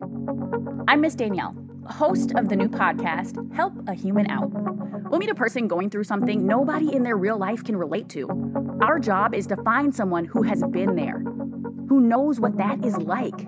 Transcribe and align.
I'm 0.00 1.00
Miss 1.00 1.14
Danielle, 1.14 1.56
host 1.86 2.32
of 2.34 2.50
the 2.50 2.56
new 2.56 2.68
podcast, 2.68 3.54
Help 3.54 3.72
a 3.88 3.94
Human 3.94 4.30
Out. 4.30 4.50
We'll 5.10 5.18
meet 5.18 5.30
a 5.30 5.34
person 5.34 5.68
going 5.68 5.88
through 5.88 6.04
something 6.04 6.46
nobody 6.46 6.94
in 6.94 7.02
their 7.02 7.16
real 7.16 7.38
life 7.38 7.64
can 7.64 7.76
relate 7.76 8.10
to. 8.10 8.28
Our 8.82 8.98
job 8.98 9.34
is 9.34 9.46
to 9.46 9.56
find 9.62 9.94
someone 9.94 10.26
who 10.26 10.42
has 10.42 10.62
been 10.70 10.96
there, 10.96 11.20
who 11.88 12.00
knows 12.00 12.38
what 12.38 12.58
that 12.58 12.84
is 12.84 12.94
like, 12.98 13.40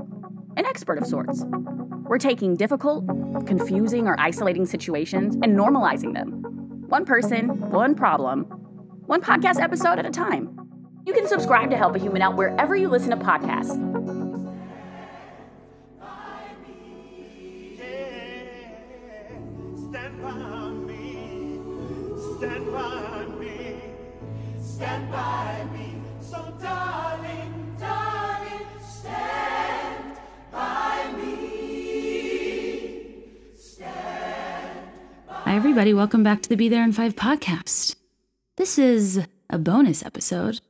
an 0.57 0.65
expert 0.65 0.97
of 0.97 1.07
sorts. 1.07 1.45
We're 2.05 2.17
taking 2.17 2.57
difficult, 2.57 3.07
confusing, 3.47 4.09
or 4.09 4.19
isolating 4.19 4.65
situations 4.65 5.35
and 5.43 5.55
normalizing 5.55 6.15
them. 6.15 6.43
One 6.89 7.05
person, 7.05 7.71
one 7.71 7.95
problem, 7.95 8.45
one 9.05 9.21
podcast 9.21 9.61
episode 9.61 9.99
at 9.99 10.07
a 10.07 10.11
time. 10.11 10.59
You 11.05 11.13
can 11.13 11.29
subscribe 11.29 11.69
to 11.71 11.77
Help 11.77 11.95
a 11.95 11.99
Human 11.99 12.23
Out 12.23 12.37
wherever 12.37 12.75
you 12.75 12.89
listen 12.89 13.11
to 13.11 13.17
podcasts. 13.17 13.88
Everybody. 35.59 35.93
Welcome 35.93 36.23
back 36.23 36.41
to 36.43 36.49
the 36.49 36.57
Be 36.57 36.69
There 36.69 36.85
in 36.85 36.93
Five 36.93 37.17
podcast. 37.17 37.97
This 38.59 38.79
is 38.79 39.27
a 39.51 39.59
bonus 39.59 40.05
episode. 40.07 40.61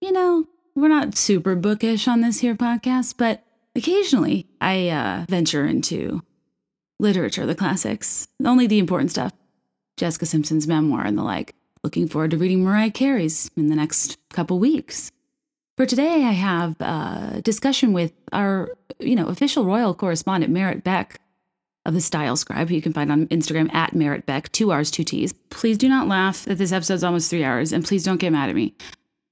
You 0.00 0.10
know, 0.10 0.46
we're 0.74 0.88
not 0.88 1.16
super 1.16 1.54
bookish 1.54 2.08
on 2.08 2.22
this 2.22 2.40
here 2.40 2.56
podcast, 2.56 3.14
but 3.18 3.44
occasionally 3.76 4.48
I 4.60 4.88
uh, 4.88 5.26
venture 5.28 5.64
into 5.64 6.24
literature, 6.98 7.46
the 7.46 7.54
classics, 7.54 8.26
only 8.44 8.66
the 8.66 8.80
important 8.80 9.12
stuff. 9.12 9.32
Jessica 9.96 10.26
Simpson's 10.26 10.66
memoir 10.66 11.06
and 11.06 11.16
the 11.16 11.22
like. 11.22 11.54
Looking 11.84 12.08
forward 12.08 12.32
to 12.32 12.36
reading 12.36 12.64
Mariah 12.64 12.90
Carey's 12.90 13.48
in 13.56 13.68
the 13.68 13.76
next 13.76 14.18
couple 14.30 14.58
weeks. 14.58 15.12
For 15.76 15.86
today, 15.86 16.24
I 16.24 16.32
have 16.32 16.80
a 16.80 17.42
discussion 17.44 17.92
with 17.92 18.12
our, 18.32 18.76
you 18.98 19.14
know, 19.14 19.28
official 19.28 19.64
royal 19.64 19.94
correspondent, 19.94 20.52
Merritt 20.52 20.82
Beck 20.82 21.20
of 21.86 21.94
the 21.94 22.00
Style 22.00 22.36
Scribe, 22.36 22.68
who 22.68 22.74
you 22.74 22.82
can 22.82 22.92
find 22.92 23.10
on 23.10 23.28
Instagram 23.28 23.72
at 23.72 23.94
Merritt 23.94 24.26
Beck, 24.26 24.50
two 24.52 24.72
R's, 24.72 24.90
two 24.90 25.04
T's. 25.04 25.32
Please 25.50 25.78
do 25.78 25.88
not 25.88 26.08
laugh 26.08 26.44
that 26.44 26.58
this 26.58 26.72
episode's 26.72 27.04
almost 27.04 27.30
three 27.30 27.44
hours, 27.44 27.72
and 27.72 27.84
please 27.84 28.04
don't 28.04 28.18
get 28.18 28.32
mad 28.32 28.50
at 28.50 28.54
me. 28.56 28.74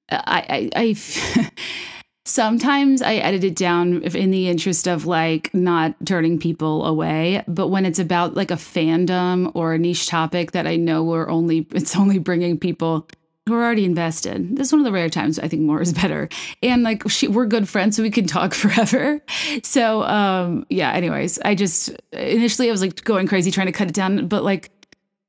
Uh, 0.08 0.22
I, 0.24 0.70
I, 0.76 0.80
I 0.80 0.92
sometimes 2.24 3.02
I 3.02 3.16
edit 3.16 3.44
it 3.44 3.56
down 3.56 4.02
in 4.02 4.30
the 4.30 4.48
interest 4.48 4.86
of 4.86 5.04
like 5.04 5.52
not 5.52 5.94
turning 6.06 6.38
people 6.38 6.86
away. 6.86 7.42
But 7.48 7.68
when 7.68 7.84
it's 7.84 7.98
about 7.98 8.34
like 8.34 8.50
a 8.50 8.56
fandom 8.56 9.50
or 9.54 9.74
a 9.74 9.78
niche 9.78 10.06
topic 10.06 10.52
that 10.52 10.66
I 10.66 10.76
know 10.76 11.02
we're 11.02 11.28
only, 11.28 11.66
it's 11.72 11.96
only 11.96 12.18
bringing 12.18 12.58
people 12.58 13.08
who 13.46 13.54
are 13.54 13.62
already 13.62 13.84
invested. 13.84 14.56
This 14.56 14.68
is 14.68 14.72
one 14.72 14.80
of 14.80 14.86
the 14.86 14.92
rare 14.92 15.10
times 15.10 15.38
I 15.38 15.48
think 15.48 15.62
more 15.62 15.82
is 15.82 15.92
better. 15.92 16.28
And 16.62 16.82
like 16.82 17.08
she, 17.10 17.28
we're 17.28 17.46
good 17.46 17.68
friends, 17.68 17.96
so 17.96 18.02
we 18.02 18.10
can 18.10 18.26
talk 18.26 18.54
forever. 18.54 19.20
So 19.62 20.02
um, 20.02 20.66
yeah. 20.70 20.92
Anyways, 20.92 21.38
I 21.44 21.54
just 21.54 21.90
initially 22.12 22.68
I 22.68 22.72
was 22.72 22.80
like 22.80 23.04
going 23.04 23.26
crazy 23.26 23.50
trying 23.50 23.66
to 23.66 23.72
cut 23.72 23.88
it 23.88 23.94
down, 23.94 24.28
but 24.28 24.44
like 24.44 24.70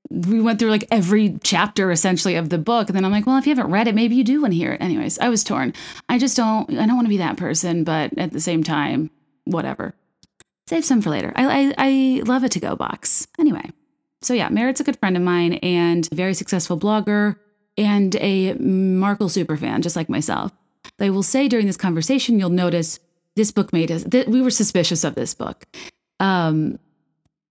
we 0.09 0.39
went 0.39 0.59
through 0.59 0.69
like 0.69 0.85
every 0.91 1.37
chapter 1.43 1.91
essentially 1.91 2.35
of 2.35 2.49
the 2.49 2.59
book 2.59 2.87
and 2.87 2.95
then 2.95 3.03
i'm 3.03 3.11
like 3.11 3.25
well 3.25 3.37
if 3.37 3.47
you 3.47 3.55
haven't 3.55 3.71
read 3.71 3.87
it 3.87 3.95
maybe 3.95 4.15
you 4.15 4.23
do 4.23 4.39
want 4.39 4.53
to 4.53 4.57
hear 4.57 4.73
it 4.73 4.81
anyways 4.81 5.17
i 5.17 5.27
was 5.29 5.43
torn 5.43 5.73
i 6.09 6.19
just 6.19 6.37
don't 6.37 6.69
i 6.77 6.85
don't 6.85 6.95
want 6.95 7.05
to 7.05 7.09
be 7.09 7.17
that 7.17 7.37
person 7.37 7.83
but 7.83 8.15
at 8.17 8.31
the 8.31 8.39
same 8.39 8.63
time 8.63 9.09
whatever 9.45 9.95
save 10.67 10.85
some 10.85 11.01
for 11.01 11.09
later 11.09 11.33
i 11.35 11.45
i, 11.61 11.73
I 11.77 12.21
love 12.23 12.43
a 12.43 12.49
to 12.49 12.59
go 12.59 12.75
box 12.75 13.27
anyway 13.39 13.71
so 14.21 14.35
yeah 14.35 14.49
merritt's 14.49 14.79
a 14.79 14.83
good 14.83 14.99
friend 14.99 15.17
of 15.17 15.23
mine 15.23 15.53
and 15.55 16.07
very 16.11 16.35
successful 16.35 16.79
blogger 16.79 17.37
and 17.77 18.15
a 18.17 18.53
markle 18.53 19.29
superfan 19.29 19.81
just 19.81 19.95
like 19.95 20.09
myself 20.09 20.51
i 20.99 21.09
will 21.09 21.23
say 21.23 21.47
during 21.47 21.65
this 21.65 21.77
conversation 21.77 22.39
you'll 22.39 22.49
notice 22.49 22.99
this 23.35 23.51
book 23.51 23.73
made 23.73 23.91
us 23.91 24.03
that 24.03 24.27
we 24.27 24.41
were 24.41 24.49
suspicious 24.51 25.03
of 25.03 25.15
this 25.15 25.33
book 25.33 25.65
um 26.19 26.79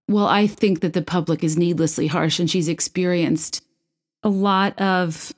well, 0.08 0.26
I 0.26 0.46
think 0.46 0.80
that 0.80 0.92
the 0.92 1.02
public 1.02 1.42
is 1.42 1.56
needlessly 1.56 2.06
harsh 2.06 2.38
and 2.38 2.50
she's 2.50 2.68
experienced 2.68 3.62
a 4.22 4.28
lot 4.28 4.78
of 4.78 5.32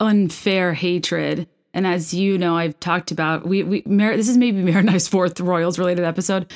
unfair 0.00 0.74
hatred. 0.74 1.48
And 1.72 1.86
as 1.86 2.12
you 2.12 2.36
know, 2.38 2.56
I've 2.56 2.78
talked 2.80 3.10
about 3.10 3.46
we 3.46 3.62
we 3.62 3.82
Mer- 3.86 4.16
this 4.16 4.28
is 4.28 4.36
maybe 4.36 4.62
Mary 4.62 4.80
and 4.80 4.90
I's 4.90 5.08
fourth 5.08 5.38
Royals 5.40 5.78
related 5.78 6.04
episode. 6.04 6.52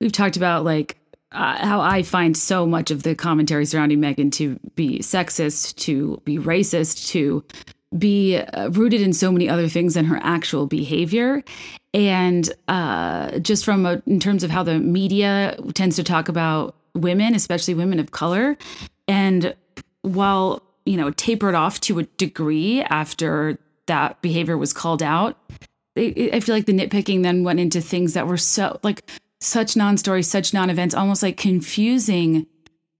We've 0.00 0.12
talked 0.12 0.36
about 0.36 0.64
like 0.64 0.98
uh, 1.32 1.56
how 1.58 1.80
I 1.80 2.02
find 2.02 2.36
so 2.36 2.66
much 2.66 2.90
of 2.90 3.02
the 3.02 3.14
commentary 3.14 3.66
surrounding 3.66 4.00
Meghan 4.00 4.32
to 4.32 4.58
be 4.74 5.00
sexist, 5.00 5.76
to 5.76 6.20
be 6.24 6.38
racist, 6.38 7.08
to 7.08 7.44
be 7.98 8.38
uh, 8.38 8.68
rooted 8.70 9.00
in 9.00 9.12
so 9.12 9.32
many 9.32 9.48
other 9.48 9.68
things 9.68 9.94
than 9.94 10.04
her 10.06 10.20
actual 10.22 10.66
behavior. 10.66 11.42
And 11.94 12.52
uh, 12.68 13.38
just 13.38 13.64
from 13.64 13.86
a, 13.86 14.02
in 14.06 14.20
terms 14.20 14.44
of 14.44 14.50
how 14.50 14.62
the 14.62 14.78
media 14.78 15.56
tends 15.74 15.96
to 15.96 16.04
talk 16.04 16.28
about 16.28 16.76
women 16.96 17.34
especially 17.34 17.74
women 17.74 18.00
of 18.00 18.10
color 18.10 18.56
and 19.06 19.54
while 20.02 20.62
you 20.84 20.96
know 20.96 21.10
tapered 21.12 21.54
off 21.54 21.80
to 21.80 21.98
a 21.98 22.02
degree 22.04 22.82
after 22.82 23.58
that 23.86 24.20
behavior 24.22 24.56
was 24.56 24.72
called 24.72 25.02
out 25.02 25.38
i 25.96 26.40
feel 26.40 26.54
like 26.54 26.66
the 26.66 26.72
nitpicking 26.72 27.22
then 27.22 27.44
went 27.44 27.60
into 27.60 27.80
things 27.80 28.14
that 28.14 28.26
were 28.26 28.36
so 28.36 28.78
like 28.82 29.08
such 29.40 29.76
non-stories 29.76 30.28
such 30.28 30.54
non-events 30.54 30.94
almost 30.94 31.22
like 31.22 31.36
confusing 31.36 32.46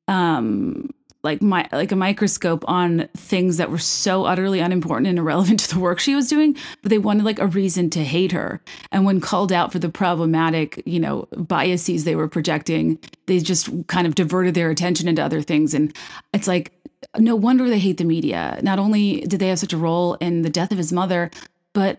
um 0.09 0.91
like 1.27 1.43
my 1.43 1.69
like 1.73 1.93
a 1.93 1.97
microscope 1.97 2.65
on 2.69 3.09
things 3.17 3.57
that 3.57 3.71
were 3.71 3.79
so 3.79 4.25
utterly 4.25 4.61
unimportant 4.61 5.09
and 5.09 5.19
irrelevant 5.19 5.61
to 5.69 5.75
the 5.75 5.81
work 5.81 5.99
she 5.99 6.15
was 6.15 6.29
doing 6.29 6.57
but 6.83 6.89
they 6.89 6.99
wanted 6.99 7.25
like 7.25 7.39
a 7.39 7.47
reason 7.49 7.91
to 7.91 8.03
hate 8.03 8.33
her. 8.33 8.63
And 8.93 9.05
when 9.05 9.21
called 9.21 9.53
out 9.53 9.73
for 9.73 9.79
the 9.79 9.91
problematic 9.91 10.83
you 10.87 11.01
know 11.01 11.29
biases 11.37 12.05
they 12.05 12.17
were 12.17 12.29
projecting 12.29 12.99
they 13.27 13.41
just 13.41 13.69
kind 13.89 14.07
of 14.07 14.15
diverted 14.15 14.55
their 14.55 14.71
attention 14.71 15.09
into 15.09 15.23
other 15.23 15.43
things. 15.43 15.75
And 15.75 15.95
it's 16.33 16.49
like 16.49 16.73
no 17.19 17.37
wonder 17.37 17.69
they 17.69 17.79
hate 17.79 17.99
the 17.99 18.05
media. 18.05 18.59
Not 18.63 18.79
only 18.79 19.21
did 19.23 19.41
they 19.41 19.49
have 19.49 19.59
such 19.59 19.73
a 19.73 19.79
role 19.79 20.15
in 20.15 20.43
the 20.43 20.51
death 20.51 20.73
of 20.73 20.79
his 20.79 20.93
mother 20.93 21.31
but 21.73 21.99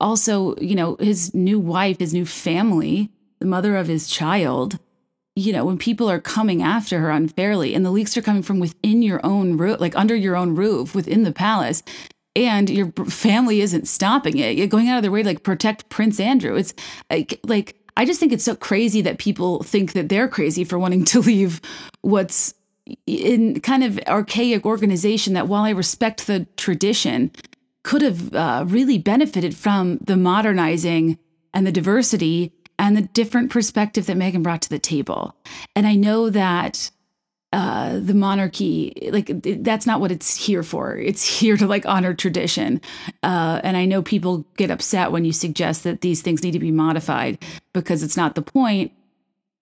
also 0.00 0.56
you 0.56 0.74
know 0.74 0.96
his 0.98 1.32
new 1.32 1.60
wife 1.60 2.00
his 2.00 2.12
new 2.12 2.26
family 2.26 3.08
the 3.38 3.46
mother 3.46 3.76
of 3.76 3.86
his 3.86 4.08
child 4.08 4.78
you 5.36 5.52
know, 5.52 5.64
when 5.64 5.78
people 5.78 6.08
are 6.08 6.20
coming 6.20 6.62
after 6.62 7.00
her 7.00 7.10
unfairly 7.10 7.74
and 7.74 7.84
the 7.84 7.90
leaks 7.90 8.16
are 8.16 8.22
coming 8.22 8.42
from 8.42 8.60
within 8.60 9.02
your 9.02 9.24
own 9.26 9.56
roof, 9.56 9.80
like 9.80 9.96
under 9.96 10.14
your 10.14 10.36
own 10.36 10.54
roof 10.54 10.94
within 10.94 11.24
the 11.24 11.32
palace, 11.32 11.82
and 12.36 12.70
your 12.70 12.92
family 13.08 13.60
isn't 13.60 13.88
stopping 13.88 14.38
it, 14.38 14.56
you're 14.56 14.66
going 14.66 14.88
out 14.88 14.96
of 14.96 15.02
their 15.02 15.10
way 15.10 15.22
to 15.22 15.28
like 15.28 15.42
protect 15.42 15.88
Prince 15.88 16.20
Andrew. 16.20 16.54
It's 16.56 16.74
like, 17.10 17.40
like, 17.44 17.76
I 17.96 18.04
just 18.04 18.18
think 18.20 18.32
it's 18.32 18.44
so 18.44 18.56
crazy 18.56 19.02
that 19.02 19.18
people 19.18 19.62
think 19.62 19.92
that 19.92 20.08
they're 20.08 20.28
crazy 20.28 20.64
for 20.64 20.78
wanting 20.78 21.04
to 21.06 21.20
leave 21.20 21.60
what's 22.02 22.54
in 23.06 23.60
kind 23.60 23.82
of 23.82 23.98
archaic 24.06 24.66
organization 24.66 25.32
that 25.34 25.48
while 25.48 25.64
I 25.64 25.70
respect 25.70 26.26
the 26.26 26.46
tradition, 26.56 27.30
could 27.82 28.02
have 28.02 28.34
uh, 28.34 28.64
really 28.66 28.98
benefited 28.98 29.54
from 29.54 29.98
the 29.98 30.16
modernizing 30.16 31.18
and 31.52 31.66
the 31.66 31.72
diversity 31.72 32.52
and 32.78 32.96
the 32.96 33.02
different 33.02 33.50
perspective 33.50 34.06
that 34.06 34.16
Meghan 34.16 34.42
brought 34.42 34.62
to 34.62 34.70
the 34.70 34.78
table. 34.78 35.34
And 35.76 35.86
I 35.86 35.94
know 35.94 36.30
that 36.30 36.90
uh, 37.54 38.00
the 38.00 38.14
monarchy, 38.14 38.92
like 39.12 39.30
that's 39.62 39.86
not 39.86 40.00
what 40.00 40.10
it's 40.10 40.36
here 40.36 40.64
for. 40.64 40.96
It's 40.96 41.24
here 41.24 41.56
to 41.56 41.68
like 41.68 41.86
honor 41.86 42.12
tradition. 42.12 42.80
Uh, 43.22 43.60
and 43.62 43.76
I 43.76 43.84
know 43.84 44.02
people 44.02 44.44
get 44.56 44.72
upset 44.72 45.12
when 45.12 45.24
you 45.24 45.32
suggest 45.32 45.84
that 45.84 46.00
these 46.00 46.20
things 46.20 46.42
need 46.42 46.50
to 46.50 46.58
be 46.58 46.72
modified 46.72 47.38
because 47.72 48.02
it's 48.02 48.16
not 48.16 48.34
the 48.34 48.42
point. 48.42 48.90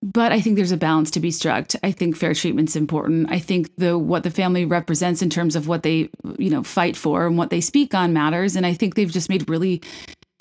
But 0.03 0.32
I 0.32 0.41
think 0.41 0.56
there's 0.56 0.73
a 0.73 0.79
balance 0.79 1.11
to 1.12 1.20
be 1.20 1.31
struck. 1.31 1.70
I 1.82 1.93
think 1.93 2.17
fair 2.17 2.32
treatment's 2.32 2.76
important. 2.76 3.31
I 3.31 3.38
think 3.38 3.70
the 3.76 3.99
what 3.99 4.23
the 4.23 4.31
family 4.31 4.65
represents 4.65 5.20
in 5.20 5.29
terms 5.29 5.55
of 5.55 5.69
what 5.69 5.82
they 5.82 6.08
you 6.38 6.49
know 6.49 6.62
fight 6.62 6.97
for 6.97 7.26
and 7.26 7.37
what 7.37 7.50
they 7.50 7.61
speak 7.61 7.94
on 7.94 8.15
matters. 8.15 8.56
And 8.56 8.65
I 8.65 8.73
think 8.73 8.94
they've 8.94 9.12
just 9.12 9.29
made 9.29 9.50
really 9.50 9.82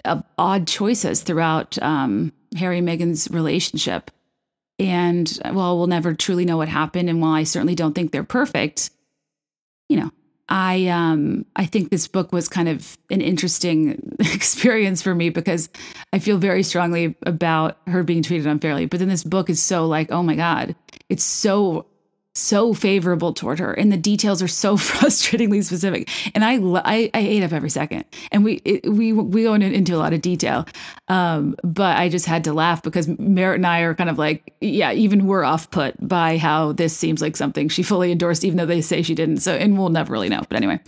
uh, 0.06 0.22
odd 0.38 0.68
choices 0.68 1.22
throughout 1.22 1.78
um, 1.82 2.32
Harry 2.58 2.80
and 2.80 2.88
Meghan's 2.88 3.30
relationship. 3.32 4.12
And 4.80 5.30
while 5.52 5.78
we'll 5.78 5.88
never 5.88 6.14
truly 6.14 6.46
know 6.46 6.58
what 6.58 6.68
happened, 6.68 7.10
and 7.10 7.22
while 7.22 7.34
I 7.34 7.44
certainly 7.44 7.76
don't 7.76 7.94
think 7.94 8.12
they're 8.12 8.24
perfect, 8.24 8.90
you 9.90 9.98
know, 9.98 10.12
I 10.50 10.88
um 10.88 11.46
I 11.56 11.66
think 11.66 11.90
this 11.90 12.08
book 12.08 12.34
was 12.34 12.50
kind 12.50 12.68
of 12.68 12.98
an 13.10 13.22
interesting 13.22 14.16
experience 14.20 15.02
for 15.02 15.16
me 15.16 15.30
because 15.30 15.70
I 16.12 16.20
feel 16.20 16.38
very 16.38 16.64
strongly 16.64 17.16
about 17.26 17.78
her 17.88 18.04
being 18.04 18.24
treated 18.24 18.48
unfairly. 18.48 18.86
But 18.86 19.00
then 19.00 19.08
this 19.08 19.24
book 19.24 19.50
is 19.50 19.62
so 19.62 19.88
like, 19.88 20.12
oh 20.12 20.24
my 20.24 20.36
God, 20.36 20.76
it's 21.10 21.24
so 21.24 21.86
so 22.34 22.74
favorable 22.74 23.34
toward 23.34 23.60
her 23.60 23.74
and 23.74 23.92
the 23.92 23.98
details 23.98 24.42
are 24.42 24.48
so 24.48 24.78
frustratingly 24.78 25.64
specific. 25.64 26.10
And 26.34 26.44
i 26.46 26.56
i, 26.56 27.10
I 27.14 27.20
ate 27.20 27.44
up 27.44 27.52
every 27.52 27.70
second. 27.70 28.06
And 28.32 28.44
we 28.44 28.62
it, 28.66 28.90
we 28.90 29.14
we 29.14 29.44
go 29.44 29.54
into 29.54 29.96
a 29.96 29.98
lot 29.98 30.14
of 30.14 30.22
detail. 30.22 30.66
Um, 31.08 31.56
but 31.64 31.98
i 31.98 32.08
just 32.10 32.26
had 32.26 32.44
to 32.46 32.54
laugh 32.54 32.82
because 32.84 33.08
merritt 33.08 33.58
and 33.58 33.68
i 33.68 33.82
are 33.82 33.94
kind 33.94 34.10
of 34.10 34.18
like 34.18 34.54
yeah 34.62 34.94
even 34.94 35.28
we're 35.28 35.44
off 35.44 35.70
put 35.72 35.96
by 36.08 36.38
how 36.38 36.72
this 36.72 36.96
seems 36.96 37.22
like 37.22 37.36
something 37.36 37.68
she 37.68 37.84
fully 37.84 38.12
endorsed 38.12 38.46
even 38.46 38.58
though 38.58 38.66
they 38.66 38.82
say 38.82 39.02
she 39.02 39.16
didn't. 39.16 39.38
So 39.38 39.54
and 39.54 39.78
we'll 39.78 39.90
never 39.90 40.14
really 40.14 40.30
know. 40.30 40.42
But 40.48 40.58
anyway 40.58 40.80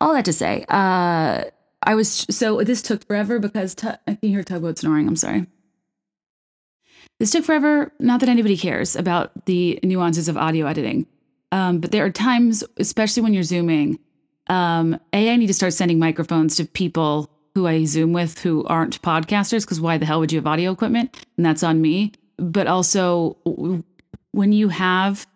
all 0.00 0.14
that 0.14 0.24
to 0.24 0.32
say 0.32 0.64
uh 0.68 1.44
i 1.82 1.94
was 1.94 2.10
so 2.30 2.62
this 2.62 2.80
took 2.80 3.06
forever 3.06 3.38
because 3.38 3.74
t- 3.74 3.88
i 4.06 4.14
can 4.14 4.28
hear 4.28 4.42
tugboat 4.42 4.78
snoring. 4.78 5.06
I'm 5.06 5.16
sorry 5.16 5.46
this 7.20 7.30
took 7.30 7.44
forever. 7.44 7.92
Not 8.00 8.20
that 8.20 8.30
anybody 8.30 8.56
cares 8.56 8.96
about 8.96 9.44
the 9.44 9.78
nuances 9.82 10.26
of 10.26 10.38
audio 10.38 10.66
editing, 10.66 11.06
um, 11.52 11.78
but 11.78 11.92
there 11.92 12.04
are 12.04 12.10
times, 12.10 12.64
especially 12.78 13.22
when 13.22 13.34
you're 13.34 13.42
zooming. 13.42 13.98
Um, 14.48 14.98
a, 15.12 15.30
I 15.30 15.36
need 15.36 15.46
to 15.48 15.54
start 15.54 15.74
sending 15.74 15.98
microphones 15.98 16.56
to 16.56 16.64
people 16.64 17.30
who 17.54 17.66
I 17.66 17.84
zoom 17.84 18.14
with 18.14 18.38
who 18.40 18.64
aren't 18.64 19.02
podcasters 19.02 19.64
because 19.64 19.80
why 19.80 19.98
the 19.98 20.06
hell 20.06 20.18
would 20.18 20.32
you 20.32 20.38
have 20.38 20.46
audio 20.46 20.72
equipment? 20.72 21.14
And 21.36 21.44
that's 21.44 21.62
on 21.62 21.82
me. 21.82 22.12
But 22.38 22.66
also, 22.66 23.36
when 24.32 24.52
you 24.52 24.70
have 24.70 25.26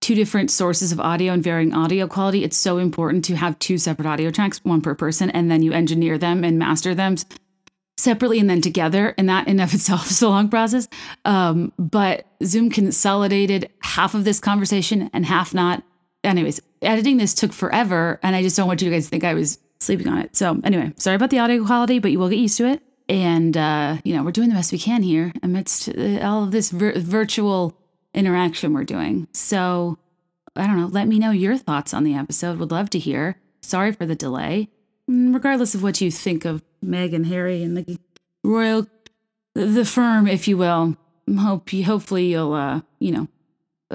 two 0.00 0.14
different 0.14 0.50
sources 0.50 0.92
of 0.92 1.00
audio 1.00 1.34
and 1.34 1.44
varying 1.44 1.74
audio 1.74 2.06
quality, 2.06 2.42
it's 2.42 2.56
so 2.56 2.78
important 2.78 3.22
to 3.26 3.36
have 3.36 3.58
two 3.58 3.76
separate 3.76 4.06
audio 4.06 4.30
tracks, 4.30 4.64
one 4.64 4.80
per 4.80 4.94
person, 4.94 5.28
and 5.28 5.50
then 5.50 5.62
you 5.62 5.72
engineer 5.72 6.16
them 6.16 6.42
and 6.42 6.58
master 6.58 6.94
them 6.94 7.16
separately 7.98 8.38
and 8.38 8.48
then 8.48 8.60
together. 8.60 9.14
And 9.18 9.28
that 9.28 9.48
in 9.48 9.60
of 9.60 9.74
itself 9.74 10.10
is 10.10 10.22
a 10.22 10.28
long 10.28 10.48
process. 10.48 10.88
Um, 11.24 11.72
but 11.78 12.26
Zoom 12.44 12.70
consolidated 12.70 13.70
half 13.80 14.14
of 14.14 14.24
this 14.24 14.40
conversation 14.40 15.10
and 15.12 15.26
half 15.26 15.52
not. 15.52 15.82
Anyways, 16.24 16.60
editing 16.82 17.16
this 17.16 17.34
took 17.34 17.52
forever. 17.52 18.18
And 18.22 18.34
I 18.34 18.42
just 18.42 18.56
don't 18.56 18.66
want 18.66 18.82
you 18.82 18.90
guys 18.90 19.04
to 19.04 19.10
think 19.10 19.24
I 19.24 19.34
was 19.34 19.58
sleeping 19.80 20.08
on 20.08 20.18
it. 20.18 20.36
So 20.36 20.60
anyway, 20.64 20.92
sorry 20.96 21.16
about 21.16 21.30
the 21.30 21.38
audio 21.38 21.64
quality, 21.64 21.98
but 21.98 22.10
you 22.10 22.18
will 22.18 22.28
get 22.28 22.38
used 22.38 22.56
to 22.58 22.66
it. 22.66 22.82
And, 23.08 23.56
uh, 23.56 23.98
you 24.04 24.14
know, 24.14 24.22
we're 24.22 24.32
doing 24.32 24.48
the 24.48 24.54
best 24.54 24.70
we 24.70 24.78
can 24.78 25.02
here 25.02 25.32
amidst 25.42 25.88
uh, 25.88 26.20
all 26.20 26.44
of 26.44 26.50
this 26.50 26.70
vir- 26.70 26.98
virtual 26.98 27.78
interaction 28.12 28.74
we're 28.74 28.84
doing. 28.84 29.28
So 29.32 29.98
I 30.54 30.66
don't 30.66 30.76
know. 30.76 30.86
Let 30.86 31.08
me 31.08 31.18
know 31.18 31.30
your 31.30 31.56
thoughts 31.56 31.94
on 31.94 32.04
the 32.04 32.14
episode. 32.14 32.58
Would 32.58 32.70
love 32.70 32.90
to 32.90 32.98
hear. 32.98 33.40
Sorry 33.62 33.92
for 33.92 34.04
the 34.04 34.14
delay. 34.14 34.68
Mm, 35.08 35.32
regardless 35.32 35.74
of 35.74 35.82
what 35.82 36.00
you 36.00 36.10
think 36.10 36.44
of 36.44 36.62
Meg 36.82 37.14
and 37.14 37.26
Harry 37.26 37.62
and 37.62 37.76
the 37.76 37.98
royal, 38.44 38.86
the 39.54 39.84
firm, 39.84 40.26
if 40.26 40.48
you 40.48 40.56
will. 40.56 40.96
Hope 41.38 41.72
you, 41.72 41.84
hopefully 41.84 42.32
you'll, 42.32 42.54
uh, 42.54 42.80
you 43.00 43.12
know, 43.12 43.28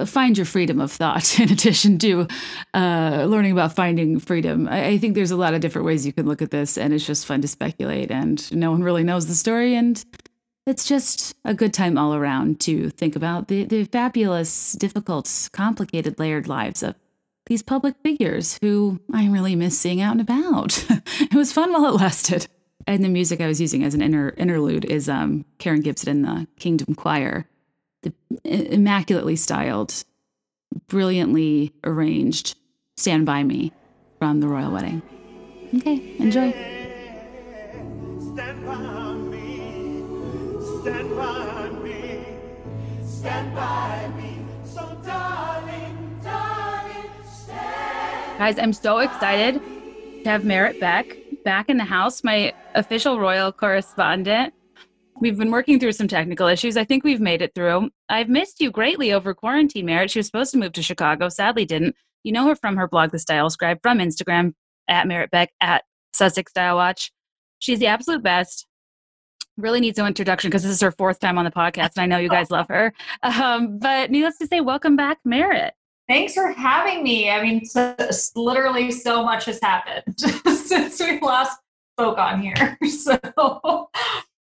find 0.06 0.38
your 0.38 0.46
freedom 0.46 0.80
of 0.80 0.92
thought 0.92 1.40
in 1.40 1.52
addition 1.52 1.98
to 2.00 2.28
uh, 2.74 3.26
learning 3.28 3.52
about 3.52 3.76
finding 3.76 4.20
freedom. 4.20 4.68
I, 4.68 4.88
I, 4.88 4.98
think 4.98 5.16
there's 5.16 5.32
a 5.32 5.36
lot 5.36 5.54
of 5.54 5.62
different 5.62 5.86
ways 5.86 6.06
you 6.06 6.14
can 6.14 6.28
look 6.28 6.42
at 6.42 6.52
this, 6.52 6.78
and 6.78 6.94
it's 6.94 7.06
just 7.06 7.26
fun 7.26 7.42
to 7.42 7.48
speculate, 7.48 8.12
and 8.12 8.52
no 8.56 8.72
one 8.72 8.84
really 8.84 9.04
knows 9.04 9.28
the 9.28 9.36
story, 9.36 9.76
and 9.76 10.04
it's 10.66 10.86
just 10.86 11.36
a 11.44 11.54
good 11.54 11.74
time 11.74 11.98
all 11.98 12.16
around 12.16 12.60
to 12.62 12.90
think 12.90 13.16
about 13.16 13.48
the, 13.48 13.66
the 13.66 13.84
fabulous, 13.86 14.74
difficult, 14.74 15.50
complicated, 15.52 16.18
layered 16.20 16.48
lives 16.48 16.82
of 16.82 16.96
these 17.48 17.62
public 17.62 17.96
figures 18.02 18.58
who 18.62 19.02
I 19.12 19.28
really 19.28 19.56
miss 19.56 19.78
seeing 19.78 20.00
out 20.00 20.14
and 20.14 20.22
about. 20.22 20.86
it 20.90 21.34
was 21.34 21.52
fun 21.52 21.74
while 21.74 21.86
it 21.86 22.00
lasted. 22.00 22.48
And 22.86 23.04
the 23.04 23.10
music 23.10 23.42
I 23.42 23.48
was 23.48 23.62
using 23.62 23.84
as 23.84 23.94
an 23.94 24.02
inter- 24.02 24.34
interlude 24.38 24.86
is 24.86 25.08
um, 25.08 25.46
Karen 25.58 25.82
Gibson 25.82 26.10
and 26.10 26.26
the 26.26 26.48
Kingdom 26.60 26.96
Choir, 26.96 27.48
the 28.02 28.14
immaculately 28.44 29.36
styled, 29.36 30.04
brilliantly 30.88 31.74
arranged 31.84 32.56
"Stand 32.98 33.26
by 33.26 33.44
Me" 33.44 33.72
from 34.20 34.42
the 34.42 34.48
Royal 34.48 34.72
Wedding. 34.72 35.02
Okay, 35.76 36.16
enjoy. 36.20 36.52
Stand 36.52 38.66
by 38.66 39.14
me, 39.14 40.04
stand 40.82 41.16
by 41.16 41.70
me, 41.82 42.26
stand 43.06 43.56
by 43.56 44.10
me, 44.18 44.38
so 44.66 44.98
darling, 45.06 46.20
darling, 46.22 47.10
stand. 47.24 48.38
Guys, 48.38 48.60
I'm 48.60 48.74
so 48.74 49.00
excited 49.00 49.62
to 50.24 50.30
have 50.30 50.44
Merritt 50.44 50.80
back 50.80 51.18
back 51.44 51.70
in 51.70 51.78
the 51.78 51.84
house, 51.84 52.24
my 52.24 52.54
official 52.76 53.20
royal 53.20 53.52
correspondent. 53.52 54.54
We've 55.20 55.38
been 55.38 55.52
working 55.52 55.80
through 55.80 55.92
some 55.92 56.08
technical 56.08 56.48
issues. 56.48 56.76
I 56.76 56.84
think 56.84 57.04
we've 57.04 57.22
made 57.22 57.42
it 57.42 57.54
through. 57.54 57.90
I've 58.10 58.30
missed 58.30 58.60
you 58.60 58.72
greatly 58.72 59.14
over 59.14 59.34
quarantine, 59.34 59.86
Merritt. 59.86 60.12
She 60.12 60.20
was 60.20 60.26
supposed 60.26 60.52
to 60.52 60.58
move 60.58 60.74
to 60.74 60.82
Chicago, 60.82 61.30
sadly 61.30 61.66
didn't. 61.66 61.96
You 62.24 62.32
know 62.32 62.48
her 62.48 62.56
from 62.56 62.78
her 62.78 62.88
blog, 62.88 63.12
The 63.12 63.20
Style 63.20 63.50
Scribe, 63.50 63.80
from 63.84 64.00
Instagram 64.00 64.54
at 64.88 65.08
Merritt 65.08 65.32
Beck 65.32 65.52
at 65.62 65.84
Sussex 66.14 66.52
Style 66.52 66.76
Watch. 66.76 67.12
She's 67.60 67.80
the 67.80 67.88
absolute 67.88 68.24
best. 68.24 68.66
Really 69.56 69.80
needs 69.80 69.98
no 69.98 70.08
introduction 70.08 70.50
because 70.50 70.64
this 70.64 70.72
is 70.72 70.82
her 70.82 70.92
fourth 70.92 71.20
time 71.20 71.38
on 71.38 71.46
the 71.46 71.52
podcast, 71.52 71.92
and 71.96 72.04
I 72.04 72.06
know 72.08 72.18
you 72.18 72.30
guys 72.30 72.50
love 72.50 72.68
her. 72.70 72.92
Um, 73.22 73.78
but 73.78 74.10
needless 74.10 74.38
to 74.40 74.48
say, 74.48 74.62
welcome 74.62 74.96
back, 74.96 75.20
Merritt. 75.24 75.74
Thanks 76.08 76.34
for 76.34 76.52
having 76.52 77.04
me. 77.04 77.30
I 77.30 77.42
mean, 77.42 77.66
so, 77.66 77.96
literally 78.36 78.92
so 78.92 79.24
much 79.24 79.46
has 79.46 79.60
happened 79.62 80.20
since 80.20 81.00
we 81.00 81.20
last 81.22 81.58
spoke 81.96 82.18
on 82.18 82.42
here. 82.42 82.78
So 82.90 83.90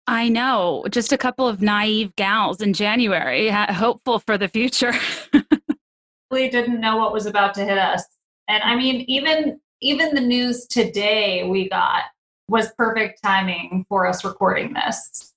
I 0.06 0.28
know, 0.28 0.84
just 0.90 1.12
a 1.12 1.18
couple 1.18 1.48
of 1.48 1.62
naive 1.62 2.14
gals 2.16 2.60
in 2.60 2.74
January, 2.74 3.48
hopeful 3.48 4.18
for 4.18 4.36
the 4.36 4.48
future. 4.48 4.92
we 6.30 6.50
didn't 6.50 6.80
know 6.80 6.98
what 6.98 7.12
was 7.12 7.24
about 7.24 7.54
to 7.54 7.64
hit 7.64 7.78
us. 7.78 8.04
And 8.48 8.62
I 8.62 8.76
mean, 8.76 9.04
even 9.08 9.60
even 9.80 10.14
the 10.14 10.20
news 10.20 10.66
today 10.66 11.48
we 11.48 11.68
got 11.68 12.02
was 12.48 12.70
perfect 12.76 13.22
timing 13.22 13.86
for 13.88 14.06
us 14.06 14.24
recording 14.24 14.74
this. 14.74 15.32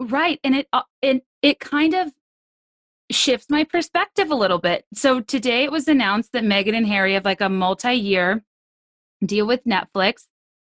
Right, 0.00 0.40
and 0.42 0.56
it 0.56 0.68
uh, 0.72 0.82
it 1.02 1.24
it 1.42 1.60
kind 1.60 1.94
of 1.94 2.12
shifts 3.10 3.46
my 3.48 3.64
perspective 3.64 4.30
a 4.30 4.34
little 4.34 4.58
bit. 4.58 4.84
So 4.94 5.20
today 5.20 5.64
it 5.64 5.72
was 5.72 5.88
announced 5.88 6.32
that 6.32 6.44
Meghan 6.44 6.76
and 6.76 6.86
Harry 6.86 7.14
have 7.14 7.24
like 7.24 7.40
a 7.40 7.48
multi-year 7.48 8.42
deal 9.24 9.46
with 9.46 9.64
Netflix. 9.64 10.26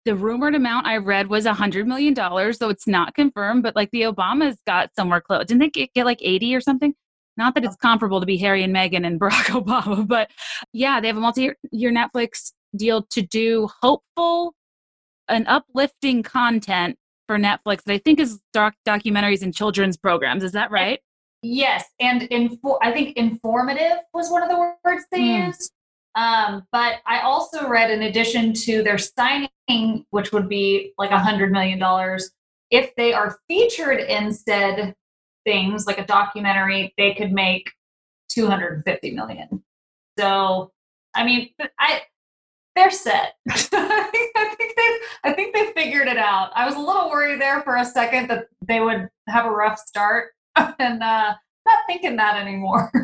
The 0.05 0.15
rumored 0.15 0.55
amount 0.55 0.87
I 0.87 0.97
read 0.97 1.29
was 1.29 1.45
a 1.45 1.55
hundred 1.55 1.87
million 1.87 2.15
dollars, 2.15 2.59
though 2.59 2.71
it's 2.71 2.87
not 2.87 3.15
confirmed. 3.15 3.63
But 3.63 3.77
like 3.77 3.91
the 3.91 4.03
Obamas 4.03 4.57
got 4.67 4.95
somewhere 4.97 5.21
close. 5.21 5.47
Didn't 5.47 5.61
they 5.61 5.71
get, 5.71 5.93
get 5.95 6.07
like 6.07 6.21
eighty 6.23 6.55
or 6.55 6.61
something? 6.61 6.95
Not 7.37 7.55
that 7.55 7.65
it's 7.65 7.77
comparable 7.77 8.21
to 8.21 8.27
be 8.27 8.39
Harry 8.39 8.63
and 8.63 8.75
Meghan 8.75 9.07
and 9.07 9.21
Barack 9.21 9.63
Obama, 9.63 10.07
but 10.07 10.31
yeah, 10.73 11.01
they 11.01 11.09
have 11.09 11.17
a 11.17 11.21
multi-year 11.21 11.93
Netflix 11.93 12.53
deal 12.77 13.03
to 13.11 13.23
do 13.23 13.69
hopeful 13.83 14.55
and 15.29 15.47
uplifting 15.49 16.23
content 16.23 16.97
for 17.27 17.39
Netflix 17.39 17.85
that 17.85 17.93
I 17.93 17.99
think 17.99 18.19
is 18.19 18.41
doc- 18.53 18.75
documentaries 18.87 19.43
and 19.43 19.55
children's 19.55 19.97
programs. 19.97 20.43
Is 20.43 20.53
that 20.53 20.71
right? 20.71 21.01
Yes, 21.43 21.85
and 22.01 22.27
info- 22.31 22.79
I 22.83 22.93
think 22.93 23.17
informative 23.17 23.99
was 24.13 24.31
one 24.31 24.43
of 24.43 24.51
the 24.51 24.59
words 24.59 25.05
they 25.11 25.21
mm. 25.21 25.47
used. 25.47 25.73
Um, 26.15 26.67
but 26.73 26.97
I 27.07 27.21
also 27.21 27.69
read, 27.69 27.91
in 27.91 28.03
addition 28.03 28.53
to 28.65 28.83
their 28.83 28.99
signing, 28.99 30.05
which 30.11 30.33
would 30.33 30.49
be 30.49 30.93
like 30.99 31.13
a 31.13 31.19
hundred 31.19 31.53
million 31.53 31.79
dollars, 31.79 32.31
if 32.71 32.95
they 32.97 33.13
are 33.13 33.39
featured 33.49 34.01
in 34.01 34.33
said 34.33 34.95
things, 35.45 35.87
like 35.87 35.99
a 35.99 36.07
documentary, 36.07 36.93
they 36.99 37.15
could 37.15 37.33
make 37.33 37.71
two 38.29 38.47
hundred 38.47 38.75
and 38.75 38.85
fifty 38.85 39.13
million. 39.13 39.63
So, 40.19 40.73
I 41.15 41.25
mean, 41.25 41.51
I 41.79 42.03
they're 42.77 42.91
set. 42.91 43.35
I 43.49 44.55
think 44.57 44.77
they 44.77 44.99
I 45.25 45.33
think 45.33 45.55
they 45.55 45.73
figured 45.73 46.09
it 46.09 46.19
out. 46.19 46.51
I 46.55 46.67
was 46.67 46.75
a 46.75 46.81
little 46.81 47.11
worried 47.11 47.41
there 47.41 47.63
for 47.63 47.77
a 47.77 47.85
second 47.85 48.29
that 48.29 48.47
they 48.67 48.81
would 48.81 49.09
have 49.29 49.47
a 49.47 49.51
rough 49.51 49.79
start, 49.79 50.33
and 50.79 51.03
uh, 51.03 51.35
not 51.67 51.79
thinking 51.87 52.17
that 52.17 52.37
anymore. 52.37 52.91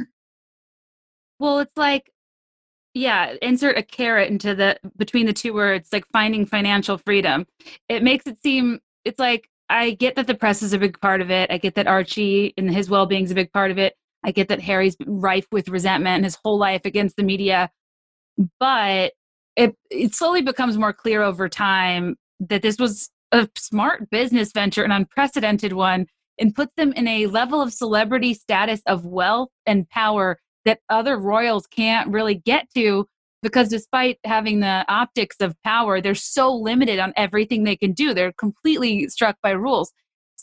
Well, 1.38 1.58
it's 1.58 1.76
like, 1.76 2.10
yeah, 2.94 3.34
insert 3.42 3.76
a 3.76 3.82
caret 3.82 4.30
into 4.30 4.54
the 4.54 4.78
between 4.96 5.26
the 5.26 5.34
two 5.34 5.52
words, 5.52 5.90
like 5.92 6.06
finding 6.12 6.46
financial 6.46 6.96
freedom. 6.96 7.46
It 7.90 8.02
makes 8.02 8.26
it 8.26 8.42
seem 8.42 8.80
it's 9.04 9.18
like 9.18 9.50
I 9.68 9.90
get 9.90 10.16
that 10.16 10.26
the 10.26 10.34
press 10.34 10.62
is 10.62 10.72
a 10.72 10.78
big 10.78 10.98
part 11.00 11.20
of 11.20 11.30
it. 11.30 11.50
I 11.50 11.58
get 11.58 11.74
that 11.74 11.86
Archie 11.86 12.54
and 12.56 12.72
his 12.72 12.88
well 12.88 13.04
being 13.04 13.24
is 13.24 13.30
a 13.30 13.34
big 13.34 13.52
part 13.52 13.70
of 13.70 13.76
it. 13.76 13.94
I 14.24 14.30
get 14.30 14.48
that 14.48 14.60
Harry's 14.60 14.96
rife 15.06 15.46
with 15.52 15.68
resentment 15.68 16.24
his 16.24 16.38
whole 16.42 16.58
life 16.58 16.82
against 16.84 17.16
the 17.16 17.22
media. 17.22 17.70
But 18.58 19.12
it, 19.56 19.76
it 19.90 20.14
slowly 20.14 20.42
becomes 20.42 20.78
more 20.78 20.92
clear 20.92 21.22
over 21.22 21.48
time 21.48 22.16
that 22.40 22.62
this 22.62 22.78
was 22.78 23.10
a 23.32 23.48
smart 23.56 24.10
business 24.10 24.52
venture, 24.52 24.84
an 24.84 24.92
unprecedented 24.92 25.72
one, 25.72 26.06
and 26.38 26.54
puts 26.54 26.72
them 26.76 26.92
in 26.92 27.08
a 27.08 27.26
level 27.26 27.60
of 27.60 27.72
celebrity 27.72 28.34
status 28.34 28.80
of 28.86 29.04
wealth 29.04 29.50
and 29.66 29.88
power 29.88 30.38
that 30.64 30.80
other 30.88 31.18
royals 31.18 31.66
can't 31.66 32.10
really 32.10 32.34
get 32.34 32.68
to 32.74 33.06
because 33.42 33.68
despite 33.68 34.18
having 34.24 34.60
the 34.60 34.84
optics 34.88 35.36
of 35.40 35.54
power 35.62 36.00
they're 36.00 36.14
so 36.14 36.52
limited 36.52 36.98
on 36.98 37.12
everything 37.16 37.64
they 37.64 37.76
can 37.76 37.92
do 37.92 38.12
they're 38.12 38.32
completely 38.32 39.08
struck 39.08 39.36
by 39.42 39.50
rules 39.50 39.92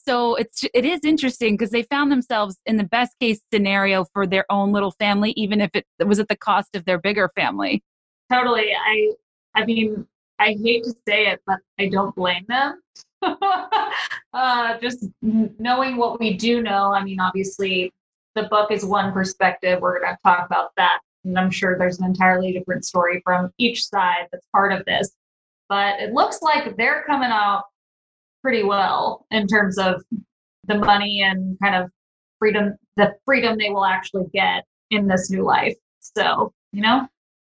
so 0.05 0.35
it's 0.35 0.63
it 0.73 0.85
is 0.85 0.99
interesting 1.03 1.53
because 1.53 1.69
they 1.69 1.83
found 1.83 2.11
themselves 2.11 2.57
in 2.65 2.77
the 2.77 2.83
best 2.83 3.17
case 3.19 3.39
scenario 3.53 4.05
for 4.13 4.27
their 4.27 4.45
own 4.49 4.73
little 4.73 4.91
family, 4.91 5.31
even 5.37 5.61
if 5.61 5.71
it 5.73 5.85
was 6.05 6.19
at 6.19 6.27
the 6.27 6.35
cost 6.35 6.75
of 6.75 6.83
their 6.85 6.99
bigger 6.99 7.29
family. 7.35 7.83
Totally. 8.31 8.71
I 8.73 9.11
I 9.55 9.65
mean, 9.65 10.05
I 10.39 10.57
hate 10.61 10.83
to 10.83 10.91
say 11.07 11.27
it, 11.27 11.41
but 11.45 11.59
I 11.79 11.87
don't 11.87 12.13
blame 12.15 12.45
them. 12.49 12.81
uh, 14.33 14.77
just 14.79 15.07
knowing 15.21 15.97
what 15.97 16.19
we 16.19 16.33
do 16.33 16.61
know. 16.61 16.93
I 16.93 17.03
mean, 17.03 17.19
obviously, 17.19 17.91
the 18.35 18.43
book 18.43 18.71
is 18.71 18.85
one 18.85 19.13
perspective. 19.13 19.81
We're 19.81 19.99
going 19.99 20.11
to 20.11 20.17
talk 20.23 20.45
about 20.45 20.71
that. 20.77 20.99
And 21.23 21.37
I'm 21.37 21.51
sure 21.51 21.77
there's 21.77 21.99
an 21.99 22.05
entirely 22.05 22.51
different 22.51 22.85
story 22.85 23.21
from 23.23 23.51
each 23.57 23.85
side 23.85 24.27
that's 24.31 24.45
part 24.51 24.73
of 24.73 24.83
this. 24.85 25.11
But 25.69 25.99
it 25.99 26.13
looks 26.13 26.41
like 26.41 26.75
they're 26.75 27.03
coming 27.07 27.31
out 27.31 27.63
pretty 28.41 28.63
well 28.63 29.25
in 29.31 29.47
terms 29.47 29.77
of 29.77 30.03
the 30.65 30.75
money 30.75 31.21
and 31.23 31.57
kind 31.61 31.75
of 31.75 31.89
freedom, 32.39 32.75
the 32.97 33.13
freedom 33.25 33.57
they 33.57 33.69
will 33.69 33.85
actually 33.85 34.25
get 34.33 34.65
in 34.91 35.07
this 35.07 35.31
new 35.31 35.43
life. 35.43 35.75
So, 35.99 36.53
you 36.73 36.81
know, 36.81 37.07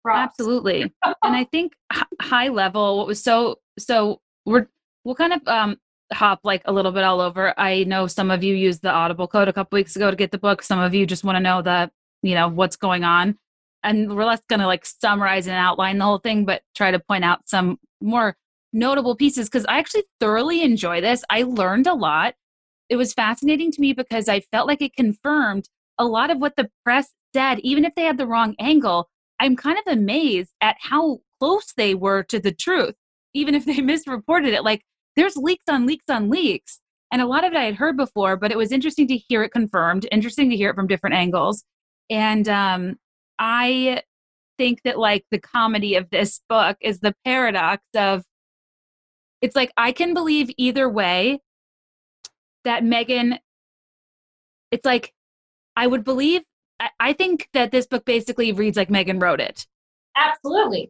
props. 0.04 0.34
absolutely. 0.40 0.84
and 1.04 1.36
I 1.36 1.46
think 1.46 1.74
high 2.22 2.50
level, 2.50 2.98
what 2.98 3.08
was 3.08 3.22
so, 3.22 3.60
so 3.80 4.22
we're, 4.46 4.68
we'll 5.06 5.16
kind 5.16 5.34
of 5.34 5.48
um, 5.48 5.78
hop 6.12 6.42
like 6.44 6.62
a 6.66 6.74
little 6.74 6.92
bit 6.92 7.04
all 7.04 7.22
over. 7.22 7.58
I 7.58 7.86
know 7.86 8.08
some 8.08 8.32
of 8.32 8.44
you 8.44 8.56
used 8.56 8.82
the 8.82 8.92
Audible 8.92 9.28
code 9.28 9.48
a 9.48 9.54
couple 9.54 9.78
weeks 9.78 9.96
ago 9.96 10.10
to 10.10 10.18
get 10.18 10.32
the 10.32 10.38
book. 10.38 10.62
Some 10.62 10.80
of 10.80 10.94
you 10.94 11.06
just 11.06 11.24
want 11.24 11.38
to 11.38 11.40
know 11.40 11.62
the, 11.62 11.90
you 12.22 12.36
know, 12.36 12.50
what's 12.50 12.76
going 12.76 13.04
on. 13.04 13.38
And 13.84 14.16
we're 14.16 14.26
less 14.26 14.42
going 14.50 14.60
to 14.60 14.68
like 14.68 14.86
summarize 14.86 15.48
and 15.48 15.56
outline 15.56 16.00
the 16.00 16.06
whole 16.06 16.18
thing, 16.18 16.44
but 16.44 16.64
try 16.76 16.92
to 16.92 17.00
point 17.00 17.24
out 17.24 17.48
some 17.48 17.78
more 18.02 18.36
notable 18.74 19.16
pieces 19.16 19.48
because 19.48 19.66
I 19.68 19.78
actually 19.78 20.04
thoroughly 20.20 20.64
enjoy 20.64 21.02
this. 21.02 21.24
I 21.30 21.44
learned 21.44 21.88
a 21.88 21.94
lot. 21.94 22.36
It 22.90 22.98
was 22.98 23.14
fascinating 23.14 23.72
to 23.72 23.82
me 23.82 23.94
because 23.94 24.28
I 24.28 24.42
felt 24.42 24.68
like 24.68 24.82
it 24.82 24.96
confirmed 24.96 25.70
a 25.98 26.06
lot 26.06 26.30
of 26.30 26.40
what 26.40 26.56
the 26.56 26.70
press 26.84 27.10
said, 27.34 27.60
even 27.60 27.86
if 27.86 27.94
they 27.96 28.04
had 28.04 28.18
the 28.18 28.28
wrong 28.28 28.56
angle. 28.60 29.10
I'm 29.40 29.56
kind 29.56 29.78
of 29.78 29.92
amazed 29.92 30.52
at 30.62 30.78
how 30.80 31.20
close 31.40 31.74
they 31.76 31.94
were 31.94 32.24
to 32.24 32.40
the 32.40 32.52
truth, 32.52 32.96
even 33.34 33.56
if 33.56 33.66
they 33.66 33.82
misreported 33.82 34.54
it. 34.54 34.64
Like 34.64 34.84
there's 35.16 35.38
leaks 35.38 35.66
on 35.70 35.86
leaks 35.86 36.06
on 36.10 36.30
leaks. 36.30 36.80
And 37.12 37.22
a 37.22 37.28
lot 37.28 37.46
of 37.46 37.54
it 37.54 37.58
I 37.58 37.64
had 37.64 37.76
heard 37.76 37.98
before, 37.98 38.36
but 38.36 38.52
it 38.52 38.58
was 38.58 38.72
interesting 38.72 39.08
to 39.08 39.18
hear 39.18 39.44
it 39.44 39.50
confirmed, 39.50 40.08
interesting 40.12 40.50
to 40.50 40.58
hear 40.58 40.72
it 40.72 40.76
from 40.76 40.88
different 40.88 41.16
angles. 41.16 41.64
And 42.10 42.48
um, 42.50 42.98
I 43.40 44.02
think 44.58 44.82
that 44.84 44.98
like 44.98 45.26
the 45.32 45.40
comedy 45.40 45.96
of 45.96 46.10
this 46.10 46.42
book 46.50 46.78
is 46.82 47.00
the 47.00 47.16
paradox 47.24 47.84
of 47.96 48.24
it's 49.42 49.56
like 49.56 49.72
I 49.78 49.92
can 49.92 50.14
believe 50.14 50.50
either 50.58 50.90
way 50.90 51.40
that 52.64 52.84
Meghan, 52.84 53.38
it's 54.72 54.86
like 54.86 55.14
I 55.76 55.88
would 55.88 56.04
believe, 56.04 56.42
I, 56.80 56.90
I 57.00 57.14
think 57.14 57.48
that 57.54 57.72
this 57.72 57.86
book 57.86 58.06
basically 58.06 58.52
reads 58.52 58.78
like 58.78 58.90
Meghan 58.90 59.22
wrote 59.22 59.40
it. 59.40 59.66
Absolutely. 60.18 60.90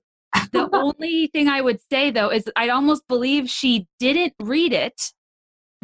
The 0.52 0.70
only 0.74 1.28
thing 1.28 1.48
I 1.48 1.62
would 1.62 1.80
say 1.92 2.12
though 2.12 2.32
is 2.32 2.46
I'd 2.56 2.70
almost 2.70 3.08
believe 3.08 3.50
she 3.50 3.88
didn't 4.00 4.34
read 4.40 4.74
it 4.74 5.12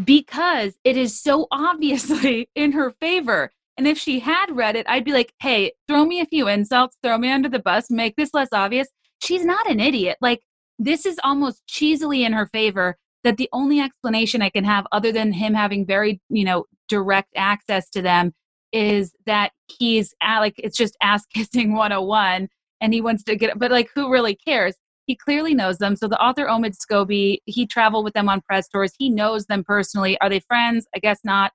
because 0.04 0.74
it 0.84 0.98
is 0.98 1.20
so 1.20 1.48
obviously 1.52 2.50
in 2.56 2.72
her 2.74 2.92
favor. 3.00 3.52
And 3.78 3.88
if 3.88 3.98
she 3.98 4.20
had 4.20 4.48
read 4.52 4.76
it, 4.76 4.86
I'd 4.88 5.06
be 5.06 5.14
like, 5.14 5.34
hey, 5.40 5.74
throw 5.88 6.06
me 6.06 6.20
a 6.20 6.26
few 6.26 6.48
insults, 6.48 6.98
throw 7.02 7.18
me 7.18 7.32
under 7.32 7.50
the 7.50 7.60
bus, 7.60 7.90
make 7.90 8.16
this 8.16 8.34
less 8.34 8.50
obvious. 8.52 8.88
She's 9.24 9.46
not 9.46 9.70
an 9.70 9.80
idiot. 9.80 10.18
Like, 10.22 10.42
this 10.78 11.06
is 11.06 11.20
almost 11.24 11.66
cheesily 11.68 12.24
in 12.24 12.34
her 12.34 12.48
favor 12.48 12.98
that 13.24 13.38
the 13.38 13.50
only 13.54 13.80
explanation 13.80 14.42
I 14.42 14.50
can 14.50 14.64
have, 14.64 14.86
other 14.92 15.12
than 15.12 15.32
him 15.32 15.54
having 15.54 15.86
very, 15.86 16.22
you 16.30 16.44
know, 16.44 16.66
direct 16.90 17.30
access 17.36 17.90
to 17.92 18.02
them, 18.02 18.34
is 18.72 19.14
that 19.26 19.52
he's 19.80 20.14
like, 20.22 20.56
it's 20.58 20.78
just 20.78 20.98
ass 21.02 21.26
kissing 21.34 21.74
101 21.76 22.50
and 22.82 22.94
he 22.94 23.00
wants 23.00 23.24
to 23.24 23.36
get, 23.36 23.58
but 23.58 23.72
like, 23.72 23.90
who 23.96 24.12
really 24.12 24.36
cares? 24.36 24.76
He 25.06 25.16
clearly 25.16 25.54
knows 25.54 25.78
them. 25.78 25.96
So 25.96 26.08
the 26.08 26.22
author 26.22 26.46
Omid 26.46 26.76
Scobie, 26.78 27.38
he 27.46 27.66
traveled 27.66 28.04
with 28.04 28.14
them 28.14 28.28
on 28.28 28.42
press 28.42 28.68
tours. 28.68 28.92
He 28.98 29.10
knows 29.10 29.46
them 29.46 29.64
personally. 29.64 30.20
Are 30.20 30.30
they 30.30 30.40
friends? 30.42 30.88
I 30.96 31.00
guess 31.00 31.20
not. 31.24 31.52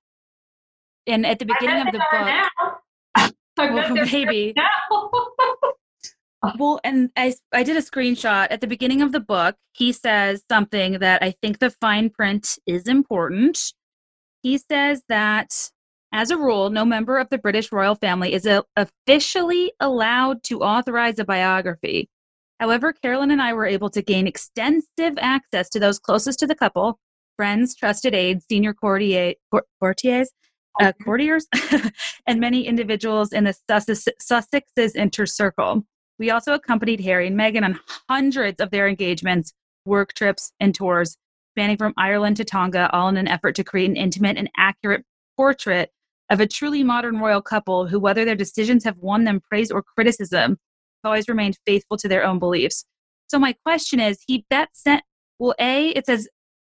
And 1.06 1.26
at 1.26 1.38
the 1.38 1.44
beginning 1.44 1.86
of 1.86 1.92
the 1.92 2.02
book, 2.10 3.32
well, 3.58 3.94
maybe. 3.94 4.54
well, 6.58 6.80
and 6.84 7.10
I, 7.16 7.34
I 7.52 7.62
did 7.62 7.76
a 7.76 7.82
screenshot 7.82 8.48
at 8.50 8.60
the 8.60 8.66
beginning 8.66 9.02
of 9.02 9.12
the 9.12 9.20
book. 9.20 9.56
He 9.72 9.92
says 9.92 10.42
something 10.50 10.98
that 10.98 11.22
I 11.22 11.34
think 11.42 11.58
the 11.58 11.70
fine 11.70 12.10
print 12.10 12.58
is 12.66 12.88
important. 12.88 13.58
He 14.42 14.58
says 14.58 15.02
that 15.08 15.50
as 16.12 16.30
a 16.30 16.36
rule, 16.36 16.70
no 16.70 16.84
member 16.84 17.18
of 17.18 17.28
the 17.30 17.38
British 17.38 17.72
royal 17.72 17.94
family 17.94 18.32
is 18.32 18.46
a- 18.46 18.64
officially 18.76 19.72
allowed 19.80 20.42
to 20.44 20.60
authorize 20.60 21.18
a 21.18 21.24
biography. 21.24 22.08
However, 22.60 22.92
Carolyn 22.92 23.30
and 23.30 23.42
I 23.42 23.52
were 23.52 23.66
able 23.66 23.90
to 23.90 24.02
gain 24.02 24.26
extensive 24.26 25.18
access 25.18 25.68
to 25.70 25.80
those 25.80 25.98
closest 25.98 26.38
to 26.40 26.46
the 26.46 26.54
couple 26.54 26.98
friends, 27.36 27.74
trusted 27.74 28.14
aides, 28.14 28.46
senior 28.48 28.72
courtier, 28.72 29.34
courtiers, 29.78 30.30
uh, 30.80 30.92
courtiers, 31.04 31.46
and 32.26 32.40
many 32.40 32.66
individuals 32.66 33.32
in 33.32 33.44
the 33.44 33.54
Sussex, 33.68 34.08
Sussex's 34.22 34.94
inner 34.94 35.26
circle. 35.26 35.84
We 36.18 36.30
also 36.30 36.54
accompanied 36.54 37.00
Harry 37.00 37.26
and 37.26 37.38
Meghan 37.38 37.62
on 37.62 37.78
hundreds 38.08 38.60
of 38.60 38.70
their 38.70 38.88
engagements, 38.88 39.52
work 39.84 40.14
trips, 40.14 40.50
and 40.60 40.74
tours, 40.74 41.18
spanning 41.52 41.76
from 41.76 41.92
Ireland 41.98 42.38
to 42.38 42.44
Tonga, 42.44 42.90
all 42.92 43.08
in 43.08 43.18
an 43.18 43.28
effort 43.28 43.54
to 43.56 43.64
create 43.64 43.90
an 43.90 43.96
intimate 43.96 44.38
and 44.38 44.50
accurate 44.56 45.04
portrait 45.36 45.90
of 46.30 46.40
a 46.40 46.46
truly 46.46 46.82
modern 46.82 47.18
royal 47.18 47.40
couple 47.40 47.86
who, 47.86 47.98
whether 48.00 48.24
their 48.24 48.34
decisions 48.34 48.84
have 48.84 48.98
won 48.98 49.24
them 49.24 49.40
praise 49.48 49.70
or 49.70 49.82
criticism, 49.82 50.52
have 51.02 51.10
always 51.10 51.28
remained 51.28 51.56
faithful 51.66 51.96
to 51.98 52.08
their 52.08 52.24
own 52.24 52.38
beliefs. 52.38 52.84
So 53.28 53.38
my 53.38 53.54
question 53.64 54.00
is, 54.00 54.18
he 54.26 54.44
that 54.50 54.70
sent 54.72 55.02
well, 55.38 55.54
a 55.60 55.90
it 55.90 56.06
says 56.06 56.28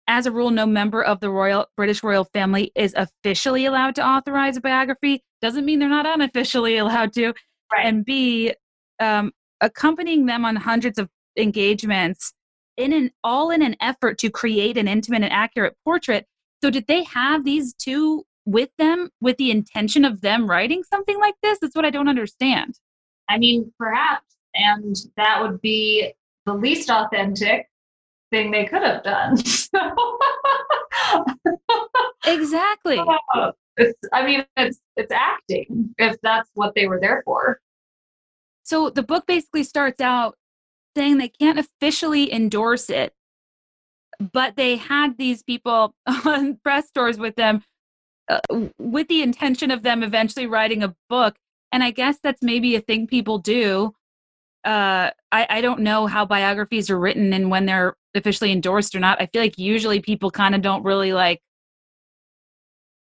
as 0.06 0.26
a 0.26 0.32
rule, 0.32 0.50
no 0.50 0.66
member 0.66 1.02
of 1.02 1.20
the 1.20 1.30
royal 1.30 1.66
British 1.76 2.02
royal 2.02 2.24
family 2.24 2.70
is 2.74 2.94
officially 2.96 3.64
allowed 3.64 3.94
to 3.96 4.06
authorize 4.06 4.56
a 4.56 4.60
biography. 4.60 5.22
Doesn't 5.40 5.64
mean 5.64 5.78
they're 5.78 5.88
not 5.88 6.06
unofficially 6.06 6.76
allowed 6.78 7.12
to. 7.14 7.32
Right. 7.72 7.86
And 7.86 8.04
B, 8.04 8.54
um, 9.00 9.32
accompanying 9.60 10.26
them 10.26 10.44
on 10.44 10.56
hundreds 10.56 10.98
of 10.98 11.08
engagements 11.36 12.32
in 12.76 12.92
an 12.92 13.10
all 13.22 13.50
in 13.50 13.62
an 13.62 13.76
effort 13.80 14.18
to 14.18 14.30
create 14.30 14.76
an 14.76 14.88
intimate 14.88 15.22
and 15.22 15.32
accurate 15.32 15.74
portrait. 15.84 16.26
So 16.62 16.70
did 16.70 16.86
they 16.86 17.04
have 17.04 17.44
these 17.44 17.74
two 17.74 18.24
with 18.46 18.70
them 18.78 19.10
with 19.20 19.36
the 19.36 19.50
intention 19.50 20.04
of 20.04 20.20
them 20.20 20.48
writing 20.48 20.82
something 20.82 21.18
like 21.18 21.34
this? 21.42 21.58
That's 21.60 21.74
what 21.74 21.84
I 21.84 21.90
don't 21.90 22.08
understand. 22.08 22.78
I 23.28 23.38
mean, 23.38 23.72
perhaps, 23.78 24.36
and 24.54 24.96
that 25.16 25.42
would 25.42 25.60
be 25.60 26.12
the 26.46 26.54
least 26.54 26.90
authentic 26.90 27.68
thing 28.30 28.50
they 28.50 28.64
could 28.64 28.82
have 28.82 29.02
done. 29.02 29.38
exactly. 32.26 33.00
it's, 33.76 33.98
I 34.12 34.26
mean, 34.26 34.44
it's 34.56 34.80
it's 34.96 35.12
acting 35.12 35.94
if 35.98 36.16
that's 36.22 36.50
what 36.54 36.74
they 36.74 36.86
were 36.86 37.00
there 37.00 37.22
for. 37.24 37.60
So 38.62 38.90
the 38.90 39.02
book 39.02 39.26
basically 39.26 39.64
starts 39.64 40.00
out 40.00 40.36
saying 40.96 41.18
they 41.18 41.28
can't 41.28 41.58
officially 41.58 42.32
endorse 42.32 42.88
it, 42.88 43.12
but 44.32 44.56
they 44.56 44.76
had 44.76 45.18
these 45.18 45.42
people 45.42 45.94
on 46.24 46.56
press 46.62 46.90
tours 46.90 47.18
with 47.18 47.36
them 47.36 47.62
uh, 48.28 48.40
with 48.78 49.08
the 49.08 49.22
intention 49.22 49.70
of 49.70 49.82
them 49.82 50.02
eventually 50.02 50.46
writing 50.46 50.82
a 50.82 50.94
book. 51.08 51.36
And 51.72 51.82
I 51.82 51.90
guess 51.90 52.18
that's 52.22 52.42
maybe 52.42 52.76
a 52.76 52.80
thing 52.80 53.06
people 53.06 53.38
do. 53.38 53.94
Uh, 54.64 55.10
I, 55.30 55.46
I 55.50 55.60
don't 55.60 55.80
know 55.80 56.06
how 56.06 56.24
biographies 56.24 56.88
are 56.88 56.98
written 56.98 57.32
and 57.32 57.50
when 57.50 57.66
they're 57.66 57.96
officially 58.14 58.52
endorsed 58.52 58.94
or 58.94 59.00
not. 59.00 59.20
I 59.20 59.26
feel 59.26 59.42
like 59.42 59.58
usually 59.58 60.00
people 60.00 60.30
kind 60.30 60.54
of 60.54 60.62
don't 60.62 60.84
really 60.84 61.12
like, 61.12 61.40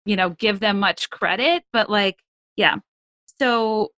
you 0.04 0.16
know, 0.16 0.30
give 0.30 0.60
them 0.60 0.78
much 0.78 1.10
credit, 1.10 1.64
but 1.72 1.90
like, 1.90 2.18
yeah. 2.56 2.76
So 3.40 3.90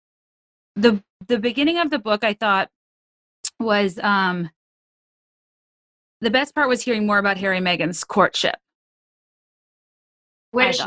the 0.76 1.02
the 1.26 1.38
beginning 1.38 1.78
of 1.78 1.90
the 1.90 1.98
book 1.98 2.24
I 2.24 2.34
thought 2.34 2.70
was 3.58 3.98
um 3.98 4.50
the 6.20 6.30
best 6.30 6.54
part 6.54 6.68
was 6.68 6.82
hearing 6.82 7.06
more 7.06 7.18
about 7.18 7.38
Harry 7.38 7.58
and 7.58 7.66
Meghan's 7.66 8.04
courtship. 8.04 8.56
Which 10.52 10.78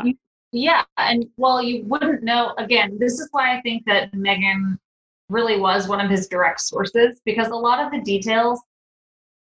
yeah, 0.54 0.84
and 0.96 1.26
well, 1.36 1.62
you 1.62 1.84
wouldn't 1.84 2.22
know 2.22 2.54
again, 2.58 2.96
this 2.98 3.20
is 3.20 3.28
why 3.32 3.56
I 3.56 3.60
think 3.62 3.84
that 3.86 4.12
Meghan 4.12 4.78
really 5.28 5.58
was 5.58 5.88
one 5.88 6.00
of 6.00 6.10
his 6.10 6.28
direct 6.28 6.60
sources 6.60 7.20
because 7.24 7.48
a 7.48 7.54
lot 7.54 7.84
of 7.84 7.90
the 7.90 8.00
details 8.00 8.60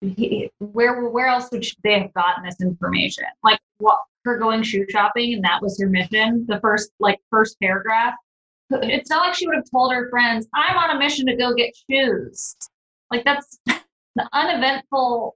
he, 0.02 0.50
where 0.60 1.10
where 1.10 1.28
else 1.28 1.50
would 1.52 1.66
they 1.84 2.00
have 2.00 2.14
gotten 2.14 2.44
this 2.44 2.62
information? 2.62 3.26
Like 3.44 3.60
what 3.78 4.00
her 4.24 4.38
going 4.38 4.64
shoe 4.64 4.86
shopping 4.90 5.34
and 5.34 5.44
that 5.44 5.62
was 5.62 5.80
her 5.80 5.90
mission. 5.90 6.46
The 6.48 6.60
first 6.60 6.92
like 7.00 7.20
first 7.30 7.60
paragraph 7.62 8.14
it's 8.72 9.10
not 9.10 9.28
like 9.28 9.36
she 9.36 9.48
would 9.48 9.56
have 9.56 9.70
told 9.70 9.94
her 9.94 10.10
friends, 10.10 10.48
I'm 10.54 10.78
on 10.78 10.96
a 10.96 11.00
mission 11.00 11.26
to 11.28 11.36
go 11.36 11.54
get 11.54 11.74
shoes. 11.90 12.56
Like 13.12 13.24
that's 13.24 13.60
the 13.66 14.30
uneventful 14.34 15.36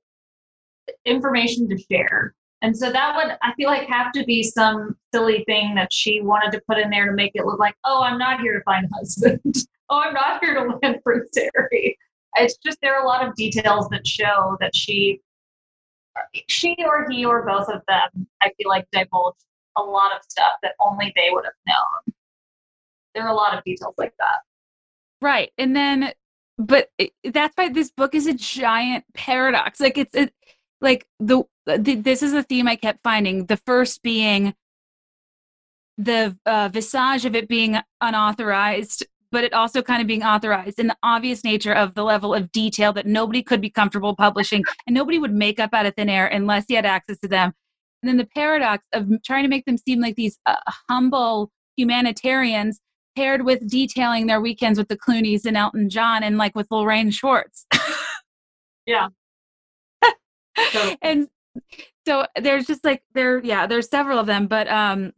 information 1.06 1.70
to 1.70 1.78
share. 1.78 2.34
And 2.62 2.75
so 2.75 2.92
that 2.92 3.16
would, 3.16 3.38
I 3.42 3.54
feel 3.56 3.70
like, 3.70 3.88
have 3.88 4.12
to 4.13 4.24
be 4.25 4.44
some 4.44 4.98
silly 5.13 5.44
thing 5.46 5.75
that 5.75 5.94
she 5.94 6.22
wanted 6.22 6.51
to 6.51 6.62
put 6.68 6.78
in 6.78 6.89
there 6.89 7.06
to 7.06 7.13
make 7.13 7.32
it 7.36 7.46
look 7.46 7.60
like, 7.60 7.75
oh, 7.86 8.04
I'm 8.04 8.18
not 8.18 8.42
here 8.42 8.58
to 8.58 8.63
find 8.63 8.86
a 8.86 8.96
husband. 8.96 9.56
oh, 9.89 10.00
I'm 10.00 10.13
not 10.13 10.44
here 10.44 10.56
to 10.56 10.78
land 10.82 11.00
Prince 11.04 11.30
Harry. 11.56 11.98
It's 12.36 12.58
just 12.58 12.78
there 12.82 12.96
are 12.96 13.04
a 13.04 13.08
lot 13.08 13.25
of 13.25 13.34
details 13.36 13.88
that 13.89 14.06
show 14.06 14.58
that 14.60 14.75
she, 14.75 15.22
she 16.50 16.75
or 16.86 17.08
he 17.10 17.25
or 17.25 17.46
both 17.46 17.70
of 17.70 17.82
them, 17.88 18.28
I 18.42 18.51
feel 18.58 18.68
like 18.68 18.88
divulged 18.92 19.44
a 19.78 19.82
lot 19.82 20.12
of 20.12 20.22
stuff 20.28 20.54
that 20.62 20.74
only 20.80 21.13
they 21.16 21.30
would 21.32 21.46
have 21.46 21.54
known. 21.66 22.16
There 23.16 23.24
are 23.24 23.30
a 23.30 23.36
lot 23.36 23.58
of 23.58 23.63
details 23.63 23.96
like 23.98 24.13
that. 24.20 24.42
Right. 25.22 25.51
And 25.58 25.75
then, 25.75 26.13
but 26.58 26.89
that's 27.24 27.56
why 27.56 27.70
this 27.70 27.89
book 27.89 28.13
is 28.13 28.28
a 28.28 28.34
giant 28.34 29.06
paradox. 29.13 29.80
Like 29.80 29.98
it's, 29.98 30.13
it, 30.13 30.34
like 30.82 31.06
the, 31.20 31.44
the 31.66 31.96
this 31.96 32.24
is 32.24 32.34
a 32.34 32.44
theme 32.44 32.68
I 32.68 32.76
kept 32.76 33.00
finding. 33.04 33.46
The 33.46 33.58
first 33.58 34.02
being 34.02 34.54
the 35.98 36.38
uh, 36.46 36.70
visage 36.72 37.26
of 37.26 37.36
it 37.36 37.50
being 37.50 37.78
unauthorized, 38.00 39.06
but 39.32 39.44
it 39.44 39.54
also 39.54 39.82
kind 39.82 40.02
of 40.02 40.08
being 40.08 40.24
authorized, 40.24 40.80
and 40.80 40.90
the 40.90 40.98
obvious 41.04 41.44
nature 41.44 41.74
of 41.74 41.94
the 41.94 42.04
level 42.04 42.34
of 42.34 42.52
detail 42.52 42.94
that 42.94 43.06
nobody 43.06 43.44
could 43.44 43.62
be 43.62 43.70
comfortable 43.70 44.16
publishing, 44.16 44.64
and 44.88 44.94
nobody 44.94 45.20
would 45.20 45.34
make 45.34 45.60
up 45.60 45.74
out 45.74 45.86
of 45.86 45.96
thin 45.96 46.10
air 46.10 46.28
unless 46.28 46.66
he 46.68 46.76
had 46.76 46.86
access 46.86 47.20
to 47.20 47.28
them. 47.28 47.54
And 48.02 48.10
then 48.10 48.18
the 48.18 48.28
paradox 48.34 48.84
of 48.94 49.10
trying 49.26 49.44
to 49.44 49.50
make 49.50 49.66
them 49.66 49.78
seem 49.78 50.00
like 50.00 50.16
these 50.16 50.40
uh, 50.46 50.56
humble 50.90 51.52
humanitarians 51.76 52.80
paired 53.16 53.44
with 53.44 53.68
detailing 53.70 54.28
their 54.28 54.40
weekends 54.40 54.80
with 54.80 54.88
the 54.88 54.98
Clooney's 54.98 55.46
and 55.46 55.58
Elton 55.58 55.90
John 55.90 56.24
and 56.24 56.38
like 56.38 56.56
with 56.56 56.68
Lorraine 56.72 57.12
Schwartz. 57.12 57.66
yeah. 58.86 59.10
and 61.01 61.27
so 62.08 62.25
there's 62.41 62.65
just 62.65 62.84
like 62.84 63.03
there 63.13 63.39
yeah 63.44 63.68
there's 63.68 63.89
several 63.89 64.20
of 64.20 64.25
them 64.25 64.48
but 64.48 64.68
um 64.68 65.12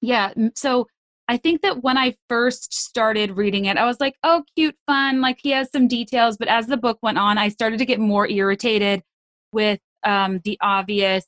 yeah 0.00 0.32
so 0.54 0.86
i 1.28 1.36
think 1.36 1.62
that 1.62 1.82
when 1.82 1.96
i 1.96 2.14
first 2.28 2.72
started 2.72 3.36
reading 3.36 3.64
it 3.66 3.76
i 3.76 3.84
was 3.84 4.00
like 4.00 4.14
oh 4.22 4.42
cute 4.56 4.76
fun 4.86 5.20
like 5.20 5.38
he 5.42 5.50
has 5.50 5.70
some 5.72 5.88
details 5.88 6.36
but 6.36 6.48
as 6.48 6.66
the 6.66 6.76
book 6.76 6.98
went 7.02 7.18
on 7.18 7.38
i 7.38 7.48
started 7.48 7.78
to 7.78 7.86
get 7.86 8.00
more 8.00 8.28
irritated 8.28 9.02
with 9.52 9.80
um 10.04 10.40
the 10.44 10.58
obvious 10.60 11.24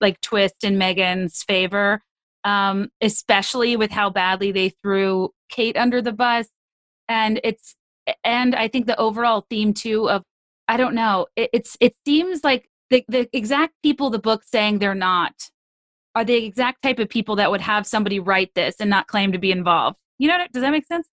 like 0.00 0.20
twist 0.20 0.64
in 0.64 0.76
meghan's 0.76 1.42
favor 1.44 2.00
um 2.44 2.88
especially 3.00 3.76
with 3.76 3.90
how 3.90 4.10
badly 4.10 4.52
they 4.52 4.68
threw 4.82 5.30
kate 5.48 5.76
under 5.76 6.02
the 6.02 6.12
bus 6.12 6.48
and 7.08 7.40
it's 7.44 7.76
and 8.24 8.54
i 8.54 8.68
think 8.68 8.86
the 8.86 8.98
overall 8.98 9.46
theme 9.48 9.72
too 9.72 10.10
of 10.10 10.22
i 10.68 10.76
don't 10.76 10.94
know 10.94 11.26
it, 11.36 11.50
it's 11.52 11.76
it 11.80 11.94
seems 12.06 12.44
like 12.44 12.68
the, 12.90 13.04
the 13.08 13.28
exact 13.32 13.74
people 13.82 14.10
the 14.10 14.18
book's 14.18 14.50
saying 14.50 14.78
they're 14.78 14.94
not 14.94 15.50
are 16.14 16.24
the 16.24 16.34
exact 16.34 16.82
type 16.82 16.98
of 16.98 17.08
people 17.08 17.36
that 17.36 17.50
would 17.50 17.60
have 17.60 17.86
somebody 17.86 18.20
write 18.20 18.54
this 18.54 18.76
and 18.80 18.88
not 18.88 19.06
claim 19.08 19.32
to 19.32 19.38
be 19.38 19.50
involved. 19.50 19.96
You 20.18 20.28
know, 20.28 20.38
does 20.52 20.62
that 20.62 20.70
make 20.70 20.86
sense? 20.86 21.08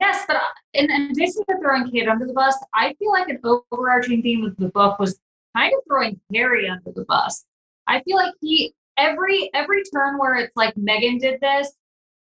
Yes, 0.00 0.24
but 0.26 0.40
in 0.72 0.90
addition 0.90 1.44
to 1.48 1.58
throwing 1.60 1.90
Kate 1.90 2.08
under 2.08 2.26
the 2.26 2.32
bus, 2.32 2.56
I 2.72 2.94
feel 2.94 3.10
like 3.10 3.28
an 3.28 3.38
overarching 3.44 4.22
theme 4.22 4.44
of 4.44 4.56
the 4.56 4.68
book 4.68 4.98
was 4.98 5.18
kind 5.54 5.74
of 5.74 5.80
throwing 5.86 6.18
Harry 6.32 6.68
under 6.68 6.92
the 6.92 7.04
bus. 7.04 7.44
I 7.86 8.00
feel 8.02 8.16
like 8.16 8.32
he 8.40 8.72
every 8.96 9.50
every 9.52 9.82
turn 9.92 10.16
where 10.16 10.36
it's 10.36 10.56
like 10.56 10.74
Meghan 10.76 11.20
did 11.20 11.40
this, 11.40 11.72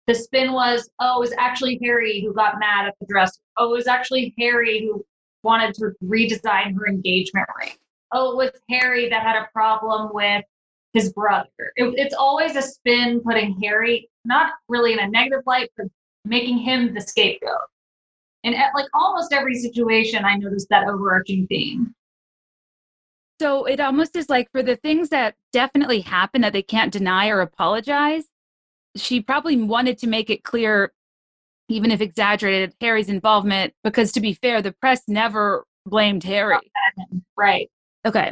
the 0.07 0.15
spin 0.15 0.53
was, 0.53 0.89
oh, 0.99 1.17
it 1.17 1.19
was 1.19 1.33
actually 1.37 1.77
Harry 1.83 2.21
who 2.21 2.33
got 2.33 2.57
mad 2.59 2.87
at 2.87 2.95
the 2.99 3.05
dress. 3.07 3.37
Oh, 3.57 3.73
it 3.73 3.77
was 3.77 3.87
actually 3.87 4.33
Harry 4.39 4.81
who 4.81 5.05
wanted 5.43 5.73
to 5.75 5.91
redesign 6.03 6.75
her 6.75 6.87
engagement 6.87 7.47
ring 7.59 7.73
oh, 8.11 8.31
it 8.31 8.37
was 8.37 8.61
Harry 8.69 9.09
that 9.09 9.23
had 9.23 9.35
a 9.35 9.47
problem 9.51 10.11
with 10.13 10.43
his 10.93 11.11
brother. 11.13 11.47
It, 11.75 11.93
it's 11.97 12.15
always 12.15 12.55
a 12.55 12.61
spin 12.61 13.21
putting 13.21 13.59
Harry, 13.61 14.09
not 14.25 14.53
really 14.67 14.93
in 14.93 14.99
a 14.99 15.07
negative 15.07 15.43
light, 15.45 15.69
but 15.77 15.87
making 16.25 16.59
him 16.59 16.93
the 16.93 17.01
scapegoat. 17.01 17.57
And 18.43 18.55
at 18.55 18.71
like 18.75 18.87
almost 18.93 19.33
every 19.33 19.55
situation, 19.55 20.23
I 20.23 20.35
noticed 20.35 20.67
that 20.69 20.87
overarching 20.87 21.47
theme. 21.47 21.93
So 23.39 23.65
it 23.65 23.79
almost 23.79 24.15
is 24.15 24.29
like 24.29 24.49
for 24.51 24.63
the 24.63 24.77
things 24.77 25.09
that 25.09 25.35
definitely 25.53 26.01
happen 26.01 26.41
that 26.41 26.53
they 26.53 26.63
can't 26.63 26.91
deny 26.91 27.27
or 27.27 27.41
apologize, 27.41 28.23
she 28.95 29.21
probably 29.21 29.57
wanted 29.57 29.99
to 29.99 30.07
make 30.07 30.29
it 30.29 30.43
clear, 30.43 30.91
even 31.69 31.91
if 31.91 32.01
exaggerated, 32.01 32.73
Harry's 32.79 33.09
involvement, 33.09 33.73
because 33.83 34.11
to 34.13 34.21
be 34.21 34.33
fair, 34.33 34.61
the 34.61 34.71
press 34.71 35.01
never 35.07 35.65
blamed 35.85 36.23
Harry. 36.23 36.57
Right. 37.35 37.69
Okay. 38.05 38.31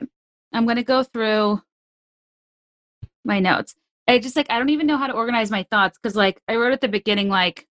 I'm 0.54 0.66
going 0.66 0.78
to 0.78 0.84
go 0.84 1.04
through 1.04 1.62
my 3.26 3.40
notes. 3.40 3.76
I 4.08 4.20
just 4.20 4.36
like, 4.36 4.48
I 4.50 4.58
don't 4.58 4.70
even 4.70 4.88
know 4.88 4.98
how 4.98 5.08
to 5.08 5.14
organize 5.14 5.52
my 5.52 5.66
thoughts 5.72 5.98
because, 6.02 6.16
like, 6.16 6.40
I 6.48 6.56
wrote 6.56 6.74
at 6.74 6.82
the 6.82 6.88
beginning, 6.88 7.28
like, 7.28 7.66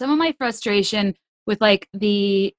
some 0.00 0.10
of 0.10 0.18
my 0.18 0.34
frustration 0.38 1.14
with, 1.46 1.60
like, 1.60 1.88
the, 1.92 2.54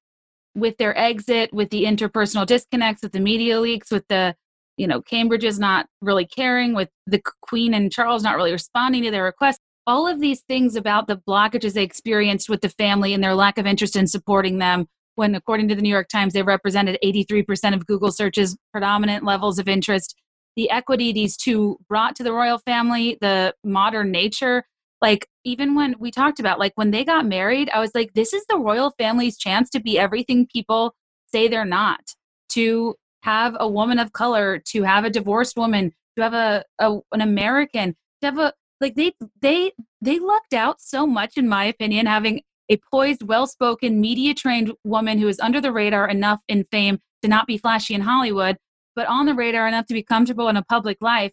with 0.54 0.76
their 0.76 0.96
exit, 0.96 1.52
with 1.52 1.70
the 1.70 1.84
interpersonal 1.84 2.46
disconnects, 2.46 3.02
with 3.02 3.12
the 3.12 3.20
media 3.20 3.58
leaks, 3.58 3.90
with 3.90 4.06
the, 4.08 4.36
you 4.76 4.86
know, 4.86 5.00
Cambridge 5.00 5.44
is 5.44 5.58
not 5.58 5.86
really 6.02 6.26
caring, 6.26 6.74
with 6.74 6.90
the 7.06 7.22
Queen 7.40 7.72
and 7.74 7.90
Charles 7.90 8.22
not 8.22 8.36
really 8.36 8.52
responding 8.52 9.02
to 9.04 9.10
their 9.10 9.24
requests. 9.24 9.58
All 9.86 10.06
of 10.06 10.20
these 10.20 10.42
things 10.42 10.76
about 10.76 11.08
the 11.08 11.16
blockages 11.16 11.72
they 11.72 11.82
experienced 11.82 12.48
with 12.48 12.60
the 12.60 12.68
family 12.68 13.14
and 13.14 13.22
their 13.22 13.34
lack 13.34 13.58
of 13.58 13.66
interest 13.66 13.96
in 13.96 14.06
supporting 14.06 14.58
them 14.58 14.86
when, 15.16 15.34
according 15.34 15.68
to 15.68 15.74
the 15.74 15.82
New 15.82 15.88
York 15.88 16.08
Times, 16.08 16.32
they 16.32 16.42
represented 16.42 16.98
83% 17.04 17.74
of 17.74 17.86
Google 17.86 18.12
searches, 18.12 18.56
predominant 18.72 19.24
levels 19.24 19.58
of 19.58 19.68
interest. 19.68 20.14
The 20.56 20.70
equity 20.70 21.12
these 21.12 21.36
two 21.36 21.78
brought 21.88 22.14
to 22.16 22.22
the 22.22 22.32
royal 22.32 22.58
family, 22.58 23.18
the 23.20 23.54
modern 23.64 24.10
nature. 24.10 24.64
Like, 25.00 25.26
even 25.44 25.74
when 25.74 25.96
we 25.98 26.10
talked 26.10 26.38
about, 26.38 26.58
like, 26.58 26.72
when 26.76 26.92
they 26.92 27.04
got 27.04 27.26
married, 27.26 27.68
I 27.70 27.80
was 27.80 27.90
like, 27.94 28.12
this 28.14 28.32
is 28.32 28.44
the 28.48 28.58
royal 28.58 28.94
family's 28.98 29.36
chance 29.36 29.68
to 29.70 29.80
be 29.80 29.98
everything 29.98 30.46
people 30.46 30.94
say 31.32 31.48
they're 31.48 31.64
not, 31.64 32.14
to 32.50 32.94
have 33.22 33.56
a 33.58 33.68
woman 33.68 33.98
of 33.98 34.12
color, 34.12 34.62
to 34.66 34.82
have 34.82 35.04
a 35.04 35.10
divorced 35.10 35.56
woman, 35.56 35.92
to 36.16 36.22
have 36.22 36.34
a, 36.34 36.64
a 36.78 36.98
an 37.12 37.20
American, 37.20 37.96
to 38.20 38.26
have 38.26 38.38
a, 38.38 38.52
like, 38.82 38.96
they, 38.96 39.12
they, 39.40 39.72
they 40.00 40.18
lucked 40.18 40.52
out 40.52 40.80
so 40.80 41.06
much, 41.06 41.38
in 41.38 41.48
my 41.48 41.64
opinion, 41.64 42.06
having 42.06 42.42
a 42.68 42.78
poised, 42.90 43.22
well 43.22 43.46
spoken, 43.46 44.00
media 44.00 44.34
trained 44.34 44.72
woman 44.84 45.18
who 45.18 45.28
is 45.28 45.40
under 45.40 45.60
the 45.60 45.72
radar 45.72 46.08
enough 46.08 46.40
in 46.48 46.64
fame 46.70 46.98
to 47.22 47.28
not 47.28 47.46
be 47.46 47.56
flashy 47.56 47.94
in 47.94 48.00
Hollywood, 48.02 48.56
but 48.94 49.06
on 49.06 49.26
the 49.26 49.34
radar 49.34 49.66
enough 49.66 49.86
to 49.86 49.94
be 49.94 50.02
comfortable 50.02 50.48
in 50.48 50.56
a 50.56 50.64
public 50.64 50.98
life. 51.00 51.32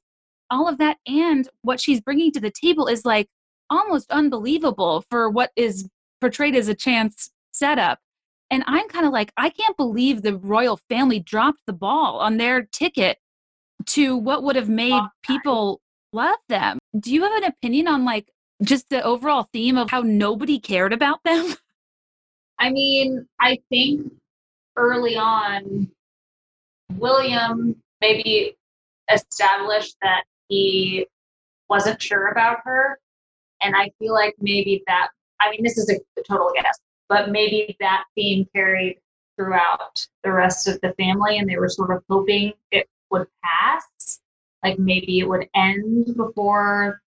All 0.52 0.68
of 0.68 0.78
that 0.78 0.98
and 1.06 1.48
what 1.62 1.80
she's 1.80 2.02
bringing 2.02 2.32
to 2.32 2.40
the 2.40 2.52
table 2.52 2.88
is 2.88 3.06
like 3.06 3.28
almost 3.70 4.10
unbelievable 4.12 5.04
for 5.10 5.30
what 5.30 5.52
is 5.56 5.88
portrayed 6.22 6.56
as 6.56 6.68
a 6.68 6.76
chance 6.76 7.30
setup. 7.52 8.00
And 8.52 8.64
I'm 8.66 8.88
kind 8.90 9.06
of 9.06 9.14
like, 9.14 9.32
I 9.38 9.50
can't 9.50 9.78
believe 9.78 10.22
the 10.22 10.38
royal 10.38 10.80
family 10.90 11.20
dropped 11.20 11.62
the 11.68 11.74
ball 11.74 12.20
on 12.20 12.38
their 12.38 12.64
ticket 12.64 13.18
to 13.88 14.18
what 14.18 14.44
would 14.44 14.56
have 14.56 14.70
made 14.70 15.02
people 15.24 15.82
love 16.14 16.38
them. 16.48 16.80
Do 16.98 17.14
you 17.14 17.24
have 17.24 17.34
an 17.34 17.44
opinion 17.44 17.88
on 17.88 18.06
like 18.06 18.28
just 18.64 18.90
the 18.90 19.04
overall 19.04 19.48
theme 19.54 19.78
of 19.78 19.90
how 19.90 20.02
nobody 20.02 20.60
cared 20.60 20.94
about 20.94 21.24
them? 21.24 21.54
I 22.60 22.72
mean, 22.72 23.28
I 23.40 23.60
think 23.70 24.12
early 24.76 25.16
on, 25.16 25.90
William 26.96 27.76
maybe 28.02 28.58
established 29.14 29.96
that 30.02 30.24
he 30.48 31.08
wasn't 31.70 32.02
sure 32.02 32.30
about 32.30 32.58
her. 32.64 33.00
And 33.62 33.76
I 33.76 33.92
feel 34.00 34.14
like 34.14 34.36
maybe 34.40 34.84
that, 34.88 35.10
I 35.40 35.52
mean, 35.52 35.64
this 35.64 35.78
is 35.78 35.90
a, 35.90 36.22
total 36.24 36.52
guess, 36.54 36.80
but 37.08 37.30
maybe 37.30 37.76
that 37.80 38.06
theme 38.16 38.46
carried 38.54 39.00
throughout 39.38 40.06
the 40.24 40.32
rest 40.32 40.68
of 40.68 40.80
the 40.82 40.94
family 40.94 41.38
and 41.38 41.50
they 41.50 41.58
were 41.58 41.70
sort 41.70 41.92
of 41.92 42.04
hoping 42.10 42.54
it 42.72 42.88
would 43.10 43.28
pass. 43.44 44.19
Like 44.64 44.80
maybe 44.80 45.20
it 45.20 45.28
would 45.28 45.48
end 45.56 46.16
before 46.18 47.02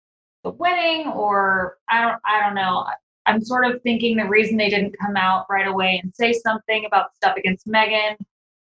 the 0.45 0.51
wedding 0.51 1.09
or 1.09 1.79
I 1.89 2.03
don't 2.03 2.21
I 2.25 2.41
don't 2.41 2.55
know. 2.55 2.87
I'm 3.27 3.45
sort 3.45 3.67
of 3.67 3.83
thinking 3.83 4.17
the 4.17 4.25
reason 4.25 4.57
they 4.57 4.71
didn't 4.71 4.97
come 4.99 5.17
out 5.17 5.47
right 5.51 5.67
away 5.67 6.01
and 6.03 6.15
say 6.15 6.33
something 6.33 6.87
about 6.87 7.15
stuff 7.15 7.37
against 7.37 7.67
Meghan 7.67 8.17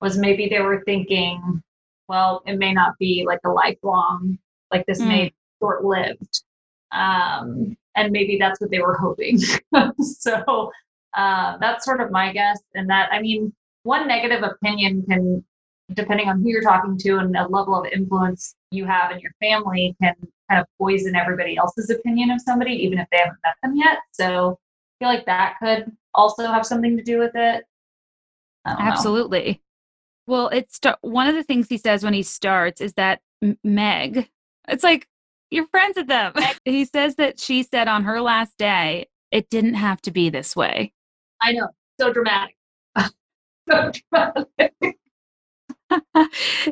was 0.02 0.18
maybe 0.18 0.48
they 0.50 0.62
were 0.62 0.84
thinking, 0.86 1.62
well, 2.08 2.42
it 2.48 2.58
may 2.58 2.74
not 2.74 2.98
be 2.98 3.24
like 3.28 3.42
a 3.46 3.50
lifelong, 3.50 4.40
like 4.72 4.86
this 4.88 5.02
mm. 5.02 5.08
may 5.08 5.24
be 5.26 5.36
short 5.62 5.86
lived. 5.86 6.44
Um, 6.92 7.78
and 7.96 8.12
maybe 8.12 8.38
that's 8.40 8.60
what 8.60 8.72
they 8.72 8.80
were 8.80 8.98
hoping. 8.98 9.38
so 10.02 10.72
uh, 11.16 11.58
that's 11.60 11.86
sort 11.86 12.02
of 12.02 12.10
my 12.10 12.34
guess. 12.34 12.60
And 12.74 12.90
that, 12.90 13.10
I 13.12 13.22
mean, 13.22 13.54
one 13.84 14.08
negative 14.08 14.44
opinion 14.44 15.04
can, 15.08 15.44
depending 15.94 16.28
on 16.28 16.42
who 16.42 16.50
you're 16.50 16.64
talking 16.64 16.98
to 16.98 17.18
and 17.18 17.36
the 17.36 17.48
level 17.50 17.80
of 17.80 17.86
influence 17.92 18.56
you 18.72 18.86
have 18.86 19.12
in 19.12 19.20
your 19.20 19.32
family, 19.40 19.96
can 20.02 20.16
kind 20.50 20.62
of 20.62 20.68
poison 20.78 21.16
everybody 21.16 21.58
else's 21.58 21.90
opinion 21.90 22.32
of 22.32 22.42
somebody, 22.42 22.74
even 22.74 23.00
if 23.00 23.08
they 23.12 23.18
haven't 23.18 23.40
met 23.44 23.56
them 23.64 23.76
yet. 23.76 24.00
So 24.12 24.60
I 25.00 25.06
feel 25.06 25.14
like 25.14 25.26
that 25.26 25.56
could 25.62 25.92
also 26.14 26.48
have 26.48 26.66
something 26.66 26.98
to 26.98 27.04
do 27.04 27.20
with 27.20 27.32
it. 27.36 27.66
Absolutely. 28.66 29.62
Know. 30.28 30.36
Well, 30.36 30.48
it's 30.50 30.80
one 31.02 31.28
of 31.28 31.36
the 31.36 31.44
things 31.44 31.68
he 31.70 31.78
says 31.78 32.04
when 32.04 32.14
he 32.14 32.24
starts 32.24 32.82
is 32.82 32.94
that 32.94 33.22
M- 33.42 33.58
Meg. 33.64 34.30
It's 34.68 34.84
like 34.84 35.08
you're 35.50 35.68
friends 35.68 35.98
with 35.98 36.08
them. 36.08 36.34
he 36.66 36.86
says 36.86 37.16
that 37.16 37.40
she 37.40 37.64
said 37.64 37.88
on 37.88 38.04
her 38.04 38.22
last 38.22 38.58
day, 38.58 39.08
it 39.32 39.50
didn't 39.50 39.76
have 39.76 40.02
to 40.04 40.12
be 40.12 40.30
this 40.30 40.56
way. 40.56 40.94
I 41.42 41.54
know. 41.54 41.70
So 42.00 42.14
dramatic. 42.14 42.56
so 43.70 43.92
dramatic. 44.12 44.99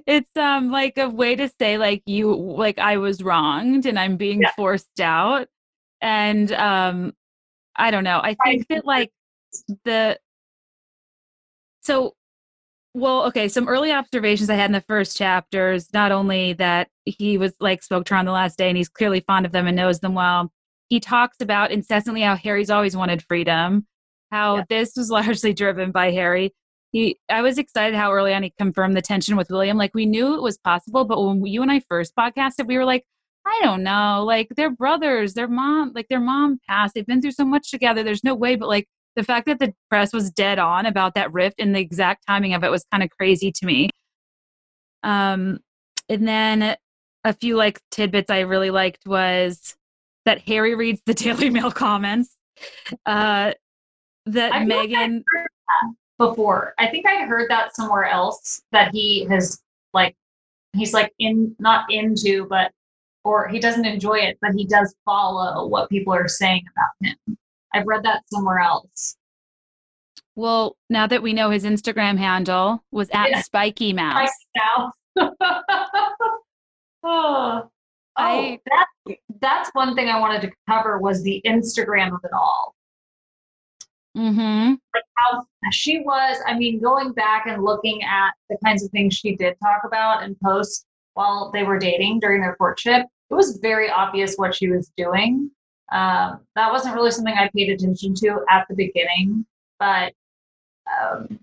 it's 0.06 0.36
um 0.38 0.72
like 0.72 0.98
a 0.98 1.10
way 1.10 1.36
to 1.36 1.50
say 1.60 1.78
like 1.78 2.04
you 2.06 2.36
like 2.36 2.78
I 2.80 2.98
was 2.98 3.24
wronged 3.24 3.86
and 3.86 3.98
I'm 4.00 4.18
being 4.18 4.42
Yeah. 4.42 4.52
forced 4.56 5.00
out. 5.00 5.48
And 6.02 6.52
um 6.54 7.14
I 7.76 7.92
don't 7.92 8.04
know. 8.04 8.20
I 8.24 8.36
think 8.44 8.68
that 8.70 8.86
like 8.86 9.12
the 9.86 10.20
so 11.82 12.14
well 12.94 13.24
okay 13.26 13.48
some 13.48 13.68
early 13.68 13.92
observations 13.92 14.50
i 14.50 14.56
had 14.56 14.66
in 14.68 14.72
the 14.74 14.82
first 14.88 15.18
chapters 15.18 15.94
not 15.94 16.12
only 16.12 16.54
that 16.54 16.90
he 17.06 17.38
was 17.38 17.54
like 17.60 17.84
spoke 17.84 18.06
to 18.06 18.14
her 18.14 18.20
on 18.20 18.26
the 18.26 18.32
last 18.32 18.58
day 18.58 18.70
and 18.70 18.78
he's 18.78 18.90
clearly 18.90 19.20
fond 19.22 19.46
of 19.46 19.52
them 19.52 19.68
and 19.68 19.76
knows 19.76 20.00
them 20.00 20.16
well 20.16 20.52
he 20.90 21.00
talks 21.00 21.38
about 21.42 21.72
incessantly 21.72 22.22
how 22.22 22.36
harry's 22.36 22.70
always 22.70 22.96
wanted 22.98 23.22
freedom 23.24 23.86
how 24.32 24.58
Yeah. 24.58 24.64
this 24.70 24.94
was 24.98 25.10
largely 25.12 25.54
driven 25.54 25.92
by 25.92 26.12
harry 26.12 26.54
he 26.92 27.18
i 27.30 27.42
was 27.42 27.58
excited 27.58 27.96
how 27.96 28.12
early 28.12 28.34
on 28.34 28.44
he 28.44 28.54
confirmed 28.58 28.96
the 28.96 29.02
tension 29.02 29.36
with 29.36 29.50
william. 29.50 29.78
Like 29.78 29.94
we 29.94 30.06
knew 30.06 30.36
it 30.36 30.42
was 30.42 30.58
possible 30.58 31.06
but 31.06 31.24
when 31.24 31.46
you 31.46 31.62
and 31.62 31.72
i 31.72 31.82
first 31.82 32.16
podcasted 32.16 32.68
we 32.68 32.78
were 32.78 32.86
like 32.86 33.06
i 33.46 33.60
don't 33.64 33.84
know. 33.84 34.24
Like 34.26 34.50
they're 34.56 34.70
brothers. 34.70 35.34
Their 35.34 35.48
mom 35.48 35.94
like 35.96 36.08
their 36.10 36.20
mom 36.20 36.60
passed. 36.68 36.94
They've 36.94 37.06
been 37.06 37.22
through 37.22 37.32
so 37.32 37.46
much 37.46 37.72
together. 37.72 38.04
There's 38.04 38.24
no 38.24 38.36
way 38.36 38.56
but 38.56 38.68
like 38.68 38.88
the 39.16 39.24
fact 39.24 39.48
that 39.48 39.60
the 39.60 39.74
press 39.90 40.14
was 40.14 40.30
dead 40.30 40.60
on 40.60 40.86
about 40.86 41.16
that 41.16 41.34
rift 41.34 41.60
and 41.60 41.76
the 41.76 41.80
exact 41.80 42.26
timing 42.28 42.54
of 42.54 42.64
it 42.64 42.70
was 42.70 42.86
kind 42.92 43.02
of 43.04 43.10
crazy 43.10 43.52
to 43.52 43.66
me. 43.66 43.90
Um, 45.04 45.60
and 46.08 46.28
then 46.28 46.76
a 47.24 47.34
few 47.34 47.56
like 47.58 47.82
tidbits 47.90 48.30
I 48.30 48.42
really 48.42 48.70
liked 48.70 49.08
was 49.08 49.76
that 50.26 50.42
Harry 50.42 50.76
reads 50.76 51.02
the 51.06 51.14
Daily 51.16 51.50
Mail 51.50 51.72
comments. 51.72 52.36
Uh, 53.06 53.54
that 54.28 54.54
I 54.54 54.66
feel 54.66 54.78
like 54.78 54.90
I 54.90 55.08
Meghan, 55.08 55.24
before. 56.18 56.74
I 56.78 56.88
think 56.88 57.06
I 57.08 57.26
heard 57.26 57.50
that 57.50 57.76
somewhere 57.76 58.06
else 58.06 58.62
that 58.72 58.92
he 58.94 59.26
has 59.30 59.60
like 59.94 60.16
he's 60.74 60.94
like 60.94 61.14
in 61.20 61.56
not 61.60 61.86
into 61.92 62.46
but 62.50 62.72
or 63.24 63.48
he 63.48 63.60
doesn't 63.60 63.86
enjoy 63.86 64.20
it, 64.20 64.38
but 64.42 64.52
he 64.56 64.66
does 64.66 64.96
follow 65.06 65.68
what 65.68 65.90
people 65.90 66.14
are 66.14 66.28
saying 66.28 66.64
about 66.72 67.10
him. 67.28 67.38
I've 67.74 67.86
read 67.86 68.04
that 68.04 68.24
somewhere 68.32 68.60
else. 68.60 69.18
well, 70.36 70.78
now 70.90 71.08
that 71.08 71.22
we 71.22 71.34
know 71.34 71.50
his 71.50 71.66
Instagram 71.66 72.18
handle 72.18 72.84
was 72.92 73.10
at 73.14 73.30
Yeah. 73.30 73.42
Spiky 73.42 73.92
Mouse. 73.94 74.30
Like 74.30 74.32
now. 74.56 74.94
oh, 77.04 77.70
I- 78.16 78.60
that, 78.66 78.88
that's 79.42 79.70
one 79.74 79.96
thing 79.96 80.10
I 80.10 80.20
wanted 80.20 80.42
to 80.44 80.52
cover 80.70 81.00
was 81.00 81.22
the 81.24 81.42
Instagram 81.46 82.14
of 82.14 82.20
it 82.24 82.32
all. 82.34 82.76
Mm-hmm. 84.18 84.74
how 85.14 85.46
she 85.72 86.00
was 86.00 86.38
i 86.48 86.58
mean 86.58 86.82
going 86.82 87.12
back 87.12 87.46
and 87.46 87.64
looking 87.64 88.02
at 88.02 88.32
the 88.50 88.58
kinds 88.66 88.84
of 88.84 88.90
things 88.90 89.14
she 89.14 89.36
did 89.36 89.56
talk 89.62 89.82
about 89.86 90.24
and 90.24 90.36
post 90.40 90.88
while 91.14 91.52
they 91.52 91.62
were 91.62 91.78
dating 91.78 92.20
during 92.20 92.42
their 92.42 92.56
courtship 92.56 93.06
it 93.30 93.34
was 93.34 93.60
very 93.62 93.92
obvious 93.92 94.36
what 94.36 94.56
she 94.56 94.70
was 94.70 94.90
doing. 94.96 95.52
Um, 95.92 96.40
that 96.56 96.72
wasn't 96.72 96.96
really 96.96 97.12
something 97.12 97.36
i 97.38 97.50
paid 97.56 97.70
attention 97.70 98.16
to 98.16 98.40
at 98.50 98.66
the 98.68 98.76
beginning 98.76 99.46
but 99.80 100.14
um, 101.00 101.40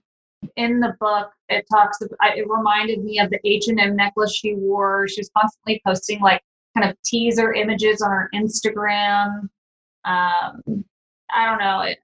in 0.56 0.80
the 0.80 0.96
book 1.00 1.30
it 1.48 1.64
talks 1.70 2.00
about, 2.00 2.36
it 2.36 2.48
reminded 2.48 3.04
me 3.04 3.18
of 3.18 3.30
the 3.30 3.38
h&m 3.44 3.96
necklace 3.96 4.34
she 4.34 4.54
wore. 4.54 5.06
She 5.08 5.20
was 5.20 5.30
constantly 5.36 5.80
posting 5.86 6.20
like 6.20 6.42
kind 6.76 6.90
of 6.90 6.96
teaser 7.04 7.52
images 7.52 8.02
on 8.02 8.10
her 8.10 8.30
instagram. 8.34 9.48
Um, 10.04 10.84
i 11.32 11.46
don't 11.46 11.58
know 11.58 11.80
it, 11.80 11.98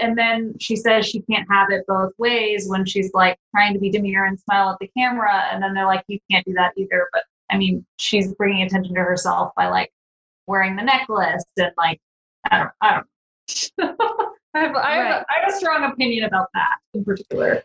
and 0.00 0.16
then 0.16 0.54
she 0.58 0.76
says 0.76 1.06
she 1.06 1.20
can't 1.22 1.46
have 1.50 1.70
it 1.70 1.84
both 1.86 2.12
ways 2.18 2.66
when 2.68 2.84
she's 2.84 3.10
like 3.14 3.38
trying 3.54 3.72
to 3.72 3.78
be 3.78 3.90
demure 3.90 4.24
and 4.24 4.38
smile 4.40 4.70
at 4.70 4.78
the 4.80 4.90
camera 4.96 5.48
and 5.50 5.62
then 5.62 5.74
they're 5.74 5.86
like 5.86 6.04
you 6.08 6.18
can't 6.30 6.44
do 6.46 6.52
that 6.52 6.72
either 6.76 7.08
but 7.12 7.24
i 7.50 7.56
mean 7.56 7.84
she's 7.98 8.32
bringing 8.34 8.62
attention 8.62 8.94
to 8.94 9.00
herself 9.00 9.52
by 9.56 9.68
like 9.68 9.92
wearing 10.46 10.76
the 10.76 10.82
necklace 10.82 11.44
and 11.56 11.72
like 11.76 12.00
i 12.50 12.58
don't 12.58 12.70
i 12.80 12.94
don't 12.94 13.06
I 14.54 14.60
have, 14.60 14.76
I, 14.76 14.94
have, 14.94 15.04
Right. 15.04 15.24
I 15.30 15.40
have 15.40 15.54
a 15.54 15.56
strong 15.56 15.84
opinion 15.90 16.24
about 16.24 16.48
that 16.54 16.76
in 16.94 17.04
particular 17.04 17.62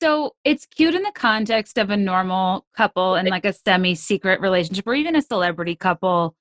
So 0.00 0.34
it's 0.44 0.66
cute 0.66 0.94
in 0.94 1.02
the 1.02 1.12
context 1.12 1.78
of 1.78 1.90
a 1.90 1.96
normal 1.96 2.66
couple 2.76 3.14
and 3.16 3.28
like 3.28 3.44
a 3.44 3.52
semi 3.52 3.94
secret 3.94 4.40
relationship 4.40 4.86
or 4.86 4.94
even 4.94 5.16
a 5.16 5.22
celebrity 5.22 5.74
couple. 5.74 6.36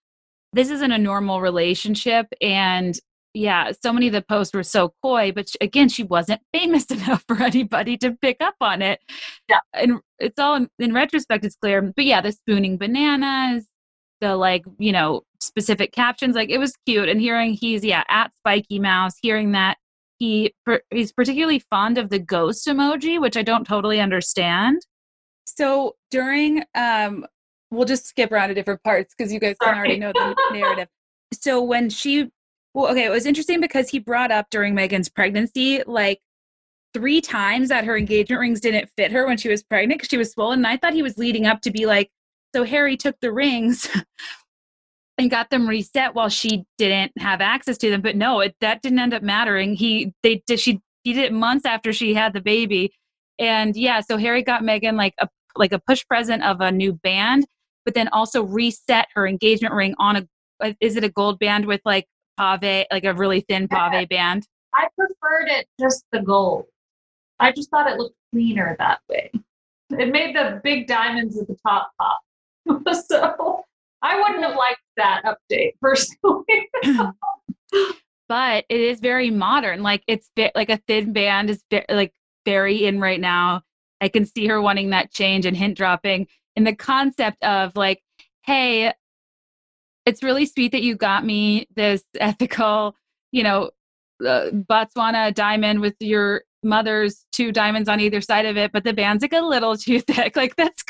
This 0.53 0.69
isn't 0.69 0.91
a 0.91 0.97
normal 0.97 1.41
relationship. 1.41 2.27
And 2.41 2.99
yeah, 3.33 3.71
so 3.83 3.93
many 3.93 4.07
of 4.07 4.13
the 4.13 4.21
posts 4.21 4.53
were 4.53 4.63
so 4.63 4.93
coy, 5.01 5.31
but 5.31 5.49
sh- 5.49 5.55
again, 5.61 5.89
she 5.89 6.03
wasn't 6.03 6.41
famous 6.53 6.85
enough 6.85 7.23
for 7.27 7.41
anybody 7.41 7.97
to 7.97 8.11
pick 8.21 8.37
up 8.41 8.55
on 8.61 8.81
it. 8.81 8.99
Yeah. 9.47 9.59
And 9.73 9.99
it's 10.19 10.39
all 10.39 10.55
in, 10.55 10.69
in 10.79 10.93
retrospect, 10.93 11.45
it's 11.45 11.55
clear. 11.55 11.81
But 11.81 12.05
yeah, 12.05 12.21
the 12.21 12.31
spooning 12.31 12.77
bananas, 12.77 13.67
the 14.19 14.35
like, 14.35 14.63
you 14.77 14.91
know, 14.91 15.21
specific 15.39 15.93
captions, 15.93 16.35
like 16.35 16.49
it 16.49 16.57
was 16.57 16.73
cute. 16.85 17.09
And 17.09 17.21
hearing 17.21 17.53
he's, 17.53 17.83
yeah, 17.83 18.03
at 18.09 18.31
Spiky 18.41 18.79
Mouse, 18.79 19.13
hearing 19.21 19.53
that 19.53 19.77
he 20.21 20.53
per- 20.65 20.83
he's 20.91 21.11
particularly 21.11 21.57
fond 21.57 21.97
of 21.97 22.11
the 22.11 22.19
ghost 22.19 22.67
emoji 22.67 23.19
which 23.19 23.35
i 23.35 23.41
don't 23.41 23.65
totally 23.65 23.99
understand 23.99 24.85
so 25.45 25.95
during 26.11 26.63
um 26.75 27.25
we'll 27.71 27.85
just 27.85 28.05
skip 28.05 28.31
around 28.31 28.49
to 28.49 28.53
different 28.53 28.83
parts 28.83 29.15
because 29.17 29.33
you 29.33 29.39
guys 29.39 29.55
can 29.59 29.75
already 29.75 29.97
know 29.97 30.11
the 30.13 30.35
narrative 30.53 30.87
so 31.33 31.59
when 31.59 31.89
she 31.89 32.29
well 32.73 32.91
okay 32.91 33.05
it 33.05 33.11
was 33.11 33.25
interesting 33.25 33.61
because 33.61 33.89
he 33.89 33.99
brought 33.99 34.31
up 34.31 34.47
during 34.49 34.75
meghan's 34.75 35.09
pregnancy 35.09 35.83
like 35.85 36.19
three 36.93 37.21
times 37.21 37.69
that 37.69 37.85
her 37.85 37.97
engagement 37.97 38.39
rings 38.39 38.59
didn't 38.59 38.89
fit 38.97 39.11
her 39.11 39.25
when 39.25 39.37
she 39.37 39.49
was 39.49 39.63
pregnant 39.63 39.99
because 39.99 40.09
she 40.09 40.17
was 40.17 40.31
swollen 40.31 40.59
and 40.59 40.67
i 40.67 40.77
thought 40.77 40.93
he 40.93 41.03
was 41.03 41.17
leading 41.17 41.45
up 41.45 41.61
to 41.61 41.71
be 41.71 41.85
like 41.85 42.09
so 42.53 42.63
harry 42.63 42.97
took 42.97 43.15
the 43.21 43.31
rings 43.31 43.87
and 45.21 45.29
got 45.29 45.49
them 45.49 45.67
reset 45.67 46.15
while 46.15 46.29
she 46.29 46.65
didn't 46.77 47.11
have 47.19 47.41
access 47.41 47.77
to 47.77 47.89
them. 47.89 48.01
But 48.01 48.15
no, 48.15 48.39
it, 48.39 48.55
that 48.59 48.81
didn't 48.81 48.99
end 48.99 49.13
up 49.13 49.23
mattering. 49.23 49.75
He 49.75 50.13
they 50.23 50.41
did 50.47 50.59
she 50.59 50.81
he 51.03 51.13
did 51.13 51.25
it 51.25 51.33
months 51.33 51.65
after 51.65 51.93
she 51.93 52.13
had 52.13 52.33
the 52.33 52.41
baby, 52.41 52.91
and 53.39 53.75
yeah, 53.75 54.01
so 54.01 54.17
Harry 54.17 54.43
got 54.43 54.63
Meghan 54.63 54.97
like 54.97 55.13
a 55.19 55.29
like 55.55 55.71
a 55.71 55.79
push 55.79 56.05
present 56.07 56.43
of 56.43 56.61
a 56.61 56.71
new 56.71 56.93
band, 56.93 57.45
but 57.85 57.93
then 57.93 58.07
also 58.09 58.43
reset 58.43 59.07
her 59.13 59.27
engagement 59.27 59.73
ring 59.73 59.95
on 59.99 60.27
a 60.61 60.75
is 60.79 60.95
it 60.95 61.03
a 61.03 61.09
gold 61.09 61.39
band 61.39 61.65
with 61.65 61.81
like 61.85 62.05
pave 62.61 62.85
like 62.91 63.03
a 63.03 63.13
really 63.13 63.41
thin 63.41 63.67
pave 63.67 64.09
band. 64.09 64.47
i 64.73 64.87
preferred 64.97 65.47
it 65.47 65.67
just 65.79 66.03
the 66.11 66.21
gold 66.21 66.65
i 67.39 67.51
just 67.51 67.69
thought 67.69 67.89
it 67.89 67.97
looked 67.97 68.15
cleaner 68.31 68.75
that 68.79 68.99
way 69.09 69.29
it 69.91 70.11
made 70.11 70.35
the 70.35 70.59
big 70.63 70.87
diamonds 70.87 71.39
at 71.39 71.47
the 71.47 71.57
top 71.65 71.91
pop 71.99 72.19
so 73.07 73.63
i 74.01 74.19
wouldn't 74.19 74.43
have 74.43 74.55
liked 74.55 74.81
that 74.97 75.21
update 75.25 75.73
personally 75.81 76.69
but 78.31 78.63
it 78.69 78.79
is 78.79 79.01
very 79.01 79.29
modern. 79.29 79.83
Like 79.83 80.05
it's 80.07 80.29
like 80.55 80.69
a 80.69 80.77
thin 80.87 81.11
band 81.11 81.49
is 81.49 81.61
like 81.89 82.13
very 82.45 82.85
in 82.85 83.01
right 83.01 83.19
now. 83.19 83.61
I 83.99 84.07
can 84.07 84.25
see 84.25 84.47
her 84.47 84.61
wanting 84.61 84.91
that 84.91 85.11
change 85.11 85.45
and 85.45 85.57
hint 85.57 85.75
dropping 85.75 86.27
in 86.55 86.63
the 86.63 86.73
concept 86.73 87.43
of 87.43 87.75
like, 87.75 88.01
hey, 88.43 88.93
it's 90.05 90.23
really 90.23 90.45
sweet 90.45 90.71
that 90.71 90.83
you 90.83 90.95
got 90.95 91.25
me 91.25 91.67
this 91.75 92.03
ethical, 92.19 92.95
you 93.31 93.43
know, 93.43 93.71
uh, 94.25 94.49
Botswana 94.51 95.33
diamond 95.33 95.81
with 95.81 95.95
your 95.99 96.43
mother's 96.63 97.25
two 97.31 97.51
diamonds 97.51 97.89
on 97.89 97.99
either 97.99 98.21
side 98.21 98.45
of 98.45 98.55
it, 98.55 98.71
but 98.71 98.83
the 98.83 98.93
band's 98.93 99.23
like 99.23 99.33
a 99.33 99.41
little 99.41 99.75
too 99.77 99.99
thick. 99.99 100.35
Like 100.35 100.55
that's 100.55 100.83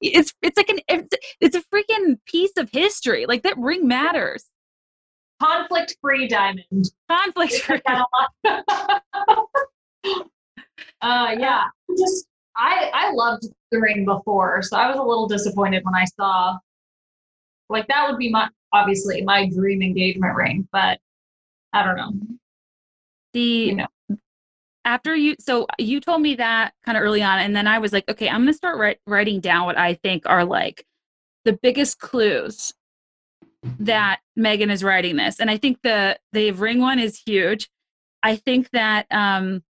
it's 0.00 0.32
it's 0.42 0.56
like 0.56 0.68
an 0.68 0.80
it's, 0.88 1.16
it's 1.40 1.56
a 1.56 1.62
freaking 1.74 2.18
piece 2.26 2.52
of 2.56 2.70
history. 2.70 3.26
Like 3.26 3.42
that 3.42 3.58
ring 3.58 3.86
matters. 3.86 4.44
conflict 5.40 5.96
free 6.00 6.28
diamond 6.28 6.90
Conflict 7.10 7.54
free. 7.54 7.80
uh, 7.86 8.06
yeah, 11.02 11.64
just 11.98 12.26
I 12.56 12.90
I 12.94 13.12
loved 13.12 13.48
the 13.70 13.80
ring 13.80 14.04
before, 14.04 14.62
so 14.62 14.76
I 14.76 14.88
was 14.88 14.98
a 14.98 15.02
little 15.02 15.26
disappointed 15.26 15.84
when 15.84 15.94
I 15.94 16.04
saw 16.04 16.58
like 17.72 17.88
that 17.88 18.08
would 18.08 18.18
be 18.18 18.30
my 18.30 18.48
obviously 18.72 19.22
my 19.22 19.48
dream 19.48 19.82
engagement 19.82 20.34
ring, 20.36 20.68
but 20.72 20.98
I 21.72 21.84
don't 21.84 21.96
know. 21.96 22.12
the 23.32 23.40
You 23.40 23.76
know. 23.76 23.86
after 24.84 25.14
you 25.14 25.36
so 25.40 25.66
you 25.78 26.00
told 26.00 26.20
me 26.20 26.34
that 26.36 26.74
kind 26.84 26.98
of 26.98 27.02
early 27.02 27.22
on 27.22 27.38
and 27.38 27.56
then 27.56 27.66
i 27.66 27.78
was 27.78 27.92
like 27.92 28.08
okay 28.10 28.28
i'm 28.28 28.42
gonna 28.42 28.52
start 28.52 28.78
write, 28.78 28.98
writing 29.06 29.40
down 29.40 29.64
what 29.64 29.78
i 29.78 29.94
think 29.94 30.24
are 30.26 30.44
like 30.44 30.84
the 31.44 31.58
biggest 31.62 31.98
clues 31.98 32.74
that 33.78 34.20
meghan 34.38 34.70
is 34.70 34.84
writing 34.84 35.16
this 35.16 35.40
and 35.40 35.50
i 35.50 35.56
think 35.56 35.78
the 35.82 36.18
the 36.32 36.50
ring 36.52 36.80
one 36.80 36.98
is 36.98 37.22
huge 37.24 37.70
i 38.22 38.36
think 38.36 38.68
that 38.70 39.06
um 39.10 39.62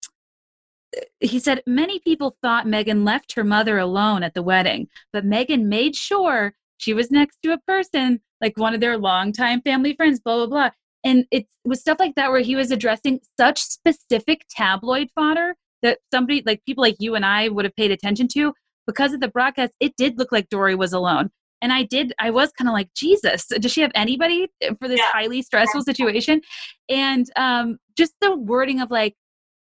he 1.21 1.39
said 1.39 1.63
many 1.67 1.99
people 1.99 2.37
thought 2.43 2.67
meghan 2.67 3.05
left 3.05 3.35
her 3.35 3.45
mother 3.45 3.79
alone 3.79 4.23
at 4.23 4.35
the 4.35 4.43
wedding, 4.43 4.89
but 5.13 5.25
meghan 5.25 5.65
made 5.65 5.95
sure 5.95 6.55
she 6.81 6.95
was 6.95 7.11
next 7.11 7.39
to 7.43 7.53
a 7.53 7.59
person 7.59 8.21
like 8.41 8.57
one 8.57 8.75
of 8.75 8.81
their 8.81 8.97
longtime 8.97 9.61
family 9.61 9.95
friends, 9.95 10.19
blah 10.19 10.37
blah 10.37 10.47
blah. 10.47 10.71
And 11.05 11.27
it 11.31 11.47
was 11.65 11.81
stuff 11.81 11.99
like 11.99 12.15
that 12.17 12.31
where 12.31 12.41
he 12.41 12.57
was 12.57 12.71
addressing 12.71 13.21
such 13.39 13.61
specific 13.61 14.47
tabloid 14.51 15.09
fodder 15.15 15.55
that 15.83 15.99
somebody 16.13 16.43
like 16.45 16.63
people 16.67 16.83
like 16.83 16.97
you 16.99 17.15
and 17.15 17.25
I 17.25 17.49
would 17.49 17.65
have 17.65 17.77
paid 17.77 17.91
attention 17.91 18.29
to 18.29 18.53
because 18.87 19.13
of 19.13 19.21
the 19.21 19.29
broadcast. 19.29 19.73
It 19.81 19.95
did 19.97 20.19
look 20.19 20.33
like 20.33 20.49
Doria 20.49 20.77
was 20.77 20.93
alone. 20.93 21.31
And 21.63 21.73
I 21.73 21.83
did, 21.83 22.15
I 22.19 22.31
was 22.31 22.51
kind 22.53 22.69
of 22.69 22.73
like, 22.73 22.89
Jesus, 22.95 23.47
does 23.47 23.71
she 23.71 23.83
have 23.83 23.93
anybody 23.95 24.49
for 24.79 24.89
this 24.89 24.99
Yeah. 24.99 25.13
highly 25.13 25.43
stressful 25.43 25.83
situation? 25.83 26.41
And 26.89 27.31
um, 27.37 27.79
just 27.99 28.15
the 28.23 28.35
wording 28.35 28.81
of 28.81 28.91
like, 28.91 29.15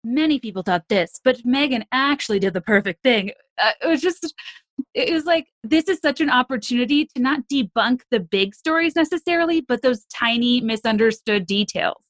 many 0.04 0.38
people 0.38 0.62
thought 0.62 0.84
this, 0.88 1.20
but 1.24 1.38
Meghan 1.44 1.84
actually 1.90 2.38
did 2.38 2.54
the 2.54 2.60
perfect 2.60 3.02
thing. 3.02 3.32
Uh, 3.60 3.72
it 3.82 3.88
was 3.88 4.00
just, 4.00 4.32
it 4.94 5.12
was 5.12 5.24
like, 5.24 5.48
this 5.62 5.88
is 5.88 5.98
such 6.00 6.20
an 6.20 6.30
opportunity 6.30 7.06
to 7.14 7.20
not 7.20 7.40
debunk 7.52 8.02
the 8.10 8.20
big 8.20 8.54
stories 8.54 8.96
necessarily, 8.96 9.60
but 9.60 9.82
those 9.82 10.04
tiny 10.06 10.60
misunderstood 10.60 11.46
details. 11.46 12.02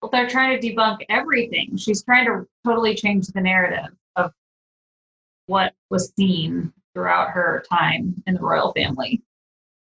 Well, 0.00 0.10
they're 0.10 0.28
trying 0.28 0.60
to 0.60 0.66
debunk 0.66 0.98
everything. 1.08 1.76
She's 1.76 2.02
trying 2.02 2.26
to 2.26 2.46
totally 2.66 2.94
change 2.94 3.28
the 3.28 3.40
narrative 3.40 3.94
of 4.16 4.32
what 5.46 5.74
was 5.90 6.12
seen 6.16 6.72
throughout 6.94 7.30
her 7.30 7.64
time 7.70 8.22
in 8.26 8.34
the 8.34 8.40
royal 8.40 8.72
family. 8.72 9.22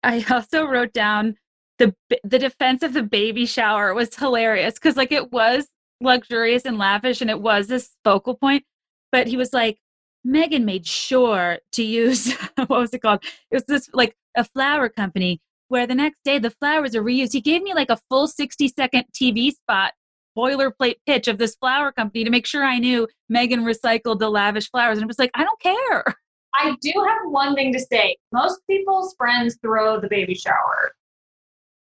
I 0.02 0.24
also 0.30 0.66
wrote 0.66 0.92
down 0.92 1.36
the 1.78 1.94
the 2.22 2.38
defense 2.38 2.82
of 2.82 2.92
the 2.92 3.02
baby 3.02 3.46
shower 3.46 3.94
was 3.94 4.14
hilarious 4.14 4.74
because 4.74 4.96
like 4.96 5.12
it 5.12 5.32
was 5.32 5.66
luxurious 6.00 6.64
and 6.64 6.78
lavish 6.78 7.20
and 7.20 7.30
it 7.30 7.40
was 7.40 7.66
this 7.66 7.96
focal 8.04 8.34
point, 8.34 8.64
but 9.12 9.26
he 9.26 9.36
was 9.36 9.52
like, 9.52 9.78
Meghan 10.26 10.64
made 10.64 10.86
sure 10.86 11.58
to 11.72 11.82
use 11.82 12.34
what 12.56 12.70
was 12.70 12.94
it 12.94 13.02
called? 13.02 13.24
It 13.50 13.56
was 13.56 13.64
this 13.64 13.88
like 13.92 14.16
a 14.36 14.44
flower 14.44 14.88
company 14.88 15.40
where 15.68 15.86
the 15.86 15.94
next 15.94 16.18
day 16.24 16.38
the 16.38 16.50
flowers 16.50 16.94
are 16.94 17.02
reused. 17.02 17.32
He 17.32 17.40
gave 17.40 17.62
me 17.62 17.74
like 17.74 17.90
a 17.90 17.98
full 18.08 18.26
60 18.26 18.68
second 18.68 19.04
TV 19.14 19.52
spot 19.52 19.92
boilerplate 20.36 20.96
pitch 21.06 21.28
of 21.28 21.38
this 21.38 21.56
flower 21.56 21.92
company 21.92 22.24
to 22.24 22.30
make 22.30 22.46
sure 22.46 22.64
I 22.64 22.78
knew 22.78 23.08
Meghan 23.32 23.64
recycled 23.64 24.18
the 24.18 24.30
lavish 24.30 24.70
flowers. 24.70 24.98
And 24.98 25.04
it 25.04 25.08
was 25.08 25.18
like, 25.18 25.30
I 25.34 25.44
don't 25.44 25.60
care. 25.60 26.04
I 26.54 26.76
do 26.80 26.92
have 26.96 27.30
one 27.30 27.54
thing 27.54 27.72
to 27.72 27.80
say. 27.80 28.16
Most 28.32 28.60
people's 28.68 29.14
friends 29.16 29.58
throw 29.62 30.00
the 30.00 30.08
baby 30.08 30.34
shower. 30.34 30.92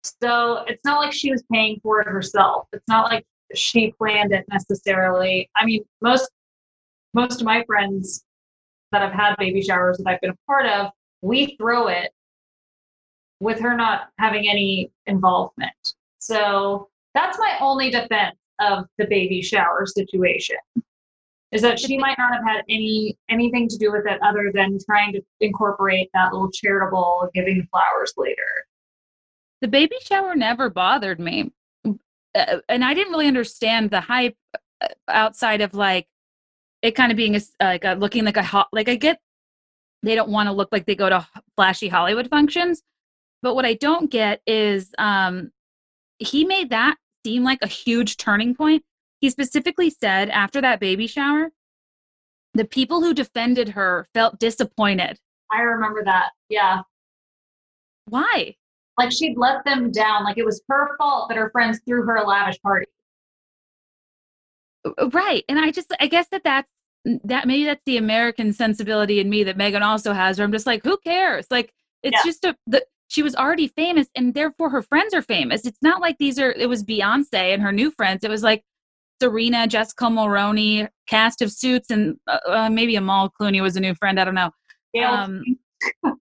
So 0.03 0.63
it's 0.67 0.83
not 0.83 0.99
like 0.99 1.13
she 1.13 1.31
was 1.31 1.43
paying 1.51 1.79
for 1.81 2.01
it 2.01 2.07
herself. 2.07 2.67
It's 2.73 2.87
not 2.87 3.09
like 3.09 3.25
she 3.55 3.93
planned 3.97 4.33
it 4.33 4.45
necessarily. 4.49 5.49
I 5.55 5.65
mean, 5.65 5.83
most 6.01 6.29
most 7.13 7.41
of 7.41 7.45
my 7.45 7.63
friends 7.65 8.23
that 8.91 9.01
have 9.01 9.13
had 9.13 9.35
baby 9.37 9.61
showers 9.61 9.97
that 9.97 10.07
I've 10.07 10.21
been 10.21 10.31
a 10.31 10.45
part 10.47 10.65
of, 10.65 10.91
we 11.21 11.55
throw 11.59 11.87
it 11.87 12.11
with 13.39 13.59
her 13.59 13.75
not 13.75 14.09
having 14.17 14.47
any 14.49 14.91
involvement. 15.07 15.93
So 16.19 16.89
that's 17.13 17.39
my 17.39 17.57
only 17.59 17.89
defense 17.89 18.35
of 18.59 18.85
the 18.97 19.05
baby 19.07 19.41
shower 19.41 19.85
situation 19.85 20.57
is 21.51 21.61
that 21.61 21.79
she 21.79 21.97
might 21.97 22.17
not 22.17 22.33
have 22.33 22.43
had 22.45 22.61
any 22.69 23.17
anything 23.29 23.67
to 23.67 23.77
do 23.77 23.91
with 23.91 24.05
it 24.05 24.19
other 24.21 24.51
than 24.53 24.77
trying 24.85 25.11
to 25.13 25.21
incorporate 25.41 26.09
that 26.13 26.31
little 26.31 26.49
charitable 26.51 27.29
giving 27.33 27.67
flowers 27.69 28.13
later. 28.15 28.37
The 29.61 29.67
baby 29.67 29.97
shower 30.01 30.35
never 30.35 30.69
bothered 30.69 31.19
me. 31.19 31.51
Uh, 31.85 32.59
and 32.69 32.85
I 32.85 32.93
didn't 32.93 33.11
really 33.11 33.27
understand 33.27 33.91
the 33.91 34.01
hype 34.01 34.37
uh, 34.55 34.87
outside 35.09 35.61
of 35.61 35.73
like 35.73 36.07
it 36.81 36.91
kind 36.91 37.11
of 37.11 37.15
being 37.15 37.35
a, 37.35 37.41
like 37.59 37.83
a, 37.83 37.93
looking 37.93 38.25
like 38.25 38.37
a 38.37 38.43
ho- 38.43 38.65
like 38.71 38.89
I 38.89 38.95
get 38.95 39.19
they 40.03 40.15
don't 40.15 40.29
want 40.29 40.47
to 40.47 40.53
look 40.53 40.69
like 40.71 40.85
they 40.85 40.95
go 40.95 41.09
to 41.09 41.27
flashy 41.55 41.87
Hollywood 41.87 42.29
functions, 42.29 42.81
but 43.41 43.55
what 43.55 43.65
I 43.65 43.75
don't 43.75 44.09
get 44.09 44.41
is 44.47 44.91
um 44.97 45.51
he 46.17 46.45
made 46.45 46.69
that 46.71 46.95
seem 47.25 47.43
like 47.43 47.59
a 47.61 47.67
huge 47.67 48.17
turning 48.17 48.55
point. 48.55 48.83
He 49.19 49.29
specifically 49.29 49.89
said 49.89 50.29
after 50.29 50.61
that 50.61 50.79
baby 50.79 51.07
shower, 51.07 51.51
the 52.53 52.65
people 52.65 53.01
who 53.01 53.13
defended 53.13 53.69
her 53.69 54.07
felt 54.13 54.39
disappointed. 54.39 55.17
I 55.51 55.61
remember 55.61 56.03
that. 56.05 56.31
Yeah. 56.49 56.81
Why? 58.09 58.55
Like 58.97 59.11
she'd 59.11 59.37
let 59.37 59.63
them 59.65 59.91
down. 59.91 60.23
Like 60.23 60.37
it 60.37 60.45
was 60.45 60.61
her 60.69 60.97
fault 60.97 61.29
that 61.29 61.37
her 61.37 61.49
friends 61.51 61.79
threw 61.87 62.03
her 62.03 62.15
a 62.17 62.27
lavish 62.27 62.59
party. 62.61 62.87
Uh, 64.85 65.09
right 65.09 65.43
and 65.49 65.59
i 65.59 65.71
just 65.71 65.93
i 65.99 66.07
guess 66.07 66.27
that 66.31 66.43
that's 66.43 66.67
that 67.23 67.47
maybe 67.47 67.65
that's 67.65 67.81
the 67.85 67.97
american 67.97 68.51
sensibility 68.53 69.19
in 69.19 69.29
me 69.29 69.43
that 69.43 69.57
meghan 69.57 69.81
also 69.81 70.13
has 70.13 70.37
where 70.37 70.45
i'm 70.45 70.51
just 70.51 70.65
like 70.67 70.83
who 70.83 70.97
cares? 70.97 71.45
Like 71.51 71.71
it's 72.03 72.15
Yeah. 72.15 72.29
just 72.31 72.45
a 72.45 72.55
the 72.67 72.83
she 73.07 73.21
was 73.23 73.35
already 73.35 73.67
famous 73.67 74.07
and 74.15 74.33
therefore 74.33 74.69
her 74.69 74.81
friends 74.81 75.13
are 75.13 75.21
famous. 75.21 75.65
It's 75.65 75.81
not 75.81 75.99
like 75.99 76.17
these 76.17 76.39
are 76.39 76.51
it 76.53 76.69
was 76.69 76.81
beyonce 76.81 77.33
and 77.53 77.61
her 77.61 77.71
new 77.73 77.91
friends. 77.91 78.23
It 78.23 78.29
was 78.29 78.41
like 78.41 78.63
serena 79.21 79.67
jessica 79.67 80.05
mulroney 80.05 80.87
cast 81.07 81.41
of 81.41 81.51
suits 81.51 81.91
and 81.91 82.15
uh, 82.27 82.39
uh, 82.47 82.69
maybe 82.69 82.95
amal 82.95 83.29
clooney 83.39 83.61
was 83.61 83.75
a 83.75 83.79
new 83.79 83.93
friend 83.95 84.19
i 84.19 84.23
don't 84.23 84.33
know. 84.35 84.49
Gail 84.93 85.09
Um, 85.09 85.43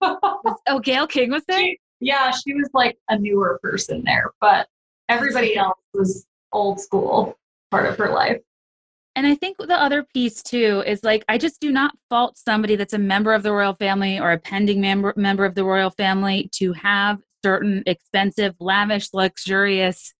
Was- 0.03 0.61
oh 0.68 0.81
gail 0.81 1.07
king 1.07 1.31
was 1.31 1.44
there? 1.46 1.61
She- 1.61 1.79
yeah, 2.01 2.31
she 2.31 2.55
was 2.55 2.68
like 2.75 2.96
a 3.11 3.18
newer 3.18 3.59
person 3.62 4.03
there, 4.05 4.31
but 4.40 4.66
everybody 5.11 5.57
else 5.57 5.79
was 5.94 6.27
old 6.53 6.81
school 6.81 7.38
part 7.70 7.87
of 7.87 7.96
her 7.99 8.09
life. 8.11 8.40
And 9.16 9.27
I 9.27 9.35
think 9.35 9.59
the 9.59 9.75
other 9.75 10.05
piece 10.14 10.42
too 10.42 10.83
is 10.87 11.03
like 11.03 11.25
I 11.29 11.37
just 11.37 11.61
do 11.61 11.73
not 11.73 11.92
fault 12.09 12.38
somebody 12.38 12.77
that's 12.77 12.94
a 12.94 12.99
member 12.99 13.35
of 13.35 13.42
the 13.42 13.53
royal 13.53 13.75
family 13.75 14.20
or 14.20 14.33
a 14.33 14.38
pending 14.38 14.81
member 14.81 15.12
member 15.16 15.44
of 15.44 15.55
the 15.55 15.64
royal 15.64 15.90
family 15.90 16.49
to 16.55 16.73
have 16.75 17.18
certain 17.44 17.83
expensive, 17.87 18.55
lavish, 18.61 19.09
luxurious 19.12 20.14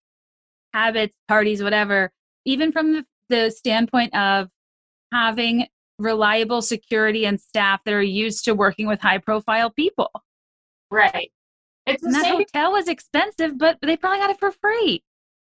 habits, 0.73 1.15
parties, 1.27 1.63
whatever. 1.63 2.11
Even 2.45 2.71
from 2.71 2.93
the, 2.93 3.05
the 3.29 3.51
standpoint 3.51 4.15
of 4.15 4.49
having 5.13 5.67
reliable 5.99 6.61
security 6.61 7.25
and 7.25 7.39
staff 7.39 7.81
that 7.85 7.93
are 7.93 8.01
used 8.01 8.45
to 8.45 8.55
working 8.55 8.87
with 8.87 8.99
high 8.99 9.19
profile 9.19 9.69
people. 9.69 10.11
Right. 10.89 11.31
It's 11.85 12.01
the 12.01 12.07
And 12.07 12.15
that 12.15 12.23
same 12.23 12.35
hotel 12.35 12.71
was 12.71 12.87
expensive, 12.87 13.57
but 13.57 13.77
they 13.81 13.97
probably 13.97 14.19
got 14.19 14.29
it 14.29 14.39
for 14.39 14.51
free. 14.51 15.03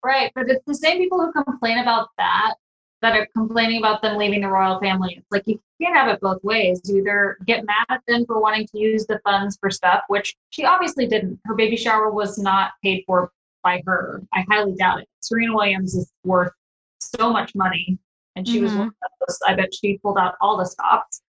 Right, 0.04 0.32
but 0.34 0.48
it's 0.48 0.64
the 0.66 0.74
same 0.74 0.98
people 0.98 1.18
who 1.18 1.44
complain 1.44 1.78
about 1.78 2.08
that 2.16 2.54
that 3.02 3.16
are 3.16 3.26
complaining 3.34 3.78
about 3.78 4.02
them 4.02 4.18
leaving 4.18 4.42
the 4.42 4.48
royal 4.48 4.78
family. 4.78 5.14
It's 5.16 5.26
like 5.30 5.44
you 5.46 5.58
can't 5.80 5.96
have 5.96 6.08
it 6.08 6.20
both 6.20 6.42
ways. 6.44 6.80
You 6.84 6.98
either 6.98 7.38
get 7.46 7.64
mad 7.64 7.86
at 7.88 8.02
them 8.06 8.26
for 8.26 8.40
wanting 8.40 8.66
to 8.68 8.78
use 8.78 9.06
the 9.06 9.18
funds 9.24 9.56
for 9.58 9.70
stuff, 9.70 10.02
which 10.08 10.36
she 10.50 10.64
obviously 10.64 11.06
didn't. 11.06 11.40
Her 11.44 11.54
baby 11.54 11.76
shower 11.76 12.10
was 12.10 12.38
not 12.38 12.72
paid 12.84 13.04
for 13.06 13.32
by 13.62 13.82
her. 13.86 14.22
I 14.34 14.44
highly 14.50 14.74
doubt 14.74 15.00
it. 15.00 15.08
Serena 15.20 15.54
Williams 15.54 15.94
is 15.94 16.12
worth 16.24 16.52
so 17.00 17.30
much 17.32 17.54
money, 17.54 17.98
and 18.36 18.46
she 18.46 18.60
was 18.60 18.72
Mhm. 18.72 18.78
one 18.78 18.88
of 18.88 19.10
those. 19.26 19.38
I 19.46 19.54
bet 19.54 19.74
she 19.74 19.98
pulled 19.98 20.18
out 20.18 20.34
all 20.40 20.56
the 20.56 20.64
stops. 20.66 21.22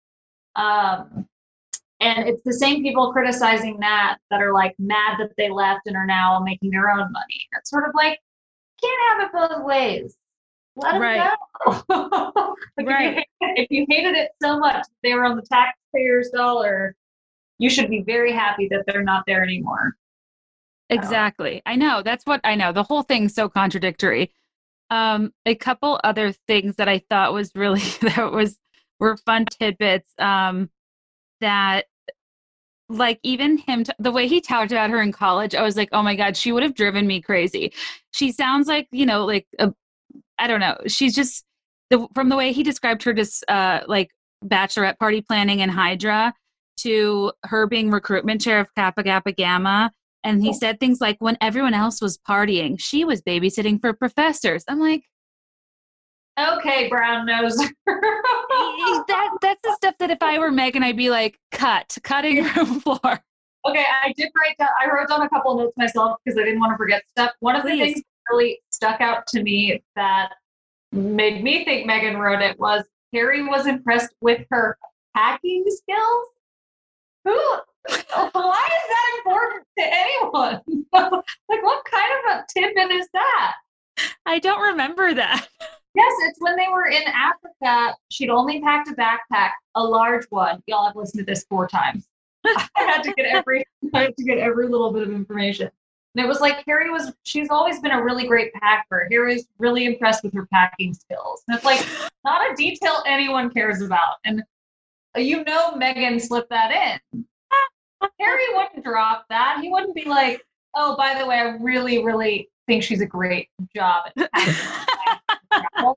Um, 0.55 1.27
and 1.99 2.27
it's 2.27 2.41
the 2.43 2.53
same 2.53 2.81
people 2.81 3.11
criticizing 3.11 3.79
that 3.79 4.17
that 4.31 4.41
are 4.41 4.53
like 4.53 4.73
mad 4.79 5.17
that 5.19 5.31
they 5.37 5.49
left 5.49 5.81
and 5.85 5.95
are 5.95 6.05
now 6.05 6.39
making 6.39 6.71
their 6.71 6.89
own 6.89 7.11
money. 7.11 7.47
It's 7.57 7.69
sort 7.69 7.87
of 7.87 7.93
like 7.93 8.19
can't 8.81 9.01
have 9.09 9.27
it 9.27 9.31
both 9.33 9.65
ways. 9.65 10.15
Let 10.79 10.93
them 10.93 11.01
Right. 11.01 11.31
go. 11.65 12.55
Like, 12.77 12.87
if, 12.87 13.25
you 13.41 13.53
if 13.55 13.67
you 13.71 13.85
hated 13.89 14.15
it 14.15 14.31
so 14.41 14.57
much, 14.57 14.85
they 15.03 15.13
were 15.13 15.25
on 15.25 15.35
the 15.35 15.41
taxpayers' 15.41 16.29
dollar. 16.33 16.95
You 17.57 17.69
should 17.69 17.89
be 17.89 18.03
very 18.03 18.31
happy 18.31 18.69
that 18.69 18.85
they're 18.87 19.03
not 19.03 19.23
there 19.27 19.43
anymore. 19.43 19.95
Exactly. 20.89 21.61
I 21.65 21.75
know. 21.75 22.01
That's 22.01 22.25
what 22.25 22.39
I 22.43 22.55
know. 22.55 22.71
The 22.71 22.83
whole 22.83 23.03
thing's 23.03 23.33
so 23.35 23.49
contradictory. 23.49 24.31
Um, 24.89 25.33
a 25.45 25.55
couple 25.55 25.99
other 26.03 26.31
things 26.47 26.77
that 26.77 26.87
I 26.87 26.99
thought 27.09 27.33
was 27.33 27.51
really 27.53 27.81
that 28.01 28.31
was 28.31 28.57
were 28.99 29.17
fun 29.17 29.45
tidbits. 29.45 30.11
Um, 30.17 30.69
that 31.41 31.85
like 32.89 33.19
even 33.21 33.57
him 33.57 33.83
t- 33.83 33.93
the 33.99 34.11
way 34.11 34.27
he 34.27 34.41
talked 34.41 34.71
about 34.71 34.89
her 34.89 35.01
in 35.01 35.11
college, 35.11 35.53
I 35.53 35.61
was 35.61 35.77
like, 35.77 35.89
oh 35.91 36.01
my 36.01 36.15
god, 36.15 36.35
she 36.35 36.51
would 36.51 36.63
have 36.63 36.73
driven 36.73 37.05
me 37.05 37.21
crazy. 37.21 37.71
She 38.11 38.31
sounds 38.31 38.67
like 38.67 38.87
you 38.91 39.05
know, 39.05 39.25
like 39.25 39.47
a, 39.59 39.73
I 40.39 40.47
don't 40.47 40.59
know. 40.59 40.77
She's 40.87 41.15
just 41.15 41.43
the 41.89 42.07
from 42.15 42.29
the 42.29 42.35
way 42.35 42.51
he 42.51 42.63
described 42.63 43.03
her, 43.03 43.13
just 43.13 43.43
uh, 43.47 43.81
like 43.87 44.09
bachelorette 44.43 44.97
party 44.97 45.21
planning 45.21 45.61
and 45.61 45.71
Hydra 45.71 46.33
to 46.77 47.33
her 47.43 47.67
being 47.67 47.91
recruitment 47.91 48.41
chair 48.41 48.59
of 48.59 48.67
Kappa 48.75 49.03
Kappa 49.03 49.33
Gamma 49.33 49.91
and 50.23 50.43
he 50.43 50.53
said 50.53 50.79
things 50.79 50.99
like, 50.99 51.17
when 51.19 51.37
everyone 51.39 51.73
else 51.73 52.01
was 52.01 52.17
partying, 52.17 52.75
she 52.79 53.05
was 53.05 53.21
babysitting 53.21 53.79
for 53.79 53.93
professors. 53.93 54.63
I'm 54.67 54.79
like, 54.79 55.03
Okay, 56.37 56.87
brown 56.87 57.25
nose. 57.25 57.57
that 57.85 59.37
that's 59.41 59.59
the 59.61 59.73
stuff 59.75 59.95
that 59.99 60.09
if 60.09 60.19
I 60.21 60.39
were 60.39 60.51
Meghan, 60.51 60.83
I'd 60.83 60.95
be 60.95 61.09
like, 61.09 61.37
cut, 61.51 61.97
cutting 62.01 62.43
room 62.43 62.79
floor. 62.79 63.19
Okay, 63.67 63.85
I 64.03 64.13
did 64.15 64.29
write 64.37 64.57
down. 64.57 64.69
I 64.81 64.89
wrote 64.89 65.09
down 65.09 65.21
a 65.21 65.27
couple 65.27 65.57
notes 65.57 65.73
myself 65.75 66.17
because 66.23 66.39
I 66.39 66.45
didn't 66.45 66.61
want 66.61 66.71
to 66.71 66.77
forget 66.77 67.03
stuff. 67.09 67.33
One 67.41 67.57
of 67.57 67.63
the 67.63 67.71
Please. 67.71 67.79
things 67.81 67.95
that 67.97 68.05
really 68.31 68.59
stuck 68.69 69.01
out 69.01 69.27
to 69.27 69.43
me 69.43 69.81
that 69.95 70.33
made 70.91 71.43
me 71.43 71.65
think 71.65 71.89
Meghan 71.89 72.19
wrote 72.19 72.41
it 72.41 72.59
was 72.59 72.83
Harry 73.13 73.43
was 73.45 73.67
impressed 73.67 74.13
with 74.21 74.45
her 74.51 74.77
hacking 75.15 75.65
skills. 75.67 76.27
Who? 77.25 77.31
Why 78.33 78.67
is 78.67 78.85
that 78.89 79.21
important 79.25 79.65
to 79.77 79.85
anyone? 79.85 80.61
like, 81.49 81.63
what 81.63 81.85
kind 81.85 82.11
of 82.25 82.35
a 82.35 82.45
tidbit 82.53 82.91
is 82.91 83.07
that? 83.13 83.55
I 84.25 84.39
don't 84.39 84.61
remember 84.61 85.13
that. 85.13 85.47
Yes, 85.95 86.13
it's 86.21 86.39
when 86.39 86.55
they 86.55 86.67
were 86.71 86.87
in 86.87 87.01
Africa. 87.07 87.95
She'd 88.09 88.29
only 88.29 88.61
packed 88.61 88.89
a 88.89 88.93
backpack, 88.93 89.51
a 89.75 89.83
large 89.83 90.25
one. 90.29 90.61
Y'all 90.67 90.85
have 90.85 90.95
listened 90.95 91.19
to 91.19 91.25
this 91.25 91.45
four 91.49 91.67
times. 91.67 92.07
I 92.45 92.67
had 92.75 93.01
to 93.03 93.13
get 93.13 93.25
every 93.25 93.65
I 93.93 94.03
had 94.03 94.17
to 94.17 94.23
get 94.23 94.37
every 94.37 94.67
little 94.67 94.93
bit 94.93 95.03
of 95.03 95.11
information. 95.11 95.69
And 96.15 96.25
it 96.25 96.27
was 96.27 96.39
like 96.41 96.63
Harry 96.65 96.89
was 96.89 97.11
she's 97.23 97.49
always 97.49 97.79
been 97.79 97.91
a 97.91 98.03
really 98.03 98.27
great 98.27 98.51
packer. 98.53 99.07
Harry's 99.11 99.47
really 99.59 99.85
impressed 99.85 100.23
with 100.23 100.33
her 100.33 100.47
packing 100.47 100.93
skills. 100.93 101.43
And 101.47 101.55
it's 101.55 101.65
like 101.65 101.85
not 102.25 102.51
a 102.51 102.55
detail 102.55 103.03
anyone 103.05 103.49
cares 103.49 103.81
about. 103.81 104.15
And 104.25 104.43
you 105.15 105.43
know 105.43 105.71
Meghan 105.73 106.19
slipped 106.19 106.49
that 106.49 106.99
in. 107.13 107.25
Harry 108.19 108.43
wouldn't 108.53 108.83
drop 108.83 109.25
that. 109.29 109.59
He 109.61 109.69
wouldn't 109.69 109.93
be 109.93 110.05
like, 110.05 110.41
oh, 110.75 110.95
by 110.95 111.17
the 111.17 111.25
way, 111.25 111.35
I 111.35 111.55
really, 111.59 112.03
really 112.03 112.49
think 112.67 112.83
she's 112.83 113.01
a 113.01 113.05
great 113.05 113.49
job 113.75 114.05
at 114.17 114.31
packing. 114.31 115.93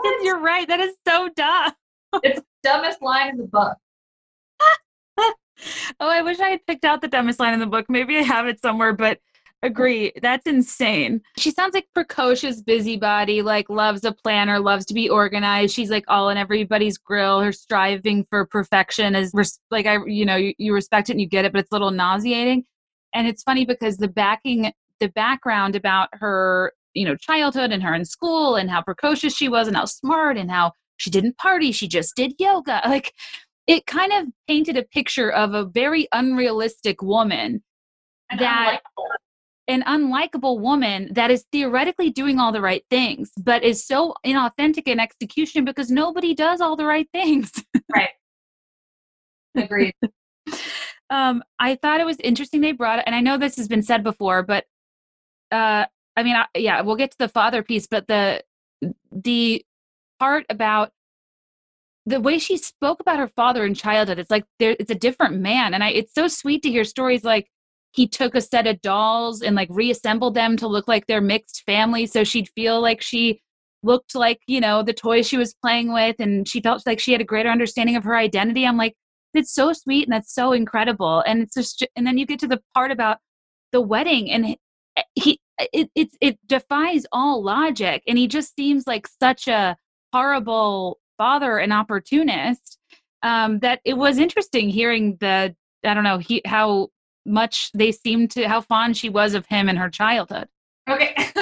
You're 0.22 0.40
right. 0.40 0.66
That 0.66 0.80
is 0.80 0.94
so 1.06 1.28
dumb. 1.36 1.72
it's 2.22 2.40
the 2.40 2.46
dumbest 2.62 3.02
line 3.02 3.30
in 3.30 3.36
the 3.36 3.44
book. 3.44 3.76
Oh, 6.00 6.08
I 6.08 6.22
wish 6.22 6.40
I 6.40 6.50
had 6.50 6.66
picked 6.66 6.84
out 6.84 7.00
the 7.00 7.08
dumbest 7.08 7.40
line 7.40 7.54
in 7.54 7.60
the 7.60 7.66
book. 7.66 7.86
Maybe 7.88 8.16
I 8.16 8.22
have 8.22 8.46
it 8.46 8.60
somewhere, 8.60 8.92
but 8.92 9.18
agree. 9.62 10.12
That's 10.22 10.46
insane. 10.46 11.20
She 11.36 11.50
sounds 11.50 11.74
like 11.74 11.88
precocious 11.94 12.62
busybody, 12.62 13.42
like 13.42 13.68
loves 13.68 14.04
a 14.04 14.12
planner, 14.12 14.60
loves 14.60 14.86
to 14.86 14.94
be 14.94 15.08
organized. 15.08 15.74
She's 15.74 15.90
like 15.90 16.04
all 16.08 16.28
in 16.28 16.38
everybody's 16.38 16.98
grill. 16.98 17.40
Her 17.40 17.52
striving 17.52 18.26
for 18.30 18.46
perfection 18.46 19.14
is 19.14 19.32
res- 19.34 19.58
like 19.70 19.86
I, 19.86 19.98
you 20.06 20.24
know, 20.24 20.36
you, 20.36 20.54
you 20.58 20.72
respect 20.72 21.08
it 21.08 21.12
and 21.12 21.20
you 21.20 21.26
get 21.26 21.44
it, 21.44 21.52
but 21.52 21.60
it's 21.60 21.70
a 21.72 21.74
little 21.74 21.90
nauseating. 21.90 22.64
And 23.14 23.26
it's 23.26 23.42
funny 23.42 23.64
because 23.64 23.96
the 23.96 24.08
backing, 24.08 24.72
the 25.00 25.08
background 25.08 25.74
about 25.74 26.08
her, 26.12 26.72
you 26.94 27.04
know, 27.04 27.16
childhood 27.16 27.72
and 27.72 27.82
her 27.82 27.94
in 27.94 28.04
school 28.04 28.56
and 28.56 28.70
how 28.70 28.82
precocious 28.82 29.34
she 29.34 29.48
was 29.48 29.66
and 29.66 29.76
how 29.76 29.86
smart 29.86 30.36
and 30.36 30.50
how 30.50 30.72
she 30.98 31.10
didn't 31.10 31.38
party, 31.38 31.72
she 31.72 31.88
just 31.88 32.14
did 32.14 32.34
yoga. 32.38 32.80
Like 32.88 33.12
it 33.68 33.86
kind 33.86 34.12
of 34.12 34.26
painted 34.48 34.76
a 34.76 34.82
picture 34.82 35.30
of 35.30 35.52
a 35.54 35.64
very 35.64 36.08
unrealistic 36.12 37.02
woman 37.02 37.62
And 38.30 38.40
that 38.40 38.80
unlikable. 38.98 39.04
an 39.68 39.82
unlikable 39.82 40.58
woman 40.60 41.12
that 41.12 41.30
is 41.30 41.44
theoretically 41.52 42.10
doing 42.10 42.38
all 42.40 42.50
the 42.50 42.60
right 42.62 42.84
things 42.90 43.30
but 43.38 43.62
is 43.62 43.86
so 43.86 44.14
inauthentic 44.26 44.88
in 44.88 44.98
execution 44.98 45.64
because 45.64 45.90
nobody 45.90 46.34
does 46.34 46.60
all 46.60 46.74
the 46.74 46.86
right 46.86 47.08
things 47.12 47.52
right 47.94 48.10
Agreed. 49.56 49.94
um 51.10 51.42
i 51.58 51.74
thought 51.74 52.00
it 52.00 52.06
was 52.06 52.16
interesting 52.20 52.60
they 52.60 52.72
brought 52.72 52.98
it 53.00 53.04
and 53.06 53.14
i 53.14 53.20
know 53.20 53.36
this 53.36 53.56
has 53.56 53.68
been 53.68 53.82
said 53.82 54.02
before 54.02 54.42
but 54.42 54.64
uh 55.52 55.84
i 56.16 56.22
mean 56.22 56.36
I, 56.36 56.46
yeah 56.56 56.80
we'll 56.80 56.96
get 56.96 57.10
to 57.12 57.18
the 57.18 57.28
father 57.28 57.62
piece 57.62 57.86
but 57.86 58.06
the 58.08 58.42
the 59.12 59.64
part 60.18 60.46
about 60.48 60.90
the 62.08 62.20
way 62.20 62.38
she 62.38 62.56
spoke 62.56 63.00
about 63.00 63.18
her 63.18 63.28
father 63.28 63.64
in 63.66 63.74
childhood 63.74 64.18
it's 64.18 64.30
like 64.30 64.44
there 64.58 64.76
it's 64.80 64.90
a 64.90 64.94
different 64.94 65.36
man. 65.36 65.74
And 65.74 65.84
i 65.84 65.90
it's 65.90 66.14
so 66.14 66.28
sweet 66.28 66.62
to 66.62 66.70
hear 66.70 66.84
stories 66.84 67.24
like 67.24 67.48
he 67.92 68.06
took 68.06 68.34
a 68.34 68.40
set 68.40 68.66
of 68.66 68.80
dolls 68.82 69.42
and 69.42 69.56
like 69.56 69.68
reassembled 69.70 70.34
them 70.34 70.56
to 70.58 70.68
look 70.68 70.88
like 70.88 71.06
their 71.06 71.20
mixed 71.20 71.62
family 71.66 72.06
so 72.06 72.24
she'd 72.24 72.48
feel 72.54 72.80
like 72.80 73.00
she 73.02 73.40
looked 73.82 74.14
like 74.14 74.40
you 74.46 74.60
know 74.60 74.82
the 74.82 74.92
toys 74.92 75.26
she 75.28 75.36
was 75.36 75.54
playing 75.62 75.92
with 75.92 76.16
and 76.18 76.48
she 76.48 76.60
felt 76.60 76.82
like 76.86 76.98
she 77.00 77.12
had 77.12 77.20
a 77.20 77.24
greater 77.24 77.48
understanding 77.50 77.96
of 77.96 78.04
her 78.04 78.16
identity. 78.16 78.66
I'm 78.66 78.76
like 78.76 78.94
it's 79.34 79.52
so 79.54 79.72
sweet 79.72 80.04
and 80.04 80.12
that's 80.12 80.34
so 80.34 80.52
incredible. 80.52 81.22
And 81.26 81.42
it's 81.42 81.54
just 81.54 81.86
and 81.96 82.06
then 82.06 82.18
you 82.18 82.26
get 82.26 82.40
to 82.40 82.48
the 82.48 82.60
part 82.74 82.90
about 82.90 83.18
the 83.72 83.80
wedding 83.80 84.30
and 84.30 84.46
eh, 84.46 84.54
he- 85.14 85.22
he 85.22 85.40
it 85.72 85.90
it, 85.94 86.08
it 86.20 86.38
defies 86.46 87.04
all 87.12 87.42
logic. 87.42 88.02
And 88.06 88.16
he 88.18 88.26
just 88.28 88.54
seems 88.56 88.84
like 88.86 89.06
such 89.20 89.48
a 89.48 89.76
horrible 90.12 90.98
father 91.18 91.58
an 91.58 91.72
opportunist 91.72 92.78
um 93.22 93.58
that 93.58 93.80
it 93.84 93.98
was 93.98 94.18
interesting 94.18 94.70
hearing 94.70 95.16
the 95.20 95.54
i 95.84 95.92
don't 95.92 96.04
know 96.04 96.18
he 96.18 96.40
how 96.46 96.88
much 97.26 97.70
they 97.72 97.92
seemed 97.92 98.30
to 98.30 98.48
how 98.48 98.60
fond 98.60 98.96
she 98.96 99.10
was 99.10 99.34
of 99.34 99.44
him 99.46 99.68
in 99.68 99.76
her 99.76 99.90
childhood 99.90 100.48
Okay. 100.88 101.14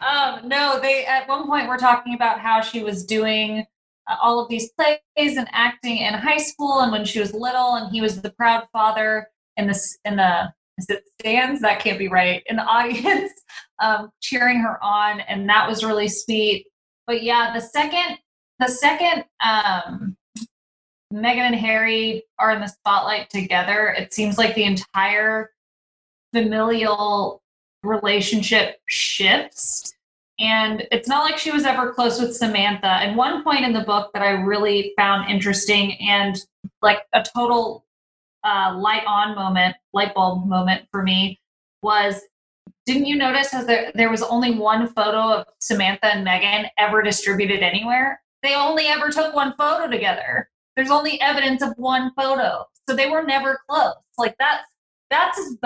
um, 0.00 0.48
no, 0.48 0.78
they 0.80 1.04
at 1.06 1.28
one 1.28 1.46
point 1.46 1.68
were 1.68 1.76
talking 1.76 2.14
about 2.14 2.40
how 2.40 2.60
she 2.60 2.82
was 2.84 3.04
doing 3.04 3.66
uh, 4.08 4.16
all 4.22 4.40
of 4.40 4.48
these 4.48 4.70
plays 4.72 5.00
and 5.16 5.48
acting 5.52 5.98
in 5.98 6.14
high 6.14 6.38
school, 6.38 6.80
and 6.80 6.92
when 6.92 7.04
she 7.04 7.20
was 7.20 7.34
little, 7.34 7.74
and 7.74 7.92
he 7.92 8.00
was 8.00 8.22
the 8.22 8.30
proud 8.30 8.66
father 8.72 9.26
in 9.56 9.66
the 9.66 9.78
in 10.04 10.16
the 10.16 10.52
is 10.78 10.86
it 10.88 11.02
stands 11.20 11.60
that 11.60 11.80
can't 11.80 11.98
be 11.98 12.08
right 12.08 12.42
in 12.46 12.56
the 12.56 12.62
audience, 12.76 13.32
um, 13.80 14.10
cheering 14.20 14.60
her 14.60 14.82
on, 14.82 15.20
and 15.20 15.48
that 15.48 15.68
was 15.68 15.84
really 15.84 16.08
sweet. 16.08 16.66
But 17.10 17.24
yeah, 17.24 17.52
the 17.52 17.60
second 17.60 18.18
the 18.60 18.68
second 18.68 19.24
um, 19.44 20.16
and 21.12 21.56
Harry 21.56 22.22
are 22.38 22.52
in 22.52 22.60
the 22.60 22.68
spotlight 22.68 23.28
together, 23.30 23.88
it 23.98 24.14
seems 24.14 24.38
like 24.38 24.54
the 24.54 24.62
entire 24.62 25.50
familial 26.32 27.42
relationship 27.82 28.78
shifts. 28.86 29.92
And 30.38 30.86
it's 30.92 31.08
not 31.08 31.24
like 31.24 31.36
she 31.36 31.50
was 31.50 31.64
ever 31.64 31.92
close 31.92 32.20
with 32.20 32.36
Samantha. 32.36 32.86
And 32.86 33.16
one 33.16 33.42
point 33.42 33.64
in 33.64 33.72
the 33.72 33.80
book 33.80 34.12
that 34.14 34.22
I 34.22 34.30
really 34.30 34.92
found 34.96 35.28
interesting 35.28 35.94
and 36.00 36.36
like 36.80 37.08
a 37.12 37.24
total 37.24 37.84
uh, 38.44 38.78
light 38.78 39.02
on 39.04 39.34
moment, 39.34 39.74
light 39.92 40.14
bulb 40.14 40.46
moment 40.46 40.86
for 40.92 41.02
me 41.02 41.40
was 41.82 42.20
didn't 42.90 43.06
you 43.06 43.14
notice 43.14 43.52
how 43.52 43.62
there, 43.62 43.92
there 43.94 44.10
was 44.10 44.22
only 44.22 44.58
one 44.58 44.88
photo 44.88 45.32
of 45.32 45.46
Samantha 45.60 46.06
and 46.06 46.26
Meghan 46.26 46.68
ever 46.76 47.02
distributed 47.02 47.62
anywhere? 47.62 48.20
They 48.42 48.56
only 48.56 48.86
ever 48.86 49.10
took 49.10 49.32
one 49.32 49.54
photo 49.56 49.88
together. 49.88 50.50
There's 50.74 50.90
only 50.90 51.20
evidence 51.20 51.62
of 51.62 51.72
one 51.76 52.10
photo. 52.16 52.64
So 52.88 52.96
they 52.96 53.08
were 53.08 53.22
never 53.22 53.60
close. 53.68 53.94
Like 54.18 54.34
that's 54.40 54.64
that's 55.08 55.38
as 55.38 55.56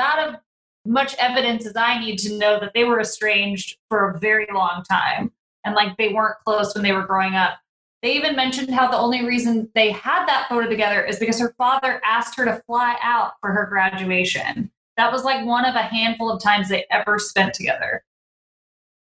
much 0.85 1.15
evidence 1.19 1.65
as 1.65 1.77
I 1.77 1.99
need 1.99 2.19
to 2.19 2.37
know 2.37 2.61
that 2.61 2.73
they 2.75 2.85
were 2.85 3.01
estranged 3.01 3.79
for 3.89 4.11
a 4.11 4.19
very 4.19 4.47
long 4.53 4.85
time 4.91 5.33
and 5.65 5.75
like 5.75 5.97
they 5.97 6.13
weren't 6.13 6.37
close 6.45 6.75
when 6.75 6.83
they 6.83 6.93
were 6.93 7.07
growing 7.07 7.35
up. 7.35 7.55
They 8.03 8.17
even 8.17 8.37
mentioned 8.37 8.69
how 8.71 8.91
the 8.91 8.99
only 8.99 9.25
reason 9.25 9.71
they 9.75 9.93
had 9.93 10.27
that 10.27 10.47
photo 10.51 10.69
together 10.69 11.03
is 11.03 11.19
because 11.19 11.41
her 11.41 11.55
father 11.57 12.03
asked 12.05 12.37
her 12.37 12.45
to 12.45 12.63
fly 12.67 12.99
out 13.03 13.33
for 13.41 13.51
her 13.51 13.65
graduation. 13.65 14.71
That 14.97 15.11
was 15.13 15.25
like 15.25 15.45
one 15.45 15.65
of 15.65 15.75
a 15.75 15.83
handful 15.83 16.31
of 16.31 16.43
times 16.43 16.69
they 16.69 16.85
ever 16.91 17.19
spent 17.19 17.55
together. 17.55 18.05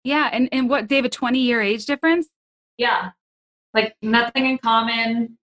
yeah 0.03 0.29
and 0.33 0.49
and 0.51 0.69
what 0.69 0.89
they 0.89 0.95
have 0.97 1.05
a 1.05 1.09
20 1.09 1.39
year 1.39 1.61
age 1.61 1.85
difference 1.85 2.27
Yeah. 2.77 3.11
Like 3.73 3.95
nothing 4.03 4.45
in 4.45 4.57
common, 4.59 5.37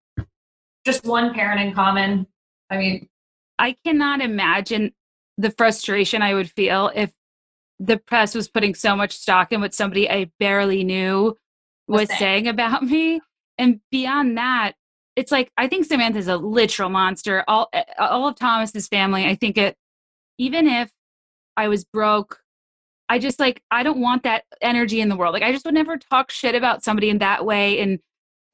just 0.86 1.04
one 1.04 1.34
parent 1.34 1.60
in 1.60 1.74
common. 1.74 2.26
I 2.70 2.76
mean, 2.76 3.08
I 3.58 3.76
cannot 3.84 4.20
imagine 4.20 4.92
the 5.36 5.50
frustration 5.50 6.22
I 6.22 6.34
would 6.34 6.48
feel 6.50 6.92
if 6.94 7.10
the 7.80 7.96
press 7.96 8.34
was 8.36 8.48
putting 8.48 8.74
so 8.76 8.94
much 8.94 9.12
stock 9.12 9.52
in 9.52 9.60
what 9.60 9.74
somebody 9.74 10.08
I 10.08 10.30
barely 10.38 10.84
knew 10.84 11.36
Was 11.88 12.08
saying. 12.08 12.18
saying 12.18 12.48
about 12.48 12.84
me. 12.84 13.20
And 13.58 13.80
beyond 13.90 14.38
that, 14.38 14.74
it's 15.16 15.32
like 15.32 15.50
I 15.56 15.66
think 15.66 15.86
Samantha's 15.86 16.28
a 16.28 16.36
literal 16.36 16.88
monster. 16.88 17.42
All 17.48 17.68
all 17.98 18.28
of 18.28 18.36
Thomas's 18.36 18.86
family, 18.86 19.26
I 19.26 19.34
think 19.34 19.58
it 19.58 19.76
even 20.40 20.66
if 20.66 20.90
I 21.58 21.68
was 21.68 21.84
broke, 21.84 22.40
I 23.10 23.18
just 23.18 23.38
like 23.38 23.62
I 23.70 23.82
don't 23.82 24.00
want 24.00 24.22
that 24.22 24.44
energy 24.62 25.02
in 25.02 25.10
the 25.10 25.16
world. 25.16 25.34
Like 25.34 25.42
I 25.42 25.52
just 25.52 25.66
would 25.66 25.74
never 25.74 25.98
talk 25.98 26.30
shit 26.30 26.54
about 26.54 26.82
somebody 26.82 27.10
in 27.10 27.18
that 27.18 27.44
way 27.44 27.78
and 27.80 27.98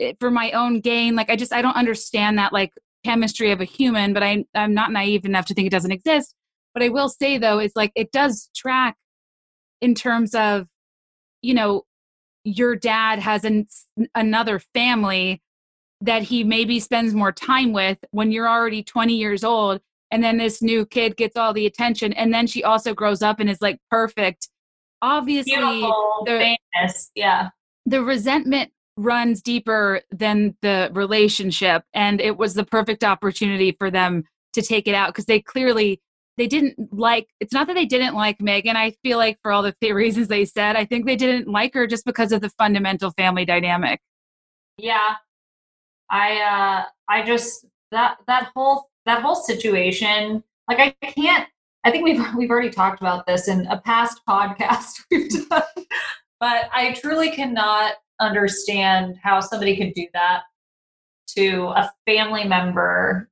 eh, 0.00 0.14
for 0.18 0.30
my 0.30 0.50
own 0.50 0.80
gain. 0.80 1.14
Like 1.14 1.30
I 1.30 1.36
just 1.36 1.52
I 1.52 1.62
don't 1.62 1.76
understand 1.76 2.38
that 2.38 2.52
like 2.52 2.72
chemistry 3.04 3.52
of 3.52 3.60
a 3.60 3.64
human, 3.64 4.12
but 4.12 4.24
I 4.24 4.44
I'm 4.54 4.74
not 4.74 4.90
naive 4.90 5.24
enough 5.24 5.46
to 5.46 5.54
think 5.54 5.68
it 5.68 5.70
doesn't 5.70 5.92
exist. 5.92 6.34
But 6.74 6.82
I 6.82 6.88
will 6.88 7.08
say 7.08 7.38
though, 7.38 7.60
it's 7.60 7.76
like 7.76 7.92
it 7.94 8.10
does 8.10 8.50
track 8.56 8.96
in 9.80 9.94
terms 9.94 10.34
of, 10.34 10.66
you 11.40 11.54
know, 11.54 11.84
your 12.42 12.74
dad 12.74 13.20
has 13.20 13.44
an, 13.44 13.68
another 14.14 14.58
family 14.74 15.40
that 16.00 16.24
he 16.24 16.42
maybe 16.42 16.80
spends 16.80 17.14
more 17.14 17.32
time 17.32 17.72
with 17.72 17.98
when 18.10 18.32
you're 18.32 18.48
already 18.48 18.82
20 18.82 19.14
years 19.14 19.44
old 19.44 19.80
and 20.10 20.22
then 20.22 20.36
this 20.36 20.62
new 20.62 20.86
kid 20.86 21.16
gets 21.16 21.36
all 21.36 21.52
the 21.52 21.66
attention 21.66 22.12
and 22.12 22.32
then 22.32 22.46
she 22.46 22.62
also 22.64 22.94
grows 22.94 23.22
up 23.22 23.40
and 23.40 23.50
is 23.50 23.60
like 23.60 23.78
perfect 23.90 24.48
obviously 25.02 25.54
beautiful, 25.56 26.22
the- 26.26 26.56
famous. 26.74 27.10
Yeah. 27.14 27.50
the 27.84 28.02
resentment 28.02 28.70
runs 28.96 29.42
deeper 29.42 30.00
than 30.10 30.56
the 30.62 30.90
relationship 30.94 31.82
and 31.92 32.20
it 32.20 32.36
was 32.38 32.54
the 32.54 32.64
perfect 32.64 33.04
opportunity 33.04 33.72
for 33.78 33.90
them 33.90 34.24
to 34.54 34.62
take 34.62 34.88
it 34.88 34.94
out 34.94 35.08
because 35.08 35.26
they 35.26 35.40
clearly 35.40 36.00
they 36.38 36.46
didn't 36.46 36.74
like 36.92 37.28
it's 37.40 37.52
not 37.52 37.66
that 37.66 37.74
they 37.74 37.84
didn't 37.84 38.14
like 38.14 38.38
meghan 38.38 38.74
i 38.74 38.90
feel 39.02 39.18
like 39.18 39.38
for 39.42 39.52
all 39.52 39.62
the 39.62 39.74
th- 39.82 39.92
reasons 40.02 40.28
they 40.28 40.46
said 40.46 40.76
i 40.76 40.84
think 40.86 41.04
they 41.04 41.16
didn't 41.16 41.46
like 41.46 41.74
her 41.74 41.86
just 41.86 42.06
because 42.06 42.32
of 42.32 42.40
the 42.40 42.48
fundamental 42.58 43.10
family 43.18 43.44
dynamic 43.44 44.00
Yeah. 44.78 45.16
I 46.08 46.28
uh 46.40 46.84
I 47.08 47.22
just 47.24 47.66
that 47.90 48.18
that 48.28 48.50
whole 48.54 48.88
that 49.06 49.22
whole 49.22 49.34
situation, 49.34 50.42
like 50.68 50.78
I 50.78 51.06
can't 51.06 51.48
I 51.86 51.90
think 51.92 52.02
we've 52.02 52.20
we've 52.36 52.50
already 52.50 52.70
talked 52.70 53.00
about 53.00 53.26
this 53.26 53.46
in 53.46 53.64
a 53.68 53.80
past 53.80 54.20
podcast 54.28 55.04
we've 55.10 55.30
done, 55.48 55.62
but 56.40 56.68
I 56.74 56.96
truly 57.00 57.30
cannot 57.30 57.94
understand 58.20 59.16
how 59.22 59.38
somebody 59.38 59.76
could 59.76 59.94
do 59.94 60.08
that 60.12 60.42
to 61.36 61.72
a 61.76 61.92
family 62.04 62.44
member. 62.44 63.30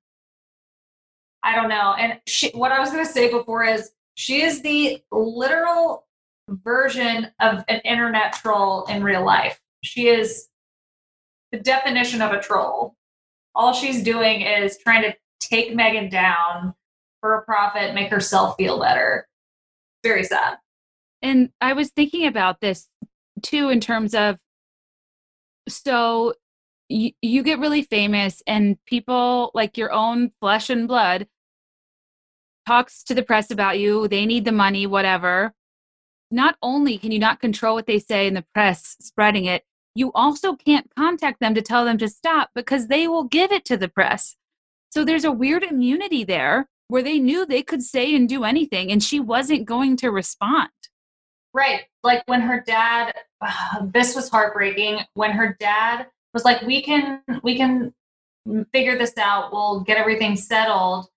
I 1.43 1.57
don't 1.57 1.69
know. 1.69 1.95
And 1.99 2.21
she, 2.27 2.51
what 2.51 2.71
I 2.71 2.79
was 2.79 2.91
going 2.91 3.05
to 3.05 3.13
say 3.13 3.31
before 3.31 3.65
is 3.65 3.91
she 4.15 4.43
is 4.43 4.63
the 4.63 5.03
literal 5.11 6.07
version 6.49 7.33
of 7.41 7.65
an 7.69 7.81
internet 7.81 8.35
troll 8.35 8.85
in 8.85 9.03
real 9.03 9.25
life. 9.25 9.61
She 9.83 10.09
is 10.09 10.49
the 11.51 11.59
definition 11.59 12.23
of 12.23 12.33
a 12.33 12.41
troll. 12.41 12.95
All 13.55 13.73
she's 13.73 14.03
doing 14.03 14.43
is 14.43 14.79
trying 14.79 15.03
to 15.03 15.15
take 15.49 15.75
Meghan 15.75 16.11
down 16.11 16.75
for 17.21 17.35
a 17.35 17.43
profit, 17.45 17.95
make 17.95 18.11
herself 18.11 18.57
feel 18.57 18.81
better. 18.81 19.27
Very 20.03 20.25
sad. 20.25 20.59
And 21.23 21.51
I 21.61 21.73
was 21.73 21.91
thinking 21.91 22.27
about 22.27 22.61
this 22.61 22.89
too 23.43 23.71
in 23.71 23.81
terms 23.81 24.15
of 24.15 24.39
so 25.69 26.35
you, 26.89 27.13
you 27.23 27.43
get 27.43 27.59
really 27.59 27.83
famous 27.83 28.43
and 28.47 28.77
people 28.87 29.51
like 29.55 29.79
your 29.79 29.93
own 29.93 30.33
flesh 30.41 30.71
and 30.71 30.87
blood 30.87 31.27
talks 32.67 33.03
to 33.05 33.15
the 33.15 33.23
press 33.23 33.51
about 33.51 33.79
you 33.79 34.09
they 34.09 34.27
need 34.27 34.45
the 34.45 34.53
money 34.53 34.87
whatever 34.87 35.55
not 36.31 36.57
only 36.63 36.99
can 36.99 37.13
you 37.13 37.19
not 37.19 37.41
control 37.41 37.75
what 37.75 37.87
they 37.87 37.99
say 37.99 38.27
in 38.27 38.35
the 38.35 38.45
press 38.55 38.97
spreading 39.01 39.45
it 39.45 39.65
you 39.95 40.11
also 40.15 40.55
can't 40.55 40.91
contact 40.97 41.41
them 41.41 41.55
to 41.55 41.63
tell 41.63 41.85
them 41.85 41.99
to 41.99 42.09
stop 42.09 42.51
because 42.55 42.89
they 42.89 43.07
will 43.07 43.25
give 43.25 43.53
it 43.53 43.65
to 43.65 43.77
the 43.77 43.89
press 43.89 44.37
so 44.95 45.05
there's 45.05 45.25
a 45.25 45.33
weird 45.33 45.65
immunity 45.65 46.23
there 46.23 46.69
where 46.87 47.03
they 47.03 47.19
knew 47.19 47.45
they 47.45 47.65
could 47.65 47.83
say 47.83 48.15
and 48.15 48.29
do 48.29 48.45
anything 48.45 48.93
and 48.93 49.03
she 49.03 49.19
wasn't 49.19 49.65
going 49.65 49.97
to 49.97 50.11
respond. 50.11 50.71
Right 51.53 51.83
like 52.05 52.23
when 52.27 52.41
her 52.43 52.63
dad 52.65 53.13
uh, 53.41 53.87
this 53.93 54.15
was 54.15 54.29
heartbreaking 54.29 55.01
when 55.15 55.33
her 55.33 55.57
dad 55.59 56.07
was 56.33 56.45
like 56.45 56.63
we 56.63 56.81
can 56.81 57.23
we 57.43 57.57
can 57.57 57.93
figure 58.73 58.97
this 58.97 59.17
out 59.19 59.53
we'll 59.53 59.81
get 59.81 59.97
everything 59.97 60.37
settled 60.37 61.09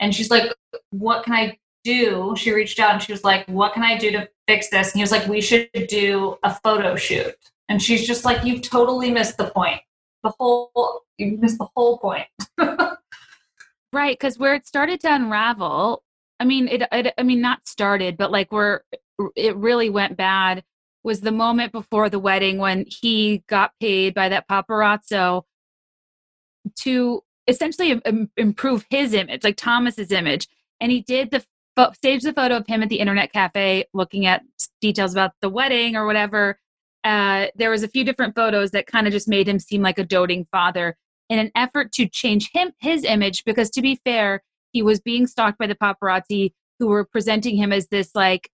and 0.00 0.14
she's 0.14 0.30
like 0.30 0.50
what 0.90 1.24
can 1.24 1.34
i 1.34 1.58
do? 1.84 2.34
She 2.36 2.52
reached 2.52 2.80
out 2.80 2.94
and 2.94 3.02
she 3.02 3.12
was 3.12 3.22
like 3.22 3.46
what 3.48 3.74
can 3.74 3.82
i 3.82 3.98
do 3.98 4.10
to 4.12 4.28
fix 4.48 4.70
this? 4.70 4.92
And 4.92 4.98
he 4.98 5.02
was 5.02 5.12
like 5.12 5.28
we 5.28 5.42
should 5.42 5.68
do 5.88 6.38
a 6.42 6.54
photo 6.54 6.96
shoot. 6.96 7.34
And 7.68 7.82
she's 7.82 8.06
just 8.06 8.24
like 8.24 8.44
you've 8.44 8.62
totally 8.62 9.10
missed 9.10 9.36
the 9.36 9.50
point 9.50 9.82
the 10.22 10.32
whole 10.38 11.02
you 11.18 11.36
missed 11.38 11.58
the 11.58 11.68
whole 11.76 11.98
point 11.98 12.26
right 13.96 14.18
because 14.18 14.38
where 14.38 14.54
it 14.54 14.66
started 14.66 15.00
to 15.00 15.12
unravel 15.12 16.04
i 16.38 16.44
mean 16.44 16.68
it, 16.68 16.82
it 16.92 17.14
i 17.18 17.22
mean 17.22 17.40
not 17.40 17.66
started 17.66 18.16
but 18.16 18.30
like 18.30 18.52
where 18.52 18.84
it 19.34 19.56
really 19.56 19.90
went 19.90 20.16
bad 20.16 20.62
was 21.02 21.20
the 21.20 21.32
moment 21.32 21.72
before 21.72 22.10
the 22.10 22.18
wedding 22.18 22.58
when 22.58 22.84
he 22.86 23.42
got 23.48 23.72
paid 23.80 24.12
by 24.12 24.28
that 24.28 24.48
paparazzo 24.48 25.42
to 26.74 27.22
essentially 27.46 27.92
Im- 28.04 28.30
improve 28.36 28.84
his 28.90 29.14
image, 29.14 29.44
like 29.44 29.56
Thomas's 29.56 30.10
image. 30.10 30.48
And 30.80 30.90
he 30.90 31.02
did 31.02 31.30
the 31.30 31.44
fo- 31.76 31.92
staged 31.92 32.24
the 32.24 32.32
photo 32.32 32.56
of 32.56 32.66
him 32.66 32.82
at 32.82 32.88
the 32.88 32.98
internet 32.98 33.32
cafe 33.32 33.84
looking 33.94 34.26
at 34.26 34.42
details 34.80 35.12
about 35.12 35.32
the 35.40 35.48
wedding 35.48 35.96
or 35.96 36.06
whatever. 36.06 36.58
Uh, 37.04 37.46
there 37.54 37.70
was 37.70 37.84
a 37.84 37.88
few 37.88 38.04
different 38.04 38.34
photos 38.34 38.72
that 38.72 38.86
kind 38.86 39.06
of 39.06 39.12
just 39.12 39.28
made 39.28 39.48
him 39.48 39.60
seem 39.60 39.82
like 39.82 39.98
a 39.98 40.04
doting 40.04 40.46
father 40.50 40.96
in 41.28 41.38
an 41.38 41.50
effort 41.54 41.92
to 41.92 42.08
change 42.08 42.50
him 42.52 42.72
his 42.80 43.04
image 43.04 43.44
because 43.44 43.70
to 43.70 43.82
be 43.82 44.00
fair 44.04 44.42
he 44.72 44.82
was 44.82 45.00
being 45.00 45.26
stalked 45.26 45.58
by 45.58 45.66
the 45.66 45.74
paparazzi 45.74 46.52
who 46.78 46.88
were 46.88 47.04
presenting 47.04 47.56
him 47.56 47.72
as 47.72 47.88
this 47.88 48.10
like 48.14 48.50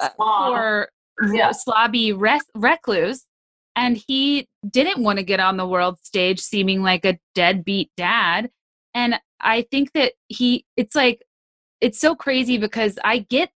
uh, 0.00 0.08
poor 0.18 0.88
yeah. 1.32 1.50
slobby 1.50 2.14
res- 2.16 2.42
recluse 2.54 3.26
and 3.76 4.00
he 4.08 4.48
didn't 4.68 5.02
want 5.02 5.18
to 5.18 5.24
get 5.24 5.40
on 5.40 5.56
the 5.56 5.66
world 5.66 5.98
stage 6.02 6.40
seeming 6.40 6.82
like 6.82 7.04
a 7.04 7.18
deadbeat 7.34 7.90
dad 7.96 8.50
and 8.94 9.20
i 9.40 9.62
think 9.70 9.92
that 9.92 10.12
he 10.28 10.64
it's 10.76 10.94
like 10.94 11.22
it's 11.80 12.00
so 12.00 12.14
crazy 12.14 12.58
because 12.58 12.98
i 13.04 13.18
get 13.18 13.50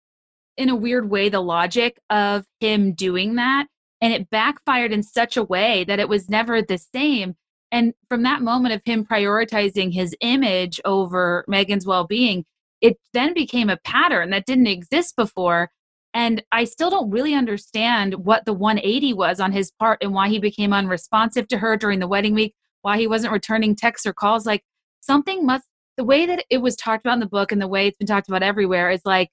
in 0.56 0.68
a 0.68 0.76
weird 0.76 1.10
way 1.10 1.28
the 1.28 1.40
logic 1.40 1.98
of 2.10 2.44
him 2.60 2.92
doing 2.92 3.36
that 3.36 3.66
and 4.00 4.12
it 4.12 4.30
backfired 4.30 4.92
in 4.92 5.02
such 5.02 5.36
a 5.36 5.42
way 5.42 5.84
that 5.84 5.98
it 5.98 6.08
was 6.08 6.28
never 6.28 6.62
the 6.62 6.78
same 6.78 7.34
and 7.72 7.94
from 8.08 8.22
that 8.22 8.42
moment 8.42 8.74
of 8.74 8.82
him 8.84 9.04
prioritizing 9.04 9.92
his 9.92 10.14
image 10.20 10.80
over 10.84 11.44
Meghan's 11.48 11.86
well-being 11.86 12.44
it 12.80 12.98
then 13.12 13.32
became 13.32 13.70
a 13.70 13.78
pattern 13.78 14.30
that 14.30 14.46
didn't 14.46 14.66
exist 14.66 15.14
before 15.16 15.70
and 16.16 16.42
I 16.50 16.64
still 16.64 16.88
don't 16.88 17.10
really 17.10 17.34
understand 17.34 18.14
what 18.14 18.46
the 18.46 18.54
180 18.54 19.12
was 19.12 19.38
on 19.38 19.52
his 19.52 19.70
part 19.70 19.98
and 20.02 20.14
why 20.14 20.30
he 20.30 20.38
became 20.38 20.72
unresponsive 20.72 21.46
to 21.48 21.58
her 21.58 21.76
during 21.76 21.98
the 21.98 22.08
wedding 22.08 22.32
week, 22.32 22.54
why 22.80 22.96
he 22.96 23.06
wasn't 23.06 23.34
returning 23.34 23.76
texts 23.76 24.06
or 24.06 24.14
calls. 24.14 24.46
Like 24.46 24.62
something 25.00 25.44
must, 25.44 25.66
the 25.98 26.04
way 26.04 26.24
that 26.24 26.42
it 26.48 26.62
was 26.62 26.74
talked 26.74 27.04
about 27.04 27.14
in 27.14 27.20
the 27.20 27.26
book 27.26 27.52
and 27.52 27.60
the 27.60 27.68
way 27.68 27.86
it's 27.86 27.98
been 27.98 28.06
talked 28.06 28.28
about 28.28 28.42
everywhere 28.42 28.88
is 28.88 29.02
like 29.04 29.28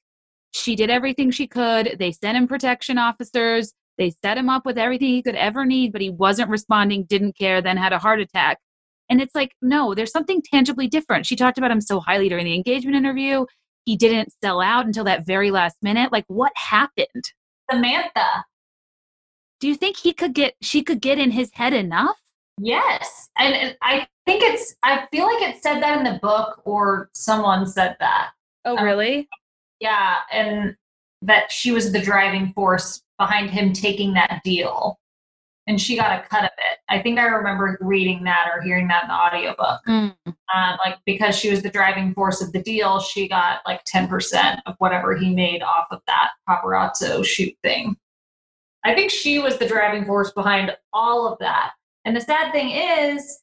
she 0.51 0.75
did 0.75 0.89
everything 0.89 1.31
she 1.31 1.47
could. 1.47 1.95
They 1.99 2.11
sent 2.11 2.37
him 2.37 2.49
protection 2.49 2.97
officers. 2.97 3.71
They 3.97 4.11
set 4.23 4.37
him 4.37 4.49
up 4.49 4.65
with 4.65 4.77
everything 4.77 5.09
he 5.09 5.21
could 5.21 5.35
ever 5.35 5.65
need, 5.65 5.91
but 5.91 6.01
he 6.01 6.09
wasn't 6.09 6.49
responding, 6.49 7.05
didn't 7.05 7.37
care, 7.37 7.61
then 7.61 7.77
had 7.77 7.93
a 7.93 7.99
heart 7.99 8.19
attack. 8.19 8.57
And 9.09 9.21
it's 9.21 9.35
like, 9.35 9.51
no, 9.61 9.93
there's 9.93 10.11
something 10.11 10.41
tangibly 10.41 10.87
different. 10.87 11.25
She 11.25 11.35
talked 11.35 11.57
about 11.57 11.71
him 11.71 11.81
so 11.81 11.99
highly 11.99 12.29
during 12.29 12.45
the 12.45 12.55
engagement 12.55 12.95
interview 12.95 13.45
he 13.85 13.97
didn't 13.97 14.33
sell 14.41 14.61
out 14.61 14.85
until 14.85 15.03
that 15.05 15.25
very 15.25 15.51
last 15.51 15.77
minute. 15.81 16.11
Like, 16.11 16.25
what 16.27 16.51
happened? 16.55 17.23
Samantha. 17.69 18.45
Do 19.59 19.67
you 19.67 19.75
think 19.75 19.97
he 19.97 20.13
could 20.13 20.33
get, 20.33 20.55
she 20.61 20.83
could 20.83 21.01
get 21.01 21.19
in 21.19 21.31
his 21.31 21.51
head 21.53 21.73
enough? 21.73 22.17
Yes. 22.59 23.29
And, 23.37 23.53
and 23.53 23.77
I 23.81 24.07
think 24.25 24.43
it's, 24.43 24.75
I 24.83 25.07
feel 25.11 25.25
like 25.25 25.41
it 25.41 25.61
said 25.61 25.81
that 25.81 25.97
in 25.97 26.03
the 26.03 26.19
book 26.21 26.61
or 26.65 27.09
someone 27.13 27.65
said 27.65 27.95
that. 27.99 28.31
Oh, 28.65 28.77
um, 28.77 28.83
really? 28.83 29.19
Um, 29.19 29.25
yeah. 29.79 30.15
And 30.31 30.75
that 31.25 31.51
she 31.51 31.71
was 31.71 31.91
the 31.91 32.01
driving 32.01 32.53
force 32.53 33.01
behind 33.17 33.49
him 33.49 33.73
taking 33.73 34.13
that 34.13 34.41
deal 34.43 34.99
and 35.67 35.79
she 35.79 35.95
got 35.95 36.19
a 36.19 36.27
cut 36.27 36.43
of 36.43 36.51
it. 36.57 36.79
I 36.89 37.01
think 37.01 37.17
I 37.17 37.25
remember 37.25 37.77
reading 37.81 38.23
that 38.25 38.49
or 38.53 38.61
hearing 38.61 38.87
that 38.89 39.03
in 39.03 39.09
the 39.09 39.15
audiobook. 39.15 39.79
Mm. 39.87 40.15
Um, 40.27 40.77
like 40.85 40.97
because 41.05 41.35
she 41.35 41.49
was 41.49 41.61
the 41.61 41.69
driving 41.69 42.13
force 42.13 42.41
of 42.41 42.51
the 42.51 42.61
deal, 42.61 42.99
she 42.99 43.27
got 43.27 43.61
like 43.65 43.83
10% 43.85 44.61
of 44.65 44.75
whatever 44.79 45.15
he 45.15 45.33
made 45.33 45.63
off 45.63 45.87
of 45.91 46.01
that 46.07 46.31
paparazzo 46.47 47.23
shoot 47.23 47.55
thing. 47.63 47.95
I 48.83 48.93
think 48.93 49.11
she 49.11 49.39
was 49.39 49.57
the 49.57 49.67
driving 49.67 50.05
force 50.05 50.31
behind 50.31 50.75
all 50.91 51.31
of 51.31 51.39
that. 51.39 51.71
And 52.03 52.15
the 52.15 52.21
sad 52.21 52.51
thing 52.51 52.71
is, 52.71 53.39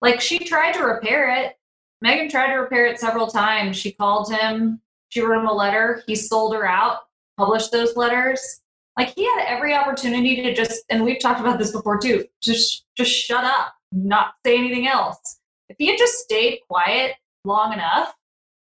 like 0.00 0.20
she 0.20 0.38
tried 0.38 0.72
to 0.74 0.84
repair 0.84 1.34
it. 1.34 1.56
Meghan 2.04 2.30
tried 2.30 2.52
to 2.52 2.58
repair 2.58 2.86
it 2.86 3.00
several 3.00 3.26
times. 3.26 3.76
She 3.76 3.90
called 3.90 4.32
him, 4.32 4.80
she 5.08 5.20
wrote 5.20 5.40
him 5.40 5.48
a 5.48 5.52
letter, 5.52 6.02
he 6.06 6.14
sold 6.14 6.54
her 6.54 6.66
out, 6.68 6.98
published 7.36 7.72
those 7.72 7.96
letters 7.96 8.60
like 8.96 9.14
he 9.14 9.24
had 9.24 9.44
every 9.46 9.74
opportunity 9.74 10.42
to 10.42 10.54
just, 10.54 10.84
and 10.88 11.04
we've 11.04 11.20
talked 11.20 11.40
about 11.40 11.58
this 11.58 11.70
before 11.70 11.98
too, 11.98 12.24
just 12.42 12.84
just 12.96 13.10
shut 13.10 13.44
up, 13.44 13.74
not 13.92 14.34
say 14.44 14.56
anything 14.56 14.88
else. 14.88 15.38
If 15.68 15.76
he 15.78 15.88
had 15.88 15.98
just 15.98 16.18
stayed 16.18 16.60
quiet 16.68 17.12
long 17.44 17.72
enough, 17.72 18.14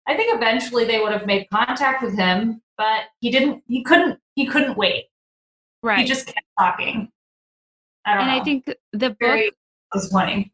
I 0.06 0.16
think 0.16 0.34
eventually 0.34 0.84
they 0.84 1.00
would 1.00 1.12
have 1.12 1.26
made 1.26 1.46
contact 1.52 2.02
with 2.02 2.16
him, 2.16 2.62
but 2.78 3.04
he 3.20 3.30
didn't. 3.30 3.62
He 3.68 3.82
couldn't. 3.82 4.18
He 4.34 4.46
couldn't 4.46 4.78
wait. 4.78 5.06
Right. 5.82 5.98
He 5.98 6.04
just 6.04 6.26
kept 6.26 6.46
talking. 6.58 7.10
I 8.06 8.12
and 8.12 8.28
know. 8.28 8.40
I 8.40 8.44
think 8.44 8.66
the 8.92 9.10
book 9.10 9.18
Very 9.20 9.50
disappointing. 9.92 10.50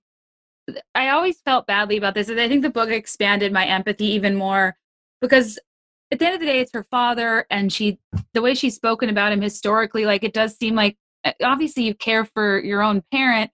I 0.94 1.10
always 1.10 1.40
felt 1.40 1.66
badly 1.66 1.96
about 1.96 2.14
this, 2.14 2.28
and 2.28 2.40
I 2.40 2.48
think 2.48 2.62
the 2.62 2.70
book 2.70 2.88
expanded 2.88 3.52
my 3.52 3.66
empathy 3.66 4.06
even 4.06 4.34
more 4.34 4.76
because 5.20 5.58
at 6.12 6.18
the 6.18 6.26
end 6.26 6.34
of 6.34 6.40
the 6.40 6.46
day, 6.46 6.60
it's 6.60 6.74
her 6.74 6.84
father, 6.90 7.46
and 7.50 7.72
she, 7.72 7.98
the 8.34 8.42
way 8.42 8.54
she's 8.54 8.74
spoken 8.74 9.08
about 9.08 9.32
him 9.32 9.40
historically, 9.40 10.04
like 10.04 10.22
it 10.22 10.34
does 10.34 10.54
seem 10.56 10.74
like 10.74 10.96
uh, 11.24 11.32
obviously 11.42 11.84
you 11.84 11.94
care 11.94 12.26
for 12.26 12.60
your 12.60 12.82
own 12.82 13.02
parent, 13.10 13.50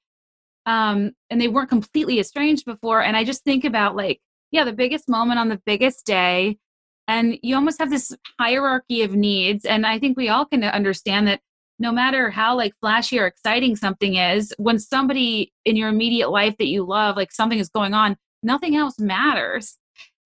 um, 0.67 1.13
and 1.31 1.41
they 1.41 1.47
weren't 1.47 1.71
completely 1.71 2.19
estranged 2.19 2.65
before. 2.65 3.01
And 3.01 3.17
I 3.17 3.23
just 3.23 3.45
think 3.45 3.65
about 3.65 3.95
like, 3.95 4.21
yeah, 4.51 4.65
the 4.65 4.73
biggest 4.73 5.09
moment 5.09 5.39
on 5.39 5.49
the 5.49 5.63
biggest 5.65 6.05
day, 6.05 6.59
and 7.07 7.39
you 7.43 7.55
almost 7.55 7.79
have 7.79 7.91
this 7.91 8.13
hierarchy 8.41 9.03
of 9.03 9.15
needs. 9.15 9.65
And 9.65 9.87
I 9.87 10.01
think 10.01 10.17
we 10.17 10.29
all 10.29 10.45
can 10.45 10.65
understand 10.65 11.29
that 11.29 11.41
no 11.79 11.93
matter 11.93 12.29
how 12.29 12.57
like 12.57 12.75
flashy 12.81 13.21
or 13.21 13.27
exciting 13.27 13.77
something 13.77 14.17
is, 14.17 14.53
when 14.59 14.81
somebody 14.81 15.53
in 15.65 15.77
your 15.77 15.91
immediate 15.91 16.31
life 16.31 16.57
that 16.59 16.67
you 16.67 16.85
love, 16.85 17.15
like 17.15 17.31
something 17.31 17.61
is 17.61 17.69
going 17.69 17.95
on, 17.95 18.17
nothing 18.43 18.75
else 18.75 18.99
matters. 18.99 19.79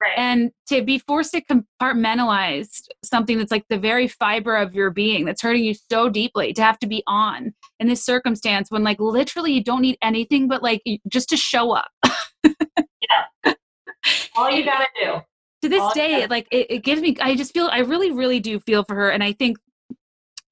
Right. 0.02 0.18
and 0.18 0.50
to 0.66 0.82
be 0.82 0.98
forced 0.98 1.32
to 1.32 1.42
compartmentalize 1.42 2.80
something 3.04 3.38
that's 3.38 3.52
like 3.52 3.64
the 3.68 3.78
very 3.78 4.08
fiber 4.08 4.56
of 4.56 4.74
your 4.74 4.90
being 4.90 5.24
that's 5.24 5.40
hurting 5.40 5.62
you 5.62 5.74
so 5.74 6.08
deeply 6.08 6.52
to 6.54 6.62
have 6.62 6.80
to 6.80 6.88
be 6.88 7.04
on 7.06 7.54
in 7.78 7.86
this 7.86 8.04
circumstance 8.04 8.68
when 8.68 8.82
like 8.82 8.98
literally 8.98 9.52
you 9.52 9.62
don't 9.62 9.82
need 9.82 9.96
anything 10.02 10.48
but 10.48 10.60
like 10.60 10.82
just 11.08 11.28
to 11.28 11.36
show 11.36 11.70
up 11.70 11.88
yeah. 12.42 13.54
All 14.34 14.50
you 14.50 14.64
gotta 14.64 14.88
do. 15.00 15.20
to 15.62 15.68
this 15.68 15.80
All- 15.80 15.94
day 15.94 16.26
like 16.26 16.48
it, 16.50 16.66
it 16.68 16.78
gives 16.82 17.00
me 17.00 17.16
i 17.20 17.36
just 17.36 17.52
feel 17.52 17.68
i 17.70 17.78
really 17.78 18.10
really 18.10 18.40
do 18.40 18.58
feel 18.58 18.82
for 18.82 18.96
her 18.96 19.08
and 19.08 19.22
i 19.22 19.30
think 19.32 19.56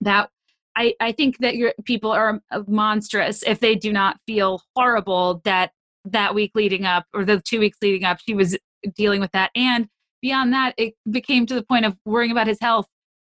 that 0.01 0.31
i 0.77 0.95
i 1.01 1.11
think 1.11 1.39
that 1.39 1.57
your 1.57 1.73
people 1.85 2.13
are 2.13 2.41
uh, 2.53 2.63
monstrous 2.69 3.43
if 3.43 3.59
they 3.59 3.75
do 3.75 3.93
not 3.93 4.17
feel 4.29 4.63
horrible 4.77 5.41
that 5.45 5.73
that 6.05 6.37
week 6.37 6.53
leading 6.55 6.85
up 6.85 7.05
or 7.13 7.25
the 7.25 7.41
two 7.41 7.59
weeks 7.59 7.79
leading 7.83 8.05
up 8.05 8.19
she 8.21 8.33
was 8.33 8.57
dealing 8.97 9.21
with 9.21 9.33
that 9.33 9.51
and 9.55 9.89
beyond 10.23 10.53
that 10.53 10.75
it 10.77 10.95
became 11.11 11.47
to 11.47 11.55
the 11.55 11.63
point 11.63 11.85
of 11.85 11.97
worrying 12.05 12.31
about 12.31 12.47
his 12.47 12.59
health 12.61 12.87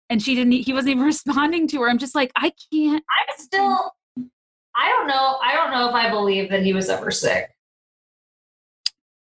and 0.09 0.23
she 0.23 0.35
didn't 0.35 0.53
he 0.53 0.73
wasn't 0.73 0.91
even 0.91 1.05
responding 1.15 1.67
to 1.69 1.81
her 1.81 1.89
i'm 1.91 1.99
just 1.99 2.15
like 2.15 2.31
i 2.37 2.53
can't 2.73 3.05
I'm 3.09 3.37
still. 3.39 3.93
I 4.77 4.89
don't 4.89 5.09
know. 5.09 5.37
I 5.43 5.53
don't 5.57 5.73
know 5.73 5.89
if 5.89 5.95
I 5.95 6.09
believe 6.11 6.49
that 6.51 6.63
he 6.63 6.73
was 6.73 6.89
ever 6.89 7.11
sick. 7.11 7.51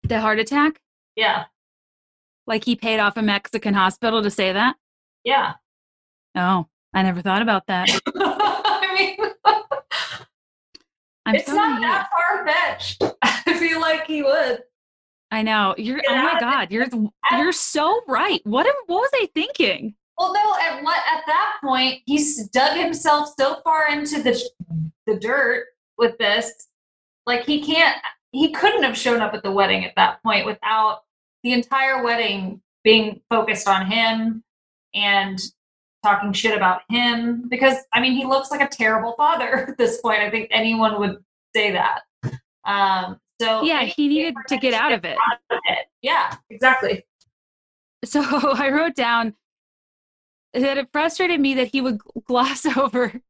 the 0.05 0.21
heart 0.21 0.39
attack 0.39 0.79
Yeah. 1.17 1.47
like 2.47 2.65
he 2.65 2.77
paid 2.77 2.99
off 3.01 3.17
a 3.17 3.23
mexican 3.23 3.75
hospital 3.75 4.23
to 4.23 4.31
say 4.31 4.53
that 4.53 4.77
Yeah. 5.25 5.55
oh 6.37 6.67
i 6.95 7.03
never 7.03 7.23
thought 7.23 7.43
about 7.43 7.67
that 7.67 7.89
I 8.07 8.95
mean, 8.97 9.31
i'm 11.27 11.35
it's 11.35 11.47
so 11.47 11.55
not 11.55 11.81
that 11.81 12.09
far 12.11 12.47
fetched. 12.47 13.03
I 13.23 13.59
feel 13.59 13.81
like 13.81 14.07
he 14.07 14.23
would. 14.23 14.63
I 15.31 15.43
know. 15.43 15.75
You're 15.77 15.99
Get 15.99 16.11
oh 16.11 16.23
my 16.23 16.41
god, 16.41 16.71
you're 16.71 16.87
you're 17.33 17.53
so 17.53 18.01
right. 18.09 18.41
What 18.45 18.67
am, 18.67 18.75
what 18.87 19.01
was 19.01 19.11
I 19.15 19.29
thinking? 19.35 19.95
Well, 20.17 20.33
no. 20.33 20.55
At 20.61 20.83
what 20.83 20.99
at 21.13 21.23
that 21.27 21.59
point, 21.63 22.01
he's 22.07 22.49
dug 22.49 22.77
himself 22.77 23.35
so 23.39 23.61
far 23.63 23.89
into 23.91 24.23
the 24.23 24.41
the 25.07 25.19
dirt 25.19 25.67
with 25.97 26.17
this, 26.19 26.69
like 27.27 27.45
he 27.45 27.65
can't. 27.65 27.97
He 28.33 28.53
couldn't 28.53 28.83
have 28.83 28.97
shown 28.97 29.21
up 29.21 29.35
at 29.35 29.43
the 29.43 29.53
wedding 29.53 29.85
at 29.85 29.95
that 29.97 30.23
point 30.23 30.45
without 30.45 31.01
the 31.43 31.53
entire 31.53 32.03
wedding 32.03 32.61
being 32.85 33.21
focused 33.31 33.67
on 33.67 33.87
him 33.87 34.45
and 34.95 35.41
talking 36.05 36.33
shit 36.33 36.57
about 36.57 36.83
him. 36.89 37.49
Because 37.49 37.77
I 37.93 38.01
mean, 38.01 38.13
he 38.13 38.25
looks 38.25 38.51
like 38.51 38.61
a 38.61 38.69
terrible 38.69 39.15
father 39.17 39.57
at 39.69 39.79
this 39.79 40.01
point. 40.01 40.21
I 40.21 40.31
think 40.31 40.49
anyone 40.51 40.99
would 40.99 41.19
say 41.55 41.73
that. 41.73 42.03
Um. 42.65 43.21
So 43.41 43.63
Yeah, 43.63 43.85
he 43.85 44.09
needed 44.09 44.35
to 44.49 44.57
get 44.57 44.75
out 44.75 44.93
of 44.93 45.05
it. 45.05 45.17
out 45.31 45.39
of 45.51 45.59
it. 45.69 45.87
Yeah, 46.03 46.37
exactly. 46.51 47.05
So 48.05 48.23
I 48.55 48.71
wrote 48.71 48.95
down 48.95 49.35
that 50.55 50.79
it 50.79 50.89
frustrated 50.93 51.41
me 51.41 51.55
that 51.55 51.69
he 51.69 51.81
would 51.81 51.99
gloss 52.27 52.65
over 52.77 53.21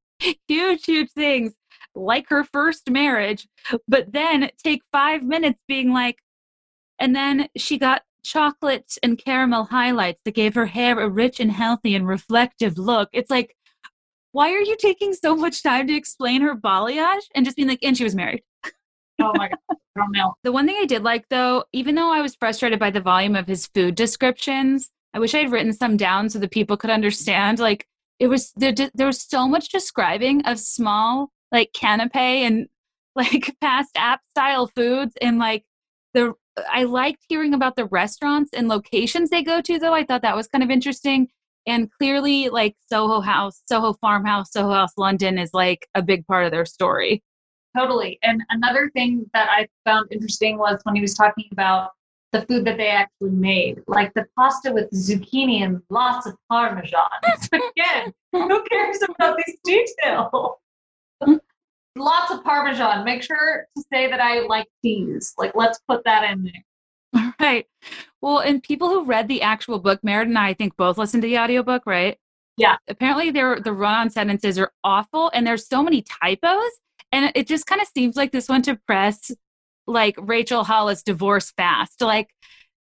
huge, 0.48 0.84
huge 0.84 1.10
things 1.12 1.54
like 1.94 2.28
her 2.28 2.44
first 2.44 2.90
marriage, 2.90 3.48
but 3.86 4.12
then 4.12 4.50
take 4.62 4.82
five 4.92 5.22
minutes 5.22 5.60
being 5.66 5.92
like, 5.92 6.18
and 6.98 7.14
then 7.14 7.48
she 7.56 7.78
got 7.78 8.02
chocolate 8.24 8.96
and 9.02 9.22
caramel 9.22 9.64
highlights 9.64 10.20
that 10.24 10.34
gave 10.34 10.54
her 10.54 10.66
hair 10.66 10.98
a 11.00 11.08
rich 11.08 11.40
and 11.40 11.52
healthy 11.52 11.94
and 11.94 12.06
reflective 12.06 12.78
look. 12.78 13.08
It's 13.12 13.30
like, 13.30 13.54
why 14.32 14.52
are 14.52 14.60
you 14.60 14.76
taking 14.78 15.14
so 15.14 15.34
much 15.34 15.62
time 15.62 15.86
to 15.86 15.96
explain 15.96 16.42
her 16.42 16.54
balayage 16.54 17.24
and 17.34 17.44
just 17.44 17.56
being 17.56 17.68
like, 17.68 17.80
and 17.82 17.96
she 17.96 18.04
was 18.04 18.14
married? 18.14 18.42
Oh 19.20 19.32
my 19.34 19.48
god. 19.48 19.58
I 19.70 20.00
don't 20.00 20.12
know. 20.12 20.34
The 20.44 20.52
one 20.52 20.66
thing 20.66 20.76
I 20.80 20.86
did 20.86 21.02
like 21.02 21.28
though, 21.28 21.64
even 21.72 21.94
though 21.94 22.12
I 22.12 22.20
was 22.20 22.36
frustrated 22.36 22.78
by 22.78 22.90
the 22.90 23.00
volume 23.00 23.36
of 23.36 23.46
his 23.46 23.66
food 23.66 23.94
descriptions, 23.94 24.90
I 25.12 25.18
wish 25.18 25.34
I 25.34 25.38
had 25.38 25.52
written 25.52 25.72
some 25.72 25.96
down 25.96 26.28
so 26.28 26.38
that 26.38 26.50
people 26.50 26.76
could 26.76 26.90
understand. 26.90 27.58
Like 27.58 27.86
it 28.18 28.28
was 28.28 28.52
there, 28.56 28.72
there 28.72 29.06
was 29.06 29.20
so 29.20 29.48
much 29.48 29.70
describing 29.70 30.44
of 30.44 30.58
small 30.58 31.30
like 31.50 31.72
canapé 31.72 32.42
and 32.42 32.68
like 33.16 33.56
fast 33.60 33.90
app 33.96 34.20
style 34.30 34.70
foods 34.74 35.14
and 35.20 35.38
like 35.38 35.64
the 36.14 36.34
I 36.70 36.84
liked 36.84 37.24
hearing 37.28 37.54
about 37.54 37.76
the 37.76 37.86
restaurants 37.86 38.50
and 38.52 38.68
locations 38.68 39.30
they 39.30 39.42
go 39.42 39.60
to 39.60 39.78
though. 39.78 39.94
I 39.94 40.04
thought 40.04 40.22
that 40.22 40.36
was 40.36 40.48
kind 40.48 40.64
of 40.64 40.70
interesting. 40.70 41.28
And 41.66 41.90
clearly 41.92 42.48
like 42.48 42.76
Soho 42.90 43.20
House, 43.20 43.62
Soho 43.68 43.92
Farmhouse, 43.94 44.52
Soho 44.52 44.72
House 44.72 44.92
London 44.96 45.38
is 45.38 45.50
like 45.52 45.86
a 45.94 46.02
big 46.02 46.26
part 46.26 46.46
of 46.46 46.50
their 46.50 46.64
story. 46.64 47.22
Totally. 47.78 48.18
And 48.22 48.42
another 48.50 48.90
thing 48.90 49.30
that 49.34 49.48
I 49.50 49.68
found 49.84 50.08
interesting 50.10 50.58
was 50.58 50.80
when 50.82 50.96
he 50.96 51.00
was 51.00 51.14
talking 51.14 51.44
about 51.52 51.92
the 52.32 52.42
food 52.42 52.64
that 52.64 52.76
they 52.76 52.88
actually 52.88 53.30
made, 53.30 53.80
like 53.86 54.12
the 54.14 54.26
pasta 54.36 54.72
with 54.72 54.90
zucchini 54.90 55.62
and 55.62 55.80
lots 55.88 56.26
of 56.26 56.34
parmesan. 56.50 57.08
Again, 57.52 58.12
who 58.32 58.64
cares 58.64 58.98
about 59.08 59.38
these 59.46 59.56
details? 59.64 60.56
lots 61.96 62.32
of 62.32 62.42
parmesan. 62.44 63.04
Make 63.04 63.22
sure 63.22 63.66
to 63.76 63.84
say 63.92 64.08
that 64.10 64.20
I 64.20 64.40
like 64.40 64.66
cheese. 64.84 65.34
Like, 65.38 65.52
let's 65.54 65.80
put 65.88 66.04
that 66.04 66.30
in 66.30 66.44
there. 66.44 67.32
Right. 67.40 67.66
Well, 68.20 68.40
and 68.40 68.62
people 68.62 68.88
who 68.88 69.04
read 69.04 69.28
the 69.28 69.42
actual 69.42 69.78
book, 69.78 70.00
Merritt 70.02 70.28
and 70.28 70.38
I, 70.38 70.48
I 70.48 70.54
think 70.54 70.76
both 70.76 70.98
listened 70.98 71.22
to 71.22 71.28
the 71.28 71.38
audiobook, 71.38 71.84
right? 71.86 72.18
Yeah. 72.56 72.76
Apparently, 72.88 73.30
there 73.30 73.60
the 73.60 73.72
run-on 73.72 74.10
sentences 74.10 74.58
are 74.58 74.72
awful, 74.82 75.30
and 75.32 75.46
there's 75.46 75.66
so 75.66 75.82
many 75.82 76.02
typos, 76.02 76.70
and 77.12 77.32
it 77.34 77.46
just 77.46 77.66
kind 77.66 77.80
of 77.80 77.88
seems 77.88 78.16
like 78.16 78.32
this 78.32 78.48
went 78.48 78.64
to 78.66 78.76
press 78.86 79.30
like 79.86 80.16
Rachel 80.18 80.64
Hollis 80.64 81.02
divorce 81.02 81.50
fast, 81.50 82.00
like 82.00 82.28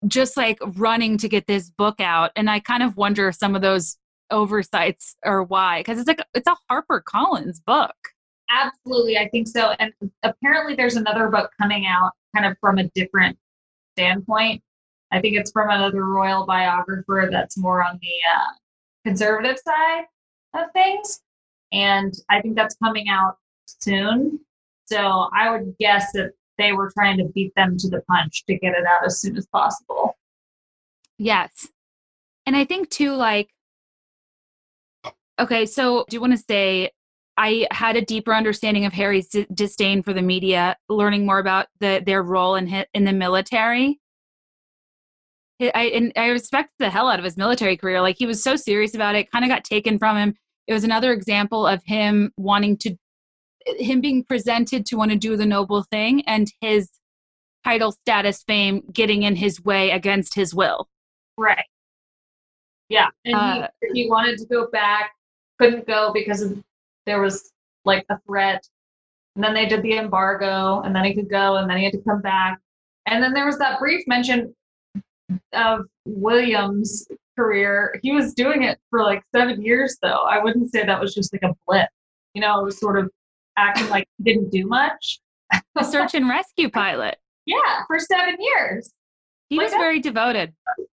just 0.08 0.36
like 0.36 0.60
running 0.76 1.18
to 1.20 1.30
get 1.30 1.48
this 1.48 1.70
book 1.70 2.00
out, 2.00 2.32
and 2.36 2.50
I 2.50 2.60
kind 2.60 2.84
of 2.84 2.98
wonder 2.98 3.30
if 3.30 3.36
some 3.36 3.56
of 3.56 3.62
those 3.62 3.98
oversights 4.30 5.16
are 5.26 5.44
why, 5.44 5.80
because 5.82 6.00
it's 6.00 6.08
like 6.08 6.22
it's 6.34 6.48
a 6.48 6.56
Harper 6.70 7.02
Collins 7.06 7.60
book. 7.60 7.96
Absolutely, 8.50 9.18
I 9.18 9.30
think 9.30 9.48
so. 9.48 9.74
And 9.80 9.94
apparently, 10.24 10.76
there's 10.76 10.96
another 10.96 11.30
book 11.30 11.52
coming 11.62 11.86
out 11.86 12.12
kind 12.36 12.46
of 12.46 12.58
from 12.60 12.78
a 12.78 12.90
different 12.96 13.38
standpoint. 13.96 14.62
I 15.12 15.20
think 15.20 15.38
it's 15.38 15.52
from 15.52 15.70
another 15.70 16.06
royal 16.06 16.46
biographer 16.46 17.30
that's 17.32 17.58
more 17.58 17.84
on 17.84 18.00
the 18.02 18.14
uh, 18.36 18.52
conservative 19.06 19.58
side 19.60 20.06
of 20.54 20.72
things. 20.74 21.22
And 21.74 22.14
I 22.30 22.42
think 22.42 22.56
that's 22.56 22.76
coming 22.84 23.10
out 23.10 23.38
soon. 23.80 24.40
So 24.86 25.30
I 25.34 25.52
would 25.52 25.76
guess 25.80 26.12
that 26.14 26.32
they 26.58 26.74
were 26.74 26.92
trying 26.92 27.18
to 27.18 27.26
beat 27.26 27.54
them 27.56 27.78
to 27.78 27.90
the 27.90 28.02
punch 28.02 28.46
to 28.46 28.58
get 28.58 28.74
it 28.74 28.86
out 28.86 29.06
as 29.06 29.22
soon 29.22 29.38
as 29.38 29.48
possible. 29.48 30.18
Yes. 31.18 31.68
And 32.46 32.56
I 32.56 32.66
think 32.66 32.90
too, 32.90 33.14
like, 33.14 33.50
okay, 35.40 35.66
so 35.66 36.06
do 36.10 36.16
you 36.16 36.22
want 36.22 36.34
to 36.34 36.44
say 36.48 36.92
I 37.38 37.68
had 37.72 37.96
a 37.96 38.02
deeper 38.02 38.34
understanding 38.34 38.86
of 38.86 38.94
Harry's 38.94 39.30
d- 39.30 39.48
disdain 39.54 40.04
for 40.04 40.14
the 40.14 40.22
media, 40.22 40.76
learning 40.90 41.26
more 41.26 41.40
about 41.40 41.68
the, 41.80 42.02
their 42.06 42.22
role 42.22 42.56
in 42.56 42.68
hi- 42.68 42.88
in 42.94 43.06
the 43.06 43.14
military. 43.14 44.00
I- 45.62 45.92
and 45.94 46.12
I 46.16 46.28
respect 46.28 46.72
the 46.80 46.90
hell 46.90 47.08
out 47.08 47.20
of 47.20 47.26
his 47.26 47.38
military 47.38 47.78
career. 47.78 48.02
Like 48.02 48.18
he 48.18 48.26
was 48.26 48.44
so 48.44 48.56
serious 48.56 48.96
about 48.96 49.16
it, 49.16 49.32
kind 49.32 49.46
of 49.46 49.50
got 49.50 49.64
taken 49.64 49.98
from 49.98 50.18
him. 50.18 50.36
It 50.68 50.74
was 50.74 50.84
another 50.84 51.14
example 51.14 51.66
of 51.66 51.82
him 51.84 52.32
wanting 52.38 52.78
to, 52.80 52.96
him 53.66 54.02
being 54.02 54.24
presented 54.24 54.86
to 54.88 54.96
want 54.96 55.12
to 55.12 55.18
do 55.18 55.38
the 55.38 55.46
noble 55.46 55.84
thing, 55.84 56.22
and 56.28 56.52
his 56.62 56.90
title, 57.64 57.92
status, 57.92 58.44
fame 58.44 58.84
getting 58.92 59.24
in 59.24 59.36
his 59.36 59.64
way 59.64 59.92
against 59.92 60.34
his 60.34 60.54
will. 60.54 60.88
Right. 61.38 61.66
Yeah. 62.90 63.10
And 63.26 63.36
Uh, 63.36 63.68
he, 63.94 64.04
he 64.04 64.10
wanted 64.10 64.38
to 64.40 64.46
go 64.46 64.68
back, 64.72 65.12
couldn't 65.60 65.88
go 65.88 66.12
because 66.14 66.42
of, 66.42 66.62
there 67.06 67.22
was 67.22 67.52
like 67.86 68.06
a 68.10 68.20
threat. 68.28 68.68
And 69.36 69.44
then 69.44 69.54
they 69.54 69.66
did 69.66 69.82
the 69.82 69.98
embargo, 69.98 70.82
and 70.82 70.94
then 70.94 71.06
he 71.06 71.14
could 71.14 71.30
go, 71.30 71.56
and 71.56 71.70
then 71.70 71.78
he 71.78 71.86
had 71.86 71.94
to 71.94 72.02
come 72.02 72.22
back. 72.22 72.60
And 73.06 73.24
then 73.24 73.34
there 73.34 73.46
was 73.46 73.58
that 73.60 73.80
brief 73.80 74.04
mention 74.08 74.54
of 75.54 75.86
William's 76.06 77.08
career. 77.38 77.98
He 78.04 78.12
was 78.12 78.34
doing 78.34 78.64
it 78.64 78.78
for 78.90 79.04
like 79.04 79.24
seven 79.34 79.62
years, 79.62 79.98
though. 80.02 80.24
I 80.30 80.44
wouldn't 80.44 80.72
say 80.72 80.86
that 80.86 81.00
was 81.00 81.16
just 81.16 81.32
like 81.32 81.44
a 81.44 81.56
blip. 81.66 81.88
You 82.34 82.42
know, 82.42 82.60
it 82.60 82.64
was 82.66 82.80
sort 82.80 83.00
of 83.00 83.10
acting 83.58 83.90
like 83.90 84.08
he 84.18 84.24
didn't 84.24 84.50
do 84.52 84.66
much. 84.68 85.20
A 85.78 85.84
search 85.84 86.14
and 86.16 86.30
rescue 86.30 86.70
pilot. 86.70 87.18
Yeah, 87.46 87.84
for 87.88 88.00
seven 88.00 88.36
years. 88.40 88.92
He 89.50 89.58
Like 89.58 89.66
was 89.66 89.72
that? 89.74 89.80
very 89.80 90.00
devoted. 90.00 90.54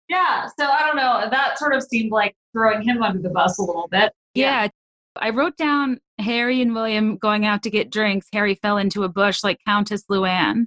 Yeah. 0.09 0.47
So 0.59 0.67
I 0.67 0.81
don't 0.87 0.97
know. 0.97 1.29
That 1.31 1.59
sort 1.59 1.75
of 1.75 1.83
seemed 1.83 2.13
like 2.13 2.37
throwing 2.53 2.83
him 2.83 3.03
under 3.03 3.21
the 3.21 3.31
bus 3.31 3.59
a 3.59 3.63
little 3.63 3.89
bit. 3.91 4.13
Yeah. 4.35 4.69
I 5.17 5.31
wrote 5.31 5.57
down 5.57 5.99
Harry 6.19 6.61
and 6.61 6.75
William 6.75 7.17
going 7.17 7.47
out 7.47 7.63
to 7.65 7.71
get 7.71 7.91
drinks. 7.91 8.29
Harry 8.33 8.55
fell 8.57 8.79
into 8.79 9.03
a 9.05 9.09
bush 9.09 9.43
like 9.43 9.59
Countess 9.67 10.05
Luann. 10.11 10.67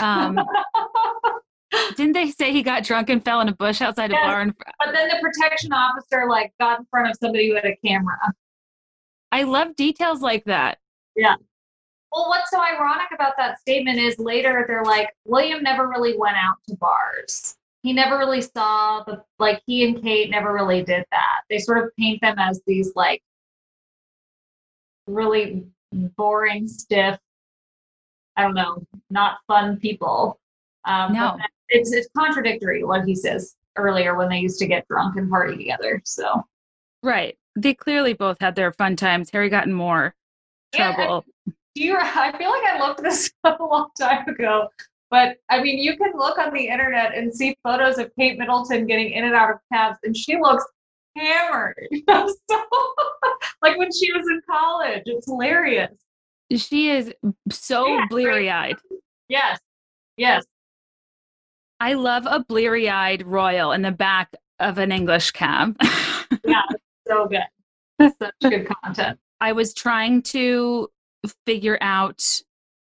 Um, 0.00 0.38
didn't 1.96 2.12
they 2.12 2.30
say 2.30 2.52
he 2.52 2.62
got 2.62 2.84
drunk 2.84 3.08
and 3.08 3.24
fell 3.24 3.40
in 3.40 3.48
a 3.48 3.54
bush 3.54 3.80
outside 3.80 4.10
a 4.10 4.14
Yes. 4.14 4.24
bar? 4.24 4.40
And 4.42 4.54
But 4.56 4.92
then 4.92 5.08
the 5.08 5.16
protection 5.22 5.72
officer 5.72 6.26
like 6.28 6.52
got 6.60 6.80
in 6.80 6.86
front 6.90 7.08
of 7.10 7.16
somebody 7.20 7.48
who 7.48 7.54
had 7.54 7.64
a 7.66 7.76
camera. 7.84 8.18
I 9.30 9.44
love 9.44 9.74
details 9.76 10.20
like 10.20 10.44
that. 10.44 10.78
Well, 11.16 12.28
what's 12.28 12.50
so 12.50 12.60
ironic 12.60 13.06
about 13.14 13.34
that 13.38 13.58
statement 13.60 13.98
is 13.98 14.18
later 14.18 14.64
they're 14.68 14.84
like, 14.84 15.08
William 15.24 15.62
never 15.62 15.88
really 15.88 16.16
went 16.16 16.36
out 16.36 16.56
to 16.68 16.76
bars. 16.76 17.56
he 17.82 17.92
never 17.92 18.16
really 18.18 18.40
saw 18.42 19.02
the 19.04 19.24
like 19.38 19.60
he 19.66 19.84
and 19.86 20.00
Kate 20.02 20.30
never 20.30 20.52
really 20.52 20.82
did 20.82 21.04
that. 21.10 21.40
They 21.50 21.58
sort 21.58 21.78
of 21.82 21.90
paint 21.98 22.20
them 22.20 22.36
as 22.38 22.60
these 22.66 22.92
like 22.94 23.22
really 25.06 25.64
boring, 26.16 26.68
stiff, 26.68 27.18
I 28.36 28.42
don't 28.42 28.54
know, 28.54 28.84
not 29.10 29.38
fun 29.48 29.78
people. 29.78 30.38
Um, 30.84 31.12
No. 31.12 31.38
it's 31.70 31.92
it's 31.92 32.08
contradictory 32.16 32.84
what 32.84 33.04
he 33.04 33.14
says 33.14 33.56
earlier 33.76 34.16
when 34.16 34.28
they 34.28 34.38
used 34.38 34.58
to 34.60 34.66
get 34.66 34.86
drunk 34.88 35.16
and 35.16 35.30
party 35.30 35.56
together. 35.56 36.00
So 36.04 36.44
Right. 37.02 37.36
They 37.56 37.74
clearly 37.74 38.12
both 38.12 38.36
had 38.40 38.54
their 38.54 38.72
fun 38.72 38.96
times. 38.96 39.30
Harry 39.30 39.48
got 39.48 39.66
in 39.66 39.76
more 40.74 40.86
Yeah, 40.86 40.94
trouble. 40.94 41.24
do 41.74 41.82
you? 41.82 41.96
I 41.98 42.36
feel 42.38 42.50
like 42.50 42.64
I 42.64 42.78
looked 42.78 43.02
this 43.02 43.30
up 43.44 43.60
a 43.60 43.64
long 43.64 43.90
time 43.98 44.28
ago, 44.28 44.68
but 45.10 45.36
I 45.50 45.62
mean, 45.62 45.78
you 45.78 45.96
can 45.96 46.12
look 46.16 46.38
on 46.38 46.52
the 46.52 46.66
internet 46.68 47.14
and 47.16 47.32
see 47.34 47.56
photos 47.62 47.98
of 47.98 48.10
Kate 48.18 48.38
Middleton 48.38 48.86
getting 48.86 49.10
in 49.12 49.24
and 49.24 49.34
out 49.34 49.50
of 49.50 49.56
cabs, 49.72 49.98
and 50.04 50.16
she 50.16 50.36
looks 50.38 50.64
hammered. 51.16 51.76
so, 52.08 52.62
like 53.62 53.76
when 53.78 53.90
she 53.92 54.12
was 54.12 54.26
in 54.30 54.40
college, 54.50 55.02
it's 55.06 55.26
hilarious. 55.26 55.92
she 56.56 56.90
is 56.90 57.12
so 57.50 57.84
Yeah, 57.86 58.06
bleary 58.08 58.50
eyed. 58.50 58.76
Yes, 59.28 59.58
yes, 60.16 60.44
I 61.80 61.94
love 61.94 62.26
a 62.26 62.44
bleary 62.48 62.88
eyed 62.88 63.26
royal 63.26 63.72
in 63.72 63.82
the 63.82 63.90
back 63.90 64.34
of 64.60 64.78
an 64.78 64.92
English 64.92 65.30
cab. 65.32 65.76
Yeah, 66.44 66.62
so 67.08 67.26
good. 67.28 68.12
Such 68.20 68.34
good 68.42 68.68
content. 68.82 69.18
I 69.42 69.50
was 69.50 69.74
trying 69.74 70.22
to 70.22 70.88
figure 71.46 71.76
out 71.80 72.22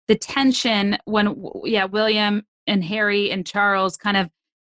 the 0.08 0.16
tension 0.16 0.98
when, 1.06 1.40
yeah, 1.64 1.86
William 1.86 2.48
and 2.66 2.84
Harry 2.84 3.30
and 3.30 3.46
Charles 3.46 3.96
kind 3.96 4.18
of 4.18 4.32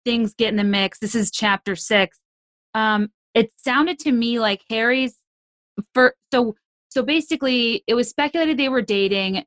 things 0.03 0.33
get 0.33 0.49
in 0.49 0.57
the 0.57 0.65
mix. 0.65 0.99
This 0.99 1.15
is 1.15 1.31
chapter 1.31 1.77
six. 1.77 2.19
Um, 2.73 3.11
it 3.33 3.53
sounded 3.55 3.97
to 3.99 4.11
me 4.11 4.39
like 4.39 4.61
Harry's 4.69 5.15
for 5.93 6.15
so 6.33 6.55
so 6.89 7.01
basically 7.01 7.85
it 7.87 7.93
was 7.93 8.09
speculated 8.09 8.57
they 8.57 8.67
were 8.67 8.81
dating. 8.81 9.45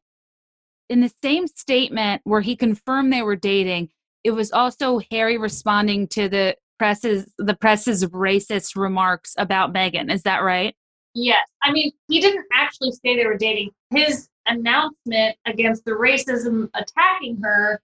In 0.88 1.02
the 1.02 1.12
same 1.22 1.46
statement 1.46 2.22
where 2.24 2.40
he 2.40 2.56
confirmed 2.56 3.12
they 3.12 3.22
were 3.22 3.36
dating, 3.36 3.90
it 4.24 4.30
was 4.30 4.52
also 4.52 5.00
Harry 5.10 5.36
responding 5.36 6.08
to 6.08 6.30
the 6.30 6.56
press's 6.78 7.30
the 7.36 7.54
press's 7.54 8.06
racist 8.06 8.74
remarks 8.74 9.34
about 9.36 9.74
Meghan. 9.74 10.10
Is 10.10 10.22
that 10.22 10.42
right? 10.42 10.74
Yes. 11.14 11.46
I 11.62 11.72
mean, 11.72 11.92
he 12.08 12.20
didn't 12.20 12.46
actually 12.52 12.92
say 12.92 13.16
they 13.16 13.26
were 13.26 13.36
dating. 13.36 13.70
His 13.90 14.28
announcement 14.46 15.36
against 15.46 15.84
the 15.84 15.92
racism 15.92 16.68
attacking 16.74 17.40
her 17.42 17.80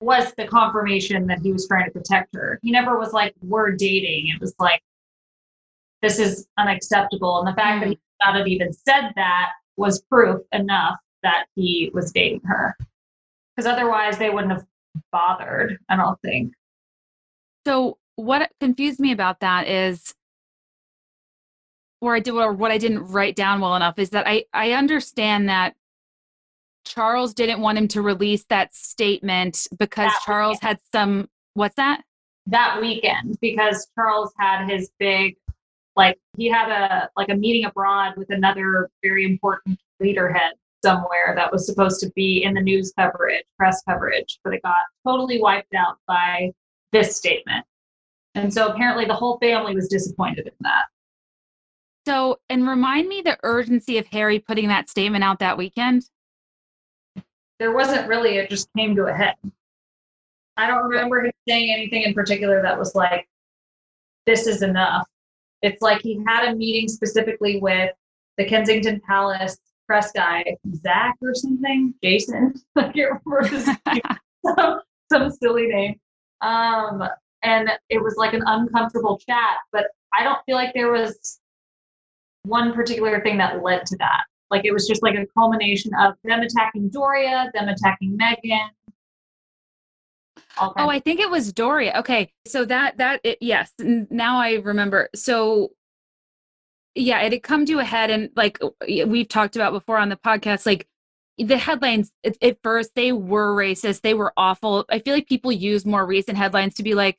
was 0.00 0.32
the 0.36 0.46
confirmation 0.46 1.26
that 1.28 1.40
he 1.40 1.52
was 1.52 1.66
trying 1.66 1.86
to 1.86 1.90
protect 1.90 2.34
her. 2.34 2.58
He 2.62 2.70
never 2.70 2.98
was 2.98 3.12
like, 3.12 3.34
we're 3.40 3.70
dating. 3.72 4.28
It 4.34 4.40
was 4.40 4.54
like, 4.58 4.82
this 6.02 6.18
is 6.18 6.46
unacceptable. 6.58 7.38
And 7.38 7.48
the 7.48 7.54
fact 7.54 7.80
that 7.80 7.88
he 7.88 7.94
mm. 7.94 7.98
not 8.20 8.36
have 8.36 8.48
even 8.48 8.72
said 8.72 9.12
that 9.16 9.50
was 9.76 10.02
proof 10.02 10.42
enough 10.52 10.96
that 11.22 11.46
he 11.54 11.90
was 11.94 12.10
dating 12.12 12.40
her. 12.44 12.76
Because 13.56 13.70
otherwise, 13.70 14.18
they 14.18 14.30
wouldn't 14.30 14.52
have 14.52 14.66
bothered, 15.12 15.78
I 15.88 15.96
don't 15.96 16.20
think. 16.22 16.52
So 17.64 17.98
what 18.16 18.50
confused 18.60 18.98
me 18.98 19.12
about 19.12 19.40
that 19.40 19.68
is 19.68 20.14
or 22.02 22.16
I 22.16 22.20
did 22.20 22.34
or 22.34 22.52
what 22.52 22.72
I 22.72 22.78
didn't 22.78 23.04
write 23.04 23.36
down 23.36 23.60
well 23.60 23.76
enough 23.76 23.98
is 23.98 24.10
that 24.10 24.26
I 24.26 24.44
I 24.52 24.72
understand 24.72 25.48
that 25.48 25.74
Charles 26.84 27.32
didn't 27.32 27.60
want 27.60 27.78
him 27.78 27.88
to 27.88 28.02
release 28.02 28.44
that 28.50 28.74
statement 28.74 29.68
because 29.78 30.10
That 30.10 30.20
Charles 30.26 30.58
had 30.60 30.78
some 30.92 31.30
what's 31.54 31.76
that? 31.76 32.02
that 32.46 32.80
weekend 32.80 33.38
because 33.40 33.86
Charles 33.94 34.32
had 34.36 34.68
his 34.68 34.90
big 34.98 35.36
like 35.94 36.18
he 36.36 36.48
had 36.48 36.70
a 36.70 37.08
like 37.16 37.28
a 37.28 37.36
meeting 37.36 37.64
abroad 37.66 38.14
with 38.16 38.30
another 38.30 38.90
very 39.00 39.24
important 39.24 39.78
leaderhead 40.02 40.50
somewhere 40.84 41.34
that 41.36 41.52
was 41.52 41.64
supposed 41.64 42.00
to 42.00 42.10
be 42.16 42.42
in 42.42 42.54
the 42.54 42.60
news 42.60 42.92
coverage, 42.98 43.44
press 43.56 43.80
coverage, 43.88 44.40
but 44.42 44.52
it 44.52 44.62
got 44.62 44.82
totally 45.06 45.40
wiped 45.40 45.72
out 45.74 45.98
by 46.08 46.50
this 46.90 47.14
statement. 47.14 47.64
And 48.34 48.52
so 48.52 48.66
apparently 48.66 49.04
the 49.04 49.14
whole 49.14 49.38
family 49.38 49.76
was 49.76 49.86
disappointed 49.86 50.48
in 50.48 50.52
that. 50.62 50.86
So 52.06 52.40
and 52.48 52.66
remind 52.66 53.08
me 53.08 53.22
the 53.22 53.38
urgency 53.42 53.98
of 53.98 54.06
Harry 54.08 54.38
putting 54.38 54.68
that 54.68 54.88
statement 54.88 55.24
out 55.24 55.38
that 55.38 55.56
weekend. 55.56 56.04
There 57.58 57.72
wasn't 57.72 58.08
really 58.08 58.38
it 58.38 58.50
just 58.50 58.68
came 58.76 58.96
to 58.96 59.06
a 59.06 59.12
head. 59.12 59.34
I 60.56 60.66
don't 60.66 60.82
remember 60.82 61.24
him 61.24 61.32
saying 61.48 61.72
anything 61.72 62.02
in 62.02 62.14
particular 62.14 62.60
that 62.62 62.78
was 62.78 62.94
like 62.94 63.28
this 64.26 64.46
is 64.46 64.62
enough. 64.62 65.06
It's 65.62 65.80
like 65.80 66.02
he 66.02 66.20
had 66.26 66.52
a 66.52 66.56
meeting 66.56 66.88
specifically 66.88 67.60
with 67.60 67.90
the 68.36 68.44
Kensington 68.44 69.00
Palace 69.06 69.56
press 69.86 70.12
guy, 70.12 70.44
Zach 70.74 71.16
or 71.22 71.34
something, 71.34 71.94
Jason. 72.02 72.54
I 72.76 72.90
can't 72.90 73.20
remember 73.24 73.46
his 73.46 73.66
name. 73.86 74.00
some, 74.44 74.80
some 75.12 75.30
silly 75.30 75.66
name. 75.66 76.00
Um, 76.40 77.04
and 77.42 77.70
it 77.88 78.02
was 78.02 78.16
like 78.16 78.34
an 78.34 78.42
uncomfortable 78.46 79.18
chat, 79.18 79.58
but 79.72 79.86
I 80.12 80.24
don't 80.24 80.38
feel 80.46 80.56
like 80.56 80.74
there 80.74 80.92
was 80.92 81.40
one 82.44 82.72
particular 82.72 83.20
thing 83.22 83.38
that 83.38 83.62
led 83.62 83.86
to 83.86 83.96
that. 83.98 84.22
Like 84.50 84.64
it 84.64 84.72
was 84.72 84.86
just 84.86 85.02
like 85.02 85.14
a 85.14 85.26
culmination 85.38 85.92
of 85.98 86.14
them 86.24 86.40
attacking 86.40 86.90
Doria, 86.90 87.50
them 87.54 87.68
attacking 87.68 88.18
Meghan. 88.18 88.68
Oh, 90.60 90.74
I 90.76 90.98
think 90.98 91.20
it 91.20 91.30
was 91.30 91.52
Doria. 91.52 91.94
Okay, 92.00 92.30
so 92.46 92.64
that 92.66 92.98
that 92.98 93.20
it, 93.24 93.38
yes, 93.40 93.72
now 93.80 94.38
I 94.38 94.54
remember. 94.56 95.08
So 95.14 95.72
yeah, 96.94 97.20
it 97.22 97.32
had 97.32 97.42
come 97.42 97.64
to 97.66 97.78
a 97.78 97.84
head, 97.84 98.10
and 98.10 98.28
like 98.36 98.58
we've 98.86 99.28
talked 99.28 99.56
about 99.56 99.72
before 99.72 99.96
on 99.96 100.10
the 100.10 100.16
podcast, 100.16 100.66
like 100.66 100.86
the 101.38 101.56
headlines 101.56 102.12
at, 102.24 102.36
at 102.42 102.58
first 102.62 102.90
they 102.94 103.12
were 103.12 103.54
racist, 103.54 104.02
they 104.02 104.14
were 104.14 104.32
awful. 104.36 104.84
I 104.90 104.98
feel 104.98 105.14
like 105.14 105.26
people 105.26 105.52
use 105.52 105.86
more 105.86 106.04
recent 106.04 106.36
headlines 106.36 106.74
to 106.74 106.82
be 106.82 106.94
like, 106.94 107.18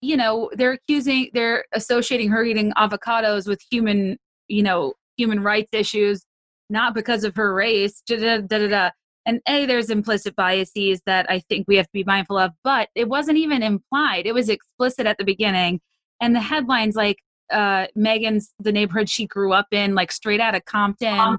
you 0.00 0.16
know, 0.16 0.50
they're 0.54 0.72
accusing, 0.72 1.30
they're 1.34 1.64
associating 1.72 2.30
her 2.30 2.44
eating 2.44 2.72
avocados 2.72 3.46
with 3.46 3.60
human, 3.70 4.18
you 4.48 4.62
know, 4.62 4.94
human 5.16 5.42
rights 5.42 5.70
issues, 5.72 6.24
not 6.70 6.94
because 6.94 7.24
of 7.24 7.36
her 7.36 7.52
race. 7.54 8.02
Da 8.06 8.16
da 8.16 8.40
da 8.40 8.68
da. 8.68 8.90
And 9.26 9.40
A, 9.46 9.66
there's 9.66 9.90
implicit 9.90 10.34
biases 10.36 11.02
that 11.04 11.30
I 11.30 11.40
think 11.40 11.66
we 11.68 11.76
have 11.76 11.86
to 11.86 11.92
be 11.92 12.04
mindful 12.04 12.38
of, 12.38 12.52
but 12.64 12.88
it 12.94 13.08
wasn't 13.08 13.36
even 13.36 13.62
implied. 13.62 14.26
It 14.26 14.32
was 14.32 14.48
explicit 14.48 15.06
at 15.06 15.18
the 15.18 15.24
beginning. 15.24 15.80
And 16.20 16.34
the 16.34 16.40
headlines 16.40 16.94
like 16.96 17.18
uh 17.50 17.86
Meghan's 17.96 18.52
the 18.58 18.72
neighborhood 18.72 19.08
she 19.08 19.26
grew 19.26 19.52
up 19.52 19.66
in, 19.70 19.94
like 19.94 20.12
straight 20.12 20.40
out 20.40 20.54
of 20.54 20.64
Compton. 20.64 21.18
Um, 21.18 21.38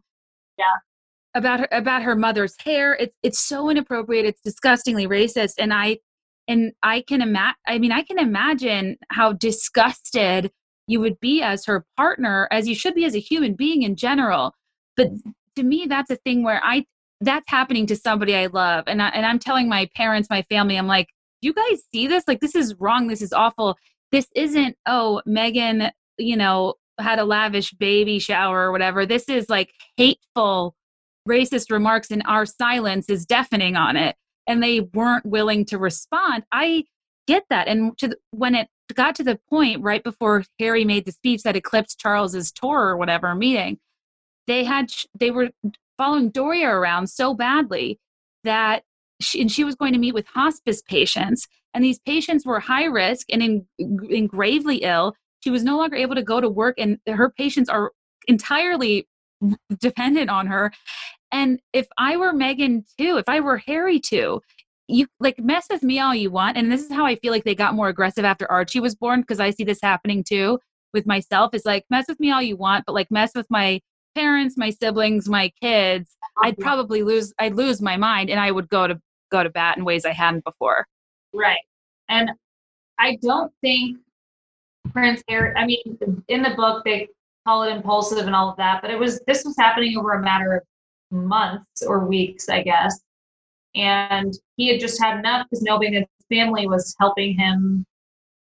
yeah. 0.58 0.66
About 1.36 1.60
her 1.62 1.68
about 1.72 2.04
her 2.04 2.16
mother's 2.16 2.56
hair. 2.60 2.94
It's 2.94 3.16
it's 3.24 3.40
so 3.40 3.70
inappropriate. 3.70 4.26
It's 4.26 4.42
disgustingly 4.42 5.08
racist. 5.08 5.56
And 5.58 5.74
I 5.74 6.00
and 6.48 6.74
I 6.84 7.02
can 7.02 7.22
imagine 7.22 7.56
I 7.68 7.80
mean, 7.80 7.92
I 7.92 8.04
can 8.04 8.20
imagine 8.20 8.98
how 9.10 9.34
disgusted 9.34 10.52
you 10.90 11.00
would 11.00 11.20
be 11.20 11.42
as 11.42 11.66
her 11.66 11.86
partner, 11.96 12.48
as 12.52 12.68
you 12.68 12.74
should 12.74 12.96
be 12.96 13.06
as 13.06 13.16
a 13.16 13.20
human 13.20 13.54
being 13.54 13.84
in 13.84 13.96
general. 13.96 14.56
But 14.98 15.14
mm. 15.14 15.34
to 15.56 15.64
me, 15.64 15.86
that's 15.88 16.10
a 16.10 16.16
thing 16.16 16.44
where 16.44 16.60
I 16.64 16.86
that's 17.22 17.46
happening 17.48 17.86
to 17.88 17.96
somebody 17.96 18.36
I 18.36 18.48
love. 18.48 18.86
And, 18.88 19.02
I, 19.02 19.10
and 19.10 19.26
I'm 19.26 19.40
telling 19.40 19.68
my 19.70 19.90
parents, 19.94 20.30
my 20.30 20.42
family, 20.44 20.78
I'm 20.78 20.88
like, 20.88 21.08
"Do 21.42 21.48
you 21.48 21.54
guys 21.54 21.82
see 21.94 22.08
this? 22.08 22.24
Like, 22.28 22.40
this 22.40 22.56
is 22.56 22.74
wrong. 22.80 23.08
This 23.08 23.22
is 23.22 23.34
awful. 23.34 23.78
This 24.12 24.28
isn't, 24.36 24.78
oh, 24.88 25.22
Meghan, 25.28 25.92
you 26.18 26.36
know, 26.36 26.76
had 26.98 27.20
a 27.20 27.26
lavish 27.26 27.72
baby 27.74 28.18
shower 28.20 28.68
or 28.68 28.72
whatever. 28.72 29.06
This 29.06 29.30
is 29.30 29.48
like 29.48 29.72
hateful, 29.98 30.76
racist 31.28 31.72
remarks, 31.72 32.10
and 32.10 32.24
our 32.26 32.46
silence 32.46 33.10
is 33.10 33.26
deafening 33.26 33.76
on 33.76 33.96
it. 33.96 34.16
And 34.48 34.64
they 34.64 34.80
weren't 34.80 35.26
willing 35.26 35.66
to 35.66 35.78
respond. 35.78 36.46
I 36.52 36.86
get 37.28 37.44
that. 37.52 37.68
And 37.68 37.96
to 38.00 38.08
the, 38.08 38.18
when 38.32 38.56
it 38.56 38.70
got 38.96 39.16
to 39.16 39.24
the 39.24 39.40
point 39.50 39.82
right 39.82 40.04
before 40.04 40.44
Harry 40.60 40.86
made 40.86 41.06
the 41.06 41.12
speech 41.12 41.44
that 41.44 41.56
eclipsed 41.56 42.00
Charles's 42.00 42.52
tour 42.52 42.80
or 42.80 42.98
whatever 42.98 43.34
meeting, 43.36 43.80
they 44.48 44.64
had 44.64 44.92
they 45.20 45.32
were 45.32 45.50
following 45.98 46.30
Doria 46.30 46.70
around 46.70 47.08
so 47.08 47.34
badly 47.34 48.00
that 48.44 48.84
she, 49.22 49.42
and 49.42 49.52
she 49.52 49.64
was 49.64 49.76
going 49.76 49.94
to 49.94 50.00
meet 50.00 50.14
with 50.14 50.26
hospice 50.28 50.82
patients, 50.82 51.48
and 51.74 51.84
these 51.84 52.00
patients 52.00 52.46
were 52.46 52.60
high 52.60 52.86
risk 52.86 53.28
and 53.32 53.44
in, 53.44 53.66
in 54.10 54.28
gravely 54.28 54.78
ill. 54.78 55.14
She 55.42 55.50
was 55.50 55.64
no 55.64 55.78
longer 55.78 55.96
able 55.96 56.16
to 56.16 56.24
go 56.24 56.42
to 56.42 56.50
work, 56.50 56.76
and 56.78 56.98
her 57.08 57.30
patients 57.30 57.70
are 57.70 57.92
entirely 58.28 59.08
dependent 59.80 60.30
on 60.30 60.48
her. 60.48 60.72
And 61.32 61.60
if 61.74 61.88
I 61.98 62.18
were 62.18 62.34
Meghan 62.34 62.84
too, 62.98 63.18
if 63.18 63.26
I 63.28 63.40
were 63.40 63.58
Harry 63.58 64.00
too, 64.00 64.42
you 64.90 65.08
like 65.20 65.40
mess 65.40 65.68
with 65.70 65.84
me 65.84 66.00
all 66.00 66.16
you 66.16 66.32
want. 66.32 66.58
And 66.58 66.72
this 66.72 66.82
is 66.82 66.92
how 66.92 67.06
I 67.06 67.16
feel 67.16 67.32
like 67.32 67.44
they 67.44 67.56
got 67.56 67.76
more 67.76 67.90
aggressive 67.90 68.26
after 68.26 68.50
Archie 68.52 68.80
was 68.80 68.96
born 68.96 69.22
because 69.22 69.40
I 69.40 69.52
see 69.52 69.64
this 69.64 69.80
happening 69.82 70.24
too 70.24 70.60
with 70.94 71.06
myself. 71.06 71.54
It's 71.54 71.66
like 71.66 71.86
mess 71.90 72.06
with 72.10 72.20
me 72.20 72.32
all 72.32 72.42
you 72.42 72.58
want, 72.58 72.86
but 72.86 72.94
like 72.94 73.12
mess 73.12 73.32
with 73.36 73.46
my 73.50 73.80
parents, 74.16 74.58
my 74.58 74.72
siblings, 74.72 75.30
my 75.30 75.52
kids, 75.62 76.18
I'd 76.42 76.58
probably 76.58 77.04
lose 77.04 77.34
I'd 77.40 77.56
lose 77.56 77.82
my 77.82 77.98
mind 77.98 78.30
and 78.30 78.40
I 78.40 78.52
would 78.52 78.70
go 78.70 78.88
to 78.88 79.00
go 79.32 79.44
to 79.44 79.50
bat 79.50 79.78
in 79.78 79.86
ways 79.86 80.06
I 80.06 80.12
hadn't 80.12 80.44
before. 80.44 80.88
Right. 81.34 81.62
And 82.10 82.32
I 82.98 83.18
don't 83.22 83.54
think 83.62 83.98
Prince 84.92 85.22
Harry. 85.30 85.54
I 85.56 85.66
mean, 85.66 86.00
in 86.28 86.42
the 86.42 86.56
book 86.56 86.84
they 86.84 87.10
call 87.46 87.64
it 87.64 87.72
impulsive 87.72 88.26
and 88.26 88.36
all 88.36 88.50
of 88.50 88.58
that, 88.58 88.82
but 88.82 88.90
it 88.90 88.98
was 88.98 89.20
this 89.28 89.46
was 89.46 89.56
happening 89.58 89.98
over 89.98 90.14
a 90.14 90.22
matter 90.22 90.56
of 90.56 90.64
months 91.12 91.84
or 91.86 92.06
weeks, 92.06 92.50
I 92.50 92.64
guess. 92.64 93.00
And 93.76 94.34
he 94.58 94.68
had 94.72 94.80
just 94.80 95.02
had 95.02 95.20
enough 95.20 95.48
because 95.50 95.62
nobody 95.62 95.88
in 95.88 95.94
his 95.94 96.08
family 96.30 96.68
was 96.68 96.96
helping 97.00 97.38
him 97.38 97.86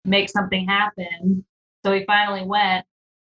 make 0.05 0.29
something 0.29 0.67
happen. 0.67 1.45
So 1.85 1.93
he 1.93 2.05
finally 2.05 2.45
went, 2.45 2.85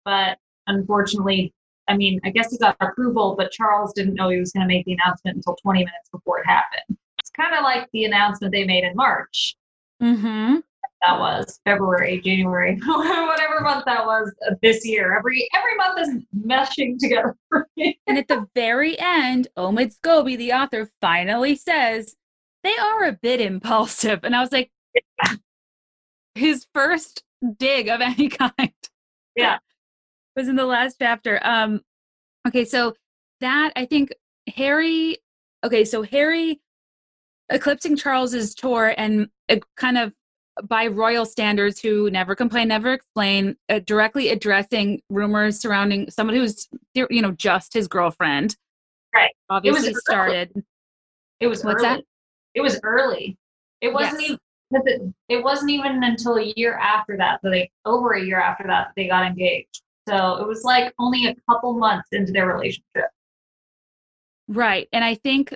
but 0.06 0.38
unfortunately, 0.68 1.54
I 1.88 1.98
mean, 1.98 2.20
I 2.24 2.30
guess 2.30 2.52
he 2.52 2.58
got 2.58 2.78
approval, 2.80 3.36
but 3.38 3.52
Charles 3.52 3.94
didn't 3.94 4.16
know 4.16 4.30
he 4.30 4.40
was 4.40 4.52
going 4.52 4.68
to 4.68 4.74
make 4.74 4.86
the 4.86 4.94
announcement 4.94 5.38
until 5.38 5.56
20 5.62 5.80
minutes 5.80 6.10
before 6.12 6.40
it 6.40 6.46
happened. 6.46 6.98
It's 7.20 7.32
kind 7.32 7.56
of 7.56 7.64
like 7.64 7.90
the 7.92 8.06
announcement 8.06 8.54
they 8.54 8.64
made 8.64 8.84
in 8.84 8.96
March. 8.96 9.56
Mm-hmm. 10.02 10.58
That 11.06 11.20
was 11.20 11.60
February, 11.66 12.22
January, 12.22 12.80
whatever 12.86 13.60
month 13.62 13.84
that 13.86 14.06
was 14.06 14.34
this 14.62 14.86
year. 14.88 15.18
Every 15.18 15.48
every 15.54 15.76
month 15.76 16.00
is 16.00 16.24
meshing 16.46 16.98
together 16.98 17.36
for 17.50 17.68
me. 17.76 18.00
And 18.08 18.18
at 18.18 18.30
the 18.30 18.48
very 18.56 18.98
end, 19.00 19.50
Omid 19.58 19.94
Scobie, 19.98 20.38
the 20.38 20.54
author, 20.54 20.90
finally 21.02 21.56
says 21.56 22.16
they 22.64 22.76
are 22.78 23.04
a 23.04 23.14
bit 23.22 23.42
impulsive. 23.42 24.22
And 24.24 24.34
I 24.34 24.40
was 24.40 24.54
like, 24.54 24.72
his 26.36 26.68
first 26.74 27.24
dig 27.58 27.90
of 27.90 28.00
any 28.00 28.30
kind. 28.30 28.72
Yeah. 29.36 29.58
was 30.38 30.48
in 30.48 30.56
the 30.56 30.66
last 30.66 30.98
chapter. 31.00 31.40
Um, 31.44 31.82
okay, 32.48 32.64
so 32.64 32.96
that 33.42 33.74
I 33.76 33.86
think 33.86 34.14
Harry. 34.56 35.18
Okay, 35.66 35.84
so 35.84 36.04
Harry 36.04 36.62
eclipsing 37.50 37.98
Charles's 37.98 38.56
tour 38.56 38.94
and 38.98 39.28
uh, 39.50 39.58
kind 39.76 39.98
of 39.98 40.14
by 40.64 40.88
royal 40.88 41.26
standards, 41.26 41.80
who 41.80 42.10
never 42.12 42.36
complain, 42.36 42.68
never 42.68 42.94
explain, 42.94 43.56
uh, 43.70 43.80
directly 43.80 44.30
addressing 44.30 45.02
rumors 45.10 45.60
surrounding 45.60 46.10
someone 46.10 46.36
who's 46.36 46.68
you 46.94 47.22
know 47.22 47.32
just 47.32 47.74
his 47.74 47.88
girlfriend. 47.88 48.56
Right. 49.16 49.32
Obviously 49.50 49.90
early. 49.90 49.94
started. 49.96 50.64
It 51.40 51.48
was 51.48 51.64
What's 51.64 51.84
early. 51.84 51.98
that? 51.98 52.04
It 52.56 52.62
was 52.62 52.80
early. 52.84 53.38
It 53.82 53.94
wasn't 53.94 54.22
Yes. 54.22 54.32
even 54.32 54.40
it, 54.72 55.14
it 55.30 55.44
wasn't 55.44 55.70
even 55.72 56.04
until 56.04 56.38
a 56.38 56.54
year 56.56 56.76
after 56.78 57.16
that 57.18 57.40
that 57.44 57.50
they 57.52 57.70
over 57.86 58.14
a 58.14 58.24
year 58.24 58.40
after 58.40 58.66
that 58.68 58.92
they 58.96 59.08
got 59.08 59.26
engaged. 59.26 59.82
So 60.08 60.38
it 60.38 60.48
was 60.48 60.64
like 60.64 60.94
only 61.00 61.28
a 61.28 61.36
couple 61.50 61.74
months 61.78 62.10
into 62.12 62.32
their 62.32 62.48
relationship. 62.48 63.10
Right. 64.48 64.88
And 64.92 65.04
I 65.04 65.16
think 65.16 65.56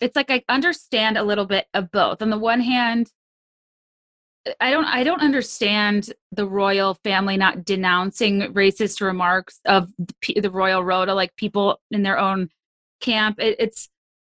it's 0.00 0.16
like 0.16 0.30
I 0.30 0.42
understand 0.48 1.16
a 1.18 1.22
little 1.22 1.46
bit 1.46 1.66
of 1.74 1.90
both. 1.90 2.22
On 2.22 2.30
the 2.30 2.38
one 2.38 2.60
hand, 2.60 3.10
I 4.60 4.70
don't 4.70 4.84
I 4.84 5.04
don't 5.04 5.22
understand 5.22 6.12
the 6.32 6.46
royal 6.46 6.94
family 7.04 7.36
not 7.36 7.64
denouncing 7.64 8.40
racist 8.52 9.00
remarks 9.00 9.60
of 9.66 9.88
the, 10.26 10.50
royal 10.50 10.82
rota 10.82 11.14
like 11.14 11.36
people 11.36 11.80
in 11.90 12.02
their 12.02 12.18
own 12.18 12.48
camp. 13.00 13.38
It, 13.38 13.56
it's 13.58 13.88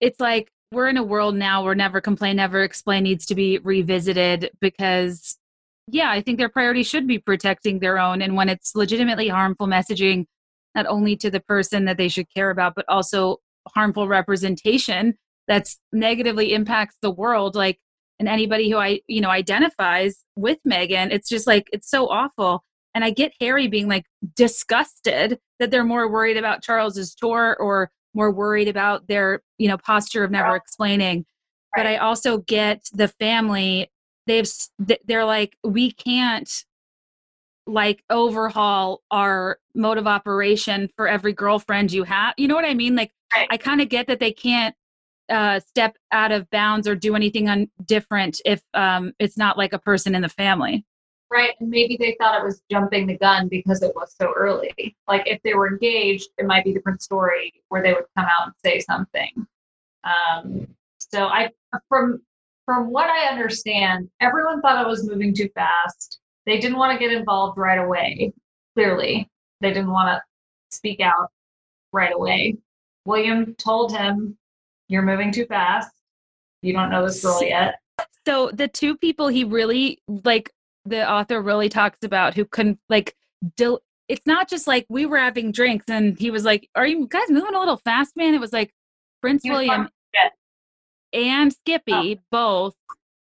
it's 0.00 0.18
like 0.18 0.50
we're 0.72 0.88
in 0.88 0.96
a 0.96 1.05
world 1.05 1.36
now 1.36 1.62
where 1.62 1.74
never 1.74 2.00
complain 2.00 2.36
never 2.36 2.62
explain 2.62 3.05
needs 3.05 3.26
to 3.26 3.34
be 3.34 3.59
revisited 3.59 4.50
because 4.61 5.36
yeah, 5.88 6.11
I 6.11 6.20
think 6.20 6.38
their 6.38 6.48
priority 6.48 6.84
should 6.84 7.07
be 7.07 7.18
protecting 7.18 7.78
their 7.78 7.98
own 7.98 8.22
and 8.22 8.36
when 8.36 8.48
it's 8.48 8.74
legitimately 8.74 9.28
harmful 9.28 9.68
messaging 9.68 10.26
not 10.74 10.86
only 10.86 11.16
to 11.18 11.30
the 11.30 11.40
person 11.40 11.84
that 11.84 11.96
they 11.96 12.09
should 12.09 12.32
care 12.34 12.50
about 12.50 12.74
but 12.74 12.86
also 12.88 13.36
harmful 13.68 14.09
representation 14.09 15.14
that's 15.46 15.78
negatively 15.92 16.55
impacts 16.55 16.96
the 17.03 17.11
world 17.11 17.55
like 17.55 17.78
and 18.22 18.28
anybody 18.28 18.70
who 18.70 18.76
i 18.76 19.00
you 19.08 19.20
know 19.20 19.30
identifies 19.30 20.24
with 20.36 20.58
meghan 20.66 21.10
it's 21.10 21.28
just 21.28 21.44
like 21.44 21.68
it's 21.72 21.90
so 21.90 22.08
awful. 22.08 22.62
And 22.94 23.04
i 23.04 23.10
get 23.10 23.32
harry 23.40 23.66
being 23.66 23.88
like 23.88 24.04
disgusted 24.36 25.40
that 25.58 25.72
they're 25.72 25.82
more 25.84 26.08
worried 26.08 26.36
about 26.36 26.62
charles's 26.62 27.16
tour 27.16 27.56
or 27.58 27.90
more 28.14 28.30
worried 28.30 28.68
about 28.68 29.08
their 29.08 29.42
you 29.58 29.66
know 29.66 29.76
posture 29.76 30.22
of 30.22 30.30
never 30.30 30.54
explaining. 30.54 31.26
But 31.74 31.86
i 31.88 31.96
also 31.96 32.38
get 32.38 32.86
the 32.92 33.08
family 33.08 33.90
they've 34.28 34.48
they're 35.08 35.24
like 35.24 35.56
we 35.64 35.90
can't 35.90 36.48
like 37.66 38.04
overhaul 38.08 39.02
our 39.10 39.58
mode 39.74 39.98
of 39.98 40.06
operation 40.06 40.88
for 40.96 41.08
every 41.08 41.32
girlfriend 41.32 41.90
you 41.92 42.04
have 42.04 42.34
you 42.36 42.46
know 42.46 42.54
what 42.54 42.64
i 42.64 42.74
mean? 42.74 42.94
Like 42.94 43.10
Right. 43.34 43.48
i 43.50 43.56
kind 43.56 43.80
of 43.80 43.88
get 43.88 44.06
that 44.08 44.20
they 44.20 44.32
can't 44.32 44.74
uh, 45.28 45.60
step 45.60 45.96
out 46.10 46.32
of 46.32 46.48
bounds 46.50 46.86
or 46.88 46.94
do 46.94 47.14
anything 47.14 47.48
un- 47.48 47.70
different 47.84 48.40
if 48.44 48.62
um, 48.74 49.12
it's 49.18 49.36
not 49.36 49.56
like 49.56 49.72
a 49.72 49.78
person 49.78 50.14
in 50.14 50.22
the 50.22 50.28
family 50.28 50.84
Right. 51.32 51.54
And 51.60 51.70
maybe 51.70 51.96
they 51.98 52.14
thought 52.20 52.38
it 52.38 52.44
was 52.44 52.60
jumping 52.70 53.06
the 53.06 53.16
gun 53.16 53.48
because 53.48 53.82
it 53.82 53.94
was 53.94 54.14
so 54.20 54.34
early. 54.36 54.94
Like 55.08 55.22
if 55.24 55.40
they 55.42 55.54
were 55.54 55.66
engaged, 55.66 56.28
it 56.36 56.44
might 56.44 56.62
be 56.62 56.72
a 56.72 56.74
different 56.74 57.00
story 57.00 57.54
where 57.70 57.82
they 57.82 57.94
would 57.94 58.04
come 58.14 58.26
out 58.26 58.48
and 58.48 58.54
say 58.62 58.80
something. 58.80 59.46
Um, 60.04 60.66
so 60.98 61.28
I 61.28 61.48
from 61.88 62.20
from 62.66 62.92
what 62.92 63.08
I 63.08 63.28
understand, 63.28 64.10
everyone 64.20 64.60
thought 64.60 64.84
it 64.84 64.86
was 64.86 65.08
moving 65.08 65.34
too 65.34 65.48
fast. 65.54 66.20
They 66.44 66.58
didn't 66.58 66.76
want 66.76 66.92
to 66.92 66.98
get 66.98 67.16
involved 67.16 67.56
right 67.56 67.78
away. 67.78 68.34
Clearly, 68.74 69.26
they 69.62 69.68
didn't 69.72 69.90
want 69.90 70.08
to 70.08 70.22
speak 70.76 71.00
out 71.00 71.30
right 71.94 72.12
away. 72.12 72.58
William 73.06 73.54
told 73.54 73.96
him, 73.96 74.36
"You're 74.93 75.03
moving 75.03 75.32
too 75.32 75.47
fast. 75.47 75.90
You 76.61 76.72
don't 76.74 76.90
know 76.90 77.05
this 77.05 77.22
girl 77.22 77.43
yet." 77.43 77.76
so 78.26 78.51
the 78.53 78.68
two 78.68 78.97
people 78.97 79.28
he 79.28 79.45
really 79.45 80.01
like 80.24 80.51
the 80.84 81.09
author 81.09 81.40
really 81.40 81.68
talks 81.68 81.99
about 82.03 82.34
who 82.34 82.45
couldn't 82.45 82.78
like 82.88 83.14
del- 83.57 83.80
it's 84.09 84.26
not 84.26 84.49
just 84.49 84.66
like 84.66 84.84
we 84.88 85.07
were 85.07 85.18
having 85.18 85.53
drinks 85.53 85.86
and 85.88 86.18
he 86.18 86.30
was 86.30 86.45
like 86.45 86.68
are 86.74 86.86
you 86.86 87.07
guys 87.09 87.28
moving 87.28 87.55
a 87.55 87.59
little 87.59 87.78
fast 87.78 88.16
man? 88.16 88.34
It 88.34 88.40
was 88.40 88.53
like 88.53 88.72
prince 89.20 89.43
william 89.45 89.88
and 91.12 91.53
skippy 91.53 92.18
oh. 92.18 92.22
both 92.30 92.74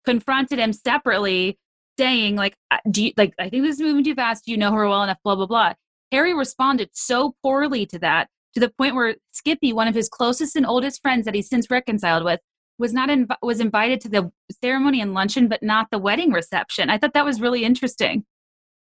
confronted 0.05 0.59
him 0.59 0.73
separately 0.73 1.57
saying 1.97 2.35
like 2.35 2.55
do 2.89 3.05
you 3.05 3.11
like 3.17 3.33
i 3.39 3.49
think 3.49 3.63
this 3.63 3.75
is 3.75 3.81
moving 3.81 4.03
too 4.03 4.15
fast. 4.15 4.45
Do 4.45 4.51
you 4.51 4.57
know 4.57 4.71
her 4.71 4.87
well 4.87 5.03
enough 5.03 5.19
blah 5.23 5.35
blah 5.35 5.47
blah. 5.47 5.73
Harry 6.11 6.33
responded 6.33 6.89
so 6.93 7.35
poorly 7.43 7.85
to 7.87 7.99
that 7.99 8.29
to 8.53 8.59
the 8.59 8.69
point 8.69 8.95
where 8.95 9.15
skippy 9.31 9.73
one 9.73 9.87
of 9.87 9.95
his 9.95 10.09
closest 10.09 10.55
and 10.55 10.65
oldest 10.65 11.01
friends 11.01 11.25
that 11.25 11.35
he's 11.35 11.49
since 11.49 11.69
reconciled 11.69 12.23
with 12.23 12.39
was 12.79 12.93
not 12.93 13.09
inv- 13.09 13.35
was 13.41 13.59
invited 13.59 14.01
to 14.01 14.09
the 14.09 14.31
ceremony 14.61 15.01
and 15.01 15.13
luncheon 15.13 15.47
but 15.47 15.63
not 15.63 15.87
the 15.91 15.99
wedding 15.99 16.31
reception 16.31 16.89
i 16.89 16.97
thought 16.97 17.13
that 17.13 17.25
was 17.25 17.41
really 17.41 17.63
interesting 17.63 18.25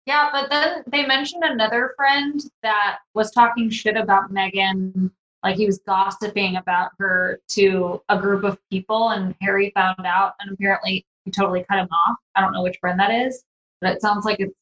Yeah, 0.05 0.29
but 0.31 0.49
then 0.51 0.83
they 0.85 1.05
mentioned 1.05 1.43
another 1.43 1.93
friend 1.97 2.39
that 2.61 2.99
was 3.15 3.31
talking 3.31 3.71
shit 3.71 3.97
about 3.97 4.31
Meghan, 4.31 5.09
like 5.43 5.55
he 5.55 5.65
was 5.65 5.79
gossiping 5.79 6.57
about 6.57 6.91
her 6.99 7.39
to 7.53 8.01
a 8.09 8.19
group 8.19 8.43
of 8.43 8.59
people, 8.69 9.09
and 9.09 9.33
Harry 9.41 9.71
found 9.73 10.05
out, 10.05 10.33
and 10.39 10.51
apparently 10.51 11.05
he 11.23 11.31
totally 11.31 11.65
cut 11.67 11.79
him 11.79 11.87
off. 11.91 12.17
I 12.35 12.41
don't 12.41 12.53
know 12.53 12.61
which 12.61 12.77
friend 12.79 12.99
that 12.99 13.11
is, 13.11 13.43
but 13.81 13.93
it 13.93 14.01
sounds 14.01 14.25
like 14.25 14.39
it's 14.39 14.53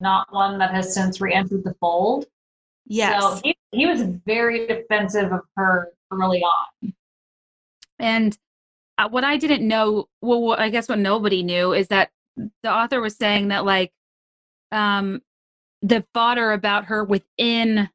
not 0.00 0.26
one 0.32 0.58
that 0.58 0.74
has 0.74 0.92
since 0.92 1.20
re-entered 1.20 1.62
the 1.62 1.74
fold. 1.80 2.26
So 3.20 3.40
he, 3.44 3.56
he 3.76 3.86
was 3.86 4.02
very 4.24 4.66
defensive 4.66 5.32
of 5.32 5.40
her 5.56 5.92
early 6.10 6.42
on. 6.42 6.94
And 7.98 8.36
uh, 8.98 9.08
what 9.08 9.24
I 9.24 9.36
didn't 9.36 9.66
know, 9.66 10.08
well, 10.22 10.42
what, 10.42 10.58
I 10.58 10.70
guess 10.70 10.88
what 10.88 10.98
nobody 10.98 11.42
knew 11.42 11.72
is 11.72 11.88
that 11.88 12.10
the 12.62 12.72
author 12.72 13.00
was 13.00 13.16
saying 13.16 13.48
that 13.48 13.64
like 13.64 13.92
um, 14.72 15.20
the 15.82 16.04
fodder 16.14 16.52
about 16.52 16.86
her 16.86 17.04
within 17.04 17.90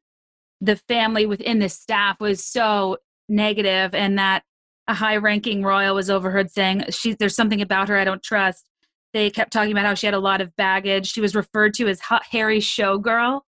the 0.60 0.76
family, 0.76 1.26
within 1.26 1.58
the 1.58 1.68
staff, 1.68 2.20
was 2.20 2.44
so 2.44 2.98
negative, 3.28 3.94
and 3.94 4.18
that 4.18 4.44
a 4.86 4.94
high-ranking 4.94 5.62
royal 5.62 5.94
was 5.94 6.10
overheard 6.10 6.50
saying, 6.50 6.84
"She, 6.90 7.14
there's 7.14 7.34
something 7.34 7.60
about 7.60 7.88
her 7.88 7.98
I 7.98 8.04
don't 8.04 8.22
trust." 8.22 8.64
They 9.12 9.30
kept 9.30 9.52
talking 9.52 9.72
about 9.72 9.86
how 9.86 9.94
she 9.94 10.06
had 10.06 10.14
a 10.14 10.20
lot 10.20 10.40
of 10.40 10.54
baggage. 10.56 11.12
She 11.12 11.20
was 11.20 11.34
referred 11.34 11.74
to 11.74 11.88
as 11.88 12.00
Harry 12.30 12.60
showgirl. 12.60 13.42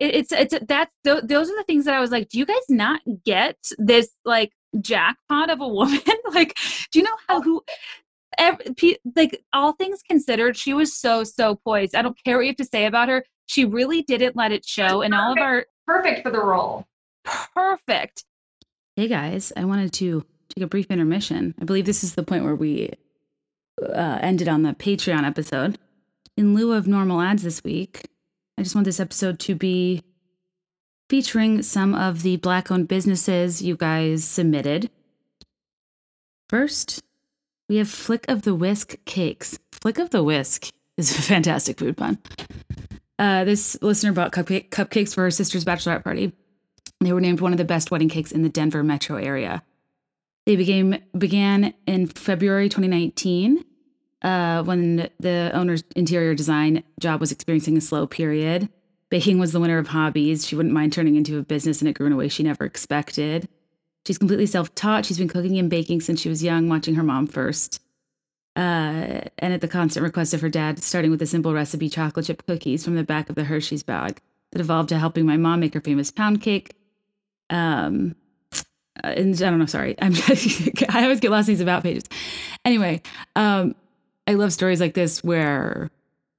It, 0.00 0.14
it's 0.14 0.32
it's 0.32 0.54
that's 0.66 0.90
th- 1.04 1.22
those 1.24 1.50
are 1.50 1.56
the 1.56 1.64
things 1.64 1.84
that 1.84 1.94
I 1.94 2.00
was 2.00 2.10
like, 2.10 2.28
do 2.28 2.38
you 2.38 2.46
guys 2.46 2.56
not 2.68 3.00
get 3.24 3.56
this 3.78 4.10
like 4.24 4.52
jackpot 4.80 5.50
of 5.50 5.60
a 5.60 5.68
woman? 5.68 6.00
like, 6.32 6.56
do 6.92 6.98
you 6.98 7.04
know 7.04 7.16
how 7.28 7.40
who? 7.40 7.62
ev- 8.38 8.60
pe- 8.76 8.96
like 9.16 9.42
all 9.52 9.72
things 9.72 10.00
considered, 10.08 10.56
she 10.56 10.74
was 10.74 10.92
so 10.92 11.24
so 11.24 11.56
poised. 11.56 11.94
I 11.94 12.02
don't 12.02 12.16
care 12.24 12.36
what 12.36 12.42
you 12.42 12.48
have 12.50 12.56
to 12.56 12.64
say 12.64 12.86
about 12.86 13.08
her. 13.08 13.24
She 13.46 13.64
really 13.64 14.02
didn't 14.02 14.36
let 14.36 14.52
it 14.52 14.64
show 14.64 15.02
and 15.02 15.14
all 15.14 15.32
of 15.32 15.38
our 15.38 15.66
Perfect 15.86 16.22
for 16.22 16.30
the 16.30 16.40
role. 16.42 16.86
perfect. 17.54 18.24
Hey 18.96 19.08
guys, 19.08 19.52
I 19.56 19.64
wanted 19.64 19.92
to 19.94 20.24
take 20.54 20.64
a 20.64 20.66
brief 20.66 20.86
intermission. 20.90 21.54
I 21.60 21.64
believe 21.64 21.84
this 21.84 22.02
is 22.02 22.14
the 22.14 22.22
point 22.22 22.44
where 22.44 22.54
we 22.54 22.90
uh, 23.82 24.18
ended 24.20 24.48
on 24.48 24.62
the 24.62 24.72
Patreon 24.72 25.24
episode. 25.24 25.78
In 26.36 26.54
lieu 26.54 26.72
of 26.72 26.86
normal 26.88 27.20
ads 27.20 27.42
this 27.42 27.62
week, 27.62 28.08
I 28.56 28.62
just 28.62 28.74
want 28.74 28.84
this 28.84 29.00
episode 29.00 29.38
to 29.40 29.54
be 29.54 30.02
featuring 31.08 31.62
some 31.62 31.94
of 31.94 32.22
the 32.22 32.36
black 32.36 32.70
owned 32.70 32.88
businesses 32.88 33.60
you 33.60 33.76
guys 33.76 34.24
submitted. 34.24 34.90
First, 36.48 37.02
we 37.68 37.76
have 37.76 37.88
Flick 37.88 38.24
of 38.28 38.42
the 38.42 38.54
Whisk 38.54 38.96
cakes. 39.04 39.58
Flick 39.72 39.98
of 39.98 40.10
the 40.10 40.22
Whisk 40.22 40.68
is 40.96 41.16
a 41.18 41.22
fantastic 41.22 41.78
food 41.78 41.96
pun. 41.96 42.18
Uh, 43.18 43.44
this 43.44 43.76
listener 43.82 44.12
bought 44.12 44.32
cupcake, 44.32 44.70
cupcakes 44.70 45.14
for 45.14 45.22
her 45.22 45.30
sister's 45.30 45.64
bachelorette 45.64 46.04
party. 46.04 46.32
They 47.00 47.12
were 47.12 47.20
named 47.20 47.40
one 47.40 47.52
of 47.52 47.58
the 47.58 47.64
best 47.64 47.90
wedding 47.90 48.08
cakes 48.08 48.32
in 48.32 48.42
the 48.42 48.48
Denver 48.48 48.82
metro 48.82 49.16
area. 49.16 49.62
They 50.46 50.56
became 50.56 50.96
began 51.16 51.74
in 51.86 52.06
February 52.06 52.68
2019 52.68 53.64
uh, 54.24 54.62
when 54.62 55.08
the 55.20 55.50
owner's 55.52 55.84
interior 55.94 56.34
design 56.34 56.82
job 56.98 57.20
was 57.20 57.30
experiencing 57.30 57.76
a 57.76 57.80
slow 57.80 58.06
period. 58.06 58.68
Baking 59.10 59.38
was 59.38 59.52
the 59.52 59.60
winner 59.60 59.78
of 59.78 59.86
hobbies. 59.86 60.46
She 60.46 60.56
wouldn't 60.56 60.74
mind 60.74 60.92
turning 60.92 61.14
into 61.14 61.38
a 61.38 61.42
business, 61.42 61.80
and 61.80 61.88
it 61.88 61.92
grew 61.92 62.06
in 62.06 62.12
a 62.12 62.16
way 62.16 62.28
she 62.28 62.42
never 62.42 62.64
expected. 62.64 63.48
She's 64.06 64.18
completely 64.18 64.46
self 64.46 64.74
taught. 64.74 65.04
She's 65.04 65.18
been 65.18 65.28
cooking 65.28 65.58
and 65.58 65.70
baking 65.70 66.00
since 66.00 66.20
she 66.20 66.30
was 66.30 66.42
young, 66.42 66.68
watching 66.68 66.94
her 66.94 67.02
mom 67.02 67.26
first. 67.26 67.80
Uh, 68.56 69.20
and 69.38 69.52
at 69.52 69.60
the 69.60 69.68
constant 69.68 70.02
request 70.02 70.32
of 70.32 70.40
her 70.40 70.48
dad, 70.48 70.82
starting 70.82 71.10
with 71.10 71.20
a 71.20 71.26
simple 71.26 71.52
recipe 71.52 71.88
chocolate 71.88 72.26
chip 72.26 72.46
cookies 72.46 72.84
from 72.84 72.94
the 72.94 73.04
back 73.04 73.28
of 73.28 73.34
the 73.34 73.44
Hershey's 73.44 73.82
bag 73.82 74.20
that 74.52 74.60
evolved 74.60 74.88
to 74.88 74.98
helping 74.98 75.26
my 75.26 75.36
mom 75.36 75.60
make 75.60 75.74
her 75.74 75.80
famous 75.80 76.10
pound 76.10 76.40
cake. 76.40 76.74
Um, 77.50 78.14
and 79.02 79.34
I 79.34 79.50
don't 79.50 79.58
know, 79.58 79.66
sorry. 79.66 79.96
I'm 80.00 80.12
just, 80.12 80.70
I 80.94 81.02
always 81.02 81.20
get 81.20 81.30
lost 81.30 81.48
in 81.48 81.54
these 81.54 81.60
about 81.60 81.82
pages. 81.82 82.04
Anyway, 82.64 83.02
um, 83.36 83.74
I 84.26 84.34
love 84.34 84.52
stories 84.52 84.80
like 84.80 84.94
this 84.94 85.22
where 85.22 85.90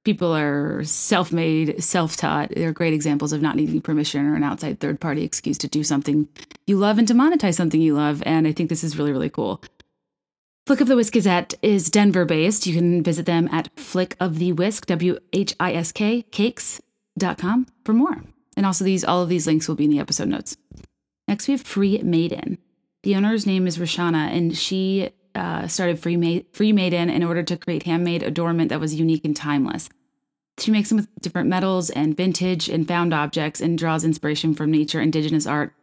people 0.04 0.34
are 0.34 0.82
self 0.84 1.32
made, 1.32 1.82
self 1.82 2.16
taught. 2.16 2.50
They're 2.50 2.72
great 2.72 2.94
examples 2.94 3.32
of 3.32 3.42
not 3.42 3.56
needing 3.56 3.80
permission 3.80 4.26
or 4.26 4.34
an 4.34 4.44
outside 4.44 4.80
third 4.80 5.00
party 5.00 5.22
excuse 5.22 5.58
to 5.58 5.68
do 5.68 5.84
something 5.84 6.28
you 6.66 6.78
love 6.78 6.98
and 6.98 7.06
to 7.08 7.14
monetize 7.14 7.54
something 7.54 7.80
you 7.80 7.94
love. 7.94 8.22
And 8.24 8.46
I 8.46 8.52
think 8.52 8.70
this 8.70 8.84
is 8.84 8.96
really, 8.96 9.12
really 9.12 9.30
cool. 9.30 9.62
Flick 10.66 10.80
of 10.80 10.88
the 10.88 10.96
Whisk 10.96 11.12
Gazette 11.12 11.54
is 11.62 11.90
Denver 11.90 12.24
based. 12.24 12.66
You 12.66 12.74
can 12.74 13.02
visit 13.02 13.26
them 13.26 13.48
at 13.52 13.68
Flick 13.78 14.16
of 14.18 14.38
the 14.38 14.52
Whisk, 14.52 14.86
W 14.86 15.18
H 15.32 15.54
I 15.60 15.74
S 15.74 15.92
K, 15.92 16.22
cakes.com 16.22 17.66
for 17.84 17.92
more. 17.92 18.24
And 18.56 18.64
also, 18.64 18.84
these 18.84 19.04
all 19.04 19.22
of 19.22 19.28
these 19.28 19.46
links 19.46 19.68
will 19.68 19.76
be 19.76 19.84
in 19.84 19.90
the 19.90 20.00
episode 20.00 20.28
notes. 20.28 20.56
Next, 21.28 21.46
we 21.46 21.52
have 21.52 21.62
Free 21.62 21.98
Maiden. 21.98 22.58
The 23.02 23.14
owner's 23.14 23.46
name 23.46 23.66
is 23.66 23.78
Roshana, 23.78 24.34
and 24.34 24.56
she 24.56 25.10
uh, 25.36 25.68
started 25.68 26.00
Free, 26.00 26.16
Ma- 26.16 26.42
Free 26.52 26.72
Maiden 26.72 27.10
in 27.10 27.22
order 27.22 27.42
to 27.42 27.56
create 27.56 27.84
handmade 27.84 28.22
adornment 28.22 28.70
that 28.70 28.80
was 28.80 28.94
unique 28.94 29.24
and 29.24 29.36
timeless. 29.36 29.88
She 30.58 30.70
makes 30.70 30.88
them 30.88 30.96
with 30.96 31.08
different 31.20 31.48
metals 31.48 31.90
and 31.90 32.16
vintage 32.16 32.68
and 32.68 32.88
found 32.88 33.12
objects 33.12 33.60
and 33.60 33.78
draws 33.78 34.04
inspiration 34.04 34.54
from 34.54 34.70
nature, 34.70 35.00
indigenous 35.00 35.46
art, 35.46 35.74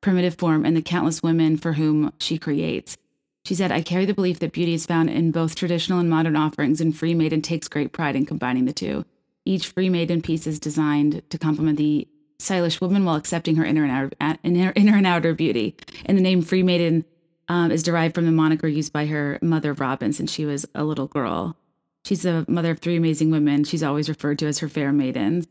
primitive 0.00 0.36
form, 0.36 0.64
and 0.64 0.76
the 0.76 0.82
countless 0.82 1.22
women 1.22 1.56
for 1.56 1.74
whom 1.74 2.12
she 2.18 2.38
creates. 2.38 2.96
She 3.44 3.54
said, 3.54 3.70
I 3.70 3.82
carry 3.82 4.04
the 4.06 4.14
belief 4.14 4.38
that 4.38 4.52
beauty 4.52 4.72
is 4.72 4.86
found 4.86 5.10
in 5.10 5.32
both 5.32 5.54
traditional 5.54 5.98
and 5.98 6.08
modern 6.08 6.36
offerings, 6.36 6.80
and 6.80 6.96
Free 6.96 7.14
Maiden 7.14 7.42
takes 7.42 7.68
great 7.68 7.92
pride 7.92 8.16
in 8.16 8.24
combining 8.24 8.64
the 8.64 8.72
two. 8.72 9.04
Each 9.44 9.66
Free 9.66 9.90
Maiden 9.90 10.22
piece 10.22 10.46
is 10.46 10.60
designed 10.60 11.22
to 11.28 11.38
complement 11.38 11.76
the 11.76 12.08
stylish 12.38 12.80
woman 12.80 13.04
while 13.04 13.16
accepting 13.16 13.56
her 13.56 13.64
inner 13.64 13.84
and 13.84 14.14
outer, 14.20 14.38
inner 14.44 14.72
and 14.96 15.06
outer 15.06 15.34
beauty. 15.34 15.76
And 16.06 16.16
the 16.16 16.22
name 16.22 16.42
Free 16.42 16.62
Maiden 16.62 17.04
um, 17.48 17.70
is 17.70 17.82
derived 17.82 18.14
from 18.14 18.26
the 18.26 18.32
moniker 18.32 18.68
used 18.68 18.92
by 18.92 19.06
her 19.06 19.38
mother, 19.42 19.72
Robin, 19.72 20.12
since 20.12 20.32
she 20.32 20.44
was 20.44 20.66
a 20.74 20.84
little 20.84 21.06
girl. 21.06 21.56
She's 22.04 22.22
the 22.22 22.44
mother 22.48 22.72
of 22.72 22.80
three 22.80 22.96
amazing 22.96 23.30
women. 23.30 23.64
She's 23.64 23.82
always 23.82 24.08
referred 24.08 24.38
to 24.40 24.46
as 24.46 24.58
her 24.58 24.68
fair 24.68 24.92
maidens. 24.92 25.46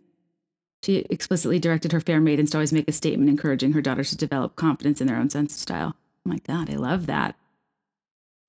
She 0.84 1.06
explicitly 1.10 1.60
directed 1.60 1.92
her 1.92 2.02
fair 2.02 2.20
maidens 2.20 2.52
to 2.52 2.58
always 2.58 2.74
make 2.74 2.89
a 2.89 2.94
statement 2.94 3.30
encouraging 3.30 3.74
her 3.74 3.82
daughters 3.82 4.10
to 4.10 4.18
develop 4.18 4.56
confidence 4.56 5.00
in 5.00 5.08
their 5.08 5.18
own 5.18 5.30
sense 5.30 5.54
of 5.54 5.60
style. 5.60 5.96
Oh 6.26 6.30
my 6.30 6.38
God, 6.48 6.70
I 6.70 6.76
love 6.76 7.06
that. 7.06 7.36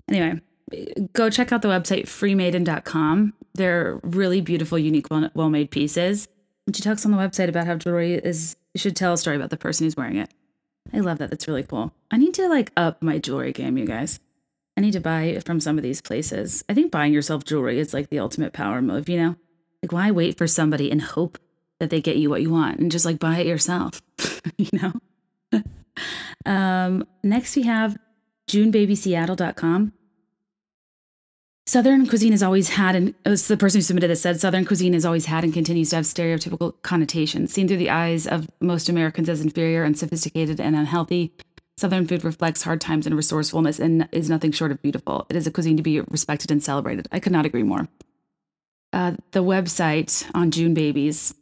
Anyway, 0.09 0.41
go 1.13 1.31
check 1.31 1.53
out 1.53 1.63
the 1.63 1.69
website 1.69 2.05
freemaiden.com. 2.05 3.35
They're 3.55 4.01
really 4.03 4.41
beautiful, 4.41 4.79
unique, 4.79 5.09
well 5.11 5.51
made 5.51 5.71
pieces. 5.71 6.29
And 6.67 6.75
she 6.75 6.83
talks 6.83 7.05
on 7.05 7.13
the 7.13 7.19
website 7.19 7.49
about 7.49 7.67
how 7.67 7.77
jewelry 7.77 8.15
is, 8.15 8.57
should 8.77 8.97
tell 8.97 9.13
a 9.13 9.19
story 9.19 9.37
about 9.37 9.51
the 9.51 9.57
person 9.57 9.85
who's 9.85 9.97
wearing 9.97 10.17
it. 10.17 10.31
I 10.93 11.01
love 11.01 11.19
that. 11.19 11.31
That's 11.31 11.49
really 11.49 11.63
cool. 11.63 11.93
I 12.11 12.17
need 12.17 12.35
to 12.35 12.49
like 12.49 12.73
up 12.77 13.03
my 13.03 13.19
jewelry 13.19 13.53
game, 13.53 13.77
you 13.77 13.87
guys. 13.87 14.21
I 14.77 14.81
need 14.81 14.93
to 14.93 15.01
buy 15.01 15.39
from 15.45 15.61
some 15.61 15.77
of 15.77 15.83
these 15.83 16.01
places. 16.01 16.65
I 16.69 16.75
think 16.75 16.91
buying 16.91 17.13
yourself 17.13 17.45
jewelry 17.45 17.79
is 17.79 17.93
like 17.93 18.09
the 18.09 18.19
ultimate 18.19 18.53
power 18.53 18.81
move, 18.81 19.09
you 19.09 19.19
know? 19.19 19.37
Like, 19.83 19.93
why 19.93 20.11
wait 20.11 20.39
for 20.39 20.47
somebody 20.47 20.91
and 20.91 21.03
hope 21.03 21.39
that 21.79 21.91
they 21.91 22.01
get 22.01 22.17
you 22.17 22.31
what 22.31 22.43
you 22.43 22.51
want 22.51 22.79
and 22.79 22.91
just 22.91 23.05
like 23.05 23.19
buy 23.19 23.39
it 23.39 23.47
yourself, 23.47 24.01
you 24.57 24.71
know? 24.73 25.63
um, 26.47 27.07
next, 27.23 27.55
we 27.57 27.63
have 27.63 27.99
JuneBabySeattle.com. 28.49 29.93
Southern 31.65 32.07
cuisine 32.07 32.33
has 32.33 32.43
always 32.43 32.71
had, 32.71 32.97
and 32.97 33.15
the 33.25 33.57
person 33.57 33.79
who 33.79 33.83
submitted 33.83 34.11
this 34.11 34.23
said, 34.23 34.41
Southern 34.41 34.65
cuisine 34.65 34.95
has 34.95 35.05
always 35.05 35.27
had 35.27 35.45
and 35.45 35.55
continues 35.55 35.91
to 35.91 35.97
have 35.97 36.05
stereotypical 36.05 36.75
connotations, 36.83 37.53
seen 37.53 37.69
through 37.69 37.77
the 37.77 37.91
eyes 37.91 38.27
of 38.27 38.51
most 38.61 38.89
Americans 38.89 39.29
as 39.29 39.41
inferior, 39.41 39.85
unsophisticated, 39.85 40.61
and 40.61 40.75
unhealthy. 40.75 41.33
Southern 41.77 42.07
food 42.07 42.25
reflects 42.25 42.65
hard 42.65 42.81
times 42.81 43.07
and 43.07 43.17
resourcefulness 43.17 43.79
and 43.79 44.09
is 44.11 44.29
nothing 44.29 44.51
short 44.51 44.73
of 44.73 44.83
beautiful. 44.83 45.25
It 45.31 45.37
is 45.37 45.47
a 45.47 45.53
cuisine 45.53 45.77
to 45.77 45.83
be 45.83 46.01
respected 46.01 46.51
and 46.51 46.63
celebrated. 46.63 47.07
I 47.13 47.21
could 47.21 47.33
not 47.33 47.47
agree 47.47 47.63
more. 47.63 47.89
Uh, 48.93 49.13
the 49.31 49.43
website 49.43 50.29
on 50.35 50.51
June 50.51 50.75
Babies 50.75 51.35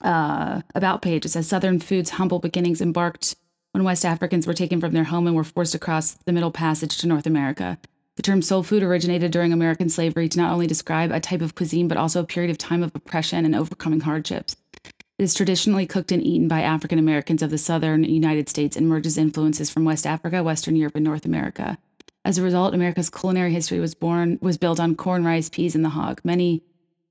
uh, 0.00 0.62
about 0.74 1.02
page 1.02 1.26
it 1.26 1.30
says 1.30 1.48
Southern 1.48 1.80
Foods' 1.80 2.10
humble 2.10 2.38
beginnings 2.38 2.80
embarked 2.80 3.36
when 3.72 3.84
West 3.84 4.04
Africans 4.04 4.46
were 4.46 4.54
taken 4.54 4.80
from 4.80 4.92
their 4.92 5.04
home 5.04 5.26
and 5.26 5.36
were 5.36 5.44
forced 5.44 5.74
across 5.74 6.12
the 6.12 6.32
Middle 6.32 6.50
Passage 6.50 6.96
to 6.98 7.06
North 7.06 7.26
America. 7.26 7.78
The 8.16 8.22
term 8.22 8.42
soul 8.42 8.62
food 8.62 8.82
originated 8.82 9.32
during 9.32 9.52
American 9.52 9.88
slavery 9.88 10.28
to 10.28 10.38
not 10.38 10.52
only 10.52 10.66
describe 10.66 11.10
a 11.10 11.20
type 11.20 11.40
of 11.40 11.54
cuisine, 11.54 11.88
but 11.88 11.96
also 11.96 12.20
a 12.20 12.26
period 12.26 12.50
of 12.50 12.58
time 12.58 12.82
of 12.82 12.94
oppression 12.94 13.44
and 13.44 13.54
overcoming 13.54 14.00
hardships. 14.00 14.56
It 14.84 15.22
is 15.22 15.34
traditionally 15.34 15.86
cooked 15.86 16.12
and 16.12 16.22
eaten 16.22 16.48
by 16.48 16.62
African 16.62 16.98
Americans 16.98 17.42
of 17.42 17.50
the 17.50 17.58
southern 17.58 18.04
United 18.04 18.48
States 18.48 18.76
and 18.76 18.88
merges 18.88 19.16
influences 19.16 19.70
from 19.70 19.84
West 19.84 20.06
Africa, 20.06 20.42
Western 20.42 20.76
Europe, 20.76 20.96
and 20.96 21.04
North 21.04 21.24
America. 21.24 21.78
As 22.24 22.38
a 22.38 22.42
result, 22.42 22.74
America's 22.74 23.10
culinary 23.10 23.52
history 23.52 23.80
was 23.80 23.94
born 23.94 24.38
was 24.42 24.58
built 24.58 24.78
on 24.78 24.94
corn, 24.94 25.24
rice, 25.24 25.48
peas, 25.48 25.74
and 25.74 25.84
the 25.84 25.90
hog, 25.90 26.20
many 26.22 26.62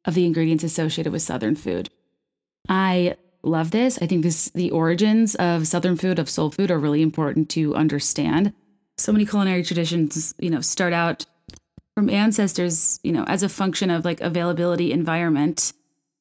of 0.05 0.13
the 0.13 0.25
ingredients 0.25 0.63
associated 0.63 1.11
with 1.11 1.21
Southern 1.21 1.55
food. 1.55 1.89
I 2.69 3.15
love 3.43 3.71
this. 3.71 3.99
I 4.01 4.07
think 4.07 4.23
this 4.23 4.49
the 4.49 4.71
origins 4.71 5.35
of 5.35 5.67
Southern 5.67 5.97
food, 5.97 6.19
of 6.19 6.29
soul 6.29 6.51
food, 6.51 6.71
are 6.71 6.79
really 6.79 7.01
important 7.01 7.49
to 7.51 7.75
understand 7.75 8.53
so 8.97 9.11
many 9.11 9.25
culinary 9.25 9.63
traditions, 9.63 10.33
you 10.39 10.49
know, 10.49 10.61
start 10.61 10.93
out 10.93 11.25
from 11.95 12.09
ancestors, 12.09 12.99
you 13.03 13.11
know, 13.11 13.23
as 13.25 13.43
a 13.43 13.49
function 13.49 13.89
of 13.89 14.05
like 14.05 14.21
availability, 14.21 14.91
environment, 14.91 15.73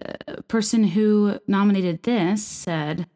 person 0.48 0.84
who 0.84 1.40
nominated 1.46 2.04
this 2.04 2.44
said, 2.44 3.06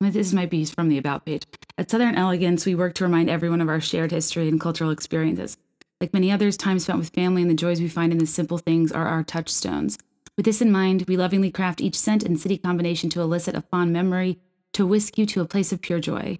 this 0.00 0.32
might 0.32 0.50
be 0.50 0.64
from 0.64 0.88
the 0.88 0.98
About 0.98 1.26
page. 1.26 1.42
At 1.76 1.90
Southern 1.90 2.14
Elegance, 2.14 2.64
we 2.64 2.74
work 2.74 2.94
to 2.94 3.04
remind 3.04 3.28
everyone 3.28 3.60
of 3.60 3.68
our 3.68 3.80
shared 3.80 4.12
history 4.12 4.48
and 4.48 4.60
cultural 4.60 4.90
experiences. 4.90 5.58
Like 6.00 6.12
many 6.12 6.30
others, 6.30 6.56
time 6.56 6.78
spent 6.78 6.98
with 6.98 7.10
family 7.10 7.42
and 7.42 7.50
the 7.50 7.54
joys 7.54 7.80
we 7.80 7.88
find 7.88 8.12
in 8.12 8.18
the 8.18 8.26
simple 8.26 8.58
things 8.58 8.92
are 8.92 9.06
our 9.06 9.24
touchstones. 9.24 9.98
With 10.36 10.44
this 10.44 10.62
in 10.62 10.70
mind, 10.70 11.04
we 11.08 11.16
lovingly 11.16 11.50
craft 11.50 11.80
each 11.80 11.98
scent 11.98 12.22
and 12.22 12.38
city 12.38 12.56
combination 12.56 13.10
to 13.10 13.20
elicit 13.20 13.56
a 13.56 13.62
fond 13.62 13.92
memory, 13.92 14.38
to 14.74 14.86
whisk 14.86 15.18
you 15.18 15.26
to 15.26 15.40
a 15.40 15.46
place 15.46 15.72
of 15.72 15.80
pure 15.80 15.98
joy. 15.98 16.38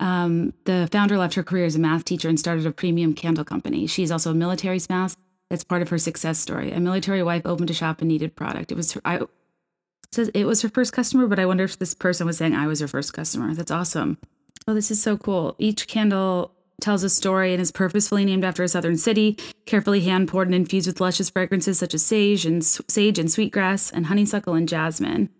Um, 0.00 0.54
the 0.64 0.88
founder 0.90 1.16
left 1.16 1.34
her 1.34 1.44
career 1.44 1.66
as 1.66 1.76
a 1.76 1.78
math 1.78 2.04
teacher 2.04 2.28
and 2.28 2.38
started 2.38 2.66
a 2.66 2.72
premium 2.72 3.14
candle 3.14 3.44
company. 3.44 3.86
She 3.86 4.02
is 4.02 4.10
also 4.10 4.32
a 4.32 4.34
military 4.34 4.80
spouse. 4.80 5.16
That's 5.50 5.62
part 5.62 5.82
of 5.82 5.90
her 5.90 5.98
success 5.98 6.40
story. 6.40 6.72
A 6.72 6.80
military 6.80 7.22
wife 7.22 7.42
opened 7.44 7.70
a 7.70 7.74
shop 7.74 8.00
and 8.00 8.08
needed 8.08 8.34
product. 8.34 8.72
It 8.72 8.74
was 8.74 8.92
her, 8.92 9.00
I, 9.04 9.20
says 10.10 10.30
it 10.34 10.46
was 10.46 10.62
her 10.62 10.68
first 10.68 10.92
customer, 10.92 11.28
but 11.28 11.38
I 11.38 11.46
wonder 11.46 11.62
if 11.62 11.78
this 11.78 11.94
person 11.94 12.26
was 12.26 12.38
saying 12.38 12.54
I 12.54 12.66
was 12.66 12.80
her 12.80 12.88
first 12.88 13.12
customer. 13.12 13.54
That's 13.54 13.70
awesome. 13.70 14.18
Oh, 14.66 14.74
this 14.74 14.90
is 14.90 15.00
so 15.00 15.16
cool. 15.16 15.54
Each 15.58 15.86
candle 15.86 16.52
tells 16.84 17.02
a 17.02 17.08
story 17.08 17.52
and 17.52 17.60
is 17.60 17.72
purposefully 17.72 18.24
named 18.24 18.44
after 18.44 18.62
a 18.62 18.68
southern 18.68 18.98
city, 18.98 19.38
carefully 19.66 20.02
hand 20.02 20.28
poured 20.28 20.48
and 20.48 20.54
infused 20.54 20.86
with 20.86 21.00
luscious 21.00 21.30
fragrances 21.30 21.78
such 21.78 21.94
as 21.94 22.04
sage 22.04 22.44
and 22.44 22.64
sage 22.64 23.18
and 23.18 23.32
sweetgrass 23.32 23.90
and 23.90 24.06
honeysuckle 24.06 24.54
and 24.54 24.68
jasmine. 24.68 25.30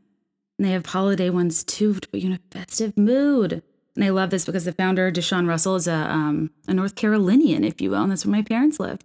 And 0.59 0.67
they 0.67 0.71
have 0.71 0.87
holiday 0.87 1.31
ones 1.31 1.63
too 1.63 1.95
to 1.95 2.09
put 2.09 2.21
you 2.21 2.31
in 2.31 2.33
a 2.33 2.41
festive 2.51 2.97
mood. 2.97 3.63
And 3.95 4.05
I 4.05 4.09
love 4.09 4.31
this 4.31 4.45
because 4.45 4.65
the 4.65 4.73
founder, 4.73 5.13
Deshaun 5.13 5.47
Russell, 5.47 5.77
is 5.77 5.87
a, 5.87 5.95
um, 5.95 6.51
a 6.67 6.75
North 6.75 6.95
Carolinian, 6.97 7.63
if 7.63 7.81
you 7.81 7.91
will, 7.91 8.03
and 8.03 8.11
that's 8.11 8.25
where 8.25 8.33
my 8.33 8.43
parents 8.43 8.81
live. 8.81 9.01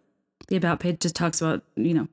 The 0.48 0.56
About 0.56 0.80
page 0.80 1.02
just 1.02 1.16
talks 1.16 1.42
about, 1.42 1.64
you 1.76 1.94
know, 1.94 2.08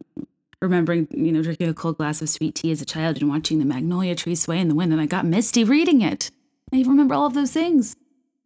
remembering, 0.60 1.06
you 1.10 1.32
know, 1.32 1.42
drinking 1.42 1.68
a 1.68 1.74
cold 1.74 1.98
glass 1.98 2.20
of 2.20 2.28
sweet 2.28 2.54
tea 2.56 2.72
as 2.72 2.82
a 2.82 2.86
child 2.86 3.18
and 3.18 3.30
watching 3.30 3.60
the 3.60 3.64
magnolia 3.64 4.14
tree 4.14 4.34
sway 4.34 4.58
in 4.58 4.68
the 4.68 4.74
wind, 4.74 4.92
and 4.92 5.00
I 5.00 5.06
got 5.06 5.24
misty 5.24 5.64
reading 5.64 6.02
it. 6.02 6.30
I 6.72 6.82
remember 6.82 7.14
all 7.14 7.26
of 7.26 7.34
those 7.34 7.52
things. 7.52 7.96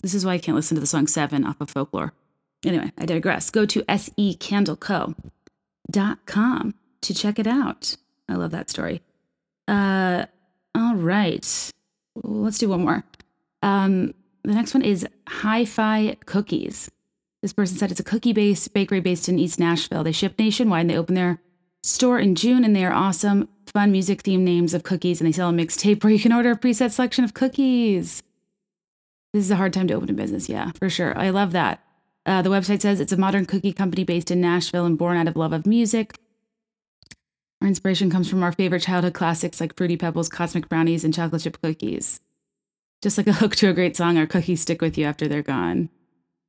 This 0.03 0.15
is 0.15 0.25
why 0.25 0.35
I 0.35 0.39
can't 0.39 0.57
listen 0.57 0.77
to 0.77 0.81
the 0.81 0.87
song 0.87 1.07
Seven 1.07 1.45
off 1.45 1.61
of 1.61 1.71
folklore. 1.71 2.13
Anyway, 2.65 2.93
I 2.99 3.07
digress. 3.07 3.51
Go 3.51 3.67
to 3.67 3.83
secandleco.com 3.83 6.75
to 7.03 7.15
check 7.15 7.39
it 7.39 7.47
out. 7.47 7.97
I 8.29 8.35
love 8.35 8.51
that 8.51 8.71
story. 8.71 9.03
Uh, 9.67 10.27
all 10.75 10.95
right. 10.95 11.71
Let's 12.23 12.59
do 12.59 12.69
one 12.69 12.83
more. 12.83 13.05
Um, 13.63 14.15
the 14.43 14.55
next 14.55 14.75
one 14.75 14.83
is 14.83 15.07
Hi 15.29 15.65
Fi 15.65 16.17
Cookies. 16.27 16.91
This 17.43 17.53
person 17.53 17.77
said 17.77 17.91
it's 17.91 18.01
a 18.01 18.05
cookie 18.05 18.33
based 18.33 18.75
bakery 18.75 19.01
based 19.01 19.29
in 19.29 19.39
East 19.39 19.59
Nashville. 19.59 20.05
They 20.05 20.13
ship 20.13 20.39
nationwide 20.39 20.83
and 20.83 20.91
they 20.91 20.99
open 20.99 21.15
their 21.15 21.41
store 21.83 22.19
in 22.19 22.35
June 22.35 22.65
and 22.65 22.77
they 22.77 22.85
are 22.85 22.93
awesome, 22.93 23.49
fun 23.67 23.93
music 23.93 24.23
themed 24.23 24.41
names 24.41 24.75
of 24.75 24.83
cookies 24.83 25.21
and 25.21 25.29
they 25.29 25.33
sell 25.33 25.49
a 25.49 25.53
mixtape 25.53 26.05
where 26.05 26.13
you 26.13 26.19
can 26.19 26.33
order 26.33 26.51
a 26.51 26.57
preset 26.57 26.91
selection 26.91 27.25
of 27.25 27.33
cookies. 27.33 28.23
This 29.33 29.45
is 29.45 29.51
a 29.51 29.57
hard 29.57 29.73
time 29.73 29.87
to 29.89 29.95
open 29.95 30.11
a 30.11 30.15
business, 30.15 30.49
yeah, 30.49 30.73
for 30.73 30.91
sure. 30.91 31.17
I 31.17 31.31
love 31.31 31.53
that. 31.53 31.85
Uh, 32.27 32.43
the 32.43 32.51
website 32.51 32.83
says 32.83 33.01
it's 33.01 33.13
a 33.13 33.17
modern 33.17 33.47
cookie 33.47 33.73
company 33.73 34.05
based 34.05 34.31
in 34.31 34.41
Nashville 34.41 34.85
and 34.85 34.99
born 34.99 35.17
out 35.17 35.29
of 35.29 35.37
love 35.37 35.53
of 35.53 35.67
music. 35.67 36.19
Our 37.63 37.69
inspiration 37.69 38.11
comes 38.11 38.29
from 38.29 38.43
our 38.43 38.53
favorite 38.53 38.83
childhood 38.83 39.15
classics 39.15 39.61
like 39.61 39.77
Fruity 39.77 39.97
Pebbles, 39.97 40.29
Cosmic 40.29 40.69
Brownies, 40.69 41.05
and 41.05 41.15
chocolate 41.15 41.43
chip 41.43 41.61
cookies. 41.63 42.21
Just 43.03 43.19
like 43.19 43.27
a 43.27 43.33
hook 43.35 43.55
to 43.57 43.69
a 43.69 43.75
great 43.75 43.97
song, 43.97 44.19
our 44.19 44.27
cookies 44.27 44.63
stick 44.63 44.81
with 44.81 44.99
you 44.99 45.05
after 45.05 45.29
they're 45.29 45.43
gone. 45.43 45.91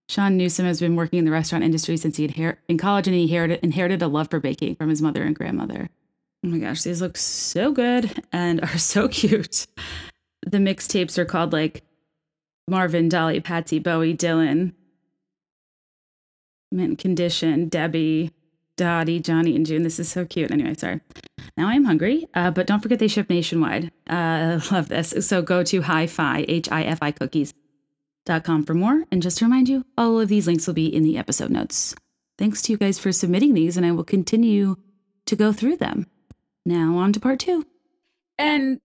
Sean 0.09 0.35
Newsom 0.35 0.65
has 0.65 0.79
been 0.79 0.95
working 0.95 1.19
in 1.19 1.25
the 1.25 1.31
restaurant 1.31 1.63
industry 1.63 1.95
since 1.95 2.17
he 2.17 2.27
had 2.27 2.57
in 2.67 2.77
college 2.77 3.07
and 3.07 3.15
he 3.15 3.23
inherited, 3.23 3.59
inherited 3.63 4.01
a 4.01 4.07
love 4.07 4.29
for 4.29 4.39
baking 4.39 4.75
from 4.75 4.89
his 4.89 5.01
mother 5.01 5.23
and 5.23 5.35
grandmother. 5.35 5.89
Oh 6.43 6.47
my 6.49 6.57
gosh, 6.57 6.81
these 6.81 7.01
look 7.01 7.15
so 7.17 7.71
good 7.71 8.23
and 8.33 8.61
are 8.63 8.77
so 8.77 9.07
cute. 9.07 9.67
The 10.45 10.57
mixtapes 10.57 11.17
are 11.17 11.25
called 11.25 11.53
like 11.53 11.83
Marvin, 12.67 13.09
Dolly, 13.09 13.39
Patsy, 13.39 13.79
Bowie, 13.79 14.15
Dylan, 14.15 14.73
Mint 16.71 16.97
Condition, 16.99 17.67
Debbie, 17.67 18.31
Dottie, 18.77 19.19
Johnny, 19.19 19.55
and 19.55 19.65
June. 19.65 19.83
This 19.83 19.99
is 19.99 20.09
so 20.09 20.25
cute. 20.25 20.51
Anyway, 20.51 20.73
sorry. 20.75 21.01
Now 21.57 21.67
I'm 21.67 21.85
hungry, 21.85 22.27
uh, 22.33 22.51
but 22.51 22.67
don't 22.67 22.79
forget 22.79 22.99
they 22.99 23.07
ship 23.07 23.29
nationwide. 23.29 23.91
Uh, 24.07 24.59
love 24.71 24.87
this. 24.87 25.13
So 25.27 25.41
go 25.41 25.63
to 25.63 25.81
hi-fi, 25.81 26.45
H-I-F-I 26.47 27.11
cookies.com 27.11 28.65
for 28.65 28.73
more. 28.73 29.03
And 29.11 29.21
just 29.21 29.37
to 29.39 29.45
remind 29.45 29.69
you, 29.69 29.85
all 29.97 30.19
of 30.19 30.29
these 30.29 30.47
links 30.47 30.65
will 30.65 30.73
be 30.73 30.93
in 30.93 31.03
the 31.03 31.17
episode 31.17 31.51
notes. 31.51 31.93
Thanks 32.37 32.61
to 32.63 32.71
you 32.71 32.77
guys 32.77 32.97
for 32.97 33.11
submitting 33.11 33.53
these, 33.53 33.77
and 33.77 33.85
I 33.85 33.91
will 33.91 34.03
continue 34.03 34.77
to 35.25 35.35
go 35.35 35.51
through 35.53 35.77
them. 35.77 36.07
Now 36.65 36.97
on 36.97 37.13
to 37.13 37.19
part 37.19 37.39
two. 37.39 37.65
And 38.37 38.79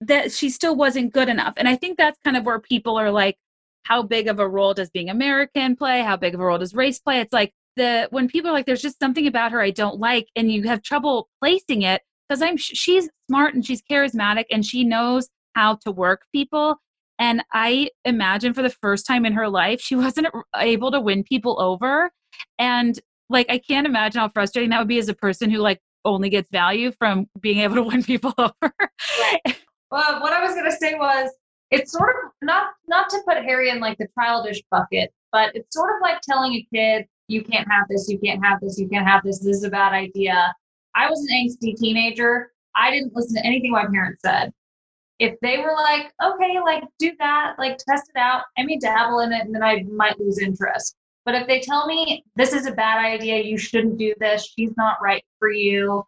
that 0.00 0.32
she 0.32 0.50
still 0.50 0.76
wasn't 0.76 1.12
good 1.12 1.28
enough. 1.28 1.54
And 1.56 1.68
I 1.68 1.76
think 1.76 1.98
that's 1.98 2.18
kind 2.24 2.36
of 2.36 2.44
where 2.44 2.58
people 2.58 2.96
are 2.96 3.10
like, 3.10 3.36
how 3.84 4.02
big 4.02 4.28
of 4.28 4.38
a 4.38 4.48
role 4.48 4.74
does 4.74 4.90
being 4.90 5.08
American 5.10 5.76
play? 5.76 6.02
How 6.02 6.16
big 6.16 6.34
of 6.34 6.40
a 6.40 6.44
role 6.44 6.58
does 6.58 6.74
race 6.74 6.98
play? 6.98 7.20
It's 7.20 7.32
like 7.32 7.52
the 7.76 8.08
when 8.10 8.28
people 8.28 8.50
are 8.50 8.52
like, 8.52 8.66
there's 8.66 8.82
just 8.82 8.98
something 8.98 9.26
about 9.26 9.52
her 9.52 9.60
I 9.60 9.70
don't 9.70 9.98
like, 9.98 10.28
and 10.36 10.50
you 10.50 10.64
have 10.64 10.82
trouble 10.82 11.28
placing 11.40 11.82
it 11.82 12.02
because 12.28 12.42
I'm 12.42 12.56
she's 12.56 13.08
smart 13.28 13.54
and 13.54 13.64
she's 13.64 13.82
charismatic 13.82 14.44
and 14.50 14.64
she 14.64 14.84
knows 14.84 15.28
how 15.54 15.76
to 15.84 15.90
work 15.90 16.22
people. 16.32 16.76
And 17.18 17.42
I 17.52 17.90
imagine 18.04 18.54
for 18.54 18.62
the 18.62 18.70
first 18.70 19.06
time 19.06 19.26
in 19.26 19.34
her 19.34 19.48
life, 19.48 19.80
she 19.80 19.96
wasn't 19.96 20.28
able 20.56 20.90
to 20.90 21.00
win 21.00 21.24
people 21.24 21.60
over. 21.60 22.10
And 22.58 22.98
like, 23.28 23.46
I 23.50 23.58
can't 23.58 23.86
imagine 23.86 24.20
how 24.20 24.28
frustrating 24.28 24.70
that 24.70 24.78
would 24.78 24.88
be 24.88 24.98
as 24.98 25.08
a 25.08 25.14
person 25.14 25.50
who 25.50 25.58
like 25.58 25.80
only 26.04 26.30
gets 26.30 26.50
value 26.50 26.92
from 26.98 27.26
being 27.40 27.58
able 27.58 27.76
to 27.76 27.82
win 27.90 28.02
people 28.02 28.34
over. 28.38 28.54
right. 29.20 29.56
Well, 29.90 30.20
what 30.20 30.32
I 30.32 30.42
was 30.42 30.54
going 30.54 30.70
to 30.70 30.76
say 30.76 30.94
was 30.94 31.30
it's 31.70 31.92
sort 31.92 32.10
of 32.24 32.32
not 32.42 32.72
not 32.88 33.08
to 33.10 33.20
put 33.26 33.38
Harry 33.38 33.70
in 33.70 33.80
like 33.80 33.98
the 33.98 34.08
childish 34.18 34.60
bucket, 34.70 35.12
but 35.32 35.54
it's 35.54 35.74
sort 35.74 35.94
of 35.94 36.02
like 36.02 36.20
telling 36.20 36.52
a 36.54 36.66
kid, 36.72 37.06
you 37.28 37.42
can't 37.42 37.68
have 37.70 37.86
this, 37.88 38.08
you 38.08 38.18
can't 38.18 38.44
have 38.44 38.60
this, 38.60 38.78
you 38.78 38.88
can't 38.88 39.06
have 39.06 39.22
this, 39.22 39.38
this 39.38 39.56
is 39.56 39.64
a 39.64 39.70
bad 39.70 39.92
idea. 39.92 40.54
I 40.94 41.08
was 41.08 41.20
an 41.20 41.28
angsty 41.28 41.76
teenager. 41.76 42.52
I 42.76 42.90
didn't 42.90 43.14
listen 43.14 43.36
to 43.36 43.46
anything 43.46 43.72
my 43.72 43.86
parents 43.86 44.22
said. 44.22 44.52
If 45.18 45.38
they 45.42 45.58
were 45.58 45.74
like, 45.74 46.12
okay, 46.22 46.60
like 46.60 46.84
do 46.98 47.12
that, 47.18 47.56
like 47.58 47.78
test 47.78 48.10
it 48.14 48.18
out, 48.18 48.44
I 48.56 48.64
may 48.64 48.78
dabble 48.78 49.20
in 49.20 49.32
it 49.32 49.44
and 49.44 49.54
then 49.54 49.62
I 49.62 49.82
might 49.82 50.18
lose 50.18 50.38
interest. 50.38 50.96
But 51.24 51.34
if 51.34 51.46
they 51.46 51.60
tell 51.60 51.86
me 51.86 52.24
this 52.36 52.52
is 52.52 52.66
a 52.66 52.72
bad 52.72 53.04
idea, 53.04 53.42
you 53.42 53.58
shouldn't 53.58 53.98
do 53.98 54.14
this, 54.18 54.52
she's 54.56 54.74
not 54.76 55.02
right 55.02 55.22
for 55.38 55.50
you, 55.50 56.04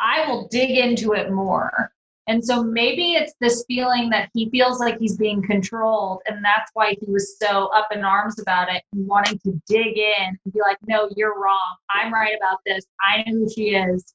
I 0.00 0.26
will 0.26 0.48
dig 0.48 0.70
into 0.70 1.12
it 1.12 1.30
more. 1.30 1.92
And 2.28 2.44
so 2.44 2.62
maybe 2.62 3.12
it's 3.12 3.34
this 3.40 3.64
feeling 3.68 4.10
that 4.10 4.30
he 4.34 4.50
feels 4.50 4.80
like 4.80 4.98
he's 4.98 5.16
being 5.16 5.42
controlled. 5.42 6.22
And 6.26 6.44
that's 6.44 6.70
why 6.74 6.96
he 7.00 7.10
was 7.10 7.38
so 7.38 7.66
up 7.68 7.86
in 7.92 8.04
arms 8.04 8.40
about 8.40 8.68
it 8.68 8.82
and 8.92 9.06
wanting 9.06 9.38
to 9.40 9.60
dig 9.68 9.96
in 9.96 10.38
and 10.44 10.52
be 10.52 10.60
like, 10.60 10.78
no, 10.86 11.08
you're 11.16 11.40
wrong. 11.40 11.76
I'm 11.88 12.12
right 12.12 12.34
about 12.36 12.58
this. 12.66 12.84
I 13.00 13.22
know 13.22 13.44
who 13.44 13.50
she 13.50 13.76
is. 13.76 14.12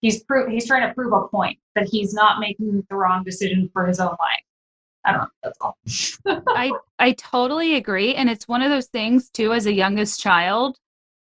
He's 0.00 0.22
pro- 0.24 0.48
he's 0.48 0.66
trying 0.66 0.86
to 0.86 0.94
prove 0.94 1.12
a 1.12 1.26
point 1.28 1.58
that 1.74 1.88
he's 1.90 2.12
not 2.12 2.38
making 2.38 2.86
the 2.88 2.96
wrong 2.96 3.24
decision 3.24 3.70
for 3.72 3.86
his 3.86 3.98
own 3.98 4.14
life. 4.20 4.44
I 5.04 5.12
don't 5.12 5.30
know. 6.26 6.44
I 6.48 6.72
I 6.98 7.12
totally 7.12 7.76
agree. 7.76 8.14
And 8.14 8.28
it's 8.28 8.46
one 8.46 8.62
of 8.62 8.70
those 8.70 8.88
things 8.88 9.30
too, 9.30 9.54
as 9.54 9.66
a 9.66 9.72
youngest 9.72 10.20
child, 10.20 10.76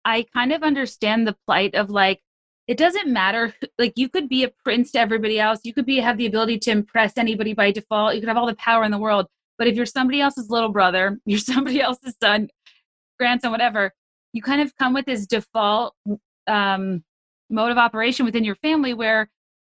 I 0.04 0.24
kind 0.32 0.52
of 0.52 0.62
understand 0.62 1.26
the 1.26 1.36
plight 1.46 1.74
of 1.74 1.90
like, 1.90 2.22
it 2.66 2.78
doesn't 2.78 3.08
matter 3.08 3.54
like 3.78 3.94
you 3.96 4.08
could 4.08 4.28
be 4.28 4.44
a 4.44 4.52
prince 4.64 4.92
to 4.92 5.00
everybody 5.00 5.40
else. 5.40 5.60
You 5.64 5.74
could 5.74 5.86
be 5.86 5.98
have 5.98 6.16
the 6.16 6.26
ability 6.26 6.58
to 6.60 6.70
impress 6.70 7.18
anybody 7.18 7.54
by 7.54 7.72
default. 7.72 8.14
You 8.14 8.20
could 8.20 8.28
have 8.28 8.36
all 8.36 8.46
the 8.46 8.54
power 8.54 8.84
in 8.84 8.92
the 8.92 8.98
world. 8.98 9.26
But 9.58 9.66
if 9.68 9.76
you're 9.76 9.86
somebody 9.86 10.20
else's 10.20 10.50
little 10.50 10.70
brother 10.70 11.18
you're 11.26 11.38
somebody 11.38 11.80
else's 11.80 12.14
son 12.22 12.48
grandson 13.18 13.52
whatever 13.52 13.92
you 14.32 14.42
kind 14.42 14.60
of 14.60 14.74
come 14.76 14.94
with 14.94 15.06
this 15.06 15.26
default 15.26 15.94
um, 16.46 17.04
mode 17.50 17.70
of 17.70 17.78
operation 17.78 18.24
within 18.24 18.44
your 18.44 18.56
family 18.56 18.94
where 18.94 19.28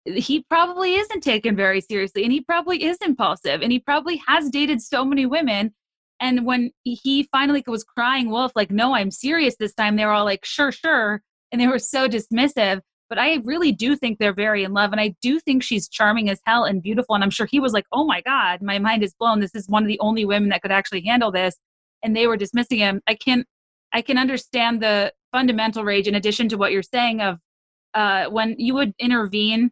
he 0.06 0.44
probably 0.50 0.96
isn't 0.96 1.22
taken 1.22 1.56
very 1.56 1.82
seriously 1.82 2.24
and 2.24 2.32
he 2.32 2.42
probably 2.42 2.84
is 2.84 2.98
impulsive 3.06 3.62
and 3.62 3.72
he 3.72 3.80
probably 3.80 4.22
has 4.28 4.50
dated 4.50 4.82
so 4.82 5.04
many 5.04 5.26
women. 5.26 5.74
And 6.20 6.46
when 6.46 6.72
he 6.84 7.28
finally 7.32 7.64
was 7.68 7.84
crying 7.84 8.30
wolf 8.30 8.54
like 8.56 8.72
no 8.72 8.96
i'm 8.96 9.12
serious 9.12 9.56
this 9.58 9.74
time 9.74 9.96
they 9.98 10.06
were 10.06 10.12
all 10.12 10.24
like 10.24 10.46
sure 10.46 10.72
sure 10.72 11.22
and 11.54 11.62
they 11.62 11.68
were 11.68 11.80
so 11.80 12.10
dismissive. 12.10 12.82
But 13.10 13.20
I 13.20 13.36
really 13.44 13.72
do 13.72 13.96
think 13.96 14.18
they're 14.18 14.34
very 14.34 14.64
in 14.64 14.74
love. 14.74 14.92
And 14.92 15.00
I 15.00 15.14
do 15.22 15.40
think 15.40 15.62
she's 15.62 15.88
charming 15.88 16.30
as 16.30 16.42
hell 16.46 16.64
and 16.64 16.82
beautiful. 16.82 17.14
And 17.14 17.24
I'm 17.24 17.30
sure 17.30 17.46
he 17.46 17.60
was 17.60 17.72
like, 17.72 17.86
oh 17.94 18.06
my 18.06 18.22
God, 18.22 18.62
my 18.64 18.80
mind 18.80 19.04
is 19.04 19.14
blown. 19.14 19.40
This 19.40 19.54
is 19.54 19.70
one 19.70 19.84
of 19.84 19.88
the 19.88 20.00
only 20.00 20.26
women 20.26 20.50
that 20.50 20.64
could 20.64 20.72
actually 20.72 21.04
handle 21.06 21.32
this. 21.32 21.56
And 22.02 22.16
they 22.16 22.26
were 22.26 22.38
dismissing 22.38 22.80
him. 22.80 23.02
I 23.08 23.14
can 23.14 23.46
I 23.94 24.02
can 24.02 24.18
understand 24.18 24.82
the 24.82 25.14
fundamental 25.32 25.84
rage 25.84 26.08
in 26.08 26.16
addition 26.16 26.50
to 26.50 26.58
what 26.58 26.72
you're 26.72 26.82
saying 26.82 27.22
of 27.22 27.38
uh, 27.94 28.26
when 28.26 28.56
you 28.58 28.74
would 28.74 28.94
intervene 28.98 29.70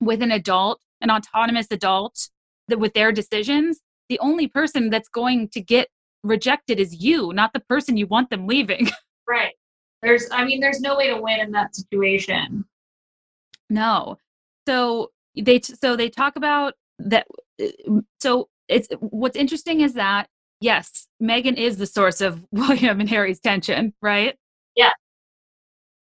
with 0.00 0.22
an 0.22 0.30
adult, 0.30 0.80
an 1.02 1.10
autonomous 1.10 1.66
adult, 1.70 2.30
that 2.68 2.78
with 2.78 2.94
their 2.94 3.12
decisions, 3.12 3.80
the 4.08 4.18
only 4.20 4.48
person 4.48 4.88
that's 4.88 5.10
going 5.10 5.50
to 5.50 5.60
get 5.60 5.88
rejected 6.22 6.80
is 6.80 7.04
you, 7.04 7.32
not 7.34 7.52
the 7.52 7.60
person 7.60 7.98
you 7.98 8.06
want 8.06 8.30
them 8.30 8.46
leaving. 8.46 8.88
Right. 9.28 9.54
There's, 10.02 10.28
I 10.32 10.44
mean, 10.44 10.60
there's 10.60 10.80
no 10.80 10.96
way 10.96 11.08
to 11.08 11.20
win 11.20 11.40
in 11.40 11.52
that 11.52 11.76
situation. 11.76 12.64
No. 13.70 14.18
So 14.66 15.10
they, 15.36 15.60
so 15.60 15.96
they 15.96 16.08
talk 16.08 16.36
about 16.36 16.74
that. 16.98 17.26
Uh, 17.62 18.00
so 18.20 18.48
it's 18.68 18.88
what's 19.00 19.36
interesting 19.36 19.80
is 19.80 19.94
that 19.94 20.28
yes, 20.62 21.08
Meghan 21.22 21.56
is 21.56 21.76
the 21.76 21.86
source 21.86 22.20
of 22.20 22.44
William 22.52 23.00
and 23.00 23.08
Harry's 23.08 23.40
tension, 23.40 23.92
right? 24.00 24.36
Yeah. 24.74 24.92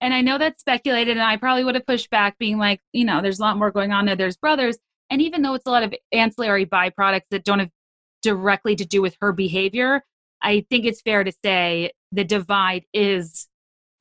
And 0.00 0.14
I 0.14 0.20
know 0.20 0.38
that's 0.38 0.60
speculated, 0.60 1.16
and 1.16 1.26
I 1.26 1.36
probably 1.36 1.64
would 1.64 1.74
have 1.74 1.86
pushed 1.86 2.10
back, 2.10 2.38
being 2.38 2.58
like, 2.58 2.80
you 2.92 3.04
know, 3.04 3.20
there's 3.20 3.38
a 3.38 3.42
lot 3.42 3.58
more 3.58 3.70
going 3.70 3.92
on 3.92 4.06
there. 4.06 4.16
There's 4.16 4.36
brothers, 4.36 4.78
and 5.10 5.20
even 5.20 5.42
though 5.42 5.54
it's 5.54 5.66
a 5.66 5.70
lot 5.70 5.82
of 5.82 5.94
ancillary 6.12 6.64
byproducts 6.64 7.28
that 7.30 7.44
don't 7.44 7.58
have 7.58 7.70
directly 8.22 8.76
to 8.76 8.84
do 8.84 9.02
with 9.02 9.16
her 9.20 9.32
behavior, 9.32 10.02
I 10.42 10.64
think 10.70 10.86
it's 10.86 11.02
fair 11.02 11.24
to 11.24 11.32
say 11.44 11.90
the 12.12 12.24
divide 12.24 12.84
is 12.94 13.46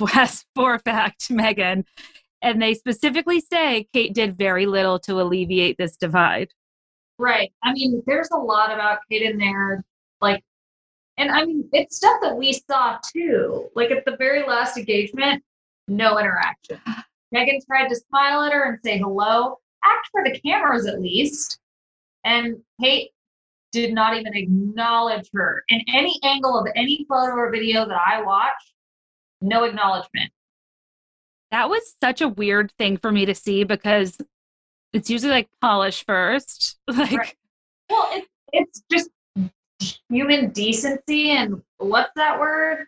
has 0.08 0.45
for 0.56 0.76
a 0.76 0.80
fact 0.80 1.28
Meghan. 1.30 1.84
And 2.41 2.62
they 2.62 2.74
specifically 2.74 3.41
say 3.41 3.88
Kate 3.93 4.14
did 4.14 4.38
very 4.38 4.66
little 4.66 4.97
to 5.00 5.22
alleviate 5.22 5.78
this 5.78 5.97
divide. 5.97 6.50
Right. 7.18 7.52
I 7.64 7.74
mean, 7.74 8.02
there's 8.08 8.30
a 8.32 8.38
lot 8.38 8.74
about 8.74 9.00
Kate 9.12 9.24
in 9.24 9.38
there. 9.38 9.84
Like, 10.22 10.41
and 11.18 11.30
I 11.30 11.43
mean, 11.43 11.68
it's 11.74 11.97
stuff 11.97 12.22
that 12.22 12.38
we 12.38 12.54
saw 12.54 12.97
too. 13.14 13.70
Like 13.76 13.91
at 13.91 14.06
the 14.06 14.16
very 14.16 14.47
last 14.47 14.78
engagement, 14.78 15.43
no 15.89 16.18
interaction. 16.18 16.80
Meghan 17.36 17.60
tried 17.68 17.89
to 17.89 17.95
smile 17.95 18.43
at 18.43 18.54
her 18.54 18.72
and 18.72 18.80
say 18.84 18.97
hello, 18.97 19.58
act 19.84 20.08
for 20.12 20.24
the 20.24 20.39
cameras 20.39 20.88
at 20.88 21.02
least. 21.02 21.60
And 22.24 22.58
Kate 22.82 23.12
did 23.72 23.93
not 23.93 24.18
even 24.18 24.36
acknowledge 24.36 25.30
her 25.34 25.64
in 25.70 25.82
any 25.93 26.20
angle 26.24 26.58
of 26.58 26.68
any 26.76 27.06
photo 27.08 27.34
or 27.34 27.52
video 27.52 27.86
that 27.86 28.00
I 28.06 28.22
watched. 28.22 28.74
No 29.42 29.64
acknowledgement. 29.64 30.32
That 31.52 31.70
was 31.70 31.96
such 32.02 32.22
a 32.22 32.28
weird 32.28 32.72
thing 32.78 32.98
for 32.98 33.12
me 33.12 33.26
to 33.26 33.34
see 33.34 33.64
because 33.64 34.18
it's 34.94 35.10
usually 35.10 35.32
like 35.32 35.50
polish 35.62 36.06
first. 36.06 36.78
Like, 36.88 37.12
Right. 37.12 37.36
Well, 37.90 38.08
it's 38.12 38.28
it's 38.52 38.84
just 38.92 39.10
human 40.10 40.50
decency 40.52 41.32
and 41.32 41.62
what's 41.78 42.12
that 42.16 42.40
word? 42.40 42.86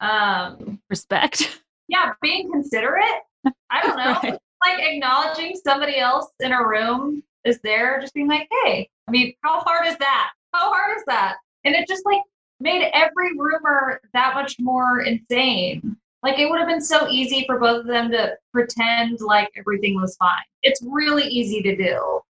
Um, 0.00 0.80
respect. 0.90 1.60
yeah, 1.88 2.12
being 2.20 2.50
considerate. 2.50 3.22
I 3.70 3.82
don't 3.82 3.96
know. 3.96 4.18
Right. 4.22 4.38
Like 4.64 4.78
acknowledging 4.78 5.56
somebody 5.56 5.98
else 5.98 6.28
in 6.38 6.52
a 6.52 6.64
room 6.64 7.20
is 7.44 7.58
there, 7.64 7.98
just 8.00 8.14
being 8.14 8.28
like, 8.28 8.48
hey, 8.62 8.88
I 9.08 9.10
mean, 9.10 9.34
how 9.42 9.58
hard 9.58 9.88
is 9.88 9.96
that? 9.96 10.30
How 10.54 10.72
hard 10.72 10.96
is 10.96 11.02
that? 11.08 11.38
And 11.64 11.74
it 11.74 11.88
just 11.88 12.06
like 12.06 12.20
made 12.62 12.88
every 12.94 13.36
rumor 13.36 14.00
that 14.12 14.34
much 14.34 14.56
more 14.60 15.00
insane. 15.02 15.96
Like 16.22 16.38
it 16.38 16.48
would 16.48 16.58
have 16.60 16.68
been 16.68 16.80
so 16.80 17.08
easy 17.08 17.44
for 17.46 17.58
both 17.58 17.80
of 17.80 17.86
them 17.88 18.10
to 18.12 18.36
pretend 18.52 19.20
like 19.20 19.50
everything 19.56 20.00
was 20.00 20.16
fine. 20.16 20.42
It's 20.62 20.80
really 20.82 21.24
easy 21.24 21.60
to 21.62 21.76
do. 21.76 22.20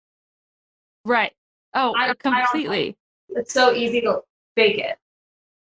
Right. 1.04 1.32
Oh, 1.74 1.92
I- 1.96 2.10
I 2.10 2.14
completely. 2.14 2.96
It's 3.30 3.52
so 3.52 3.72
easy 3.74 4.00
to 4.02 4.20
fake 4.56 4.78
it. 4.78 4.96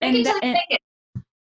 And, 0.01 0.17
Fake 0.17 0.27
it 0.27 0.33
tha- 0.33 0.41
till 0.41 0.49
you 0.51 0.57
and, 0.57 0.59
it. 0.71 0.81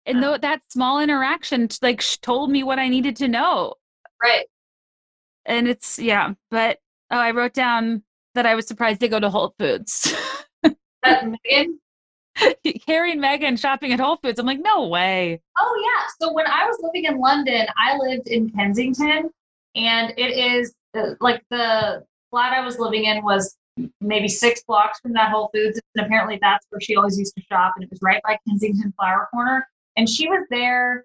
and 0.06 0.22
though 0.22 0.38
that 0.38 0.60
small 0.68 1.00
interaction 1.00 1.68
like 1.82 2.00
sh- 2.00 2.16
told 2.18 2.50
me 2.50 2.62
what 2.62 2.78
I 2.78 2.88
needed 2.88 3.16
to 3.16 3.28
know. 3.28 3.74
Right. 4.22 4.46
And 5.46 5.68
it's 5.68 5.98
yeah, 5.98 6.34
but 6.50 6.78
oh, 7.10 7.18
I 7.18 7.30
wrote 7.30 7.54
down 7.54 8.02
that 8.34 8.44
I 8.46 8.54
was 8.54 8.66
surprised 8.66 9.00
they 9.00 9.08
go 9.08 9.20
to 9.20 9.30
Whole 9.30 9.54
Foods. 9.58 10.14
That 11.04 11.24
Meghan 11.24 11.78
Harry 12.86 13.12
and 13.12 13.22
Meghan 13.22 13.58
shopping 13.58 13.92
at 13.92 14.00
Whole 14.00 14.16
Foods. 14.16 14.38
I'm 14.38 14.46
like, 14.46 14.60
no 14.60 14.86
way. 14.86 15.40
Oh 15.58 15.82
yeah. 15.84 16.06
So 16.20 16.32
when 16.32 16.46
I 16.46 16.66
was 16.66 16.78
living 16.82 17.04
in 17.04 17.18
London, 17.18 17.66
I 17.76 17.96
lived 17.96 18.28
in 18.28 18.50
Kensington, 18.50 19.30
and 19.74 20.14
it 20.16 20.36
is 20.36 20.74
uh, 20.96 21.14
like 21.20 21.42
the 21.50 22.04
flat 22.30 22.52
I 22.52 22.64
was 22.64 22.78
living 22.78 23.04
in 23.04 23.22
was 23.22 23.56
maybe 24.00 24.28
six 24.28 24.62
blocks 24.64 25.00
from 25.00 25.12
that 25.14 25.30
Whole 25.30 25.50
Foods, 25.54 25.80
and 25.94 26.06
apparently 26.06 26.38
that's 26.40 26.66
where 26.70 26.80
she 26.80 26.96
always 26.96 27.18
used 27.18 27.34
to 27.36 27.42
shop, 27.42 27.74
and 27.76 27.84
it 27.84 27.90
was 27.90 28.00
right 28.02 28.20
by 28.22 28.38
Kensington 28.48 28.92
Flower 28.96 29.28
Corner. 29.32 29.66
And 29.96 30.08
she 30.08 30.28
was 30.28 30.46
there, 30.50 31.04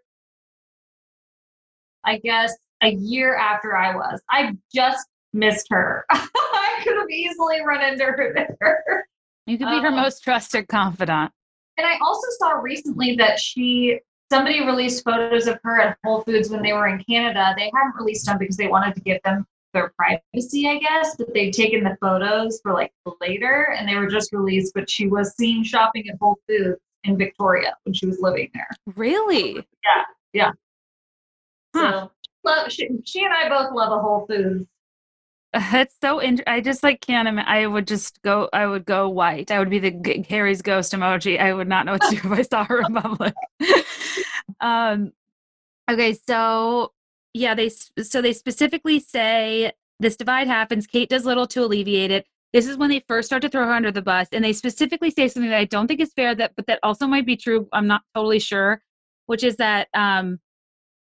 I 2.03 2.19
guess, 2.19 2.53
a 2.81 2.91
year 2.91 3.35
after 3.35 3.75
I 3.75 3.95
was. 3.95 4.21
I 4.29 4.55
just 4.73 5.07
missed 5.33 5.67
her. 5.71 6.05
I 6.09 6.81
could 6.83 6.97
have 6.97 7.09
easily 7.09 7.61
run 7.65 7.81
into 7.83 8.03
her 8.05 8.33
there. 8.59 9.07
You 9.45 9.57
could 9.57 9.69
be 9.69 9.79
her 9.79 9.87
Oh. 9.89 9.91
most 9.91 10.23
trusted 10.23 10.67
confidant. 10.67 11.31
And 11.77 11.87
I 11.87 11.97
also 12.01 12.27
saw 12.39 12.51
recently 12.51 13.15
that 13.15 13.39
she 13.39 13.99
somebody 14.31 14.65
released 14.65 15.03
photos 15.03 15.47
of 15.47 15.59
her 15.63 15.79
at 15.81 15.97
Whole 16.03 16.21
Foods 16.21 16.49
when 16.49 16.61
they 16.63 16.73
were 16.73 16.87
in 16.87 17.03
Canada. 17.03 17.53
They 17.57 17.71
hadn't 17.75 17.95
released 17.99 18.25
them 18.25 18.37
because 18.39 18.57
they 18.57 18.67
wanted 18.67 18.95
to 18.95 19.01
give 19.01 19.21
them 19.23 19.45
their 19.73 19.91
privacy, 19.97 20.67
I 20.67 20.77
guess, 20.79 21.15
but 21.17 21.33
they'd 21.33 21.51
taken 21.51 21.83
the 21.83 21.97
photos 21.99 22.59
for 22.61 22.73
like 22.73 22.91
later 23.21 23.75
and 23.77 23.87
they 23.87 23.95
were 23.95 24.07
just 24.07 24.31
released, 24.31 24.73
but 24.75 24.89
she 24.89 25.07
was 25.07 25.35
seen 25.35 25.63
shopping 25.63 26.07
at 26.09 26.15
Whole 26.21 26.37
Foods 26.47 26.79
in 27.03 27.17
Victoria 27.17 27.75
when 27.83 27.93
she 27.93 28.05
was 28.05 28.19
living 28.21 28.49
there. 28.53 28.69
Really? 28.95 29.55
Yeah. 29.55 30.03
Yeah. 30.33 30.51
Huh. 31.75 32.01
So 32.07 32.11
love, 32.43 32.71
she, 32.71 32.89
she 33.03 33.23
and 33.23 33.33
I 33.33 33.49
both 33.49 33.73
love 33.73 33.91
a 33.91 33.99
Whole 34.01 34.25
Foods. 34.27 34.65
That's 35.71 35.95
so 36.01 36.17
int- 36.19 36.41
I 36.47 36.61
just 36.61 36.81
like 36.81 36.99
can't 37.01 37.27
ima- 37.27 37.45
I 37.45 37.67
would 37.67 37.87
just 37.87 38.19
go 38.23 38.49
I 38.53 38.65
would 38.65 38.85
go 38.85 39.07
white. 39.07 39.51
I 39.51 39.59
would 39.59 39.69
be 39.69 39.77
the 39.77 39.91
g- 39.91 40.25
Harry's 40.27 40.63
ghost 40.63 40.93
emoji. 40.93 41.39
I 41.39 41.53
would 41.53 41.67
not 41.67 41.85
know 41.85 41.93
what 41.93 42.01
to 42.09 42.15
do 42.15 42.33
if 42.33 42.39
I 42.39 42.41
saw 42.41 42.63
her 42.65 42.81
in 42.81 42.93
public. 42.95 43.35
um 44.61 45.11
okay, 45.91 46.13
so 46.27 46.91
yeah, 47.35 47.53
they 47.53 47.69
so 47.69 48.21
they 48.21 48.33
specifically 48.33 48.99
say 48.99 49.71
this 49.99 50.15
divide 50.15 50.47
happens. 50.47 50.87
Kate 50.87 51.09
does 51.09 51.25
little 51.25 51.47
to 51.47 51.63
alleviate 51.63 52.09
it. 52.09 52.25
This 52.51 52.67
is 52.67 52.77
when 52.77 52.89
they 52.89 53.03
first 53.07 53.27
start 53.27 53.43
to 53.43 53.49
throw 53.49 53.65
her 53.65 53.73
under 53.73 53.91
the 53.91 54.01
bus 54.01 54.27
and 54.31 54.43
they 54.43 54.53
specifically 54.53 55.11
say 55.11 55.27
something 55.27 55.51
that 55.51 55.57
I 55.59 55.65
don't 55.65 55.87
think 55.87 55.99
is 55.99 56.13
fair 56.13 56.33
that 56.35 56.53
but 56.55 56.65
that 56.65 56.79
also 56.81 57.05
might 57.05 57.27
be 57.27 57.37
true. 57.37 57.67
I'm 57.73 57.87
not 57.87 58.01
totally 58.15 58.39
sure, 58.39 58.81
which 59.27 59.43
is 59.43 59.57
that 59.57 59.87
um 59.93 60.39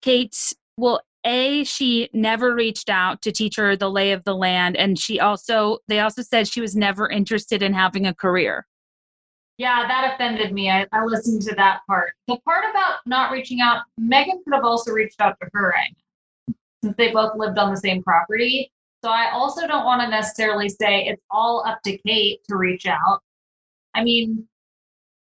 Kate 0.02 0.54
well 0.78 1.02
a 1.26 1.64
she 1.64 2.10
never 2.14 2.54
reached 2.54 2.90
out 2.90 3.22
to 3.22 3.32
teach 3.32 3.56
her 3.56 3.76
the 3.76 3.90
lay 3.90 4.12
of 4.12 4.24
the 4.24 4.36
land 4.36 4.76
and 4.78 5.00
she 5.00 5.20
also 5.20 5.78
they 5.88 6.00
also 6.00 6.22
said 6.22 6.48
she 6.48 6.62
was 6.62 6.76
never 6.76 7.10
interested 7.10 7.62
in 7.62 7.74
having 7.74 8.06
a 8.06 8.14
career 8.14 8.66
Yeah, 9.58 9.88
that 9.88 10.14
offended 10.14 10.52
me. 10.52 10.70
I, 10.70 10.88
I 10.92 11.06
listened 11.06 11.44
to 11.44 11.56
that 11.56 11.82
part. 11.88 12.14
The 12.28 12.38
part 12.44 12.66
about 12.70 13.00
not 13.06 13.32
reaching 13.32 13.62
out, 13.62 13.84
Meghan 14.00 14.44
could 14.44 14.54
have 14.54 14.66
also 14.66 14.92
reached 14.92 15.22
out 15.22 15.38
to 15.42 15.48
her, 15.54 15.76
I 15.76 15.88
since 16.84 16.96
they 16.98 17.12
both 17.12 17.36
lived 17.36 17.58
on 17.58 17.72
the 17.72 17.80
same 17.80 18.04
property. 18.04 18.72
So 19.04 19.10
I 19.10 19.32
also 19.32 19.66
don't 19.66 19.86
want 19.86 20.02
to 20.02 20.10
necessarily 20.10 20.70
say 20.70 21.06
it's 21.06 21.22
all 21.32 21.64
up 21.66 21.80
to 21.86 21.98
Kate 22.00 22.42
to 22.50 22.58
reach 22.58 22.86
out. 22.86 23.22
I 23.96 24.04
mean, 24.04 24.48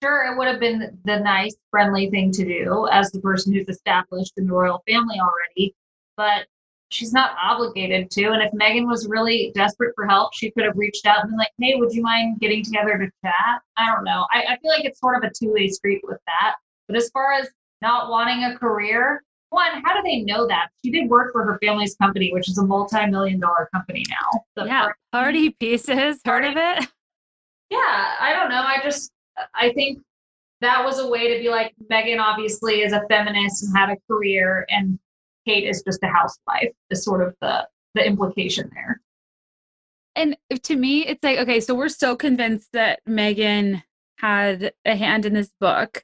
sure, 0.02 0.32
it 0.32 0.36
would 0.36 0.48
have 0.48 0.60
been 0.60 0.98
the 1.04 1.20
nice, 1.20 1.56
friendly 1.70 2.10
thing 2.10 2.30
to 2.32 2.44
do 2.44 2.88
as 2.90 3.10
the 3.10 3.20
person 3.20 3.52
who's 3.52 3.68
established 3.68 4.34
in 4.36 4.46
the 4.46 4.52
royal 4.52 4.82
family 4.88 5.16
already, 5.20 5.74
but 6.16 6.46
she's 6.90 7.12
not 7.12 7.36
obligated 7.42 8.10
to. 8.12 8.30
And 8.30 8.42
if 8.42 8.52
Meghan 8.52 8.86
was 8.86 9.06
really 9.08 9.52
desperate 9.54 9.92
for 9.94 10.06
help, 10.06 10.34
she 10.34 10.50
could 10.50 10.64
have 10.64 10.76
reached 10.76 11.06
out 11.06 11.20
and 11.20 11.30
been 11.30 11.38
like, 11.38 11.52
hey, 11.60 11.74
would 11.76 11.92
you 11.92 12.02
mind 12.02 12.40
getting 12.40 12.64
together 12.64 12.98
to 12.98 13.10
chat? 13.24 13.62
I 13.76 13.86
don't 13.94 14.04
know. 14.04 14.26
I, 14.32 14.54
I 14.54 14.58
feel 14.58 14.70
like 14.70 14.84
it's 14.84 15.00
sort 15.00 15.16
of 15.16 15.28
a 15.28 15.32
two 15.32 15.52
way 15.52 15.68
street 15.68 16.00
with 16.04 16.18
that. 16.26 16.54
But 16.86 16.96
as 16.96 17.10
far 17.10 17.34
as 17.34 17.48
not 17.82 18.10
wanting 18.10 18.44
a 18.44 18.56
career, 18.58 19.22
one, 19.50 19.82
how 19.84 19.94
do 19.94 20.02
they 20.02 20.20
know 20.22 20.46
that? 20.46 20.68
She 20.84 20.90
did 20.90 21.08
work 21.08 21.32
for 21.32 21.44
her 21.44 21.58
family's 21.62 21.94
company, 21.96 22.32
which 22.32 22.48
is 22.48 22.58
a 22.58 22.66
multi 22.66 23.06
million 23.06 23.40
dollar 23.40 23.68
company 23.72 24.04
now. 24.08 24.44
The 24.56 24.64
yeah 24.66 24.88
party 25.12 25.50
pieces 25.50 26.20
heard 26.24 26.44
of 26.44 26.54
it 26.56 26.88
yeah, 27.70 28.14
I 28.20 28.32
don't 28.32 28.48
know. 28.48 28.62
I 28.62 28.80
just, 28.82 29.12
I 29.54 29.72
think 29.72 30.00
that 30.60 30.84
was 30.84 30.98
a 30.98 31.08
way 31.08 31.32
to 31.34 31.40
be 31.40 31.48
like, 31.48 31.74
Meghan 31.90 32.20
obviously 32.20 32.80
is 32.82 32.92
a 32.92 33.02
feminist 33.08 33.64
and 33.64 33.76
had 33.76 33.90
a 33.90 33.96
career, 34.10 34.66
and 34.68 34.98
Kate 35.46 35.68
is 35.68 35.82
just 35.82 36.02
a 36.02 36.08
housewife, 36.08 36.72
is 36.90 37.04
sort 37.04 37.26
of 37.26 37.34
the, 37.40 37.66
the 37.94 38.04
implication 38.06 38.70
there. 38.74 39.00
and 40.16 40.36
to 40.62 40.76
me 40.76 41.06
it's 41.06 41.22
like 41.22 41.38
okay 41.38 41.60
so 41.60 41.74
we're 41.74 41.88
so 41.88 42.16
convinced 42.16 42.68
that 42.72 43.00
meghan 43.08 43.82
had 44.18 44.72
a 44.84 44.96
hand 44.96 45.24
in 45.24 45.32
this 45.32 45.50
book 45.60 46.02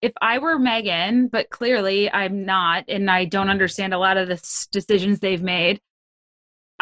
if 0.00 0.12
i 0.20 0.38
were 0.38 0.58
meghan 0.58 1.30
but 1.30 1.50
clearly 1.50 2.10
i'm 2.12 2.44
not 2.44 2.84
and 2.88 3.10
i 3.10 3.24
don't 3.24 3.50
understand 3.50 3.92
a 3.92 3.98
lot 3.98 4.16
of 4.16 4.28
the 4.28 4.66
decisions 4.70 5.18
they've 5.18 5.42
made 5.42 5.80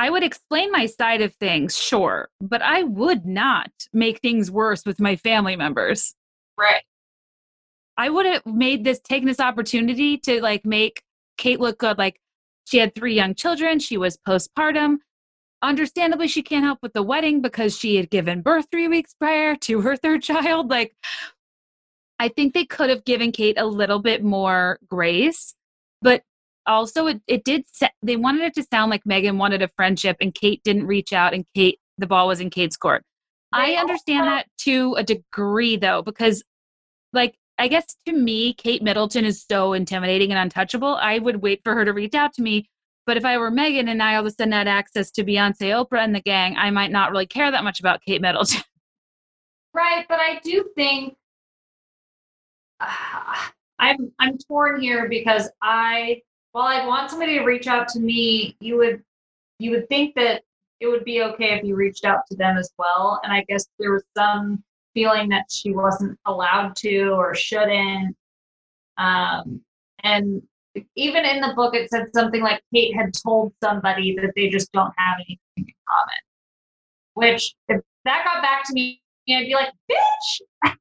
i 0.04 0.10
would 0.10 0.24
explain 0.24 0.70
my 0.72 0.86
side 0.86 1.22
of 1.22 1.32
things 1.34 1.76
sure 1.76 2.28
but 2.40 2.62
i 2.62 2.82
would 2.82 3.24
not 3.24 3.70
make 3.92 4.20
things 4.20 4.50
worse 4.50 4.82
with 4.84 4.98
my 5.00 5.14
family 5.16 5.56
members 5.56 6.14
Right. 6.60 6.82
I 7.96 8.10
would 8.10 8.26
have 8.26 8.44
made 8.44 8.84
this 8.84 9.00
taken 9.00 9.26
this 9.26 9.40
opportunity 9.40 10.18
to 10.18 10.42
like 10.42 10.64
make 10.66 11.02
Kate 11.38 11.58
look 11.58 11.78
good. 11.78 11.96
Like 11.96 12.20
she 12.66 12.78
had 12.78 12.94
three 12.94 13.14
young 13.14 13.34
children, 13.34 13.78
she 13.78 13.96
was 13.96 14.18
postpartum. 14.18 14.98
Understandably, 15.62 16.28
she 16.28 16.42
can't 16.42 16.64
help 16.64 16.78
with 16.82 16.92
the 16.92 17.02
wedding 17.02 17.40
because 17.42 17.76
she 17.76 17.96
had 17.96 18.10
given 18.10 18.42
birth 18.42 18.66
three 18.70 18.88
weeks 18.88 19.14
prior 19.14 19.56
to 19.56 19.80
her 19.82 19.96
third 19.96 20.22
child. 20.30 20.70
Like, 20.70 20.94
I 22.18 22.28
think 22.28 22.52
they 22.52 22.66
could 22.66 22.90
have 22.90 23.04
given 23.04 23.32
Kate 23.32 23.58
a 23.58 23.66
little 23.66 23.98
bit 23.98 24.22
more 24.22 24.78
grace, 24.86 25.54
but 26.02 26.22
also 26.70 27.06
it, 27.06 27.20
it 27.26 27.44
did 27.44 27.64
set, 27.72 27.92
they 28.02 28.16
wanted 28.16 28.42
it 28.42 28.54
to 28.54 28.62
sound 28.62 28.90
like 28.90 29.04
Meghan 29.04 29.36
wanted 29.36 29.62
a 29.62 29.70
friendship 29.76 30.16
and 30.20 30.34
Kate 30.34 30.62
didn't 30.64 30.86
reach 30.86 31.12
out 31.12 31.34
and 31.34 31.44
Kate, 31.54 31.78
the 31.98 32.06
ball 32.06 32.28
was 32.28 32.40
in 32.40 32.50
Kate's 32.50 32.76
court. 32.76 33.04
I 33.52 33.72
understand 33.74 34.26
that 34.26 34.46
to 34.60 34.94
a 34.94 35.02
degree 35.02 35.76
though, 35.76 36.02
because 36.02 36.42
like 37.12 37.34
I 37.58 37.68
guess 37.68 37.84
to 38.06 38.12
me, 38.14 38.54
Kate 38.54 38.82
Middleton 38.82 39.24
is 39.24 39.44
so 39.46 39.74
intimidating 39.74 40.30
and 40.30 40.38
untouchable. 40.40 40.94
I 40.94 41.18
would 41.18 41.42
wait 41.42 41.60
for 41.62 41.74
her 41.74 41.84
to 41.84 41.92
reach 41.92 42.14
out 42.14 42.32
to 42.34 42.42
me. 42.42 42.70
But 43.06 43.16
if 43.16 43.24
I 43.24 43.36
were 43.38 43.50
Meghan 43.50 43.90
and 43.90 44.02
I 44.02 44.14
all 44.14 44.20
of 44.20 44.26
a 44.26 44.30
sudden 44.30 44.52
had 44.52 44.68
access 44.68 45.10
to 45.12 45.24
Beyonce, 45.24 45.84
Oprah, 45.84 46.04
and 46.04 46.14
the 46.14 46.20
gang, 46.20 46.56
I 46.56 46.70
might 46.70 46.90
not 46.90 47.10
really 47.10 47.26
care 47.26 47.50
that 47.50 47.64
much 47.64 47.80
about 47.80 48.00
Kate 48.06 48.20
Middleton. 48.20 48.62
Right, 49.72 50.04
but 50.08 50.18
I 50.18 50.40
do 50.42 50.68
think 50.74 51.14
ah, 52.80 53.52
I'm 53.78 54.12
I'm 54.18 54.36
torn 54.36 54.80
here 54.80 55.08
because 55.08 55.48
I 55.62 56.22
while 56.52 56.64
I 56.64 56.86
want 56.86 57.10
somebody 57.10 57.38
to 57.38 57.44
reach 57.44 57.66
out 57.66 57.88
to 57.88 58.00
me, 58.00 58.56
you 58.60 58.76
would 58.76 59.02
you 59.58 59.70
would 59.72 59.88
think 59.88 60.14
that 60.14 60.42
it 60.80 60.86
would 60.86 61.04
be 61.04 61.22
okay 61.22 61.52
if 61.52 61.64
you 61.64 61.76
reached 61.76 62.04
out 62.04 62.20
to 62.30 62.36
them 62.36 62.56
as 62.56 62.70
well. 62.78 63.20
And 63.22 63.32
I 63.32 63.44
guess 63.48 63.66
there 63.78 63.92
was 63.92 64.02
some 64.16 64.62
feeling 64.94 65.28
that 65.28 65.44
she 65.50 65.72
wasn't 65.72 66.18
allowed 66.24 66.74
to 66.76 67.10
or 67.10 67.34
shouldn't. 67.34 68.16
Um, 68.96 69.60
and 70.02 70.42
even 70.96 71.24
in 71.26 71.40
the 71.40 71.52
book, 71.54 71.74
it 71.74 71.90
said 71.90 72.06
something 72.14 72.42
like 72.42 72.62
Kate 72.74 72.94
had 72.94 73.12
told 73.22 73.52
somebody 73.62 74.16
that 74.16 74.32
they 74.34 74.48
just 74.48 74.72
don't 74.72 74.92
have 74.96 75.16
anything 75.18 75.38
in 75.56 75.66
common. 75.88 76.14
which 77.14 77.54
if 77.68 77.82
that 78.04 78.24
got 78.24 78.42
back 78.42 78.64
to 78.64 78.72
me, 78.72 79.02
I'd 79.28 79.46
be 79.46 79.54
like, 79.54 79.72
bitch. 79.90 80.72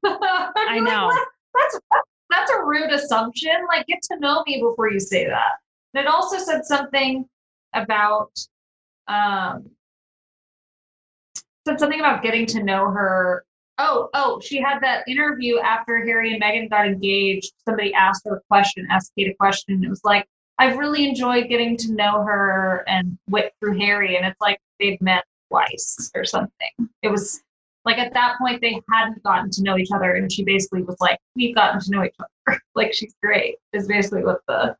I 0.56 0.80
know. 0.80 1.08
Like, 1.08 1.28
that's, 1.54 1.80
that's 1.90 2.09
a 2.32 2.64
rude 2.64 2.90
assumption. 2.92 3.52
Like, 3.68 3.86
get 3.86 4.02
to 4.02 4.18
know 4.18 4.42
me 4.46 4.60
before 4.60 4.90
you 4.90 5.00
say 5.00 5.26
that. 5.26 5.52
And 5.94 6.04
it 6.04 6.10
also 6.10 6.38
said 6.38 6.64
something 6.64 7.28
about, 7.74 8.30
um, 9.08 9.70
said 11.66 11.78
something 11.78 12.00
about 12.00 12.22
getting 12.22 12.46
to 12.46 12.62
know 12.62 12.90
her. 12.90 13.44
Oh, 13.78 14.10
oh, 14.14 14.40
she 14.40 14.60
had 14.60 14.80
that 14.80 15.08
interview 15.08 15.58
after 15.58 16.04
Harry 16.04 16.32
and 16.32 16.42
Meghan 16.42 16.68
got 16.68 16.86
engaged. 16.86 17.52
Somebody 17.64 17.94
asked 17.94 18.22
her 18.26 18.36
a 18.36 18.40
question, 18.48 18.86
asked 18.90 19.12
Kate 19.18 19.30
a 19.30 19.34
question. 19.34 19.74
And 19.74 19.84
it 19.84 19.88
was 19.88 20.04
like, 20.04 20.26
I've 20.58 20.76
really 20.76 21.08
enjoyed 21.08 21.48
getting 21.48 21.76
to 21.78 21.92
know 21.92 22.22
her 22.22 22.84
and 22.86 23.18
wit 23.28 23.54
through 23.58 23.78
Harry. 23.78 24.16
And 24.16 24.26
it's 24.26 24.40
like 24.40 24.60
they've 24.78 25.00
met 25.00 25.24
twice 25.48 26.10
or 26.14 26.24
something. 26.24 26.70
It 27.02 27.08
was 27.08 27.40
like 27.84 27.98
at 27.98 28.12
that 28.14 28.38
point 28.38 28.60
they 28.60 28.80
hadn't 28.92 29.22
gotten 29.22 29.50
to 29.50 29.62
know 29.62 29.78
each 29.78 29.90
other. 29.94 30.14
And 30.14 30.30
she 30.30 30.44
basically 30.44 30.82
was 30.82 30.96
like, 31.00 31.18
We've 31.36 31.54
gotten 31.54 31.80
to 31.80 31.90
know 31.90 32.04
each 32.04 32.14
other. 32.18 32.60
like 32.74 32.92
she's 32.92 33.14
great, 33.22 33.56
is 33.72 33.86
basically 33.86 34.24
what 34.24 34.40
the 34.48 34.76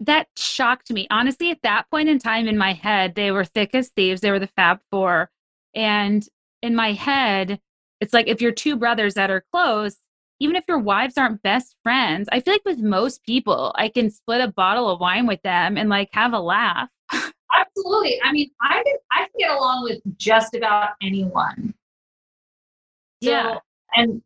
that 0.00 0.26
shocked 0.36 0.90
me. 0.90 1.06
Honestly, 1.10 1.50
at 1.50 1.62
that 1.62 1.88
point 1.90 2.08
in 2.08 2.18
time 2.18 2.48
in 2.48 2.58
my 2.58 2.72
head, 2.72 3.14
they 3.14 3.30
were 3.30 3.44
thick 3.44 3.74
as 3.74 3.88
thieves. 3.90 4.20
They 4.20 4.30
were 4.30 4.40
the 4.40 4.48
Fab 4.48 4.80
Four. 4.90 5.30
And 5.74 6.26
in 6.60 6.74
my 6.74 6.92
head, 6.92 7.60
it's 8.00 8.12
like 8.12 8.26
if 8.26 8.40
you're 8.40 8.52
two 8.52 8.76
brothers 8.76 9.14
that 9.14 9.30
are 9.30 9.44
close, 9.52 9.96
even 10.40 10.56
if 10.56 10.64
your 10.66 10.80
wives 10.80 11.16
aren't 11.16 11.42
best 11.42 11.76
friends, 11.84 12.28
I 12.32 12.40
feel 12.40 12.54
like 12.54 12.64
with 12.64 12.80
most 12.80 13.22
people, 13.22 13.72
I 13.76 13.88
can 13.88 14.10
split 14.10 14.40
a 14.40 14.48
bottle 14.48 14.90
of 14.90 14.98
wine 14.98 15.26
with 15.26 15.40
them 15.42 15.76
and 15.76 15.88
like 15.88 16.08
have 16.12 16.32
a 16.32 16.40
laugh. 16.40 16.88
Absolutely. 17.12 18.20
I 18.24 18.32
mean, 18.32 18.50
I 18.60 18.82
can, 18.82 18.96
I 19.12 19.18
can 19.20 19.30
get 19.38 19.50
along 19.50 19.84
with 19.84 20.00
just 20.16 20.54
about 20.54 20.90
anyone. 21.00 21.74
Yeah. 23.22 23.58
And 23.94 24.22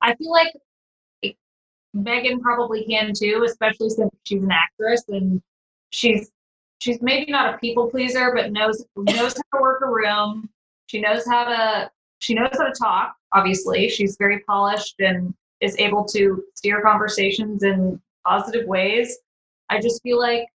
I 0.00 0.14
feel 0.16 0.30
like 0.30 0.52
Meghan 1.94 2.40
probably 2.40 2.84
can 2.84 3.12
too, 3.16 3.44
especially 3.46 3.90
since 3.90 4.10
she's 4.24 4.42
an 4.42 4.50
actress 4.50 5.02
and 5.08 5.42
she's 5.90 6.30
she's 6.78 7.00
maybe 7.02 7.30
not 7.30 7.54
a 7.54 7.58
people 7.58 7.90
pleaser, 7.90 8.32
but 8.34 8.52
knows 8.52 8.84
knows 8.96 9.34
how 9.34 9.58
to 9.58 9.62
work 9.62 9.82
a 9.82 9.88
room. 9.88 10.48
She 10.86 11.00
knows 11.00 11.26
how 11.26 11.44
to 11.44 11.90
she 12.18 12.34
knows 12.34 12.50
how 12.52 12.64
to 12.64 12.72
talk. 12.72 13.16
Obviously, 13.32 13.88
she's 13.88 14.16
very 14.18 14.40
polished 14.40 14.96
and 15.00 15.34
is 15.60 15.76
able 15.78 16.04
to 16.04 16.42
steer 16.54 16.80
conversations 16.82 17.62
in 17.62 18.00
positive 18.26 18.66
ways. 18.66 19.18
I 19.68 19.80
just 19.80 20.02
feel 20.02 20.18
like 20.18 20.46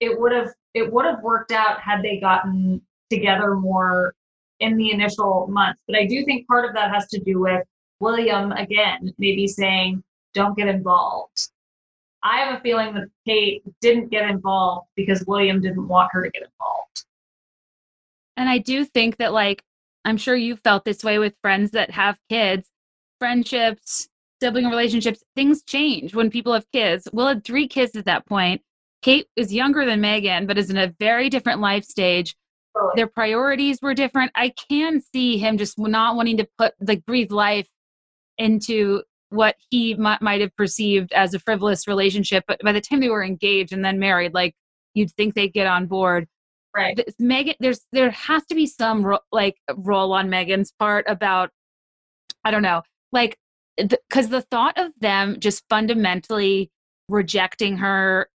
it 0.00 0.18
would 0.18 0.32
have 0.32 0.52
it 0.74 0.92
would 0.92 1.04
have 1.04 1.22
worked 1.22 1.52
out 1.52 1.80
had 1.80 2.02
they 2.02 2.18
gotten 2.18 2.80
together 3.10 3.54
more 3.54 4.14
in 4.64 4.76
the 4.76 4.90
initial 4.90 5.46
months. 5.48 5.80
But 5.86 5.96
I 5.96 6.06
do 6.06 6.24
think 6.24 6.46
part 6.48 6.64
of 6.64 6.74
that 6.74 6.92
has 6.92 7.06
to 7.08 7.20
do 7.20 7.40
with 7.40 7.62
William 8.00 8.52
again, 8.52 9.12
maybe 9.18 9.46
saying, 9.46 10.02
don't 10.32 10.56
get 10.56 10.68
involved. 10.68 11.50
I 12.22 12.38
have 12.38 12.58
a 12.58 12.62
feeling 12.62 12.94
that 12.94 13.08
Kate 13.26 13.62
didn't 13.80 14.10
get 14.10 14.28
involved 14.28 14.88
because 14.96 15.24
William 15.26 15.60
didn't 15.60 15.86
want 15.86 16.10
her 16.12 16.24
to 16.24 16.30
get 16.30 16.42
involved. 16.42 17.04
And 18.36 18.48
I 18.48 18.58
do 18.58 18.84
think 18.84 19.18
that, 19.18 19.32
like, 19.32 19.62
I'm 20.04 20.16
sure 20.16 20.34
you 20.34 20.56
felt 20.56 20.84
this 20.84 21.04
way 21.04 21.18
with 21.18 21.34
friends 21.42 21.70
that 21.72 21.90
have 21.90 22.18
kids, 22.28 22.68
friendships, 23.20 24.08
sibling 24.40 24.66
relationships, 24.66 25.22
things 25.36 25.62
change 25.62 26.14
when 26.14 26.30
people 26.30 26.52
have 26.52 26.70
kids. 26.72 27.08
Will 27.12 27.28
had 27.28 27.44
three 27.44 27.68
kids 27.68 27.94
at 27.94 28.06
that 28.06 28.26
point. 28.26 28.62
Kate 29.02 29.26
is 29.36 29.52
younger 29.52 29.84
than 29.84 30.00
Meghan, 30.00 30.46
but 30.46 30.58
is 30.58 30.70
in 30.70 30.78
a 30.78 30.94
very 30.98 31.28
different 31.28 31.60
life 31.60 31.84
stage. 31.84 32.34
Their 32.96 33.06
priorities 33.06 33.80
were 33.82 33.94
different. 33.94 34.32
I 34.34 34.52
can 34.68 35.00
see 35.00 35.38
him 35.38 35.58
just 35.58 35.78
not 35.78 36.16
wanting 36.16 36.36
to 36.38 36.48
put, 36.58 36.74
like, 36.80 37.04
breathe 37.06 37.30
life 37.30 37.68
into 38.38 39.02
what 39.30 39.56
he 39.70 39.94
might, 39.94 40.22
might 40.22 40.40
have 40.40 40.54
perceived 40.56 41.12
as 41.12 41.34
a 41.34 41.38
frivolous 41.38 41.86
relationship. 41.88 42.44
But 42.46 42.60
by 42.62 42.72
the 42.72 42.80
time 42.80 43.00
they 43.00 43.08
were 43.08 43.24
engaged 43.24 43.72
and 43.72 43.84
then 43.84 43.98
married, 43.98 44.34
like, 44.34 44.54
you'd 44.94 45.10
think 45.12 45.34
they'd 45.34 45.52
get 45.52 45.66
on 45.66 45.86
board 45.86 46.28
Right. 46.76 46.96
th- 46.96 47.08
Meghan, 47.20 47.54
there's 47.60 47.80
there 47.92 48.10
has 48.10 48.44
to 48.46 48.54
be 48.54 48.66
some 48.66 49.04
ro- 49.06 49.20
like 49.30 49.56
role 49.76 50.12
on 50.12 50.28
Meghan's 50.28 50.72
part 50.72 51.04
about 51.08 51.50
I 52.44 52.50
don't 52.50 52.62
know, 52.62 52.82
like 53.12 53.38
because 53.76 54.28
the 54.28 54.42
thought 54.42 54.76
of 54.78 54.92
them 55.00 55.38
just 55.40 55.64
fundamentally 55.68 56.70
rejecting 57.08 57.76
her 57.78 58.28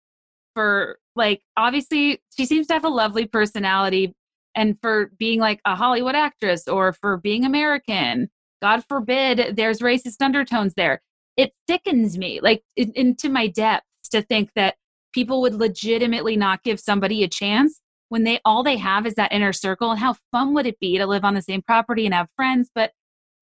for 0.56 1.00
like 1.16 1.42
obviously 1.58 2.22
she 2.38 2.46
seems 2.46 2.68
to 2.68 2.74
have 2.74 2.86
a 2.86 2.90
lovely 2.90 3.26
personality 3.26 4.14
and 4.60 4.78
for 4.82 5.12
being 5.18 5.40
like 5.40 5.62
a 5.66 5.76
Hollywood 5.76 6.16
actress 6.16 6.68
or 6.68 6.92
for 6.92 7.18
being 7.18 7.46
American, 7.46 8.30
God 8.62 8.84
forbid 8.90 9.56
there's 9.56 9.80
racist 9.80 10.22
undertones 10.22 10.74
there. 10.76 11.02
It 11.38 11.54
sickens 11.70 12.18
me 12.18 12.42
like 12.42 12.62
in, 12.76 12.92
into 12.94 13.30
my 13.30 13.48
depths 13.48 14.10
to 14.12 14.22
think 14.22 14.52
that 14.56 14.76
people 15.14 15.42
would 15.42 15.56
legitimately 15.56 16.36
not 16.36 16.64
give 16.64 16.80
somebody 16.80 17.24
a 17.24 17.28
chance 17.30 17.80
when 18.10 18.26
they 18.26 18.42
all 18.44 18.64
they 18.64 18.76
have 18.76 19.06
is 19.06 19.16
that 19.16 19.32
inner 19.32 19.54
circle 19.54 19.92
and 19.92 20.00
how 20.00 20.16
fun 20.32 20.54
would 20.54 20.66
it 20.66 20.80
be 20.80 20.98
to 20.98 21.06
live 21.06 21.24
on 21.24 21.36
the 21.36 21.42
same 21.42 21.62
property 21.62 22.06
and 22.06 22.14
have 22.14 22.28
friends 22.36 22.70
but 22.76 22.92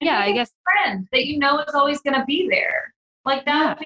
yeah 0.02 0.20
I 0.20 0.32
guess 0.34 0.52
friends 0.64 1.08
that 1.12 1.26
you 1.26 1.40
know 1.40 1.60
is 1.60 1.74
always 1.74 2.00
going 2.02 2.14
to 2.14 2.26
be 2.26 2.48
there. 2.50 2.94
Like 3.26 3.44
that, 3.46 3.80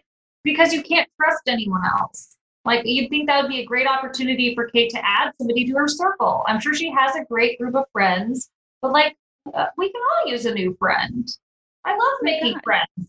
because 0.43 0.71
you 0.71 0.83
can't 0.83 1.09
trust 1.19 1.41
anyone 1.47 1.81
else. 1.97 2.37
Like 2.63 2.85
you'd 2.85 3.09
think 3.09 3.27
that 3.27 3.41
would 3.41 3.49
be 3.49 3.61
a 3.61 3.65
great 3.65 3.87
opportunity 3.87 4.53
for 4.53 4.67
Kate 4.69 4.91
to 4.91 5.03
add 5.03 5.31
somebody 5.37 5.65
to 5.65 5.73
her 5.73 5.87
circle. 5.87 6.43
I'm 6.47 6.59
sure 6.59 6.73
she 6.73 6.91
has 6.91 7.15
a 7.15 7.25
great 7.25 7.59
group 7.59 7.75
of 7.75 7.85
friends, 7.91 8.49
but 8.81 8.91
like 8.91 9.15
uh, 9.53 9.65
we 9.77 9.91
can 9.91 10.01
all 10.01 10.31
use 10.31 10.45
a 10.45 10.53
new 10.53 10.75
friend. 10.77 11.27
I 11.85 11.91
love 11.91 12.17
making 12.21 12.53
God. 12.53 12.63
friends. 12.63 12.87
And 12.97 13.07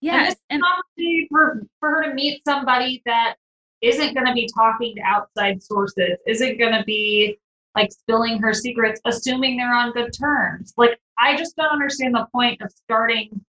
yes 0.00 0.32
is 0.32 0.38
and 0.50 0.62
an 0.62 0.64
opportunity 0.64 1.28
for, 1.30 1.62
for 1.80 1.90
her 1.90 2.08
to 2.08 2.14
meet 2.14 2.42
somebody 2.46 3.02
that 3.06 3.34
isn't 3.82 4.14
going 4.14 4.26
to 4.26 4.32
be 4.32 4.48
talking 4.54 4.94
to 4.94 5.02
outside 5.02 5.62
sources, 5.62 6.18
isn't 6.26 6.58
going 6.58 6.72
to 6.72 6.84
be 6.84 7.38
like 7.74 7.90
spilling 7.90 8.38
her 8.38 8.54
secrets, 8.54 9.00
assuming 9.04 9.56
they're 9.56 9.74
on 9.74 9.92
good 9.92 10.12
terms. 10.12 10.72
Like, 10.76 11.00
I 11.18 11.36
just 11.36 11.56
don't 11.56 11.70
understand 11.70 12.14
the 12.14 12.26
point 12.32 12.60
of 12.62 12.70
starting 12.70 13.40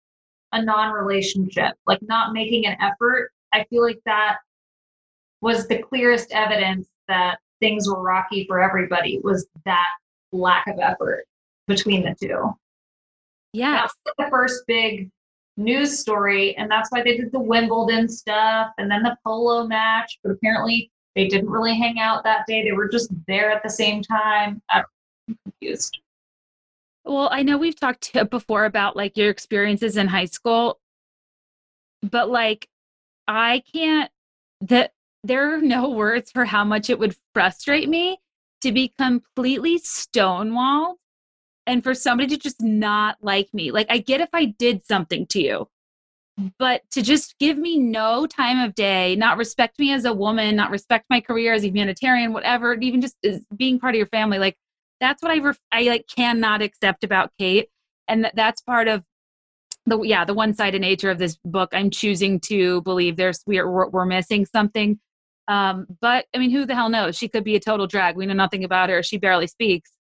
a 0.53 0.63
non 0.63 0.93
relationship, 0.93 1.75
like 1.87 2.01
not 2.03 2.33
making 2.33 2.67
an 2.67 2.77
effort. 2.81 3.31
I 3.53 3.65
feel 3.65 3.83
like 3.83 4.01
that 4.07 4.39
was 5.43 5.69
the 5.69 5.79
clearest 5.79 6.33
evidence 6.33 6.89
that 7.09 7.39
things 7.61 7.87
were 7.89 8.01
rocky 8.03 8.47
for 8.49 8.63
everybody 8.63 9.21
was 9.23 9.47
that 9.67 9.87
lack 10.33 10.67
of 10.69 10.79
effort 10.81 11.25
between 11.69 12.03
the 12.03 12.15
two 12.21 12.55
Yeah. 13.53 13.87
the 14.17 14.27
first 14.31 14.63
big 14.67 15.11
news 15.59 15.99
story, 15.99 16.57
and 16.57 16.71
that's 16.71 16.91
why 16.91 17.03
they 17.03 17.17
did 17.19 17.31
the 17.31 17.39
Wimbledon 17.39 18.09
stuff 18.09 18.69
and 18.79 18.91
then 18.91 19.03
the 19.03 19.15
polo 19.25 19.67
match. 19.67 20.19
But 20.25 20.33
apparently, 20.33 20.91
they 21.15 21.29
didn't 21.29 21.51
really 21.51 21.77
hang 21.77 21.99
out 22.01 22.25
that 22.25 22.47
day. 22.47 22.63
They 22.65 22.73
were 22.73 22.89
just 22.89 23.11
there 23.29 23.51
at 23.51 23.63
the 23.63 23.69
same 23.69 24.03
time. 24.03 24.63
I'm 24.71 24.85
confused. 25.45 25.99
well 27.05 27.29
i 27.33 27.43
know 27.43 27.57
we've 27.59 27.79
talked 27.79 28.13
to- 28.13 28.25
before 28.39 28.65
about 28.65 28.97
like 28.97 29.17
your 29.17 29.29
experiences 29.31 29.97
in 29.97 30.09
high 30.09 30.25
school 30.25 30.81
but 32.03 32.29
like 32.31 32.69
i 33.29 33.63
can't 33.73 34.11
that 34.63 34.93
there 35.25 35.55
are 35.55 35.61
no 35.61 35.91
words 35.91 36.31
for 36.31 36.45
how 36.45 36.65
much 36.65 36.91
it 36.91 36.99
would 36.99 37.17
frustrate 37.33 37.89
me 37.89 38.19
to 38.63 38.73
be 38.73 38.93
completely 38.99 39.79
stonewalled 39.79 40.95
and 41.67 41.83
for 41.83 41.95
somebody 41.95 42.29
to 42.29 42.43
just 42.43 42.61
not 42.61 43.17
like 43.21 43.49
me. 43.53 43.71
Like, 43.71 43.87
I 43.89 43.99
get 43.99 44.21
if 44.21 44.31
I 44.33 44.47
did 44.47 44.87
something 44.87 45.27
to 45.29 45.41
you, 45.41 45.69
but 46.59 46.83
to 46.93 47.03
just 47.03 47.39
give 47.39 47.57
me 47.57 47.79
no 47.79 48.27
time 48.27 48.61
of 48.61 48.75
day, 48.75 49.15
not 49.17 49.37
respect 49.37 49.79
me 49.79 49.93
as 49.93 50.05
a 50.05 50.13
woman, 50.13 50.57
not 50.57 50.71
respect 50.71 51.07
my 51.09 51.21
career 51.21 51.55
as 51.55 51.63
a 51.63 51.69
humanitarian, 51.69 52.33
whatever, 52.33 52.75
even 52.75 53.01
just 53.01 53.17
being 53.57 53.79
part 53.79 53.95
of 53.95 53.99
your 53.99 54.09
family, 54.09 54.39
like 54.39 54.57
that's 55.03 55.21
what 55.21 55.33
I 55.33 55.39
ref- 55.39 55.59
I 55.73 55.83
like 55.83 56.07
cannot 56.07 56.63
accept 56.63 57.05
about 57.05 57.33
Kate, 57.39 57.69
and 58.09 58.25
that 58.25 58.37
that's 58.37 58.63
part 58.63 58.89
of 58.89 59.03
the 59.85 60.01
yeah 60.03 60.25
the 60.25 60.33
one 60.33 60.55
sided 60.55 60.81
nature 60.81 61.11
of 61.11 61.19
this 61.19 61.37
book. 61.45 61.71
I'm 61.73 61.91
choosing 61.91 62.41
to 62.41 62.81
believe 62.83 63.17
there's 63.17 63.43
we're, 63.47 63.89
we're 63.89 64.07
missing 64.07 64.47
something. 64.47 65.01
Um, 65.49 65.87
but 66.01 66.27
I 66.35 66.39
mean, 66.39 66.51
who 66.51 66.67
the 66.67 66.75
hell 66.75 66.89
knows? 66.89 67.17
She 67.17 67.29
could 67.29 67.45
be 67.45 67.57
a 67.57 67.61
total 67.61 67.87
drag. 67.87 68.17
We 68.17 68.27
know 68.27 68.35
nothing 68.35 68.65
about 68.65 68.91
her. 68.91 69.03
She 69.03 69.19
barely 69.19 69.47
speaks. 69.47 69.91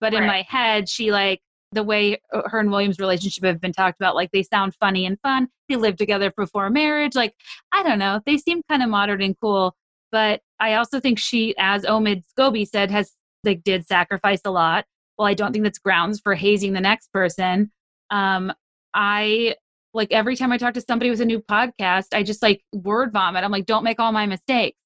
But 0.00 0.14
in 0.14 0.26
my 0.26 0.44
head, 0.48 0.88
she 0.88 1.12
like 1.12 1.40
the 1.70 1.82
way 1.82 2.20
uh, 2.32 2.42
her 2.46 2.58
and 2.58 2.70
William's 2.70 2.98
relationship 2.98 3.44
have 3.44 3.60
been 3.60 3.72
talked 3.72 4.00
about. 4.00 4.14
Like 4.14 4.30
they 4.32 4.42
sound 4.42 4.74
funny 4.74 5.06
and 5.06 5.18
fun. 5.20 5.48
They 5.68 5.76
lived 5.76 5.98
together 5.98 6.32
before 6.36 6.68
marriage. 6.70 7.14
Like 7.14 7.34
I 7.72 7.82
don't 7.82 7.98
know. 7.98 8.20
They 8.26 8.36
seem 8.36 8.62
kind 8.68 8.82
of 8.82 8.88
modern 8.88 9.22
and 9.22 9.36
cool. 9.40 9.74
But 10.10 10.40
I 10.60 10.74
also 10.74 11.00
think 11.00 11.18
she, 11.18 11.54
as 11.58 11.84
Omid 11.84 12.24
Scobie 12.36 12.68
said, 12.68 12.90
has 12.90 13.12
like 13.44 13.62
did 13.62 13.86
sacrifice 13.86 14.40
a 14.44 14.50
lot. 14.50 14.84
Well, 15.18 15.26
I 15.26 15.34
don't 15.34 15.52
think 15.52 15.64
that's 15.64 15.78
grounds 15.78 16.20
for 16.20 16.34
hazing 16.34 16.72
the 16.72 16.80
next 16.80 17.12
person. 17.12 17.70
Um, 18.10 18.52
I 18.94 19.54
like 19.94 20.12
every 20.12 20.36
time 20.36 20.52
I 20.52 20.58
talk 20.58 20.74
to 20.74 20.80
somebody 20.80 21.10
with 21.10 21.20
a 21.20 21.24
new 21.24 21.40
podcast, 21.40 22.08
I 22.12 22.22
just 22.22 22.42
like 22.42 22.62
word 22.72 23.12
vomit. 23.12 23.44
I'm 23.44 23.50
like, 23.50 23.66
don't 23.66 23.84
make 23.84 24.00
all 24.00 24.12
my 24.12 24.26
mistakes. 24.26 24.78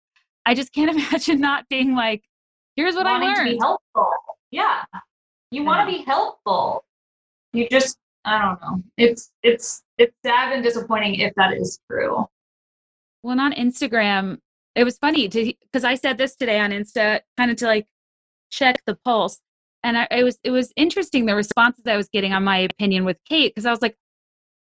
I 0.46 0.54
just 0.54 0.72
can't 0.72 0.90
imagine 0.96 1.40
not 1.40 1.68
being 1.68 1.94
like, 1.94 2.22
here's 2.76 2.94
what 2.94 3.04
Wanting 3.04 3.28
I 3.28 3.34
to 3.34 3.42
be 3.42 3.48
learned. 3.50 3.60
helpful. 3.60 4.10
Yeah. 4.50 4.84
You 5.50 5.64
want 5.64 5.88
to 5.88 5.96
be 5.96 6.02
helpful. 6.04 6.84
You 7.52 7.68
just 7.68 7.98
I 8.24 8.42
don't 8.42 8.60
know. 8.60 8.82
It's 8.96 9.30
it's 9.42 9.82
it's 9.98 10.14
sad 10.24 10.52
and 10.52 10.62
disappointing 10.62 11.16
if 11.16 11.32
that 11.36 11.54
is 11.54 11.78
true. 11.90 12.26
Well, 13.22 13.40
on 13.40 13.52
Instagram, 13.52 14.38
it 14.74 14.84
was 14.84 14.98
funny 14.98 15.28
to 15.28 15.54
because 15.62 15.84
I 15.84 15.94
said 15.94 16.18
this 16.18 16.36
today 16.36 16.58
on 16.58 16.70
Insta, 16.70 17.20
kind 17.36 17.50
of 17.50 17.56
to 17.58 17.66
like 17.66 17.86
check 18.50 18.82
the 18.84 18.96
pulse, 19.04 19.40
and 19.84 19.96
I 19.96 20.08
it 20.10 20.24
was 20.24 20.38
it 20.42 20.50
was 20.50 20.72
interesting 20.76 21.26
the 21.26 21.36
responses 21.36 21.86
I 21.86 21.96
was 21.96 22.08
getting 22.08 22.32
on 22.32 22.44
my 22.44 22.58
opinion 22.58 23.04
with 23.04 23.18
Kate 23.28 23.54
because 23.54 23.64
I 23.66 23.70
was 23.70 23.80
like, 23.80 23.96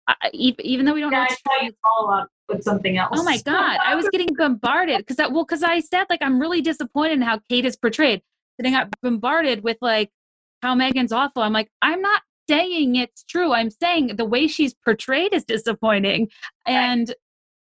I, 0.07 0.29
even 0.33 0.85
though 0.85 0.93
we 0.93 1.01
don't 1.01 1.11
Yeah, 1.11 1.19
know, 1.23 1.27
I 1.29 1.57
saw 1.57 1.63
you 1.65 1.73
follow 1.83 2.11
up 2.11 2.29
with 2.49 2.63
something 2.63 2.97
else. 2.97 3.11
oh 3.13 3.23
my 3.23 3.37
god, 3.45 3.79
I 3.83 3.95
was 3.95 4.07
getting 4.09 4.33
bombarded 4.35 4.97
because 4.97 5.15
that 5.17 5.31
well 5.31 5.45
because 5.45 5.63
I 5.63 5.79
said 5.79 6.05
like 6.09 6.21
I'm 6.21 6.39
really 6.39 6.61
disappointed 6.61 7.13
in 7.13 7.21
how 7.21 7.39
Kate 7.49 7.65
is 7.65 7.75
portrayed, 7.75 8.21
and 8.59 8.67
I 8.67 8.71
got 8.71 8.89
bombarded 9.01 9.63
with 9.63 9.77
like 9.81 10.11
how 10.61 10.75
Meghan's 10.75 11.11
awful. 11.11 11.41
I'm 11.41 11.53
like 11.53 11.69
I'm 11.81 12.01
not 12.01 12.21
saying 12.49 12.95
it's 12.97 13.23
true. 13.23 13.53
I'm 13.53 13.69
saying 13.69 14.15
the 14.17 14.25
way 14.25 14.47
she's 14.47 14.73
portrayed 14.73 15.33
is 15.33 15.45
disappointing, 15.45 16.29
and 16.65 17.13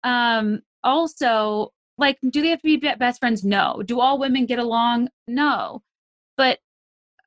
um 0.04 0.62
also 0.84 1.72
like 1.98 2.18
do 2.30 2.42
they 2.42 2.50
have 2.50 2.62
to 2.62 2.78
be- 2.80 2.96
best 3.00 3.20
friends? 3.22 3.44
No. 3.46 3.82
Do 3.86 4.02
all 4.02 4.20
women 4.20 4.46
get 4.46 4.60
along? 4.60 5.08
No. 5.28 5.82
But 6.36 6.60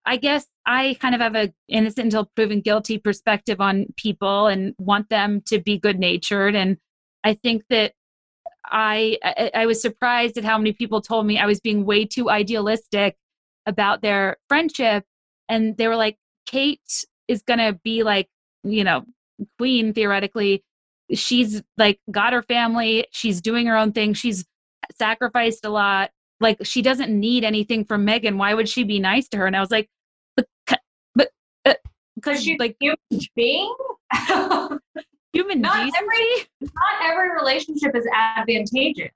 i 0.08 0.16
guess 0.16 0.46
i 0.66 0.96
kind 1.00 1.14
of 1.14 1.20
have 1.20 1.36
a 1.36 1.52
innocent 1.68 2.06
until 2.06 2.30
proven 2.34 2.60
guilty 2.60 2.98
perspective 2.98 3.60
on 3.60 3.86
people 3.96 4.46
and 4.48 4.74
want 4.78 5.08
them 5.08 5.40
to 5.42 5.60
be 5.60 5.78
good 5.78 5.98
natured 5.98 6.54
and 6.54 6.76
i 7.24 7.34
think 7.34 7.62
that 7.70 7.92
I, 8.70 9.18
I 9.22 9.50
i 9.54 9.66
was 9.66 9.80
surprised 9.80 10.36
at 10.36 10.44
how 10.44 10.58
many 10.58 10.72
people 10.72 11.00
told 11.00 11.26
me 11.26 11.38
i 11.38 11.46
was 11.46 11.60
being 11.60 11.84
way 11.84 12.04
too 12.04 12.28
idealistic 12.30 13.16
about 13.68 14.02
their 14.02 14.38
friendship. 14.48 15.04
And 15.48 15.76
they 15.76 15.86
were 15.86 15.96
like 15.96 16.16
kate 16.46 17.04
is 17.28 17.42
gonna 17.42 17.74
be 17.84 18.02
like 18.02 18.28
you 18.64 18.82
know 18.82 19.04
queen 19.58 19.92
theoretically. 19.92 20.64
She's 21.12 21.62
like 21.76 22.00
got 22.10 22.32
her 22.32 22.42
family. 22.42 23.06
She's 23.12 23.40
doing 23.40 23.66
her 23.66 23.76
own 23.76 23.92
thing. 23.92 24.14
She's 24.14 24.44
sacrificed 24.98 25.64
a 25.64 25.70
lot. 25.70 26.10
Like 26.40 26.58
she 26.64 26.82
doesn't 26.82 27.10
need 27.10 27.44
anything 27.44 27.84
from 27.84 28.06
meghan 28.06 28.36
why 28.36 28.54
would 28.54 28.68
she 28.68 28.82
be 28.82 28.98
nice 28.98 29.28
to 29.28 29.36
her? 29.38 29.46
And 29.46 29.56
i 29.56 29.60
was 29.60 29.70
like 29.70 29.88
Uh, 31.64 31.74
because 32.16 32.42
she's 32.42 32.58
like 32.58 32.76
like 32.80 32.98
human 33.10 33.26
being. 33.36 33.74
human 35.32 35.60
Not 35.60 35.84
decency 35.84 35.96
every 35.98 36.46
not 36.62 37.02
every 37.02 37.30
relationship 37.34 37.94
is 37.94 38.06
advantageous. 38.12 39.10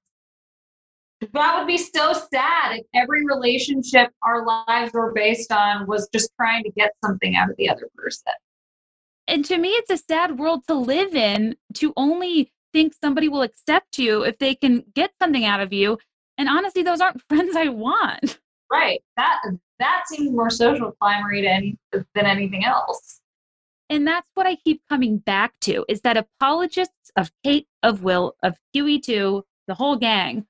That 1.32 1.56
would 1.58 1.68
be 1.68 1.78
so 1.78 2.12
sad 2.12 2.78
if 2.78 2.86
every 2.94 3.24
relationship 3.24 4.10
our 4.24 4.44
lives 4.44 4.92
were 4.92 5.12
based 5.12 5.52
on 5.52 5.86
was 5.86 6.08
just 6.12 6.30
trying 6.36 6.64
to 6.64 6.70
get 6.72 6.92
something 7.04 7.36
out 7.36 7.48
of 7.50 7.56
the 7.56 7.68
other 7.68 7.88
person. 7.96 8.32
and 9.28 9.44
to 9.44 9.56
me 9.58 9.68
it's 9.70 9.90
a 9.90 9.96
sad 9.96 10.38
world 10.38 10.64
to 10.66 10.74
live 10.74 11.14
in 11.14 11.54
to 11.74 11.92
only 11.96 12.52
think 12.72 12.92
somebody 12.94 13.28
will 13.28 13.42
accept 13.42 13.98
you 13.98 14.22
if 14.22 14.38
they 14.38 14.54
can 14.54 14.84
get 14.94 15.12
something 15.20 15.44
out 15.44 15.60
of 15.60 15.72
you 15.72 15.96
and 16.38 16.48
honestly 16.48 16.82
those 16.82 17.00
aren't 17.00 17.22
friends 17.28 17.54
i 17.56 17.68
want 17.68 18.38
Right. 18.70 19.02
That 19.18 19.38
that 19.82 20.02
seems 20.06 20.30
more 20.30 20.50
social 20.50 20.92
climbery 21.00 21.46
any 21.46 21.76
than 21.92 22.26
anything 22.26 22.64
else. 22.64 23.20
and 23.90 24.06
that's 24.06 24.28
what 24.34 24.46
i 24.46 24.56
keep 24.56 24.80
coming 24.88 25.18
back 25.18 25.52
to 25.60 25.84
is 25.88 26.00
that 26.02 26.16
apologists 26.16 27.10
of 27.16 27.30
kate 27.44 27.66
of 27.82 28.02
will 28.02 28.34
of 28.42 28.56
huey 28.72 28.98
too 28.98 29.44
the 29.66 29.74
whole 29.74 29.96
gang 29.96 30.46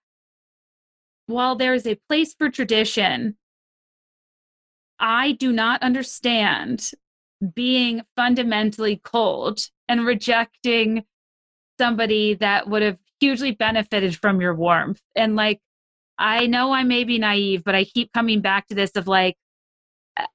while 1.27 1.57
there 1.57 1.75
is 1.75 1.87
a 1.87 2.01
place 2.09 2.35
for 2.35 2.51
tradition 2.51 3.37
i 4.99 5.33
do 5.33 5.53
not 5.53 5.83
understand 5.83 6.93
being 7.55 8.03
fundamentally 8.17 9.01
cold 9.03 9.69
and 9.89 10.07
rejecting 10.07 11.05
somebody 11.79 12.35
that 12.35 12.69
would 12.69 12.83
have 12.83 12.99
hugely 13.19 13.53
benefited 13.53 14.17
from 14.17 14.41
your 14.41 14.55
warmth 14.55 15.01
and 15.17 15.37
like 15.37 15.61
i 16.23 16.47
know 16.47 16.73
i 16.73 16.83
may 16.83 17.05
be 17.05 17.19
naive 17.19 17.63
but 17.65 17.75
i 17.75 17.85
keep 17.85 18.11
coming 18.13 18.41
back 18.41 18.67
to 18.67 18.75
this 18.75 18.93
of 18.97 19.07
like 19.07 19.37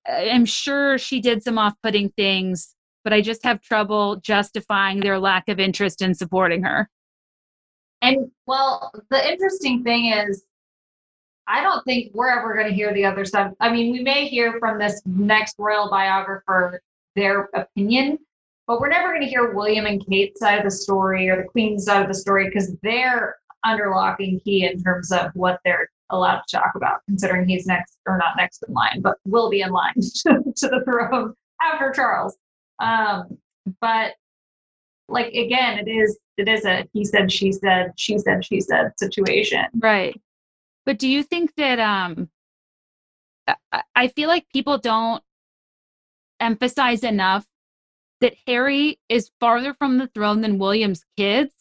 i'm 0.07 0.45
sure 0.45 0.97
she 0.99 1.19
did 1.21 1.41
some 1.41 1.57
off-putting 1.57 2.09
things 2.09 2.75
but 3.03 3.13
i 3.13 3.21
just 3.21 3.43
have 3.43 3.61
trouble 3.61 4.17
justifying 4.17 4.99
their 4.99 5.17
lack 5.19 5.47
of 5.49 5.59
interest 5.59 6.01
in 6.01 6.13
supporting 6.13 6.63
her 6.63 6.89
And 8.01 8.29
well, 8.45 8.91
the 9.09 9.31
interesting 9.31 9.83
thing 9.83 10.13
is, 10.13 10.43
I 11.47 11.63
don't 11.63 11.83
think 11.85 12.11
we're 12.13 12.29
ever 12.29 12.53
going 12.53 12.67
to 12.67 12.73
hear 12.73 12.93
the 12.93 13.05
other 13.05 13.25
side. 13.25 13.53
I 13.59 13.71
mean, 13.71 13.91
we 13.91 14.03
may 14.03 14.27
hear 14.27 14.59
from 14.59 14.77
this 14.77 15.01
next 15.05 15.55
royal 15.57 15.89
biographer 15.89 16.81
their 17.15 17.49
opinion, 17.55 18.19
but 18.67 18.79
we're 18.79 18.89
never 18.89 19.07
going 19.09 19.21
to 19.21 19.27
hear 19.27 19.53
William 19.53 19.85
and 19.85 20.05
Kate's 20.05 20.39
side 20.39 20.59
of 20.59 20.65
the 20.65 20.71
story 20.71 21.29
or 21.29 21.37
the 21.37 21.47
Queen's 21.47 21.85
side 21.85 22.01
of 22.01 22.07
the 22.07 22.13
story 22.13 22.45
because 22.45 22.75
they're 22.83 23.37
under 23.67 23.91
lock 23.91 24.19
and 24.19 24.41
key 24.43 24.65
in 24.65 24.81
terms 24.81 25.11
of 25.11 25.31
what 25.33 25.59
they're 25.63 25.89
allowed 26.09 26.41
to 26.47 26.57
talk 26.57 26.71
about, 26.75 27.01
considering 27.05 27.47
he's 27.47 27.65
next 27.65 27.97
or 28.07 28.17
not 28.17 28.37
next 28.37 28.63
in 28.67 28.73
line, 28.73 29.01
but 29.01 29.17
will 29.25 29.49
be 29.49 29.61
in 29.61 29.71
line 29.71 29.93
to, 29.95 30.41
to 30.55 30.67
the 30.67 30.81
throne 30.85 31.33
after 31.61 31.91
Charles. 31.91 32.37
Um, 32.79 33.37
but 33.81 34.13
like 35.09 35.33
again, 35.33 35.79
it 35.79 35.89
is 35.89 36.17
it 36.37 36.47
is 36.47 36.65
a 36.65 36.87
he 36.93 37.03
said 37.03 37.31
she 37.31 37.51
said 37.51 37.93
she 37.97 38.17
said 38.17 38.45
she 38.45 38.61
said 38.61 38.91
situation. 38.97 39.65
Right. 39.79 40.19
But 40.85 40.99
do 40.99 41.07
you 41.07 41.23
think 41.23 41.53
that 41.55 41.79
um 41.79 42.29
I 43.95 44.09
feel 44.09 44.27
like 44.27 44.45
people 44.51 44.77
don't 44.77 45.23
emphasize 46.39 47.03
enough 47.03 47.45
that 48.19 48.35
Harry 48.45 48.99
is 49.09 49.31
farther 49.39 49.73
from 49.73 49.97
the 49.97 50.07
throne 50.07 50.41
than 50.41 50.59
William's 50.59 51.05
kids? 51.15 51.51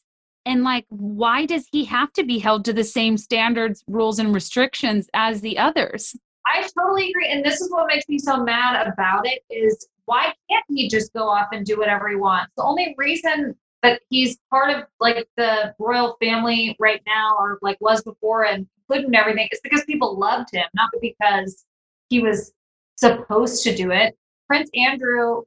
And 0.46 0.62
like 0.62 0.86
why 0.88 1.44
does 1.44 1.66
he 1.72 1.84
have 1.86 2.12
to 2.14 2.24
be 2.24 2.38
held 2.38 2.64
to 2.64 2.72
the 2.72 2.84
same 2.84 3.18
standards, 3.18 3.84
rules 3.88 4.18
and 4.18 4.32
restrictions 4.32 5.08
as 5.12 5.40
the 5.40 5.58
others? 5.58 6.16
I 6.46 6.66
totally 6.78 7.10
agree. 7.10 7.28
And 7.28 7.44
this 7.44 7.60
is 7.60 7.70
what 7.70 7.88
makes 7.88 8.08
me 8.08 8.18
so 8.18 8.42
mad 8.42 8.86
about 8.86 9.26
it 9.26 9.42
is 9.50 9.88
why 10.04 10.32
can't 10.48 10.64
he 10.68 10.88
just 10.88 11.12
go 11.12 11.28
off 11.28 11.48
and 11.52 11.66
do 11.66 11.76
whatever 11.76 12.08
he 12.08 12.14
wants? 12.14 12.52
The 12.56 12.62
only 12.62 12.94
reason 12.96 13.56
that 13.82 14.00
he's 14.08 14.38
part 14.50 14.70
of 14.70 14.84
like 15.00 15.28
the 15.36 15.74
royal 15.80 16.16
family 16.22 16.76
right 16.78 17.02
now 17.06 17.34
or 17.36 17.58
like 17.62 17.76
was 17.80 18.02
before 18.02 18.46
and 18.46 18.66
including 18.88 19.14
everything 19.16 19.48
is 19.50 19.60
because 19.62 19.82
people 19.84 20.18
loved 20.18 20.48
him, 20.52 20.64
not 20.74 20.90
because 21.00 21.64
he 22.08 22.20
was 22.20 22.52
supposed 22.96 23.64
to 23.64 23.74
do 23.74 23.90
it. 23.90 24.16
Prince 24.46 24.70
Andrew 24.74 25.42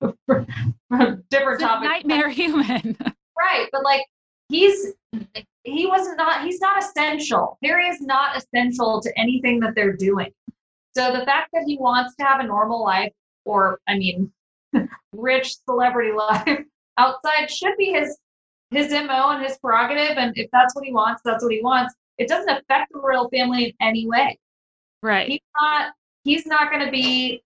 different 1.30 1.60
topic. 1.60 1.88
nightmare 1.88 2.30
human. 2.30 2.96
Right, 3.38 3.68
but 3.72 3.84
like 3.84 4.02
he's 4.48 4.92
he 5.64 5.86
was 5.86 6.08
not 6.16 6.44
he's 6.44 6.60
not 6.60 6.82
essential. 6.82 7.58
Harry 7.62 7.86
is 7.86 8.00
not 8.00 8.36
essential 8.36 9.00
to 9.00 9.18
anything 9.18 9.60
that 9.60 9.74
they're 9.74 9.96
doing. 9.96 10.32
So 10.96 11.12
the 11.12 11.24
fact 11.24 11.50
that 11.52 11.64
he 11.66 11.78
wants 11.78 12.14
to 12.16 12.24
have 12.24 12.40
a 12.40 12.46
normal 12.46 12.82
life 12.82 13.12
or 13.44 13.80
I 13.88 13.96
mean 13.96 14.32
rich 15.12 15.56
celebrity 15.64 16.12
life 16.16 16.64
outside 16.98 17.50
should 17.50 17.76
be 17.78 17.92
his 17.92 18.18
his 18.70 18.90
MO 18.90 19.30
and 19.30 19.44
his 19.44 19.58
prerogative 19.58 20.16
and 20.16 20.32
if 20.36 20.50
that's 20.52 20.74
what 20.74 20.84
he 20.84 20.92
wants, 20.92 21.22
that's 21.24 21.44
what 21.44 21.52
he 21.52 21.62
wants. 21.62 21.94
It 22.18 22.28
doesn't 22.28 22.48
affect 22.48 22.92
the 22.92 23.00
royal 23.00 23.28
family 23.30 23.66
in 23.66 23.72
any 23.80 24.06
way. 24.06 24.38
right. 25.02 25.28
He's 25.28 25.40
not 25.60 25.92
he's 26.24 26.46
not 26.46 26.70
going 26.70 26.84
to 26.84 26.90
be 26.90 27.42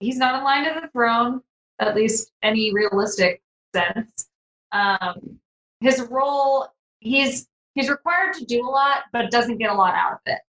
he's 0.00 0.16
not 0.16 0.36
in 0.36 0.44
line 0.44 0.64
to 0.64 0.80
the 0.80 0.88
throne 0.88 1.40
at 1.80 1.94
least 1.94 2.32
any 2.42 2.72
realistic 2.72 3.40
sense 3.74 4.28
um 4.72 5.38
his 5.80 6.00
role 6.10 6.66
he's 7.00 7.48
he's 7.74 7.88
required 7.88 8.34
to 8.34 8.44
do 8.44 8.66
a 8.66 8.70
lot 8.70 9.04
but 9.12 9.30
doesn't 9.30 9.58
get 9.58 9.70
a 9.70 9.74
lot 9.74 9.94
out 9.94 10.12
of 10.12 10.18
it 10.26 10.40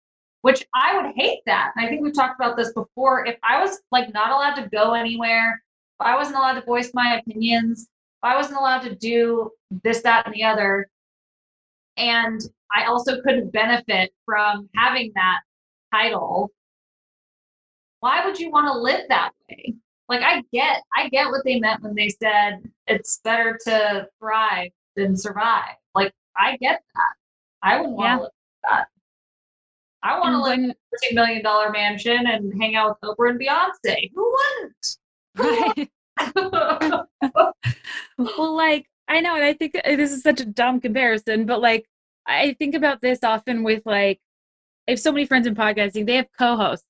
which 0.42 0.66
i 0.74 0.96
would 0.96 1.14
hate 1.16 1.40
that. 1.46 1.72
And 1.76 1.86
i 1.86 1.90
think 1.90 2.02
we've 2.02 2.14
talked 2.14 2.40
about 2.40 2.58
this 2.58 2.74
before. 2.74 3.26
If 3.26 3.38
i 3.44 3.62
was 3.62 3.80
like 3.92 4.14
not 4.14 4.32
allowed 4.32 4.56
to 4.62 4.70
go 4.70 4.94
anywhere 4.94 5.62
if 6.00 6.06
i 6.06 6.16
wasn't 6.16 6.38
allowed 6.38 6.54
to 6.54 6.66
voice 6.66 6.92
my 6.94 7.20
opinions 7.20 7.84
if 7.84 8.24
i 8.24 8.36
wasn't 8.36 8.58
allowed 8.58 8.82
to 8.82 8.96
do 8.96 9.52
this 9.84 10.02
that 10.02 10.26
and 10.26 10.36
the 10.36 10.44
other 10.44 10.90
and 11.98 12.42
i 12.74 12.86
also 12.86 13.22
couldn't 13.22 13.52
benefit 13.52 14.12
from 14.26 14.70
having 14.76 15.12
that 15.16 15.40
title 15.94 16.52
why 18.00 18.26
would 18.26 18.40
you 18.40 18.50
want 18.50 18.66
to 18.66 18.80
live 18.80 19.02
that 19.10 19.32
way? 19.50 19.76
Like 20.08 20.22
i 20.22 20.42
get 20.52 20.82
i 20.96 21.10
get 21.10 21.28
what 21.28 21.44
they 21.46 21.60
meant 21.60 21.84
when 21.84 21.94
they 21.96 22.10
said 22.10 22.64
it's 22.88 23.20
better 23.24 23.60
to 23.66 24.08
thrive 24.20 24.72
than 25.00 25.16
survive 25.18 25.76
like 25.96 26.14
i 26.38 26.56
get 26.58 26.82
that 26.96 27.14
i 27.64 27.78
wouldn't 27.78 27.96
want 27.96 28.08
Yeah. 28.08 28.16
to 28.18 28.22
live 28.24 28.32
that 28.70 28.88
i 30.04 30.20
want 30.20 30.34
to 30.34 30.42
live 30.42 30.60
in 30.60 30.70
a 30.72 30.76
30 31.10 31.16
million 31.16 31.44
dollar 31.44 31.70
mansion 31.72 32.28
and 32.28 32.54
hang 32.62 32.76
out 32.76 32.98
with 33.02 33.16
oprah 33.18 33.32
and 33.32 33.40
beyonce 33.40 34.12
who 34.16 34.36
wouldn't 34.36 34.98
Right. 35.36 35.90
well, 38.18 38.56
like 38.56 38.88
I 39.08 39.22
know, 39.22 39.36
and 39.36 39.44
I 39.44 39.54
think 39.54 39.76
uh, 39.76 39.96
this 39.96 40.12
is 40.12 40.22
such 40.22 40.42
a 40.42 40.46
dumb 40.46 40.82
comparison, 40.82 41.46
but 41.46 41.62
like 41.62 41.86
I 42.28 42.56
think 42.60 42.76
about 42.76 43.02
this 43.02 43.20
often 43.24 43.64
with 43.64 43.82
like 43.86 44.20
I 44.88 44.92
have 44.92 45.00
so 45.00 45.12
many 45.12 45.26
friends 45.26 45.48
in 45.48 45.56
podcasting. 45.56 46.06
They 46.06 46.16
have 46.16 46.28
co-hosts. 46.38 46.86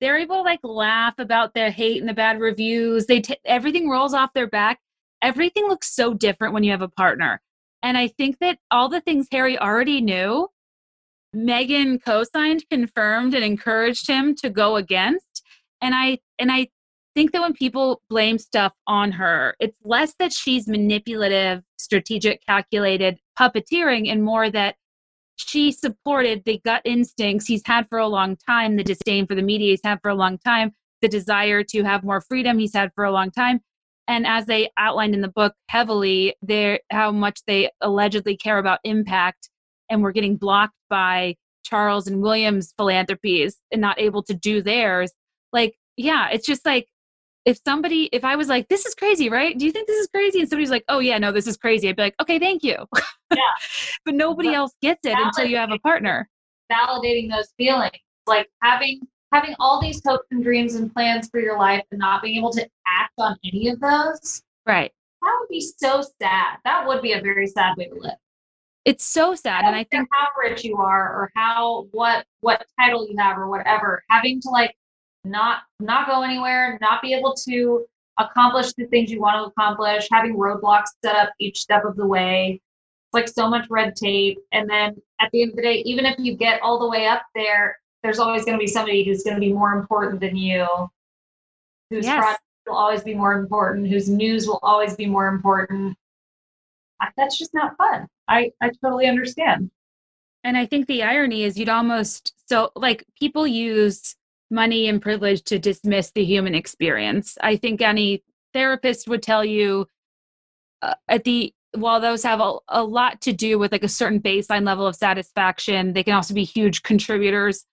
they're 0.00 0.18
able 0.18 0.36
to 0.36 0.42
like 0.42 0.60
laugh 0.62 1.14
about 1.18 1.54
the 1.54 1.70
hate 1.70 2.00
and 2.00 2.08
the 2.08 2.14
bad 2.14 2.40
reviews. 2.40 3.06
They 3.06 3.20
t- 3.20 3.38
everything 3.44 3.88
rolls 3.88 4.12
off 4.14 4.32
their 4.34 4.48
back. 4.48 4.80
Everything 5.22 5.66
looks 5.68 5.94
so 5.94 6.12
different 6.14 6.52
when 6.52 6.64
you 6.64 6.70
have 6.72 6.82
a 6.82 6.88
partner. 6.88 7.40
And 7.84 7.98
I 7.98 8.08
think 8.08 8.38
that 8.38 8.58
all 8.70 8.88
the 8.88 9.02
things 9.02 9.28
Harry 9.30 9.58
already 9.58 10.00
knew, 10.00 10.48
Meghan 11.36 12.02
co-signed, 12.02 12.64
confirmed, 12.70 13.34
and 13.34 13.44
encouraged 13.44 14.08
him 14.08 14.34
to 14.36 14.48
go 14.48 14.76
against. 14.76 15.42
And 15.82 15.94
I 15.94 16.18
and 16.38 16.50
I 16.50 16.68
think 17.14 17.32
that 17.32 17.42
when 17.42 17.52
people 17.52 18.00
blame 18.08 18.38
stuff 18.38 18.72
on 18.86 19.12
her, 19.12 19.54
it's 19.60 19.76
less 19.84 20.14
that 20.18 20.32
she's 20.32 20.66
manipulative, 20.66 21.62
strategic, 21.76 22.44
calculated, 22.46 23.18
puppeteering, 23.38 24.10
and 24.10 24.24
more 24.24 24.48
that 24.50 24.76
she 25.36 25.70
supported 25.70 26.42
the 26.46 26.62
gut 26.64 26.80
instincts 26.86 27.46
he's 27.46 27.66
had 27.66 27.86
for 27.90 27.98
a 27.98 28.08
long 28.08 28.36
time, 28.36 28.76
the 28.76 28.84
disdain 28.84 29.26
for 29.26 29.34
the 29.34 29.42
media 29.42 29.72
he's 29.72 29.80
had 29.84 30.00
for 30.00 30.08
a 30.08 30.14
long 30.14 30.38
time, 30.38 30.72
the 31.02 31.08
desire 31.08 31.62
to 31.64 31.82
have 31.82 32.02
more 32.02 32.22
freedom 32.22 32.58
he's 32.58 32.74
had 32.74 32.92
for 32.94 33.04
a 33.04 33.12
long 33.12 33.30
time. 33.30 33.60
And 34.06 34.26
as 34.26 34.46
they 34.46 34.70
outlined 34.76 35.14
in 35.14 35.20
the 35.22 35.28
book 35.28 35.54
heavily, 35.68 36.34
there 36.42 36.80
how 36.90 37.10
much 37.10 37.40
they 37.46 37.70
allegedly 37.80 38.36
care 38.36 38.58
about 38.58 38.80
impact 38.84 39.48
and 39.90 40.02
we're 40.02 40.12
getting 40.12 40.36
blocked 40.36 40.74
by 40.90 41.36
Charles 41.64 42.06
and 42.06 42.20
William's 42.22 42.74
philanthropies 42.76 43.56
and 43.72 43.80
not 43.80 43.98
able 43.98 44.22
to 44.24 44.34
do 44.34 44.60
theirs. 44.62 45.10
Like, 45.52 45.74
yeah, 45.96 46.28
it's 46.30 46.46
just 46.46 46.66
like 46.66 46.86
if 47.46 47.58
somebody, 47.66 48.08
if 48.12 48.24
I 48.24 48.36
was 48.36 48.48
like, 48.48 48.68
this 48.68 48.86
is 48.86 48.94
crazy, 48.94 49.28
right? 49.30 49.56
Do 49.56 49.64
you 49.66 49.72
think 49.72 49.86
this 49.86 49.98
is 49.98 50.08
crazy? 50.08 50.40
And 50.40 50.48
somebody's 50.48 50.70
like, 50.70 50.84
oh, 50.88 50.98
yeah, 50.98 51.18
no, 51.18 51.32
this 51.32 51.46
is 51.46 51.56
crazy. 51.56 51.88
I'd 51.88 51.96
be 51.96 52.02
like, 52.02 52.14
okay, 52.20 52.38
thank 52.38 52.62
you. 52.62 52.76
Yeah. 53.30 53.38
but 54.04 54.14
nobody 54.14 54.48
But 54.50 54.54
else 54.56 54.72
gets 54.80 55.00
it 55.04 55.14
until 55.18 55.46
you 55.46 55.56
have 55.56 55.70
a 55.70 55.78
partner. 55.78 56.28
validating 56.72 57.30
those 57.30 57.48
feelings 57.58 57.92
like 58.26 58.48
having 58.62 59.00
having 59.34 59.54
all 59.58 59.80
these 59.80 60.00
hopes 60.06 60.26
and 60.30 60.42
dreams 60.44 60.76
and 60.76 60.92
plans 60.94 61.28
for 61.28 61.40
your 61.40 61.58
life 61.58 61.82
and 61.90 61.98
not 61.98 62.22
being 62.22 62.38
able 62.38 62.52
to 62.52 62.62
act 62.86 63.12
on 63.18 63.36
any 63.44 63.68
of 63.68 63.80
those 63.80 64.42
Right. 64.66 64.92
that 65.20 65.36
would 65.40 65.48
be 65.48 65.60
so 65.60 66.02
sad 66.22 66.58
that 66.64 66.86
would 66.86 67.02
be 67.02 67.12
a 67.12 67.20
very 67.20 67.46
sad 67.46 67.76
way 67.76 67.86
to 67.88 67.94
live 67.96 68.16
It's 68.84 69.04
so 69.04 69.34
sad. 69.34 69.64
And 69.64 69.74
I 69.74 69.84
think, 69.84 70.08
how 70.12 70.28
rich 70.40 70.62
you 70.64 70.76
are 70.76 71.08
or 71.14 71.32
how 71.34 71.88
what 71.92 72.24
what 72.40 72.64
title 72.78 73.08
you 73.08 73.16
have 73.18 73.36
or 73.38 73.48
whatever 73.48 74.02
having 74.08 74.40
to 74.42 74.50
like 74.50 74.74
not 75.24 75.62
not 75.80 76.06
go 76.06 76.22
anywhere 76.22 76.78
not 76.80 77.02
be 77.02 77.14
able 77.14 77.34
to 77.48 77.84
accomplish 78.18 78.72
the 78.74 78.86
things 78.86 79.10
you 79.10 79.20
want 79.20 79.36
to 79.36 79.44
accomplish 79.50 80.06
having 80.12 80.36
roadblocks 80.36 80.90
set 81.04 81.16
up 81.16 81.30
each 81.40 81.58
step 81.60 81.84
of 81.84 81.96
the 81.96 82.06
way 82.06 82.60
it's 82.60 83.14
like 83.14 83.26
so 83.28 83.48
much 83.48 83.66
red 83.70 83.96
tape 83.96 84.38
and 84.52 84.68
then 84.70 84.94
at 85.20 85.30
the 85.32 85.42
end 85.42 85.50
of 85.50 85.56
the 85.56 85.62
day 85.62 85.76
even 85.86 86.04
if 86.06 86.16
you 86.18 86.36
get 86.36 86.60
all 86.62 86.78
the 86.78 86.88
way 86.88 87.06
up 87.06 87.22
there 87.34 87.78
there's 88.04 88.20
always 88.20 88.44
going 88.44 88.56
to 88.56 88.62
be 88.62 88.68
somebody 88.68 89.02
who's 89.02 89.24
going 89.24 89.34
to 89.34 89.40
be 89.40 89.52
more 89.52 89.72
important 89.72 90.20
than 90.20 90.36
you 90.36 90.64
whose 91.90 92.04
Yes. 92.04 92.20
project 92.20 92.42
will 92.66 92.76
always 92.76 93.02
be 93.02 93.14
more 93.14 93.32
important 93.32 93.88
whose 93.88 94.08
news 94.08 94.46
will 94.46 94.60
always 94.62 94.94
be 94.94 95.06
more 95.06 95.26
important 95.26 95.96
that's 97.16 97.36
just 97.36 97.52
not 97.52 97.76
fun 97.76 98.06
i 98.28 98.50
i 98.62 98.70
totally 98.82 99.06
understand 99.06 99.70
and 100.44 100.58
I 100.58 100.66
think 100.66 100.86
the 100.86 101.02
irony 101.02 101.42
is 101.42 101.58
you'd 101.58 101.70
almost, 101.70 102.34
so 102.46 102.70
like 102.76 103.04
people 103.18 103.46
use 103.46 104.14
money 104.50 104.88
and 104.88 105.00
privilege 105.00 105.42
to 105.44 105.58
dismiss 105.58 106.10
the 106.10 106.22
human 106.22 106.54
experience. 106.54 107.38
I 107.40 107.56
think 107.56 107.80
any 107.80 108.22
therapist 108.52 109.08
would 109.08 109.22
tell 109.22 109.42
you 109.42 109.88
uh, 110.82 110.94
at 111.08 111.24
the, 111.24 111.54
while 111.72 111.98
those 111.98 112.22
have 112.22 112.40
a, 112.40 112.56
a 112.68 112.84
lot 112.84 113.22
to 113.22 113.32
do 113.32 113.58
with 113.58 113.72
like 113.72 113.82
a 113.82 113.88
certain 113.88 114.20
baseline 114.20 114.66
level 114.66 114.86
of 114.86 114.94
satisfaction, 114.94 115.94
they 115.94 116.02
can 116.04 116.12
also 116.12 116.34
be 116.34 116.44
huge 116.44 116.82
contributors 116.82 117.64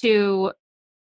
to, 0.00 0.52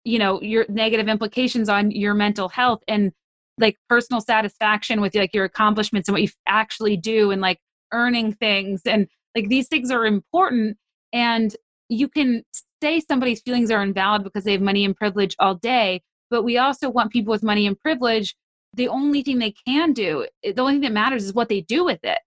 you 0.04 0.20
know, 0.20 0.42
your 0.42 0.66
negative 0.70 1.08
implications 1.08 1.70
on 1.70 1.92
your 1.92 2.14
mental 2.14 2.50
health 2.50 2.82
and 2.88 3.12
like 3.58 3.78
personal 3.90 4.22
satisfaction 4.22 5.02
with 5.02 5.16
like 5.16 5.34
your 5.34 5.46
accomplishments 5.46 6.08
and 6.08 6.14
what 6.14 6.22
you 6.22 6.30
actually 6.48 6.96
do 6.96 7.32
and 7.32 7.42
like 7.42 7.60
earning 7.92 8.34
things 8.34 8.82
and 8.86 9.08
like 9.36 9.50
these 9.50 9.68
things 9.68 9.92
are 9.92 10.06
important 10.06 10.78
and 11.12 11.56
you 11.90 12.08
can 12.08 12.44
say 12.82 13.02
somebody's 13.02 13.42
feelings 13.42 13.72
are 13.72 13.82
invalid 13.82 14.24
because 14.24 14.44
they 14.44 14.54
have 14.54 14.62
money 14.62 14.86
and 14.86 14.96
privilege 14.96 15.36
all 15.40 15.56
day 15.56 16.02
but 16.30 16.44
we 16.44 16.58
also 16.58 16.90
want 16.90 17.12
people 17.12 17.32
with 17.32 17.44
money 17.44 17.68
and 17.68 17.78
privilege 17.80 18.36
the 18.74 18.88
only 18.88 19.22
thing 19.22 19.40
they 19.40 19.54
can 19.68 19.94
do 19.94 20.26
eh, 20.44 20.52
the 20.52 20.62
only 20.62 20.74
thing 20.74 20.82
that 20.82 20.92
matters 20.92 21.26
is 21.26 21.34
what 21.34 21.50
they 21.50 21.62
do 21.62 21.84
with 21.84 22.00
it. 22.04 22.20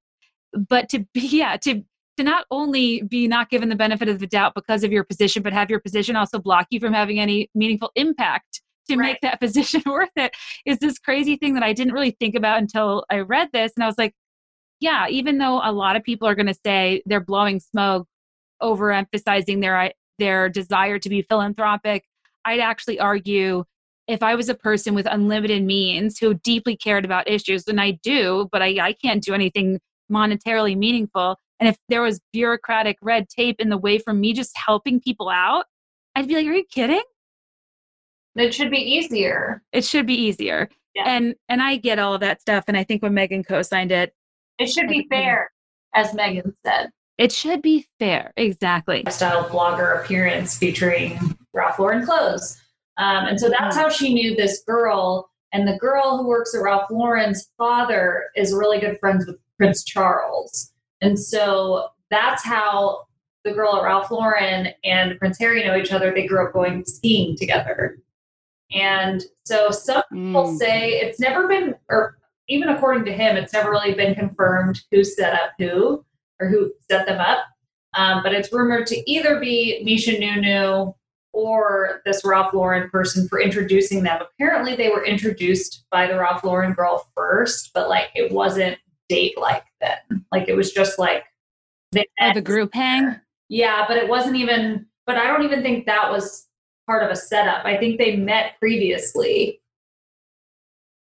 But 0.69 0.89
to 0.91 1.07
be 1.15 1.21
yeah 1.39 1.57
to 1.59 1.83
to 2.17 2.23
not 2.23 2.47
only 2.51 3.03
be 3.03 3.27
not 3.27 3.51
given 3.51 3.69
the 3.69 3.77
benefit 3.77 4.09
of 4.09 4.19
the 4.19 4.27
doubt 4.27 4.55
because 4.55 4.85
of 4.85 4.93
your 4.93 5.05
position 5.05 5.43
but 5.43 5.53
have 5.53 5.71
your 5.71 5.81
position 5.81 6.17
also 6.17 6.39
block 6.39 6.67
you 6.71 6.81
from 6.81 6.93
having 6.93 7.19
any 7.19 7.51
meaningful 7.55 7.91
impact 7.95 8.63
to 8.89 8.97
Right. 8.97 9.13
make 9.13 9.21
that 9.23 9.41
position 9.41 9.83
worth 9.87 10.11
it 10.17 10.35
is 10.67 10.79
this 10.79 10.99
crazy 10.99 11.37
thing 11.37 11.55
that 11.55 11.63
i 11.63 11.73
didn't 11.73 11.93
really 11.93 12.17
think 12.19 12.35
about 12.35 12.59
until 12.59 13.05
i 13.11 13.19
read 13.19 13.49
this 13.53 13.73
and 13.77 13.85
i 13.85 13.87
was 13.87 13.99
like 13.99 14.15
yeah 14.81 15.09
even 15.09 15.39
though 15.39 15.61
a 15.63 15.73
lot 15.73 15.97
of 15.97 16.03
people 16.03 16.27
are 16.29 16.35
going 16.35 16.47
to 16.47 16.59
say 16.65 17.03
they're 17.07 17.21
blowing 17.21 17.61
smoke 17.61 18.07
overemphasizing 18.63 19.61
their 19.61 19.93
their 20.19 20.49
desire 20.49 20.99
to 20.99 21.09
be 21.09 21.23
philanthropic 21.23 22.05
i'd 22.45 22.61
actually 22.61 22.99
argue 22.99 23.65
if 24.09 24.23
i 24.23 24.35
was 24.35 24.49
a 24.49 24.55
person 24.55 24.95
with 24.95 25.07
unlimited 25.07 25.63
means 25.63 26.19
who 26.19 26.35
deeply 26.35 26.77
cared 26.77 27.05
about 27.05 27.29
issues 27.29 27.67
and 27.69 27.81
i 27.81 27.93
do 28.03 28.49
but 28.53 28.63
i, 28.63 28.89
I 28.89 28.93
can't 28.93 29.23
do 29.23 29.33
anything 29.35 29.81
monetarily 30.11 30.77
meaningful 30.77 31.37
and 31.63 31.69
if 31.69 31.77
there 31.89 32.03
was 32.03 32.21
bureaucratic 32.33 32.99
red 33.03 33.29
tape 33.29 33.61
in 33.61 33.69
the 33.69 33.79
way 33.79 33.99
for 33.99 34.13
me 34.13 34.33
just 34.33 34.53
helping 34.57 35.01
people 35.01 35.29
out 35.29 35.67
i'd 36.17 36.27
be 36.27 36.35
like 36.35 36.47
are 36.47 36.53
you 36.53 36.65
kidding 36.71 37.03
it 38.37 38.53
should 38.53 38.71
be 38.71 38.79
easier 38.79 39.63
it 39.73 39.85
should 39.85 40.07
be 40.07 40.15
easier 40.15 40.69
Yeah. 40.95 41.05
and 41.07 41.35
and 41.49 41.63
i 41.63 41.77
get 41.77 41.99
all 41.99 42.15
of 42.15 42.21
that 42.21 42.41
stuff 42.41 42.65
and 42.69 42.77
i 42.77 42.85
think 42.85 43.03
when 43.03 43.13
meghan 43.13 43.47
co-signed 43.47 43.93
it 43.93 44.13
it 44.59 44.69
should 44.69 44.89
be 44.89 45.07
fair 45.09 45.51
as 45.95 46.11
meghan 46.13 46.53
said 46.65 46.91
it 47.19 47.31
should 47.31 47.63
be 47.63 47.87
fair 47.99 48.33
exactly 48.37 49.05
Style 49.09 49.45
blogger 49.49 50.03
appearance 50.03 50.57
featuring 50.59 51.19
Ralph 51.55 51.79
Lauren 51.79 52.05
clothes. 52.05 52.59
Um, 52.97 53.27
and 53.27 53.39
so 53.39 53.51
that's 53.51 53.77
how 53.77 53.91
she 53.91 54.15
knew 54.15 54.35
this 54.35 54.63
girl. 54.67 55.29
And 55.53 55.69
the 55.69 55.77
girl 55.77 56.17
who 56.17 56.27
works 56.27 56.55
at 56.55 56.63
Ralph 56.63 56.91
Lauren's 56.91 57.51
father 57.59 58.25
is 58.35 58.55
really 58.55 58.81
good 58.81 58.99
friends 59.01 59.27
with 59.27 59.37
Prince 59.59 59.85
Charles. 59.85 60.72
And 61.03 61.19
so 61.19 61.89
that's 62.11 62.43
how 62.45 63.05
the 63.45 63.53
girl 63.53 63.77
at 63.77 63.83
Ralph 63.83 64.11
Lauren 64.11 64.69
and 64.85 65.19
Prince 65.19 65.39
Harry 65.41 65.65
know 65.65 65.77
each 65.77 65.93
other. 65.93 66.12
They 66.15 66.27
grew 66.27 66.47
up 66.47 66.53
going 66.53 66.85
skiing 66.85 67.37
together. 67.37 67.99
And 68.73 69.23
so 69.45 69.70
some 69.70 70.03
people 70.11 70.45
Mm. 70.53 70.57
say 70.59 70.91
it's 71.01 71.20
never 71.20 71.47
been, 71.49 71.74
or 71.91 72.16
even 72.49 72.69
according 72.70 73.05
to 73.07 73.12
him, 73.12 73.37
it's 73.37 73.53
never 73.53 73.70
really 73.70 73.95
been 73.95 74.15
confirmed 74.15 74.81
who 74.91 75.05
set 75.05 75.35
up 75.35 75.51
who 75.59 76.05
or 76.41 76.49
who 76.49 76.73
set 76.91 77.07
them 77.07 77.20
up. 77.20 77.41
Um, 77.95 78.23
but 78.23 78.33
it's 78.33 78.53
rumored 78.53 78.87
to 78.87 79.11
either 79.11 79.39
be 79.39 79.83
Misha 79.85 80.12
Nonoo 80.12 80.95
or 81.35 82.01
this 82.07 82.24
Ralph 82.24 82.53
Lauren 82.55 82.89
person 82.91 83.29
for 83.29 83.41
introducing 83.41 84.03
them. 84.03 84.20
Apparently, 84.23 84.77
they 84.77 84.89
were 84.91 85.05
introduced 85.05 85.85
by 85.91 86.07
the 86.07 86.16
Ralph 86.19 86.45
Lauren 86.45 86.73
girl 86.73 87.07
first, 87.15 87.73
but 87.74 87.89
like 87.89 88.09
it 88.15 88.33
wasn't 88.33 88.79
date 89.09 89.37
like 89.39 89.65
then. 89.83 90.25
Like 90.33 90.49
it 90.49 90.55
was 90.55 90.73
just 90.73 90.99
like 90.99 91.25
they 91.91 92.07
oh, 92.21 92.33
the 92.33 92.41
group 92.41 92.73
hang 92.73 93.21
yeah, 93.53 93.85
but 93.87 93.99
it 93.99 94.09
wasn't 94.09 94.37
even, 94.37 94.87
but 95.07 95.19
I 95.19 95.27
don't 95.27 95.43
even 95.43 95.63
think 95.63 95.85
that 95.85 96.11
was 96.11 96.49
part 96.87 97.03
of 97.03 97.11
a 97.11 97.17
setup. 97.17 97.67
I 97.67 97.77
think 97.77 97.99
they 97.99 98.17
met 98.17 98.59
previously, 98.59 99.61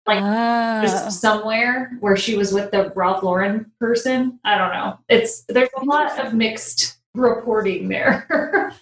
like 0.07 0.23
oh. 0.23 0.81
just 0.81 1.05
ah. 1.05 1.11
somewhere 1.11 1.93
where 2.01 2.17
she 2.17 2.37
was 2.37 2.55
with 2.55 2.71
the 2.71 2.91
Ralph 2.97 3.23
Lauren 3.23 3.71
person. 3.79 4.41
I 4.45 4.57
don't 4.57 4.73
know. 4.73 4.99
It's, 5.11 5.43
there's 5.51 5.69
a 5.77 5.85
lot 5.85 6.19
of 6.19 6.33
mixed 6.33 6.97
reporting 7.15 7.91
there. 7.91 8.27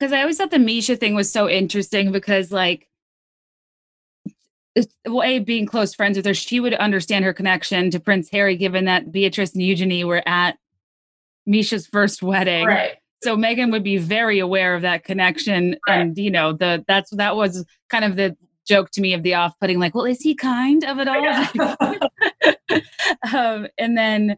because 0.00 0.12
I 0.12 0.22
always 0.22 0.36
thought 0.36 0.50
the 0.50 0.58
Misha 0.58 0.96
thing 0.96 1.14
was 1.14 1.30
so 1.30 1.48
interesting 1.48 2.10
because 2.10 2.50
like 2.50 2.88
well, 5.06 5.22
a 5.22 5.38
being 5.38 5.66
close 5.66 5.94
friends 5.94 6.16
with 6.16 6.26
her, 6.26 6.34
she 6.34 6.60
would 6.60 6.74
understand 6.74 7.24
her 7.24 7.32
connection 7.32 7.90
to 7.90 8.00
Prince 8.00 8.28
Harry, 8.30 8.56
given 8.56 8.84
that 8.86 9.10
Beatrice 9.12 9.52
and 9.52 9.62
Eugenie 9.62 10.04
were 10.04 10.22
at 10.26 10.58
Misha's 11.46 11.86
first 11.86 12.22
wedding. 12.22 12.66
right. 12.66 12.92
So 13.22 13.36
Meghan 13.36 13.72
would 13.72 13.82
be 13.82 13.96
very 13.96 14.38
aware 14.38 14.74
of 14.74 14.82
that 14.82 15.02
connection, 15.04 15.76
Right. 15.88 16.00
and 16.00 16.18
you 16.18 16.30
know 16.30 16.52
the 16.52 16.84
that's 16.86 17.10
that 17.16 17.34
was 17.34 17.64
kind 17.88 18.04
of 18.04 18.16
the 18.16 18.36
joke 18.68 18.90
to 18.90 19.00
me 19.00 19.14
of 19.14 19.22
the 19.22 19.34
off-putting. 19.34 19.78
Like, 19.78 19.94
well, 19.94 20.04
is 20.04 20.20
he 20.20 20.34
kind 20.34 20.84
of 20.84 20.98
it 20.98 21.08
all? 21.08 21.76
um, 23.34 23.68
and 23.78 23.96
then 23.96 24.36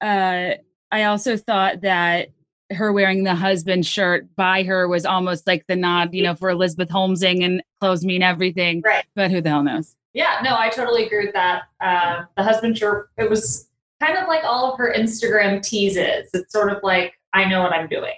uh, 0.00 0.50
I 0.92 1.04
also 1.04 1.36
thought 1.36 1.80
that 1.80 2.28
her 2.72 2.92
wearing 2.92 3.24
the 3.24 3.34
husband 3.34 3.84
shirt 3.86 4.26
by 4.36 4.62
her 4.62 4.86
was 4.88 5.04
almost 5.04 5.46
like 5.46 5.66
the 5.66 5.76
nod, 5.76 6.14
you 6.14 6.22
know, 6.22 6.34
for 6.34 6.50
Elizabeth 6.50 6.88
Holmesing 6.90 7.42
and 7.42 7.62
clothes 7.80 8.04
mean 8.04 8.22
everything. 8.22 8.82
Right. 8.84 9.04
But 9.14 9.30
who 9.30 9.40
the 9.40 9.48
hell 9.50 9.62
knows? 9.62 9.96
Yeah, 10.12 10.40
no, 10.42 10.56
I 10.56 10.68
totally 10.70 11.06
agree 11.06 11.24
with 11.26 11.34
that. 11.34 11.62
Um, 11.80 12.26
the 12.36 12.42
husband 12.42 12.76
shirt, 12.78 13.10
it 13.16 13.28
was 13.30 13.68
kind 14.00 14.16
of 14.18 14.26
like 14.28 14.44
all 14.44 14.72
of 14.72 14.78
her 14.78 14.92
Instagram 14.96 15.62
teases. 15.62 16.30
It's 16.32 16.52
sort 16.52 16.72
of 16.72 16.78
like, 16.82 17.14
I 17.32 17.44
know 17.44 17.62
what 17.62 17.72
I'm 17.72 17.88
doing. 17.88 18.14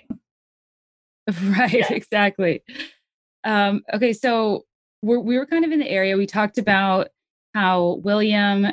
Right, 1.57 1.73
Yeah. 1.73 1.93
exactly. 1.93 2.63
Um, 3.45 3.83
okay, 3.95 4.13
so 4.13 4.65
we're, 5.03 5.21
we 5.21 5.39
were 5.39 5.47
kind 5.47 5.65
of 5.65 5.71
in 5.71 5.79
the 5.79 5.89
area. 5.89 6.17
We 6.17 6.27
talked 6.27 6.59
about 6.59 7.09
how 7.55 8.01
William 8.03 8.67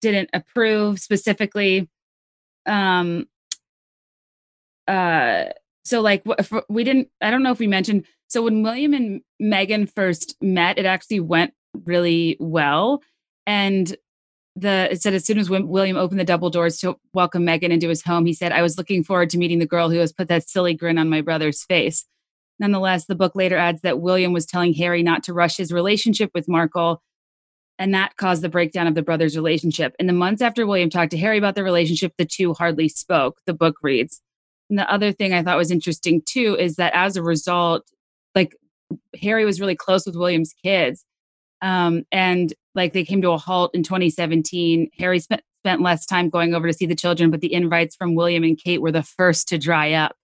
didn't 0.00 0.30
approve 0.32 0.98
specifically. 1.00 1.88
Um, 2.66 3.26
uh, 4.88 5.44
so 5.84 6.00
like 6.00 6.24
we 6.68 6.84
didn't. 6.84 7.08
I 7.20 7.30
don't 7.30 7.42
know 7.42 7.52
if 7.52 7.58
we 7.58 7.66
mentioned. 7.66 8.06
So 8.28 8.42
when 8.42 8.62
William 8.62 8.94
and 8.94 9.20
Meghan 9.40 9.90
first 9.90 10.36
met, 10.40 10.78
it 10.78 10.86
actually 10.86 11.20
went 11.20 11.52
really 11.84 12.36
well, 12.40 13.02
and 13.46 13.94
the 14.56 14.88
it 14.92 15.02
said 15.02 15.14
as 15.14 15.24
soon 15.24 15.38
as 15.38 15.50
William 15.50 15.96
opened 15.96 16.20
the 16.20 16.24
double 16.24 16.50
doors 16.50 16.78
to 16.78 16.96
welcome 17.14 17.44
Meghan 17.44 17.70
into 17.70 17.88
his 17.88 18.02
home, 18.02 18.26
he 18.26 18.34
said, 18.34 18.52
"I 18.52 18.62
was 18.62 18.78
looking 18.78 19.04
forward 19.04 19.30
to 19.30 19.38
meeting 19.38 19.58
the 19.58 19.66
girl 19.66 19.90
who 19.90 19.98
has 19.98 20.12
put 20.12 20.28
that 20.28 20.48
silly 20.48 20.74
grin 20.74 20.98
on 20.98 21.08
my 21.10 21.20
brother's 21.20 21.64
face." 21.64 22.06
Nonetheless, 22.58 23.06
the 23.06 23.14
book 23.16 23.34
later 23.34 23.56
adds 23.56 23.80
that 23.82 24.00
William 24.00 24.32
was 24.32 24.46
telling 24.46 24.74
Harry 24.74 25.02
not 25.02 25.24
to 25.24 25.32
rush 25.32 25.56
his 25.56 25.72
relationship 25.72 26.30
with 26.34 26.48
Markle, 26.48 27.02
and 27.78 27.94
that 27.94 28.16
caused 28.16 28.42
the 28.42 28.48
breakdown 28.48 28.86
of 28.86 28.94
the 28.94 29.02
brothers' 29.02 29.36
relationship. 29.36 29.94
In 29.98 30.06
the 30.06 30.12
months 30.12 30.42
after 30.42 30.66
William 30.66 30.90
talked 30.90 31.10
to 31.12 31.18
Harry 31.18 31.38
about 31.38 31.54
the 31.54 31.64
relationship, 31.64 32.12
the 32.18 32.24
two 32.24 32.54
hardly 32.54 32.88
spoke. 32.88 33.40
The 33.46 33.54
book 33.54 33.76
reads. 33.82 34.20
And 34.72 34.78
the 34.78 34.90
other 34.90 35.12
thing 35.12 35.34
I 35.34 35.42
thought 35.42 35.58
was 35.58 35.70
interesting 35.70 36.22
too 36.24 36.56
is 36.58 36.76
that 36.76 36.94
as 36.94 37.18
a 37.18 37.22
result, 37.22 37.86
like 38.34 38.56
Harry 39.20 39.44
was 39.44 39.60
really 39.60 39.76
close 39.76 40.06
with 40.06 40.16
William's 40.16 40.54
kids. 40.64 41.04
Um, 41.60 42.04
and 42.10 42.54
like 42.74 42.94
they 42.94 43.04
came 43.04 43.20
to 43.20 43.32
a 43.32 43.36
halt 43.36 43.74
in 43.74 43.82
2017. 43.82 44.88
Harry 44.98 45.18
spent 45.18 45.42
spent 45.58 45.82
less 45.82 46.06
time 46.06 46.30
going 46.30 46.54
over 46.54 46.66
to 46.66 46.72
see 46.72 46.86
the 46.86 46.94
children, 46.94 47.30
but 47.30 47.42
the 47.42 47.52
invites 47.52 47.94
from 47.94 48.14
William 48.14 48.44
and 48.44 48.58
Kate 48.58 48.80
were 48.80 48.90
the 48.90 49.02
first 49.02 49.46
to 49.48 49.58
dry 49.58 49.92
up. 49.92 50.16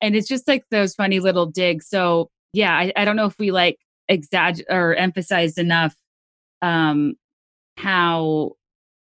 And 0.00 0.16
it's 0.16 0.28
just 0.28 0.48
like 0.48 0.64
those 0.70 0.94
funny 0.94 1.20
little 1.20 1.44
digs. 1.44 1.86
So 1.86 2.30
yeah, 2.54 2.72
I, 2.72 2.90
I 2.96 3.04
don't 3.04 3.16
know 3.16 3.26
if 3.26 3.38
we 3.38 3.50
like 3.50 3.76
exaggerate 4.08 4.66
or 4.70 4.94
emphasized 4.94 5.58
enough 5.58 5.94
um 6.62 7.16
how 7.76 8.52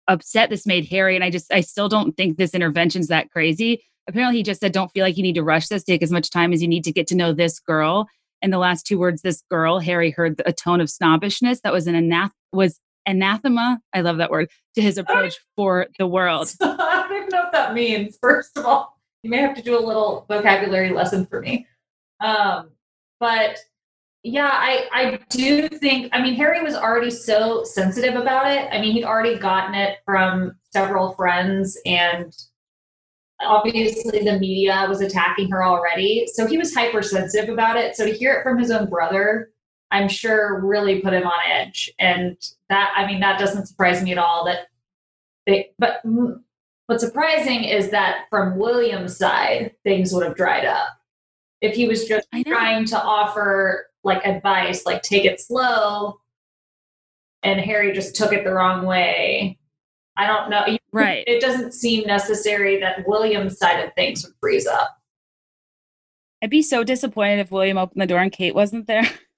upset 0.07 0.49
this 0.49 0.65
made 0.65 0.87
Harry. 0.87 1.13
And 1.13 1.23
I 1.23 1.29
just 1.29 1.53
I 1.53 1.61
still 1.61 1.87
don't 1.87 2.17
think 2.17 2.37
this 2.37 2.55
intervention's 2.55 3.09
that 3.09 3.29
crazy. 3.29 3.83
Apparently 4.11 4.39
he 4.39 4.43
just 4.43 4.59
said, 4.59 4.73
Don't 4.73 4.91
feel 4.91 5.05
like 5.05 5.15
you 5.15 5.23
need 5.23 5.35
to 5.35 5.43
rush 5.43 5.69
this, 5.69 5.85
take 5.85 6.03
as 6.03 6.11
much 6.11 6.29
time 6.29 6.51
as 6.51 6.61
you 6.61 6.67
need 6.67 6.83
to 6.83 6.91
get 6.91 7.07
to 7.07 7.15
know 7.15 7.31
this 7.31 7.61
girl. 7.61 8.07
And 8.41 8.51
the 8.51 8.57
last 8.57 8.85
two 8.85 8.99
words, 8.99 9.21
this 9.21 9.41
girl, 9.49 9.79
Harry 9.79 10.11
heard 10.11 10.41
a 10.45 10.51
tone 10.51 10.81
of 10.81 10.89
snobbishness 10.89 11.61
that 11.61 11.71
was 11.71 11.87
an 11.87 11.95
anath 11.95 12.31
was 12.51 12.77
anathema. 13.05 13.79
I 13.93 14.01
love 14.01 14.17
that 14.17 14.29
word 14.29 14.49
to 14.75 14.81
his 14.81 14.97
approach 14.97 15.35
for 15.55 15.87
the 15.97 16.07
world. 16.07 16.53
I 16.61 17.05
don't 17.07 17.17
even 17.17 17.29
know 17.29 17.43
what 17.43 17.53
that 17.53 17.73
means. 17.73 18.17
First 18.21 18.57
of 18.57 18.65
all, 18.65 18.97
you 19.23 19.29
may 19.29 19.37
have 19.37 19.55
to 19.55 19.61
do 19.61 19.79
a 19.79 19.79
little 19.79 20.25
vocabulary 20.27 20.89
lesson 20.89 21.25
for 21.25 21.39
me. 21.39 21.67
Um, 22.19 22.71
but 23.21 23.59
yeah, 24.23 24.49
I 24.51 24.89
I 24.91 25.19
do 25.29 25.69
think. 25.69 26.09
I 26.11 26.21
mean, 26.21 26.33
Harry 26.35 26.61
was 26.61 26.75
already 26.75 27.11
so 27.11 27.63
sensitive 27.63 28.15
about 28.15 28.51
it. 28.51 28.67
I 28.73 28.81
mean, 28.81 28.91
he'd 28.91 29.05
already 29.05 29.37
gotten 29.37 29.73
it 29.73 29.99
from 30.05 30.57
several 30.73 31.13
friends, 31.13 31.77
and 31.85 32.35
obviously 33.43 34.19
the 34.19 34.39
media 34.39 34.85
was 34.87 35.01
attacking 35.01 35.49
her 35.51 35.63
already. 35.63 36.27
So 36.33 36.45
he 36.47 36.57
was 36.57 36.73
hypersensitive 36.73 37.49
about 37.49 37.77
it. 37.77 37.95
So 37.95 38.05
to 38.05 38.13
hear 38.13 38.33
it 38.33 38.43
from 38.43 38.57
his 38.57 38.71
own 38.71 38.89
brother, 38.89 39.51
I'm 39.91 40.07
sure 40.07 40.61
really 40.61 41.01
put 41.01 41.13
him 41.13 41.27
on 41.27 41.39
edge. 41.49 41.91
And 41.99 42.37
that, 42.69 42.93
I 42.95 43.05
mean, 43.05 43.19
that 43.19 43.39
doesn't 43.39 43.67
surprise 43.67 44.01
me 44.01 44.11
at 44.11 44.17
all 44.17 44.45
that 44.45 44.67
they, 45.45 45.71
but 45.79 46.01
what's 46.85 47.03
surprising 47.03 47.63
is 47.63 47.89
that 47.89 48.25
from 48.29 48.57
William's 48.57 49.17
side, 49.17 49.73
things 49.83 50.13
would 50.13 50.25
have 50.25 50.35
dried 50.35 50.65
up. 50.65 50.87
If 51.61 51.75
he 51.75 51.87
was 51.87 52.05
just 52.05 52.27
trying 52.47 52.85
to 52.85 53.01
offer 53.01 53.87
like 54.03 54.25
advice, 54.25 54.85
like 54.85 55.01
take 55.03 55.25
it 55.25 55.39
slow, 55.39 56.19
and 57.43 57.59
Harry 57.59 57.91
just 57.91 58.15
took 58.15 58.33
it 58.33 58.43
the 58.43 58.53
wrong 58.53 58.85
way, 58.85 59.57
I 60.17 60.27
don't 60.27 60.49
know. 60.49 60.77
Right. 60.91 61.23
It 61.27 61.41
doesn't 61.41 61.73
seem 61.73 62.05
necessary 62.05 62.79
that 62.79 63.07
William's 63.07 63.57
side 63.57 63.79
of 63.83 63.93
things 63.93 64.25
would 64.25 64.33
freeze 64.39 64.67
up. 64.67 64.97
I'd 66.43 66.49
be 66.49 66.61
so 66.61 66.83
disappointed 66.83 67.39
if 67.39 67.51
William 67.51 67.77
opened 67.77 68.01
the 68.01 68.07
door 68.07 68.19
and 68.19 68.31
Kate 68.31 68.55
wasn't 68.55 68.87
there. 68.87 69.07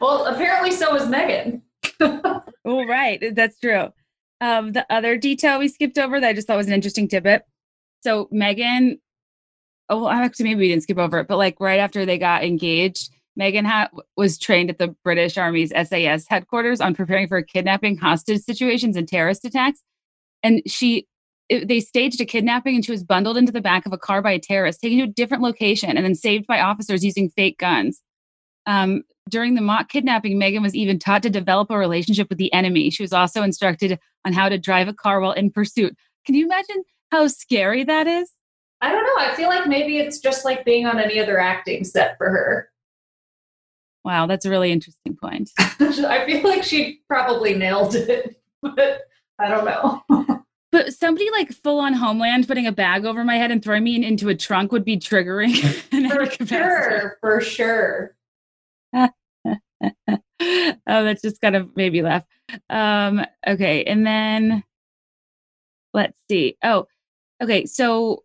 well, 0.00 0.26
apparently 0.26 0.70
so 0.70 0.92
was 0.92 1.02
Meghan. 1.02 1.60
oh, 2.64 2.86
right. 2.86 3.34
That's 3.34 3.58
true. 3.58 3.92
Um, 4.40 4.72
the 4.72 4.86
other 4.90 5.16
detail 5.16 5.58
we 5.58 5.68
skipped 5.68 5.98
over 5.98 6.20
that 6.20 6.28
I 6.28 6.32
just 6.32 6.46
thought 6.46 6.56
was 6.56 6.68
an 6.68 6.72
interesting 6.72 7.08
tidbit. 7.08 7.44
So 8.02 8.28
Meghan, 8.32 8.98
oh, 9.88 10.02
well, 10.02 10.08
actually, 10.08 10.46
maybe 10.46 10.60
we 10.60 10.68
didn't 10.68 10.84
skip 10.84 10.98
over 10.98 11.18
it, 11.18 11.28
but 11.28 11.36
like 11.36 11.60
right 11.60 11.80
after 11.80 12.06
they 12.06 12.18
got 12.18 12.44
engaged, 12.44 13.10
Meghan 13.38 13.66
ha- 13.66 13.88
was 14.16 14.38
trained 14.38 14.70
at 14.70 14.78
the 14.78 14.94
British 15.04 15.38
Army's 15.38 15.70
SAS 15.70 16.26
headquarters 16.28 16.80
on 16.80 16.94
preparing 16.94 17.28
for 17.28 17.40
kidnapping, 17.42 17.96
hostage 17.96 18.42
situations, 18.42 18.96
and 18.96 19.08
terrorist 19.08 19.44
attacks. 19.44 19.80
And 20.42 20.62
she, 20.66 21.06
it, 21.48 21.68
they 21.68 21.80
staged 21.80 22.20
a 22.20 22.26
kidnapping, 22.26 22.74
and 22.74 22.84
she 22.84 22.92
was 22.92 23.04
bundled 23.04 23.36
into 23.36 23.52
the 23.52 23.60
back 23.60 23.86
of 23.86 23.92
a 23.92 23.98
car 23.98 24.20
by 24.20 24.32
a 24.32 24.38
terrorist, 24.38 24.80
taken 24.80 24.98
to 24.98 25.04
a 25.04 25.08
different 25.08 25.42
location, 25.42 25.96
and 25.96 26.04
then 26.04 26.14
saved 26.14 26.46
by 26.46 26.60
officers 26.60 27.04
using 27.04 27.30
fake 27.30 27.58
guns. 27.58 28.02
Um, 28.66 29.02
during 29.28 29.54
the 29.54 29.60
mock 29.60 29.88
kidnapping, 29.88 30.38
Meghan 30.38 30.62
was 30.62 30.74
even 30.74 30.98
taught 30.98 31.22
to 31.22 31.30
develop 31.30 31.70
a 31.70 31.78
relationship 31.78 32.28
with 32.28 32.38
the 32.38 32.52
enemy. 32.52 32.90
She 32.90 33.02
was 33.02 33.12
also 33.12 33.42
instructed 33.42 33.98
on 34.24 34.32
how 34.32 34.48
to 34.48 34.58
drive 34.58 34.88
a 34.88 34.94
car 34.94 35.20
while 35.20 35.32
in 35.32 35.50
pursuit. 35.50 35.96
Can 36.26 36.34
you 36.34 36.44
imagine 36.44 36.84
how 37.10 37.26
scary 37.28 37.84
that 37.84 38.06
is? 38.06 38.30
I 38.80 38.90
don't 38.90 39.04
know. 39.04 39.24
I 39.24 39.34
feel 39.36 39.48
like 39.48 39.66
maybe 39.68 39.98
it's 39.98 40.18
just 40.18 40.44
like 40.44 40.64
being 40.64 40.86
on 40.86 40.98
any 40.98 41.20
other 41.20 41.38
acting 41.38 41.84
set 41.84 42.18
for 42.18 42.28
her. 42.30 42.71
Wow, 44.04 44.26
that's 44.26 44.44
a 44.44 44.50
really 44.50 44.72
interesting 44.72 45.16
point. 45.16 45.50
I 45.58 46.24
feel 46.26 46.42
like 46.42 46.64
she 46.64 47.00
probably 47.08 47.54
nailed 47.54 47.94
it, 47.94 48.36
but 48.60 49.02
I 49.38 49.48
don't 49.48 49.64
know. 49.64 50.44
but 50.72 50.92
somebody 50.92 51.30
like 51.30 51.52
full 51.52 51.78
on 51.78 51.92
Homeland 51.92 52.48
putting 52.48 52.66
a 52.66 52.72
bag 52.72 53.04
over 53.04 53.22
my 53.22 53.36
head 53.36 53.50
and 53.50 53.62
throwing 53.62 53.84
me 53.84 54.04
into 54.04 54.28
a 54.28 54.34
trunk 54.34 54.72
would 54.72 54.84
be 54.84 54.98
triggering. 54.98 55.56
for 56.38 56.46
sure, 56.46 57.18
for 57.20 57.40
sure. 57.40 58.16
oh, 58.94 59.08
that's 60.86 61.22
just 61.22 61.40
kind 61.40 61.54
of 61.54 61.76
made 61.76 61.92
me 61.92 62.02
laugh. 62.02 62.24
Um, 62.68 63.24
okay, 63.46 63.84
and 63.84 64.04
then 64.04 64.64
let's 65.94 66.18
see. 66.28 66.56
Oh, 66.64 66.86
okay. 67.40 67.66
So 67.66 68.24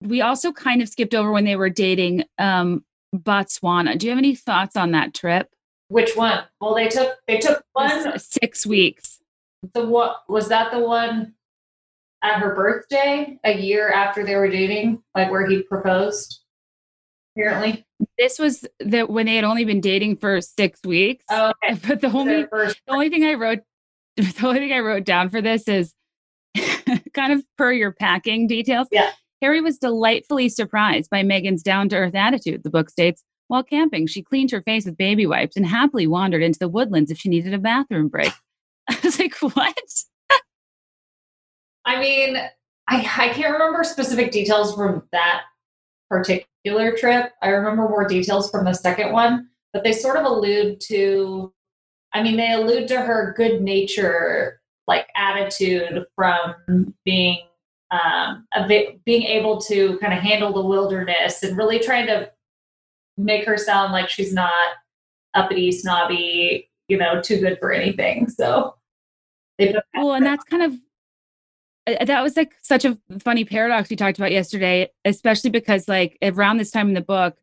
we 0.00 0.20
also 0.20 0.52
kind 0.52 0.82
of 0.82 0.88
skipped 0.88 1.14
over 1.14 1.32
when 1.32 1.44
they 1.44 1.56
were 1.56 1.70
dating 1.70 2.24
um, 2.38 2.84
Botswana. 3.14 3.98
Do 3.98 4.06
you 4.06 4.10
have 4.10 4.18
any 4.18 4.34
thoughts 4.34 4.76
on 4.76 4.92
that 4.92 5.14
trip? 5.14 5.48
Which 5.88 6.16
one? 6.16 6.44
Well, 6.60 6.74
they 6.74 6.88
took 6.88 7.16
they 7.26 7.38
took 7.38 7.62
one 7.72 8.18
six 8.18 8.66
weeks. 8.66 9.20
The 9.74 9.84
what 9.84 10.22
was 10.28 10.48
that 10.48 10.70
the 10.70 10.78
one 10.78 11.34
at 12.22 12.40
her 12.40 12.54
birthday, 12.54 13.38
a 13.44 13.56
year 13.56 13.90
after 13.90 14.24
they 14.24 14.36
were 14.36 14.50
dating, 14.50 15.02
like 15.14 15.30
where 15.30 15.46
he 15.46 15.62
proposed? 15.62 16.40
Apparently, 17.34 17.86
this 18.18 18.38
was 18.38 18.66
that 18.80 19.08
when 19.08 19.26
they 19.26 19.36
had 19.36 19.44
only 19.44 19.64
been 19.64 19.80
dating 19.80 20.16
for 20.16 20.40
six 20.40 20.80
weeks. 20.84 21.24
Oh, 21.30 21.52
okay. 21.64 21.78
But 21.88 22.00
the 22.00 22.08
only 22.08 22.42
the 22.42 22.74
only 22.88 23.08
thing 23.08 23.24
I 23.24 23.34
wrote 23.34 23.60
the 24.16 24.46
only 24.46 24.60
thing 24.60 24.72
I 24.72 24.80
wrote 24.80 25.04
down 25.04 25.30
for 25.30 25.40
this 25.40 25.68
is 25.68 25.94
kind 27.14 27.32
of 27.32 27.44
per 27.56 27.72
your 27.72 27.92
packing 27.92 28.46
details. 28.46 28.88
Yeah. 28.90 29.10
Harry 29.40 29.60
was 29.60 29.78
delightfully 29.78 30.48
surprised 30.48 31.10
by 31.10 31.22
Meghan's 31.22 31.62
down 31.62 31.88
to 31.90 31.96
earth 31.96 32.14
attitude, 32.14 32.62
the 32.62 32.70
book 32.70 32.90
states. 32.90 33.22
While 33.46 33.62
camping, 33.62 34.06
she 34.06 34.22
cleaned 34.22 34.50
her 34.50 34.62
face 34.62 34.84
with 34.84 34.98
baby 34.98 35.26
wipes 35.26 35.56
and 35.56 35.66
happily 35.66 36.06
wandered 36.06 36.42
into 36.42 36.58
the 36.58 36.68
woodlands 36.68 37.10
if 37.10 37.18
she 37.18 37.28
needed 37.28 37.54
a 37.54 37.58
bathroom 37.58 38.08
break. 38.08 38.32
I 38.90 38.98
was 39.02 39.18
like, 39.18 39.34
what? 39.36 39.78
I 41.86 41.98
mean, 41.98 42.36
I, 42.88 42.98
I 42.98 43.28
can't 43.30 43.52
remember 43.52 43.84
specific 43.84 44.30
details 44.32 44.74
from 44.74 45.04
that 45.12 45.42
particular 46.10 46.96
trip. 46.96 47.32
I 47.42 47.48
remember 47.48 47.88
more 47.88 48.06
details 48.06 48.50
from 48.50 48.66
the 48.66 48.74
second 48.74 49.12
one, 49.12 49.48
but 49.72 49.84
they 49.84 49.92
sort 49.92 50.18
of 50.18 50.26
allude 50.26 50.80
to, 50.88 51.52
I 52.12 52.22
mean, 52.22 52.36
they 52.36 52.52
allude 52.52 52.88
to 52.88 53.00
her 53.00 53.34
good 53.36 53.62
nature, 53.62 54.60
like 54.86 55.06
attitude 55.16 56.04
from 56.14 56.94
being 57.04 57.47
um, 57.90 58.46
bit, 58.66 59.04
being 59.04 59.22
able 59.22 59.60
to 59.62 59.98
kind 59.98 60.12
of 60.12 60.20
handle 60.20 60.52
the 60.52 60.64
wilderness 60.64 61.42
and 61.42 61.56
really 61.56 61.78
trying 61.78 62.06
to 62.06 62.30
make 63.16 63.46
her 63.46 63.56
sound 63.56 63.92
like 63.92 64.08
she's 64.08 64.32
not 64.32 64.74
uppity, 65.34 65.72
snobby, 65.72 66.70
you 66.88 66.96
know, 66.96 67.20
too 67.20 67.40
good 67.40 67.58
for 67.58 67.72
anything. 67.72 68.28
So, 68.28 68.74
well, 69.94 70.14
and 70.14 70.24
that's 70.24 70.44
kind 70.44 70.62
of 70.62 70.74
uh, 71.88 72.04
that 72.04 72.22
was 72.22 72.36
like 72.36 72.54
such 72.62 72.84
a 72.84 72.98
funny 73.20 73.44
paradox 73.44 73.90
we 73.90 73.96
talked 73.96 74.18
about 74.18 74.32
yesterday, 74.32 74.90
especially 75.04 75.50
because 75.50 75.88
like 75.88 76.18
around 76.22 76.58
this 76.58 76.70
time 76.70 76.88
in 76.88 76.94
the 76.94 77.00
book, 77.00 77.36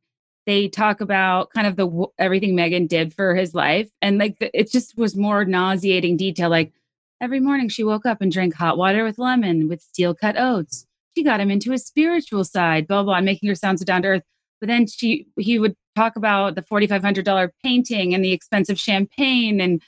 they 0.46 0.68
talk 0.68 1.02
about 1.02 1.50
kind 1.52 1.66
of 1.66 1.76
the 1.76 2.06
everything 2.20 2.56
Meghan 2.56 2.88
did 2.88 3.14
for 3.14 3.36
his 3.36 3.54
life, 3.56 3.90
and 4.02 4.18
like 4.18 4.40
the, 4.40 4.58
it 4.58 4.72
just 4.72 4.98
was 4.98 5.16
more 5.16 5.44
nauseating 5.46 6.18
detail, 6.18 6.50
like 6.50 6.72
Every 7.22 7.40
morning 7.40 7.70
she 7.70 7.84
woke 7.84 8.06
up 8.06 8.22
and 8.22 8.32
drank 8.32 8.56
hot 8.56 8.78
water 8.78 9.04
with 9.04 9.18
lemon 9.18 9.68
with 9.70 9.82
steel 9.82 10.14
cut 10.14 10.36
oats. 10.38 10.86
She 11.16 11.24
got 11.24 11.40
him 11.40 11.50
into 11.50 11.72
his 11.72 11.86
spiritual 11.86 12.44
side, 12.44 12.88
blah, 12.88 13.04
blah, 13.04 13.16
and 13.16 13.26
making 13.26 13.48
her 13.48 13.56
sound 13.56 13.80
so 13.80 13.86
down 13.86 14.02
to 14.02 14.08
earth. 14.10 14.24
but 14.60 14.68
then 14.68 14.86
she 14.88 15.28
he 15.40 15.58
would 15.60 15.76
talk 15.96 16.18
about 16.18 16.56
the 16.56 16.62
$4500 16.62 17.50
painting 17.64 18.14
and 18.14 18.24
the 18.24 18.34
expensive 18.34 18.78
champagne 18.78 19.62
and 19.62 19.82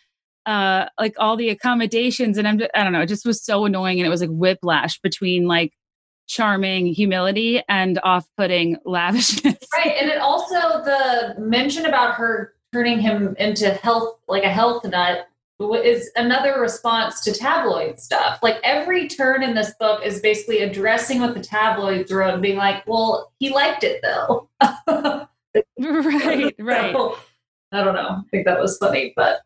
uh 0.45 0.85
like 0.97 1.13
all 1.19 1.35
the 1.35 1.49
accommodations 1.49 2.37
and 2.37 2.47
I'm 2.47 2.57
just, 2.59 2.71
I 2.73 2.83
don't 2.83 2.93
know, 2.93 3.01
it 3.01 3.07
just 3.07 3.25
was 3.25 3.43
so 3.43 3.65
annoying 3.65 3.99
and 3.99 4.07
it 4.07 4.09
was 4.09 4.21
like 4.21 4.29
whiplash 4.29 4.99
between 5.01 5.47
like 5.47 5.73
charming 6.27 6.87
humility 6.87 7.61
and 7.67 7.99
off-putting 8.03 8.77
lavishness. 8.85 9.57
Right. 9.73 9.95
And 9.99 10.09
it 10.09 10.19
also 10.19 10.55
the 10.55 11.35
mention 11.39 11.85
about 11.85 12.15
her 12.15 12.53
turning 12.73 12.99
him 12.99 13.35
into 13.37 13.71
health 13.71 14.17
like 14.29 14.43
a 14.43 14.49
health 14.49 14.85
nut 14.85 15.27
is 15.59 16.11
another 16.15 16.59
response 16.59 17.21
to 17.21 17.33
tabloid 17.33 17.99
stuff. 17.99 18.39
Like 18.43 18.57
every 18.63 19.07
turn 19.07 19.43
in 19.43 19.55
this 19.55 19.73
book 19.79 20.05
is 20.05 20.21
basically 20.21 20.59
addressing 20.59 21.21
what 21.21 21.33
the 21.33 21.41
tabloids 21.41 22.11
wrote 22.11 22.33
and 22.33 22.41
being 22.41 22.57
like, 22.57 22.85
well, 22.87 23.31
he 23.39 23.49
liked 23.49 23.83
it 23.83 24.01
though. 24.03 24.49
right, 24.87 25.27
right. 26.59 26.93
So, 26.93 27.17
I 27.71 27.83
don't 27.83 27.95
know. 27.95 28.09
I 28.09 28.21
think 28.31 28.45
that 28.45 28.59
was 28.59 28.77
funny, 28.77 29.13
but 29.15 29.41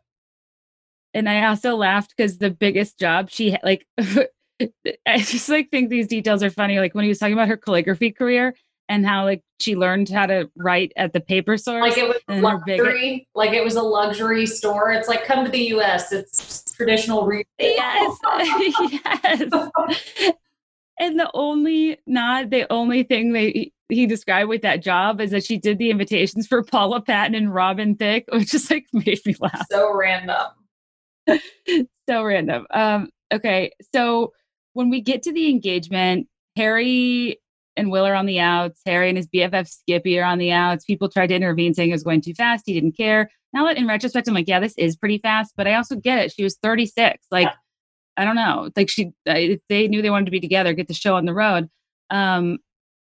and 1.14 1.28
I 1.28 1.46
also 1.48 1.76
laughed 1.76 2.14
because 2.16 2.38
the 2.38 2.52
biggest 2.52 2.98
job 2.98 3.30
she 3.30 3.52
had, 3.52 3.60
like, 3.64 3.86
I 3.98 5.18
just 5.18 5.50
like 5.50 5.70
think 5.70 5.90
these 5.90 6.08
details 6.08 6.44
are 6.44 6.50
funny. 6.50 6.80
Like 6.80 6.94
when 6.94 7.04
he 7.04 7.10
was 7.10 7.20
talking 7.20 7.34
about 7.34 7.48
her 7.48 7.58
calligraphy 7.58 8.12
career 8.12 8.56
and 8.92 9.06
how 9.06 9.24
like 9.24 9.42
she 9.62 9.78
learned 9.78 10.10
how 10.10 10.26
to 10.26 10.52
write 10.58 10.92
at 10.98 11.14
the 11.14 11.22
paper 11.22 11.56
source. 11.56 11.82
like 11.82 11.98
it 11.98 12.08
was 12.08 12.18
and 12.28 12.46
her 12.46 12.60
big- 12.66 12.82
luxury, 12.82 13.28
like 13.34 13.52
it 13.52 13.64
was 13.64 13.76
a 13.76 13.82
luxury 13.82 14.46
store. 14.46 14.92
It's 14.92 15.08
like 15.08 15.24
come 15.24 15.46
to 15.46 15.52
the 15.52 15.70
US, 15.76 16.12
it's 16.12 16.64
traditional 16.74 17.26
retail. 17.26 17.46
yes, 17.58 18.18
yes. 19.06 20.32
And 21.00 21.18
the 21.18 21.32
only 21.34 22.00
not 22.06 22.50
the 22.50 22.72
only 22.72 23.04
thing 23.04 23.32
they 23.32 23.72
he 23.88 24.06
described 24.06 24.50
with 24.50 24.62
that 24.64 24.84
job 24.84 25.22
is 25.22 25.32
that 25.32 25.46
she 25.46 25.58
did 25.58 25.78
the 25.78 25.90
invitations 25.90 26.46
for 26.46 26.62
Paula 26.62 27.02
Patton 27.02 27.34
and 27.34 27.54
Robin 27.54 27.96
Thicke, 27.96 28.26
which 28.32 28.52
just 28.52 28.70
like 28.70 28.86
made 28.92 29.20
me 29.26 29.36
laugh. 29.40 29.66
So 29.72 29.96
random. 29.96 30.48
so 32.10 32.24
random. 32.24 32.68
Um, 32.72 33.10
okay, 33.34 33.72
so 33.96 34.34
when 34.74 34.90
we 34.90 35.00
get 35.00 35.24
to 35.24 35.32
the 35.32 35.50
engagement, 35.50 36.28
Harry 36.58 37.41
and 37.82 37.92
Will 37.92 38.06
are 38.06 38.16
on 38.16 38.26
the 38.26 38.40
outs. 38.40 38.80
Harry 38.86 39.10
and 39.10 39.18
his 39.18 39.28
BFF 39.28 39.68
Skippy 39.68 40.18
are 40.20 40.24
on 40.24 40.38
the 40.38 40.52
outs. 40.52 40.86
People 40.86 41.10
tried 41.10 41.28
to 41.28 41.36
intervene, 41.36 41.74
saying 41.74 41.90
it 41.90 41.94
was 41.94 42.04
going 42.04 42.22
too 42.22 42.34
fast. 42.34 42.64
He 42.66 42.74
didn't 42.74 42.96
care. 42.96 43.30
Now 43.54 43.66
that 43.66 43.78
in 43.78 43.88
retrospect, 43.88 44.28
I'm 44.28 44.34
like, 44.34 44.48
yeah, 44.48 44.60
this 44.62 44.74
is 44.78 44.96
pretty 44.96 45.18
fast, 45.18 45.54
but 45.58 45.68
I 45.68 45.74
also 45.74 45.96
get 45.98 46.20
it. 46.20 46.32
She 46.32 46.44
was 46.44 46.58
36. 46.64 47.26
Like, 47.32 47.48
Yeah. 47.48 47.54
I 48.18 48.26
don't 48.26 48.36
know. 48.36 48.70
Like 48.76 48.90
she, 48.90 49.12
if 49.26 49.62
they 49.68 49.88
knew 49.88 50.02
they 50.02 50.10
wanted 50.10 50.26
to 50.26 50.32
be 50.32 50.40
together, 50.40 50.74
get 50.74 50.88
the 50.88 50.94
show 50.94 51.16
on 51.16 51.26
the 51.26 51.34
road. 51.34 51.70
Um, 52.10 52.60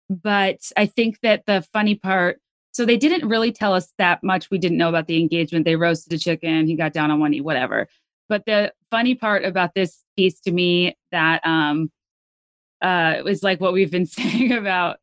but 0.09 0.57
I 0.77 0.85
think 0.87 1.19
that 1.21 1.45
the 1.45 1.65
funny 1.73 1.95
part, 1.95 2.39
so 2.73 2.85
they 2.85 2.97
didn't 2.97 3.27
really 3.27 3.51
tell 3.51 3.73
us 3.73 3.93
that 3.97 4.23
much. 4.23 4.49
We 4.51 4.57
didn't 4.57 4.77
know 4.77 4.89
about 4.89 5.07
the 5.07 5.19
engagement. 5.19 5.63
They 5.65 5.75
roasted 5.75 6.11
a 6.13 6.17
chicken. 6.17 6.67
He 6.67 6.75
got 6.75 6.91
down 6.91 7.11
on 7.11 7.19
one 7.19 7.31
knee, 7.31 7.41
whatever. 7.41 7.87
But 8.27 8.45
the 8.45 8.73
funny 8.91 9.15
part 9.15 9.45
about 9.45 9.73
this 9.75 10.03
piece 10.17 10.41
to 10.41 10.51
me 10.51 10.97
that 11.11 11.45
um, 11.45 11.89
uh, 12.81 13.21
was 13.23 13.43
like 13.43 13.59
what 13.61 13.73
we've 13.73 13.91
been 13.91 14.05
saying 14.05 14.51
about 14.51 14.97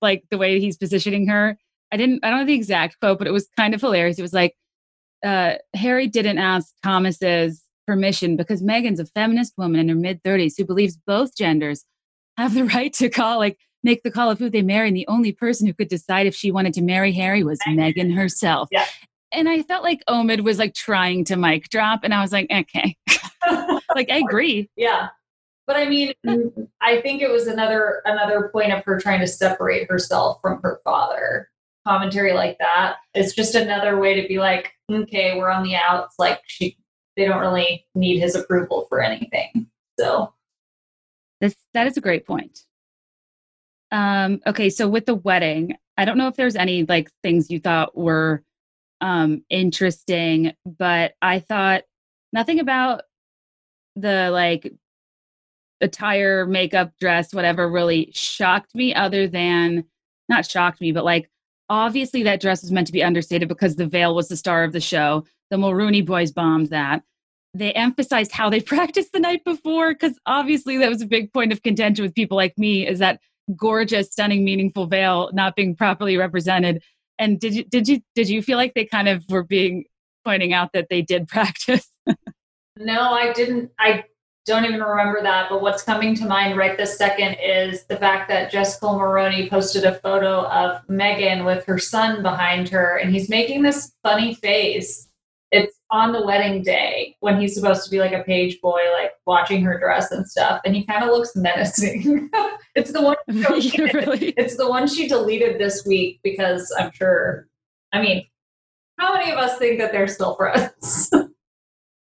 like 0.00 0.24
the 0.30 0.38
way 0.38 0.60
he's 0.60 0.76
positioning 0.76 1.26
her. 1.28 1.56
I 1.92 1.96
didn't, 1.96 2.24
I 2.24 2.30
don't 2.30 2.40
know 2.40 2.46
the 2.46 2.54
exact 2.54 2.98
quote, 3.00 3.18
but 3.18 3.26
it 3.26 3.32
was 3.32 3.48
kind 3.56 3.74
of 3.74 3.80
hilarious. 3.80 4.18
It 4.18 4.22
was 4.22 4.32
like, 4.32 4.54
uh, 5.24 5.54
Harry 5.74 6.08
didn't 6.08 6.38
ask 6.38 6.72
Thomas's 6.82 7.62
permission 7.86 8.36
because 8.36 8.62
Meghan's 8.62 9.00
a 9.00 9.06
feminist 9.06 9.54
woman 9.58 9.80
in 9.80 9.88
her 9.88 9.94
mid 9.94 10.22
30s 10.22 10.54
who 10.56 10.64
believes 10.64 10.98
both 11.06 11.36
genders 11.36 11.84
have 12.36 12.54
the 12.54 12.64
right 12.74 12.92
to 12.94 13.08
call, 13.08 13.38
like, 13.38 13.58
make 13.82 14.02
the 14.02 14.10
call 14.10 14.30
of 14.30 14.38
who 14.38 14.48
they 14.48 14.62
marry. 14.62 14.88
And 14.88 14.96
the 14.96 15.08
only 15.08 15.32
person 15.32 15.66
who 15.66 15.74
could 15.74 15.88
decide 15.88 16.26
if 16.26 16.34
she 16.34 16.50
wanted 16.50 16.74
to 16.74 16.82
marry 16.82 17.12
Harry 17.12 17.44
was 17.44 17.58
Meghan 17.66 18.14
herself. 18.14 18.68
Yeah. 18.70 18.86
And 19.32 19.48
I 19.48 19.62
felt 19.62 19.82
like 19.82 20.02
Omid 20.08 20.42
was 20.42 20.58
like 20.58 20.74
trying 20.74 21.24
to 21.26 21.36
mic 21.36 21.70
drop, 21.70 22.00
and 22.04 22.12
I 22.12 22.20
was 22.20 22.32
like, 22.32 22.50
okay, 22.52 22.96
like 23.94 24.10
I 24.10 24.18
agree. 24.18 24.68
Yeah. 24.76 25.08
But 25.72 25.80
I 25.80 25.88
mean, 25.88 26.12
I 26.82 27.00
think 27.00 27.22
it 27.22 27.30
was 27.30 27.46
another 27.46 28.02
another 28.04 28.50
point 28.52 28.72
of 28.72 28.84
her 28.84 29.00
trying 29.00 29.20
to 29.20 29.26
separate 29.26 29.90
herself 29.90 30.38
from 30.42 30.60
her 30.62 30.82
father. 30.84 31.48
Commentary 31.88 32.34
like 32.34 32.58
that. 32.58 32.96
It's 33.14 33.32
just 33.32 33.54
another 33.54 33.98
way 33.98 34.20
to 34.20 34.28
be 34.28 34.38
like, 34.38 34.74
okay, 34.90 35.38
we're 35.38 35.48
on 35.48 35.62
the 35.62 35.74
outs. 35.74 36.16
Like 36.18 36.42
she, 36.46 36.76
they 37.16 37.24
don't 37.24 37.40
really 37.40 37.86
need 37.94 38.18
his 38.20 38.34
approval 38.34 38.84
for 38.90 39.00
anything. 39.00 39.66
So 39.98 40.34
This 41.40 41.56
that 41.72 41.86
is 41.86 41.96
a 41.96 42.02
great 42.02 42.26
point. 42.26 42.66
Um, 43.90 44.40
okay, 44.46 44.68
so 44.68 44.90
with 44.90 45.06
the 45.06 45.14
wedding, 45.14 45.76
I 45.96 46.04
don't 46.04 46.18
know 46.18 46.28
if 46.28 46.36
there's 46.36 46.56
any 46.56 46.84
like 46.84 47.10
things 47.22 47.50
you 47.50 47.60
thought 47.60 47.96
were 47.96 48.42
um 49.00 49.42
interesting, 49.48 50.52
but 50.66 51.14
I 51.22 51.38
thought 51.38 51.84
nothing 52.30 52.60
about 52.60 53.04
the 53.96 54.28
like 54.30 54.70
attire, 55.82 56.46
makeup, 56.46 56.92
dress, 57.00 57.34
whatever 57.34 57.68
really 57.68 58.10
shocked 58.14 58.74
me 58.74 58.94
other 58.94 59.26
than 59.26 59.84
not 60.28 60.46
shocked 60.46 60.80
me, 60.80 60.92
but 60.92 61.04
like 61.04 61.28
obviously 61.68 62.22
that 62.22 62.40
dress 62.40 62.62
was 62.62 62.72
meant 62.72 62.86
to 62.86 62.92
be 62.92 63.02
understated 63.02 63.48
because 63.48 63.76
the 63.76 63.86
veil 63.86 64.14
was 64.14 64.28
the 64.28 64.36
star 64.36 64.64
of 64.64 64.72
the 64.72 64.80
show. 64.80 65.24
The 65.50 65.56
Mulroney 65.56 66.04
boys 66.04 66.30
bombed 66.30 66.68
that. 66.68 67.02
They 67.54 67.72
emphasized 67.72 68.32
how 68.32 68.48
they 68.48 68.60
practiced 68.72 69.12
the 69.12 69.20
night 69.20 69.44
before 69.44 69.92
because 69.92 70.18
obviously 70.26 70.78
that 70.78 70.88
was 70.88 71.02
a 71.02 71.06
big 71.06 71.32
point 71.32 71.52
of 71.52 71.62
contention 71.62 72.04
with 72.04 72.14
people 72.14 72.36
like 72.36 72.56
me 72.56 72.86
is 72.86 72.98
that 73.00 73.20
gorgeous, 73.56 74.10
stunning, 74.10 74.44
meaningful 74.44 74.86
veil 74.86 75.30
not 75.32 75.56
being 75.56 75.74
properly 75.74 76.16
represented. 76.16 76.82
And 77.18 77.38
did 77.38 77.54
you 77.54 77.64
did 77.64 77.88
you 77.88 78.00
did 78.14 78.28
you 78.28 78.42
feel 78.42 78.56
like 78.56 78.74
they 78.74 78.84
kind 78.84 79.08
of 79.08 79.24
were 79.28 79.44
being 79.44 79.84
pointing 80.24 80.52
out 80.52 80.72
that 80.72 80.88
they 80.88 81.02
did 81.02 81.28
practice? 81.28 81.90
no, 82.76 83.12
I 83.12 83.32
didn't. 83.32 83.70
I 83.78 84.04
don't 84.44 84.64
even 84.64 84.80
remember 84.80 85.22
that. 85.22 85.48
But 85.48 85.62
what's 85.62 85.82
coming 85.82 86.14
to 86.16 86.24
mind 86.24 86.56
right 86.56 86.76
this 86.76 86.96
second 86.96 87.34
is 87.34 87.84
the 87.84 87.96
fact 87.96 88.28
that 88.28 88.50
Jessica 88.50 88.86
Mulroney 88.86 89.48
posted 89.48 89.84
a 89.84 89.94
photo 89.94 90.46
of 90.46 90.86
Meghan 90.88 91.44
with 91.44 91.64
her 91.66 91.78
son 91.78 92.22
behind 92.22 92.68
her, 92.70 92.96
and 92.96 93.12
he's 93.12 93.28
making 93.28 93.62
this 93.62 93.92
funny 94.02 94.34
face. 94.34 95.08
It's 95.50 95.76
on 95.90 96.12
the 96.12 96.24
wedding 96.24 96.62
day 96.62 97.16
when 97.20 97.38
he's 97.38 97.54
supposed 97.54 97.84
to 97.84 97.90
be 97.90 97.98
like 97.98 98.12
a 98.12 98.24
page 98.24 98.60
boy, 98.62 98.80
like 98.94 99.12
watching 99.26 99.62
her 99.62 99.78
dress 99.78 100.10
and 100.10 100.26
stuff, 100.26 100.60
and 100.64 100.74
he 100.74 100.84
kind 100.84 101.04
of 101.04 101.10
looks 101.10 101.36
menacing. 101.36 102.30
it's 102.74 102.92
the 102.92 103.02
one. 103.02 103.16
Really 103.28 104.30
It's 104.36 104.56
the 104.56 104.68
one 104.68 104.86
she 104.86 105.06
deleted 105.08 105.58
this 105.58 105.84
week 105.86 106.20
because 106.24 106.74
I'm 106.78 106.90
sure. 106.92 107.48
I 107.92 108.00
mean, 108.00 108.24
how 108.98 109.12
many 109.12 109.30
of 109.30 109.38
us 109.38 109.58
think 109.58 109.78
that 109.78 109.92
they're 109.92 110.08
still 110.08 110.34
friends? 110.36 111.10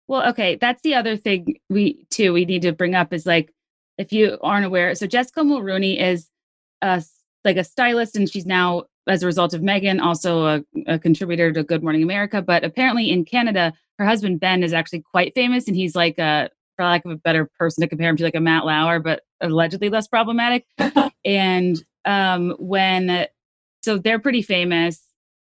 Well, 0.09 0.27
okay, 0.29 0.55
that's 0.55 0.81
the 0.81 0.95
other 0.95 1.15
thing 1.15 1.59
we 1.69 2.03
too 2.09 2.33
we 2.33 2.43
need 2.43 2.63
to 2.63 2.71
bring 2.71 2.95
up 2.95 3.13
is 3.13 3.27
like 3.27 3.53
if 3.99 4.11
you 4.11 4.39
aren't 4.41 4.65
aware, 4.65 4.95
so 4.95 5.05
Jessica 5.05 5.41
Mulroney 5.41 6.01
is 6.01 6.27
a 6.81 7.03
like 7.45 7.57
a 7.57 7.63
stylist, 7.63 8.15
and 8.15 8.27
she's 8.27 8.47
now 8.47 8.85
as 9.07 9.21
a 9.21 9.27
result 9.27 9.53
of 9.53 9.61
Meghan 9.61 10.01
also 10.01 10.45
a, 10.45 10.63
a 10.87 10.97
contributor 10.97 11.51
to 11.51 11.63
Good 11.63 11.83
Morning 11.83 12.01
America. 12.01 12.41
But 12.41 12.63
apparently 12.63 13.11
in 13.11 13.23
Canada, 13.23 13.71
her 13.99 14.05
husband 14.05 14.39
Ben 14.39 14.63
is 14.63 14.73
actually 14.73 15.03
quite 15.11 15.35
famous, 15.35 15.67
and 15.67 15.75
he's 15.75 15.95
like 15.95 16.17
a 16.17 16.49
for 16.75 16.85
lack 16.85 17.05
of 17.05 17.11
a 17.11 17.15
better 17.15 17.47
person 17.59 17.83
to 17.83 17.87
compare 17.87 18.09
him 18.09 18.17
to, 18.17 18.23
like 18.23 18.33
a 18.33 18.39
Matt 18.39 18.65
Lauer, 18.65 18.99
but 18.99 19.21
allegedly 19.41 19.89
less 19.89 20.07
problematic. 20.07 20.65
and 21.23 21.83
um, 22.05 22.55
when 22.57 23.27
so 23.83 23.99
they're 23.99 24.17
pretty 24.17 24.41
famous 24.41 25.03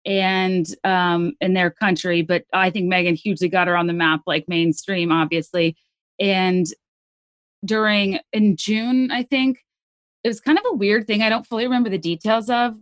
and 0.07 0.67
um 0.83 1.33
in 1.41 1.53
their 1.53 1.69
country 1.69 2.23
but 2.23 2.45
i 2.53 2.69
think 2.71 2.91
meghan 2.91 3.15
hugely 3.15 3.49
got 3.49 3.67
her 3.67 3.77
on 3.77 3.87
the 3.87 3.93
map 3.93 4.21
like 4.25 4.45
mainstream 4.47 5.11
obviously 5.11 5.75
and 6.19 6.67
during 7.65 8.19
in 8.33 8.55
june 8.55 9.11
i 9.11 9.21
think 9.21 9.59
it 10.23 10.27
was 10.29 10.39
kind 10.39 10.57
of 10.57 10.63
a 10.71 10.75
weird 10.75 11.05
thing 11.05 11.21
i 11.21 11.29
don't 11.29 11.45
fully 11.45 11.65
remember 11.65 11.89
the 11.89 11.97
details 11.97 12.49
of 12.49 12.73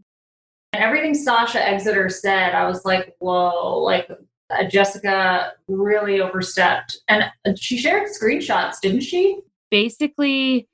And 0.73 0.83
everything 0.83 1.13
Sasha 1.13 1.65
Exeter 1.65 2.09
said, 2.09 2.53
I 2.53 2.67
was 2.67 2.83
like, 2.83 3.15
whoa, 3.19 3.77
like 3.79 4.09
uh, 4.49 4.63
Jessica 4.65 5.53
really 5.69 6.19
overstepped. 6.19 6.97
And 7.07 7.23
uh, 7.45 7.53
she 7.55 7.77
shared 7.77 8.09
screenshots, 8.09 8.81
didn't 8.81 9.01
she? 9.01 9.39
basically 9.71 10.67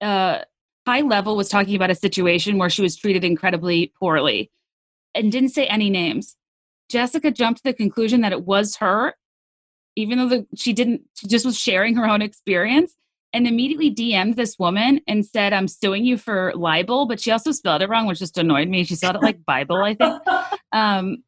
uh 0.00 0.38
high 0.86 1.00
level 1.00 1.36
was 1.36 1.48
talking 1.48 1.74
about 1.74 1.90
a 1.90 1.94
situation 1.94 2.58
where 2.58 2.70
she 2.70 2.80
was 2.80 2.96
treated 2.96 3.24
incredibly 3.24 3.92
poorly 3.98 4.50
and 5.16 5.32
didn't 5.32 5.50
say 5.50 5.66
any 5.66 5.90
names 5.90 6.36
jessica 6.90 7.30
jumped 7.30 7.58
to 7.58 7.64
the 7.64 7.74
conclusion 7.74 8.20
that 8.20 8.32
it 8.32 8.44
was 8.44 8.76
her 8.76 9.14
even 9.96 10.18
though 10.18 10.28
the, 10.28 10.46
she 10.54 10.72
didn't 10.72 11.02
she 11.14 11.26
just 11.26 11.44
was 11.44 11.58
sharing 11.58 11.96
her 11.96 12.06
own 12.06 12.22
experience 12.22 12.94
and 13.36 13.46
immediately 13.46 13.94
DM'd 13.94 14.36
this 14.36 14.58
woman 14.58 15.00
and 15.06 15.24
said, 15.24 15.52
I'm 15.52 15.68
suing 15.68 16.06
you 16.06 16.16
for 16.16 16.54
libel, 16.54 17.06
but 17.06 17.20
she 17.20 17.30
also 17.30 17.52
spelled 17.52 17.82
it 17.82 17.88
wrong, 17.90 18.06
which 18.06 18.18
just 18.18 18.38
annoyed 18.38 18.66
me. 18.66 18.82
She 18.84 18.94
spelled 18.94 19.16
it 19.16 19.22
like 19.22 19.44
Bible, 19.44 19.76
I 19.76 19.94
think. 19.94 20.22
Um, 20.72 21.18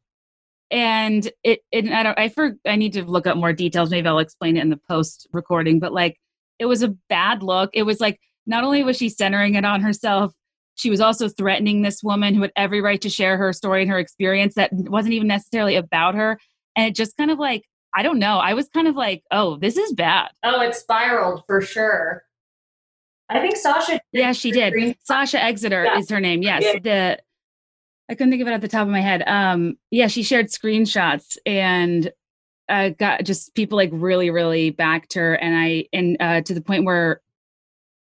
and 0.69 1.31
it, 1.43 1.61
it 1.71 1.89
I 1.89 2.03
don't, 2.03 2.19
I 2.19 2.29
for, 2.29 2.51
I 2.67 2.75
need 2.75 2.93
to 2.93 3.03
look 3.03 3.25
up 3.25 3.37
more 3.37 3.53
details. 3.53 3.89
Maybe 3.89 4.07
I'll 4.07 4.19
explain 4.19 4.57
it 4.57 4.61
in 4.61 4.69
the 4.69 4.79
post 4.87 5.27
recording, 5.31 5.79
but 5.79 5.91
like, 5.91 6.17
it 6.59 6.65
was 6.65 6.83
a 6.83 6.93
bad 7.07 7.41
look. 7.41 7.71
It 7.73 7.83
was 7.83 7.99
like, 7.99 8.19
not 8.45 8.63
only 8.63 8.83
was 8.83 8.97
she 8.97 9.09
centering 9.09 9.55
it 9.55 9.65
on 9.65 9.81
herself, 9.81 10.33
she 10.79 10.89
was 10.89 11.01
also 11.01 11.27
threatening 11.27 11.81
this 11.81 12.01
woman 12.01 12.33
who 12.33 12.41
had 12.41 12.53
every 12.55 12.79
right 12.79 13.01
to 13.01 13.09
share 13.09 13.35
her 13.37 13.51
story 13.51 13.81
and 13.81 13.91
her 13.91 13.99
experience 13.99 14.55
that 14.55 14.69
wasn't 14.71 15.13
even 15.13 15.27
necessarily 15.27 15.75
about 15.75 16.15
her. 16.15 16.39
And 16.77 16.87
it 16.87 16.95
just 16.95 17.17
kind 17.17 17.29
of 17.29 17.37
like, 17.37 17.63
I 17.93 18.01
don't 18.01 18.17
know. 18.17 18.37
I 18.37 18.53
was 18.53 18.69
kind 18.69 18.87
of 18.87 18.95
like, 18.95 19.21
oh, 19.29 19.57
this 19.57 19.75
is 19.75 19.91
bad. 19.91 20.29
Oh, 20.41 20.61
it 20.61 20.73
spiraled 20.75 21.43
for 21.47 21.59
sure. 21.59 22.23
I 23.27 23.41
think 23.41 23.57
Sasha. 23.57 23.99
Yeah, 24.13 24.31
she 24.31 24.51
did. 24.51 24.95
Sasha 25.03 25.43
Exeter 25.43 25.83
Yeah. 25.83 25.97
is 25.97 26.09
her 26.09 26.21
name. 26.21 26.41
Yes. 26.43 26.63
Yeah. 26.63 26.79
The 26.81 27.19
I 28.09 28.15
couldn't 28.15 28.31
think 28.31 28.41
of 28.41 28.47
it 28.47 28.53
at 28.53 28.61
the 28.61 28.69
top 28.69 28.83
of 28.83 28.87
my 28.87 29.01
head. 29.01 29.21
Um, 29.27 29.77
yeah, 29.91 30.07
she 30.07 30.23
shared 30.23 30.47
screenshots 30.47 31.37
and 31.45 32.09
uh, 32.69 32.89
got 32.89 33.25
just 33.25 33.53
people 33.53 33.75
like 33.75 33.89
really, 33.91 34.29
really 34.29 34.69
backed 34.69 35.13
her, 35.15 35.33
and 35.33 35.55
I 35.55 35.85
and 35.91 36.17
uh, 36.19 36.41
to 36.41 36.53
the 36.53 36.61
point 36.61 36.85
where, 36.85 37.21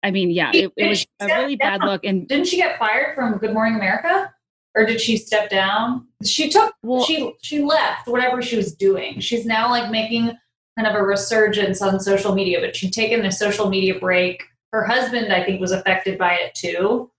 I 0.05 0.11
mean, 0.11 0.29
yeah, 0.29 0.51
it, 0.53 0.71
it 0.77 0.87
was 0.87 1.05
a 1.19 1.25
really 1.25 1.55
bad 1.55 1.81
look. 1.81 2.05
And 2.05 2.27
Didn't 2.27 2.45
she 2.47 2.57
get 2.57 2.77
fired 2.77 3.15
from 3.15 3.37
Good 3.39 3.53
Morning 3.53 3.75
America? 3.75 4.31
Or 4.75 4.85
did 4.85 5.01
she 5.01 5.17
step 5.17 5.49
down? 5.49 6.07
She 6.23 6.49
took 6.49 6.73
Well- 6.83 7.03
she 7.05 7.33
she 7.41 7.61
left 7.63 8.07
whatever 8.07 8.41
she 8.41 8.55
was 8.57 8.75
doing. 8.75 9.19
She's 9.19 9.45
now 9.45 9.69
like 9.69 9.89
making 9.89 10.31
kind 10.77 10.87
of 10.87 10.93
a 10.95 11.01
resurgence 11.03 11.81
on 11.81 11.99
social 11.99 12.35
media, 12.35 12.59
but 12.61 12.75
she'd 12.75 12.91
taken 12.93 13.25
a 13.25 13.31
social 13.31 13.69
media 13.69 13.97
break. 13.99 14.43
Her 14.73 14.83
husband, 14.85 15.31
I 15.33 15.43
think, 15.43 15.59
was 15.61 15.71
affected 15.71 16.17
by 16.19 16.33
it 16.35 16.53
too. 16.53 17.09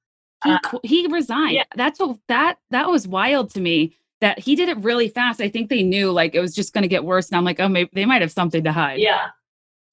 he, 0.45 0.51
Uh, 0.53 0.59
he 0.85 1.07
resigned. 1.09 1.55
yeah. 1.55 1.65
That's 1.75 1.99
what 1.99 2.19
that 2.29 2.59
that 2.71 2.89
was 2.89 3.09
wild 3.09 3.51
to 3.55 3.61
me. 3.61 3.97
That 4.21 4.39
he 4.39 4.55
did 4.55 4.69
it 4.69 4.77
really 4.79 5.09
fast. 5.09 5.41
I 5.41 5.49
think 5.49 5.71
they 5.71 5.83
knew 5.83 6.13
like 6.13 6.35
it 6.35 6.41
was 6.41 6.55
just 6.55 6.73
going 6.75 6.83
to 6.83 6.89
get 6.89 7.05
worse. 7.05 7.29
And 7.31 7.37
I'm 7.39 7.45
like, 7.45 7.59
oh, 7.59 7.69
maybe 7.69 7.91
they 7.95 8.05
might 8.05 8.21
have 8.23 8.33
something 8.33 8.63
to 8.65 8.73
hide. 8.73 8.99
Yeah. 9.01 9.29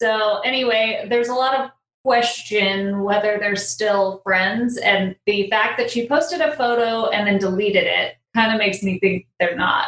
So 0.01 0.39
anyway, 0.41 1.05
there's 1.09 1.29
a 1.29 1.33
lot 1.33 1.57
of 1.57 1.69
question 2.03 3.01
whether 3.03 3.37
they're 3.39 3.55
still 3.55 4.21
friends, 4.23 4.77
and 4.77 5.15
the 5.25 5.49
fact 5.49 5.77
that 5.77 5.89
she 5.89 6.07
posted 6.07 6.41
a 6.41 6.55
photo 6.55 7.09
and 7.09 7.27
then 7.27 7.37
deleted 7.37 7.85
it 7.85 8.15
kind 8.35 8.51
of 8.51 8.57
makes 8.57 8.83
me 8.83 8.99
think 8.99 9.27
they're 9.39 9.55
not. 9.55 9.87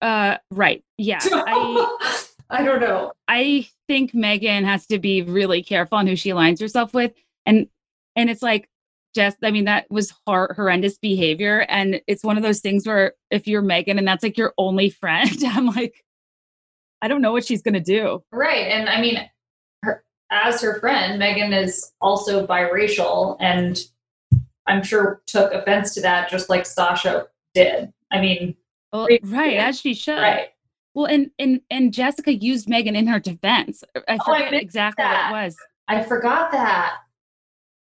Uh, 0.00 0.36
right. 0.50 0.84
Yeah. 0.98 1.20
I 1.22 2.24
I 2.50 2.62
don't 2.62 2.80
know. 2.80 3.12
I 3.26 3.68
think 3.88 4.12
Meghan 4.12 4.64
has 4.64 4.86
to 4.86 4.98
be 4.98 5.22
really 5.22 5.62
careful 5.62 5.98
on 5.98 6.06
who 6.06 6.14
she 6.14 6.30
aligns 6.30 6.60
herself 6.60 6.92
with, 6.92 7.12
and 7.46 7.68
and 8.14 8.30
it's 8.30 8.42
like 8.42 8.68
just 9.14 9.38
I 9.42 9.50
mean 9.50 9.64
that 9.64 9.90
was 9.90 10.12
hor- 10.26 10.52
horrendous 10.54 10.98
behavior, 10.98 11.60
and 11.68 12.00
it's 12.06 12.22
one 12.22 12.36
of 12.36 12.42
those 12.42 12.60
things 12.60 12.86
where 12.86 13.14
if 13.30 13.46
you're 13.48 13.62
Meghan 13.62 13.98
and 13.98 14.06
that's 14.06 14.22
like 14.22 14.36
your 14.36 14.52
only 14.58 14.90
friend, 14.90 15.36
I'm 15.46 15.66
like, 15.66 16.04
I 17.00 17.08
don't 17.08 17.22
know 17.22 17.32
what 17.32 17.46
she's 17.46 17.62
gonna 17.62 17.80
do. 17.80 18.22
Right. 18.30 18.68
And 18.68 18.88
I 18.88 19.00
mean, 19.00 19.18
as 20.30 20.60
her 20.62 20.80
friend, 20.80 21.20
Meghan 21.20 21.56
is 21.56 21.92
also 22.00 22.46
biracial 22.46 23.36
and 23.40 23.78
I'm 24.66 24.82
sure 24.82 25.22
took 25.26 25.52
offense 25.52 25.94
to 25.94 26.00
that 26.02 26.30
just 26.30 26.48
like 26.48 26.64
Sasha 26.66 27.26
did. 27.54 27.92
I 28.10 28.20
mean, 28.20 28.56
Well, 28.92 29.08
Right. 29.24 29.56
as 29.58 29.80
she 29.80 29.94
should. 29.94 30.18
right. 30.20 30.48
Well, 30.94 31.06
and 31.06 31.30
and 31.40 31.60
and 31.70 31.92
Jessica 31.92 32.32
used 32.32 32.68
Meghan 32.68 32.94
in 32.96 33.08
her 33.08 33.18
defense. 33.18 33.82
I 34.08 34.16
Oh, 34.20 34.32
forget 34.32 34.52
missed 34.52 34.62
exactly 34.62 35.02
that. 35.02 35.32
what 35.32 35.40
it 35.42 35.44
was. 35.46 35.56
I 35.88 36.02
forgot 36.02 36.52
that 36.52 36.98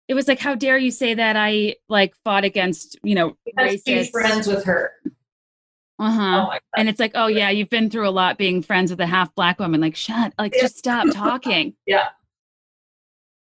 It 0.07 0.13
was 0.15 0.27
like, 0.27 0.39
how 0.39 0.55
dare 0.55 0.77
you 0.77 0.89
say 0.89 1.13
that 1.13 1.35
I 1.35 1.75
like 1.89 2.15
fought 2.23 2.43
against, 2.45 2.97
you 3.03 3.13
know, 3.13 3.37
because 3.45 3.81
she's 3.85 4.09
friends 4.09 4.47
with 4.47 4.63
her. 4.65 4.93
Uh 5.99 6.11
huh. 6.11 6.47
Oh. 6.51 6.57
And 6.77 6.87
it's 6.89 6.99
like, 6.99 7.11
oh 7.15 7.27
yeah, 7.27 7.49
you've 7.49 7.69
been 7.69 7.89
through 7.89 8.07
a 8.07 8.11
lot 8.11 8.37
being 8.37 8.61
friends 8.61 8.91
with 8.91 8.99
a 8.99 9.07
half 9.07 9.33
black 9.35 9.59
woman. 9.59 9.81
Like, 9.81 9.95
shut, 9.95 10.33
like, 10.37 10.53
Yeah. 10.55 10.61
just 10.61 10.77
stop 10.77 11.07
talking. 11.11 11.75
Yeah. 11.85 12.09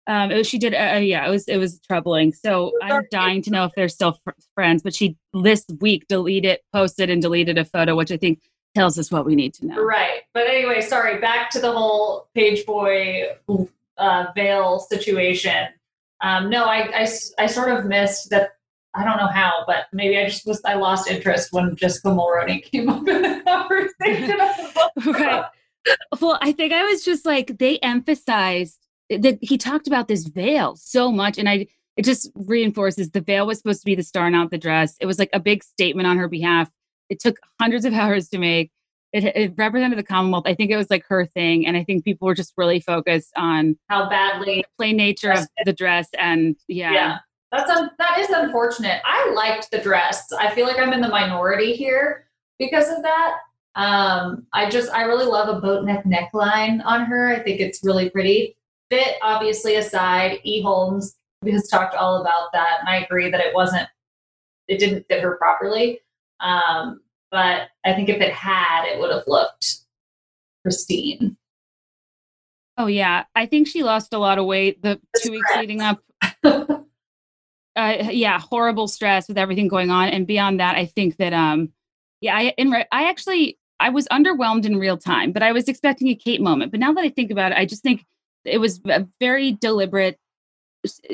Um, 0.07 0.31
it 0.31 0.37
was, 0.39 0.47
she 0.47 0.57
did, 0.59 0.73
uh, 0.73 0.95
uh, 0.95 0.99
yeah, 1.01 1.27
it 1.27 1.31
was, 1.31 1.47
it 1.49 1.59
was 1.59 1.81
troubling. 1.81 2.33
So 2.33 2.73
I'm 2.83 3.05
dying 3.11 3.43
to 3.43 3.51
know 3.51 3.65
if 3.65 3.73
they're 3.77 3.91
still 3.91 4.19
fr- 4.25 4.31
friends. 4.55 4.83
But 4.83 4.95
she 4.95 5.19
this 5.35 5.67
week 5.81 6.07
deleted, 6.09 6.61
posted, 6.73 7.11
and 7.11 7.21
deleted 7.21 7.59
a 7.59 7.65
photo, 7.67 7.95
which 7.95 8.11
I 8.11 8.17
think 8.17 8.41
tells 8.75 8.99
us 8.99 9.11
what 9.11 9.27
we 9.27 9.35
need 9.37 9.53
to 9.55 9.67
know. 9.67 9.83
Right. 9.83 10.23
But 10.33 10.47
anyway, 10.47 10.81
sorry, 10.81 11.21
back 11.21 11.51
to 11.51 11.61
the 11.61 11.71
whole 11.71 12.29
page 12.35 12.65
boy 12.65 13.37
uh, 13.99 14.27
veil 14.35 14.79
situation. 14.79 15.69
Um, 16.23 16.49
no, 16.49 16.65
i 16.65 17.05
i 17.39 17.47
sort 17.47 17.71
of 17.77 17.85
missed 17.85 18.31
that. 18.31 18.53
I 18.95 19.05
don't 19.05 19.19
know 19.19 19.27
how, 19.29 19.65
but 19.67 19.87
maybe 19.93 20.19
I 20.19 20.25
just 20.27 20.47
was, 20.47 20.61
I 20.65 20.75
lost 20.75 21.09
interest 21.11 21.53
when 21.53 21.77
Jessica 21.77 22.09
Mulroney 22.09 22.63
came 22.71 22.89
up 22.89 23.07
in 23.07 23.23
the 23.23 23.43
conversation. 23.47 24.39
Right. 25.13 25.45
Well, 26.21 26.39
I 26.43 26.53
think 26.53 26.73
I 26.73 26.85
was 26.85 27.05
just 27.05 27.25
like 27.25 27.59
they 27.59 27.79
emphasized 27.79 28.79
that 29.11 29.39
he 29.41 29.57
talked 29.57 29.87
about 29.87 30.09
this 30.09 30.25
veil 30.27 30.77
so 30.77 31.11
much, 31.11 31.39
and 31.39 31.49
I 31.49 31.67
it 31.97 32.05
just 32.05 32.31
reinforces 32.35 33.11
the 33.11 33.21
veil 33.21 33.47
was 33.47 33.59
supposed 33.59 33.81
to 33.81 33.87
be 33.87 33.95
the 33.95 34.03
star, 34.03 34.31
not 34.31 34.51
the 34.51 34.59
dress. 34.59 34.97
It 35.01 35.07
was 35.07 35.19
like 35.19 35.31
a 35.33 35.41
big 35.41 35.65
statement 35.65 36.07
on 36.07 36.19
her 36.19 36.29
behalf. 36.29 36.71
It 37.09 37.21
took 37.21 37.39
hundreds 37.61 37.85
of 37.85 37.95
hours 37.95 38.29
to 38.31 38.39
make. 38.39 38.71
It, 39.13 39.25
it 39.25 39.55
represented 39.57 39.99
the 39.99 40.03
Commonwealth. 40.03 40.45
I 40.47 40.55
think 40.55 40.71
it 40.71 40.77
was 40.77 40.91
like 40.91 41.05
her 41.09 41.25
thing, 41.25 41.67
and 41.67 41.77
I 41.77 41.85
think 41.85 42.05
people 42.05 42.27
were 42.27 42.35
just 42.35 42.53
really 42.59 42.81
focused 42.81 43.33
on 43.37 43.79
How 43.89 44.11
badly. 44.11 44.57
the 44.57 44.65
plain 44.77 44.97
nature 44.97 45.33
of 45.33 45.47
the 45.65 45.73
dress 45.73 46.09
and 46.19 46.57
yeah. 46.69 46.93
Yeah. 46.93 47.19
That's 47.51 47.71
un- 47.71 47.91
that 47.99 48.19
is 48.19 48.29
unfortunate. 48.31 49.01
I 49.05 49.33
liked 49.35 49.71
the 49.71 49.79
dress. 49.79 50.33
I 50.33 50.55
feel 50.55 50.67
like 50.67 50.79
I'm 50.79 50.93
in 50.93 51.01
the 51.01 51.09
minority 51.09 51.75
here 51.75 52.27
because 52.59 52.91
of 52.91 53.03
that. 53.03 53.39
Um, 53.75 54.47
I 54.53 54.69
just 54.69 54.93
I 54.93 55.03
really 55.03 55.27
love 55.27 55.49
a 55.49 55.61
boat 55.61 55.85
neck 55.85 56.05
neckline 56.05 56.85
on 56.85 57.07
her. 57.07 57.29
I 57.35 57.43
think 57.43 57.61
it's 57.61 57.85
really 57.85 58.11
pretty. 58.11 58.57
Fit 58.91 59.17
obviously 59.23 59.77
aside, 59.77 60.41
E 60.45 60.63
Holmes 60.63 61.17
has 61.47 61.69
talked 61.69 61.95
all 61.95 62.21
about 62.21 62.53
that, 62.53 62.79
and 62.81 62.89
I 62.89 63.05
agree 63.05 63.31
that 63.31 63.41
it 63.41 63.55
wasn't 63.55 63.89
it 64.67 64.79
didn't 64.79 65.07
fit 65.09 65.23
her 65.23 65.37
properly. 65.37 66.01
Um, 66.41 67.01
but 67.31 67.69
I 67.85 67.95
think 67.95 68.09
if 68.09 68.21
it 68.21 68.33
had, 68.33 68.85
it 68.87 68.99
would 68.99 69.11
have 69.11 69.25
looked 69.27 69.79
pristine. 70.63 71.37
Oh 72.77 72.87
yeah, 72.87 73.25
I 73.35 73.47
think 73.47 73.67
she 73.67 73.83
lost 73.83 74.13
a 74.13 74.19
lot 74.19 74.39
of 74.39 74.47
weight 74.47 74.83
the 74.83 75.01
That's 75.13 75.25
two 75.25 75.33
weeks 75.33 75.51
leading 75.57 75.81
up. 75.81 76.03
uh, 77.79 78.11
yeah, 78.11 78.41
horrible 78.41 78.89
stress 78.89 79.29
with 79.29 79.39
everything 79.39 79.69
going 79.69 79.91
on, 79.91 80.09
and 80.09 80.27
beyond 80.27 80.59
that, 80.59 80.75
I 80.77 80.87
think 80.87 81.17
that 81.17 81.33
um, 81.33 81.73
yeah, 82.21 82.37
I 82.37 82.55
in 82.59 82.71
re- 82.71 82.87
I 82.91 83.09
actually 83.09 83.59
I 83.81 83.91
was 83.91 84.07
underwhelmed 84.09 84.67
in 84.67 84.79
real 84.79 84.97
time, 84.97 85.33
but 85.33 85.43
I 85.43 85.53
was 85.53 85.69
expecting 85.69 86.09
a 86.09 86.15
Kate 86.15 86.41
moment. 86.41 86.73
But 86.73 86.81
now 86.81 86.93
that 86.93 87.05
I 87.05 87.09
think 87.09 87.31
about 87.31 87.53
it, 87.53 87.59
I 87.59 87.65
just 87.65 87.83
think 87.83 88.05
it 88.45 88.59
was 88.59 88.81
a 88.87 89.07
very 89.21 89.53
deliberate. 89.53 90.19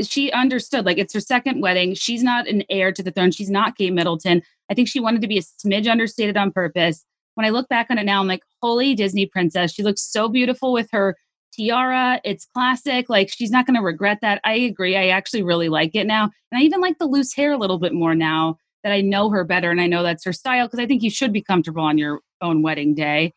She 0.03 0.33
understood, 0.33 0.87
like 0.87 0.99
it's 0.99 1.13
her 1.15 1.21
second 1.21 1.61
wedding. 1.61 1.95
She's 1.95 2.23
not 2.23 2.49
an 2.49 2.65
heir 2.71 2.93
to 2.93 3.03
the 3.03 3.11
throne. 3.11 3.31
She's 3.31 3.51
not 3.51 3.77
Kate 3.77 3.93
Middleton. 3.93 4.43
I 4.71 4.75
think 4.75 4.89
she 4.89 5.01
wanted 5.01 5.21
to 5.21 5.29
be 5.29 5.39
a 5.39 5.43
smidge 5.43 5.87
understated 5.87 6.37
on 6.37 6.51
purpose. 6.51 7.05
When 7.35 7.45
I 7.45 7.51
look 7.51 7.69
back 7.69 7.89
on 7.91 7.99
it 7.99 8.05
now, 8.05 8.21
I'm 8.21 8.29
like, 8.29 8.43
holy 8.63 8.95
Disney 8.95 9.27
princess. 9.27 9.73
She 9.73 9.83
looks 9.83 10.03
so 10.03 10.29
beautiful 10.29 10.73
with 10.73 10.89
her 10.93 11.17
tiara. 11.55 12.21
It's 12.25 12.47
classic. 12.47 13.09
Like 13.09 13.31
she's 13.31 13.51
not 13.51 13.67
going 13.67 13.77
to 13.77 13.83
regret 13.83 14.19
that. 14.23 14.41
I 14.45 14.55
agree. 14.55 14.97
I 14.97 15.09
actually 15.09 15.43
really 15.43 15.69
like 15.69 15.95
it 15.95 16.07
now. 16.07 16.31
And 16.51 16.61
I 16.61 16.63
even 16.63 16.81
like 16.81 16.99
the 16.99 17.07
loose 17.07 17.35
hair 17.35 17.53
a 17.53 17.59
little 17.59 17.79
bit 17.79 17.93
more 17.93 18.15
now 18.15 18.59
that 18.83 18.93
I 18.93 19.01
know 19.01 19.31
her 19.31 19.45
better 19.45 19.71
and 19.71 19.81
I 19.81 19.87
know 19.87 20.03
that's 20.03 20.25
her 20.25 20.33
style 20.33 20.67
because 20.67 20.79
I 20.79 20.87
think 20.87 21.03
you 21.03 21.11
should 21.11 21.33
be 21.33 21.43
comfortable 21.43 21.83
on 21.83 21.99
your 21.99 22.21
own 22.43 22.63
wedding 22.63 22.95
day. 22.95 23.33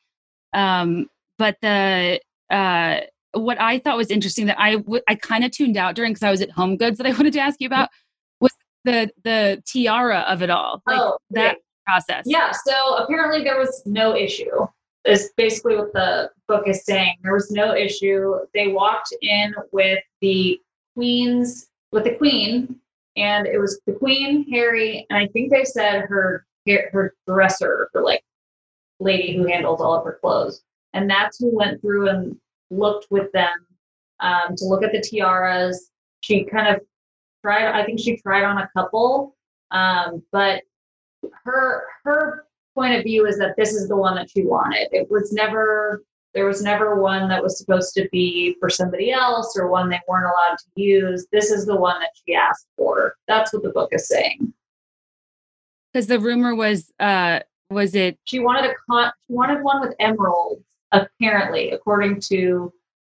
Um, 0.53 1.07
but 1.38 1.57
the 1.61 2.19
uh, 2.49 2.99
what 3.34 3.60
I 3.60 3.80
thought 3.80 3.98
was 3.98 4.10
interesting 4.10 4.48
that 4.48 4.60
I 4.60 4.76
w- 4.76 5.02
I 5.07 5.15
kind 5.15 5.44
of 5.44 5.52
tuned 5.52 5.77
out 5.77 5.95
during 5.95 6.11
because 6.11 6.23
I 6.23 6.31
was 6.31 6.41
at 6.41 6.52
Home 6.52 6.77
Goods 6.77 6.98
that 6.98 7.07
I 7.07 7.11
wanted 7.14 7.34
to 7.34 7.39
ask 7.39 7.60
you 7.60 7.68
about 7.68 7.89
was 8.39 8.52
the 8.84 9.10
the 9.23 9.61
tiara 9.65 10.19
of 10.27 10.41
it 10.41 10.49
all, 10.49 10.81
like 10.85 10.99
oh, 10.99 11.18
that 11.31 11.57
process. 11.85 12.23
Yeah, 12.26 12.52
so 12.65 12.98
apparently 12.98 13.44
there 13.44 13.57
was 13.57 13.81
no 13.85 14.15
issue. 14.15 14.68
Is 15.07 15.31
basically 15.38 15.77
what 15.77 15.93
the 15.93 16.29
book 16.49 16.67
is 16.67 16.84
saying. 16.84 17.15
There 17.23 17.34
was 17.34 17.49
no 17.49 17.73
issue. 17.73 18.35
They 18.53 18.67
walked 18.67 19.13
in 19.21 19.55
with 19.71 19.99
the 20.19 20.59
queen's 20.95 21.67
with 21.93 22.03
the 22.03 22.15
queen, 22.15 22.75
and 23.15 23.47
it 23.47 23.57
was 23.57 23.79
the 23.88 23.93
queen, 23.93 24.45
Harry, 24.51 25.05
and 25.09 25.17
I 25.17 25.27
think 25.27 25.49
they 25.49 25.63
said 25.63 26.01
her 26.01 26.45
her 26.91 27.13
dresser, 27.25 27.89
her 27.93 28.01
like 28.01 28.21
lady 28.99 29.38
who 29.38 29.47
handles 29.47 29.79
all 29.79 29.95
of 29.95 30.03
her 30.03 30.17
clothes, 30.19 30.61
and 30.93 31.09
that's 31.09 31.39
who 31.39 31.55
went 31.55 31.79
through 31.81 32.09
and 32.09 32.35
looked 32.69 33.07
with 33.09 33.31
them 33.31 33.65
um, 34.19 34.55
to 34.57 34.65
look 34.65 34.84
at 34.84 34.91
the 34.91 34.99
tiaras. 35.01 35.89
She 36.21 36.43
kind 36.43 36.75
of 36.75 36.81
tried. 37.43 37.79
I 37.79 37.85
think 37.85 37.99
she 37.99 38.17
tried 38.17 38.43
on 38.43 38.57
a 38.57 38.69
couple, 38.75 39.38
um, 39.71 40.21
but 40.34 40.63
her 41.45 41.85
her 42.03 42.46
point 42.77 42.95
of 42.95 43.03
view 43.03 43.25
is 43.25 43.37
that 43.39 43.55
this 43.57 43.73
is 43.73 43.87
the 43.87 43.95
one 43.97 44.15
that 44.15 44.29
she 44.29 44.43
wanted. 44.43 44.87
It 44.91 45.09
was 45.09 45.33
never 45.33 46.03
there 46.33 46.45
was 46.45 46.61
never 46.61 47.01
one 47.01 47.27
that 47.29 47.41
was 47.41 47.57
supposed 47.57 47.95
to 47.95 48.07
be 48.11 48.55
for 48.59 48.69
somebody 48.69 49.11
else 49.11 49.57
or 49.57 49.69
one 49.69 49.89
they 49.89 49.99
weren't 50.07 50.25
allowed 50.25 50.57
to 50.59 50.81
use. 50.81 51.25
This 51.31 51.49
is 51.49 51.65
the 51.65 51.75
one 51.75 51.99
that 51.99 52.11
she 52.25 52.35
asked 52.35 52.67
for. 52.77 53.15
That's 53.27 53.51
what 53.51 53.63
the 53.63 53.69
book 53.71 53.89
is 53.91 54.07
saying. 54.07 54.53
because 55.91 56.05
the 56.07 56.19
rumor 56.19 56.53
was 56.53 56.91
uh 56.99 57.39
was 57.71 57.95
it 57.95 58.19
She 58.25 58.39
wanted 58.39 58.69
a 58.69 58.73
con- 58.89 59.11
she 59.25 59.33
wanted 59.33 59.63
one 59.63 59.81
with 59.81 59.95
emeralds, 59.99 60.61
apparently, 60.91 61.71
according 61.71 62.21
to 62.29 62.71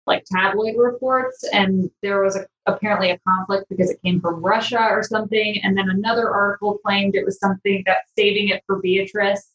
like 0.05 0.23
tabloid 0.31 0.75
reports. 0.77 1.43
And 1.51 1.89
there 2.03 2.21
was 2.21 2.35
a, 2.35 2.45
apparently 2.68 3.11
a 3.11 3.19
conflict 3.27 3.68
because 3.69 3.89
it 3.89 4.02
came 4.03 4.22
from 4.22 4.41
Russia 4.41 4.88
or 4.89 5.03
something. 5.03 5.60
And 5.64 5.77
then 5.77 5.89
another 5.89 6.30
article 6.30 6.77
claimed 6.85 7.15
it 7.15 7.26
was 7.26 7.39
something 7.39 7.84
that 7.85 7.98
saving 8.18 8.49
it 8.49 8.61
for 8.65 8.80
Beatrice. 8.80 9.53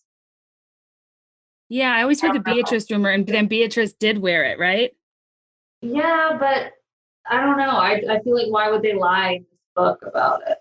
Yeah, 1.68 1.94
I 1.94 2.02
always 2.02 2.20
heard 2.20 2.34
the 2.34 2.40
Beatrice 2.40 2.90
rumor, 2.90 3.09
and 3.09 3.26
then 3.26 3.47
Beatrice 3.47 3.94
did 3.94 4.18
wear 4.18 4.44
it, 4.44 4.59
right? 4.59 4.90
Yeah, 5.80 6.36
but 6.39 6.72
I 7.26 7.40
don't 7.40 7.56
know. 7.56 7.70
I, 7.70 8.02
I 8.10 8.20
feel 8.22 8.34
like 8.34 8.52
why 8.52 8.70
would 8.70 8.82
they 8.82 8.93
lie 8.93 9.32
in 9.32 9.47
this 9.51 9.60
book 9.74 10.01
about 10.06 10.43
it 10.47 10.59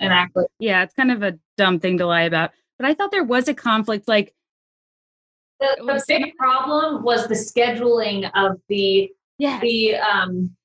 and 0.00 0.12
act 0.12 0.34
like 0.34 0.46
Yeah, 0.58 0.82
it's 0.82 0.94
kind 0.94 1.10
of 1.10 1.22
a 1.22 1.38
dumb 1.56 1.80
thing 1.80 1.98
to 1.98 2.06
lie 2.06 2.22
about. 2.22 2.52
But 2.78 2.86
I 2.86 2.94
thought 2.94 3.10
there 3.10 3.24
was 3.24 3.48
a 3.48 3.54
conflict, 3.54 4.08
like 4.08 4.34
the, 5.60 5.76
the 5.78 6.04
big 6.08 6.34
problem 6.36 7.04
was 7.04 7.28
the 7.28 7.34
scheduling 7.34 8.30
of 8.34 8.60
the 8.68 9.10
yeah, 9.38 9.60
the 9.60 9.96
um, 9.96 10.56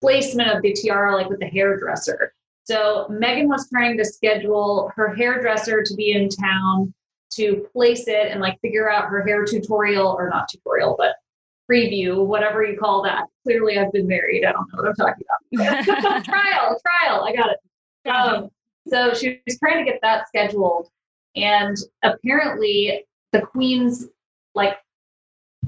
placement 0.00 0.50
of 0.50 0.62
the 0.62 0.72
tiara, 0.72 1.14
like 1.14 1.28
with 1.28 1.40
the 1.40 1.46
hairdresser. 1.46 2.32
So 2.64 3.06
Meghan 3.10 3.48
was 3.48 3.68
trying 3.68 3.96
to 3.98 4.04
schedule 4.04 4.90
her 4.94 5.14
hairdresser 5.14 5.82
to 5.82 5.94
be 5.94 6.12
in 6.12 6.28
town 6.28 6.94
to 7.32 7.66
place 7.72 8.08
it 8.08 8.30
and 8.30 8.40
like 8.40 8.60
figure 8.60 8.90
out 8.90 9.08
her 9.08 9.24
hair 9.26 9.44
tutorial 9.44 10.08
or 10.08 10.28
not 10.28 10.48
tutorial, 10.48 10.94
but 10.98 11.16
preview, 11.70 12.24
whatever 12.24 12.64
you 12.64 12.76
call 12.78 13.02
that. 13.02 13.24
Clearly, 13.44 13.78
I've 13.78 13.92
been 13.92 14.06
married. 14.06 14.44
I 14.44 14.52
don't 14.52 14.66
know 14.72 14.82
what 14.82 14.88
I'm 14.88 14.94
talking 14.94 15.24
about. 15.54 16.24
trial, 16.24 16.80
trial. 16.84 17.24
I 17.24 17.34
got 17.34 17.50
it. 17.50 18.08
Um, 18.08 18.50
so 18.88 19.14
she 19.14 19.40
was 19.46 19.58
trying 19.58 19.84
to 19.84 19.90
get 19.90 20.00
that 20.02 20.26
scheduled, 20.28 20.88
and 21.36 21.76
apparently 22.02 23.04
the 23.32 23.42
queen's 23.42 24.08
like 24.54 24.78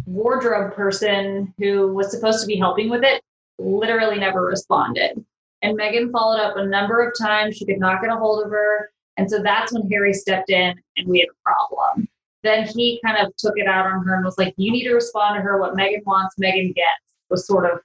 wardrobe 0.07 0.75
person 0.75 1.55
who 1.59 1.93
was 1.93 2.11
supposed 2.11 2.41
to 2.41 2.47
be 2.47 2.57
helping 2.57 2.91
with 2.91 3.05
it 3.05 3.23
literally 3.59 4.19
never 4.19 4.43
responded. 4.43 5.24
And 5.62 5.79
Meghan 5.79 6.11
followed 6.11 6.41
up 6.41 6.57
a 6.57 6.66
number 6.66 7.07
of 7.07 7.15
times. 7.19 7.57
She 7.57 7.66
could 7.66 7.79
not 7.79 8.03
get 8.03 8.11
a 8.11 8.16
hold 8.16 8.45
of 8.45 8.51
her. 8.51 8.91
And 9.16 9.31
so 9.31 9.43
that's 9.43 9.73
when 9.73 9.89
Harry 9.91 10.12
stepped 10.12 10.51
in 10.51 10.74
and 10.97 11.09
we 11.09 11.20
had 11.20 11.29
a 11.29 11.43
problem. 11.45 12.09
Then 12.43 12.66
he 12.66 13.01
kind 13.05 13.24
of 13.24 13.35
took 13.37 13.55
it 13.57 13.69
out 13.69 13.87
on 13.87 14.05
her 14.05 14.16
and 14.16 14.24
was 14.24 14.39
like, 14.39 14.55
You 14.57 14.73
need 14.73 14.85
to 14.85 14.95
respond 14.95 15.37
to 15.37 15.43
her. 15.43 15.61
What 15.61 15.74
Meghan 15.74 16.05
wants, 16.05 16.35
Meghan 16.41 16.74
gets. 16.74 16.87
Was 17.31 17.47
sort 17.47 17.65
of, 17.65 17.79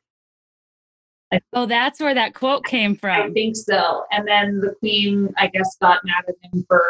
like, 1.31 1.44
oh, 1.53 1.65
that's 1.65 1.99
where 1.99 2.14
that 2.14 2.34
quote 2.34 2.65
came 2.65 2.95
from. 2.95 3.22
I 3.22 3.30
think 3.31 3.56
so. 3.56 4.03
And 4.11 4.27
then 4.27 4.60
the 4.60 4.76
queen, 4.80 5.34
I 5.38 5.48
guess, 5.48 5.77
got 5.81 6.03
mad 6.06 6.26
at 6.27 6.35
him 6.41 6.65
for 6.68 6.84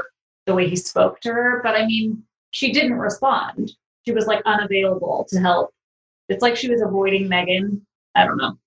the 0.46 0.54
way 0.54 0.70
he 0.70 0.76
spoke 0.76 1.20
to 1.22 1.34
her. 1.34 1.62
But 1.64 1.76
I 1.76 1.86
mean, 1.86 2.24
she 2.52 2.72
didn't 2.72 2.98
respond. 2.98 3.72
She 4.06 4.12
was 4.12 4.28
like 4.28 4.42
unavailable 4.46 5.28
to 5.30 5.40
help. 5.40 5.72
It's 6.30 6.42
like 6.42 6.56
she 6.56 6.70
was 6.70 6.82
avoiding 6.82 7.28
Meghan. 7.28 7.82
I 8.16 8.26
don't 8.26 8.38
know. 8.38 8.58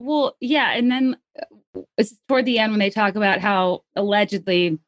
Well, 0.00 0.36
yeah, 0.40 0.72
and 0.72 0.90
then 0.90 1.16
uh, 1.40 1.82
it's 1.98 2.14
toward 2.26 2.46
the 2.46 2.58
end 2.58 2.72
when 2.72 2.80
they 2.80 2.90
talk 2.90 3.14
about 3.14 3.40
how 3.40 3.84
allegedly 3.94 4.78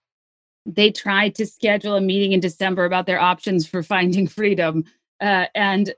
they 0.64 0.90
tried 0.90 1.34
to 1.34 1.46
schedule 1.46 1.96
a 1.96 2.00
meeting 2.00 2.32
in 2.32 2.40
December 2.40 2.84
about 2.84 3.06
their 3.06 3.20
options 3.20 3.66
for 3.66 3.82
finding 3.82 4.26
freedom, 4.26 4.84
uh, 5.20 5.46
and 5.54 5.94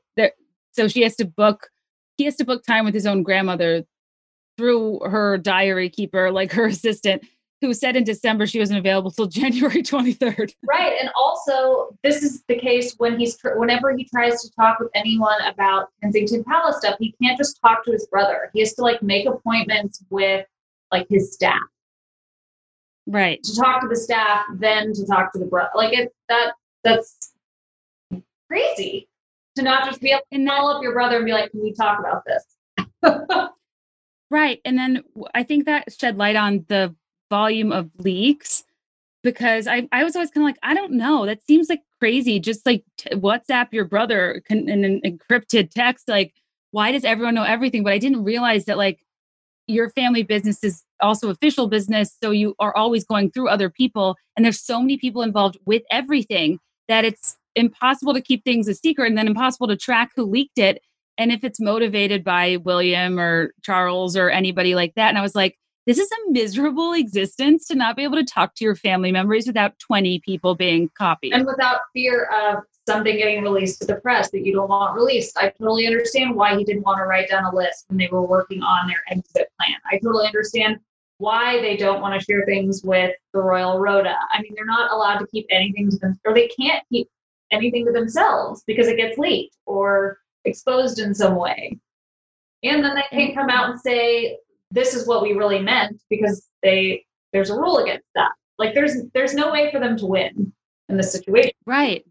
so 0.72 0.88
she 0.88 1.02
has 1.02 1.16
to 1.16 1.24
book. 1.24 1.68
He 2.16 2.24
has 2.24 2.36
to 2.36 2.44
book 2.44 2.64
time 2.64 2.84
with 2.84 2.94
his 2.94 3.06
own 3.06 3.22
grandmother 3.22 3.84
through 4.58 5.00
her 5.00 5.38
diary 5.38 5.88
keeper, 5.88 6.30
like 6.30 6.52
her 6.52 6.66
assistant, 6.66 7.24
who 7.64 7.74
said 7.74 7.96
in 7.96 8.04
December 8.04 8.46
she 8.46 8.58
wasn't 8.58 8.78
available 8.78 9.10
till 9.10 9.26
January 9.42 9.82
twenty 9.82 10.12
third. 10.12 10.52
Right, 10.68 10.94
and 11.00 11.10
also 11.18 11.96
this 12.02 12.22
is 12.22 12.42
the 12.48 12.56
case 12.58 12.94
when 12.98 13.18
he's 13.18 13.36
tr- 13.36 13.56
whenever 13.58 13.96
he 13.96 14.04
tries 14.04 14.42
to 14.42 14.50
talk 14.54 14.78
with 14.78 14.90
anyone 14.94 15.40
about 15.46 15.88
Kensington 16.02 16.44
Palace 16.44 16.78
stuff, 16.78 16.96
he 16.98 17.14
can't 17.22 17.38
just 17.38 17.58
talk 17.60 17.84
to 17.84 17.92
his 17.92 18.06
brother. 18.06 18.50
He 18.52 18.60
has 18.60 18.74
to 18.74 18.82
like 18.82 19.02
make 19.02 19.26
appointments 19.26 20.04
with 20.10 20.46
like 20.92 21.06
his 21.08 21.32
staff 21.32 21.60
Right. 23.06 23.42
to 23.42 23.56
talk 23.56 23.82
to 23.82 23.88
the 23.88 23.96
staff, 23.96 24.44
then 24.56 24.92
to 24.92 25.06
talk 25.06 25.32
to 25.32 25.38
the 25.38 25.46
brother. 25.46 25.70
Like 25.74 25.92
it 25.92 26.14
that 26.28 26.52
that's 26.84 27.32
crazy 28.48 29.08
to 29.56 29.62
not 29.62 29.84
just 29.86 30.00
be 30.00 30.10
able 30.10 30.22
to 30.32 30.44
call 30.46 30.68
up 30.68 30.82
your 30.82 30.92
brother 30.92 31.16
and 31.16 31.24
be 31.24 31.32
like, 31.32 31.50
"Can 31.50 31.62
we 31.62 31.72
talk 31.72 31.98
about 31.98 32.22
this?" 32.26 32.44
Right. 34.30 34.60
And 34.64 34.76
then 34.76 35.04
I 35.32 35.44
think 35.44 35.66
that 35.66 35.92
shed 35.92 36.16
light 36.16 36.34
on 36.34 36.64
the 36.68 36.92
volume 37.34 37.72
of 37.72 37.90
leaks 37.98 38.62
because 39.24 39.66
I, 39.66 39.88
I 39.90 40.04
was 40.04 40.14
always 40.14 40.30
kind 40.30 40.44
of 40.44 40.48
like, 40.48 40.58
I 40.62 40.72
don't 40.72 40.92
know. 40.92 41.26
That 41.26 41.42
seems 41.44 41.68
like 41.68 41.80
crazy. 41.98 42.38
Just 42.38 42.64
like 42.64 42.84
t- 42.96 43.10
WhatsApp 43.10 43.72
your 43.72 43.86
brother 43.86 44.40
in 44.48 44.68
an 44.68 45.00
encrypted 45.04 45.70
text. 45.70 46.08
Like, 46.08 46.34
why 46.70 46.92
does 46.92 47.04
everyone 47.04 47.34
know 47.34 47.42
everything? 47.42 47.82
But 47.82 47.92
I 47.92 47.98
didn't 47.98 48.22
realize 48.22 48.66
that, 48.66 48.76
like, 48.76 49.00
your 49.66 49.90
family 49.90 50.22
business 50.22 50.62
is 50.62 50.84
also 51.00 51.30
official 51.30 51.66
business. 51.66 52.16
So 52.22 52.30
you 52.30 52.54
are 52.60 52.76
always 52.76 53.04
going 53.04 53.30
through 53.30 53.48
other 53.48 53.70
people. 53.70 54.16
And 54.36 54.44
there's 54.44 54.60
so 54.60 54.80
many 54.80 54.96
people 54.98 55.22
involved 55.22 55.56
with 55.64 55.82
everything 55.90 56.58
that 56.86 57.04
it's 57.04 57.36
impossible 57.56 58.14
to 58.14 58.20
keep 58.20 58.44
things 58.44 58.68
a 58.68 58.74
secret 58.74 59.08
and 59.08 59.18
then 59.18 59.26
impossible 59.26 59.68
to 59.68 59.76
track 59.76 60.10
who 60.14 60.24
leaked 60.24 60.58
it 60.58 60.82
and 61.16 61.32
if 61.32 61.44
it's 61.44 61.60
motivated 61.60 62.22
by 62.24 62.58
William 62.58 63.18
or 63.18 63.54
Charles 63.62 64.16
or 64.16 64.28
anybody 64.28 64.74
like 64.74 64.94
that. 64.96 65.08
And 65.08 65.18
I 65.18 65.22
was 65.22 65.34
like, 65.34 65.56
this 65.86 65.98
is 65.98 66.08
a 66.10 66.30
miserable 66.30 66.92
existence 66.92 67.66
to 67.68 67.74
not 67.74 67.96
be 67.96 68.04
able 68.04 68.16
to 68.16 68.24
talk 68.24 68.54
to 68.56 68.64
your 68.64 68.74
family 68.74 69.12
members 69.12 69.46
without 69.46 69.78
20 69.78 70.20
people 70.20 70.54
being 70.54 70.90
copied. 70.96 71.32
and 71.32 71.46
without 71.46 71.80
fear 71.92 72.24
of 72.24 72.64
something 72.86 73.16
getting 73.16 73.42
released 73.42 73.80
to 73.80 73.86
the 73.86 73.96
press 73.96 74.30
that 74.30 74.44
you 74.44 74.52
don't 74.52 74.68
want 74.68 74.94
released. 74.94 75.36
I 75.38 75.50
totally 75.58 75.86
understand 75.86 76.34
why 76.34 76.56
he 76.56 76.64
didn't 76.64 76.82
want 76.82 76.98
to 76.98 77.04
write 77.04 77.30
down 77.30 77.44
a 77.44 77.54
list 77.54 77.86
when 77.88 77.98
they 77.98 78.08
were 78.08 78.22
working 78.22 78.62
on 78.62 78.88
their 78.88 79.02
exit 79.10 79.48
plan. 79.58 79.76
I 79.90 79.98
totally 79.98 80.26
understand 80.26 80.78
why 81.18 81.60
they 81.60 81.76
don't 81.76 82.00
want 82.02 82.18
to 82.18 82.24
share 82.24 82.44
things 82.44 82.82
with 82.84 83.14
the 83.32 83.40
Royal 83.40 83.78
Rota. 83.78 84.16
I 84.32 84.42
mean, 84.42 84.52
they're 84.54 84.66
not 84.66 84.92
allowed 84.92 85.18
to 85.18 85.26
keep 85.28 85.46
anything 85.50 85.90
to 85.90 85.96
them, 85.98 86.18
or 86.26 86.34
they 86.34 86.48
can't 86.48 86.84
keep 86.90 87.08
anything 87.50 87.86
to 87.86 87.92
themselves 87.92 88.62
because 88.66 88.88
it 88.88 88.96
gets 88.96 89.16
leaked 89.16 89.56
or 89.64 90.18
exposed 90.44 90.98
in 90.98 91.14
some 91.14 91.36
way. 91.36 91.78
And 92.62 92.82
then 92.82 92.94
they 92.94 93.04
can't 93.10 93.34
come 93.34 93.48
out 93.48 93.70
and 93.70 93.80
say, 93.80 94.38
this 94.74 94.94
is 94.94 95.06
what 95.06 95.22
we 95.22 95.32
really 95.32 95.60
meant 95.60 96.00
because 96.10 96.48
they 96.62 97.04
there's 97.32 97.50
a 97.50 97.54
rule 97.54 97.78
against 97.78 98.06
that. 98.14 98.32
Like 98.58 98.74
there's 98.74 98.96
there's 99.14 99.34
no 99.34 99.50
way 99.50 99.70
for 99.70 99.80
them 99.80 99.96
to 99.98 100.06
win 100.06 100.52
in 100.88 100.96
this 100.96 101.12
situation. 101.12 101.52
right. 101.66 102.04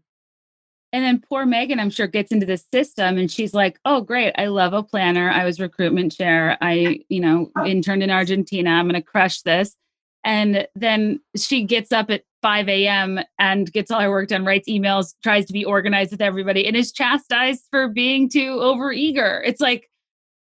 And 0.92 1.04
then 1.04 1.20
poor 1.28 1.44
Meghan, 1.44 1.80
I'm 1.80 1.90
sure, 1.90 2.06
gets 2.06 2.30
into 2.30 2.46
the 2.46 2.56
system 2.56 3.18
and 3.18 3.28
she's 3.28 3.52
like, 3.52 3.80
oh, 3.84 4.00
great. 4.00 4.32
I 4.38 4.46
love 4.46 4.74
a 4.74 4.82
planner. 4.84 5.28
I 5.28 5.44
was 5.44 5.58
recruitment 5.58 6.12
chair. 6.12 6.56
I, 6.60 7.00
you 7.08 7.18
know, 7.18 7.50
oh. 7.58 7.66
interned 7.66 8.04
in 8.04 8.10
Argentina. 8.10 8.70
I'm 8.70 8.88
going 8.88 8.94
to 8.94 9.02
crush 9.02 9.42
this. 9.42 9.74
And 10.22 10.68
then 10.76 11.18
she 11.34 11.64
gets 11.64 11.90
up 11.90 12.10
at 12.10 12.22
5 12.42 12.68
a.m. 12.68 13.18
and 13.40 13.72
gets 13.72 13.90
all 13.90 14.00
her 14.02 14.10
work 14.10 14.28
done, 14.28 14.44
writes 14.44 14.68
emails, 14.68 15.14
tries 15.20 15.46
to 15.46 15.52
be 15.52 15.64
organized 15.64 16.12
with 16.12 16.22
everybody, 16.22 16.64
and 16.64 16.76
is 16.76 16.92
chastised 16.92 17.64
for 17.72 17.88
being 17.88 18.30
too 18.30 18.58
overeager. 18.60 19.42
It's 19.44 19.60
like, 19.60 19.90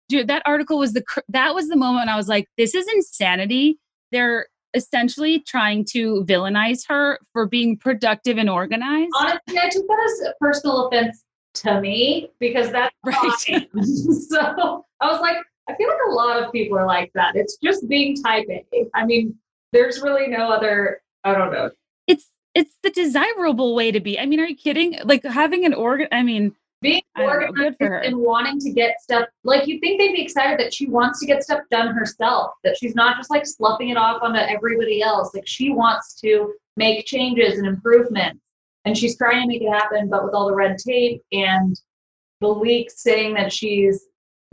dude, 0.09 0.27
that 0.27 0.41
article 0.45 0.77
was 0.79 0.93
the 0.93 1.03
cr- 1.03 1.19
that 1.29 1.55
was 1.55 1.69
the 1.69 1.77
moment 1.77 2.01
when 2.01 2.09
I 2.09 2.17
was 2.17 2.27
like, 2.27 2.47
this 2.57 2.75
is 2.75 2.85
insanity. 2.93 3.79
They're 4.11 4.47
essentially 4.73 5.39
trying 5.39 5.85
to 5.91 6.25
villainize 6.25 6.81
her 6.89 7.19
for 7.31 7.47
being 7.47 7.77
productive 7.77 8.37
and 8.37 8.49
organized. 8.49 9.11
Honestly, 9.17 9.57
I 9.57 9.69
took 9.69 9.87
that 9.87 10.11
as 10.11 10.27
a 10.27 10.33
personal 10.39 10.87
offense 10.87 11.23
to 11.55 11.79
me 11.79 12.29
because 12.39 12.71
that's 12.71 12.93
Right. 13.05 13.69
So 13.83 14.85
I 15.01 15.11
was 15.11 15.21
like, 15.21 15.37
I 15.69 15.75
feel 15.75 15.87
like 15.87 15.97
a 16.09 16.11
lot 16.11 16.43
of 16.43 16.51
people 16.51 16.77
are 16.77 16.85
like 16.85 17.11
that. 17.13 17.35
It's 17.35 17.57
just 17.63 17.87
being 17.87 18.15
type 18.21 18.47
A. 18.49 18.85
I 18.95 19.05
mean, 19.05 19.35
there's 19.71 20.01
really 20.01 20.27
no 20.27 20.49
other. 20.51 21.01
I 21.23 21.33
don't 21.33 21.51
know. 21.51 21.69
It's 22.07 22.29
it's 22.55 22.75
the 22.81 22.89
desirable 22.89 23.75
way 23.75 23.91
to 23.91 23.99
be. 23.99 24.19
I 24.19 24.25
mean, 24.25 24.39
are 24.39 24.47
you 24.47 24.55
kidding? 24.55 24.97
Like 25.03 25.23
having 25.23 25.65
an 25.65 25.73
organ. 25.73 26.07
I 26.11 26.23
mean, 26.23 26.55
Being 26.81 27.01
organized 27.17 27.75
and 27.81 28.15
wanting 28.17 28.57
to 28.59 28.71
get 28.71 29.01
stuff 29.01 29.27
like 29.43 29.67
you 29.67 29.79
think 29.81 29.99
they'd 29.99 30.13
be 30.13 30.21
excited 30.21 30.57
that 30.59 30.73
she 30.73 30.87
wants 30.87 31.19
to 31.19 31.25
get 31.25 31.43
stuff 31.43 31.59
done 31.69 31.93
herself. 31.93 32.51
That 32.63 32.77
she's 32.77 32.95
not 32.95 33.17
just 33.17 33.29
like 33.29 33.45
sloughing 33.45 33.89
it 33.89 33.97
off 33.97 34.21
onto 34.23 34.39
everybody 34.39 35.01
else. 35.01 35.33
Like 35.35 35.45
she 35.45 35.71
wants 35.71 36.15
to 36.21 36.53
make 36.77 37.05
changes 37.05 37.57
and 37.57 37.67
improvements, 37.67 38.39
and 38.85 38.97
she's 38.97 39.17
trying 39.17 39.41
to 39.41 39.47
make 39.47 39.61
it 39.61 39.69
happen. 39.69 40.09
But 40.09 40.23
with 40.23 40.33
all 40.33 40.47
the 40.47 40.55
red 40.55 40.77
tape 40.77 41.21
and 41.33 41.77
the 42.39 42.47
leaks 42.47 43.03
saying 43.03 43.33
that 43.33 43.51
she's 43.51 44.05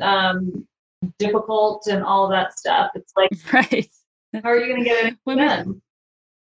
um, 0.03 0.66
difficult 1.20 1.86
and 1.86 2.03
all 2.03 2.28
that 2.31 2.59
stuff, 2.59 2.90
it's 2.97 3.12
like, 3.16 3.31
right. 3.53 3.89
how 4.43 4.51
are 4.51 4.59
you 4.59 4.66
going 4.66 4.82
to 4.82 4.90
get 4.90 5.07
it 5.07 5.19
Women- 5.24 5.47
done? 5.48 5.82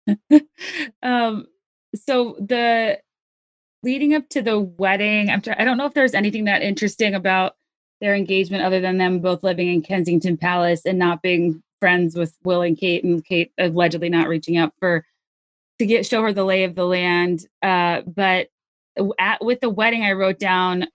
um 1.04 1.48
so 1.96 2.36
the 2.40 3.00
leading 3.84 4.14
up 4.14 4.28
to 4.30 4.42
the 4.42 4.60
wedding 4.60 5.30
i'm 5.30 5.42
try- 5.42 5.56
i 5.60 5.64
don't 5.66 5.78
know 5.78 5.86
if 5.86 5.94
there's 5.94 6.14
anything 6.14 6.46
that 6.46 6.62
interesting 6.62 7.14
about 7.14 7.56
their 8.02 8.16
engagement 8.16 8.64
other 8.64 8.82
than 8.82 8.98
them 8.98 9.20
both 9.20 9.44
living 9.44 9.68
in 9.70 9.82
kensington 9.82 10.38
palace 10.38 10.82
and 10.86 10.98
not 11.00 11.22
being 11.22 11.62
friends 11.80 12.16
with 12.16 12.36
will 12.44 12.62
and 12.62 12.78
kate 12.78 13.04
and 13.04 13.26
kate 13.26 13.52
allegedly 13.60 14.10
not 14.10 14.28
reaching 14.28 14.58
out 14.58 14.74
for 14.80 15.06
to 15.80 15.86
get 15.86 16.06
show 16.06 16.22
her 16.22 16.34
the 16.34 16.44
lay 16.46 16.64
of 16.64 16.76
the 16.76 16.86
land 16.86 17.46
uh 17.62 18.02
but 18.08 18.48
at 19.20 19.44
with 19.44 19.60
the 19.60 19.70
wedding 19.70 20.04
i 20.04 20.12
wrote 20.12 20.40
down 20.40 20.86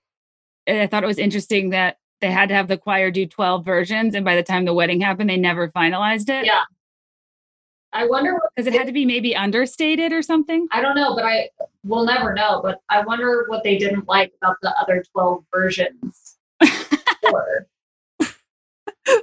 i 0.69 0.87
thought 0.87 1.05
it 1.05 1.09
was 1.09 1.19
interesting 1.19 1.71
that 1.71 1.99
they 2.21 2.31
had 2.31 2.49
to 2.49 2.55
have 2.55 2.69
the 2.69 2.77
choir 2.79 3.11
do 3.11 3.27
12 3.27 3.65
versions 3.65 4.15
and 4.15 4.25
by 4.25 4.35
the 4.35 4.43
time 4.43 4.65
the 4.65 4.75
wedding 4.75 5.01
happened 5.01 5.29
they 5.31 5.37
never 5.37 5.69
finalized 5.69 6.29
it 6.29 6.47
Yeah. 6.47 6.63
I 7.93 8.07
wonder 8.07 8.39
because 8.55 8.67
it 8.67 8.77
had 8.77 8.87
to 8.87 8.93
be 8.93 9.07
maybe 9.07 9.35
understated 9.35 10.13
or 10.13 10.23
something 10.23 10.69
I 10.73 10.81
don't 10.83 10.95
know, 10.95 11.15
but 11.15 11.25
I 11.25 11.49
will 11.85 12.05
never 12.05 12.35
know. 12.35 12.61
But 12.63 12.81
I 12.91 13.03
wonder 13.03 13.47
what 13.49 13.65
they 13.65 13.79
didn't 13.79 14.07
like 14.07 14.33
about 14.43 14.57
the 14.63 14.75
other 14.79 15.05
12 15.13 15.45
versions. 15.53 16.37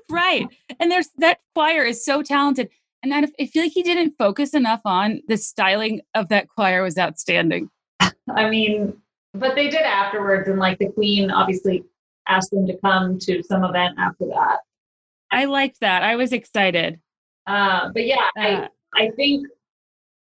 Right 0.10 0.48
and 0.80 0.90
there's 0.90 1.10
that 1.18 1.40
choir 1.54 1.84
is 1.84 2.04
so 2.04 2.24
talented 2.24 2.70
and 3.04 3.14
I, 3.14 3.28
I 3.40 3.46
feel 3.46 3.64
like 3.64 3.74
he 3.74 3.84
didn't 3.84 4.16
focus 4.18 4.54
enough 4.54 4.82
on 4.84 5.22
the 5.28 5.38
styling 5.38 6.02
of 6.16 6.30
that 6.30 6.48
choir 6.48 6.82
was 6.82 6.98
outstanding 6.98 7.70
I 8.36 8.50
mean, 8.50 8.94
but 9.34 9.54
they 9.54 9.70
did 9.70 9.84
afterwards, 9.84 10.50
and 10.50 10.58
like 10.58 10.80
the 10.80 10.90
queen 10.90 11.30
obviously 11.30 11.84
asked 12.28 12.50
them 12.50 12.66
to 12.66 12.76
come 12.84 13.20
to 13.20 13.44
some 13.44 13.64
event 13.64 13.96
after 14.00 14.26
that. 14.26 14.60
i 15.32 15.46
liked 15.46 15.80
that 15.82 16.02
i 16.02 16.16
was 16.16 16.34
excited 16.34 17.00
Uh, 17.48 17.90
but 17.94 18.06
yeah, 18.06 18.30
I 18.38 18.70
I 18.96 19.12
think 19.16 19.48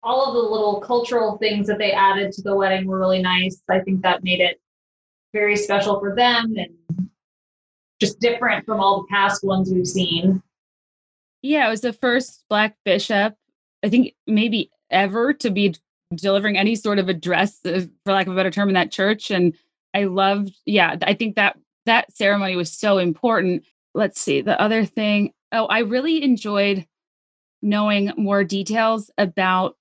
all 0.03 0.27
of 0.29 0.35
the 0.35 0.41
little 0.41 0.81
cultural 0.81 1.37
things 1.39 1.67
that 1.67 1.79
they 1.79 1.93
added 1.93 2.33
to 2.33 2.43
the 2.43 2.57
wedding 2.57 2.87
were 2.87 2.99
really 2.99 3.21
nice. 3.21 3.63
I 3.69 3.81
think 3.81 4.03
that 4.03 4.25
made 4.25 4.41
it 4.41 4.61
very 5.33 5.57
special 5.57 6.01
for 6.01 6.15
them 6.15 6.55
and 6.57 7.09
just 8.01 8.19
different 8.21 8.65
from 8.65 8.81
all 8.81 9.03
the 9.03 9.07
past 9.11 9.45
ones 9.45 9.71
we've 9.71 9.87
seen. 9.87 10.43
yeah 11.43 11.67
it 11.67 11.71
was 11.71 11.83
the 11.83 11.93
first 11.93 12.45
black 12.49 12.77
bishop 12.85 13.35
i 13.85 13.89
think 13.89 14.15
maybe 14.27 14.71
ever 14.91 15.33
to 15.33 15.51
be 15.51 15.75
delivering 16.15 16.59
any 16.59 16.75
sort 16.75 16.99
of 16.99 17.09
address 17.09 17.65
uh, 17.65 17.83
for 18.05 18.13
lack 18.13 18.27
of 18.27 18.33
a 18.33 18.37
better 18.37 18.51
term 18.51 18.69
in 18.69 18.75
that 18.75 18.91
church 18.91 19.31
and 19.31 19.55
i 19.95 20.05
loved 20.05 20.53
yeah 20.67 20.97
i 21.03 21.15
think 21.15 21.37
that 21.37 21.57
that 21.87 22.11
ceremony 22.15 22.57
was 22.57 22.73
so 22.73 22.99
important 22.99 23.65
let's 23.95 24.21
see 24.21 24.41
the 24.41 24.61
other 24.61 24.85
thing 24.85 25.33
oh 25.53 25.67
i 25.67 25.81
really 25.81 26.23
enjoyed 26.23 26.87
knowing 27.63 28.13
more 28.17 28.45
details 28.45 29.11
about 29.19 29.77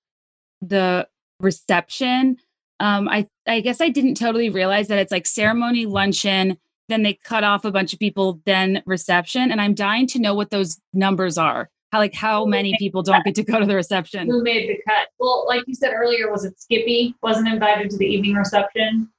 the 0.61 1.07
reception 1.39 2.37
um 2.79 3.07
i 3.07 3.27
i 3.47 3.61
guess 3.61 3.79
i 3.79 3.89
didn't 3.89 4.15
totally 4.15 4.49
realize 4.49 4.87
that 4.87 4.99
it's 4.99 5.11
like 5.11 5.25
ceremony 5.25 5.85
luncheon 5.85 6.57
then 6.89 7.03
they 7.03 7.13
cut 7.13 7.43
off 7.43 7.63
a 7.63 7.71
bunch 7.71 7.93
of 7.93 7.99
people 7.99 8.41
then 8.45 8.83
reception 8.85 9.51
and 9.51 9.61
i'm 9.61 9.73
dying 9.73 10.05
to 10.05 10.19
know 10.19 10.33
what 10.33 10.49
those 10.49 10.79
numbers 10.93 11.37
are 11.37 11.69
how 11.91 11.99
like 11.99 12.13
how 12.13 12.45
many 12.45 12.75
people 12.77 13.01
don't 13.01 13.23
get 13.25 13.35
to 13.35 13.43
go 13.43 13.59
to 13.59 13.65
the 13.65 13.75
reception 13.75 14.27
Who 14.27 14.43
made 14.43 14.69
the 14.69 14.79
cut? 14.87 15.07
Well, 15.19 15.45
like 15.47 15.63
you 15.67 15.73
said 15.73 15.91
earlier, 15.93 16.31
was 16.31 16.45
it 16.45 16.59
Skippy? 16.59 17.15
Wasn't 17.23 17.47
invited 17.47 17.89
to 17.91 17.97
the 17.97 18.05
evening 18.05 18.35
reception. 18.35 19.09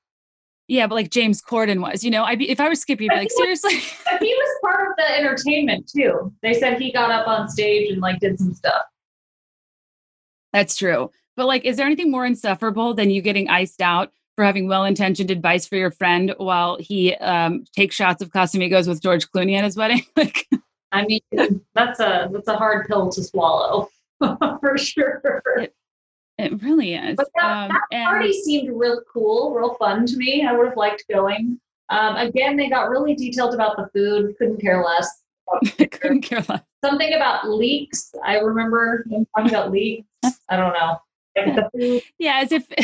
Yeah 0.70 0.86
but 0.86 0.94
like 0.94 1.10
james 1.10 1.42
corden 1.42 1.80
was 1.80 2.04
you 2.04 2.10
know 2.10 2.24
be 2.36 2.48
if 2.48 2.60
i 2.60 2.68
was 2.68 2.80
skippy 2.80 3.08
i'd 3.10 3.14
be 3.14 3.20
like 3.20 3.30
seriously 3.30 3.74
he 4.20 4.34
was 4.34 4.58
part 4.62 4.88
of 4.88 4.96
the 4.96 5.18
entertainment 5.18 5.88
too. 5.88 6.32
They 6.42 6.54
said 6.54 6.80
he 6.80 6.92
got 6.92 7.10
up 7.10 7.26
on 7.26 7.48
stage 7.48 7.90
and 7.90 8.00
like 8.00 8.20
did 8.20 8.38
some 8.38 8.54
stuff. 8.54 8.82
that's 10.52 10.76
true 10.76 11.10
but 11.36 11.46
like 11.46 11.64
is 11.64 11.76
there 11.76 11.86
anything 11.86 12.10
more 12.10 12.24
insufferable 12.24 12.94
than 12.94 13.10
you 13.10 13.20
getting 13.20 13.48
iced 13.48 13.82
out 13.82 14.12
for 14.36 14.44
having 14.44 14.68
well-intentioned 14.68 15.30
advice 15.30 15.66
for 15.66 15.76
your 15.76 15.90
friend 15.90 16.34
while 16.38 16.76
he 16.78 17.14
um 17.16 17.64
takes 17.74 17.96
shots 17.96 18.22
of 18.22 18.30
casamigos 18.30 18.86
with 18.86 19.02
george 19.02 19.28
clooney 19.30 19.56
at 19.56 19.64
his 19.64 19.76
wedding 19.76 20.04
like 20.16 20.46
I 20.92 21.04
mean, 21.04 21.20
that's 21.74 22.00
a 22.00 22.28
that's 22.32 22.48
a 22.48 22.56
hard 22.56 22.88
pill 22.88 23.10
to 23.10 23.22
swallow 23.22 23.88
for 24.20 24.76
sure. 24.76 25.22
it 25.58 25.74
really 26.62 26.94
is 26.94 27.16
But 27.16 27.28
that, 27.36 27.44
um 27.44 27.68
that 27.68 27.80
and 27.92 28.04
party 28.06 28.32
seemed 28.32 28.70
real 28.76 29.00
cool, 29.12 29.54
real 29.54 29.74
fun 29.74 30.06
to 30.06 30.16
me. 30.16 30.46
I 30.46 30.52
would 30.52 30.68
have 30.68 30.76
liked 30.76 31.04
going. 31.10 31.58
Um, 31.88 32.16
again, 32.16 32.56
they 32.56 32.68
got 32.68 32.88
really 32.88 33.14
detailed 33.14 33.52
about 33.54 33.76
the 33.76 33.88
food. 33.92 34.34
Couldn't 34.38 34.60
care 34.60 34.84
less. 34.84 35.08
Couldn't 35.90 36.22
care 36.22 36.44
less 36.48 36.62
Something 36.84 37.14
about 37.14 37.48
leaks. 37.48 38.12
I 38.24 38.38
remember 38.38 39.04
them 39.08 39.26
talking 39.36 39.50
about 39.52 39.72
leaks. 39.72 40.06
I 40.48 40.56
don't 40.56 40.72
know. 40.72 40.98
Like 41.36 41.54
the 41.56 41.70
food. 41.78 42.02
yeah 42.18 42.40
as 42.42 42.52
if 42.52 42.66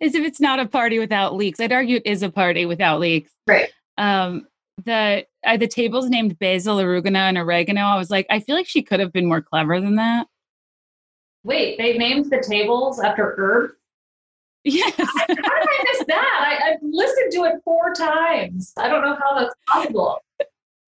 as 0.00 0.14
if 0.14 0.24
it's 0.24 0.40
not 0.40 0.58
a 0.60 0.66
party 0.66 0.98
without 0.98 1.36
leaks 1.36 1.60
i'd 1.60 1.70
argue 1.72 1.96
it 1.98 2.02
is 2.04 2.22
a 2.24 2.28
party 2.28 2.66
without 2.66 2.98
leaks 2.98 3.30
Right. 3.46 3.68
um 3.96 4.46
the 4.84 5.24
uh, 5.46 5.56
the 5.56 5.68
table's 5.68 6.08
named 6.08 6.36
basil 6.40 6.78
arugula 6.78 7.16
and 7.28 7.38
oregano 7.38 7.82
i 7.82 7.96
was 7.96 8.10
like 8.10 8.26
i 8.28 8.40
feel 8.40 8.56
like 8.56 8.66
she 8.66 8.82
could 8.82 8.98
have 8.98 9.12
been 9.12 9.26
more 9.26 9.40
clever 9.40 9.80
than 9.80 9.94
that 9.96 10.26
Wait, 11.44 11.78
they 11.78 11.96
named 11.96 12.30
the 12.30 12.42
tables 12.46 13.00
after 13.00 13.34
herbs. 13.38 13.74
yes 14.64 14.92
How 14.96 15.26
did 15.26 15.38
I 15.42 15.84
miss 15.92 16.04
that? 16.08 16.58
I, 16.62 16.70
I've 16.72 16.78
listened 16.82 17.32
to 17.32 17.44
it 17.44 17.54
four 17.64 17.94
times. 17.94 18.72
I 18.76 18.88
don't 18.88 19.02
know 19.02 19.16
how 19.22 19.38
that's 19.38 19.54
possible. 19.68 20.18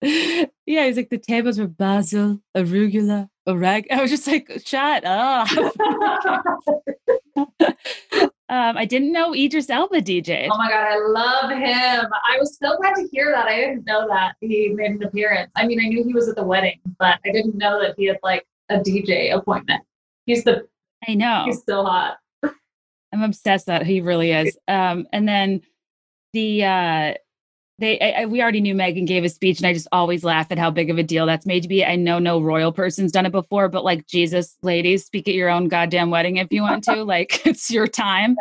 yeah 0.03 0.85
he's 0.85 0.97
like 0.97 1.09
the 1.09 1.17
tables 1.17 1.57
were 1.57 1.65
basil 1.65 2.37
arugula 2.57 3.29
oreg 3.47 3.85
i 3.89 4.01
was 4.01 4.11
just 4.11 4.27
like 4.27 4.51
shut 4.65 5.01
up 5.05 5.47
um 8.49 8.77
i 8.77 8.83
didn't 8.85 9.13
know 9.13 9.33
idris 9.33 9.69
elba 9.69 10.01
dj 10.01 10.49
Oh 10.51 10.57
my 10.57 10.69
god, 10.69 10.87
I 10.91 10.97
love 10.99 11.51
him. 11.51 12.11
I 12.11 12.37
was 12.37 12.57
so 12.61 12.75
glad 12.77 12.95
to 12.95 13.07
hear 13.13 13.31
that. 13.31 13.47
I 13.47 13.55
didn't 13.55 13.85
know 13.85 14.05
that 14.09 14.33
he 14.41 14.69
made 14.75 14.91
an 14.91 15.03
appearance. 15.03 15.49
I 15.55 15.65
mean, 15.65 15.79
I 15.79 15.87
knew 15.87 16.03
he 16.03 16.13
was 16.13 16.27
at 16.27 16.35
the 16.35 16.43
wedding, 16.43 16.79
but 16.99 17.19
I 17.25 17.31
didn't 17.31 17.55
know 17.55 17.79
that 17.81 17.95
he 17.97 18.05
had 18.07 18.19
like 18.23 18.45
a 18.69 18.79
DJ 18.79 19.33
appointment. 19.33 19.81
He's 20.25 20.43
the 20.43 20.67
i 21.07 21.15
know 21.15 21.43
he's 21.45 21.63
so 21.65 21.83
hot. 21.83 22.17
I'm 23.11 23.21
obsessed 23.21 23.67
that 23.67 23.85
he 23.85 24.01
really 24.01 24.31
is. 24.31 24.57
Um, 24.67 25.05
and 25.13 25.27
then 25.27 25.61
the 26.33 26.63
uh, 26.63 27.13
they 27.79 27.99
I, 27.99 28.21
I- 28.21 28.25
we 28.25 28.41
already 28.41 28.61
knew 28.61 28.73
Meghan 28.73 29.05
gave 29.05 29.23
a 29.23 29.29
speech, 29.29 29.59
and 29.59 29.67
I 29.67 29.73
just 29.73 29.87
always 29.91 30.23
laugh 30.23 30.47
at 30.51 30.57
how 30.57 30.71
big 30.71 30.89
of 30.89 30.97
a 30.97 31.03
deal 31.03 31.25
that's 31.27 31.45
made 31.45 31.61
to 31.63 31.69
be. 31.69 31.85
I 31.85 31.95
know 31.95 32.17
no 32.19 32.41
royal 32.41 32.71
person's 32.71 33.11
done 33.11 33.25
it 33.27 33.31
before, 33.31 33.69
but 33.69 33.83
like 33.83 34.07
Jesus, 34.07 34.57
ladies, 34.63 35.05
speak 35.05 35.27
at 35.27 35.35
your 35.35 35.49
own 35.49 35.67
goddamn 35.67 36.09
wedding 36.09 36.37
if 36.37 36.47
you 36.51 36.61
want 36.63 36.83
to. 36.85 37.03
like 37.03 37.41
it's 37.45 37.69
your 37.69 37.87
time. 37.87 38.35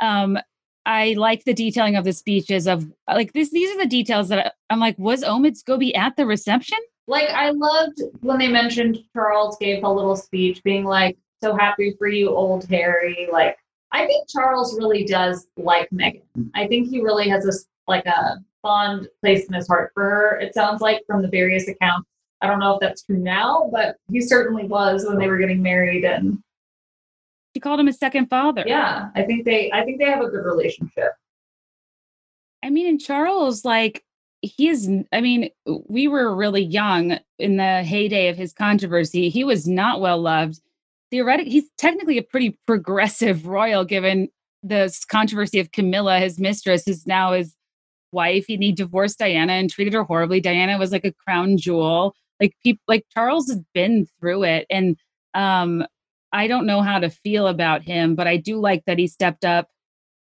Um, 0.00 0.38
I 0.84 1.14
like 1.16 1.44
the 1.44 1.54
detailing 1.54 1.96
of 1.96 2.04
the 2.04 2.12
speeches 2.12 2.66
of 2.66 2.84
like 3.08 3.32
this. 3.32 3.50
These 3.50 3.74
are 3.74 3.78
the 3.78 3.86
details 3.88 4.28
that 4.28 4.46
I, 4.46 4.50
I'm 4.68 4.80
like, 4.80 4.98
was 4.98 5.22
Omid 5.22 5.56
Scobie 5.62 5.96
at 5.96 6.16
the 6.16 6.26
reception? 6.26 6.78
Like 7.08 7.28
I 7.30 7.50
loved 7.50 8.00
when 8.20 8.38
they 8.38 8.48
mentioned 8.48 8.98
Charles 9.12 9.56
gave 9.60 9.82
a 9.82 9.88
little 9.92 10.16
speech 10.16 10.62
being 10.62 10.84
like, 10.84 11.16
so 11.42 11.56
happy 11.56 11.94
for 11.98 12.06
you, 12.06 12.30
old 12.30 12.64
Harry. 12.68 13.28
Like 13.32 13.56
I 13.90 14.06
think 14.06 14.28
Charles 14.28 14.78
really 14.78 15.04
does 15.04 15.46
like 15.56 15.88
Meghan. 15.90 16.22
I 16.54 16.66
think 16.68 16.88
he 16.88 17.00
really 17.02 17.28
has 17.28 17.44
this 17.44 17.66
like 17.88 18.06
a 18.06 18.36
fond 18.62 19.08
place 19.20 19.46
in 19.46 19.54
his 19.54 19.66
heart 19.66 19.90
for 19.94 20.02
her. 20.04 20.38
It 20.40 20.54
sounds 20.54 20.80
like 20.80 21.02
from 21.06 21.20
the 21.22 21.28
various 21.28 21.66
accounts. 21.68 22.08
I 22.40 22.46
don't 22.46 22.60
know 22.60 22.74
if 22.74 22.80
that's 22.80 23.02
true 23.02 23.18
now, 23.18 23.68
but 23.72 23.96
he 24.10 24.20
certainly 24.20 24.64
was 24.64 25.04
when 25.04 25.18
they 25.18 25.28
were 25.28 25.38
getting 25.38 25.62
married 25.62 26.04
and 26.04 26.38
She 27.54 27.60
called 27.60 27.80
him 27.80 27.88
a 27.88 27.92
second 27.92 28.26
father. 28.30 28.64
yeah, 28.66 29.10
I 29.16 29.22
think 29.22 29.44
they 29.44 29.70
I 29.72 29.84
think 29.84 29.98
they 29.98 30.06
have 30.06 30.22
a 30.22 30.28
good 30.28 30.44
relationship. 30.44 31.12
I 32.64 32.70
mean, 32.70 32.86
and 32.86 33.00
Charles, 33.00 33.64
like, 33.64 34.04
he 34.42 34.68
is, 34.68 34.90
I 35.12 35.20
mean, 35.20 35.50
we 35.88 36.08
were 36.08 36.34
really 36.34 36.62
young 36.62 37.18
in 37.38 37.56
the 37.56 37.84
heyday 37.84 38.28
of 38.28 38.36
his 38.36 38.52
controversy. 38.52 39.28
He 39.28 39.44
was 39.44 39.68
not 39.68 40.00
well 40.00 40.20
loved. 40.20 40.60
Theoretically, 41.10 41.52
he's 41.52 41.70
technically 41.78 42.18
a 42.18 42.22
pretty 42.22 42.58
progressive 42.66 43.46
royal, 43.46 43.84
given 43.84 44.28
the 44.62 44.94
controversy 45.08 45.60
of 45.60 45.72
Camilla, 45.72 46.18
his 46.18 46.38
mistress, 46.38 46.88
is 46.88 47.06
now 47.06 47.32
his 47.32 47.54
wife. 48.10 48.46
He, 48.46 48.56
he 48.56 48.72
divorced 48.72 49.18
Diana 49.18 49.52
and 49.52 49.70
treated 49.70 49.94
her 49.94 50.04
horribly. 50.04 50.40
Diana 50.40 50.76
was 50.76 50.92
like 50.92 51.04
a 51.04 51.12
crown 51.12 51.56
jewel. 51.56 52.14
Like 52.40 52.54
people, 52.64 52.82
like 52.88 53.06
Charles 53.14 53.48
has 53.48 53.60
been 53.72 54.06
through 54.18 54.42
it, 54.42 54.66
and 54.68 54.96
um, 55.34 55.86
I 56.32 56.48
don't 56.48 56.66
know 56.66 56.82
how 56.82 56.98
to 56.98 57.10
feel 57.10 57.46
about 57.46 57.82
him, 57.82 58.16
but 58.16 58.26
I 58.26 58.38
do 58.38 58.58
like 58.58 58.84
that 58.86 58.98
he 58.98 59.06
stepped 59.06 59.44
up 59.44 59.68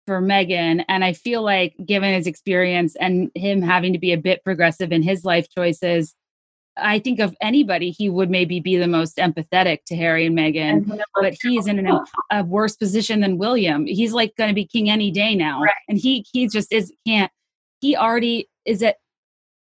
for 0.06 0.22
Meghan. 0.22 0.84
And 0.88 1.04
I 1.04 1.14
feel 1.14 1.42
like, 1.42 1.76
given 1.86 2.14
his 2.14 2.28
experience 2.28 2.96
and 3.00 3.32
him 3.36 3.62
having 3.62 3.94
to 3.94 4.00
be 4.00 4.12
a 4.14 4.18
bit 4.18 4.44
progressive 4.44 4.92
in 4.92 5.02
his 5.02 5.24
life 5.24 5.48
choices, 5.50 6.14
I 6.76 7.00
think 7.00 7.20
of 7.20 7.36
anybody, 7.40 7.92
he 7.92 8.10
would 8.10 8.30
maybe 8.32 8.60
be 8.60 8.78
the 8.78 8.88
most 8.88 9.18
empathetic 9.18 9.80
to 9.88 9.96
Harry 9.96 10.26
and 10.26 10.36
Meghan. 10.38 10.90
And 10.92 11.04
But 11.16 11.36
he's 11.42 11.68
in 11.68 11.80
an, 11.80 12.00
a 12.32 12.44
worse 12.44 12.76
position 12.76 13.20
than 13.22 13.38
William. 13.38 13.86
He's 13.86 14.12
like 14.12 14.36
going 14.38 14.50
to 14.50 14.56
be 14.56 14.66
king 14.66 14.90
any 14.90 15.12
day 15.12 15.36
now, 15.36 15.62
Right. 15.62 15.74
and 15.88 15.98
he 16.00 16.26
he 16.32 16.48
just 16.48 16.74
is 16.74 16.92
can't. 17.06 17.32
He 17.82 17.96
already 17.96 18.50
is 18.66 18.82
at. 18.82 18.98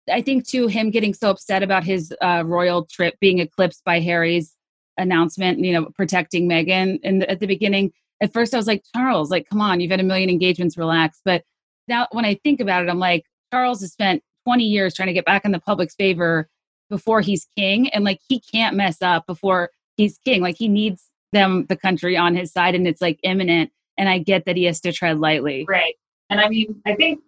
I 0.09 0.21
think 0.21 0.47
to 0.49 0.67
him 0.67 0.89
getting 0.89 1.13
so 1.13 1.29
upset 1.29 1.63
about 1.63 1.83
his 1.83 2.13
uh, 2.21 2.43
royal 2.45 2.85
trip 2.85 3.15
being 3.19 3.39
eclipsed 3.39 3.83
by 3.83 3.99
Harry's 3.99 4.55
announcement. 4.97 5.59
You 5.59 5.73
know, 5.73 5.85
protecting 5.95 6.47
Meghan, 6.47 6.99
and 7.03 7.25
at 7.25 7.41
the 7.41 7.47
beginning, 7.47 7.91
at 8.21 8.33
first 8.33 8.53
I 8.53 8.57
was 8.57 8.67
like, 8.67 8.83
Charles, 8.95 9.31
like, 9.31 9.49
come 9.49 9.61
on, 9.61 9.79
you've 9.79 9.91
had 9.91 9.99
a 9.99 10.03
million 10.03 10.29
engagements, 10.29 10.77
relax. 10.77 11.19
But 11.25 11.43
now 11.87 12.07
when 12.11 12.25
I 12.25 12.35
think 12.35 12.59
about 12.59 12.83
it, 12.83 12.89
I'm 12.89 12.99
like, 12.99 13.25
Charles 13.51 13.81
has 13.81 13.91
spent 13.91 14.23
20 14.45 14.63
years 14.63 14.93
trying 14.93 15.07
to 15.07 15.13
get 15.13 15.25
back 15.25 15.45
in 15.45 15.51
the 15.51 15.59
public's 15.59 15.95
favor 15.95 16.47
before 16.89 17.21
he's 17.21 17.47
king. 17.57 17.89
And 17.89 18.03
like, 18.03 18.19
he 18.27 18.39
can't 18.39 18.75
mess 18.75 19.01
up 19.01 19.25
before 19.25 19.71
he's 19.97 20.17
king. 20.23 20.41
Like, 20.41 20.57
he 20.57 20.67
needs 20.67 21.09
them, 21.31 21.65
the 21.67 21.75
country 21.75 22.15
on 22.15 22.35
his 22.35 22.51
side, 22.51 22.75
and 22.75 22.87
it's 22.87 23.01
like 23.01 23.19
imminent. 23.23 23.71
And 23.97 24.07
I 24.07 24.19
get 24.19 24.45
that 24.45 24.55
he 24.55 24.63
has 24.65 24.79
to 24.81 24.91
tread 24.91 25.19
lightly. 25.19 25.65
Right. 25.67 25.95
And 26.29 26.39
I 26.39 26.47
mean, 26.47 26.81
I 26.85 26.95
think 26.95 27.19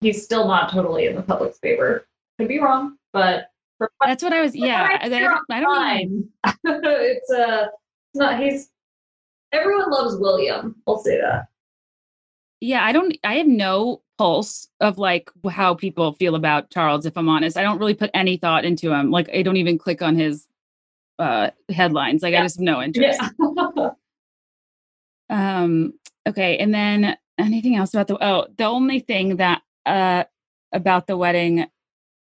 he's 0.00 0.24
still 0.24 0.46
not 0.48 0.72
totally 0.72 1.06
in 1.06 1.14
the 1.14 1.22
public's 1.22 1.58
favor. 1.58 2.06
Could 2.38 2.48
be 2.48 2.58
wrong, 2.58 2.96
but 3.12 3.50
that's 4.04 4.22
what 4.22 4.32
I 4.32 4.42
was. 4.42 4.54
Yeah, 4.54 4.98
I, 5.00 5.04
I, 5.04 5.56
I 5.56 5.60
don't. 5.60 6.28
Know. 6.44 6.50
It's 6.82 7.30
a. 7.30 7.46
Uh, 7.46 7.66
it's 8.12 8.18
not. 8.18 8.40
He's. 8.40 8.70
Everyone 9.52 9.90
loves 9.90 10.16
William. 10.16 10.76
I'll 10.86 10.98
say 10.98 11.20
that. 11.20 11.46
Yeah, 12.60 12.84
I 12.84 12.92
don't. 12.92 13.16
I 13.24 13.34
have 13.36 13.46
no 13.46 14.02
pulse 14.18 14.68
of 14.80 14.98
like 14.98 15.30
how 15.50 15.74
people 15.74 16.12
feel 16.12 16.34
about 16.34 16.70
Charles. 16.70 17.06
If 17.06 17.16
I'm 17.16 17.28
honest, 17.28 17.56
I 17.56 17.62
don't 17.62 17.78
really 17.78 17.94
put 17.94 18.10
any 18.12 18.36
thought 18.36 18.64
into 18.64 18.92
him. 18.92 19.10
Like 19.10 19.30
I 19.34 19.42
don't 19.42 19.56
even 19.56 19.78
click 19.78 20.02
on 20.02 20.16
his 20.16 20.46
uh 21.18 21.50
headlines. 21.70 22.22
Like 22.22 22.32
yeah. 22.32 22.40
I 22.40 22.42
just 22.42 22.56
have 22.56 22.64
no 22.64 22.82
interest. 22.82 23.20
Yeah. 23.20 23.90
um. 25.64 25.94
Okay, 26.28 26.58
and 26.58 26.74
then 26.74 27.16
anything 27.38 27.76
else 27.76 27.94
about 27.94 28.08
the? 28.08 28.22
Oh, 28.24 28.46
the 28.56 28.64
only 28.64 29.00
thing 29.00 29.36
that 29.36 29.62
uh 29.86 30.24
about 30.72 31.06
the 31.06 31.16
wedding 31.16 31.66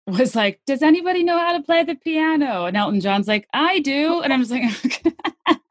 was 0.07 0.37
like, 0.37 0.61
"Does 0.67 0.83
anybody 0.83 1.23
know 1.23 1.39
how 1.39 1.57
to 1.57 1.63
play 1.63 1.83
the 1.83 1.95
piano?" 1.95 2.67
And 2.67 2.77
Elton 2.77 3.01
John's 3.01 3.27
like, 3.27 3.49
"I 3.55 3.81
do," 3.81 4.21
and 4.21 4.35
I'm 4.35 4.45
just 4.45 4.53
like, 4.53 5.17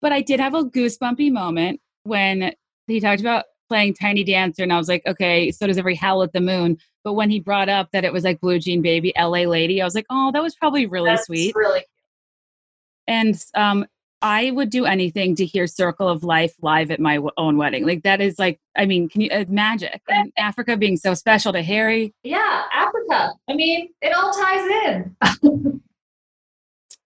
but 0.00 0.12
I 0.12 0.20
did 0.20 0.40
have 0.40 0.54
a 0.54 0.64
goosebumpy 0.64 1.32
moment 1.32 1.80
when 2.04 2.54
he 2.86 3.00
talked 3.00 3.20
about 3.20 3.44
playing 3.68 3.94
Tiny 3.94 4.24
Dancer, 4.24 4.62
and 4.62 4.72
I 4.72 4.78
was 4.78 4.88
like, 4.88 5.02
okay, 5.06 5.50
so 5.52 5.66
does 5.66 5.78
every 5.78 5.94
Howl 5.94 6.22
at 6.22 6.32
the 6.32 6.40
Moon. 6.40 6.76
But 7.04 7.14
when 7.14 7.30
he 7.30 7.40
brought 7.40 7.68
up 7.68 7.90
that 7.92 8.04
it 8.04 8.12
was 8.12 8.24
like 8.24 8.40
Blue 8.40 8.58
Jean 8.58 8.82
Baby, 8.82 9.12
LA 9.16 9.42
Lady, 9.42 9.80
I 9.80 9.84
was 9.84 9.94
like, 9.94 10.06
oh, 10.10 10.32
that 10.32 10.42
was 10.42 10.54
probably 10.56 10.86
really 10.86 11.10
That's 11.10 11.26
sweet. 11.26 11.54
Really. 11.54 11.84
And 13.06 13.42
um, 13.54 13.86
I 14.22 14.50
would 14.50 14.70
do 14.70 14.84
anything 14.84 15.34
to 15.36 15.46
hear 15.46 15.66
Circle 15.66 16.08
of 16.08 16.24
Life 16.24 16.54
live 16.60 16.90
at 16.90 17.00
my 17.00 17.14
w- 17.16 17.30
own 17.38 17.56
wedding. 17.56 17.86
Like 17.86 18.02
that 18.02 18.20
is 18.20 18.38
like, 18.38 18.60
I 18.76 18.84
mean, 18.84 19.08
can 19.08 19.22
you 19.22 19.30
uh, 19.30 19.44
magic 19.48 20.02
and 20.08 20.32
Africa 20.36 20.76
being 20.76 20.96
so 20.96 21.14
special 21.14 21.52
to 21.52 21.62
Harry? 21.62 22.12
Yeah, 22.22 22.64
Africa. 22.72 23.32
I 23.48 23.54
mean, 23.54 23.88
it 24.02 24.12
all 24.14 24.32
ties 24.32 24.66
in. 24.84 25.16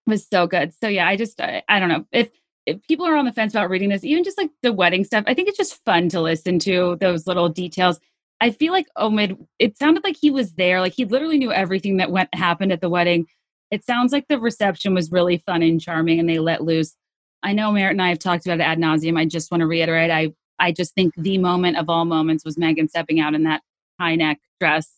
it 0.07 0.11
was 0.11 0.27
so 0.27 0.47
good. 0.47 0.73
So 0.81 0.89
yeah, 0.89 1.07
I 1.07 1.17
just 1.17 1.41
I, 1.41 1.63
I 1.69 1.79
don't 1.79 1.89
know 1.89 2.05
if 2.11 2.31
if 2.67 2.83
people 2.83 3.07
are 3.07 3.17
on 3.17 3.25
the 3.25 3.33
fence 3.33 3.53
about 3.53 3.71
reading 3.71 3.91
this, 3.91 4.05
even 4.05 4.25
just 4.25 4.39
like 4.39 4.51
the 4.63 4.73
wedding 4.73 5.05
stuff, 5.05 5.25
I 5.27 5.35
think 5.35 5.49
it's 5.49 5.59
just 5.59 5.83
fun 5.85 6.09
to 6.11 6.21
listen 6.21 6.59
to 6.61 6.97
those 7.01 7.27
little 7.27 7.49
details. 7.49 8.01
I 8.41 8.51
feel 8.51 8.73
like 8.73 8.87
Omid, 8.99 9.47
it 9.59 9.79
sounded 9.79 10.05
like 10.05 10.17
he 10.21 10.31
was 10.31 10.53
there, 10.55 10.81
like 10.81 10.95
he 10.95 11.05
literally 11.05 11.39
knew 11.39 11.53
everything 11.53 11.99
that 11.99 12.11
went 12.11 12.35
happened 12.35 12.73
at 12.73 12.81
the 12.81 12.89
wedding. 12.89 13.27
It 13.71 13.85
sounds 13.85 14.13
like 14.13 14.29
the 14.29 14.39
reception 14.39 14.95
was 14.95 15.13
really 15.13 15.43
fun 15.47 15.63
and 15.63 15.81
charming, 15.81 16.21
and 16.21 16.29
they 16.29 16.39
let 16.39 16.63
loose. 16.63 16.95
I 17.43 17.53
know 17.53 17.73
Merritt 17.73 17.93
and 17.93 18.03
I 18.03 18.09
have 18.09 18.19
talked 18.19 18.47
about 18.47 18.61
it 18.61 18.65
ad 18.65 18.79
nauseum. 18.79 19.19
I 19.19 19.27
just 19.27 19.51
want 19.51 19.61
to 19.61 19.67
reiterate, 19.67 20.11
I 20.11 20.33
I 20.59 20.73
just 20.73 20.95
think 20.95 21.15
the 21.17 21.39
moment 21.39 21.77
of 21.77 21.89
all 21.89 22.05
moments 22.05 22.45
was 22.45 22.57
Meghan 22.57 22.89
stepping 22.89 23.21
out 23.21 23.35
in 23.35 23.45
that 23.45 23.63
high 24.01 24.15
neck 24.15 24.39
dress 24.61 24.91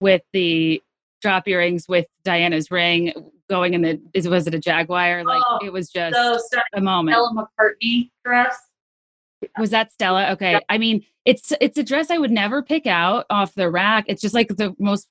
with 0.00 0.22
the 0.32 0.82
drop 1.20 1.48
earrings 1.48 1.86
with 1.88 2.06
Diana's 2.24 2.70
ring 2.70 3.12
going 3.48 3.74
in 3.74 3.82
the 3.82 4.00
is 4.14 4.28
was 4.28 4.46
it 4.46 4.54
a 4.54 4.58
Jaguar? 4.58 5.24
Like 5.24 5.42
oh, 5.48 5.58
it 5.64 5.72
was 5.72 5.90
just 5.90 6.14
so 6.14 6.60
a 6.74 6.80
moment. 6.80 7.16
Stella 7.16 7.48
McCartney 7.60 8.10
dress. 8.24 8.56
Was 9.58 9.70
that 9.70 9.92
Stella? 9.92 10.30
Okay. 10.32 10.52
Yeah. 10.52 10.60
I 10.68 10.78
mean, 10.78 11.04
it's 11.24 11.52
it's 11.60 11.78
a 11.78 11.82
dress 11.82 12.10
I 12.10 12.18
would 12.18 12.30
never 12.30 12.62
pick 12.62 12.86
out 12.86 13.26
off 13.30 13.54
the 13.54 13.70
rack. 13.70 14.04
It's 14.08 14.22
just 14.22 14.34
like 14.34 14.48
the 14.48 14.74
most 14.78 15.08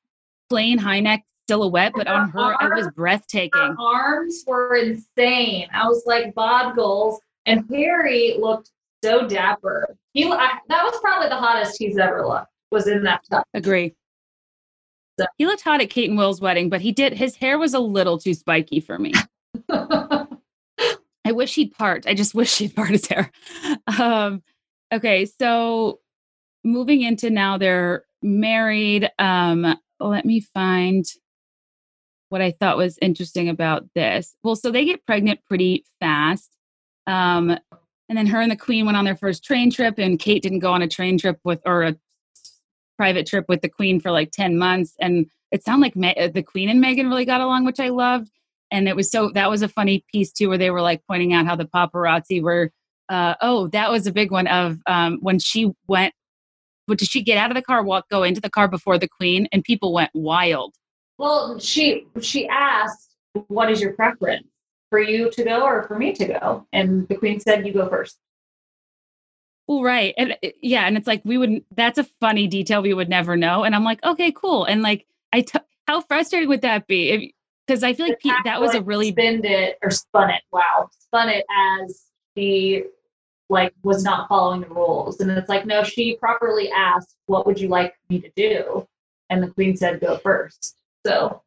plain 0.50 0.78
high 0.78 1.00
neck 1.00 1.24
silhouette, 1.48 1.94
but 1.96 2.08
on 2.08 2.30
her, 2.30 2.40
arms, 2.40 2.58
it 2.62 2.76
was 2.76 2.88
breathtaking. 2.94 3.52
Her 3.62 3.76
arms 3.80 4.44
were 4.46 4.76
insane. 4.76 5.68
I 5.74 5.88
was 5.88 6.04
like 6.06 6.36
Bob 6.36 6.76
Goals, 6.76 7.20
and 7.46 7.64
Harry 7.72 8.36
looked 8.40 8.72
so 9.04 9.28
dapper. 9.28 9.96
He 10.14 10.26
I, 10.26 10.58
that 10.68 10.84
was 10.84 11.00
probably 11.02 11.30
the 11.30 11.36
hottest 11.36 11.78
he's 11.80 11.98
ever 11.98 12.28
looked. 12.28 12.48
Was 12.72 12.88
in 12.88 13.04
that 13.04 13.22
top. 13.32 13.46
Agree. 13.54 13.96
He 15.38 15.46
looked 15.46 15.64
hot 15.64 15.82
at 15.82 15.90
Kate 15.90 16.10
and 16.10 16.18
Will's 16.18 16.42
wedding, 16.42 16.70
but 16.70 16.82
he 16.82 16.92
did 16.92 17.14
his 17.14 17.36
hair 17.36 17.58
was 17.58 17.74
a 17.74 17.80
little 17.80 18.18
too 18.18 18.34
spiky 18.34 18.80
for 18.80 18.98
me. 18.98 19.14
I 19.70 21.32
wish 21.32 21.56
he'd 21.56 21.74
part. 21.74 22.06
I 22.08 22.14
just 22.14 22.34
wish 22.34 22.58
he'd 22.58 22.76
part 22.76 22.90
his 22.90 23.08
hair. 23.08 23.32
Um, 24.00 24.42
okay, 24.94 25.26
so 25.26 26.00
moving 26.64 27.02
into 27.02 27.30
now 27.30 27.58
they're 27.58 28.06
married. 28.22 29.10
Um, 29.20 29.78
let 30.00 30.26
me 30.26 30.40
find 30.40 31.06
what 32.30 32.42
I 32.42 32.52
thought 32.52 32.78
was 32.78 32.98
interesting 33.02 33.50
about 33.50 33.86
this. 33.96 34.36
Well, 34.44 34.56
so 34.56 34.72
they 34.72 34.86
get 34.86 35.06
pregnant 35.06 35.40
pretty 35.46 35.86
fast. 36.00 36.50
Um, 37.08 37.58
and 38.10 38.18
then 38.18 38.28
her 38.28 38.42
and 38.42 38.52
the 38.52 38.58
queen 38.58 38.86
went 38.86 38.98
on 38.98 39.06
their 39.06 39.16
first 39.16 39.44
train 39.44 39.72
trip, 39.72 39.98
and 39.98 40.20
Kate 40.20 40.42
didn't 40.42 40.60
go 40.60 40.72
on 40.72 40.82
a 40.82 40.88
train 40.88 41.18
trip 41.18 41.40
with 41.44 41.62
or 41.66 41.84
a 41.84 41.96
private 42.98 43.28
trip 43.28 43.46
with 43.48 43.62
the 43.62 43.70
queen 43.70 44.00
for 44.00 44.12
like 44.12 44.32
10 44.32 44.58
months 44.58 44.96
and 45.00 45.28
it 45.52 45.64
sounded 45.64 45.96
like 45.96 46.34
the 46.34 46.44
queen 46.44 46.70
and 46.70 46.84
Meghan 46.84 47.10
really 47.10 47.26
got 47.26 47.42
along 47.42 47.66
which 47.66 47.80
I 47.80 47.90
loved 47.90 48.30
and 48.72 48.88
it 48.88 48.96
was 48.96 49.10
so 49.10 49.30
that 49.34 49.50
was 49.50 49.62
a 49.62 49.70
funny 49.70 50.04
piece 50.12 50.32
too 50.32 50.50
where 50.50 50.58
they 50.58 50.72
were 50.72 50.82
like 50.82 51.02
pointing 51.08 51.34
out 51.34 51.46
how 51.46 51.56
the 51.56 51.66
paparazzi 51.66 52.42
were 52.42 52.72
uh, 53.10 53.36
oh 53.42 53.68
that 53.70 53.90
was 53.90 54.08
a 54.08 54.12
big 54.12 54.32
one 54.32 54.48
of 54.48 54.80
um, 54.88 55.20
when 55.22 55.40
she 55.40 55.72
went 55.88 56.14
what 56.88 56.98
did 56.98 57.10
she 57.10 57.22
get 57.22 57.38
out 57.38 57.52
of 57.52 57.56
the 57.56 57.62
car 57.62 57.84
walk 57.84 58.10
go 58.10 58.24
into 58.24 58.42
the 58.42 58.50
car 58.50 58.68
before 58.68 58.98
the 58.98 59.08
queen 59.08 59.48
and 59.52 59.64
people 59.64 59.94
went 59.94 60.12
wild. 60.14 60.74
Well 61.18 61.60
she 61.60 62.08
she 62.22 62.48
asked 62.48 63.16
what 63.48 63.72
is 63.72 63.82
your 63.82 63.94
preference? 63.94 64.48
For 64.90 65.00
you 65.00 65.30
to 65.32 65.44
go 65.44 65.64
or 65.64 65.84
for 65.84 66.00
me 66.00 66.14
to 66.14 66.26
go? 66.26 66.66
And 66.72 67.08
the 67.10 67.16
queen 67.16 67.42
said 67.42 67.68
you 67.68 67.74
go 67.74 67.90
first 67.90 68.18
well, 69.68 69.84
right. 69.84 70.14
And 70.18 70.32
uh, 70.44 70.50
yeah, 70.62 70.88
and 70.88 70.98
it's 70.98 71.08
like 71.08 71.22
we 71.26 71.38
wouldn't, 71.38 71.66
that's 71.76 71.98
a 71.98 72.06
funny 72.20 72.48
detail 72.48 72.82
we 72.82 72.94
would 72.94 73.10
never 73.10 73.36
know. 73.36 73.64
And 73.64 73.76
I'm 73.76 73.84
like, 73.84 74.04
okay, 74.04 74.32
cool. 74.32 74.66
And 74.66 74.82
like 74.82 75.06
I 75.34 75.42
t- 75.42 75.60
how 75.88 76.02
frustrating 76.02 76.50
would 76.50 76.62
that 76.62 76.88
be? 76.88 77.34
Because 77.66 77.84
I 77.84 77.94
feel 77.94 78.08
like 78.08 78.20
Pete, 78.20 78.34
that 78.46 78.62
was 78.62 78.74
a 78.74 78.82
really 78.82 79.12
spin 79.12 79.44
it 79.44 79.78
or 79.84 79.92
spun 79.92 80.30
it. 80.30 80.42
Wow, 80.52 80.90
spun 81.00 81.28
it 81.28 81.46
as 81.84 82.06
she 82.36 82.84
like 83.50 83.74
was 83.84 84.04
not 84.04 84.30
following 84.30 84.62
the 84.62 84.68
rules, 84.68 85.20
and 85.20 85.30
it's 85.32 85.50
like 85.50 85.66
no, 85.66 85.84
she 85.84 86.16
properly 86.16 86.72
asked, 86.72 87.18
"What 87.26 87.46
would 87.46 87.60
you 87.60 87.68
like 87.68 87.94
me 88.10 88.20
to 88.22 88.32
do?" 88.38 88.88
And 89.30 89.44
the 89.44 89.50
queen 89.50 89.76
said, 89.76 90.00
"Go 90.00 90.18
first. 90.18 90.78
So 91.06 91.42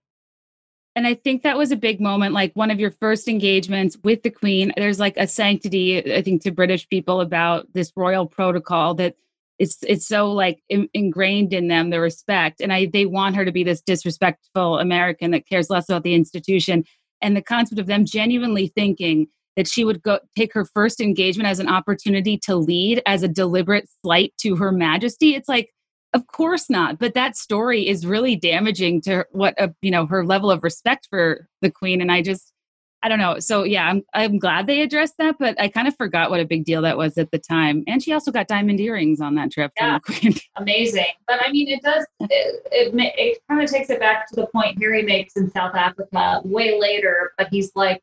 and 0.96 1.06
I 1.06 1.14
think 1.14 1.42
that 1.42 1.56
was 1.56 1.70
a 1.70 1.76
big 1.76 2.00
moment, 2.00 2.34
like 2.34 2.52
one 2.54 2.70
of 2.70 2.80
your 2.80 2.90
first 2.90 3.28
engagements 3.28 3.96
with 4.02 4.22
the 4.22 4.30
Queen. 4.30 4.72
There's 4.76 4.98
like 4.98 5.16
a 5.16 5.26
sanctity, 5.26 6.14
I 6.14 6.22
think, 6.22 6.42
to 6.42 6.50
British 6.50 6.88
people 6.88 7.20
about 7.20 7.72
this 7.74 7.92
royal 7.96 8.26
protocol 8.26 8.94
that 8.94 9.14
it's 9.58 9.78
it's 9.82 10.06
so 10.06 10.32
like 10.32 10.62
in, 10.68 10.88
ingrained 10.94 11.52
in 11.52 11.68
them 11.68 11.90
the 11.90 12.00
respect, 12.00 12.60
and 12.60 12.72
I 12.72 12.86
they 12.86 13.06
want 13.06 13.36
her 13.36 13.44
to 13.44 13.52
be 13.52 13.62
this 13.62 13.82
disrespectful 13.82 14.78
American 14.78 15.30
that 15.32 15.46
cares 15.46 15.70
less 15.70 15.88
about 15.88 16.02
the 16.02 16.14
institution, 16.14 16.84
and 17.20 17.36
the 17.36 17.42
concept 17.42 17.78
of 17.78 17.86
them 17.86 18.04
genuinely 18.04 18.68
thinking 18.68 19.28
that 19.56 19.68
she 19.68 19.84
would 19.84 20.02
go 20.02 20.18
take 20.36 20.54
her 20.54 20.64
first 20.64 21.00
engagement 21.00 21.48
as 21.48 21.60
an 21.60 21.68
opportunity 21.68 22.38
to 22.38 22.56
lead 22.56 23.02
as 23.04 23.22
a 23.22 23.28
deliberate 23.28 23.88
slight 24.02 24.32
to 24.38 24.56
her 24.56 24.72
majesty. 24.72 25.34
It's 25.34 25.48
like 25.48 25.70
of 26.12 26.26
course 26.26 26.68
not. 26.68 26.98
But 26.98 27.14
that 27.14 27.36
story 27.36 27.88
is 27.88 28.06
really 28.06 28.36
damaging 28.36 29.00
to 29.02 29.24
what 29.30 29.54
a, 29.60 29.74
you 29.82 29.90
know 29.90 30.06
her 30.06 30.24
level 30.24 30.50
of 30.50 30.62
respect 30.62 31.06
for 31.10 31.46
the 31.62 31.70
queen. 31.70 32.00
And 32.00 32.10
I 32.10 32.22
just 32.22 32.52
I 33.02 33.08
don't 33.08 33.18
know. 33.18 33.38
So 33.38 33.64
yeah, 33.64 33.86
I'm 33.86 34.02
I'm 34.12 34.38
glad 34.38 34.66
they 34.66 34.82
addressed 34.82 35.14
that, 35.18 35.36
but 35.38 35.58
I 35.60 35.68
kind 35.68 35.88
of 35.88 35.96
forgot 35.96 36.30
what 36.30 36.40
a 36.40 36.44
big 36.44 36.64
deal 36.64 36.82
that 36.82 36.98
was 36.98 37.16
at 37.16 37.30
the 37.30 37.38
time. 37.38 37.82
And 37.86 38.02
she 38.02 38.12
also 38.12 38.30
got 38.30 38.48
diamond 38.48 38.80
earrings 38.80 39.20
on 39.20 39.34
that 39.36 39.50
trip. 39.50 39.72
Yeah, 39.76 39.98
amazing. 40.56 41.06
But 41.26 41.40
I 41.44 41.50
mean, 41.50 41.68
it 41.68 41.82
does 41.82 42.04
it 42.20 42.62
it, 42.70 42.94
it 42.94 43.38
kind 43.48 43.62
of 43.62 43.70
takes 43.70 43.88
it 43.88 44.00
back 44.00 44.28
to 44.28 44.36
the 44.36 44.46
point 44.48 44.78
Harry 44.80 45.02
makes 45.02 45.36
in 45.36 45.50
South 45.50 45.74
Africa 45.74 46.42
way 46.44 46.78
later. 46.78 47.32
But 47.38 47.48
he's 47.50 47.72
like 47.74 48.02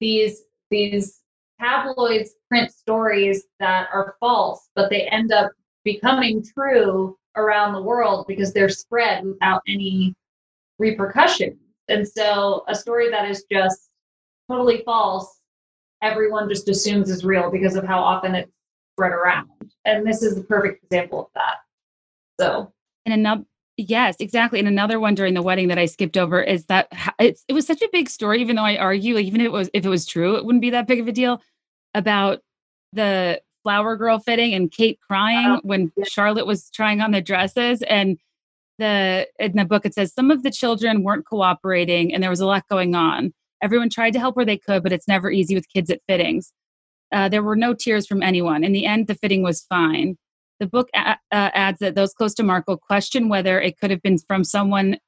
these 0.00 0.42
these 0.70 1.22
tabloids 1.60 2.34
print 2.48 2.70
stories 2.70 3.44
that 3.58 3.88
are 3.92 4.14
false, 4.20 4.68
but 4.76 4.90
they 4.90 5.08
end 5.08 5.32
up 5.32 5.50
becoming 5.84 6.44
true 6.44 7.16
around 7.36 7.72
the 7.72 7.82
world 7.82 8.26
because 8.26 8.52
they're 8.52 8.68
spread 8.68 9.24
without 9.24 9.62
any 9.68 10.14
repercussions. 10.78 11.58
And 11.88 12.06
so 12.06 12.64
a 12.68 12.74
story 12.74 13.10
that 13.10 13.28
is 13.28 13.44
just 13.50 13.88
totally 14.50 14.82
false, 14.84 15.40
everyone 16.02 16.48
just 16.48 16.68
assumes 16.68 17.10
is 17.10 17.24
real 17.24 17.50
because 17.50 17.76
of 17.76 17.84
how 17.84 18.00
often 18.00 18.34
it's 18.34 18.50
spread 18.94 19.12
around. 19.12 19.48
And 19.84 20.06
this 20.06 20.22
is 20.22 20.34
the 20.34 20.42
perfect 20.42 20.84
example 20.84 21.20
of 21.20 21.26
that. 21.34 21.56
So, 22.40 22.72
and 23.04 23.14
another 23.14 23.44
Yes, 23.78 24.16
exactly. 24.20 24.58
And 24.58 24.68
another 24.68 24.98
one 24.98 25.14
during 25.14 25.34
the 25.34 25.42
wedding 25.42 25.68
that 25.68 25.78
I 25.78 25.84
skipped 25.84 26.16
over 26.16 26.42
is 26.42 26.64
that 26.66 26.88
it's, 27.18 27.44
it 27.46 27.52
was 27.52 27.66
such 27.66 27.82
a 27.82 27.88
big 27.92 28.08
story, 28.08 28.40
even 28.40 28.56
though 28.56 28.62
I 28.62 28.78
argue, 28.78 29.14
like, 29.14 29.26
even 29.26 29.42
if 29.42 29.46
it 29.46 29.52
was 29.52 29.70
if 29.74 29.84
it 29.84 29.90
was 29.90 30.06
true, 30.06 30.36
it 30.36 30.44
wouldn't 30.44 30.62
be 30.62 30.70
that 30.70 30.86
big 30.86 31.00
of 31.00 31.08
a 31.08 31.12
deal 31.12 31.42
about 31.94 32.40
the 32.94 33.42
flower 33.66 33.96
girl 33.96 34.20
fitting 34.20 34.54
and 34.54 34.70
Kate 34.70 35.00
crying 35.00 35.56
oh, 35.56 35.60
when. 35.64 35.90
Charlotte 36.06 36.46
was 36.46 36.70
trying 36.70 37.00
on 37.00 37.10
the 37.10 37.20
dresses 37.20 37.82
and 37.82 38.16
the 38.78 39.26
in 39.40 39.56
the 39.56 39.64
book 39.64 39.84
it 39.84 39.94
says 39.94 40.12
some 40.14 40.30
of 40.30 40.44
the 40.44 40.52
children 40.52 41.02
weren't 41.02 41.26
cooperating 41.26 42.14
and 42.14 42.22
there 42.22 42.30
was 42.30 42.38
a 42.38 42.46
lot 42.46 42.62
going 42.70 42.94
on. 42.94 43.34
Everyone 43.60 43.90
tried 43.90 44.12
to 44.12 44.20
help 44.20 44.36
where 44.36 44.44
they 44.44 44.56
could, 44.56 44.84
but 44.84 44.92
it's 44.92 45.08
never 45.08 45.32
easy 45.32 45.56
with 45.56 45.68
kids 45.68 45.90
at 45.90 46.00
fittings. 46.06 46.52
Uh, 47.10 47.28
there 47.28 47.42
were 47.42 47.56
no 47.56 47.74
tears 47.74 48.06
from 48.06 48.22
anyone. 48.22 48.62
In 48.62 48.70
the 48.72 48.86
end, 48.86 49.08
the 49.08 49.14
fitting 49.16 49.42
was 49.42 49.62
fine. 49.62 50.16
The 50.60 50.66
book 50.66 50.88
a- 50.94 51.18
uh, 51.32 51.50
adds 51.52 51.80
that 51.80 51.96
those 51.96 52.14
close 52.14 52.34
to 52.34 52.44
Markle 52.44 52.76
question 52.76 53.28
whether 53.28 53.60
it 53.60 53.80
could 53.80 53.90
have 53.90 54.02
been 54.02 54.18
from 54.18 54.44
someone 54.44 54.98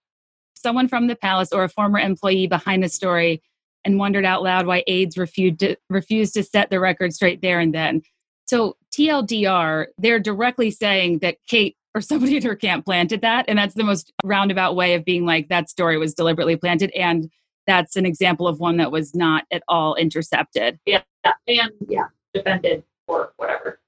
someone 0.57 0.89
from 0.89 1.07
the 1.07 1.15
palace 1.15 1.53
or 1.53 1.63
a 1.63 1.69
former 1.69 2.01
employee 2.01 2.49
behind 2.49 2.83
the 2.83 2.89
story 2.89 3.41
and 3.85 4.01
wondered 4.01 4.25
out 4.25 4.43
loud 4.43 4.67
why 4.67 4.83
aides 4.89 5.17
refused 5.17 5.61
to, 5.61 5.77
refused 5.89 6.35
to 6.35 6.43
set 6.43 6.71
the 6.71 6.81
record 6.81 7.15
straight 7.15 7.41
there 7.41 7.61
and 7.61 7.73
then. 7.73 8.03
So 8.49 8.77
TLDR, 8.93 9.87
they're 9.99 10.19
directly 10.19 10.71
saying 10.71 11.19
that 11.19 11.37
Kate 11.47 11.77
or 11.95 12.01
somebody 12.01 12.37
in 12.37 12.43
her 12.43 12.57
camp 12.57 12.85
planted 12.85 13.21
that. 13.21 13.45
And 13.47 13.59
that's 13.59 13.75
the 13.75 13.85
most 13.85 14.13
roundabout 14.25 14.75
way 14.75 14.95
of 14.95 15.05
being 15.05 15.27
like 15.27 15.49
that 15.49 15.69
story 15.69 15.99
was 15.99 16.15
deliberately 16.15 16.57
planted. 16.57 16.91
And 16.93 17.31
that's 17.67 17.97
an 17.97 18.07
example 18.07 18.49
of 18.49 18.59
one 18.59 18.79
that 18.79 18.91
was 18.91 19.15
not 19.15 19.45
at 19.53 19.63
all 19.69 19.95
intercepted. 19.97 20.79
Yeah. 20.87 21.03
And 21.47 21.73
yeah, 21.87 22.07
defended 22.33 22.85
or 23.07 23.33
whatever. 23.37 23.81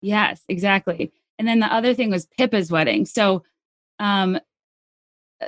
Yes, 0.00 0.42
exactly. 0.48 1.12
And 1.38 1.46
then 1.46 1.60
the 1.60 1.72
other 1.72 1.92
thing 1.92 2.10
was 2.10 2.26
Pippa's 2.38 2.70
wedding. 2.70 3.04
So, 3.04 3.42
um, 3.98 4.38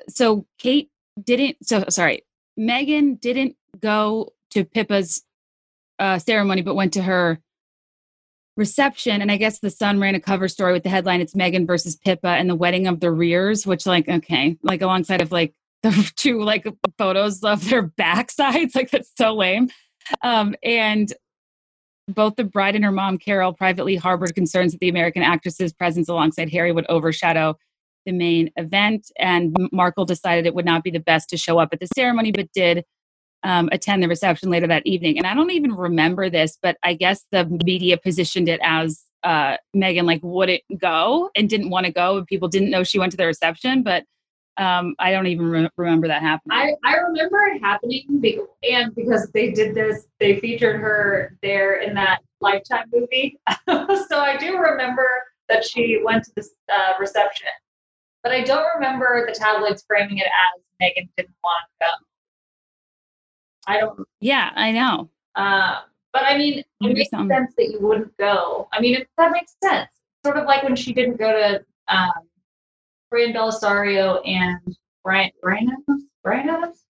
so 0.08 0.46
Kate 0.58 0.90
didn't. 1.22 1.56
So 1.62 1.84
sorry, 1.88 2.24
Meghan 2.58 3.18
didn't 3.18 3.56
go 3.80 4.32
to 4.50 4.64
Pippa's 4.64 5.22
uh, 5.98 6.18
ceremony, 6.18 6.62
but 6.62 6.74
went 6.74 6.92
to 6.94 7.02
her 7.02 7.40
reception. 8.56 9.22
And 9.22 9.30
I 9.30 9.36
guess 9.36 9.60
the 9.60 9.70
Sun 9.70 10.00
ran 10.00 10.14
a 10.14 10.20
cover 10.20 10.48
story 10.48 10.72
with 10.72 10.82
the 10.82 10.90
headline 10.90 11.20
"It's 11.20 11.34
Meghan 11.34 11.66
versus 11.66 11.96
Pippa 11.96 12.28
and 12.28 12.48
the 12.48 12.54
wedding 12.54 12.86
of 12.86 13.00
the 13.00 13.10
Rears," 13.10 13.66
which, 13.66 13.86
like, 13.86 14.08
okay, 14.08 14.56
like 14.62 14.82
alongside 14.82 15.20
of 15.20 15.32
like 15.32 15.54
the 15.82 16.12
two 16.16 16.42
like 16.42 16.66
photos 16.98 17.42
of 17.42 17.68
their 17.68 17.82
backsides, 17.82 18.74
like 18.74 18.90
that's 18.90 19.12
so 19.16 19.34
lame. 19.34 19.70
Um, 20.22 20.54
and 20.62 21.12
both 22.08 22.36
the 22.36 22.44
bride 22.44 22.74
and 22.74 22.84
her 22.84 22.92
mom, 22.92 23.18
Carol, 23.18 23.52
privately 23.52 23.96
harbored 23.96 24.34
concerns 24.34 24.72
that 24.72 24.80
the 24.80 24.88
American 24.88 25.22
actress's 25.22 25.72
presence 25.72 26.08
alongside 26.08 26.50
Harry 26.50 26.72
would 26.72 26.86
overshadow 26.88 27.56
the 28.06 28.12
main 28.12 28.50
event. 28.56 29.10
And 29.18 29.56
Markle 29.72 30.04
decided 30.04 30.46
it 30.46 30.54
would 30.54 30.64
not 30.64 30.82
be 30.82 30.90
the 30.90 31.00
best 31.00 31.28
to 31.30 31.36
show 31.36 31.58
up 31.58 31.70
at 31.72 31.80
the 31.80 31.88
ceremony, 31.94 32.32
but 32.32 32.52
did 32.52 32.84
um, 33.42 33.68
attend 33.72 34.02
the 34.02 34.08
reception 34.08 34.50
later 34.50 34.66
that 34.66 34.86
evening. 34.86 35.18
And 35.18 35.26
I 35.26 35.34
don't 35.34 35.50
even 35.50 35.72
remember 35.72 36.28
this, 36.28 36.58
but 36.60 36.76
I 36.82 36.94
guess 36.94 37.24
the 37.32 37.46
media 37.64 37.96
positioned 37.96 38.48
it 38.48 38.60
as 38.62 39.02
uh, 39.22 39.56
Meghan 39.74 40.04
like 40.04 40.20
wouldn't 40.22 40.62
go 40.78 41.30
and 41.36 41.48
didn't 41.48 41.70
want 41.70 41.86
to 41.86 41.92
go, 41.92 42.18
and 42.18 42.26
people 42.26 42.48
didn't 42.48 42.70
know 42.70 42.84
she 42.84 42.98
went 42.98 43.12
to 43.12 43.16
the 43.16 43.26
reception. 43.26 43.82
But 43.82 44.04
um, 44.56 44.94
I 44.98 45.10
don't 45.10 45.26
even 45.26 45.46
re- 45.46 45.70
remember 45.76 46.08
that 46.08 46.22
happening. 46.22 46.58
I, 46.58 46.74
I 46.84 46.96
remember 46.96 47.38
it 47.48 47.60
happening, 47.62 48.46
and 48.62 48.94
because 48.94 49.30
they 49.32 49.50
did 49.52 49.74
this, 49.74 50.06
they 50.18 50.38
featured 50.40 50.80
her 50.80 51.36
there 51.42 51.80
in 51.80 51.94
that 51.94 52.20
Lifetime 52.40 52.86
movie. 52.92 53.38
so 53.68 54.18
I 54.18 54.36
do 54.38 54.58
remember 54.58 55.06
that 55.48 55.64
she 55.64 56.00
went 56.04 56.24
to 56.24 56.32
the 56.36 56.48
uh, 56.72 56.92
reception, 56.98 57.48
but 58.22 58.32
I 58.32 58.42
don't 58.42 58.66
remember 58.74 59.26
the 59.26 59.34
tabloids 59.34 59.84
framing 59.86 60.18
it 60.18 60.26
as 60.26 60.62
Meghan 60.80 61.08
didn't 61.16 61.34
want 61.42 61.64
to 61.80 61.86
come. 61.86 62.06
I 63.66 63.80
don't. 63.80 64.06
Yeah, 64.20 64.50
I 64.54 64.72
know. 64.72 65.10
Uh, 65.34 65.80
but 66.12 66.24
I 66.24 66.36
mean, 66.36 66.58
it 66.58 66.66
makes 66.80 67.10
sense 67.10 67.54
that 67.56 67.70
you 67.70 67.78
wouldn't 67.80 68.16
go. 68.16 68.68
I 68.72 68.80
mean, 68.80 68.96
it, 68.96 69.08
that 69.16 69.32
makes 69.32 69.54
sense. 69.62 69.88
Sort 70.24 70.36
of 70.36 70.46
like 70.46 70.62
when 70.62 70.76
she 70.76 70.92
didn't 70.92 71.18
go 71.18 71.32
to 71.32 71.64
um, 71.88 72.12
Fran 73.08 73.32
Bellisario 73.32 74.26
and 74.26 74.76
Brian 75.04 75.30
Brian 75.42 75.68
Adams. 75.68 76.04
Brian 76.22 76.48
Adams. 76.48 76.84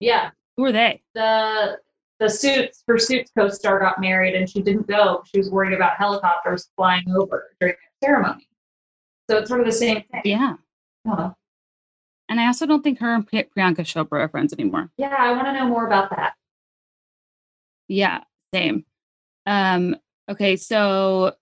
Yeah. 0.00 0.30
Who 0.56 0.64
are 0.66 0.72
they? 0.72 1.02
The 1.14 1.78
the 2.18 2.28
suits 2.28 2.84
her 2.86 2.98
suits 2.98 3.30
co-star 3.36 3.80
got 3.80 4.00
married 4.00 4.34
and 4.34 4.48
she 4.48 4.62
didn't 4.62 4.86
go. 4.86 5.22
She 5.26 5.38
was 5.38 5.50
worried 5.50 5.72
about 5.72 5.96
helicopters 5.96 6.68
flying 6.76 7.04
over 7.10 7.50
during 7.60 7.74
the 7.74 8.06
ceremony. 8.06 8.48
So 9.30 9.38
it's 9.38 9.48
sort 9.48 9.60
of 9.60 9.66
the 9.66 9.72
same 9.72 10.02
thing. 10.10 10.22
Yeah. 10.24 10.54
Oh. 11.06 11.34
And 12.32 12.40
I 12.40 12.46
also 12.46 12.64
don't 12.64 12.82
think 12.82 12.98
her 13.00 13.14
and 13.14 13.30
Priyanka 13.30 13.80
Chopra 13.80 14.20
are 14.20 14.28
friends 14.28 14.54
anymore. 14.54 14.88
Yeah, 14.96 15.14
I 15.18 15.32
want 15.32 15.48
to 15.48 15.52
know 15.52 15.66
more 15.66 15.86
about 15.86 16.08
that. 16.08 16.32
Yeah, 17.88 18.20
same. 18.54 18.86
Um, 19.44 19.96
okay, 20.30 20.56
so 20.56 21.34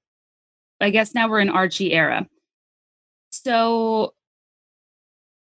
I 0.80 0.90
guess 0.90 1.14
now 1.14 1.28
we're 1.28 1.38
in 1.38 1.48
Archie 1.48 1.92
era. 1.92 2.26
So 3.30 4.14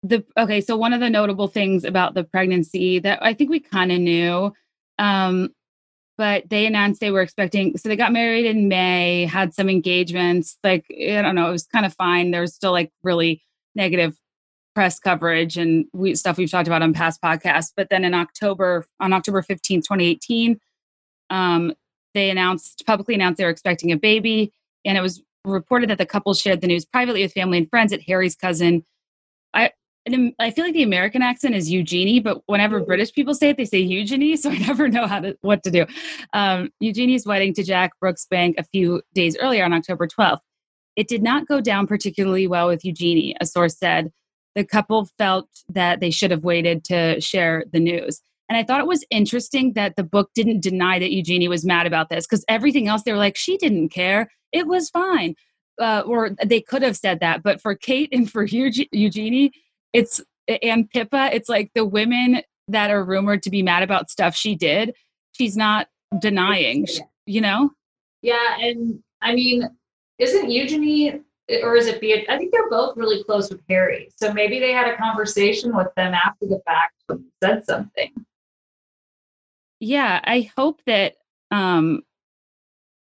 the 0.02 0.22
okay, 0.36 0.60
so 0.60 0.76
one 0.76 0.92
of 0.92 1.00
the 1.00 1.08
notable 1.08 1.48
things 1.48 1.82
about 1.82 2.12
the 2.12 2.24
pregnancy 2.24 2.98
that 2.98 3.18
I 3.22 3.32
think 3.32 3.48
we 3.48 3.58
kind 3.58 3.90
of 3.90 4.00
knew, 4.00 4.52
um, 4.98 5.48
but 6.18 6.50
they 6.50 6.66
announced 6.66 7.00
they 7.00 7.10
were 7.10 7.22
expecting. 7.22 7.78
So 7.78 7.88
they 7.88 7.96
got 7.96 8.12
married 8.12 8.44
in 8.44 8.68
May, 8.68 9.24
had 9.24 9.54
some 9.54 9.70
engagements. 9.70 10.58
Like 10.62 10.84
I 10.90 11.22
don't 11.22 11.36
know, 11.36 11.48
it 11.48 11.52
was 11.52 11.66
kind 11.66 11.86
of 11.86 11.94
fine. 11.94 12.32
There's 12.32 12.54
still 12.54 12.72
like 12.72 12.92
really 13.02 13.42
negative 13.74 14.14
press 14.78 15.00
coverage 15.00 15.56
and 15.56 15.86
we, 15.92 16.14
stuff 16.14 16.36
we've 16.36 16.48
talked 16.48 16.68
about 16.68 16.82
on 16.82 16.92
past 16.92 17.20
podcasts. 17.20 17.72
But 17.76 17.88
then 17.90 18.04
in 18.04 18.14
October, 18.14 18.86
on 19.00 19.12
October 19.12 19.42
15th, 19.42 19.82
2018, 19.82 20.60
um, 21.30 21.72
they 22.14 22.30
announced 22.30 22.84
publicly 22.86 23.16
announced 23.16 23.38
they 23.38 23.44
were 23.44 23.50
expecting 23.50 23.90
a 23.90 23.96
baby, 23.96 24.52
and 24.84 24.96
it 24.96 25.00
was 25.00 25.20
reported 25.44 25.90
that 25.90 25.98
the 25.98 26.06
couple 26.06 26.32
shared 26.32 26.60
the 26.60 26.68
news 26.68 26.84
privately 26.84 27.22
with 27.22 27.32
family 27.32 27.58
and 27.58 27.68
friends 27.68 27.92
at 27.92 28.02
Harry's 28.02 28.36
cousin. 28.36 28.84
I 29.52 29.72
I 30.38 30.52
feel 30.52 30.64
like 30.64 30.74
the 30.74 30.84
American 30.84 31.22
accent 31.22 31.56
is 31.56 31.68
Eugenie, 31.72 32.20
but 32.20 32.42
whenever 32.46 32.78
British 32.78 33.12
people 33.12 33.34
say 33.34 33.48
it, 33.48 33.56
they 33.56 33.64
say 33.64 33.80
Eugenie, 33.80 34.36
so 34.36 34.48
I 34.48 34.58
never 34.68 34.86
know 34.86 35.08
how 35.08 35.18
to 35.18 35.36
what 35.40 35.64
to 35.64 35.72
do. 35.72 35.86
Um, 36.34 36.70
Eugenie's 36.78 37.26
wedding 37.26 37.52
to 37.54 37.64
Jack 37.64 37.90
Brooksbank 38.00 38.54
a 38.58 38.62
few 38.62 39.02
days 39.12 39.36
earlier 39.38 39.64
on 39.64 39.72
October 39.72 40.06
12th. 40.06 40.38
It 40.94 41.08
did 41.08 41.24
not 41.24 41.48
go 41.48 41.60
down 41.60 41.88
particularly 41.88 42.46
well 42.46 42.68
with 42.68 42.84
Eugenie, 42.84 43.34
a 43.40 43.44
source 43.44 43.76
said. 43.76 44.12
The 44.54 44.64
couple 44.64 45.08
felt 45.18 45.48
that 45.68 46.00
they 46.00 46.10
should 46.10 46.30
have 46.30 46.44
waited 46.44 46.84
to 46.84 47.20
share 47.20 47.64
the 47.72 47.80
news. 47.80 48.20
And 48.48 48.56
I 48.56 48.64
thought 48.64 48.80
it 48.80 48.86
was 48.86 49.04
interesting 49.10 49.74
that 49.74 49.96
the 49.96 50.02
book 50.02 50.30
didn't 50.34 50.62
deny 50.62 50.98
that 50.98 51.12
Eugenie 51.12 51.48
was 51.48 51.64
mad 51.64 51.86
about 51.86 52.08
this 52.08 52.26
because 52.26 52.44
everything 52.48 52.88
else 52.88 53.02
they 53.02 53.12
were 53.12 53.18
like, 53.18 53.36
she 53.36 53.58
didn't 53.58 53.90
care. 53.90 54.30
It 54.52 54.66
was 54.66 54.88
fine. 54.88 55.34
Uh, 55.78 56.02
or 56.06 56.30
they 56.44 56.60
could 56.60 56.82
have 56.82 56.96
said 56.96 57.20
that. 57.20 57.42
But 57.42 57.60
for 57.60 57.74
Kate 57.74 58.08
and 58.10 58.30
for 58.30 58.44
Eugenie, 58.44 59.52
it's 59.92 60.20
and 60.62 60.88
Pippa, 60.90 61.30
it's 61.32 61.48
like 61.48 61.70
the 61.74 61.84
women 61.84 62.42
that 62.68 62.90
are 62.90 63.04
rumored 63.04 63.42
to 63.42 63.50
be 63.50 63.62
mad 63.62 63.82
about 63.82 64.10
stuff 64.10 64.34
she 64.34 64.54
did, 64.54 64.94
she's 65.32 65.56
not 65.56 65.88
denying, 66.20 66.86
you 67.26 67.40
know? 67.40 67.70
Yeah. 68.22 68.58
And 68.60 69.02
I 69.22 69.34
mean, 69.34 69.68
isn't 70.18 70.50
Eugenie 70.50 71.20
or 71.62 71.76
is 71.76 71.86
it 71.86 72.00
Beatrice? 72.00 72.26
I 72.28 72.36
think 72.36 72.52
they're 72.52 72.70
both 72.70 72.96
really 72.96 73.24
close 73.24 73.50
with 73.50 73.60
Harry. 73.68 74.10
So 74.16 74.32
maybe 74.32 74.58
they 74.58 74.72
had 74.72 74.88
a 74.88 74.96
conversation 74.96 75.74
with 75.76 75.88
them 75.96 76.14
after 76.14 76.46
the 76.46 76.60
fact 76.66 76.98
and 77.08 77.24
said 77.42 77.64
something 77.64 78.12
yeah 79.80 80.20
i 80.24 80.50
hope 80.56 80.80
that 80.86 81.14
um 81.50 82.02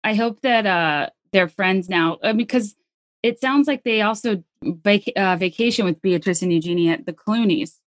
i 0.05 0.15
hope 0.15 0.41
that 0.43 0.67
uh 0.67 1.09
they're 1.33 1.49
friends 1.49 1.89
now 1.89 2.19
because 2.37 2.75
it 3.23 3.41
sounds 3.41 3.69
like 3.69 3.85
they 3.85 4.03
also 4.03 4.43
vac- 4.63 5.13
uh, 5.17 5.37
vacation 5.37 5.85
with 5.85 6.01
beatrice 6.03 6.43
and 6.43 6.53
eugenie 6.53 6.91
at 6.91 7.05
the 7.07 7.13
clooney's 7.13 7.81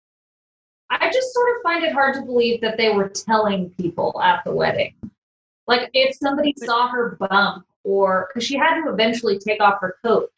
i 0.90 1.12
just 1.12 1.34
sort 1.34 1.56
of 1.56 1.62
find 1.64 1.84
it 1.84 1.94
hard 1.94 2.16
to 2.16 2.22
believe 2.22 2.62
that 2.62 2.78
they 2.78 2.90
were 2.90 3.10
telling 3.10 3.70
people 3.72 4.20
at 4.22 4.44
the 4.44 4.52
wedding 4.52 4.94
like 5.68 5.90
if 5.94 6.16
somebody 6.16 6.54
saw 6.58 6.88
her 6.88 7.18
bump 7.20 7.66
or 7.84 8.30
because 8.30 8.46
she 8.46 8.56
had 8.56 8.82
to 8.82 8.92
eventually 8.92 9.38
take 9.38 9.62
off 9.62 9.80
her 9.82 9.98
coat 10.04 10.32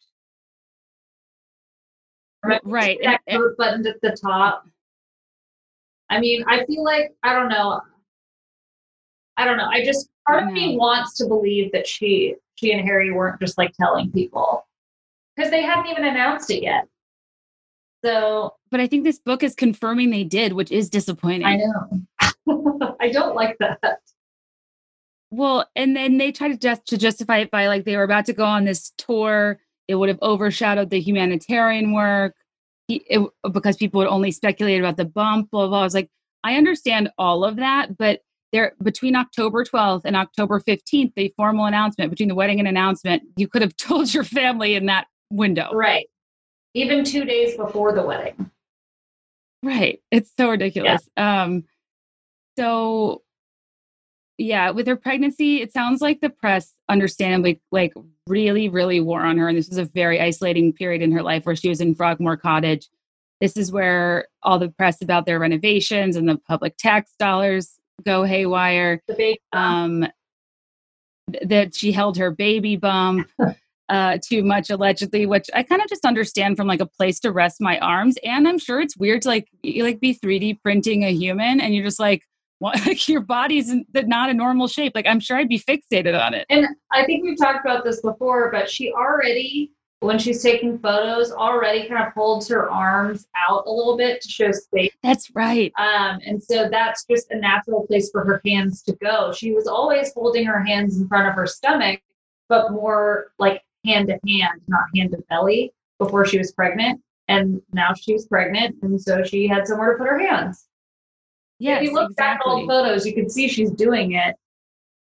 Remember 2.46 2.68
right 2.68 2.98
that 3.02 3.20
coat 3.28 3.56
buttoned 3.58 3.86
at 3.86 4.00
the 4.00 4.16
top 4.20 4.66
i 6.10 6.20
mean 6.20 6.44
i 6.48 6.64
feel 6.64 6.84
like 6.84 7.14
i 7.22 7.32
don't 7.32 7.48
know 7.48 7.80
I 9.36 9.44
don't 9.44 9.58
know. 9.58 9.68
I 9.70 9.84
just 9.84 10.08
part 10.26 10.44
of 10.44 10.52
me 10.52 10.76
wants 10.76 11.16
to 11.18 11.26
believe 11.26 11.72
that 11.72 11.86
she 11.86 12.36
she 12.54 12.72
and 12.72 12.80
Harry 12.86 13.12
weren't 13.12 13.40
just 13.40 13.58
like 13.58 13.72
telling 13.78 14.10
people 14.10 14.66
because 15.36 15.50
they 15.50 15.62
hadn't 15.62 15.88
even 15.88 16.04
announced 16.04 16.50
it 16.50 16.62
yet. 16.62 16.86
So, 18.04 18.54
but 18.70 18.80
I 18.80 18.86
think 18.86 19.04
this 19.04 19.18
book 19.18 19.42
is 19.42 19.54
confirming 19.54 20.10
they 20.10 20.24
did, 20.24 20.52
which 20.52 20.70
is 20.70 20.88
disappointing. 20.88 21.44
I 21.44 21.56
know. 21.56 22.96
I 23.00 23.10
don't 23.10 23.34
like 23.34 23.56
that. 23.58 23.98
Well, 25.30 25.68
and 25.74 25.94
then 25.94 26.18
they 26.18 26.32
tried 26.32 26.48
to 26.48 26.56
just 26.56 26.86
to 26.86 26.96
justify 26.96 27.38
it 27.38 27.50
by 27.50 27.66
like 27.66 27.84
they 27.84 27.96
were 27.96 28.04
about 28.04 28.26
to 28.26 28.32
go 28.32 28.44
on 28.44 28.64
this 28.64 28.92
tour. 28.96 29.60
It 29.88 29.96
would 29.96 30.08
have 30.08 30.18
overshadowed 30.22 30.90
the 30.90 31.00
humanitarian 31.00 31.92
work 31.92 32.34
it, 32.88 33.22
because 33.52 33.76
people 33.76 33.98
would 33.98 34.08
only 34.08 34.30
speculate 34.30 34.80
about 34.80 34.96
the 34.96 35.04
bump. 35.04 35.50
Blah, 35.50 35.62
blah 35.62 35.68
blah. 35.68 35.80
I 35.80 35.84
was 35.84 35.94
like, 35.94 36.08
I 36.44 36.56
understand 36.56 37.10
all 37.18 37.44
of 37.44 37.56
that, 37.56 37.96
but 37.96 38.20
there 38.52 38.72
between 38.82 39.16
October 39.16 39.64
12th 39.64 40.02
and 40.04 40.16
October 40.16 40.60
15th, 40.60 41.12
the 41.16 41.32
formal 41.36 41.66
announcement 41.66 42.10
between 42.10 42.28
the 42.28 42.34
wedding 42.34 42.58
and 42.58 42.68
announcement, 42.68 43.22
you 43.36 43.48
could 43.48 43.62
have 43.62 43.76
told 43.78 44.12
your 44.12 44.24
family 44.24 44.74
in 44.74 44.86
that 44.86 45.06
window. 45.30 45.70
Right. 45.72 46.06
Even 46.74 47.04
two 47.04 47.24
days 47.24 47.56
before 47.56 47.92
the 47.92 48.02
wedding. 48.02 48.50
Right. 49.62 50.00
It's 50.10 50.30
so 50.38 50.50
ridiculous. 50.50 51.08
Yeah. 51.16 51.42
Um 51.42 51.64
so 52.58 53.22
yeah, 54.38 54.70
with 54.70 54.86
her 54.86 54.96
pregnancy, 54.96 55.62
it 55.62 55.72
sounds 55.72 56.00
like 56.00 56.20
the 56.20 56.30
press 56.30 56.74
understandably 56.88 57.60
like 57.72 57.94
really, 58.26 58.68
really 58.68 59.00
wore 59.00 59.22
on 59.22 59.38
her. 59.38 59.48
And 59.48 59.56
this 59.56 59.68
was 59.68 59.78
a 59.78 59.84
very 59.84 60.20
isolating 60.20 60.72
period 60.72 61.02
in 61.02 61.12
her 61.12 61.22
life 61.22 61.46
where 61.46 61.56
she 61.56 61.68
was 61.68 61.80
in 61.80 61.94
Frogmore 61.94 62.36
Cottage 62.36 62.88
this 63.40 63.56
is 63.56 63.70
where 63.70 64.28
all 64.42 64.58
the 64.58 64.68
press 64.70 65.02
about 65.02 65.26
their 65.26 65.38
renovations 65.38 66.16
and 66.16 66.28
the 66.28 66.36
public 66.36 66.76
tax 66.78 67.12
dollars 67.18 67.78
go 68.04 68.24
haywire. 68.24 69.02
The 69.06 69.14
big 69.14 69.38
Um, 69.52 70.06
th- 71.30 71.48
that 71.48 71.74
she 71.74 71.92
held 71.92 72.16
her 72.16 72.30
baby 72.30 72.76
bump 72.76 73.28
uh, 73.88 74.18
too 74.22 74.42
much 74.42 74.70
allegedly, 74.70 75.26
which 75.26 75.48
I 75.54 75.62
kind 75.62 75.82
of 75.82 75.88
just 75.88 76.04
understand 76.04 76.56
from 76.56 76.66
like 76.66 76.80
a 76.80 76.86
place 76.86 77.20
to 77.20 77.32
rest 77.32 77.60
my 77.60 77.78
arms. 77.78 78.16
And 78.24 78.48
I'm 78.48 78.58
sure 78.58 78.80
it's 78.80 78.96
weird 78.96 79.22
to 79.22 79.28
like 79.28 79.48
you 79.62 79.84
like 79.84 80.00
be 80.00 80.14
3D 80.14 80.62
printing 80.62 81.04
a 81.04 81.12
human, 81.12 81.60
and 81.60 81.74
you're 81.74 81.84
just 81.84 82.00
like? 82.00 82.22
Like 82.86 83.08
your 83.08 83.20
body's 83.20 83.70
in- 83.70 83.84
not 83.94 84.30
a 84.30 84.34
normal 84.34 84.66
shape. 84.66 84.92
Like 84.94 85.06
I'm 85.06 85.20
sure 85.20 85.36
I'd 85.36 85.48
be 85.48 85.58
fixated 85.58 86.18
on 86.18 86.34
it. 86.34 86.46
And 86.48 86.66
I 86.92 87.04
think 87.04 87.22
we've 87.24 87.38
talked 87.38 87.64
about 87.64 87.84
this 87.84 88.00
before, 88.00 88.50
but 88.50 88.70
she 88.70 88.92
already, 88.92 89.72
when 90.00 90.18
she's 90.18 90.42
taking 90.42 90.78
photos, 90.78 91.32
already 91.32 91.86
kind 91.86 92.06
of 92.06 92.12
holds 92.14 92.48
her 92.48 92.70
arms 92.70 93.26
out 93.48 93.64
a 93.66 93.70
little 93.70 93.96
bit 93.96 94.22
to 94.22 94.28
show 94.28 94.52
space. 94.52 94.92
That's 95.02 95.30
right. 95.34 95.72
Um, 95.78 96.18
and 96.24 96.42
so 96.42 96.68
that's 96.70 97.04
just 97.04 97.30
a 97.30 97.36
natural 97.36 97.86
place 97.86 98.10
for 98.10 98.24
her 98.24 98.40
hands 98.46 98.82
to 98.84 98.94
go. 98.94 99.32
She 99.32 99.52
was 99.52 99.66
always 99.66 100.12
holding 100.14 100.46
her 100.46 100.62
hands 100.62 100.98
in 100.98 101.08
front 101.08 101.28
of 101.28 101.34
her 101.34 101.46
stomach, 101.46 102.00
but 102.48 102.72
more 102.72 103.32
like 103.38 103.62
hand 103.84 104.08
to 104.08 104.18
hand, 104.26 104.60
not 104.68 104.84
hand 104.94 105.10
to 105.10 105.18
belly 105.28 105.72
before 105.98 106.24
she 106.24 106.38
was 106.38 106.52
pregnant. 106.52 107.00
And 107.28 107.60
now 107.72 107.92
she's 107.92 108.26
pregnant, 108.26 108.76
and 108.82 109.00
so 109.00 109.24
she 109.24 109.48
had 109.48 109.66
somewhere 109.66 109.92
to 109.92 109.98
put 109.98 110.06
her 110.08 110.18
hands. 110.18 110.68
Yes, 111.58 111.82
if 111.82 111.88
you 111.88 111.94
look 111.94 112.14
back 112.16 112.40
at 112.40 112.46
old 112.46 112.64
exactly. 112.64 112.68
photos, 112.84 113.06
you 113.06 113.14
can 113.14 113.30
see 113.30 113.48
she's 113.48 113.70
doing 113.70 114.12
it 114.12 114.34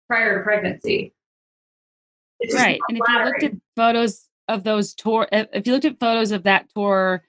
prior 0.08 0.38
to 0.38 0.44
pregnancy. 0.44 1.12
Right 2.54 2.78
and 2.88 2.98
if 2.98 3.02
you 3.08 3.24
looked 3.24 3.42
at 3.44 3.52
photos 3.76 4.28
of 4.48 4.62
those 4.62 4.94
tour 4.94 5.26
if 5.32 5.66
you 5.66 5.72
looked 5.72 5.86
at 5.86 5.98
photos 5.98 6.30
of 6.32 6.42
that 6.44 6.68
tour 6.74 7.24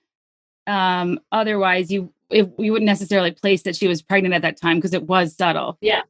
um 0.68 1.18
otherwise 1.32 1.90
you 1.90 2.14
if 2.30 2.48
you 2.60 2.74
wouldn't 2.74 2.86
necessarily 2.86 3.32
place 3.32 3.64
that 3.64 3.76
she 3.76 3.88
was 3.88 4.02
pregnant 4.02 4.34
at 4.36 4.42
that 4.42 4.60
time 4.60 4.78
because 4.78 4.94
it 4.94 5.04
was 5.04 5.34
subtle 5.36 5.78
Yeah. 5.82 6.02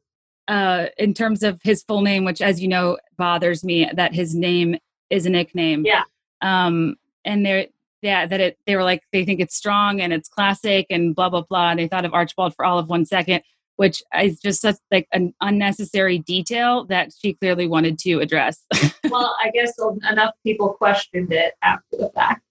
uh 0.48 0.86
in 0.98 1.14
terms 1.14 1.44
of 1.44 1.60
his 1.62 1.84
full 1.84 2.02
name 2.02 2.24
which 2.24 2.42
as 2.42 2.60
you 2.60 2.66
know 2.68 2.98
bothers 3.16 3.62
me 3.64 3.88
that 3.94 4.12
his 4.14 4.34
name 4.34 4.76
is 5.10 5.24
a 5.26 5.30
nickname 5.30 5.86
Yeah. 5.86 6.02
um 6.42 6.96
and 7.24 7.46
they're 7.46 7.68
yeah 8.02 8.26
that 8.26 8.40
it 8.40 8.58
they 8.66 8.76
were 8.76 8.84
like 8.84 9.02
they 9.12 9.24
think 9.24 9.40
it's 9.40 9.56
strong 9.56 10.00
and 10.00 10.12
it's 10.12 10.28
classic 10.28 10.86
and 10.90 11.14
blah 11.14 11.28
blah 11.28 11.42
blah 11.48 11.70
and 11.70 11.78
they 11.78 11.88
thought 11.88 12.04
of 12.04 12.14
archibald 12.14 12.54
for 12.54 12.64
all 12.64 12.78
of 12.78 12.88
one 12.88 13.04
second 13.04 13.42
which 13.76 14.02
is 14.20 14.40
just 14.40 14.60
such 14.60 14.76
like 14.90 15.06
an 15.12 15.32
unnecessary 15.40 16.18
detail 16.18 16.84
that 16.86 17.10
she 17.16 17.34
clearly 17.34 17.68
wanted 17.68 17.98
to 17.98 18.18
address 18.20 18.64
well, 19.10 19.36
I 19.42 19.50
guess 19.50 19.72
enough 20.10 20.34
people 20.44 20.70
questioned 20.70 21.32
it 21.32 21.54
after 21.62 21.96
the 21.96 22.10
fact. 22.14 22.42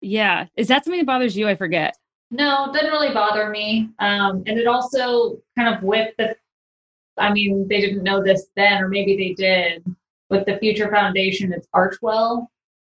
Yeah. 0.00 0.46
Is 0.56 0.68
that 0.68 0.84
something 0.84 1.00
that 1.00 1.06
bothers 1.06 1.36
you? 1.36 1.48
I 1.48 1.56
forget. 1.56 1.96
No, 2.30 2.66
it 2.66 2.72
doesn't 2.72 2.90
really 2.90 3.12
bother 3.12 3.50
me. 3.50 3.90
Um, 3.98 4.42
and 4.46 4.58
it 4.58 4.66
also 4.66 5.38
kind 5.58 5.74
of 5.74 5.82
with 5.82 6.14
the, 6.16 6.36
I 7.18 7.32
mean, 7.32 7.66
they 7.68 7.80
didn't 7.80 8.04
know 8.04 8.22
this 8.22 8.46
then, 8.56 8.82
or 8.82 8.88
maybe 8.88 9.16
they 9.16 9.34
did. 9.34 9.84
With 10.30 10.46
the 10.46 10.58
Future 10.58 10.88
Foundation, 10.90 11.52
it's 11.52 11.66
Archewell 11.74 12.46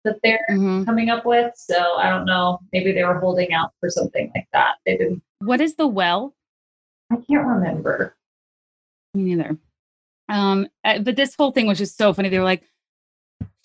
that 0.05 0.17
they're 0.23 0.45
Mm-hmm. 0.51 0.85
coming 0.85 1.11
up 1.11 1.25
with. 1.27 1.53
So 1.57 1.95
I 1.97 2.09
don't 2.11 2.25
know. 2.27 2.61
Maybe 2.73 2.93
they 2.93 3.05
were 3.05 3.19
holding 3.19 3.53
out 3.53 3.73
for 3.81 3.89
something 3.91 4.31
like 4.35 4.47
that. 4.53 4.77
They 4.87 4.97
didn't. 4.97 5.23
What 5.41 5.61
is 5.61 5.75
the 5.75 5.87
well? 5.87 6.35
I 7.11 7.17
can't 7.17 7.47
remember. 7.47 8.17
Me 9.15 9.35
neither. 9.35 9.57
Um, 10.29 10.69
but 10.83 11.17
this 11.17 11.35
whole 11.35 11.53
thing 11.53 11.67
was 11.67 11.79
just 11.79 11.97
so 11.99 12.13
funny. 12.13 12.29
They 12.29 12.39
were 12.39 12.45
like, 12.45 12.65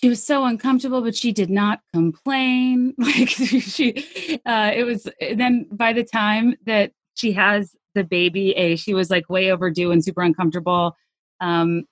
she 0.02 0.10
was 0.10 0.24
so 0.24 0.46
uncomfortable, 0.46 1.02
but 1.02 1.16
she 1.16 1.32
did 1.32 1.50
not 1.50 1.82
complain. 1.94 2.94
Like 3.00 3.30
she, 3.30 4.40
uh, 4.46 4.72
it 4.74 4.86
was. 4.86 5.08
Then 5.36 5.68
by 5.72 5.94
the 5.94 6.04
time 6.04 6.56
that 6.66 6.92
she 7.16 7.32
has 7.34 7.76
the 7.96 8.04
baby, 8.04 8.52
a 8.52 8.76
she 8.76 8.94
was 8.94 9.10
like 9.10 9.30
way 9.30 9.52
overdue 9.52 9.92
and 9.92 10.04
super 10.04 10.22
uncomfortable. 10.22 10.96
Um, 11.42 11.84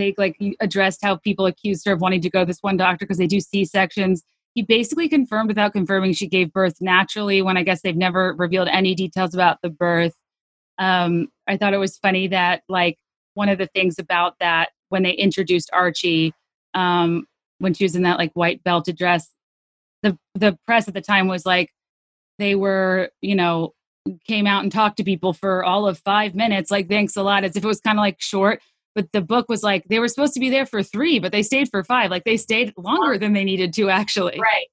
they 0.00 0.14
like 0.16 0.36
addressed 0.60 1.00
how 1.02 1.16
people 1.16 1.46
accused 1.46 1.86
her 1.86 1.92
of 1.92 2.00
wanting 2.00 2.20
to 2.22 2.30
go 2.30 2.44
this 2.44 2.62
one 2.62 2.76
doctor 2.76 3.04
because 3.04 3.18
they 3.18 3.26
do 3.26 3.40
C 3.40 3.64
sections. 3.64 4.22
He 4.54 4.62
basically 4.62 5.08
confirmed 5.08 5.48
without 5.48 5.72
confirming 5.72 6.12
she 6.12 6.26
gave 6.26 6.52
birth 6.52 6.76
naturally. 6.80 7.42
When 7.42 7.56
I 7.56 7.62
guess 7.62 7.82
they've 7.82 7.96
never 7.96 8.34
revealed 8.36 8.68
any 8.68 8.94
details 8.94 9.34
about 9.34 9.58
the 9.62 9.70
birth. 9.70 10.14
Um, 10.78 11.28
I 11.46 11.56
thought 11.56 11.74
it 11.74 11.78
was 11.78 11.98
funny 11.98 12.28
that 12.28 12.62
like 12.68 12.96
one 13.34 13.48
of 13.48 13.58
the 13.58 13.66
things 13.66 13.98
about 13.98 14.34
that 14.40 14.70
when 14.88 15.02
they 15.02 15.12
introduced 15.12 15.70
Archie, 15.72 16.32
um, 16.74 17.26
when 17.58 17.74
she 17.74 17.84
was 17.84 17.94
in 17.94 18.02
that 18.02 18.18
like 18.18 18.32
white 18.32 18.64
belted 18.64 18.96
dress, 18.96 19.28
the 20.02 20.18
the 20.34 20.58
press 20.66 20.88
at 20.88 20.94
the 20.94 21.00
time 21.00 21.28
was 21.28 21.46
like 21.46 21.70
they 22.38 22.54
were, 22.54 23.10
you 23.20 23.34
know, 23.34 23.74
came 24.26 24.46
out 24.46 24.62
and 24.62 24.72
talked 24.72 24.96
to 24.96 25.04
people 25.04 25.32
for 25.32 25.64
all 25.64 25.86
of 25.86 25.98
five 25.98 26.34
minutes, 26.34 26.70
like 26.70 26.88
thanks 26.88 27.16
a 27.16 27.22
lot, 27.22 27.44
as 27.44 27.56
if 27.56 27.62
it 27.62 27.66
was 27.66 27.80
kind 27.80 27.98
of 27.98 28.02
like 28.02 28.20
short. 28.20 28.60
But 28.94 29.12
the 29.12 29.20
book 29.20 29.48
was 29.48 29.62
like 29.62 29.84
they 29.84 29.98
were 29.98 30.08
supposed 30.08 30.34
to 30.34 30.40
be 30.40 30.50
there 30.50 30.66
for 30.66 30.82
three, 30.82 31.18
but 31.18 31.32
they 31.32 31.42
stayed 31.42 31.68
for 31.70 31.84
five. 31.84 32.10
Like 32.10 32.24
they 32.24 32.36
stayed 32.36 32.72
longer 32.76 33.18
than 33.18 33.32
they 33.32 33.44
needed 33.44 33.72
to 33.74 33.88
actually. 33.90 34.38
Right. 34.40 34.66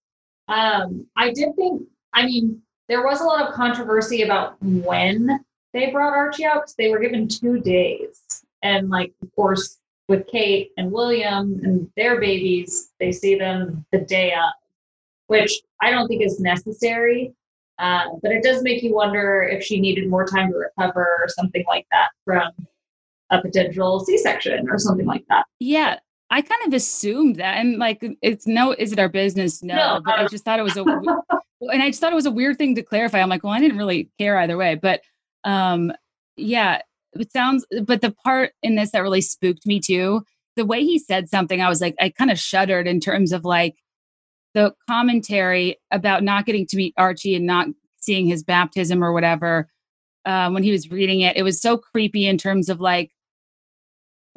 Um, 0.47 1.05
I 1.15 1.31
did 1.31 1.55
think, 1.55 1.83
I 2.13 2.25
mean, 2.25 2.61
there 2.89 3.03
was 3.03 3.21
a 3.21 3.25
lot 3.25 3.47
of 3.47 3.53
controversy 3.53 4.23
about 4.23 4.55
when 4.61 5.43
they 5.73 5.91
brought 5.91 6.13
Archie 6.13 6.45
out 6.45 6.61
because 6.61 6.75
they 6.75 6.89
were 6.89 6.99
given 6.99 7.27
two 7.27 7.59
days. 7.59 8.21
And, 8.63 8.89
like, 8.89 9.13
of 9.21 9.33
course, 9.35 9.77
with 10.07 10.25
Kate 10.27 10.71
and 10.77 10.91
William 10.91 11.59
and 11.63 11.89
their 11.95 12.19
babies, 12.19 12.91
they 12.99 13.11
see 13.11 13.35
them 13.35 13.85
the 13.91 13.99
day 13.99 14.33
of, 14.33 14.53
which 15.27 15.61
I 15.81 15.91
don't 15.91 16.07
think 16.07 16.23
is 16.23 16.39
necessary. 16.39 17.33
Uh, 17.77 18.05
but 18.23 18.31
it 18.31 18.41
does 18.41 18.63
make 18.63 18.81
you 18.81 18.95
wonder 18.95 19.43
if 19.43 19.63
she 19.63 19.79
needed 19.79 20.09
more 20.09 20.25
time 20.25 20.51
to 20.51 20.57
recover 20.57 21.03
or 21.21 21.27
something 21.27 21.63
like 21.67 21.85
that 21.91 22.09
from 22.25 22.51
a 23.29 23.41
potential 23.41 23.99
C 23.99 24.17
section 24.17 24.67
or 24.69 24.77
something 24.77 25.05
like 25.05 25.25
that. 25.29 25.45
Yeah, 25.59 25.99
I 26.29 26.41
kind 26.41 26.61
of 26.65 26.73
assumed 26.73 27.37
that, 27.37 27.57
and 27.57 27.77
like, 27.77 28.03
it's 28.21 28.47
no, 28.47 28.73
is 28.73 28.91
it 28.91 28.99
our 28.99 29.09
business? 29.09 29.63
No, 29.63 29.75
No, 29.75 30.01
but 30.03 30.19
I 30.19 30.27
just 30.27 30.43
thought 30.43 30.59
it 30.59 30.63
was 30.63 30.77
a, 30.77 30.83
and 31.61 31.81
I 31.81 31.87
just 31.87 32.01
thought 32.01 32.11
it 32.11 32.15
was 32.15 32.25
a 32.25 32.31
weird 32.31 32.57
thing 32.57 32.75
to 32.75 32.83
clarify. 32.83 33.21
I'm 33.21 33.29
like, 33.29 33.43
well, 33.43 33.53
I 33.53 33.59
didn't 33.59 33.77
really 33.77 34.09
care 34.17 34.37
either 34.37 34.57
way, 34.57 34.75
but 34.75 35.01
um, 35.43 35.93
yeah, 36.35 36.81
it 37.13 37.31
sounds. 37.31 37.65
But 37.83 38.01
the 38.01 38.11
part 38.11 38.51
in 38.61 38.75
this 38.75 38.91
that 38.91 39.01
really 39.01 39.21
spooked 39.21 39.65
me 39.65 39.79
too, 39.79 40.23
the 40.55 40.65
way 40.65 40.81
he 40.81 40.99
said 40.99 41.29
something, 41.29 41.61
I 41.61 41.69
was 41.69 41.81
like, 41.81 41.95
I 41.99 42.09
kind 42.09 42.31
of 42.31 42.39
shuddered 42.39 42.87
in 42.87 42.99
terms 42.99 43.31
of 43.31 43.45
like 43.45 43.75
the 44.53 44.73
commentary 44.89 45.77
about 45.91 46.23
not 46.23 46.45
getting 46.45 46.65
to 46.67 46.77
meet 46.77 46.93
Archie 46.97 47.35
and 47.35 47.45
not 47.45 47.67
seeing 47.97 48.27
his 48.27 48.43
baptism 48.43 49.03
or 49.03 49.13
whatever. 49.13 49.69
Uh, 50.25 50.49
when 50.49 50.63
he 50.63 50.71
was 50.71 50.91
reading 50.91 51.21
it, 51.21 51.37
it 51.37 51.43
was 51.43 51.61
so 51.61 51.77
creepy 51.77 52.27
in 52.27 52.37
terms 52.37 52.67
of 52.67 52.81
like 52.81 53.11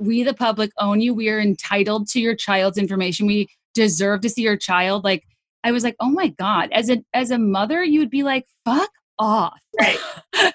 we 0.01 0.23
the 0.23 0.35
public 0.35 0.71
own 0.79 1.01
you. 1.01 1.15
We 1.15 1.29
are 1.29 1.41
entitled 1.41 2.09
to 2.09 2.21
your 2.21 2.35
child's 2.35 2.79
information. 2.79 3.27
We 3.27 3.49
deserve 3.75 4.23
to 4.23 4.29
see 4.29 4.43
your 4.43 4.57
child. 4.57 5.05
Like 5.05 5.25
i 5.63 5.73
was 5.73 5.85
like 5.85 5.97
oh 6.01 6.11
my 6.11 6.29
god. 6.29 6.71
As 6.73 6.91
a 6.91 7.05
as 7.15 7.31
a 7.31 7.39
mother 7.39 7.85
you 7.85 8.01
would 8.01 8.11
be 8.11 8.23
like 8.23 8.47
fuck 8.65 8.91
off. 9.19 9.59
Right. 9.79 9.99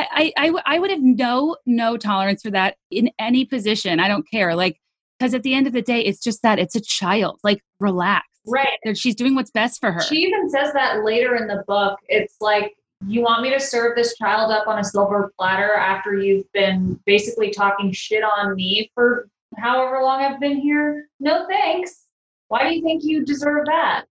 I, 0.00 0.32
I, 0.36 0.52
I 0.64 0.78
would 0.78 0.90
have 0.90 1.02
no 1.02 1.56
no 1.66 1.96
tolerance 1.96 2.42
for 2.42 2.50
that 2.52 2.76
in 2.90 3.10
any 3.18 3.44
position. 3.44 3.98
I 4.00 4.08
don't 4.08 4.28
care. 4.30 4.54
Like 4.54 4.78
because 5.18 5.34
at 5.34 5.42
the 5.42 5.54
end 5.54 5.66
of 5.66 5.72
the 5.72 5.82
day 5.82 6.00
it's 6.00 6.22
just 6.22 6.42
that 6.42 6.58
it's 6.58 6.76
a 6.76 6.80
child. 6.80 7.40
Like 7.42 7.62
relax. 7.80 8.26
Right. 8.46 8.96
she's 8.96 9.14
doing 9.14 9.34
what's 9.34 9.50
best 9.50 9.80
for 9.80 9.92
her. 9.92 10.00
She 10.00 10.16
even 10.16 10.48
says 10.48 10.72
that 10.72 11.04
later 11.04 11.36
in 11.36 11.48
the 11.48 11.62
book. 11.66 11.98
It's 12.08 12.36
like, 12.40 12.72
you 13.06 13.22
want 13.22 13.42
me 13.42 13.50
to 13.50 13.60
serve 13.60 13.96
this 13.96 14.16
child 14.16 14.50
up 14.50 14.66
on 14.66 14.78
a 14.78 14.84
silver 14.84 15.32
platter 15.38 15.74
after 15.74 16.14
you've 16.14 16.50
been 16.52 16.98
basically 17.06 17.50
talking 17.50 17.92
shit 17.92 18.24
on 18.24 18.54
me 18.54 18.90
for 18.94 19.28
however 19.56 20.02
long 20.02 20.20
I've 20.20 20.40
been 20.40 20.58
here? 20.58 21.08
No 21.20 21.46
thanks. 21.46 22.06
Why 22.48 22.68
do 22.68 22.74
you 22.74 22.82
think 22.82 23.04
you 23.04 23.24
deserve 23.24 23.66
that? 23.66 24.04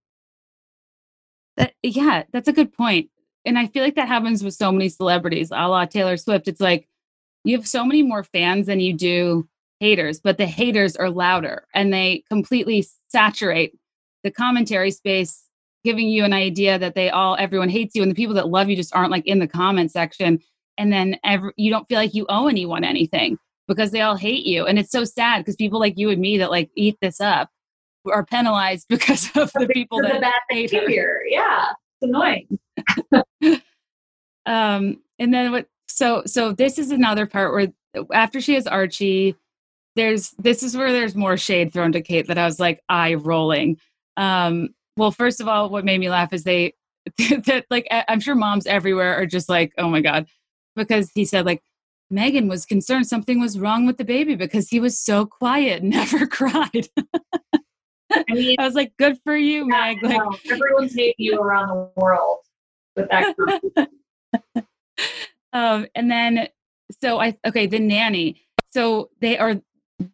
That, 1.57 1.73
yeah, 1.83 2.23
that's 2.31 2.47
a 2.47 2.53
good 2.53 2.71
point. 2.71 3.09
And 3.45 3.57
I 3.57 3.67
feel 3.67 3.83
like 3.83 3.95
that 3.95 4.07
happens 4.07 4.43
with 4.43 4.53
so 4.53 4.71
many 4.71 4.89
celebrities, 4.89 5.51
a 5.51 5.67
la 5.67 5.85
Taylor 5.85 6.17
Swift. 6.17 6.47
It's 6.47 6.61
like 6.61 6.87
you 7.43 7.57
have 7.57 7.67
so 7.67 7.83
many 7.83 8.03
more 8.03 8.23
fans 8.23 8.67
than 8.67 8.79
you 8.79 8.93
do 8.93 9.47
haters, 9.79 10.19
but 10.19 10.37
the 10.37 10.45
haters 10.45 10.95
are 10.95 11.09
louder 11.09 11.65
and 11.73 11.93
they 11.93 12.23
completely 12.29 12.85
saturate 13.09 13.73
the 14.23 14.31
commentary 14.31 14.91
space, 14.91 15.43
giving 15.83 16.07
you 16.07 16.23
an 16.23 16.33
idea 16.33 16.77
that 16.79 16.95
they 16.95 17.09
all, 17.09 17.35
everyone 17.37 17.69
hates 17.69 17.95
you. 17.95 18.01
And 18.01 18.11
the 18.11 18.15
people 18.15 18.35
that 18.35 18.49
love 18.49 18.69
you 18.69 18.75
just 18.75 18.95
aren't 18.95 19.11
like 19.11 19.25
in 19.25 19.39
the 19.39 19.47
comment 19.47 19.91
section. 19.91 20.39
And 20.77 20.91
then 20.91 21.17
every, 21.23 21.51
you 21.57 21.71
don't 21.71 21.87
feel 21.87 21.97
like 21.97 22.13
you 22.13 22.25
owe 22.29 22.47
anyone 22.47 22.83
anything 22.83 23.37
because 23.67 23.91
they 23.91 24.01
all 24.01 24.15
hate 24.15 24.45
you. 24.45 24.65
And 24.65 24.79
it's 24.79 24.91
so 24.91 25.03
sad 25.03 25.39
because 25.39 25.55
people 25.55 25.79
like 25.79 25.97
you 25.97 26.09
and 26.09 26.21
me 26.21 26.37
that 26.37 26.51
like 26.51 26.69
eat 26.75 26.97
this 27.01 27.19
up 27.21 27.49
are 28.11 28.25
penalized 28.25 28.87
because 28.89 29.29
of 29.35 29.51
the 29.53 29.67
people 29.67 30.01
that 30.01 30.13
the 30.13 30.19
bad 30.19 30.41
behavior. 30.49 31.21
Yeah. 31.29 31.73
It's 32.01 32.09
annoying. 32.09 32.59
um 34.45 34.99
and 35.19 35.33
then 35.33 35.51
what 35.51 35.67
so 35.87 36.23
so 36.25 36.51
this 36.51 36.79
is 36.79 36.91
another 36.91 37.25
part 37.27 37.53
where 37.53 37.67
after 38.13 38.39
she 38.39 38.53
has 38.53 38.65
archie 38.65 39.35
there's 39.95 40.31
this 40.39 40.63
is 40.63 40.77
where 40.77 40.91
there's 40.91 41.15
more 41.15 41.37
shade 41.37 41.73
thrown 41.73 41.91
to 41.91 42.01
kate 42.01 42.27
that 42.27 42.37
i 42.37 42.45
was 42.45 42.59
like 42.59 42.81
eye 42.87 43.15
rolling 43.15 43.77
um 44.15 44.69
well 44.97 45.11
first 45.11 45.39
of 45.39 45.47
all 45.47 45.69
what 45.69 45.85
made 45.85 45.99
me 45.99 46.09
laugh 46.09 46.33
is 46.33 46.43
they 46.43 46.73
that 47.45 47.65
like 47.69 47.87
I'm 47.91 48.19
sure 48.19 48.35
moms 48.35 48.65
everywhere 48.65 49.15
are 49.15 49.25
just 49.25 49.47
like, 49.49 49.73
oh 49.77 49.89
my 49.89 50.01
god, 50.01 50.27
because 50.75 51.09
he 51.13 51.25
said 51.25 51.45
like 51.45 51.61
Meghan 52.11 52.49
was 52.49 52.65
concerned 52.65 53.07
something 53.07 53.39
was 53.39 53.59
wrong 53.59 53.85
with 53.85 53.97
the 53.97 54.05
baby 54.05 54.35
because 54.35 54.69
he 54.69 54.79
was 54.79 54.99
so 54.99 55.25
quiet, 55.25 55.83
never 55.83 56.27
cried. 56.27 56.87
I 58.09 58.23
mean, 58.29 58.55
I 58.59 58.65
was 58.65 58.73
like, 58.73 58.93
good 58.97 59.17
for 59.23 59.35
you, 59.35 59.67
yeah, 59.69 59.93
Meg. 59.93 60.03
Like, 60.03 60.17
no, 60.17 60.35
everyone's 60.49 60.95
hating 60.95 61.15
you 61.17 61.39
around 61.39 61.69
the 61.69 61.91
world 62.01 62.39
with 62.95 63.09
that. 63.09 63.35
um, 65.53 65.87
and 65.95 66.09
then 66.09 66.47
so 67.01 67.19
I 67.19 67.37
okay, 67.45 67.67
the 67.67 67.79
nanny. 67.79 68.41
So 68.71 69.09
they 69.21 69.37
are 69.37 69.61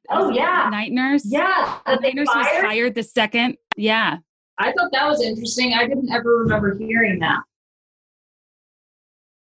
Oh, 0.10 0.30
yeah. 0.30 0.70
night 0.72 0.92
nurse. 0.94 1.24
yeah, 1.26 1.80
The 1.86 1.98
night 1.98 2.16
nurse 2.16 2.30
was 2.34 2.48
hired 2.48 2.96
the 2.96 3.04
second. 3.04 3.58
Yeah. 3.76 4.20
I 4.58 4.72
thought 4.72 4.92
that 4.92 5.08
was 5.08 5.22
interesting. 5.22 5.74
I 5.74 5.88
didn't 5.88 6.12
ever 6.12 6.38
remember 6.40 6.78
hearing 6.78 7.20
that. 7.20 7.42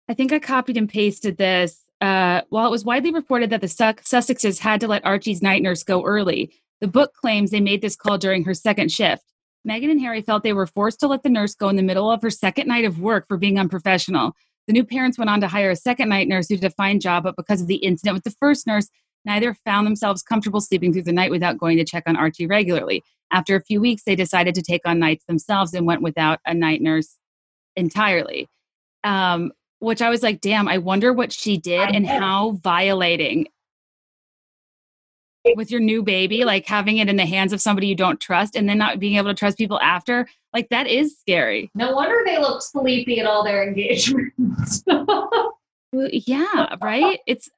I 0.09 0.15
think 0.15 0.33
I 0.33 0.39
copied 0.39 0.77
and 0.77 0.89
pasted 0.89 1.37
this. 1.37 1.85
Uh, 2.01 2.43
while 2.51 2.67
it 2.67 2.71
was 2.71 2.85
widely 2.85 3.13
reported 3.13 3.51
that 3.51 3.61
the 3.61 3.67
Sussexes 3.67 4.59
had 4.59 4.81
to 4.81 4.89
let 4.89 5.05
Archie's 5.05 5.43
night 5.43 5.63
nurse 5.63 5.83
go 5.83 6.05
early, 6.05 6.53
the 6.81 6.89
book 6.89 7.15
claims 7.15 7.51
they 7.51 7.61
made 7.61 7.81
this 7.81 7.97
call 7.97 8.19
during 8.19 8.45
her 8.45 8.55
second 8.55 8.93
shift. 8.93 9.23
Meghan 9.67 9.91
and 9.91 10.01
Harry 10.01 10.21
felt 10.21 10.43
they 10.43 10.53
were 10.53 10.67
forced 10.67 11.01
to 11.01 11.09
let 11.09 11.23
the 11.23 11.31
nurse 11.31 11.55
go 11.55 11.71
in 11.71 11.77
the 11.77 11.83
middle 11.83 12.11
of 12.11 12.21
her 12.21 12.31
second 12.31 12.67
night 12.67 12.85
of 12.85 13.01
work 13.01 13.27
for 13.27 13.39
being 13.39 13.59
unprofessional. 13.59 14.33
The 14.67 14.75
new 14.75 14.85
parents 14.85 15.19
went 15.19 15.31
on 15.31 15.41
to 15.41 15.49
hire 15.49 15.71
a 15.71 15.77
second 15.77 16.11
night 16.11 16.29
nurse 16.29 16.49
who 16.49 16.57
did 16.57 16.65
a 16.65 16.75
fine 16.75 17.01
job, 17.01 17.25
but 17.25 17.37
because 17.37 17.63
of 17.63 17.67
the 17.69 17.77
incident 17.77 18.15
with 18.15 18.25
the 18.25 18.37
first 18.39 18.67
nurse, 18.67 18.89
neither 19.25 19.55
found 19.65 19.87
themselves 19.87 20.23
comfortable 20.23 20.61
sleeping 20.61 20.93
through 20.93 21.03
the 21.03 21.13
night 21.13 21.31
without 21.31 21.59
going 21.59 21.77
to 21.79 21.85
check 21.85 22.05
on 22.07 22.17
Archie 22.17 22.47
regularly. 22.47 23.03
After 23.33 23.57
a 23.57 23.63
few 23.63 23.81
weeks, 23.81 24.03
they 24.05 24.17
decided 24.17 24.55
to 24.55 24.63
take 24.63 24.83
on 24.85 24.99
nights 24.99 25.25
themselves 25.27 25.75
and 25.75 25.87
went 25.87 26.03
without 26.03 26.41
a 26.47 26.55
night 26.55 26.83
nurse 26.83 27.17
entirely. 27.77 28.49
Um, 29.03 29.53
which 29.81 30.01
I 30.01 30.09
was 30.09 30.23
like, 30.23 30.41
damn, 30.41 30.69
I 30.69 30.79
wonder 30.79 31.13
what 31.13 31.33
she 31.33 31.59
did 31.59 31.91
and 31.91 32.07
how 32.07 32.53
violating 32.63 33.49
with 35.57 35.71
your 35.71 35.81
new 35.81 36.03
baby, 36.03 36.45
like 36.45 36.67
having 36.67 36.97
it 36.97 37.09
in 37.09 37.17
the 37.17 37.27
hands 37.27 37.53
of 37.53 37.61
somebody 37.61 37.87
you 37.87 37.95
don't 37.95 38.19
trust 38.19 38.57
and 38.57 38.69
then 38.69 38.79
not 38.79 38.99
being 38.99 39.17
able 39.17 39.29
to 39.29 39.35
trust 39.35 39.59
people 39.59 39.79
after. 39.81 40.27
Like 40.55 40.69
that 40.71 40.87
is 40.87 41.19
scary. 41.19 41.71
No 41.75 41.93
wonder 41.93 42.23
they 42.25 42.39
look 42.39 42.63
sleepy 42.63 43.21
at 43.21 43.27
all 43.27 43.45
their 43.45 43.63
engagements. 43.69 44.83
Well, 44.87 46.09
yeah, 46.11 46.77
right? 46.83 47.21
It's 47.27 47.51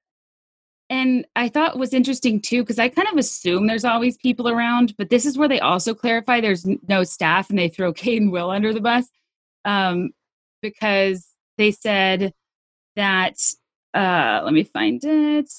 and 0.88 1.26
I 1.34 1.48
thought 1.48 1.78
was 1.78 1.92
interesting 1.92 2.40
too 2.40 2.62
because 2.62 2.78
I 2.78 2.88
kind 2.88 3.08
of 3.08 3.16
assume 3.16 3.66
there's 3.66 3.84
always 3.84 4.16
people 4.16 4.48
around, 4.48 4.94
but 4.96 5.10
this 5.10 5.26
is 5.26 5.36
where 5.36 5.48
they 5.48 5.60
also 5.60 5.94
clarify 5.94 6.40
there's 6.40 6.66
no 6.88 7.02
staff 7.02 7.50
and 7.50 7.58
they 7.58 7.68
throw 7.68 7.92
Kate 7.92 8.20
and 8.20 8.30
Will 8.30 8.50
under 8.50 8.72
the 8.72 8.80
bus 8.80 9.06
um, 9.64 10.10
because 10.62 11.26
they 11.58 11.70
said 11.70 12.32
that. 12.96 13.36
Uh, 13.94 14.42
let 14.44 14.52
me 14.52 14.62
find 14.62 15.02
it. 15.04 15.50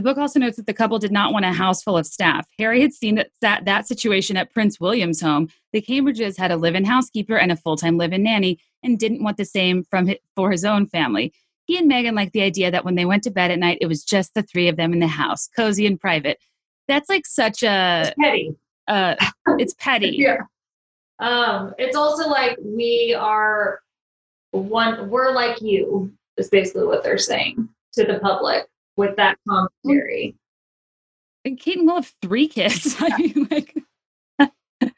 The 0.00 0.02
book 0.02 0.16
also 0.16 0.40
notes 0.40 0.56
that 0.56 0.64
the 0.64 0.72
couple 0.72 0.98
did 0.98 1.12
not 1.12 1.34
want 1.34 1.44
a 1.44 1.52
house 1.52 1.82
full 1.82 1.98
of 1.98 2.06
staff. 2.06 2.46
Harry 2.58 2.80
had 2.80 2.94
seen 2.94 3.16
that, 3.16 3.28
that, 3.42 3.66
that 3.66 3.86
situation 3.86 4.34
at 4.38 4.50
Prince 4.50 4.80
William's 4.80 5.20
home. 5.20 5.50
The 5.74 5.82
Cambridges 5.82 6.38
had 6.38 6.50
a 6.50 6.56
live 6.56 6.74
in 6.74 6.86
housekeeper 6.86 7.36
and 7.36 7.52
a 7.52 7.56
full 7.56 7.76
time 7.76 7.98
live 7.98 8.14
in 8.14 8.22
nanny 8.22 8.60
and 8.82 8.98
didn't 8.98 9.22
want 9.22 9.36
the 9.36 9.44
same 9.44 9.84
from 9.84 10.06
hi- 10.08 10.20
for 10.34 10.50
his 10.50 10.64
own 10.64 10.86
family. 10.86 11.34
He 11.70 11.78
and 11.78 11.88
Meghan 11.88 12.16
liked 12.16 12.32
the 12.32 12.42
idea 12.42 12.72
that 12.72 12.84
when 12.84 12.96
they 12.96 13.04
went 13.04 13.22
to 13.22 13.30
bed 13.30 13.52
at 13.52 13.60
night, 13.60 13.78
it 13.80 13.86
was 13.86 14.02
just 14.02 14.34
the 14.34 14.42
three 14.42 14.66
of 14.66 14.76
them 14.76 14.92
in 14.92 14.98
the 14.98 15.06
house, 15.06 15.48
cozy 15.54 15.86
and 15.86 16.00
private. 16.00 16.36
That's 16.88 17.08
like 17.08 17.24
such 17.28 17.62
a, 17.62 18.06
it's 18.06 18.14
petty. 18.20 18.56
uh, 18.88 19.14
it's 19.50 19.74
petty. 19.74 20.16
Yeah. 20.18 20.38
Um, 21.20 21.72
it's 21.78 21.94
also 21.94 22.28
like 22.28 22.58
we 22.60 23.14
are 23.16 23.82
one 24.50 25.08
we're 25.10 25.30
like 25.32 25.62
you, 25.62 26.12
is 26.36 26.48
basically 26.48 26.88
what 26.88 27.04
they're 27.04 27.18
saying 27.18 27.68
to 27.92 28.04
the 28.04 28.18
public 28.18 28.66
with 28.96 29.14
that 29.14 29.38
commentary. 29.48 30.34
and 31.44 31.56
Kate 31.56 31.78
and 31.78 31.86
Will 31.86 31.94
have 32.02 32.12
three 32.20 32.48
kids. 32.48 32.96
I 33.00 33.16
mean, 33.16 33.46
like, 33.48 33.76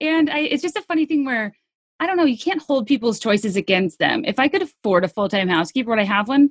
and 0.00 0.30
I, 0.30 0.38
it's 0.42 0.62
just 0.62 0.76
a 0.76 0.82
funny 0.82 1.06
thing 1.06 1.24
where 1.24 1.56
I 2.00 2.06
don't 2.06 2.16
know. 2.16 2.24
You 2.24 2.38
can't 2.38 2.62
hold 2.62 2.86
people's 2.86 3.18
choices 3.18 3.56
against 3.56 3.98
them. 3.98 4.24
If 4.24 4.38
I 4.38 4.48
could 4.48 4.62
afford 4.62 5.04
a 5.04 5.08
full 5.08 5.28
time 5.28 5.48
housekeeper, 5.48 5.90
would 5.90 5.98
I 5.98 6.04
have 6.04 6.28
one? 6.28 6.50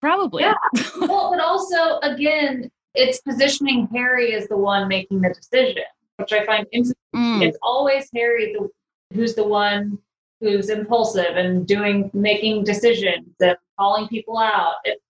Probably. 0.00 0.42
Yeah. 0.44 0.54
well, 1.00 1.30
but 1.30 1.40
also 1.40 1.98
again, 2.00 2.70
it's 2.94 3.20
positioning 3.20 3.88
Harry 3.92 4.34
as 4.34 4.48
the 4.48 4.56
one 4.56 4.88
making 4.88 5.20
the 5.20 5.34
decision, 5.34 5.84
which 6.16 6.32
I 6.32 6.44
find 6.46 6.66
interesting. 6.72 6.96
Mm, 7.14 7.42
It's 7.42 7.58
always 7.62 8.08
Harry 8.14 8.54
the, 8.54 8.68
who's 9.14 9.34
the 9.34 9.46
one 9.46 9.98
who's 10.40 10.68
impulsive 10.70 11.36
and 11.36 11.66
doing 11.66 12.10
making 12.12 12.64
decisions 12.64 13.28
and 13.40 13.56
calling 13.78 14.06
people 14.08 14.38
out. 14.38 14.74
It, 14.84 15.00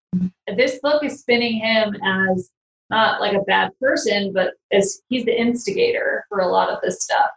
this 0.56 0.78
book 0.82 1.04
is 1.04 1.20
spinning 1.20 1.58
him 1.58 1.96
as 2.04 2.50
not 2.90 3.20
like 3.20 3.34
a 3.34 3.42
bad 3.42 3.72
person, 3.80 4.32
but 4.32 4.54
as 4.72 5.02
he's 5.08 5.24
the 5.24 5.38
instigator 5.38 6.24
for 6.28 6.40
a 6.40 6.48
lot 6.48 6.68
of 6.70 6.80
this 6.82 7.02
stuff. 7.02 7.30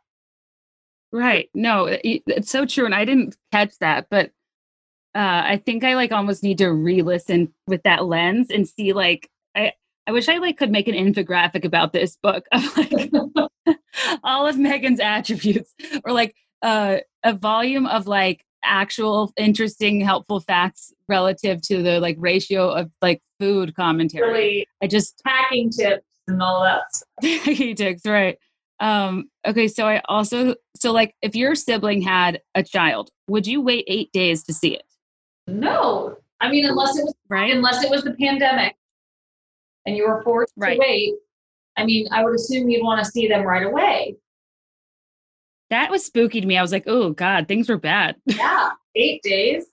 Right. 1.12 1.50
No, 1.54 1.86
it- 1.86 2.24
it's 2.28 2.52
so 2.52 2.66
true. 2.66 2.86
And 2.86 2.96
I 2.96 3.06
didn't 3.06 3.36
catch 3.52 3.74
that, 3.80 4.08
but 4.12 4.28
uh, 5.16 5.42
I 5.46 5.62
think 5.66 5.84
I 5.84 5.96
like 5.96 6.12
almost 6.12 6.44
need 6.44 6.60
to 6.60 6.72
re-listen 6.72 7.52
with 7.68 7.82
that 7.84 8.06
lens 8.06 8.50
and 8.52 8.68
see 8.68 8.94
like 8.94 9.30
I. 9.56 9.74
I 10.08 10.12
wish 10.12 10.28
I 10.28 10.38
like 10.40 10.58
could 10.58 10.72
make 10.72 10.88
an 10.88 10.96
infographic 10.96 11.64
about 11.66 11.94
this 11.94 12.18
book 12.24 12.44
of 12.52 12.78
like 12.78 13.12
all 14.24 14.48
of 14.48 14.56
Meghan's 14.56 15.00
attributes 15.00 15.72
or 16.04 16.12
like 16.14 16.36
uh, 16.64 16.98
a 17.24 17.34
volume 17.34 17.86
of 17.86 18.08
like 18.08 18.44
actual 18.64 19.32
interesting 19.38 20.02
helpful 20.02 20.40
facts 20.40 20.92
relative 21.08 21.62
to 21.62 21.84
the 21.84 22.00
like 22.00 22.16
ratio 22.20 22.70
of 22.72 22.90
like 23.04 23.22
food 23.40 23.76
commentary. 23.76 24.28
Really 24.32 24.68
I 24.82 24.88
just 24.88 25.22
hacking 25.26 25.70
tips 25.70 26.06
and 26.28 26.42
all 26.42 26.64
that. 26.64 26.86
He 27.22 27.76
takes 27.76 28.04
right. 28.06 28.38
Um 28.80 29.30
okay, 29.46 29.68
so 29.68 29.86
I 29.88 30.02
also 30.08 30.56
so 30.76 30.92
like 30.92 31.16
if 31.22 31.36
your 31.36 31.56
sibling 31.56 32.02
had 32.02 32.42
a 32.56 32.64
child, 32.64 33.10
would 33.28 33.46
you 33.48 33.62
wait 33.62 33.86
8 33.88 34.12
days 34.14 34.44
to 34.46 34.54
see 34.54 34.76
it? 34.76 34.84
No, 35.48 36.18
I 36.42 36.50
mean 36.50 36.66
unless 36.66 36.98
it 36.98 37.04
was 37.04 37.14
Right? 37.30 37.52
unless 37.54 37.84
it 37.84 37.90
was 37.90 38.04
the 38.04 38.14
pandemic 38.14 38.76
and 39.86 39.96
you 39.98 40.08
were 40.08 40.22
forced 40.24 40.54
Right. 40.56 40.76
to 40.76 40.80
wait. 40.80 41.14
I 41.78 41.86
mean, 41.86 42.08
I 42.12 42.24
would 42.24 42.36
assume 42.36 42.70
you'd 42.70 42.84
want 42.84 43.04
to 43.04 43.10
see 43.10 43.28
them 43.28 43.44
right 43.44 43.66
away. 43.66 44.16
That 45.70 45.92
was 45.92 46.04
spooky 46.06 46.42
to 46.42 46.48
me. 46.48 46.58
I 46.58 46.62
was 46.62 46.72
like, 46.72 46.84
"Oh 46.88 47.12
god, 47.12 47.48
things 47.48 47.70
were 47.70 47.78
bad." 47.78 48.16
Yeah, 48.28 48.70
eight 48.96 49.22
days. 49.24 49.66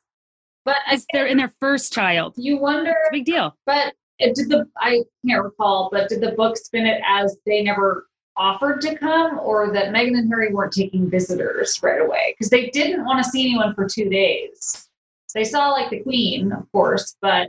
But 0.64 0.76
As 0.88 1.06
they're 1.12 1.26
in 1.26 1.36
their 1.38 1.52
first 1.60 1.92
child. 1.92 2.34
you 2.36 2.58
wonder, 2.58 2.90
It's 2.90 3.08
a 3.08 3.12
big 3.12 3.24
deal. 3.24 3.56
but 3.66 3.94
did 4.18 4.34
the 4.48 4.68
I 4.78 5.02
can't 5.26 5.42
recall, 5.44 5.88
but 5.92 6.08
did 6.08 6.20
the 6.20 6.32
book 6.32 6.56
spin 6.56 6.86
it 6.86 7.00
as 7.06 7.36
they 7.46 7.62
never 7.62 8.08
offered 8.36 8.80
to 8.82 8.96
come, 8.96 9.38
or 9.38 9.72
that 9.72 9.92
Meghan 9.94 10.18
and 10.18 10.28
Harry 10.30 10.52
weren't 10.52 10.72
taking 10.72 11.08
visitors 11.10 11.80
right 11.82 12.00
away 12.00 12.34
because 12.36 12.50
they 12.50 12.68
didn't 12.70 13.04
want 13.04 13.22
to 13.24 13.30
see 13.30 13.46
anyone 13.46 13.74
for 13.74 13.88
two 13.88 14.08
days. 14.08 14.88
They 15.34 15.44
saw 15.44 15.70
like 15.70 15.90
the 15.90 16.00
Queen, 16.00 16.52
of 16.52 16.70
course, 16.72 17.16
but 17.20 17.48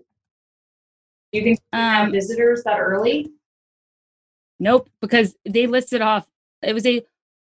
do 1.31 1.39
you 1.39 1.43
think 1.43 1.59
they 1.71 1.77
have 1.77 2.05
Um, 2.07 2.11
visitors 2.11 2.63
that 2.63 2.79
early? 2.79 3.31
Nope, 4.59 4.89
because 5.01 5.35
they 5.47 5.67
listed 5.67 6.01
off 6.01 6.27
it 6.63 6.73
was 6.73 6.85
a 6.85 7.01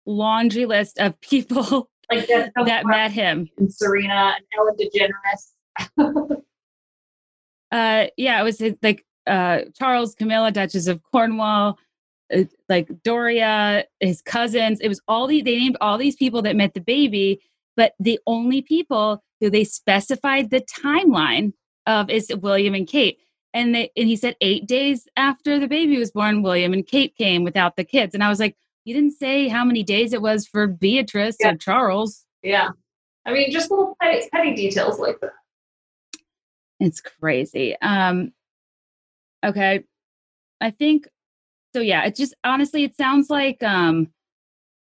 laundry 0.06 0.66
list 0.66 1.00
of 1.00 1.20
people 1.22 1.90
Like 2.12 2.28
that, 2.28 2.52
that 2.66 2.86
met 2.88 3.12
him. 3.12 3.50
and 3.58 3.72
Serena 3.74 4.36
and 4.36 4.46
Ellen 4.58 4.76
DeGeneres. 4.78 6.42
uh 7.72 8.08
yeah 8.18 8.40
it 8.40 8.44
was 8.44 8.62
like 8.82 9.06
uh 9.28 9.60
charles 9.78 10.16
camilla 10.16 10.52
duchess 10.52 10.88
of 10.88 11.02
cornwall 11.12 11.78
like 12.68 12.90
doria 13.04 13.86
his 14.00 14.22
cousins 14.22 14.80
it 14.82 14.88
was 14.88 15.02
all 15.08 15.28
the 15.28 15.42
they 15.42 15.56
named 15.58 15.78
all 15.82 15.98
these 15.98 16.16
people 16.16 16.42
that 16.42 16.56
met 16.56 16.74
the 16.74 16.82
baby 16.82 17.42
but 17.76 17.94
the 18.00 18.20
only 18.28 18.62
people 18.62 19.24
who 19.40 19.50
they 19.50 19.64
specified 19.64 20.50
the 20.50 20.62
timeline 20.62 21.54
of 21.88 22.10
is 22.10 22.32
william 22.42 22.74
and 22.76 22.88
kate 22.88 23.18
and 23.54 23.74
they 23.74 23.90
and 23.98 24.08
he 24.08 24.16
said 24.16 24.36
eight 24.42 24.68
days 24.68 25.08
after 25.18 25.60
the 25.60 25.68
baby 25.68 25.98
was 25.98 26.12
born 26.12 26.44
william 26.44 26.72
and 26.74 26.86
kate 26.88 27.16
came 27.18 27.44
without 27.44 27.76
the 27.76 27.84
kids 27.84 28.14
and 28.14 28.24
i 28.24 28.30
was 28.30 28.40
like 28.40 28.56
you 28.86 28.94
didn't 28.94 29.12
say 29.18 29.48
how 29.48 29.66
many 29.66 29.82
days 29.84 30.14
it 30.14 30.22
was 30.22 30.48
for 30.48 30.68
beatrice 30.68 31.36
Yeah. 31.40 31.52
or 31.54 31.56
charles 31.58 32.26
Yeah. 32.44 32.70
I 33.26 33.34
mean, 33.34 33.52
just 33.52 33.70
little 33.70 33.96
petty, 34.02 34.28
petty 34.34 34.56
details 34.56 34.98
like 34.98 35.20
that. 35.20 35.34
It's 36.80 37.02
crazy. 37.02 37.76
Um 37.82 38.32
okay. 39.46 39.84
I 40.62 40.72
think 40.72 41.08
so 41.74 41.82
yeah, 41.82 42.06
it 42.06 42.16
just 42.16 42.34
honestly 42.44 42.84
it 42.84 42.96
sounds 42.96 43.30
like 43.30 43.62
um 43.64 44.12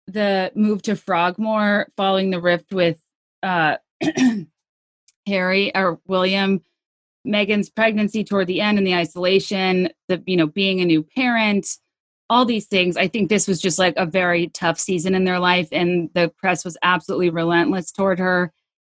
the 0.07 0.53
move 0.55 0.83
to 0.83 0.97
Frogmore 0.97 1.89
following 1.97 2.31
the 2.31 2.41
rift 2.41 2.73
with 2.73 3.01
uh 3.43 3.77
Harry 5.27 5.75
or 5.75 6.01
William, 6.07 6.63
Meghan's 7.27 7.71
pregnancy 7.71 8.23
toward 8.23 8.47
the 8.47 8.61
end 8.61 8.79
and 8.79 8.87
the 8.87 8.95
isolation, 8.95 9.89
the 10.09 10.23
you 10.27 10.37
know, 10.37 10.47
being 10.47 10.81
a 10.81 10.85
new 10.85 11.03
parent, 11.03 11.67
all 12.31 12.45
these 12.45 12.67
things. 12.67 12.97
I 12.97 13.09
think 13.09 13.29
this 13.29 13.49
was 13.49 13.61
just 13.61 13.79
like 13.79 13.95
a 13.97 14.07
very 14.07 14.49
tough 14.49 14.79
season 14.79 15.15
in 15.15 15.25
their 15.25 15.41
life 15.41 15.69
and 15.73 16.11
the 16.15 16.29
press 16.29 16.65
was 16.65 16.77
absolutely 16.83 17.31
relentless 17.31 17.91
toward 17.91 18.19
her 18.19 18.53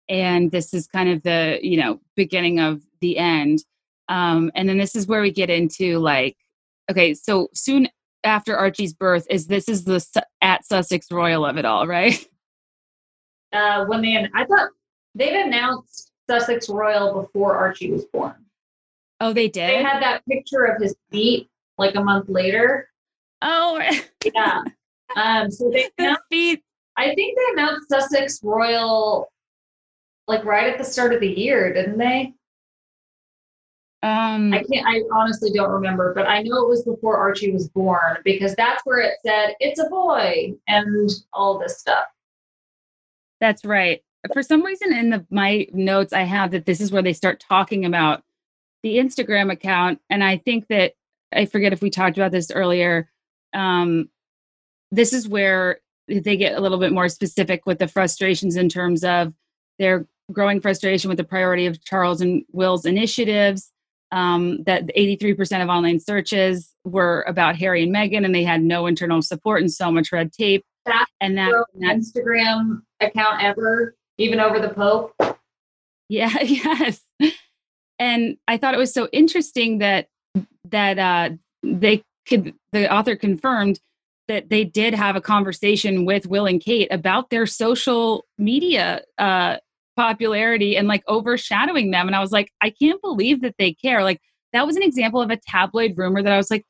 and 0.10 0.51
this 0.51 0.73
is 0.73 0.88
kind 0.88 1.10
of 1.10 1.23
the 1.23 1.60
you 1.61 1.77
know 1.77 1.99
beginning 2.15 2.60
of 2.60 2.81
the 3.01 3.18
end 3.18 3.60
um 4.10 4.51
and 4.55 4.68
then 4.68 4.77
this 4.77 4.95
is 4.95 5.07
where 5.07 5.22
we 5.22 5.31
get 5.31 5.49
into 5.49 5.99
like 5.99 6.38
okay 6.89 7.14
so 7.14 7.49
soon 7.53 7.88
after 8.23 8.57
archie's 8.57 8.93
birth 8.93 9.26
is 9.30 9.47
this 9.47 9.68
is 9.68 9.84
the 9.84 9.99
Su- 9.99 10.22
at 10.41 10.65
sussex 10.65 11.11
royal 11.11 11.45
of 11.45 11.57
it 11.57 11.65
all 11.65 11.88
right 11.88 12.26
Uh, 13.53 13.85
when 13.85 14.01
they, 14.01 14.18
I 14.34 14.45
thought 14.45 14.69
they'd 15.14 15.39
announced 15.39 16.11
Sussex 16.27 16.69
Royal 16.69 17.22
before 17.22 17.55
Archie 17.55 17.91
was 17.91 18.03
born. 18.05 18.34
oh 19.19 19.31
they 19.31 19.47
did. 19.47 19.69
They 19.69 19.84
had 19.84 20.01
that 20.01 20.26
picture 20.26 20.64
of 20.64 20.81
his 20.81 20.95
feet 21.11 21.49
like 21.77 21.93
a 21.93 22.03
month 22.03 22.30
later. 22.30 22.89
oh 23.43 23.80
Yeah. 24.34 24.64
Um, 25.15 25.51
so 25.51 25.69
they 25.69 25.84
the 25.99 26.05
announced, 26.05 26.22
feet 26.31 26.64
I 26.97 27.14
think 27.14 27.38
they 27.38 27.53
announced 27.53 27.89
Sussex 27.89 28.39
Royal 28.41 29.31
like 30.27 30.43
right 30.45 30.72
at 30.72 30.80
the 30.80 30.84
start 30.84 31.14
of 31.14 31.19
the 31.19 31.30
year, 31.30 31.72
didn't 31.73 31.99
they? 31.99 32.34
Um 34.03 34.53
I 34.53 34.63
can't. 34.63 34.85
I 34.85 35.01
honestly 35.13 35.51
don't 35.51 35.71
remember, 35.71 36.13
but 36.13 36.27
I 36.27 36.41
know 36.41 36.61
it 36.63 36.69
was 36.69 36.84
before 36.84 37.17
Archie 37.17 37.51
was 37.51 37.69
born 37.69 38.17
because 38.23 38.53
that's 38.55 38.85
where 38.85 38.99
it 38.99 39.15
said 39.25 39.55
it's 39.59 39.80
a 39.80 39.89
boy 39.89 40.53
and 40.67 41.09
all 41.31 41.57
this 41.57 41.80
stuff. 41.80 42.05
That's 43.39 43.65
right. 43.65 44.01
For 44.31 44.43
some 44.43 44.63
reason, 44.63 44.93
in 44.93 45.09
the 45.09 45.25
my 45.30 45.67
notes, 45.73 46.13
I 46.13 46.23
have 46.23 46.51
that 46.51 46.65
this 46.65 46.80
is 46.80 46.91
where 46.91 47.01
they 47.01 47.13
start 47.13 47.39
talking 47.39 47.85
about 47.85 48.23
the 48.84 48.97
Instagram 48.97 49.51
account, 49.51 49.99
and 50.09 50.23
I 50.23 50.38
think 50.38 50.67
that 50.67 50.93
I 51.34 51.45
forget 51.45 51.73
if 51.73 51.81
we 51.81 51.89
talked 51.89 52.17
about 52.17 52.31
this 52.31 52.51
earlier. 52.51 53.09
Um, 53.53 54.09
this 54.91 55.11
is 55.11 55.27
where 55.27 55.80
they 56.07 56.38
get 56.38 56.57
a 56.57 56.61
little 56.61 56.77
bit 56.77 56.91
more 56.91 57.09
specific 57.09 57.65
with 57.65 57.80
the 57.80 57.88
frustrations 57.88 58.55
in 58.55 58.69
terms 58.69 59.03
of 59.03 59.34
their 59.80 60.07
growing 60.31 60.61
frustration 60.61 61.09
with 61.09 61.17
the 61.17 61.23
priority 61.23 61.65
of 61.65 61.84
Charles 61.84 62.21
and 62.21 62.43
Will's 62.51 62.85
initiatives. 62.85 63.73
Um, 64.14 64.61
that 64.64 64.95
83% 64.95 65.64
of 65.64 65.69
online 65.69 65.99
searches 65.99 66.72
were 66.84 67.26
about 67.27 67.56
Harry 67.56 67.81
and 67.81 67.94
Meghan, 67.94 68.23
and 68.23 68.35
they 68.35 68.44
had 68.44 68.61
no 68.61 68.85
internal 68.85 69.23
support 69.23 69.61
and 69.61 69.72
so 69.72 69.91
much 69.91 70.11
red 70.11 70.31
tape. 70.31 70.64
That 70.85 71.07
and 71.19 71.35
that, 71.38 71.52
that 71.80 71.98
Instagram 71.98 72.84
account 72.99 73.41
ever, 73.41 73.95
even 74.19 74.40
over 74.40 74.60
the 74.60 74.69
Pope. 74.69 75.14
Yeah, 76.10 76.31
yes. 76.41 77.02
And 77.98 78.38
I 78.48 78.57
thought 78.57 78.76
it 78.76 78.77
was 78.77 78.94
so 78.94 79.07
interesting 79.11 79.80
that 79.80 80.07
that 80.69 80.99
uh 80.99 81.35
they 81.64 82.03
could 82.27 82.53
the 82.72 82.94
author 82.94 83.15
confirmed 83.15 83.80
that 84.27 84.49
they 84.49 84.64
did 84.64 84.94
have 84.94 85.15
a 85.15 85.22
conversation 85.22 86.06
with 86.06 86.27
Will 86.27 86.45
and 86.45 86.61
Kate 86.61 86.88
about 86.91 87.30
their 87.30 87.45
social 87.45 88.26
media 88.38 89.02
uh 89.18 89.57
popularity 89.95 90.76
and 90.76 90.88
like 90.88 91.03
overshadowing 91.07 91.91
them 91.91 92.07
and 92.07 92.15
I 92.15 92.20
was 92.20 92.32
like 92.32 92.52
I 92.61 92.70
can't 92.70 93.02
believe 93.02 93.41
that 93.41 93.56
they 93.57 93.74
care. 93.74 94.03
Like 94.03 94.22
that 94.53 94.65
was 94.65 94.76
an 94.76 94.84
example 94.84 95.22
of 95.22 95.30
a 95.30 95.38
tabloid 95.38 95.94
rumor 95.98 96.22
that 96.24 96.34
I 96.34 96.38
was 96.38 96.52
like 96.52 96.65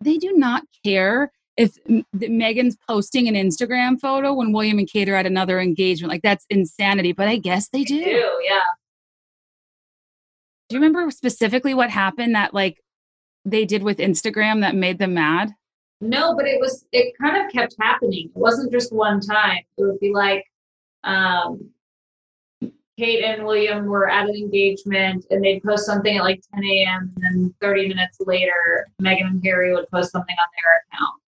they 0.00 0.18
do 0.18 0.32
not 0.32 0.64
care 0.84 1.30
if 1.56 1.76
Meghan's 2.14 2.76
posting 2.86 3.28
an 3.28 3.34
Instagram 3.34 3.98
photo 3.98 4.34
when 4.34 4.52
William 4.52 4.78
and 4.78 4.88
Kate 4.88 5.08
are 5.08 5.14
at 5.14 5.26
another 5.26 5.58
engagement. 5.58 6.12
Like 6.12 6.22
that's 6.22 6.44
insanity, 6.50 7.12
but 7.12 7.28
I 7.28 7.36
guess 7.36 7.68
they 7.68 7.82
do. 7.82 7.94
Ew, 7.94 8.42
yeah. 8.44 8.60
Do 10.68 10.76
you 10.76 10.80
remember 10.80 11.10
specifically 11.10 11.74
what 11.74 11.90
happened 11.90 12.34
that 12.34 12.52
like 12.52 12.82
they 13.44 13.64
did 13.64 13.82
with 13.82 13.98
Instagram 13.98 14.60
that 14.62 14.74
made 14.74 14.98
them 14.98 15.14
mad? 15.14 15.52
No, 16.00 16.34
but 16.36 16.46
it 16.46 16.60
was 16.60 16.84
it 16.92 17.14
kind 17.20 17.42
of 17.42 17.50
kept 17.50 17.74
happening. 17.80 18.30
It 18.34 18.38
wasn't 18.38 18.72
just 18.72 18.92
one 18.92 19.20
time. 19.20 19.60
It 19.78 19.84
would 19.84 20.00
be 20.00 20.12
like 20.12 20.44
um 21.04 21.70
Kate 22.98 23.22
and 23.22 23.44
William 23.44 23.86
were 23.86 24.08
at 24.08 24.28
an 24.28 24.34
engagement 24.34 25.26
and 25.30 25.44
they'd 25.44 25.62
post 25.62 25.84
something 25.84 26.16
at 26.16 26.24
like 26.24 26.40
10 26.54 26.64
a.m. 26.64 27.12
and 27.16 27.24
then 27.24 27.54
30 27.60 27.88
minutes 27.88 28.18
later, 28.20 28.88
Meghan 29.02 29.26
and 29.26 29.44
Harry 29.44 29.74
would 29.74 29.88
post 29.90 30.12
something 30.12 30.34
on 30.38 30.48
their 30.56 30.82
account. 30.88 31.20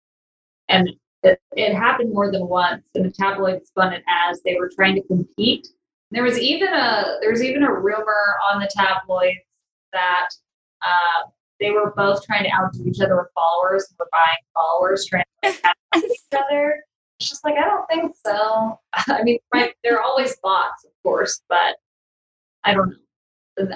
And 0.69 0.91
it, 1.23 1.41
it 1.53 1.75
happened 1.75 2.13
more 2.13 2.31
than 2.31 2.47
once, 2.47 2.85
and 2.95 3.05
the 3.05 3.11
tabloid 3.11 3.67
spun 3.67 3.93
it 3.93 4.05
as 4.09 4.41
they 4.43 4.57
were 4.57 4.71
trying 4.75 4.95
to 4.95 5.03
compete. 5.03 5.67
There 6.13 6.23
was 6.23 6.39
even 6.39 6.69
a 6.69 7.19
there 7.21 7.31
was 7.31 7.43
even 7.43 7.65
a 7.65 7.73
rumor 7.73 8.37
on 8.53 8.61
the 8.61 8.71
tabloids 8.73 9.39
that 9.93 10.29
uh, 10.83 11.29
they 11.59 11.71
were 11.71 11.93
both 11.97 12.25
trying 12.25 12.45
to 12.45 12.53
outdo 12.53 12.85
each 12.87 13.01
other 13.01 13.17
with 13.17 13.27
followers 13.35 13.87
and 13.89 13.99
were 13.99 14.09
buying 14.13 14.37
followers, 14.55 15.07
trying 15.07 15.25
to 15.43 15.49
outdo 15.95 16.07
each 16.07 16.21
other. 16.33 16.85
It's 17.19 17.29
just 17.31 17.45
like 17.45 17.55
I 17.57 17.65
don't 17.65 17.87
think 17.89 18.15
so. 18.25 18.79
I 19.09 19.23
mean, 19.23 19.39
right, 19.55 19.75
they're 19.83 20.03
always 20.03 20.37
bots, 20.43 20.85
of 20.85 20.91
course, 21.03 21.43
but 21.49 21.77
I 22.65 22.75
don't 22.75 22.91
know. 22.91 22.97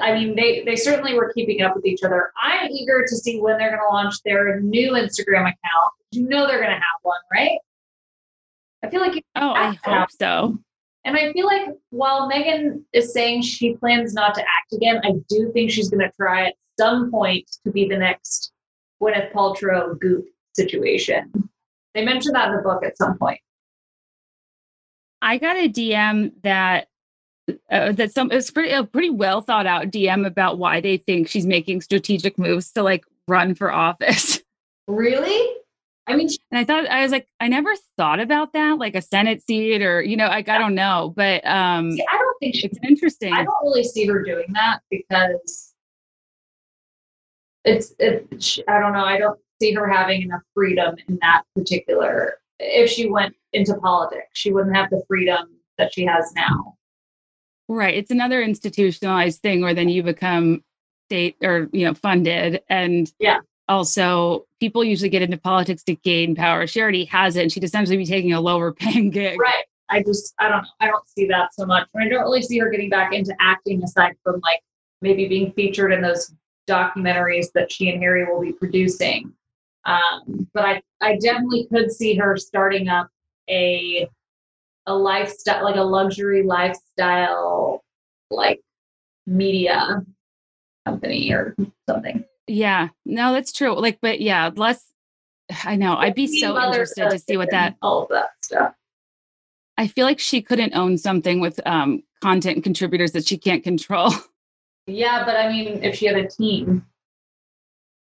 I 0.00 0.12
mean, 0.12 0.36
they 0.36 0.62
they 0.64 0.76
certainly 0.76 1.14
were 1.14 1.32
keeping 1.32 1.62
up 1.62 1.74
with 1.74 1.86
each 1.86 2.02
other. 2.02 2.32
I'm 2.40 2.70
eager 2.70 3.02
to 3.06 3.16
see 3.16 3.40
when 3.40 3.56
they're 3.56 3.70
going 3.70 3.80
to 3.80 3.94
launch 3.94 4.22
their 4.24 4.60
new 4.60 4.92
Instagram 4.92 5.42
account. 5.42 5.92
You 6.12 6.28
know 6.28 6.46
they're 6.46 6.58
going 6.58 6.68
to 6.70 6.74
have 6.74 7.00
one, 7.02 7.20
right? 7.32 7.58
I 8.82 8.90
feel 8.90 9.00
like 9.00 9.14
you 9.14 9.22
Oh, 9.36 9.52
I 9.52 9.78
hope 9.84 10.10
so. 10.10 10.58
and 11.04 11.16
I 11.16 11.32
feel 11.32 11.46
like 11.46 11.68
while 11.90 12.30
Meghan 12.30 12.82
is 12.92 13.12
saying 13.12 13.42
she 13.42 13.74
plans 13.74 14.12
not 14.12 14.34
to 14.34 14.42
act 14.42 14.72
again, 14.74 15.00
I 15.02 15.12
do 15.28 15.50
think 15.52 15.70
she's 15.70 15.88
going 15.88 16.00
to 16.00 16.12
try 16.16 16.48
at 16.48 16.54
some 16.78 17.10
point 17.10 17.50
to 17.64 17.70
be 17.70 17.88
the 17.88 17.96
next 17.96 18.52
Gwyneth 19.02 19.32
Paltrow 19.32 19.98
goop 19.98 20.26
situation. 20.54 21.30
They 21.94 22.04
mentioned 22.04 22.34
that 22.34 22.48
in 22.50 22.56
the 22.56 22.62
book 22.62 22.84
at 22.84 22.96
some 22.96 23.18
point. 23.18 23.40
I 25.22 25.38
got 25.38 25.56
a 25.56 25.68
DM 25.68 26.32
that 26.42 26.88
uh, 27.70 27.92
that 27.92 28.12
some 28.12 28.30
it's 28.30 28.50
pretty 28.50 28.70
a 28.70 28.84
pretty 28.84 29.10
well 29.10 29.40
thought 29.40 29.66
out 29.66 29.86
DM 29.86 30.26
about 30.26 30.58
why 30.58 30.80
they 30.80 30.98
think 30.98 31.28
she's 31.28 31.46
making 31.46 31.80
strategic 31.80 32.38
moves 32.38 32.72
to 32.72 32.82
like 32.82 33.04
run 33.28 33.54
for 33.54 33.72
office. 33.72 34.40
Really? 34.88 35.56
I 36.08 36.16
mean, 36.16 36.28
And 36.50 36.58
I 36.58 36.64
thought 36.64 36.88
I 36.88 37.02
was 37.02 37.12
like 37.12 37.28
I 37.38 37.46
never 37.46 37.72
thought 37.96 38.18
about 38.18 38.54
that 38.54 38.78
like 38.78 38.96
a 38.96 39.02
senate 39.02 39.40
seat 39.40 39.82
or 39.82 40.02
you 40.02 40.16
know 40.16 40.26
like 40.26 40.48
I 40.48 40.58
don't 40.58 40.74
know, 40.74 41.12
but 41.14 41.46
um 41.46 41.92
see, 41.92 42.04
I 42.12 42.18
don't 42.18 42.36
think 42.40 42.56
she. 42.56 42.66
it's 42.66 42.78
interesting. 42.82 43.32
I 43.32 43.44
don't 43.44 43.54
really 43.62 43.84
see 43.84 44.04
her 44.06 44.24
doing 44.24 44.46
that 44.54 44.80
because 44.90 45.74
it's. 47.64 47.94
It, 48.00 48.42
she, 48.42 48.66
I 48.66 48.80
don't 48.80 48.94
know. 48.94 49.04
I 49.04 49.18
don't 49.18 49.38
see 49.60 49.72
her 49.74 49.88
having 49.88 50.22
enough 50.22 50.42
freedom 50.54 50.96
in 51.08 51.18
that 51.20 51.42
particular. 51.54 52.38
If 52.58 52.90
she 52.90 53.08
went 53.08 53.34
into 53.52 53.74
politics, 53.74 54.28
she 54.32 54.52
wouldn't 54.52 54.74
have 54.76 54.90
the 54.90 55.02
freedom 55.08 55.48
that 55.78 55.92
she 55.94 56.04
has 56.04 56.32
now. 56.34 56.76
Right. 57.68 57.94
It's 57.94 58.10
another 58.10 58.42
institutionalized 58.42 59.40
thing 59.40 59.60
where 59.62 59.74
then 59.74 59.88
you 59.88 60.02
become 60.02 60.62
state 61.08 61.36
or, 61.42 61.68
you 61.72 61.86
know, 61.86 61.94
funded. 61.94 62.62
And 62.68 63.10
Yeah. 63.18 63.38
also 63.68 64.46
people 64.60 64.82
usually 64.84 65.08
get 65.08 65.22
into 65.22 65.36
politics 65.38 65.82
to 65.84 65.94
gain 65.96 66.34
power. 66.34 66.66
She 66.66 66.80
already 66.82 67.04
has 67.06 67.36
it 67.36 67.42
and 67.42 67.52
she'd 67.52 67.64
essentially 67.64 67.96
be 67.96 68.06
taking 68.06 68.32
a 68.32 68.40
lower 68.40 68.72
paying 68.74 69.10
gig. 69.10 69.38
Right. 69.40 69.64
I 69.88 70.02
just 70.02 70.34
I 70.38 70.48
don't 70.48 70.62
know. 70.62 70.68
I 70.80 70.86
don't 70.86 71.08
see 71.08 71.26
that 71.28 71.54
so 71.54 71.66
much. 71.66 71.88
And 71.94 72.04
I 72.04 72.08
don't 72.08 72.22
really 72.22 72.42
see 72.42 72.58
her 72.58 72.70
getting 72.70 72.90
back 72.90 73.12
into 73.12 73.34
acting 73.40 73.82
aside 73.82 74.14
from 74.22 74.40
like 74.42 74.60
maybe 75.02 75.26
being 75.28 75.52
featured 75.52 75.92
in 75.92 76.00
those 76.02 76.32
documentaries 76.68 77.46
that 77.54 77.72
she 77.72 77.90
and 77.90 78.00
Harry 78.00 78.24
will 78.24 78.40
be 78.40 78.52
producing. 78.52 79.32
Um, 79.84 80.48
but 80.52 80.64
I 80.64 80.82
I 81.00 81.16
definitely 81.16 81.66
could 81.72 81.90
see 81.90 82.14
her 82.16 82.36
starting 82.36 82.88
up 82.88 83.08
a 83.48 84.08
a 84.86 84.94
lifestyle 84.94 85.64
like 85.64 85.76
a 85.76 85.82
luxury 85.82 86.42
lifestyle 86.42 87.84
like 88.30 88.60
media 89.26 90.04
company 90.86 91.32
or 91.32 91.54
something. 91.88 92.24
Yeah. 92.46 92.88
No, 93.04 93.32
that's 93.32 93.52
true. 93.52 93.78
Like, 93.78 93.98
but 94.00 94.20
yeah, 94.20 94.50
less 94.54 94.84
I 95.64 95.76
know. 95.76 95.96
I'd 95.96 96.14
be 96.14 96.26
so 96.26 96.60
interested 96.60 97.10
to 97.10 97.18
see 97.18 97.36
what 97.36 97.50
that 97.50 97.76
all 97.82 98.02
of 98.02 98.08
that 98.10 98.30
stuff. 98.42 98.74
I 99.76 99.86
feel 99.86 100.04
like 100.04 100.18
she 100.18 100.42
couldn't 100.42 100.74
own 100.74 100.98
something 100.98 101.40
with 101.40 101.60
um 101.66 102.02
content 102.20 102.62
contributors 102.62 103.12
that 103.12 103.26
she 103.26 103.38
can't 103.38 103.64
control. 103.64 104.12
Yeah, 104.86 105.24
but 105.24 105.36
I 105.36 105.48
mean 105.48 105.84
if 105.84 105.94
she 105.96 106.06
had 106.06 106.16
a 106.16 106.26
team. 106.26 106.84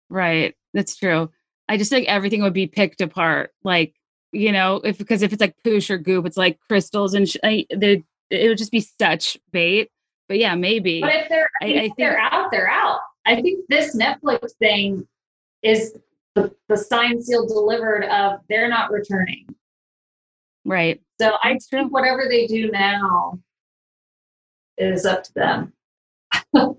Right. 0.09 0.55
That's 0.73 0.97
true. 0.97 1.31
I 1.69 1.77
just 1.77 1.91
think 1.91 2.09
everything 2.09 2.43
would 2.43 2.53
be 2.55 2.67
picked 2.67 3.01
apart. 3.01 3.51
Like, 3.65 3.95
you 4.33 4.53
know, 4.53 4.77
if 4.85 4.99
because 4.99 5.23
if 5.23 5.33
it's 5.33 5.41
like 5.41 5.55
poosh 5.65 5.91
or 5.91 5.99
goop, 5.99 6.27
it's 6.27 6.37
like 6.37 6.59
crystals 6.69 7.15
and 7.15 7.29
sh- 7.29 7.37
I, 7.45 7.67
they- 7.75 8.05
it 8.31 8.49
would 8.49 8.59
just 8.59 8.73
be 8.73 8.81
such 8.81 9.39
bait. 9.53 9.91
But 10.29 10.39
yeah, 10.39 10.55
maybe. 10.55 11.01
But 11.01 11.15
if 11.15 11.29
they're 11.29 11.49
I- 11.63 11.67
if 11.67 11.77
I 11.77 11.81
think- 11.81 11.97
they're 11.97 12.19
out, 12.19 12.51
they're 12.51 12.69
out. 12.71 13.01
I 13.27 13.41
think 13.43 13.65
this 13.69 13.97
Netflix 13.97 14.53
thing 14.59 15.07
is 15.63 15.95
the, 16.35 16.55
the 16.69 16.77
sign 16.77 17.21
seal 17.23 17.47
delivered 17.47 18.05
of 18.05 18.41
they're 18.49 18.69
not 18.69 18.91
returning. 18.91 19.47
right. 20.65 21.01
So 21.21 21.37
I 21.43 21.53
That's 21.55 21.69
true. 21.69 21.81
think 21.81 21.93
whatever 21.93 22.27
they 22.31 22.47
do 22.47 22.71
now 22.71 23.39
is 24.77 25.05
up 25.07 25.25
to 25.25 25.35
them. 25.35 25.73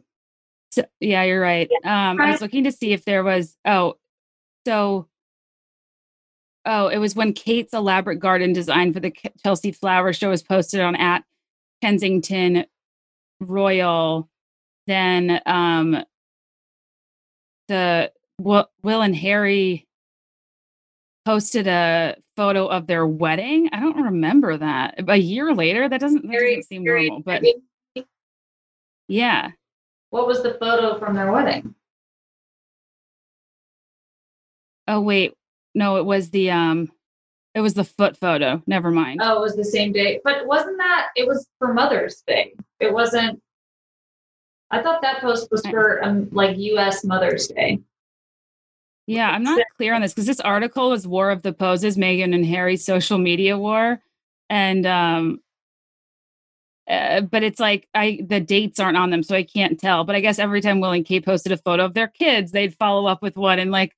So, 0.72 0.86
yeah, 1.00 1.24
you're 1.24 1.42
right. 1.42 1.68
Um, 1.84 2.22
I 2.22 2.30
was 2.30 2.42
looking 2.42 2.66
to 2.66 2.72
see 2.72 2.94
if 2.94 3.04
there 3.04 3.24
was. 3.24 3.58
Oh, 3.66 3.96
so. 4.70 5.08
Oh, 6.66 6.90
it 6.90 7.00
was 7.00 7.16
when 7.16 7.34
Kate's 7.34 7.74
elaborate 7.74 8.20
garden 8.20 8.54
design 8.54 8.94
for 8.94 9.00
the 9.00 9.12
Chelsea 9.44 9.72
Flower 9.72 10.14
Show 10.14 10.30
was 10.30 10.44
posted 10.44 10.82
on 10.82 10.96
at 10.96 11.24
Kensington 11.82 12.66
royal, 13.40 14.30
then 14.86 15.42
um, 15.48 16.04
the 17.70 18.12
Will, 18.40 18.70
Will 18.84 19.02
and 19.02 19.16
Harry 19.16 19.88
posted 21.26 21.66
a 21.66 22.18
photo 22.36 22.68
of 22.68 22.86
their 22.86 23.08
wedding. 23.08 23.70
I 23.72 23.80
don't 23.80 24.04
remember 24.04 24.58
that. 24.58 24.96
A 25.08 25.18
year 25.18 25.56
later, 25.56 25.90
that 25.90 26.00
doesn't, 26.00 26.28
that 26.28 26.40
doesn't 26.40 26.64
seem 26.64 26.84
normal, 26.84 27.22
but 27.22 27.42
yeah. 29.08 29.52
What 30.12 30.28
was 30.28 30.44
the 30.44 30.56
photo 30.56 31.00
from 31.00 31.16
their 31.16 31.32
wedding? 31.32 31.74
Oh 34.90 35.00
wait, 35.00 35.36
no, 35.76 35.98
it 35.98 36.06
was 36.06 36.32
the 36.32 36.50
um, 36.52 36.92
it 37.54 37.62
was 37.62 37.76
the 37.76 37.84
foot 37.84 38.18
photo. 38.18 38.62
Never 38.68 38.90
mind. 38.90 39.22
Oh, 39.24 39.38
it 39.38 39.42
was 39.42 39.56
the 39.56 39.64
same 39.64 39.94
day. 39.94 40.20
But 40.24 40.48
wasn't 40.48 40.78
that 40.80 41.10
it 41.16 41.28
was 41.28 41.48
for 41.60 41.74
Mother's 41.74 42.24
Day? 42.28 42.56
It 42.80 42.92
wasn't 42.92 43.42
I 44.72 44.82
thought 44.82 45.02
that 45.02 45.22
post 45.22 45.50
was 45.52 45.62
for 45.68 46.04
um 46.04 46.28
like 46.32 46.58
US 46.58 47.04
Mother's 47.04 47.48
Day. 47.48 47.80
Yeah, 49.08 49.30
I'm 49.30 49.44
not 49.44 49.60
clear 49.78 49.94
on 49.94 50.02
this 50.02 50.14
because 50.14 50.28
this 50.28 50.40
article 50.40 50.90
was 50.90 51.08
War 51.08 51.32
of 51.32 51.42
the 51.42 51.54
Poses, 51.54 51.98
Meghan 51.98 52.36
and 52.36 52.46
Harry's 52.46 52.86
social 52.86 53.18
media 53.18 53.58
war. 53.58 54.02
And 54.50 54.86
um 54.86 55.40
uh, 56.88 57.22
but 57.22 57.44
it's 57.44 57.60
like 57.60 57.88
I 57.94 58.20
the 58.28 58.40
dates 58.40 58.80
aren't 58.80 58.98
on 58.98 59.12
them, 59.12 59.22
so 59.22 59.36
I 59.36 59.44
can't 59.44 59.80
tell. 59.80 60.04
But 60.04 60.16
I 60.16 60.20
guess 60.20 60.40
every 60.40 60.62
time 60.62 60.80
Will 60.80 60.92
and 60.92 61.06
Kate 61.06 61.26
posted 61.26 61.52
a 61.52 61.58
photo 61.58 61.86
of 61.86 61.94
their 61.94 62.08
kids, 62.08 62.52
they'd 62.52 62.76
follow 62.76 63.08
up 63.08 63.22
with 63.22 63.38
one 63.38 63.60
and 63.60 63.72
like 63.72 63.96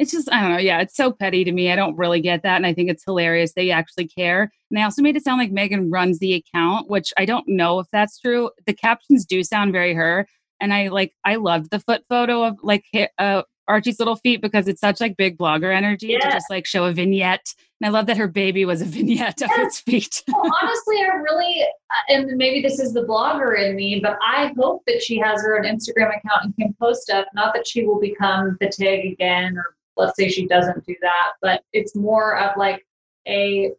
it's 0.00 0.12
just 0.12 0.32
I 0.32 0.40
don't 0.40 0.52
know. 0.52 0.58
Yeah, 0.58 0.80
it's 0.80 0.96
so 0.96 1.12
petty 1.12 1.44
to 1.44 1.52
me. 1.52 1.70
I 1.70 1.76
don't 1.76 1.96
really 1.96 2.22
get 2.22 2.42
that, 2.42 2.56
and 2.56 2.66
I 2.66 2.72
think 2.72 2.88
it's 2.88 3.04
hilarious. 3.04 3.52
They 3.52 3.70
actually 3.70 4.08
care, 4.08 4.42
and 4.70 4.78
they 4.78 4.82
also 4.82 5.02
made 5.02 5.14
it 5.14 5.22
sound 5.22 5.38
like 5.38 5.52
Meghan 5.52 5.92
runs 5.92 6.18
the 6.18 6.32
account, 6.32 6.88
which 6.88 7.12
I 7.18 7.26
don't 7.26 7.46
know 7.46 7.78
if 7.80 7.86
that's 7.92 8.18
true. 8.18 8.50
The 8.66 8.72
captions 8.72 9.26
do 9.26 9.44
sound 9.44 9.72
very 9.72 9.92
her, 9.92 10.26
and 10.58 10.72
I 10.72 10.88
like 10.88 11.12
I 11.22 11.36
loved 11.36 11.70
the 11.70 11.80
foot 11.80 12.02
photo 12.08 12.44
of 12.44 12.56
like 12.62 12.86
uh, 13.18 13.42
Archie's 13.68 13.98
little 13.98 14.16
feet 14.16 14.40
because 14.40 14.68
it's 14.68 14.80
such 14.80 15.02
like 15.02 15.18
big 15.18 15.36
blogger 15.36 15.74
energy 15.76 16.16
to 16.18 16.30
just 16.30 16.48
like 16.48 16.64
show 16.64 16.86
a 16.86 16.94
vignette, 16.94 17.54
and 17.78 17.86
I 17.86 17.90
love 17.90 18.06
that 18.06 18.16
her 18.16 18.26
baby 18.26 18.64
was 18.64 18.80
a 18.80 18.86
vignette 18.86 19.42
of 19.42 19.50
its 19.58 19.80
feet. 19.80 20.24
well, 20.28 20.50
honestly, 20.62 20.96
I 20.96 21.14
really, 21.16 21.62
uh, 21.62 22.14
and 22.14 22.38
maybe 22.38 22.62
this 22.62 22.78
is 22.78 22.94
the 22.94 23.04
blogger 23.04 23.62
in 23.62 23.76
me, 23.76 24.00
but 24.02 24.16
I 24.26 24.54
hope 24.56 24.82
that 24.86 25.02
she 25.02 25.18
has 25.18 25.42
her 25.42 25.58
own 25.58 25.66
Instagram 25.66 26.08
account 26.08 26.44
and 26.44 26.56
can 26.56 26.74
post 26.80 27.02
stuff. 27.02 27.26
Not 27.34 27.52
that 27.52 27.68
she 27.68 27.84
will 27.84 28.00
become 28.00 28.56
the 28.60 28.68
tag 28.68 29.04
again, 29.04 29.58
or 29.58 29.76
let's 29.96 30.16
say 30.16 30.28
she 30.28 30.46
doesn't 30.46 30.86
do 30.86 30.94
that, 31.02 31.32
but 31.42 31.62
it's 31.72 31.94
more 31.94 32.38
of 32.38 32.56
like 32.56 32.86
a, 33.26 33.70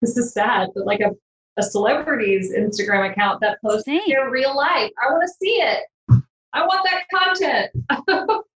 this 0.00 0.16
is 0.16 0.32
sad, 0.32 0.68
but 0.74 0.86
like 0.86 1.00
a, 1.00 1.10
a 1.56 1.62
celebrity's 1.62 2.52
Instagram 2.52 3.10
account 3.10 3.40
that 3.40 3.58
posts 3.62 3.84
Same. 3.84 4.00
their 4.06 4.30
real 4.30 4.56
life. 4.56 4.90
I 5.02 5.10
want 5.10 5.22
to 5.22 5.34
see 5.40 5.54
it. 5.54 5.84
I 6.52 6.66
want 6.66 6.86
that 6.90 7.04
content. 7.18 8.40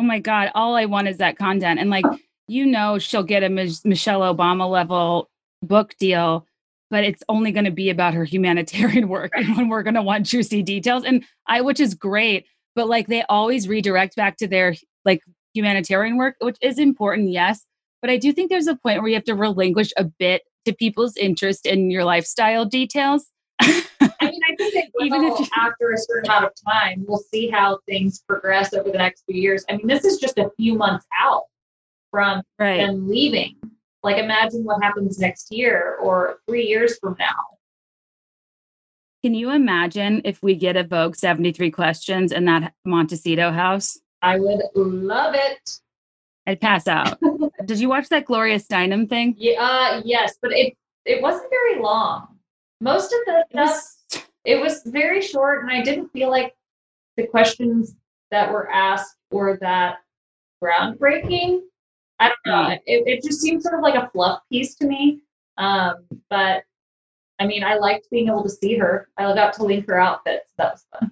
Oh 0.00 0.02
my 0.02 0.18
God. 0.18 0.50
All 0.54 0.76
I 0.76 0.86
want 0.86 1.08
is 1.08 1.18
that 1.18 1.36
content. 1.36 1.78
And 1.78 1.90
like, 1.90 2.06
you 2.48 2.64
know, 2.64 2.98
she'll 2.98 3.22
get 3.22 3.42
a 3.42 3.50
Mich- 3.50 3.84
Michelle 3.84 4.20
Obama 4.20 4.68
level 4.70 5.28
book 5.62 5.94
deal, 5.98 6.46
but 6.90 7.04
it's 7.04 7.22
only 7.28 7.52
going 7.52 7.66
to 7.66 7.70
be 7.70 7.90
about 7.90 8.14
her 8.14 8.24
humanitarian 8.24 9.08
work 9.10 9.32
and 9.34 9.56
when 9.56 9.68
we're 9.68 9.82
going 9.82 9.94
to 9.94 10.02
want 10.02 10.24
juicy 10.24 10.62
details. 10.62 11.04
And 11.04 11.22
I, 11.46 11.60
which 11.60 11.80
is 11.80 11.94
great, 11.94 12.46
but 12.74 12.88
like 12.88 13.08
they 13.08 13.24
always 13.28 13.68
redirect 13.68 14.16
back 14.16 14.38
to 14.38 14.48
their 14.48 14.74
like 15.04 15.22
humanitarian 15.54 16.16
work, 16.16 16.36
which 16.40 16.56
is 16.60 16.78
important, 16.78 17.30
yes. 17.30 17.64
But 18.00 18.10
I 18.10 18.16
do 18.16 18.32
think 18.32 18.50
there's 18.50 18.66
a 18.66 18.76
point 18.76 19.00
where 19.00 19.08
you 19.08 19.14
have 19.14 19.24
to 19.24 19.34
relinquish 19.34 19.92
a 19.96 20.04
bit 20.04 20.42
to 20.64 20.74
people's 20.74 21.16
interest 21.16 21.66
in 21.66 21.90
your 21.90 22.04
lifestyle 22.04 22.64
details. 22.64 23.26
I 23.60 23.84
mean, 24.22 24.40
I 24.48 24.56
think 24.56 24.74
that 24.74 24.84
Even 25.00 25.24
if 25.24 25.40
you- 25.40 25.46
after 25.56 25.90
a 25.90 25.98
certain 25.98 26.30
amount 26.30 26.46
of 26.46 26.52
time, 26.66 27.04
we'll 27.06 27.18
see 27.18 27.48
how 27.48 27.78
things 27.86 28.22
progress 28.26 28.72
over 28.72 28.90
the 28.90 28.98
next 28.98 29.24
few 29.28 29.40
years. 29.40 29.64
I 29.68 29.76
mean, 29.76 29.86
this 29.86 30.04
is 30.04 30.18
just 30.18 30.38
a 30.38 30.50
few 30.56 30.74
months 30.74 31.06
out 31.18 31.44
from 32.10 32.42
right. 32.58 32.78
them 32.78 33.08
leaving. 33.08 33.56
Like, 34.02 34.16
imagine 34.16 34.64
what 34.64 34.82
happens 34.82 35.18
next 35.18 35.52
year 35.52 35.96
or 36.00 36.38
three 36.48 36.66
years 36.66 36.98
from 36.98 37.16
now. 37.18 37.58
Can 39.22 39.34
you 39.34 39.50
imagine 39.50 40.22
if 40.24 40.42
we 40.42 40.54
get 40.54 40.76
a 40.76 40.84
Vogue 40.84 41.14
73 41.14 41.70
questions 41.70 42.32
in 42.32 42.46
that 42.46 42.72
Montecito 42.86 43.52
house? 43.52 43.98
I 44.22 44.38
would 44.38 44.62
love 44.74 45.34
it. 45.34 45.80
I'd 46.46 46.60
pass 46.60 46.88
out. 46.88 47.18
Did 47.64 47.80
you 47.80 47.88
watch 47.88 48.08
that 48.08 48.24
Gloria 48.24 48.58
Steinem 48.58 49.08
thing? 49.08 49.34
Yeah, 49.38 49.62
uh, 49.62 50.02
yes, 50.04 50.36
but 50.40 50.52
it 50.52 50.76
it 51.04 51.22
wasn't 51.22 51.50
very 51.50 51.80
long. 51.80 52.36
Most 52.80 53.12
of 53.12 53.20
the 53.26 53.44
It 53.50 53.56
was, 53.56 53.98
it 54.44 54.60
was 54.60 54.82
very 54.86 55.20
short, 55.20 55.62
and 55.62 55.70
I 55.70 55.82
didn't 55.82 56.08
feel 56.08 56.30
like 56.30 56.54
the 57.16 57.26
questions 57.26 57.94
that 58.30 58.50
were 58.50 58.70
asked 58.70 59.16
were 59.30 59.58
that 59.60 59.98
groundbreaking. 60.62 61.60
I 62.18 62.28
don't 62.28 62.46
know. 62.46 62.70
It, 62.86 63.04
it 63.06 63.22
just 63.22 63.40
seemed 63.40 63.62
sort 63.62 63.74
of 63.74 63.80
like 63.80 63.94
a 63.94 64.10
fluff 64.10 64.40
piece 64.50 64.74
to 64.76 64.86
me. 64.86 65.20
Um, 65.56 66.06
but 66.28 66.64
I 67.38 67.46
mean, 67.46 67.64
I 67.64 67.76
liked 67.76 68.10
being 68.10 68.28
able 68.28 68.42
to 68.42 68.50
see 68.50 68.76
her. 68.76 69.08
I 69.16 69.22
got 69.34 69.54
to 69.54 69.64
link 69.64 69.86
her 69.88 69.98
outfits. 69.98 70.52
That 70.58 70.72
was 70.72 70.86
fun. 70.92 71.10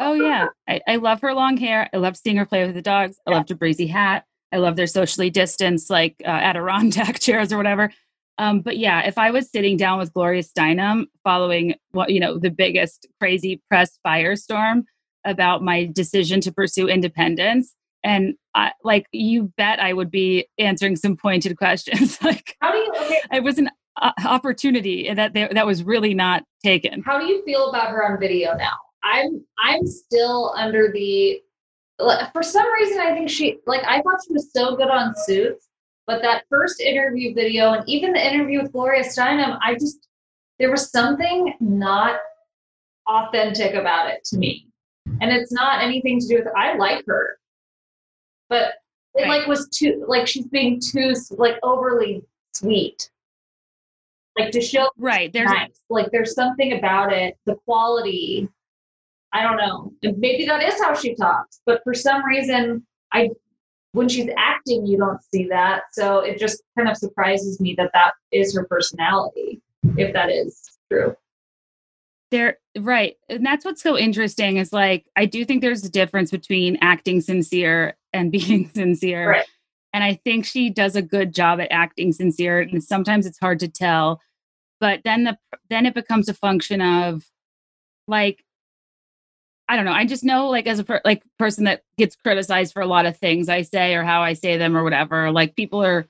Oh 0.00 0.14
yeah, 0.14 0.48
I, 0.68 0.80
I 0.86 0.96
love 0.96 1.20
her 1.20 1.34
long 1.34 1.56
hair. 1.56 1.88
I 1.92 1.96
love 1.96 2.16
seeing 2.16 2.36
her 2.36 2.46
play 2.46 2.66
with 2.66 2.74
the 2.74 2.82
dogs. 2.82 3.16
I 3.26 3.30
love 3.32 3.48
her 3.48 3.54
breezy 3.54 3.86
hat. 3.86 4.24
I 4.52 4.58
love 4.58 4.76
their 4.76 4.86
socially 4.86 5.30
distanced 5.30 5.90
like 5.90 6.16
uh, 6.24 6.30
Adirondack 6.30 7.18
chairs 7.20 7.52
or 7.52 7.56
whatever. 7.56 7.90
Um, 8.38 8.60
but 8.60 8.76
yeah, 8.76 9.06
if 9.06 9.18
I 9.18 9.30
was 9.30 9.50
sitting 9.50 9.76
down 9.76 9.98
with 9.98 10.12
Gloria 10.12 10.42
Steinem 10.42 11.06
following 11.24 11.74
what 11.92 12.10
you 12.10 12.20
know 12.20 12.38
the 12.38 12.50
biggest 12.50 13.06
crazy 13.20 13.62
press 13.68 13.98
firestorm 14.06 14.84
about 15.24 15.62
my 15.62 15.86
decision 15.92 16.40
to 16.42 16.52
pursue 16.52 16.88
independence, 16.88 17.74
and 18.04 18.34
I, 18.54 18.72
like 18.84 19.06
you 19.12 19.52
bet 19.56 19.80
I 19.80 19.92
would 19.92 20.10
be 20.10 20.46
answering 20.58 20.96
some 20.96 21.16
pointed 21.16 21.56
questions. 21.58 22.20
like 22.22 22.56
How 22.60 22.72
do 22.72 22.78
you 22.78 22.92
okay? 22.96 23.20
it 23.32 23.42
was 23.42 23.58
an 23.58 23.70
uh, 24.00 24.12
opportunity 24.24 25.12
that 25.12 25.32
they, 25.32 25.48
that 25.52 25.66
was 25.66 25.82
really 25.82 26.12
not 26.12 26.44
taken. 26.62 27.02
How 27.02 27.18
do 27.18 27.26
you 27.26 27.42
feel 27.44 27.70
about 27.70 27.90
her 27.90 28.04
on 28.06 28.20
video 28.20 28.54
now? 28.54 28.76
I'm 29.06 29.44
I'm 29.58 29.86
still 29.86 30.52
under 30.56 30.90
the 30.92 31.40
for 32.32 32.42
some 32.42 32.66
reason 32.74 33.00
I 33.00 33.14
think 33.14 33.30
she 33.30 33.58
like 33.66 33.82
I 33.84 34.02
thought 34.02 34.20
she 34.26 34.32
was 34.32 34.52
so 34.52 34.76
good 34.76 34.90
on 34.90 35.14
Suits, 35.24 35.68
but 36.06 36.20
that 36.22 36.44
first 36.50 36.80
interview 36.80 37.34
video 37.34 37.72
and 37.72 37.88
even 37.88 38.12
the 38.12 38.26
interview 38.26 38.62
with 38.62 38.72
Gloria 38.72 39.04
Steinem, 39.04 39.58
I 39.62 39.74
just 39.74 40.08
there 40.58 40.70
was 40.70 40.90
something 40.90 41.54
not 41.60 42.18
authentic 43.08 43.74
about 43.74 44.10
it 44.10 44.24
to 44.24 44.38
me, 44.38 44.66
and 45.20 45.30
it's 45.30 45.52
not 45.52 45.82
anything 45.82 46.18
to 46.20 46.26
do 46.26 46.36
with 46.36 46.48
I 46.56 46.76
like 46.76 47.04
her, 47.06 47.38
but 48.48 48.74
it 49.14 49.22
Right. 49.22 49.38
like 49.38 49.46
was 49.46 49.68
too 49.70 50.04
like 50.06 50.26
she's 50.26 50.46
being 50.48 50.80
too 50.80 51.14
like 51.30 51.58
overly 51.62 52.22
sweet, 52.54 53.10
like 54.38 54.50
to 54.50 54.60
show 54.60 54.90
Right. 54.98 55.32
There's 55.32 55.50
nice. 55.50 55.80
Like 55.88 56.10
there's 56.10 56.34
something 56.34 56.72
about 56.74 57.12
it, 57.12 57.38
the 57.46 57.54
quality. 57.64 58.48
I 59.32 59.42
don't 59.42 59.56
know. 59.56 59.92
And 60.02 60.18
maybe 60.18 60.46
that 60.46 60.62
is 60.62 60.80
how 60.80 60.94
she 60.94 61.14
talks, 61.14 61.60
but 61.66 61.82
for 61.84 61.94
some 61.94 62.24
reason, 62.24 62.86
I 63.12 63.30
when 63.92 64.08
she's 64.10 64.28
acting, 64.36 64.86
you 64.86 64.98
don't 64.98 65.22
see 65.32 65.48
that. 65.48 65.84
So 65.92 66.18
it 66.18 66.38
just 66.38 66.62
kind 66.76 66.88
of 66.88 66.98
surprises 66.98 67.60
me 67.60 67.74
that 67.78 67.90
that 67.94 68.12
is 68.30 68.54
her 68.54 68.66
personality, 68.66 69.62
if 69.96 70.12
that 70.12 70.30
is 70.30 70.60
true. 70.92 71.16
there 72.30 72.58
right. 72.78 73.16
And 73.30 73.44
that's 73.44 73.64
what's 73.64 73.82
so 73.82 73.96
interesting 73.96 74.58
is 74.58 74.72
like 74.72 75.06
I 75.16 75.24
do 75.24 75.44
think 75.44 75.62
there's 75.62 75.84
a 75.84 75.90
difference 75.90 76.30
between 76.30 76.76
acting 76.80 77.20
sincere 77.20 77.96
and 78.12 78.30
being 78.32 78.70
sincere. 78.74 79.30
Right. 79.30 79.46
And 79.92 80.04
I 80.04 80.14
think 80.24 80.44
she 80.44 80.68
does 80.68 80.94
a 80.94 81.00
good 81.00 81.34
job 81.34 81.58
at 81.58 81.72
acting 81.72 82.12
sincere. 82.12 82.60
And 82.60 82.84
sometimes 82.84 83.24
it's 83.24 83.38
hard 83.38 83.60
to 83.60 83.68
tell. 83.68 84.20
But 84.78 85.00
then 85.04 85.24
the 85.24 85.38
then 85.70 85.86
it 85.86 85.94
becomes 85.94 86.28
a 86.28 86.34
function 86.34 86.82
of 86.82 87.24
like 88.06 88.44
I 89.68 89.76
don't 89.76 89.84
know. 89.84 89.92
I 89.92 90.06
just 90.06 90.24
know, 90.24 90.48
like, 90.48 90.66
as 90.66 90.78
a 90.78 90.84
per- 90.84 91.00
like 91.04 91.22
person 91.38 91.64
that 91.64 91.82
gets 91.98 92.16
criticized 92.16 92.72
for 92.72 92.82
a 92.82 92.86
lot 92.86 93.06
of 93.06 93.16
things 93.16 93.48
I 93.48 93.62
say 93.62 93.94
or 93.94 94.04
how 94.04 94.22
I 94.22 94.34
say 94.34 94.56
them 94.56 94.76
or 94.76 94.84
whatever. 94.84 95.32
Like, 95.32 95.56
people 95.56 95.82
are, 95.82 96.06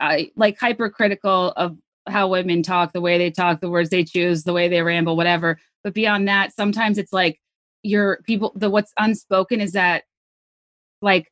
I 0.00 0.30
like 0.36 0.58
hypercritical 0.58 1.52
of 1.56 1.76
how 2.08 2.28
women 2.28 2.62
talk, 2.62 2.92
the 2.92 3.00
way 3.00 3.18
they 3.18 3.30
talk, 3.30 3.60
the 3.60 3.70
words 3.70 3.90
they 3.90 4.04
choose, 4.04 4.44
the 4.44 4.52
way 4.52 4.68
they 4.68 4.82
ramble, 4.82 5.16
whatever. 5.16 5.58
But 5.84 5.94
beyond 5.94 6.26
that, 6.28 6.54
sometimes 6.54 6.98
it's 6.98 7.12
like 7.12 7.40
your 7.82 8.20
people. 8.24 8.52
The 8.56 8.68
what's 8.68 8.92
unspoken 8.98 9.60
is 9.60 9.72
that, 9.72 10.04
like, 11.00 11.30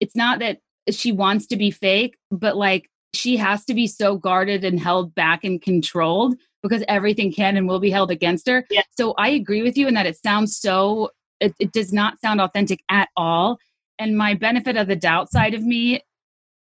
it's 0.00 0.16
not 0.16 0.40
that 0.40 0.58
she 0.90 1.12
wants 1.12 1.46
to 1.46 1.56
be 1.56 1.70
fake, 1.70 2.16
but 2.32 2.56
like 2.56 2.90
she 3.14 3.36
has 3.36 3.64
to 3.66 3.74
be 3.74 3.86
so 3.86 4.16
guarded 4.16 4.64
and 4.64 4.80
held 4.80 5.14
back 5.14 5.44
and 5.44 5.62
controlled 5.62 6.34
because 6.62 6.84
everything 6.88 7.32
can 7.32 7.56
and 7.56 7.66
will 7.68 7.80
be 7.80 7.90
held 7.90 8.10
against 8.10 8.48
her. 8.48 8.64
Yeah. 8.70 8.82
So 8.96 9.12
I 9.18 9.30
agree 9.30 9.62
with 9.62 9.76
you 9.76 9.88
in 9.88 9.94
that 9.94 10.06
it 10.06 10.16
sounds 10.16 10.56
so, 10.56 11.10
it, 11.40 11.54
it 11.58 11.72
does 11.72 11.92
not 11.92 12.20
sound 12.20 12.40
authentic 12.40 12.82
at 12.88 13.08
all. 13.16 13.58
And 13.98 14.16
my 14.16 14.34
benefit 14.34 14.76
of 14.76 14.86
the 14.86 14.96
doubt 14.96 15.30
side 15.30 15.54
of 15.54 15.62
me 15.62 16.02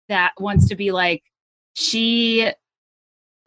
that 0.09 0.33
wants 0.39 0.69
to 0.69 0.75
be 0.75 0.93
like, 0.93 1.23
she 1.75 2.51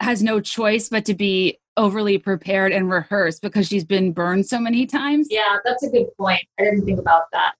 has 0.00 0.22
no 0.22 0.40
choice 0.40 0.88
but 0.88 1.04
to 1.06 1.14
be 1.14 1.58
overly 1.76 2.18
prepared 2.18 2.72
and 2.72 2.90
rehearsed 2.90 3.40
because 3.40 3.68
she's 3.68 3.84
been 3.84 4.12
burned 4.12 4.46
so 4.46 4.58
many 4.58 4.86
times. 4.86 5.28
Yeah, 5.30 5.58
that's 5.64 5.84
a 5.84 5.90
good 5.90 6.08
point. 6.16 6.42
I 6.58 6.64
didn't 6.64 6.84
think 6.84 6.98
about 6.98 7.24
that. 7.32 7.54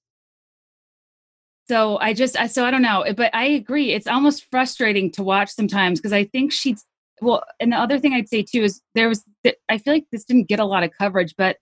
So 1.68 1.98
I 1.98 2.14
just, 2.14 2.38
I, 2.38 2.46
so 2.46 2.64
I 2.64 2.70
don't 2.70 2.82
know, 2.82 3.04
but 3.16 3.34
I 3.34 3.44
agree. 3.44 3.92
It's 3.92 4.06
almost 4.06 4.46
frustrating 4.50 5.10
to 5.12 5.22
watch 5.22 5.50
sometimes 5.50 6.00
because 6.00 6.14
I 6.14 6.24
think 6.24 6.50
she's, 6.52 6.84
well, 7.20 7.44
and 7.60 7.72
the 7.72 7.76
other 7.76 7.98
thing 7.98 8.12
I'd 8.14 8.28
say 8.28 8.42
too 8.42 8.62
is 8.62 8.80
there 8.94 9.08
was, 9.08 9.24
I 9.68 9.78
feel 9.78 9.92
like 9.94 10.06
this 10.12 10.24
didn't 10.24 10.48
get 10.48 10.60
a 10.60 10.64
lot 10.64 10.82
of 10.82 10.90
coverage, 10.98 11.34
but 11.36 11.56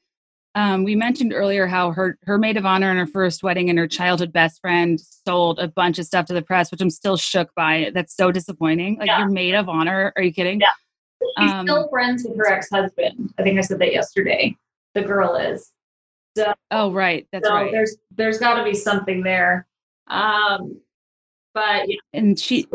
um, 0.54 0.84
we 0.84 0.94
mentioned 0.96 1.34
earlier 1.34 1.66
how 1.66 1.90
her 1.92 2.16
her 2.22 2.38
maid 2.38 2.56
of 2.56 2.64
honor 2.64 2.90
in 2.90 2.96
her 2.96 3.06
first 3.06 3.42
wedding 3.42 3.68
and 3.68 3.78
her 3.78 3.86
childhood 3.86 4.32
best 4.32 4.58
friend 4.62 4.98
sold 4.98 5.58
a 5.58 5.68
bunch 5.68 5.98
of 5.98 6.06
stuff 6.06 6.24
to 6.26 6.32
the 6.32 6.40
press, 6.40 6.70
which 6.70 6.80
I'm 6.80 6.88
still 6.88 7.18
shook 7.18 7.50
by. 7.54 7.90
That's 7.94 8.16
so 8.16 8.30
disappointing. 8.32 8.96
Like 8.98 9.08
Yeah. 9.08 9.18
your 9.18 9.28
maid 9.28 9.54
of 9.54 9.68
honor? 9.68 10.14
Are 10.16 10.22
you 10.22 10.32
kidding? 10.32 10.60
Yeah. 10.60 10.68
She's 11.38 11.52
Um, 11.52 11.66
still 11.66 11.88
friends 11.90 12.24
with 12.26 12.38
her 12.38 12.46
ex 12.46 12.70
husband. 12.70 13.34
I 13.38 13.42
think 13.42 13.58
I 13.58 13.62
said 13.62 13.78
that 13.80 13.92
yesterday. 13.92 14.56
The 14.94 15.02
girl 15.02 15.36
is. 15.36 15.72
So, 16.38 16.54
Oh, 16.70 16.90
right. 16.90 17.26
That's 17.32 17.46
so 17.46 17.54
right. 17.54 17.70
there's 17.70 17.96
there's 18.16 18.38
got 18.38 18.54
to 18.54 18.64
be 18.64 18.74
something 18.74 19.22
there. 19.22 19.66
Um, 20.06 20.80
but 21.56 21.88
yeah, 21.88 21.96
And 22.12 22.38
she 22.38 22.66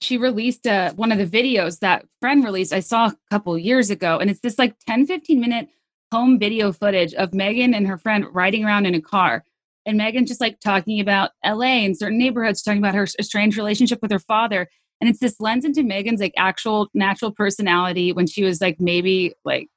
she 0.00 0.16
released 0.16 0.66
uh, 0.66 0.94
one 0.94 1.12
of 1.12 1.18
the 1.18 1.26
videos 1.26 1.80
that 1.80 2.06
friend 2.20 2.42
released 2.42 2.72
i 2.72 2.80
saw 2.80 3.08
a 3.08 3.16
couple 3.30 3.56
years 3.58 3.90
ago 3.90 4.18
and 4.18 4.30
it's 4.30 4.40
this 4.40 4.58
like 4.58 4.74
10 4.86 5.06
15 5.06 5.38
minute 5.38 5.68
home 6.10 6.38
video 6.38 6.72
footage 6.72 7.12
of 7.14 7.32
meghan 7.32 7.76
and 7.76 7.86
her 7.86 7.98
friend 7.98 8.24
riding 8.32 8.64
around 8.64 8.86
in 8.86 8.94
a 8.94 9.00
car 9.00 9.44
and 9.84 10.00
meghan 10.00 10.26
just 10.26 10.40
like 10.40 10.58
talking 10.60 11.00
about 11.00 11.32
la 11.44 11.60
and 11.60 11.98
certain 11.98 12.18
neighborhoods 12.18 12.62
talking 12.62 12.80
about 12.80 12.94
her 12.94 13.06
strange 13.06 13.58
relationship 13.58 14.00
with 14.00 14.10
her 14.10 14.18
father 14.18 14.66
and 15.02 15.10
it's 15.10 15.20
this 15.20 15.38
lens 15.38 15.66
into 15.66 15.82
meghan's 15.82 16.20
like 16.20 16.34
actual 16.38 16.88
natural 16.94 17.30
personality 17.30 18.10
when 18.10 18.26
she 18.26 18.42
was 18.42 18.62
like 18.62 18.80
maybe 18.80 19.34
like 19.44 19.68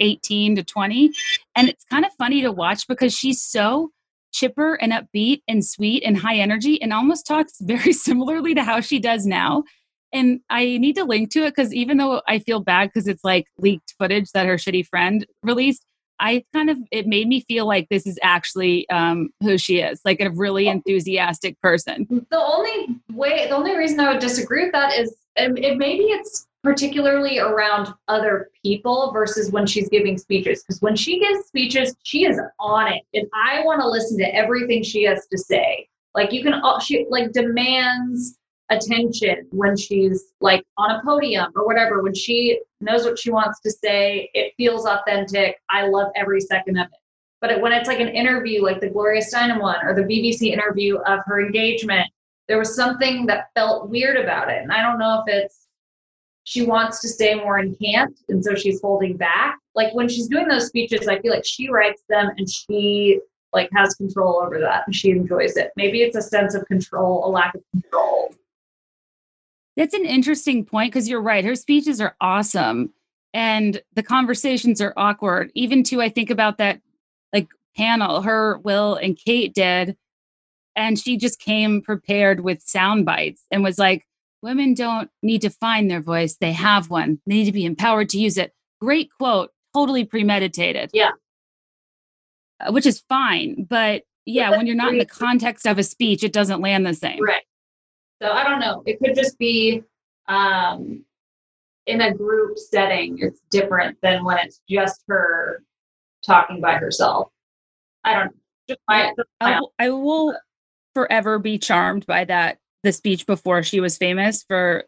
18 0.00 0.56
to 0.56 0.64
20 0.64 1.12
and 1.54 1.68
it's 1.68 1.84
kind 1.84 2.04
of 2.04 2.12
funny 2.14 2.40
to 2.42 2.50
watch 2.50 2.88
because 2.88 3.14
she's 3.16 3.40
so 3.40 3.92
chipper 4.32 4.74
and 4.74 4.92
upbeat 4.92 5.42
and 5.48 5.64
sweet 5.64 6.02
and 6.04 6.16
high 6.16 6.36
energy 6.36 6.80
and 6.80 6.92
almost 6.92 7.26
talks 7.26 7.54
very 7.60 7.92
similarly 7.92 8.54
to 8.54 8.62
how 8.62 8.80
she 8.80 8.98
does 8.98 9.26
now. 9.26 9.64
And 10.12 10.40
I 10.50 10.78
need 10.78 10.96
to 10.96 11.04
link 11.04 11.30
to 11.32 11.44
it 11.44 11.54
because 11.54 11.72
even 11.72 11.98
though 11.98 12.20
I 12.26 12.40
feel 12.40 12.60
bad 12.60 12.88
because 12.88 13.06
it's 13.06 13.22
like 13.22 13.46
leaked 13.58 13.94
footage 13.96 14.32
that 14.32 14.46
her 14.46 14.56
shitty 14.56 14.86
friend 14.86 15.24
released, 15.42 15.84
I 16.18 16.44
kind 16.52 16.68
of 16.68 16.78
it 16.90 17.06
made 17.06 17.28
me 17.28 17.40
feel 17.40 17.66
like 17.66 17.88
this 17.88 18.06
is 18.06 18.18
actually 18.22 18.88
um, 18.90 19.30
who 19.40 19.56
she 19.56 19.80
is, 19.80 20.00
like 20.04 20.20
a 20.20 20.30
really 20.30 20.68
enthusiastic 20.68 21.58
person. 21.60 22.06
The 22.30 22.38
only 22.38 23.00
way, 23.12 23.46
the 23.48 23.56
only 23.56 23.76
reason 23.76 24.00
I 24.00 24.10
would 24.10 24.20
disagree 24.20 24.64
with 24.64 24.72
that 24.72 24.98
is, 24.98 25.14
um, 25.38 25.56
it 25.56 25.78
maybe 25.78 26.04
it's 26.04 26.46
particularly 26.62 27.38
around 27.38 27.88
other 28.08 28.50
people 28.62 29.12
versus 29.12 29.50
when 29.50 29.66
she's 29.66 29.88
giving 29.88 30.18
speeches. 30.18 30.62
Because 30.62 30.80
when 30.82 30.96
she 30.96 31.18
gives 31.20 31.46
speeches, 31.46 31.94
she 32.02 32.24
is 32.24 32.40
on 32.58 32.92
it, 32.92 33.02
and 33.14 33.26
I 33.34 33.64
want 33.64 33.80
to 33.80 33.88
listen 33.88 34.18
to 34.18 34.34
everything 34.34 34.82
she 34.82 35.04
has 35.04 35.26
to 35.28 35.38
say. 35.38 35.88
Like 36.14 36.32
you 36.32 36.42
can, 36.42 36.60
she 36.80 37.06
like 37.08 37.32
demands 37.32 38.36
attention 38.70 39.46
when 39.50 39.76
she's 39.76 40.32
like 40.40 40.64
on 40.78 40.92
a 40.92 41.02
podium 41.04 41.52
or 41.56 41.66
whatever. 41.66 42.02
When 42.02 42.14
she 42.14 42.60
knows 42.80 43.04
what 43.04 43.18
she 43.18 43.30
wants 43.30 43.60
to 43.60 43.70
say, 43.70 44.30
it 44.34 44.54
feels 44.56 44.86
authentic. 44.86 45.56
I 45.70 45.86
love 45.86 46.10
every 46.16 46.40
second 46.40 46.78
of 46.78 46.86
it. 46.86 46.98
But 47.40 47.60
when 47.60 47.72
it's 47.72 47.88
like 47.88 48.00
an 48.00 48.08
interview, 48.08 48.62
like 48.62 48.80
the 48.80 48.90
Gloria 48.90 49.22
Steinem 49.22 49.60
one 49.60 49.78
or 49.82 49.94
the 49.94 50.02
BBC 50.02 50.52
interview 50.52 50.98
of 51.06 51.20
her 51.26 51.40
engagement, 51.40 52.06
there 52.48 52.58
was 52.58 52.74
something 52.74 53.26
that 53.26 53.50
felt 53.54 53.88
weird 53.88 54.16
about 54.16 54.50
it. 54.50 54.62
And 54.62 54.72
I 54.72 54.82
don't 54.82 54.98
know 54.98 55.22
if 55.26 55.34
it's 55.34 55.66
she 56.50 56.66
wants 56.66 56.98
to 56.98 57.06
stay 57.06 57.36
more 57.36 57.62
can't, 57.80 58.18
and 58.28 58.44
so 58.44 58.56
she's 58.56 58.80
holding 58.80 59.16
back. 59.16 59.60
Like 59.76 59.94
when 59.94 60.08
she's 60.08 60.26
doing 60.26 60.48
those 60.48 60.66
speeches, 60.66 61.06
I 61.06 61.20
feel 61.20 61.30
like 61.30 61.46
she 61.46 61.70
writes 61.70 62.02
them 62.08 62.28
and 62.36 62.50
she 62.50 63.20
like 63.52 63.70
has 63.72 63.94
control 63.94 64.42
over 64.42 64.58
that 64.58 64.82
and 64.84 64.94
she 64.94 65.10
enjoys 65.10 65.56
it. 65.56 65.70
Maybe 65.76 66.02
it's 66.02 66.16
a 66.16 66.22
sense 66.22 66.56
of 66.56 66.66
control, 66.66 67.24
a 67.24 67.28
lack 67.28 67.54
of 67.54 67.62
control. 67.70 68.34
That's 69.76 69.94
an 69.94 70.04
interesting 70.04 70.64
point 70.64 70.92
because 70.92 71.08
you're 71.08 71.22
right. 71.22 71.44
Her 71.44 71.54
speeches 71.54 72.00
are 72.00 72.16
awesome 72.20 72.92
and 73.32 73.80
the 73.94 74.02
conversations 74.02 74.80
are 74.80 74.92
awkward. 74.96 75.52
Even 75.54 75.84
too, 75.84 76.02
I 76.02 76.08
think 76.08 76.30
about 76.30 76.58
that 76.58 76.80
like 77.32 77.46
panel 77.76 78.22
her, 78.22 78.58
Will, 78.58 78.96
and 78.96 79.16
Kate 79.16 79.54
did. 79.54 79.96
And 80.74 80.98
she 80.98 81.16
just 81.16 81.38
came 81.38 81.80
prepared 81.80 82.40
with 82.40 82.60
sound 82.60 83.06
bites 83.06 83.44
and 83.52 83.62
was 83.62 83.78
like, 83.78 84.04
women 84.42 84.74
don't 84.74 85.10
need 85.22 85.42
to 85.42 85.50
find 85.50 85.90
their 85.90 86.00
voice. 86.00 86.36
They 86.36 86.52
have 86.52 86.90
one. 86.90 87.20
They 87.26 87.34
need 87.36 87.44
to 87.46 87.52
be 87.52 87.64
empowered 87.64 88.08
to 88.10 88.18
use 88.18 88.38
it. 88.38 88.52
Great 88.80 89.10
quote, 89.18 89.50
totally 89.74 90.04
premeditated. 90.04 90.90
Yeah. 90.92 91.10
Uh, 92.60 92.72
which 92.72 92.86
is 92.86 93.00
fine. 93.08 93.66
But 93.68 94.02
yeah, 94.26 94.50
when 94.50 94.66
you're 94.66 94.76
not 94.76 94.92
in 94.92 94.98
the 94.98 95.06
context 95.06 95.66
of 95.66 95.78
a 95.78 95.82
speech, 95.82 96.22
it 96.22 96.32
doesn't 96.32 96.60
land 96.60 96.86
the 96.86 96.94
same. 96.94 97.22
Right. 97.22 97.42
So 98.22 98.30
I 98.30 98.44
don't 98.44 98.60
know. 98.60 98.82
It 98.86 98.98
could 98.98 99.14
just 99.14 99.38
be 99.38 99.82
um, 100.28 101.04
in 101.86 102.00
a 102.02 102.14
group 102.14 102.58
setting. 102.58 103.18
It's 103.20 103.40
different 103.50 103.98
than 104.02 104.24
when 104.24 104.38
it's 104.38 104.60
just 104.68 105.02
her 105.08 105.62
talking 106.24 106.60
by 106.60 106.74
herself. 106.74 107.28
I 108.04 108.14
don't 108.14 108.26
know. 108.68 108.76
My, 108.88 109.12
my 109.40 109.54
I, 109.54 109.60
will- 109.60 109.72
I 109.78 109.90
will 109.90 110.38
forever 110.94 111.38
be 111.38 111.58
charmed 111.58 112.06
by 112.06 112.24
that 112.24 112.58
the 112.82 112.92
speech 112.92 113.26
before 113.26 113.62
she 113.62 113.80
was 113.80 113.96
famous 113.96 114.42
for 114.42 114.84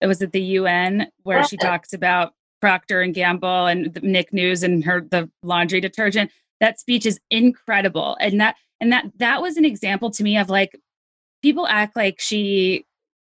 it 0.00 0.06
was 0.06 0.22
at 0.22 0.32
the 0.32 0.40
UN 0.40 1.08
where 1.22 1.44
she 1.44 1.56
talks 1.56 1.92
about 1.92 2.32
Procter 2.60 3.00
and 3.00 3.14
Gamble 3.14 3.66
and 3.66 3.92
the 3.92 4.00
Nick 4.00 4.32
News 4.32 4.62
and 4.62 4.84
her 4.84 5.00
the 5.00 5.30
laundry 5.42 5.80
detergent. 5.80 6.30
That 6.60 6.78
speech 6.78 7.06
is 7.06 7.18
incredible, 7.30 8.16
and 8.20 8.40
that 8.40 8.56
and 8.80 8.92
that 8.92 9.10
that 9.18 9.42
was 9.42 9.56
an 9.56 9.64
example 9.64 10.10
to 10.10 10.22
me 10.22 10.36
of 10.36 10.48
like 10.48 10.78
people 11.42 11.66
act 11.66 11.96
like 11.96 12.20
she 12.20 12.84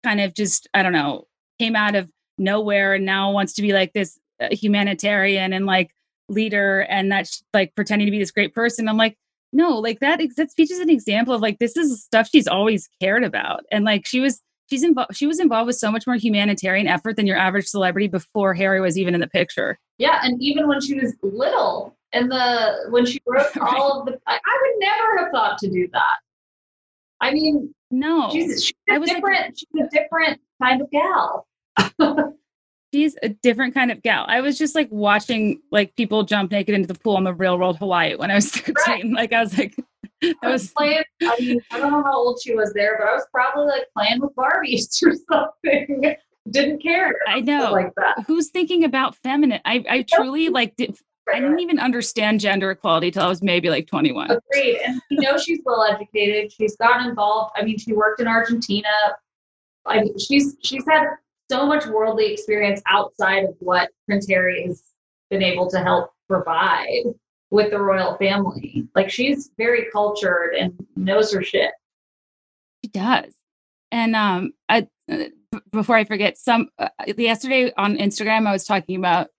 kind 0.03 0.21
of 0.21 0.33
just 0.33 0.67
I 0.73 0.83
don't 0.83 0.93
know 0.93 1.25
came 1.59 1.75
out 1.75 1.95
of 1.95 2.09
nowhere 2.37 2.93
and 2.93 3.05
now 3.05 3.31
wants 3.31 3.53
to 3.53 3.61
be 3.61 3.73
like 3.73 3.93
this 3.93 4.17
uh, 4.39 4.47
humanitarian 4.51 5.53
and 5.53 5.65
like 5.65 5.91
leader 6.29 6.81
and 6.81 7.11
that's 7.11 7.43
like 7.53 7.75
pretending 7.75 8.05
to 8.05 8.11
be 8.11 8.19
this 8.19 8.31
great 8.31 8.53
person. 8.55 8.87
I'm 8.87 8.97
like 8.97 9.17
no, 9.51 9.77
like 9.79 9.99
that 9.99 10.21
that 10.37 10.51
speech 10.51 10.71
is 10.71 10.79
an 10.79 10.89
example 10.89 11.33
of 11.33 11.41
like 11.41 11.59
this 11.59 11.75
is 11.77 12.03
stuff 12.03 12.29
she's 12.31 12.47
always 12.47 12.87
cared 13.01 13.23
about, 13.23 13.61
and 13.71 13.83
like 13.85 14.05
she 14.05 14.19
was 14.19 14.41
she's 14.69 14.83
involved 14.83 15.15
she 15.15 15.25
was 15.27 15.39
involved 15.39 15.67
with 15.67 15.75
so 15.77 15.91
much 15.91 16.05
more 16.05 16.15
humanitarian 16.15 16.87
effort 16.87 17.15
than 17.15 17.25
your 17.25 17.37
average 17.37 17.65
celebrity 17.65 18.07
before 18.07 18.53
Harry 18.53 18.79
was 18.81 18.97
even 18.97 19.13
in 19.15 19.21
the 19.21 19.27
picture. 19.27 19.79
Yeah, 19.97 20.19
and 20.23 20.41
even 20.41 20.67
when 20.67 20.79
she 20.81 20.93
was 20.95 21.15
little, 21.23 21.95
and 22.13 22.31
the 22.31 22.87
when 22.89 23.05
she 23.05 23.19
wrote 23.25 23.47
Right. 23.55 23.75
all 23.75 24.01
of 24.01 24.05
the, 24.05 24.19
I, 24.27 24.35
I 24.35 24.59
would 24.61 24.75
never 24.79 25.17
have 25.19 25.31
thought 25.31 25.57
to 25.59 25.69
do 25.69 25.87
that. 25.93 26.17
I 27.21 27.31
mean, 27.33 27.73
No, 27.91 28.29
she's, 28.31 28.63
she's 28.65 28.73
a 28.89 28.97
was 28.99 29.09
like- 29.09 29.17
different, 29.17 29.57
she's 29.59 29.85
a 29.85 29.89
different 29.89 30.39
kind 30.61 30.81
of 30.81 30.89
gal. 30.91 31.47
she's 32.93 33.17
a 33.23 33.29
different 33.29 33.73
kind 33.73 33.91
of 33.91 34.01
gal. 34.01 34.25
I 34.27 34.41
was 34.41 34.57
just 34.57 34.75
like 34.75 34.87
watching 34.91 35.61
like 35.71 35.95
people 35.95 36.23
jump 36.23 36.51
naked 36.51 36.75
into 36.75 36.87
the 36.87 36.99
pool 36.99 37.15
on 37.15 37.23
the 37.23 37.33
real 37.33 37.57
world 37.57 37.77
Hawaii 37.77 38.15
when 38.15 38.31
I 38.31 38.35
was 38.35 38.51
13. 38.51 39.13
Like 39.13 39.33
I 39.33 39.41
was 39.41 39.57
like 39.57 39.75
I 40.23 40.35
was 40.43 40.63
was 40.63 40.71
playing. 40.71 41.03
I 41.23 41.35
mean, 41.39 41.61
I 41.71 41.79
don't 41.79 41.91
know 41.91 42.03
how 42.03 42.17
old 42.17 42.39
she 42.43 42.55
was 42.55 42.73
there, 42.73 42.97
but 42.99 43.07
I 43.07 43.13
was 43.13 43.25
probably 43.33 43.67
like 43.67 43.85
playing 43.95 44.19
with 44.21 44.35
Barbies 44.35 45.01
or 45.05 45.13
something. 45.31 46.15
Didn't 46.49 46.81
care 46.81 47.13
I 47.27 47.41
know. 47.41 47.71
like 47.71 47.93
that. 47.95 48.23
Who's 48.25 48.49
thinking 48.49 48.83
about 48.83 49.15
feminine? 49.15 49.61
I 49.65 49.83
I 49.89 50.05
truly 50.09 50.49
like 50.49 50.75
did, 50.75 50.97
I 51.31 51.39
didn't 51.39 51.59
even 51.59 51.79
understand 51.79 52.39
gender 52.39 52.71
equality 52.71 53.11
till 53.11 53.23
I 53.23 53.27
was 53.27 53.43
maybe 53.43 53.69
like 53.69 53.87
21. 53.87 54.31
Agreed. 54.31 54.77
And 54.85 55.01
you 55.11 55.21
know 55.21 55.37
she's 55.37 55.59
well 55.63 55.83
educated. 55.83 56.51
She's 56.51 56.75
gotten 56.77 57.07
involved. 57.07 57.53
I 57.55 57.63
mean, 57.63 57.77
she 57.77 57.93
worked 57.93 58.19
in 58.19 58.27
Argentina. 58.27 58.89
I 59.85 60.01
mean, 60.01 60.17
she's 60.17 60.57
she's 60.63 60.83
had 60.89 61.07
so 61.49 61.65
much 61.65 61.85
worldly 61.87 62.31
experience 62.31 62.81
outside 62.87 63.43
of 63.43 63.55
what 63.59 63.89
Prince 64.05 64.27
Harry 64.29 64.67
has 64.67 64.83
been 65.29 65.43
able 65.43 65.69
to 65.69 65.79
help 65.79 66.11
provide 66.27 67.03
with 67.51 67.71
the 67.71 67.79
royal 67.79 68.15
family. 68.17 68.87
Like 68.95 69.09
she's 69.09 69.49
very 69.57 69.87
cultured 69.91 70.53
and 70.53 70.73
knows 70.95 71.33
her 71.33 71.43
shit. 71.43 71.71
She 72.83 72.91
does. 72.91 73.33
And 73.91 74.15
um, 74.15 74.53
I, 74.67 74.87
before 75.71 75.95
I 75.95 76.03
forget, 76.03 76.37
some 76.37 76.69
uh, 76.77 76.89
yesterday 77.17 77.73
on 77.75 77.97
Instagram, 77.97 78.47
I 78.47 78.51
was 78.51 78.65
talking 78.65 78.95
about 78.95 79.29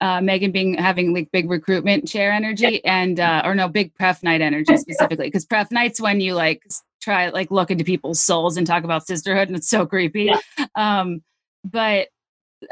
uh, 0.00 0.20
Meghan 0.20 0.52
being 0.52 0.74
having 0.74 1.14
like 1.14 1.30
big 1.32 1.50
recruitment 1.50 2.06
chair 2.06 2.30
energy 2.30 2.84
and 2.84 3.18
uh, 3.18 3.42
or 3.44 3.54
no, 3.54 3.68
big 3.68 3.94
pref 3.94 4.22
night 4.22 4.40
energy 4.40 4.76
specifically 4.76 5.26
because 5.26 5.46
pref 5.46 5.72
nights 5.72 6.00
when 6.00 6.20
you 6.20 6.34
like 6.34 6.62
try 7.00 7.30
like 7.30 7.50
look 7.50 7.70
into 7.70 7.84
people's 7.84 8.20
souls 8.20 8.56
and 8.56 8.66
talk 8.66 8.84
about 8.84 9.06
sisterhood 9.06 9.48
and 9.48 9.56
it's 9.56 9.68
so 9.68 9.86
creepy. 9.86 10.30
Um, 10.74 11.22
but 11.64 12.08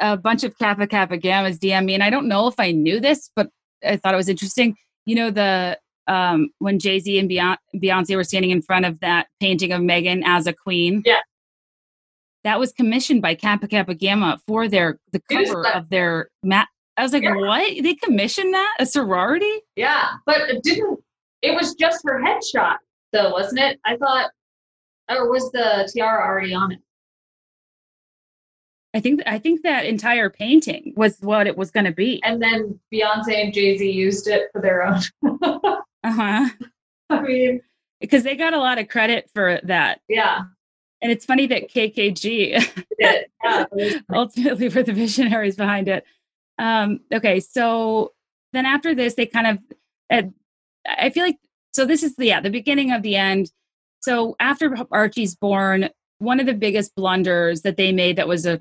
a 0.00 0.16
bunch 0.16 0.42
of 0.44 0.58
Kappa 0.58 0.86
Kappa 0.86 1.18
Gammas 1.18 1.58
DM 1.58 1.84
me, 1.84 1.94
and 1.94 2.02
I 2.02 2.10
don't 2.10 2.28
know 2.28 2.46
if 2.48 2.58
I 2.58 2.72
knew 2.72 3.00
this, 3.00 3.30
but 3.36 3.48
I 3.84 3.96
thought 3.96 4.14
it 4.14 4.18
was 4.18 4.28
interesting. 4.28 4.76
You 5.04 5.14
know 5.16 5.30
the 5.30 5.78
um, 6.08 6.50
when 6.58 6.78
Jay 6.78 6.98
Z 7.00 7.18
and 7.18 7.28
Beyonce, 7.28 8.16
were 8.16 8.24
standing 8.24 8.50
in 8.50 8.62
front 8.62 8.84
of 8.84 9.00
that 9.00 9.26
painting 9.40 9.72
of 9.72 9.80
Meghan 9.80 10.22
as 10.24 10.46
a 10.46 10.52
queen. 10.52 11.02
Yeah. 11.04 11.18
That 12.44 12.60
was 12.60 12.72
commissioned 12.72 13.22
by 13.22 13.34
Kappa 13.34 13.66
Kappa 13.66 13.94
Gamma 13.94 14.38
for 14.46 14.68
their 14.68 14.98
the 15.12 15.20
cover 15.30 15.62
that? 15.64 15.74
of 15.76 15.90
their 15.90 16.28
ma- 16.44 16.64
I 16.96 17.02
was 17.02 17.12
like, 17.12 17.24
Yeah. 17.24 17.34
what? 17.34 17.82
They 17.82 17.94
commissioned 17.94 18.54
that? 18.54 18.76
A 18.78 18.86
sorority? 18.86 19.52
Yeah, 19.74 20.10
but 20.26 20.42
it 20.48 20.62
didn't. 20.62 21.00
It 21.42 21.54
was 21.54 21.74
just 21.74 22.00
her 22.04 22.22
headshot, 22.22 22.76
though, 23.12 23.30
wasn't 23.30 23.60
it? 23.60 23.78
I 23.84 23.96
thought, 23.96 24.30
or 25.10 25.30
was 25.30 25.50
the 25.52 25.90
tiara 25.94 26.24
already 26.24 26.54
on 26.54 26.72
it? 26.72 26.78
I 28.96 29.00
think 29.00 29.20
I 29.26 29.38
think 29.38 29.60
that 29.62 29.84
entire 29.84 30.30
painting 30.30 30.94
was 30.96 31.18
what 31.20 31.46
it 31.46 31.54
was 31.58 31.70
going 31.70 31.84
to 31.84 31.92
be. 31.92 32.22
And 32.24 32.40
then 32.40 32.80
Beyonce 32.90 33.44
and 33.44 33.52
Jay 33.52 33.76
Z 33.76 33.90
used 33.90 34.26
it 34.26 34.48
for 34.52 34.62
their 34.62 34.82
own. 34.84 35.00
Uh-huh. 36.04 36.48
I 37.10 37.20
mean, 37.20 37.60
Because 38.00 38.22
they 38.22 38.36
got 38.36 38.54
a 38.54 38.58
lot 38.58 38.78
of 38.78 38.86
credit 38.88 39.28
for 39.34 39.60
that. 39.64 40.00
yeah, 40.08 40.42
And 41.02 41.10
it's 41.12 41.24
funny 41.24 41.46
that 41.48 41.68
KKG 41.68 42.64
it, 42.98 43.30
yeah, 43.44 43.64
ultimately 44.14 44.68
were 44.68 44.84
the 44.84 44.92
visionaries 44.92 45.56
behind 45.56 45.88
it. 45.88 46.04
Um, 46.58 47.00
okay, 47.12 47.40
so 47.40 48.12
then 48.52 48.66
after 48.66 48.94
this, 48.94 49.14
they 49.14 49.26
kind 49.26 49.46
of, 49.48 49.58
uh, 50.10 50.22
I 50.88 51.10
feel 51.10 51.24
like, 51.24 51.38
so 51.72 51.84
this 51.84 52.02
is 52.04 52.14
the, 52.16 52.26
yeah, 52.26 52.40
the 52.40 52.50
beginning 52.50 52.92
of 52.92 53.02
the 53.02 53.16
end. 53.16 53.50
So 54.00 54.36
after 54.38 54.76
Archie's 54.92 55.34
born, 55.34 55.90
one 56.18 56.40
of 56.40 56.46
the 56.46 56.54
biggest 56.54 56.94
blunders 56.94 57.62
that 57.62 57.76
they 57.76 57.92
made 57.92 58.16
that 58.16 58.28
was 58.28 58.46
a 58.46 58.60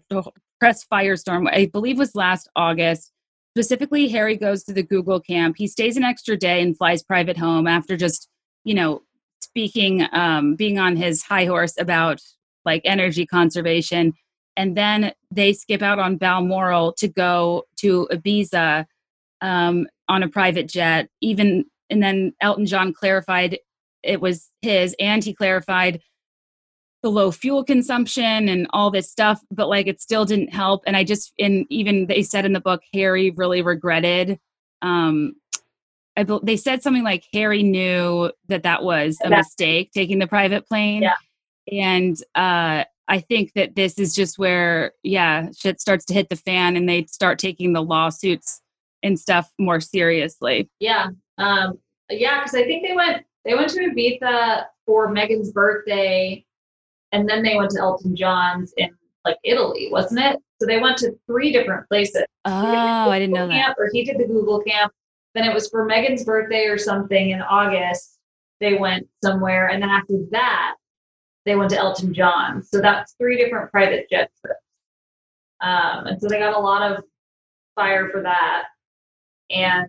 press 0.59 0.85
firestorm, 0.91 1.49
I 1.51 1.67
believe 1.67 1.97
was 1.97 2.15
last 2.15 2.49
August. 2.55 3.11
Specifically, 3.55 4.09
Harry 4.09 4.35
goes 4.35 4.63
to 4.65 4.73
the 4.73 4.83
Google 4.83 5.19
camp. 5.19 5.55
He 5.57 5.67
stays 5.67 5.95
an 5.95 6.03
extra 6.03 6.35
day 6.35 6.61
and 6.61 6.77
flies 6.77 7.03
private 7.03 7.37
home 7.37 7.67
after 7.67 7.95
just, 7.95 8.27
you 8.63 8.73
know, 8.73 9.01
speaking, 9.41 10.05
um, 10.11 10.55
being 10.55 10.79
on 10.79 10.97
his 10.97 11.23
high 11.23 11.45
horse 11.45 11.73
about 11.79 12.19
like 12.65 12.81
energy 12.83 13.25
conservation 13.25 14.13
and 14.57 14.75
then 14.75 15.11
they 15.31 15.53
skip 15.53 15.81
out 15.81 15.99
on 15.99 16.17
Balmoral 16.17 16.93
to 16.93 17.07
go 17.07 17.63
to 17.77 18.07
Ibiza 18.11 18.85
um, 19.41 19.87
on 20.07 20.23
a 20.23 20.29
private 20.29 20.67
jet. 20.67 21.09
Even 21.21 21.65
and 21.89 22.01
then 22.01 22.33
Elton 22.41 22.65
John 22.65 22.93
clarified 22.93 23.59
it 24.01 24.21
was 24.21 24.49
his, 24.61 24.95
and 24.99 25.23
he 25.23 25.33
clarified 25.33 26.01
the 27.05 27.11
low 27.11 27.29
fuel 27.29 27.63
consumption 27.63 28.49
and 28.49 28.65
all 28.71 28.89
this 28.89 29.11
stuff, 29.11 29.39
but 29.51 29.69
like 29.69 29.85
it 29.85 30.01
still 30.01 30.25
didn't 30.25 30.51
help. 30.51 30.81
And 30.87 30.97
I 30.97 31.03
just 31.03 31.33
and 31.37 31.67
even 31.69 32.07
they 32.07 32.23
said 32.23 32.45
in 32.45 32.53
the 32.53 32.59
book 32.59 32.81
Harry 32.95 33.29
really 33.29 33.61
regretted. 33.61 34.39
Um, 34.81 35.35
I, 36.17 36.25
they 36.41 36.57
said 36.57 36.81
something 36.81 37.03
like 37.03 37.25
Harry 37.31 37.61
knew 37.61 38.31
that 38.47 38.63
that 38.63 38.81
was 38.81 39.19
a 39.23 39.29
mistake 39.29 39.91
taking 39.93 40.17
the 40.17 40.25
private 40.25 40.67
plane. 40.67 41.03
Yeah. 41.03 41.15
And 41.71 42.17
uh, 42.33 42.85
I 43.07 43.19
think 43.19 43.53
that 43.53 43.75
this 43.75 43.99
is 43.99 44.15
just 44.15 44.39
where, 44.39 44.93
yeah, 45.03 45.49
shit 45.55 45.79
starts 45.79 46.05
to 46.05 46.13
hit 46.15 46.29
the 46.29 46.35
fan 46.35 46.75
and 46.75 46.89
they 46.89 47.05
start 47.05 47.37
taking 47.37 47.73
the 47.73 47.83
lawsuits 47.83 48.61
and 49.03 49.19
stuff 49.19 49.51
more 49.59 49.79
seriously. 49.79 50.71
yeah, 50.79 51.09
um, 51.37 51.77
yeah. 52.09 52.39
Because 52.39 52.55
I 52.55 52.63
think 52.63 52.87
they 52.87 52.95
went 52.95 53.25
they 53.43 53.53
went 53.53 53.69
to 53.69 53.81
Ibiza 53.81 54.65
for 54.87 55.13
Meghan's 55.13 55.51
birthday, 55.51 56.43
and 57.11 57.27
then 57.27 57.43
they 57.43 57.55
went 57.55 57.71
to 57.71 57.79
Elton 57.79 58.15
John's 58.15 58.73
in 58.77 58.89
like 59.23 59.37
Italy, 59.43 59.89
wasn't 59.91 60.21
it? 60.21 60.39
So 60.59 60.67
they 60.67 60.79
went 60.79 60.97
to 60.99 61.17
three 61.27 61.51
different 61.51 61.87
places. 61.87 62.23
Oh, 62.45 62.61
He 62.61 62.67
did 62.67 62.73
the 62.73 62.77
I 62.79 63.19
didn't 63.19 63.33
know 63.33 63.47
Google 63.47 63.57
that. 63.57 63.75
Or 63.77 63.89
he 63.91 64.05
did 64.05 64.17
the 64.19 64.25
Google 64.25 64.61
camp. 64.61 64.93
Then 65.33 65.45
it 65.49 65.53
was 65.53 65.67
for 65.69 65.87
Meghan's 65.87 66.23
birthday 66.23 66.65
or 66.65 66.77
something 66.77 67.31
in 67.31 67.41
August. 67.41 68.19
They 68.61 68.75
went 68.75 69.05
somewhere, 69.21 69.67
and 69.67 69.83
then 69.83 69.89
after 69.89 70.13
that, 70.31 70.75
they 71.45 71.55
went 71.55 71.71
to 71.71 71.77
Elton 71.77 72.13
John. 72.13 72.63
So 72.63 72.79
that's 72.79 73.15
three 73.19 73.37
different 73.37 73.69
private 73.69 74.07
jet 74.09 74.31
trips. 74.39 74.61
Um, 75.61 76.07
and 76.07 76.21
so 76.21 76.27
they 76.29 76.39
got 76.39 76.55
a 76.55 76.59
lot 76.59 76.89
of 76.89 77.03
fire 77.75 78.09
for 78.09 78.21
that. 78.23 78.63
And 79.49 79.87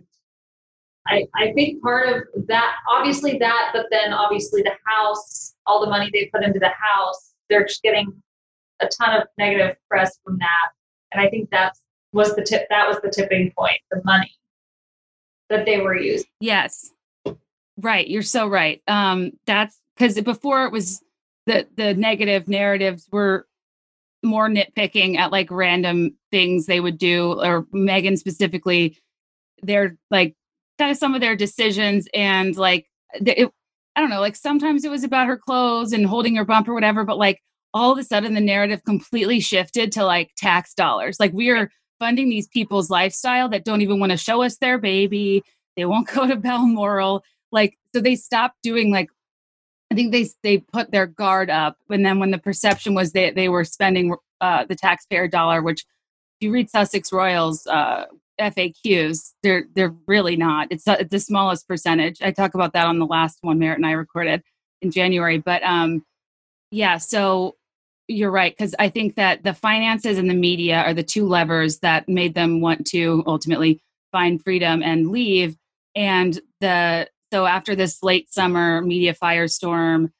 I, 1.07 1.27
I 1.35 1.53
think 1.53 1.81
part 1.81 2.09
of 2.09 2.47
that, 2.47 2.75
obviously 2.89 3.37
that, 3.39 3.71
but 3.73 3.87
then 3.91 4.13
obviously 4.13 4.61
the 4.61 4.75
house, 4.85 5.55
all 5.65 5.79
the 5.79 5.89
money 5.89 6.09
they 6.11 6.29
put 6.33 6.43
into 6.43 6.59
the 6.59 6.69
house, 6.69 7.33
they're 7.49 7.65
just 7.65 7.81
getting 7.81 8.11
a 8.79 8.87
ton 8.87 9.21
of 9.21 9.27
negative 9.37 9.75
press 9.89 10.19
from 10.23 10.37
that. 10.39 10.71
And 11.13 11.21
I 11.21 11.29
think 11.29 11.49
that's 11.49 11.81
was 12.13 12.35
the 12.35 12.43
tip 12.43 12.67
that 12.69 12.87
was 12.87 12.97
the 13.01 13.09
tipping 13.09 13.51
point, 13.57 13.79
the 13.91 14.01
money 14.05 14.33
that 15.49 15.65
they 15.65 15.79
were 15.79 15.95
using. 15.95 16.27
Yes. 16.39 16.91
Right. 17.77 18.07
You're 18.07 18.21
so 18.21 18.47
right. 18.47 18.81
Um, 18.87 19.31
that's 19.45 19.79
because 19.95 20.19
before 20.21 20.65
it 20.65 20.71
was 20.71 21.01
the 21.45 21.67
the 21.75 21.93
negative 21.93 22.47
narratives 22.47 23.07
were 23.11 23.47
more 24.23 24.49
nitpicking 24.49 25.17
at 25.17 25.31
like 25.31 25.51
random 25.51 26.15
things 26.31 26.65
they 26.65 26.79
would 26.79 26.97
do, 26.97 27.39
or 27.39 27.63
Meghan 27.65 28.17
specifically, 28.17 28.97
they're 29.61 29.95
like 30.09 30.35
kind 30.77 30.91
of 30.91 30.97
some 30.97 31.15
of 31.15 31.21
their 31.21 31.35
decisions 31.35 32.07
and 32.13 32.55
like 32.55 32.87
it, 33.13 33.49
I 33.95 34.01
don't 34.01 34.09
know, 34.09 34.21
like 34.21 34.35
sometimes 34.35 34.85
it 34.85 34.91
was 34.91 35.03
about 35.03 35.27
her 35.27 35.37
clothes 35.37 35.91
and 35.91 36.05
holding 36.05 36.35
her 36.35 36.45
bump 36.45 36.67
or 36.67 36.73
whatever, 36.73 37.03
but 37.03 37.17
like 37.17 37.41
all 37.73 37.91
of 37.91 37.97
a 37.97 38.03
sudden 38.03 38.33
the 38.33 38.41
narrative 38.41 38.83
completely 38.85 39.39
shifted 39.39 39.91
to 39.93 40.05
like 40.05 40.31
tax 40.37 40.73
dollars. 40.73 41.19
Like 41.19 41.33
we 41.33 41.49
are 41.49 41.69
funding 41.99 42.29
these 42.29 42.47
people's 42.47 42.89
lifestyle 42.89 43.49
that 43.49 43.65
don't 43.65 43.81
even 43.81 43.99
want 43.99 44.11
to 44.11 44.17
show 44.17 44.43
us 44.43 44.57
their 44.57 44.77
baby. 44.77 45.43
They 45.75 45.85
won't 45.85 46.07
go 46.13 46.27
to 46.27 46.35
Balmoral. 46.35 47.23
Like 47.51 47.77
so 47.93 48.01
they 48.01 48.15
stopped 48.15 48.57
doing 48.61 48.91
like 48.91 49.09
I 49.91 49.95
think 49.95 50.11
they 50.11 50.29
they 50.43 50.57
put 50.57 50.91
their 50.91 51.07
guard 51.07 51.49
up, 51.49 51.77
and 51.89 52.05
then 52.05 52.19
when 52.19 52.31
the 52.31 52.37
perception 52.37 52.93
was 52.93 53.13
they 53.13 53.31
they 53.31 53.47
were 53.47 53.63
spending 53.63 54.13
uh, 54.41 54.65
the 54.65 54.75
taxpayer 54.75 55.27
dollar, 55.27 55.61
which 55.61 55.85
if 56.39 56.45
you 56.45 56.51
read 56.51 56.69
Sussex 56.69 57.11
Royals 57.11 57.65
uh, 57.67 58.05
FAQs, 58.39 59.33
they're 59.43 59.65
they're 59.75 59.95
really 60.07 60.35
not. 60.35 60.67
It's, 60.71 60.83
the 60.83 61.19
smallest 61.19 61.67
percentage. 61.67 62.21
I 62.21 62.31
talk 62.31 62.53
about 62.53 62.73
that 62.73 62.87
on 62.87 62.99
the 62.99 63.05
last 63.05 63.39
one 63.41 63.59
Merritt 63.59 63.77
and 63.77 63.85
I 63.85 63.91
recorded 63.91 64.43
in 64.81 64.91
January, 64.91 65.37
but 65.37 65.63
um, 65.63 66.03
yeah. 66.71 66.97
So 66.97 67.55
you're 68.07 68.31
right 68.31 68.55
because 68.55 68.73
I 68.79 68.89
think 68.89 69.15
that 69.15 69.43
the 69.43 69.53
finances 69.53 70.17
and 70.17 70.29
the 70.29 70.35
media 70.35 70.81
are 70.81 70.93
the 70.93 71.03
two 71.03 71.27
levers 71.27 71.79
that 71.79 72.07
made 72.07 72.35
them 72.35 72.61
want 72.61 72.87
to 72.87 73.23
ultimately 73.27 73.81
find 74.11 74.41
freedom 74.41 74.81
and 74.81 75.09
leave. 75.09 75.57
And 75.95 76.39
the 76.61 77.09
so 77.31 77.45
after 77.45 77.75
this 77.75 78.01
late 78.03 78.33
summer 78.33 78.81
media 78.81 79.13
firestorm, 79.13 80.11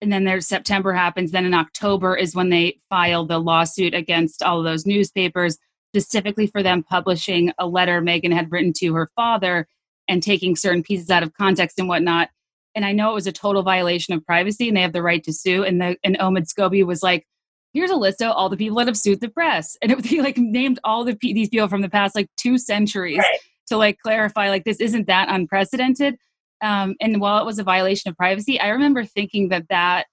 and 0.00 0.12
then 0.12 0.24
there's 0.24 0.46
September 0.46 0.92
happens. 0.92 1.32
Then 1.32 1.46
in 1.46 1.54
October 1.54 2.14
is 2.14 2.34
when 2.34 2.50
they 2.50 2.78
file 2.88 3.24
the 3.24 3.40
lawsuit 3.40 3.94
against 3.94 4.42
all 4.42 4.58
of 4.58 4.64
those 4.64 4.86
newspapers, 4.86 5.58
specifically 5.96 6.46
for 6.46 6.62
them 6.62 6.82
publishing 6.82 7.52
a 7.58 7.66
letter 7.66 8.02
Meghan 8.02 8.32
had 8.32 8.52
written 8.52 8.72
to 8.74 8.92
her 8.94 9.10
father 9.16 9.66
and 10.08 10.22
taking 10.22 10.54
certain 10.54 10.82
pieces 10.82 11.08
out 11.10 11.22
of 11.22 11.32
context 11.32 11.78
and 11.78 11.88
whatnot. 11.88 12.28
And 12.74 12.84
I 12.84 12.92
know 12.92 13.10
it 13.10 13.14
was 13.14 13.26
a 13.26 13.32
total 13.32 13.62
violation 13.62 14.12
of 14.12 14.24
privacy, 14.26 14.68
and 14.68 14.76
they 14.76 14.82
have 14.82 14.92
the 14.92 15.02
right 15.02 15.24
to 15.24 15.32
sue. 15.32 15.64
And 15.64 15.80
the 15.80 15.96
and 16.04 16.18
Omid 16.18 16.46
Scobie 16.52 16.84
was 16.84 17.02
like, 17.02 17.26
"Here's 17.72 17.90
a 17.90 17.96
list 17.96 18.20
of 18.20 18.32
all 18.32 18.50
the 18.50 18.58
people 18.58 18.76
that 18.76 18.86
have 18.86 18.98
sued 18.98 19.20
the 19.22 19.30
press," 19.30 19.76
and 19.80 19.92
it, 19.92 20.04
he 20.04 20.20
like 20.20 20.36
named 20.36 20.78
all 20.84 21.02
the 21.02 21.16
these 21.22 21.48
people 21.48 21.68
from 21.68 21.80
the 21.80 21.88
past 21.88 22.14
like 22.14 22.28
two 22.36 22.58
centuries 22.58 23.18
Right. 23.18 23.38
to 23.68 23.78
like 23.78 23.98
clarify 24.00 24.50
like 24.50 24.64
this 24.64 24.80
isn't 24.80 25.06
that 25.06 25.28
unprecedented. 25.30 26.18
Um, 26.62 26.94
and 27.00 27.20
while 27.20 27.40
it 27.40 27.46
was 27.46 27.58
a 27.58 27.64
violation 27.64 28.10
of 28.10 28.16
privacy, 28.18 28.60
I 28.60 28.68
remember 28.68 29.04
thinking 29.04 29.48
that 29.48 29.68
that 29.70 30.06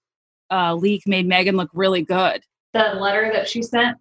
uh, 0.49 0.75
leak 0.75 1.03
made 1.05 1.27
Meghan 1.27 1.55
look 1.55 1.69
really 1.73 2.03
good. 2.03 2.43
The 2.73 2.93
letter 2.99 3.29
that 3.33 3.49
she 3.49 3.61
sent. 3.61 3.97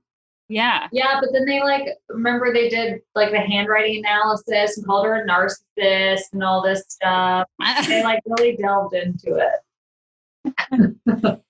Yeah, 0.52 0.86
Yeah, 0.92 1.18
but 1.18 1.30
then 1.32 1.46
they 1.46 1.60
like 1.60 1.88
remember 2.10 2.52
they 2.52 2.68
did 2.68 3.00
like 3.14 3.30
the 3.30 3.40
handwriting 3.40 4.04
analysis 4.04 4.76
and 4.76 4.86
called 4.86 5.06
her 5.06 5.22
a 5.22 5.26
narcissist 5.26 6.24
and 6.34 6.44
all 6.44 6.62
this 6.62 6.84
stuff. 6.88 7.48
They 7.88 8.02
like 8.02 8.20
really 8.26 8.56
delved 8.56 8.94
into 8.94 9.36
it. 9.36 11.40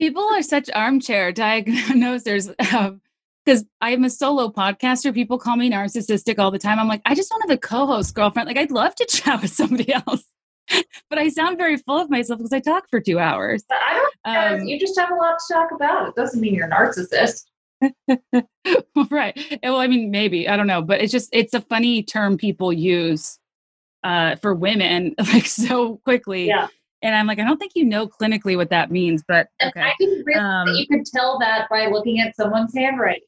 people 0.00 0.26
are 0.32 0.42
such 0.42 0.70
armchair 0.74 1.34
diagnosers. 1.34 2.54
Because 3.44 3.64
I'm 3.80 4.04
a 4.04 4.10
solo 4.10 4.50
podcaster, 4.50 5.12
people 5.12 5.38
call 5.38 5.56
me 5.56 5.70
narcissistic 5.70 6.38
all 6.38 6.50
the 6.50 6.58
time. 6.58 6.78
I'm 6.78 6.88
like, 6.88 7.02
I 7.04 7.14
just 7.14 7.30
don't 7.30 7.42
have 7.42 7.50
a 7.50 7.60
co-host 7.60 8.14
girlfriend. 8.14 8.46
Like, 8.46 8.58
I'd 8.58 8.70
love 8.70 8.94
to 8.96 9.06
chat 9.06 9.42
with 9.42 9.50
somebody 9.50 9.92
else, 9.92 10.24
but 11.10 11.18
I 11.18 11.28
sound 11.28 11.58
very 11.58 11.76
full 11.76 11.98
of 11.98 12.10
myself 12.10 12.38
because 12.38 12.52
I 12.52 12.60
talk 12.60 12.88
for 12.88 13.00
two 13.00 13.18
hours. 13.18 13.64
But 13.68 13.78
I 13.82 13.94
don't 13.94 14.60
Um, 14.60 14.68
you 14.68 14.78
just 14.78 14.98
have 14.98 15.10
a 15.10 15.14
lot 15.14 15.38
to 15.38 15.54
talk 15.54 15.70
about. 15.72 16.08
It 16.08 16.14
doesn't 16.16 16.40
mean 16.40 16.54
you're 16.54 16.66
a 16.66 16.70
narcissist. 16.70 17.46
right. 19.10 19.58
Well, 19.62 19.76
I 19.76 19.86
mean, 19.86 20.10
maybe 20.10 20.48
I 20.48 20.56
don't 20.56 20.66
know, 20.66 20.82
but 20.82 21.00
it's 21.00 21.12
just 21.12 21.28
it's 21.32 21.54
a 21.54 21.60
funny 21.60 22.02
term 22.02 22.36
people 22.36 22.72
use 22.72 23.38
uh, 24.04 24.36
for 24.36 24.54
women 24.54 25.14
like 25.18 25.46
so 25.46 25.96
quickly. 26.04 26.46
Yeah. 26.46 26.68
And 27.02 27.14
I'm 27.14 27.26
like, 27.26 27.38
I 27.38 27.44
don't 27.44 27.56
think 27.56 27.72
you 27.74 27.84
know 27.86 28.06
clinically 28.06 28.56
what 28.56 28.68
that 28.70 28.90
means, 28.90 29.24
but 29.26 29.48
okay. 29.62 29.80
I 29.80 29.94
didn't 29.98 30.22
realize 30.26 30.68
Um, 30.68 30.74
you 30.74 30.86
could 30.86 31.06
tell 31.06 31.38
that 31.38 31.66
by 31.70 31.86
looking 31.86 32.20
at 32.20 32.36
someone's 32.36 32.74
handwriting. 32.74 33.22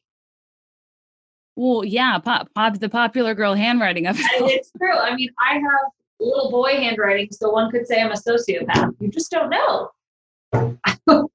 Well, 1.57 1.85
yeah, 1.85 2.19
pop, 2.19 2.49
pop 2.55 2.79
the 2.79 2.89
popular 2.89 3.35
girl 3.35 3.55
handwriting 3.55 4.07
of 4.07 4.17
it's 4.19 4.71
true. 4.77 4.97
I 4.97 5.15
mean, 5.15 5.31
I 5.39 5.55
have 5.55 5.91
little 6.21 6.51
boy 6.51 6.77
handwriting, 6.77 7.29
so 7.31 7.51
one 7.51 7.71
could 7.71 7.87
say 7.87 8.01
I'm 8.01 8.11
a 8.11 8.15
sociopath. 8.15 8.95
You 9.01 9.09
just 9.09 9.31
don't 9.31 9.51
know. 9.51 9.91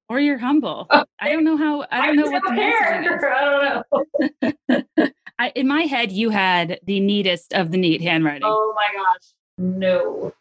Or 0.09 0.19
you're 0.19 0.37
humble. 0.37 0.87
I 1.19 1.31
don't 1.31 1.43
know 1.43 1.57
how. 1.57 1.85
I 1.91 2.07
don't 2.07 2.15
know 2.15 2.29
what 2.29 2.43
the 2.43 2.55
care. 2.55 3.03
messaging 3.03 3.17
is. 3.17 3.23
I 4.43 4.51
don't 4.71 4.91
know. 4.99 5.11
I, 5.39 5.51
in 5.55 5.67
my 5.67 5.83
head, 5.83 6.11
you 6.11 6.29
had 6.29 6.79
the 6.83 6.99
neatest 6.99 7.53
of 7.53 7.71
the 7.71 7.77
neat 7.77 8.01
handwriting. 8.01 8.43
Oh 8.43 8.73
my 8.75 8.87
gosh, 8.95 9.33
no. 9.57 10.33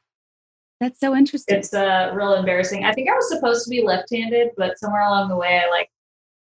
That's 0.81 1.01
so 1.01 1.15
interesting. 1.15 1.57
It's 1.57 1.73
uh, 1.73 2.13
real 2.15 2.35
embarrassing. 2.35 2.85
I 2.85 2.93
think 2.93 3.11
I 3.11 3.15
was 3.15 3.29
supposed 3.31 3.65
to 3.65 3.71
be 3.71 3.83
left-handed, 3.83 4.51
but 4.57 4.79
somewhere 4.79 5.03
along 5.03 5.29
the 5.29 5.37
way, 5.37 5.63
I 5.65 5.71
like 5.71 5.91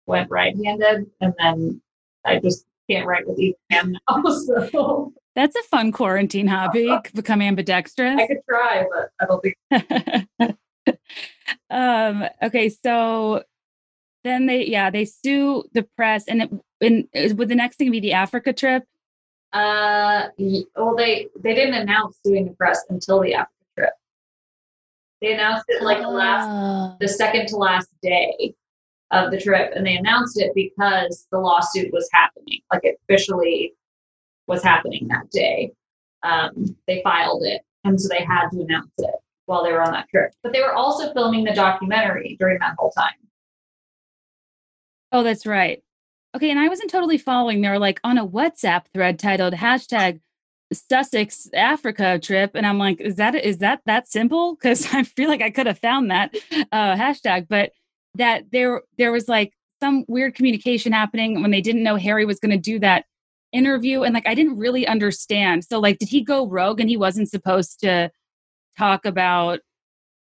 went 0.07 0.31
right-handed, 0.31 1.07
and 1.21 1.35
then 1.39 1.81
I 2.25 2.39
just 2.41 2.65
can't 2.91 3.07
write 3.07 3.27
with 3.29 3.39
either 3.39 3.57
hand 3.71 3.99
now. 4.09 4.23
So 4.31 5.13
That's 5.35 5.57
a 5.57 5.63
fun 5.65 5.93
quarantine 5.93 6.49
hobby, 6.49 6.93
become 7.15 7.43
ambidextrous. 7.43 8.21
I 8.21 8.27
could 8.27 8.41
try, 8.49 8.85
but 8.93 9.11
I 9.21 9.27
don't 9.27 9.41
think. 9.41 10.59
um, 11.71 12.25
okay, 12.43 12.69
so 12.69 13.43
then 14.25 14.47
they, 14.47 14.67
yeah, 14.67 14.91
they 14.91 15.05
sue 15.05 15.65
the 15.73 15.87
press, 15.97 16.25
and 16.29 16.43
it, 16.43 16.51
and 16.81 17.39
would 17.39 17.49
the 17.49 17.55
next 17.55 17.77
thing 17.77 17.91
be 17.91 18.01
the 18.01 18.13
Africa 18.13 18.53
trip? 18.53 18.85
Uh, 19.53 20.29
well, 20.77 20.97
they 20.97 21.29
they 21.41 21.55
didn't 21.55 21.75
announce 21.75 22.19
doing 22.25 22.47
the 22.47 22.53
press 22.53 22.83
until 22.89 23.21
the 23.21 23.35
Africa 23.35 23.65
trip. 23.79 23.93
They 25.21 25.35
announced 25.35 25.67
it 25.69 25.83
like 25.83 25.99
the 26.01 26.09
last, 26.09 26.49
Oh. 26.49 26.97
the 27.01 27.09
second 27.09 27.49
to 27.49 27.57
last 27.57 27.89
day 28.03 28.55
of 29.11 29.31
the 29.31 29.41
trip, 29.41 29.73
and 29.77 29.87
they 29.87 29.97
announced 29.97 30.41
it 30.41 30.53
because 30.55 31.27
the 31.31 31.39
lawsuit 31.39 31.93
was 31.93 32.09
happening. 32.13 32.61
Like 32.73 32.85
it 32.85 32.99
officially 33.05 33.75
was 34.47 34.63
happening 34.63 35.07
that 35.09 35.31
day. 35.31 35.73
Um, 36.23 36.77
they 36.89 37.03
filed 37.03 37.43
it, 37.45 37.63
and 37.85 38.01
so 38.01 38.09
they 38.09 38.25
had 38.25 38.49
to 38.51 38.63
announce 38.63 38.91
it 38.99 39.15
while 39.47 39.65
they 39.65 39.73
were 39.73 39.83
on 39.83 39.93
that 39.93 40.09
trip. 40.09 40.33
But 40.43 40.53
they 40.53 40.61
were 40.61 40.75
also 40.75 41.13
filming 41.13 41.45
the 41.45 41.53
documentary 41.53 42.37
during 42.39 42.59
that 42.61 42.75
whole 42.79 42.91
time. 42.91 43.13
Oh, 45.13 45.23
that's 45.23 45.47
right. 45.47 45.83
Okay, 46.35 46.51
and 46.51 46.59
I 46.59 46.69
wasn't 46.69 46.91
totally 46.91 47.19
following. 47.19 47.61
They 47.61 47.69
were 47.69 47.79
like 47.79 48.01
on 48.03 48.19
a 48.19 48.27
WhatsApp 48.27 48.87
thread 48.93 49.19
titled 49.19 49.55
hashtag 49.55 50.21
Sussex 50.73 51.49
Africa 51.55 52.19
trip, 52.19 52.53
and 52.55 52.67
I'm 52.67 52.79
like, 52.79 53.01
is 53.01 53.17
that 53.17 53.35
is 53.37 53.59
that 53.59 53.83
that 53.87 54.09
simple? 54.09 54.57
Because 54.57 54.87
I 54.93 55.05
feel 55.05 55.29
like 55.29 55.43
I 55.43 55.51
could 55.51 55.67
have 55.67 55.79
found 55.79 56.11
that 56.11 56.35
uh, 56.73 56.97
hashtag, 56.97 57.47
but 57.49 57.71
that 58.17 58.51
there 58.51 58.83
there 58.99 59.13
was 59.13 59.29
like 59.29 59.53
some 59.81 60.05
weird 60.09 60.35
communication 60.35 60.93
happening 60.93 61.43
when 61.43 61.51
they 61.51 61.61
didn't 61.61 61.83
know 61.83 61.97
Harry 61.97 62.25
was 62.25 62.41
going 62.41 62.51
to 62.51 62.57
do 62.57 62.79
that 62.81 63.05
interview, 63.53 64.03
and 64.03 64.15
like 64.15 64.27
I 64.27 64.35
didn't 64.35 64.59
really 64.59 64.87
understand. 64.87 65.65
So 65.65 65.79
like, 65.79 65.99
did 65.99 66.09
he 66.09 66.23
go 66.23 66.49
rogue 66.49 66.81
and 66.81 66.91
he 66.91 66.97
wasn't 66.97 67.31
supposed 67.31 67.79
to 67.81 68.11
talk 68.77 69.05
about 69.07 69.61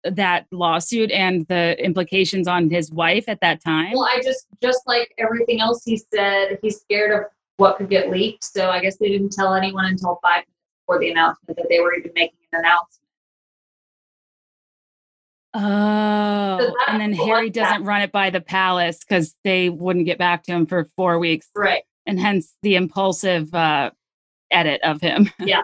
that 0.03 0.47
lawsuit 0.51 1.11
and 1.11 1.45
the 1.47 1.75
implications 1.83 2.47
on 2.47 2.69
his 2.69 2.91
wife 2.91 3.25
at 3.27 3.39
that 3.41 3.63
time? 3.63 3.93
Well, 3.93 4.05
I 4.09 4.21
just 4.23 4.47
just 4.61 4.81
like 4.87 5.13
everything 5.17 5.61
else 5.61 5.83
he 5.85 5.97
said, 6.13 6.57
he's 6.61 6.79
scared 6.81 7.11
of 7.11 7.25
what 7.57 7.77
could 7.77 7.89
get 7.89 8.09
leaked. 8.09 8.43
So 8.43 8.69
I 8.71 8.81
guess 8.81 8.97
they 8.97 9.09
didn't 9.09 9.31
tell 9.31 9.53
anyone 9.53 9.85
until 9.85 10.19
five 10.23 10.37
minutes 10.45 10.51
before 10.87 10.99
the 10.99 11.11
announcement 11.11 11.57
that 11.57 11.67
they 11.69 11.79
were 11.79 11.93
even 11.93 12.11
making 12.15 12.37
an 12.53 12.59
announcement. 12.61 12.97
Oh, 15.53 16.57
that 16.57 16.75
and 16.87 17.01
then 17.01 17.11
Harry 17.13 17.49
doesn't 17.49 17.83
run 17.83 18.01
it 18.01 18.11
by 18.13 18.29
the 18.29 18.39
palace 18.39 18.99
because 18.99 19.35
they 19.43 19.69
wouldn't 19.69 20.05
get 20.05 20.17
back 20.17 20.43
to 20.43 20.53
him 20.53 20.65
for 20.65 20.85
four 20.95 21.19
weeks, 21.19 21.49
Right. 21.55 21.83
and 22.05 22.17
hence 22.19 22.55
the 22.61 22.75
impulsive 22.75 23.53
uh, 23.53 23.91
edit 24.49 24.79
of 24.81 25.01
him. 25.01 25.29
Yeah. 25.39 25.61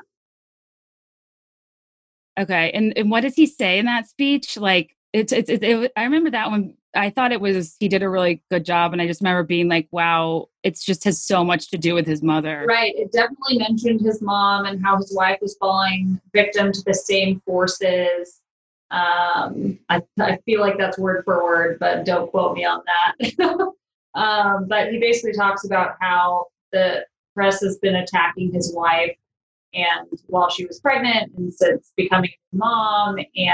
Okay, 2.37 2.71
and 2.71 2.93
and 2.97 3.09
what 3.11 3.21
does 3.21 3.35
he 3.35 3.45
say 3.45 3.79
in 3.79 3.85
that 3.85 4.07
speech? 4.07 4.57
Like 4.57 4.95
it's 5.13 5.31
it's 5.31 5.49
it, 5.49 5.63
it, 5.63 5.91
I 5.95 6.03
remember 6.03 6.31
that 6.31 6.49
one. 6.49 6.75
I 6.95 7.09
thought 7.09 7.31
it 7.31 7.41
was 7.41 7.75
he 7.79 7.87
did 7.87 8.03
a 8.03 8.09
really 8.09 8.41
good 8.49 8.65
job, 8.65 8.93
and 8.93 9.01
I 9.01 9.07
just 9.07 9.21
remember 9.21 9.43
being 9.43 9.67
like, 9.67 9.87
wow, 9.91 10.47
it's 10.63 10.83
just 10.83 11.03
has 11.03 11.21
so 11.21 11.43
much 11.43 11.69
to 11.71 11.77
do 11.77 11.93
with 11.93 12.07
his 12.07 12.23
mother. 12.23 12.65
Right. 12.67 12.93
It 12.95 13.11
definitely 13.11 13.59
mentioned 13.59 14.01
his 14.01 14.21
mom 14.21 14.65
and 14.65 14.83
how 14.83 14.97
his 14.97 15.13
wife 15.15 15.37
was 15.41 15.55
falling 15.59 16.19
victim 16.33 16.71
to 16.71 16.83
the 16.85 16.93
same 16.93 17.41
forces. 17.45 18.41
Um, 18.89 19.79
I, 19.89 20.01
I 20.19 20.37
feel 20.45 20.61
like 20.61 20.77
that's 20.77 20.97
word 20.97 21.23
for 21.25 21.43
word, 21.43 21.77
but 21.79 22.05
don't 22.05 22.31
quote 22.31 22.55
me 22.55 22.65
on 22.65 22.81
that. 22.85 23.39
um, 24.15 24.67
but 24.67 24.91
he 24.91 24.99
basically 24.99 25.33
talks 25.33 25.65
about 25.65 25.97
how 25.99 26.47
the 26.71 27.05
press 27.35 27.61
has 27.61 27.77
been 27.77 27.97
attacking 27.97 28.51
his 28.51 28.73
wife 28.73 29.15
and 29.77 30.07
while 30.27 30.49
she 30.49 30.65
was 30.65 30.79
pregnant 30.79 31.31
and 31.37 31.53
since 31.53 31.91
becoming 31.95 32.31
a 32.53 32.55
mom 32.55 33.17
and 33.17 33.53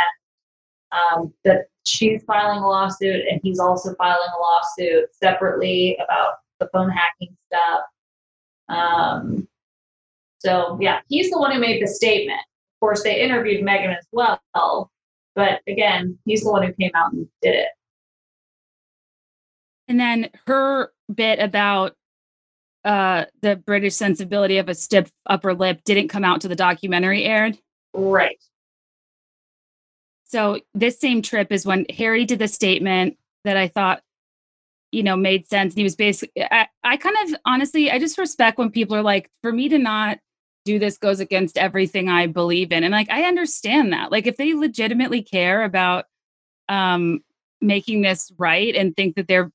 um, 0.91 1.33
that 1.43 1.65
she's 1.85 2.23
filing 2.23 2.59
a 2.59 2.67
lawsuit 2.67 3.23
and 3.29 3.41
he's 3.43 3.59
also 3.59 3.93
filing 3.95 4.29
a 4.35 4.41
lawsuit 4.41 5.05
separately 5.13 5.97
about 6.03 6.35
the 6.59 6.69
phone 6.71 6.89
hacking 6.89 7.35
stuff. 7.47 7.81
Um, 8.69 9.47
so 10.39 10.77
yeah, 10.79 11.01
he's 11.09 11.29
the 11.29 11.39
one 11.39 11.51
who 11.51 11.59
made 11.59 11.81
the 11.81 11.87
statement. 11.87 12.39
Of 12.39 12.79
course, 12.79 13.03
they 13.03 13.21
interviewed 13.21 13.65
Meghan 13.65 13.97
as 13.97 14.05
well, 14.11 14.39
but 15.35 15.61
again, 15.67 16.17
he's 16.25 16.43
the 16.43 16.51
one 16.51 16.63
who 16.63 16.73
came 16.73 16.91
out 16.95 17.13
and 17.13 17.27
did 17.41 17.55
it. 17.55 17.69
And 19.87 19.99
then 19.99 20.29
her 20.47 20.91
bit 21.13 21.39
about 21.39 21.95
uh 22.85 23.25
the 23.41 23.55
British 23.55 23.95
sensibility 23.95 24.57
of 24.57 24.69
a 24.69 24.75
stiff 24.75 25.11
upper 25.25 25.53
lip 25.53 25.81
didn't 25.85 26.09
come 26.09 26.23
out 26.23 26.41
to 26.41 26.47
the 26.47 26.55
documentary 26.55 27.23
aired. 27.23 27.57
Right. 27.93 28.41
So 30.25 30.59
this 30.73 30.99
same 30.99 31.21
trip 31.21 31.51
is 31.51 31.65
when 31.65 31.85
Harry 31.95 32.25
did 32.25 32.39
the 32.39 32.47
statement 32.47 33.17
that 33.43 33.55
I 33.55 33.67
thought, 33.67 34.01
you 34.91 35.03
know, 35.03 35.15
made 35.15 35.47
sense. 35.47 35.73
And 35.73 35.77
he 35.77 35.83
was 35.83 35.95
basically 35.95 36.43
I, 36.43 36.67
I 36.83 36.97
kind 36.97 37.15
of 37.23 37.35
honestly 37.45 37.91
I 37.91 37.99
just 37.99 38.17
respect 38.17 38.57
when 38.57 38.71
people 38.71 38.95
are 38.95 39.03
like, 39.03 39.29
for 39.41 39.51
me 39.51 39.69
to 39.69 39.77
not 39.77 40.19
do 40.65 40.79
this 40.79 40.97
goes 40.97 41.19
against 41.19 41.57
everything 41.57 42.09
I 42.09 42.27
believe 42.27 42.71
in. 42.71 42.83
And 42.83 42.91
like 42.91 43.09
I 43.09 43.23
understand 43.23 43.93
that. 43.93 44.11
Like 44.11 44.27
if 44.27 44.37
they 44.37 44.53
legitimately 44.53 45.21
care 45.21 45.63
about 45.63 46.05
um 46.67 47.19
making 47.61 48.01
this 48.01 48.31
right 48.37 48.75
and 48.75 48.95
think 48.95 49.15
that 49.15 49.27
they're 49.27 49.51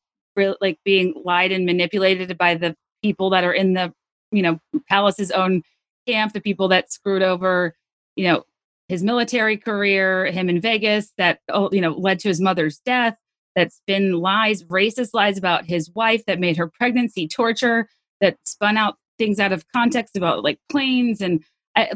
like 0.61 0.79
being 0.85 1.15
lied 1.25 1.51
and 1.51 1.67
manipulated 1.67 2.39
by 2.39 2.55
the 2.55 2.77
people 3.03 3.31
that 3.31 3.45
are 3.45 3.53
in 3.53 3.75
the 3.75 3.93
you 4.31 4.43
know 4.43 4.59
palace's 4.89 5.31
own 5.31 5.63
camp 6.07 6.33
the 6.33 6.41
people 6.41 6.69
that 6.69 6.93
screwed 6.93 7.23
over 7.23 7.75
you 8.17 8.25
know 8.25 8.45
his 8.89 9.03
military 9.03 9.57
career 9.57 10.27
him 10.27 10.49
in 10.49 10.61
vegas 10.61 11.13
that 11.19 11.41
oh, 11.51 11.69
you 11.73 11.81
know 11.81 11.93
led 11.93 12.19
to 12.19 12.29
his 12.29 12.41
mother's 12.41 12.79
death 12.79 13.17
that's 13.55 13.81
been 13.87 14.13
lies 14.13 14.65
racist 14.65 15.11
lies 15.13 15.39
about 15.39 15.65
his 15.65 15.91
wife 15.95 16.25
that 16.27 16.41
made 16.41 16.57
her 16.57 16.69
pregnancy 16.69 17.27
torture 17.27 17.89
that 18.21 18.37
spun 18.45 18.77
out 18.77 18.97
things 19.19 19.41
out 19.41 19.53
of 19.53 19.65
context 19.75 20.17
about 20.17 20.45
like 20.45 20.59
planes 20.71 21.21
and 21.21 21.43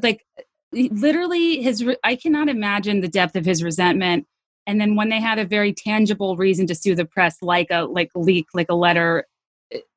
like 0.02 0.24
literally 0.72 1.62
his 1.62 1.84
i 2.04 2.16
cannot 2.16 2.48
imagine 2.48 3.00
the 3.00 3.08
depth 3.08 3.36
of 3.36 3.44
his 3.44 3.62
resentment. 3.62 4.26
And 4.64 4.80
then 4.80 4.94
when 4.94 5.08
they 5.08 5.20
had 5.20 5.40
a 5.40 5.44
very 5.44 5.72
tangible 5.72 6.36
reason 6.36 6.68
to 6.68 6.74
sue 6.74 6.94
the 6.94 7.04
press 7.04 7.36
like 7.42 7.66
a 7.70 7.82
like 7.82 8.10
leak 8.14 8.46
like 8.54 8.70
a 8.70 8.74
letter 8.74 9.26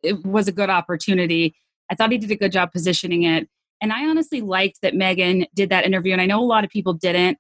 it, 0.04 0.26
was 0.26 0.48
a 0.48 0.52
good 0.52 0.70
opportunity. 0.70 1.56
I 1.90 1.96
thought 1.96 2.12
he 2.12 2.18
did 2.18 2.32
a 2.32 2.36
good 2.36 2.52
job 2.52 2.72
positioning 2.72 3.24
it. 3.24 3.50
And 3.82 3.92
i 3.92 4.08
honestly 4.08 4.42
liked 4.42 4.80
that 4.82 4.94
meghan 4.94 5.46
did 5.54 5.70
that 5.70 5.86
interview 5.86 6.14
and 6.14 6.22
i 6.22 6.26
know 6.26 6.40
a 6.40 6.46
lot 6.46 6.64
of 6.64 6.70
people 6.70 6.94
didn't 6.94 7.38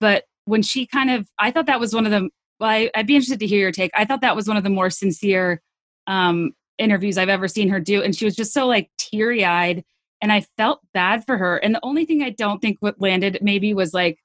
but 0.00 0.24
when 0.44 0.62
she 0.62 0.86
kind 0.86 1.10
of 1.10 1.28
i 1.38 1.50
thought 1.50 1.66
that 1.66 1.80
was 1.80 1.94
one 1.94 2.04
of 2.04 2.12
the 2.12 2.28
well 2.60 2.70
I, 2.70 2.90
i'd 2.94 3.06
be 3.06 3.16
interested 3.16 3.40
to 3.40 3.46
hear 3.46 3.60
your 3.60 3.72
take. 3.72 3.90
I 3.94 4.04
thought 4.04 4.20
that 4.20 4.36
was 4.36 4.46
one 4.46 4.56
of 4.56 4.64
the 4.64 4.70
more 4.70 4.90
sincere 4.90 5.62
um, 6.06 6.52
interviews 6.76 7.18
i've 7.18 7.28
ever 7.28 7.48
seen 7.48 7.68
her 7.70 7.80
do 7.80 8.02
and 8.02 8.14
she 8.14 8.26
was 8.26 8.36
just 8.36 8.52
so 8.52 8.66
like 8.66 8.90
teary-eyed 8.98 9.82
and 10.20 10.30
i 10.30 10.42
felt 10.56 10.80
bad 10.92 11.24
for 11.24 11.38
her. 11.38 11.56
And 11.56 11.74
the 11.74 11.84
only 11.84 12.04
thing 12.04 12.22
i 12.22 12.30
don't 12.30 12.60
think 12.60 12.76
what 12.80 13.00
landed 13.00 13.38
maybe 13.40 13.74
was 13.74 13.92
like 13.94 14.18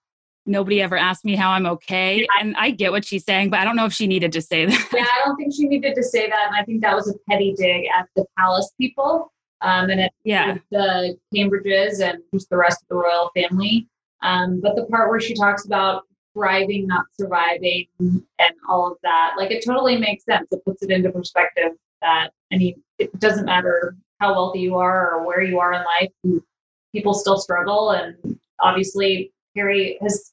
nobody 0.46 0.82
ever 0.82 0.98
asked 0.98 1.24
me 1.24 1.36
how 1.36 1.52
i'm 1.52 1.66
okay 1.66 2.28
and 2.40 2.56
i 2.58 2.70
get 2.70 2.92
what 2.92 3.06
she's 3.06 3.24
saying 3.24 3.50
but 3.50 3.60
i 3.60 3.64
don't 3.64 3.76
know 3.76 3.86
if 3.86 3.94
she 3.94 4.08
needed 4.08 4.32
to 4.32 4.42
say 4.42 4.66
that 4.66 4.90
Yeah, 4.94 5.06
I 5.06 5.26
don't 5.26 5.36
think 5.36 5.54
she 5.54 5.68
needed 5.68 5.96
to 5.96 6.04
say 6.04 6.30
that, 6.30 6.48
and 6.48 6.56
I 6.56 6.64
think 6.64 6.82
that 6.82 6.96
was 6.96 7.10
a 7.10 7.14
petty 7.30 7.54
dig 7.58 7.86
at 7.98 8.08
the 8.16 8.26
palace 8.38 8.72
people, 8.80 9.32
um, 9.62 9.90
and 9.90 10.02
at 10.02 10.12
yeah 10.24 10.58
the 10.72 11.18
Cambridges 11.34 12.02
and 12.02 12.20
just 12.34 12.50
the 12.50 12.58
rest 12.58 12.82
of 12.84 12.88
the 12.90 12.96
royal 12.96 13.32
family. 13.36 13.88
Um, 14.22 14.62
but 14.62 14.76
the 14.76 14.86
part 14.86 15.10
where 15.10 15.20
she 15.20 15.34
talks 15.34 15.66
about 15.66 16.04
thriving, 16.34 16.88
not 16.88 17.06
surviving, 17.20 17.88
and 18.00 18.56
all 18.70 18.92
of 18.92 18.98
that, 19.04 19.34
like 19.38 19.52
it 19.52 19.66
totally 19.66 19.98
makes 19.98 20.26
sense. 20.26 20.48
It 20.52 20.64
puts 20.66 20.84
it 20.84 20.92
into 20.92 21.12
perspective 21.12 21.72
that, 22.02 22.30
I 22.52 22.58
mean, 22.58 22.82
it 23.00 23.18
doesn't 23.20 23.46
matter 23.46 23.96
how 24.20 24.34
wealthy 24.34 24.62
you 24.62 24.76
are 24.76 25.14
or 25.14 25.26
where 25.26 25.42
you 25.42 25.60
are 25.60 25.74
in 25.74 25.84
life, 26.00 26.42
people 26.94 27.14
still 27.14 27.38
struggle. 27.38 27.92
And 27.92 28.40
obviously, 28.60 29.34
Harry 29.56 29.98
has 30.02 30.33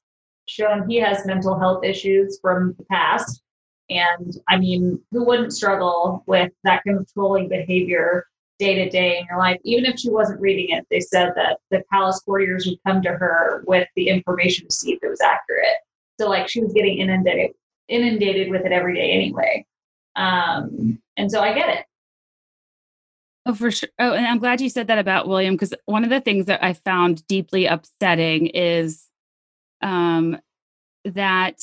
shown 0.50 0.88
he 0.88 0.96
has 0.96 1.24
mental 1.26 1.58
health 1.58 1.84
issues 1.84 2.38
from 2.42 2.74
the 2.76 2.84
past. 2.84 3.42
And 3.88 4.36
I 4.48 4.58
mean, 4.58 5.00
who 5.10 5.24
wouldn't 5.24 5.52
struggle 5.52 6.24
with 6.26 6.52
that 6.64 6.82
controlling 6.82 7.48
behavior 7.48 8.26
day 8.58 8.74
to 8.74 8.90
day 8.90 9.18
in 9.18 9.26
your 9.28 9.38
life? 9.38 9.58
Even 9.64 9.86
if 9.86 9.98
she 9.98 10.10
wasn't 10.10 10.40
reading 10.40 10.76
it, 10.76 10.86
they 10.90 11.00
said 11.00 11.32
that 11.36 11.58
the 11.70 11.82
palace 11.92 12.20
courtiers 12.20 12.66
would 12.66 12.78
come 12.86 13.02
to 13.02 13.10
her 13.10 13.64
with 13.66 13.88
the 13.96 14.08
information 14.08 14.66
to 14.66 14.74
see 14.74 14.92
if 14.92 14.98
it 15.02 15.08
was 15.08 15.20
accurate. 15.20 15.78
So 16.20 16.28
like 16.28 16.48
she 16.48 16.62
was 16.62 16.72
getting 16.72 16.98
inundated 16.98 17.52
inundated 17.88 18.50
with 18.50 18.64
it 18.64 18.72
every 18.72 18.94
day 18.94 19.10
anyway. 19.10 19.66
Um, 20.14 21.00
and 21.16 21.30
so 21.30 21.40
I 21.40 21.54
get 21.54 21.68
it. 21.68 21.84
Oh, 23.46 23.54
for 23.54 23.70
sure. 23.70 23.88
Oh, 23.98 24.12
and 24.12 24.26
I'm 24.26 24.38
glad 24.38 24.60
you 24.60 24.68
said 24.68 24.86
that 24.88 24.98
about 24.98 25.26
William 25.26 25.54
because 25.54 25.74
one 25.86 26.04
of 26.04 26.10
the 26.10 26.20
things 26.20 26.46
that 26.46 26.62
I 26.62 26.74
found 26.74 27.26
deeply 27.26 27.66
upsetting 27.66 28.46
is 28.48 29.09
um, 29.82 30.38
that 31.04 31.60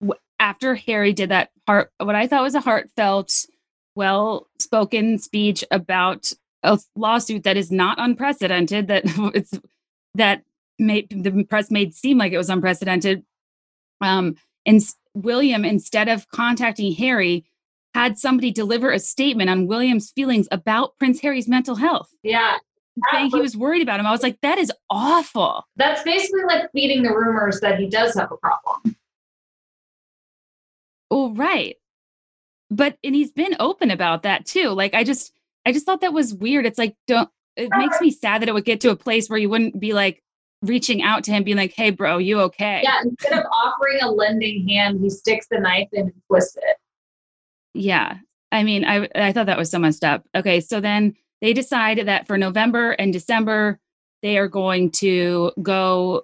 w- 0.00 0.20
after 0.38 0.74
Harry 0.74 1.12
did 1.12 1.30
that 1.30 1.50
heart, 1.66 1.90
what 1.98 2.14
I 2.14 2.26
thought 2.26 2.42
was 2.42 2.54
a 2.54 2.60
heartfelt, 2.60 3.46
well 3.94 4.48
spoken 4.58 5.18
speech 5.18 5.64
about 5.70 6.32
a 6.62 6.78
lawsuit 6.96 7.44
that 7.44 7.56
is 7.56 7.70
not 7.70 7.98
unprecedented, 8.00 8.88
that 8.88 9.04
it's 9.34 9.58
that 10.14 10.42
made 10.78 11.08
the 11.10 11.44
press 11.44 11.70
made 11.70 11.94
seem 11.94 12.18
like 12.18 12.32
it 12.32 12.38
was 12.38 12.50
unprecedented. 12.50 13.24
Um, 14.00 14.36
and 14.66 14.80
William, 15.14 15.64
instead 15.64 16.08
of 16.08 16.28
contacting 16.28 16.92
Harry, 16.94 17.44
had 17.94 18.18
somebody 18.18 18.50
deliver 18.50 18.90
a 18.90 18.98
statement 18.98 19.48
on 19.48 19.68
William's 19.68 20.10
feelings 20.10 20.48
about 20.50 20.98
Prince 20.98 21.20
Harry's 21.20 21.48
mental 21.48 21.76
health. 21.76 22.10
Yeah. 22.22 22.58
Saying 23.12 23.30
he 23.30 23.40
was 23.40 23.56
worried 23.56 23.82
about 23.82 23.98
him. 23.98 24.06
I 24.06 24.12
was 24.12 24.22
like, 24.22 24.40
that 24.42 24.58
is 24.58 24.70
awful. 24.88 25.66
That's 25.76 26.02
basically 26.04 26.44
like 26.44 26.70
feeding 26.72 27.02
the 27.02 27.10
rumors 27.10 27.60
that 27.60 27.78
he 27.78 27.88
does 27.88 28.14
have 28.14 28.30
a 28.30 28.36
problem. 28.36 28.96
Oh, 31.10 31.34
right. 31.34 31.76
But 32.70 32.98
and 33.02 33.14
he's 33.14 33.30
been 33.30 33.56
open 33.58 33.90
about 33.90 34.22
that 34.22 34.46
too. 34.46 34.70
Like 34.70 34.94
I 34.94 35.04
just 35.04 35.32
I 35.66 35.72
just 35.72 35.86
thought 35.86 36.00
that 36.00 36.12
was 36.12 36.34
weird. 36.34 36.66
It's 36.66 36.78
like 36.78 36.96
don't 37.06 37.28
it 37.56 37.68
uh-huh. 37.70 37.80
makes 37.80 38.00
me 38.00 38.10
sad 38.10 38.42
that 38.42 38.48
it 38.48 38.54
would 38.54 38.64
get 38.64 38.80
to 38.82 38.90
a 38.90 38.96
place 38.96 39.28
where 39.28 39.38
you 39.38 39.48
wouldn't 39.48 39.78
be 39.78 39.92
like 39.92 40.22
reaching 40.62 41.02
out 41.02 41.24
to 41.24 41.30
him 41.30 41.44
being 41.44 41.56
like, 41.56 41.72
"Hey 41.74 41.90
bro, 41.90 42.18
you 42.18 42.40
okay?" 42.40 42.80
Yeah, 42.82 43.00
instead 43.04 43.38
of 43.38 43.44
offering 43.52 44.00
a 44.02 44.10
lending 44.10 44.68
hand, 44.68 45.00
he 45.00 45.10
sticks 45.10 45.46
the 45.50 45.60
knife 45.60 45.88
in 45.92 46.02
and 46.02 46.12
twists 46.28 46.56
it. 46.56 46.76
Yeah. 47.74 48.18
I 48.50 48.62
mean, 48.62 48.84
I 48.84 49.08
I 49.14 49.32
thought 49.32 49.46
that 49.46 49.58
was 49.58 49.70
so 49.70 49.78
messed 49.78 50.04
up. 50.04 50.24
Okay, 50.34 50.60
so 50.60 50.80
then 50.80 51.14
they 51.44 51.52
decide 51.52 51.98
that 52.06 52.26
for 52.26 52.38
November 52.38 52.92
and 52.92 53.12
December 53.12 53.78
they 54.22 54.38
are 54.38 54.48
going 54.48 54.90
to 54.90 55.52
go 55.60 56.22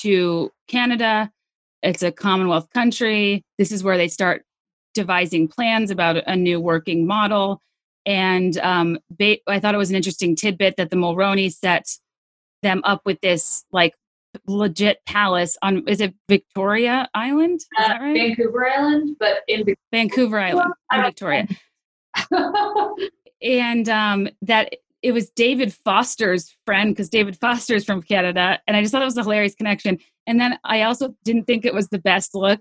to 0.00 0.52
Canada. 0.68 1.32
It's 1.82 2.02
a 2.02 2.12
Commonwealth 2.12 2.68
country. 2.74 3.42
This 3.56 3.72
is 3.72 3.82
where 3.82 3.96
they 3.96 4.08
start 4.08 4.42
devising 4.94 5.48
plans 5.48 5.90
about 5.90 6.18
a 6.26 6.36
new 6.36 6.60
working 6.60 7.06
model. 7.06 7.62
And 8.04 8.58
um, 8.58 8.98
ba- 9.10 9.38
I 9.46 9.58
thought 9.58 9.74
it 9.74 9.78
was 9.78 9.88
an 9.88 9.96
interesting 9.96 10.36
tidbit 10.36 10.76
that 10.76 10.90
the 10.90 10.96
Mulroney 10.96 11.50
set 11.50 11.86
them 12.62 12.82
up 12.84 13.00
with 13.06 13.18
this 13.22 13.64
like 13.72 13.94
legit 14.46 14.98
palace 15.06 15.56
on 15.62 15.88
is 15.88 16.02
it 16.02 16.12
Victoria 16.28 17.08
Island? 17.14 17.60
Is 17.60 17.66
Uh, 17.78 17.88
that 17.88 18.00
right? 18.02 18.14
Vancouver 18.36 18.68
Island, 18.68 19.16
but 19.18 19.38
in 19.48 19.64
Vancouver 19.90 20.38
Island, 20.38 20.74
in 20.92 21.02
Victoria. 21.02 21.46
and 23.42 23.88
um, 23.88 24.28
that 24.42 24.74
it 25.02 25.12
was 25.12 25.30
David 25.30 25.72
Foster's 25.72 26.56
friend 26.66 26.92
because 26.92 27.08
David 27.08 27.36
Foster 27.36 27.74
is 27.74 27.84
from 27.84 28.02
Canada, 28.02 28.60
and 28.66 28.76
I 28.76 28.82
just 28.82 28.92
thought 28.92 29.02
it 29.02 29.06
was 29.06 29.16
a 29.16 29.22
hilarious 29.22 29.54
connection. 29.54 29.98
And 30.26 30.40
then 30.40 30.58
I 30.64 30.82
also 30.82 31.14
didn't 31.24 31.44
think 31.44 31.64
it 31.64 31.74
was 31.74 31.88
the 31.88 31.98
best 31.98 32.34
look 32.34 32.60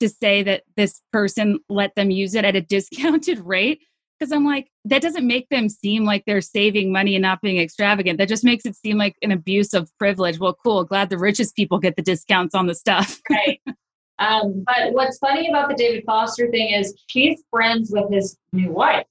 to 0.00 0.08
say 0.08 0.42
that 0.42 0.64
this 0.76 1.00
person 1.12 1.58
let 1.68 1.94
them 1.94 2.10
use 2.10 2.34
it 2.34 2.44
at 2.44 2.56
a 2.56 2.60
discounted 2.62 3.38
rate 3.40 3.80
because 4.18 4.32
I'm 4.32 4.44
like 4.44 4.70
that 4.86 5.02
doesn't 5.02 5.26
make 5.26 5.48
them 5.48 5.68
seem 5.68 6.04
like 6.04 6.24
they're 6.26 6.40
saving 6.40 6.92
money 6.92 7.14
and 7.14 7.22
not 7.22 7.40
being 7.40 7.58
extravagant. 7.58 8.18
That 8.18 8.28
just 8.28 8.44
makes 8.44 8.64
it 8.66 8.76
seem 8.76 8.98
like 8.98 9.16
an 9.22 9.32
abuse 9.32 9.74
of 9.74 9.90
privilege. 9.98 10.38
Well, 10.38 10.56
cool, 10.64 10.84
glad 10.84 11.10
the 11.10 11.18
richest 11.18 11.54
people 11.54 11.78
get 11.78 11.96
the 11.96 12.02
discounts 12.02 12.54
on 12.54 12.66
the 12.66 12.74
stuff. 12.74 13.20
right. 13.30 13.60
Um, 14.18 14.64
but 14.66 14.92
what's 14.92 15.18
funny 15.18 15.48
about 15.48 15.68
the 15.68 15.74
David 15.74 16.04
Foster 16.06 16.50
thing 16.50 16.72
is 16.72 16.94
he's 17.10 17.42
friends 17.50 17.90
with 17.92 18.10
his 18.10 18.36
new 18.52 18.72
wife. 18.72 19.04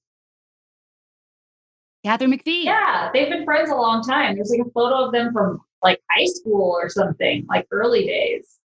Katharine 2.06 2.34
McPhee. 2.34 2.66
Yeah, 2.66 3.10
they've 3.14 3.30
been 3.30 3.46
friends 3.46 3.72
a 3.72 3.76
long 3.76 4.04
time. 4.04 4.36
There's 4.36 4.52
like 4.52 4.68
a 4.68 4.70
photo 4.70 5.06
of 5.06 5.12
them 5.12 5.34
from 5.34 5.60
like 5.82 6.00
high 6.12 6.28
school 6.28 6.78
or 6.80 6.88
something, 6.88 7.48
like 7.50 7.66
early 7.72 8.06
days. 8.06 8.60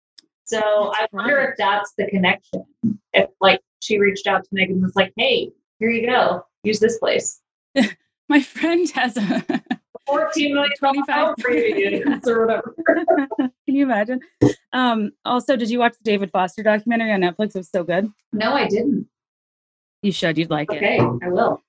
So 0.44 0.60
I 0.92 1.06
wonder 1.12 1.38
if 1.42 1.56
that's 1.56 1.92
the 1.96 2.06
connection. 2.08 2.64
If 3.12 3.30
like 3.40 3.60
she 3.80 4.00
reached 4.00 4.26
out 4.26 4.42
to 4.42 4.50
Meghan 4.52 4.70
and 4.70 4.82
was 4.82 4.96
like, 4.96 5.12
"Hey, 5.16 5.52
here 5.78 5.88
you 5.88 6.04
go, 6.08 6.42
use 6.64 6.80
this 6.80 6.98
place." 6.98 7.40
My 8.28 8.42
friend 8.42 8.90
has 8.90 9.16
a 9.16 9.44
Fourteen 10.06 10.54
million 10.54 10.72
25 10.76 11.36
25 11.36 11.36
previews 11.36 12.26
or 12.26 12.44
whatever. 12.44 12.74
Can 13.38 13.52
you 13.66 13.84
imagine? 13.84 14.20
Um, 14.72 15.12
also, 15.24 15.54
did 15.54 15.70
you 15.70 15.78
watch 15.78 15.92
the 15.92 16.10
David 16.10 16.32
Foster 16.32 16.64
documentary 16.64 17.12
on 17.12 17.20
Netflix? 17.20 17.54
It 17.54 17.58
was 17.58 17.70
so 17.70 17.84
good. 17.84 18.10
No, 18.32 18.54
I 18.54 18.66
didn't. 18.66 19.06
You 20.02 20.10
should. 20.10 20.38
You'd 20.38 20.50
like 20.50 20.72
it, 20.72 20.78
Okay, 20.78 20.98
I 20.98 21.28
will. 21.28 21.62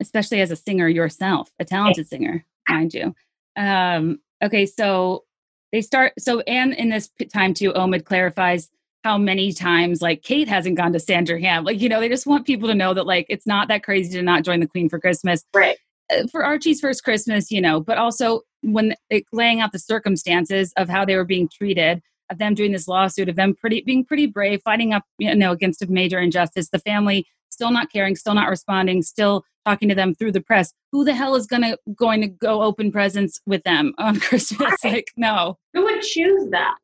Especially 0.00 0.40
as 0.40 0.50
a 0.50 0.56
singer 0.56 0.88
yourself, 0.88 1.50
a 1.58 1.64
talented 1.64 2.08
singer, 2.08 2.44
mind 2.68 2.94
you. 2.94 3.14
Um, 3.56 4.20
okay, 4.42 4.66
so 4.66 5.24
they 5.72 5.82
start. 5.82 6.12
So 6.18 6.40
Anne, 6.40 6.72
in 6.72 6.88
this 6.88 7.10
time 7.32 7.54
too, 7.54 7.72
Omid 7.72 8.04
clarifies 8.04 8.70
how 9.04 9.16
many 9.16 9.52
times 9.52 10.02
like 10.02 10.22
Kate 10.22 10.48
hasn't 10.48 10.76
gone 10.76 10.92
to 10.92 11.00
Sandringham. 11.00 11.64
Like 11.64 11.80
you 11.80 11.88
know, 11.88 12.00
they 12.00 12.08
just 12.08 12.26
want 12.26 12.46
people 12.46 12.68
to 12.68 12.74
know 12.74 12.94
that 12.94 13.06
like 13.06 13.26
it's 13.28 13.46
not 13.46 13.68
that 13.68 13.82
crazy 13.82 14.10
to 14.16 14.22
not 14.22 14.44
join 14.44 14.60
the 14.60 14.66
Queen 14.66 14.88
for 14.88 14.98
Christmas. 14.98 15.44
Right. 15.54 15.76
uh, 16.10 16.26
for 16.28 16.44
Archie's 16.44 16.80
first 16.80 17.04
Christmas, 17.04 17.50
you 17.50 17.60
know, 17.60 17.80
but 17.80 17.98
also 17.98 18.42
when 18.62 18.94
it, 19.08 19.24
laying 19.32 19.60
out 19.60 19.72
the 19.72 19.78
circumstances 19.78 20.72
of 20.76 20.88
how 20.88 21.04
they 21.04 21.16
were 21.16 21.24
being 21.24 21.48
treated, 21.48 22.02
of 22.30 22.38
them 22.38 22.54
doing 22.54 22.72
this 22.72 22.88
lawsuit, 22.88 23.28
of 23.28 23.36
them 23.36 23.54
pretty 23.54 23.82
being 23.82 24.04
pretty 24.04 24.26
brave, 24.26 24.60
fighting 24.62 24.92
up, 24.92 25.04
you 25.18 25.34
know, 25.34 25.52
against 25.52 25.82
a 25.82 25.86
major 25.90 26.18
injustice, 26.18 26.68
the 26.70 26.78
family 26.78 27.26
still 27.60 27.70
not 27.70 27.92
caring, 27.92 28.16
still 28.16 28.32
not 28.32 28.48
responding, 28.48 29.02
still 29.02 29.44
talking 29.66 29.86
to 29.90 29.94
them 29.94 30.14
through 30.14 30.32
the 30.32 30.40
press. 30.40 30.72
Who 30.92 31.04
the 31.04 31.12
hell 31.12 31.34
is 31.34 31.46
gonna 31.46 31.76
going 31.94 32.22
to 32.22 32.26
go 32.26 32.62
open 32.62 32.90
presents 32.90 33.38
with 33.44 33.62
them 33.64 33.92
on 33.98 34.18
Christmas? 34.18 34.72
Like, 34.82 35.08
no. 35.18 35.58
Who 35.74 35.84
would 35.84 36.00
choose 36.00 36.48
that? 36.52 36.76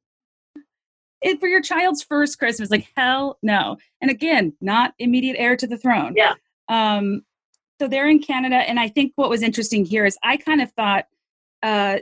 It, 1.22 1.40
for 1.40 1.48
your 1.48 1.62
child's 1.62 2.02
first 2.02 2.38
Christmas, 2.38 2.70
like 2.70 2.86
hell 2.94 3.38
no. 3.42 3.78
And 4.02 4.10
again, 4.10 4.52
not 4.60 4.92
immediate 4.98 5.36
heir 5.38 5.56
to 5.56 5.66
the 5.66 5.78
throne. 5.78 6.12
Yeah. 6.14 6.34
Um, 6.68 7.22
so 7.80 7.88
they're 7.88 8.08
in 8.08 8.20
Canada, 8.20 8.56
and 8.56 8.78
I 8.78 8.88
think 8.88 9.12
what 9.16 9.30
was 9.30 9.42
interesting 9.42 9.86
here 9.86 10.04
is 10.04 10.18
I 10.22 10.36
kind 10.36 10.60
of 10.60 10.70
thought 10.72 11.06
uh, 11.62 11.98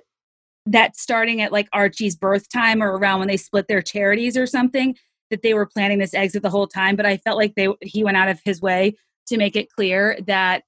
that 0.67 0.97
starting 0.97 1.41
at 1.43 1.53
like 1.53 1.69
Archie's 1.73 2.17
birth 2.17 2.49
time 2.49 2.83
or 2.83 2.97
around 2.97 3.21
when 3.21 3.29
they 3.29 3.37
split 3.37 3.69
their 3.69 3.83
charities 3.83 4.37
or 4.37 4.47
something, 4.47 4.97
that 5.35 5.43
they 5.43 5.53
were 5.53 5.67
planning 5.67 5.99
this 5.99 6.15
exit 6.15 6.43
the 6.43 6.51
whole 6.51 6.69
time. 6.69 6.95
But 6.95 7.07
I 7.07 7.17
felt 7.17 7.37
like 7.37 7.55
they 7.57 7.69
he 7.83 8.05
went 8.05 8.17
out 8.17 8.29
of 8.29 8.41
his 8.45 8.63
way 8.63 8.95
to 9.27 9.37
make 9.37 9.57
it 9.57 9.69
clear 9.71 10.17
that 10.29 10.63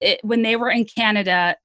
it, 0.00 0.18
when 0.24 0.42
they 0.42 0.56
were 0.56 0.70
in 0.70 0.84
Canada, 0.84 1.56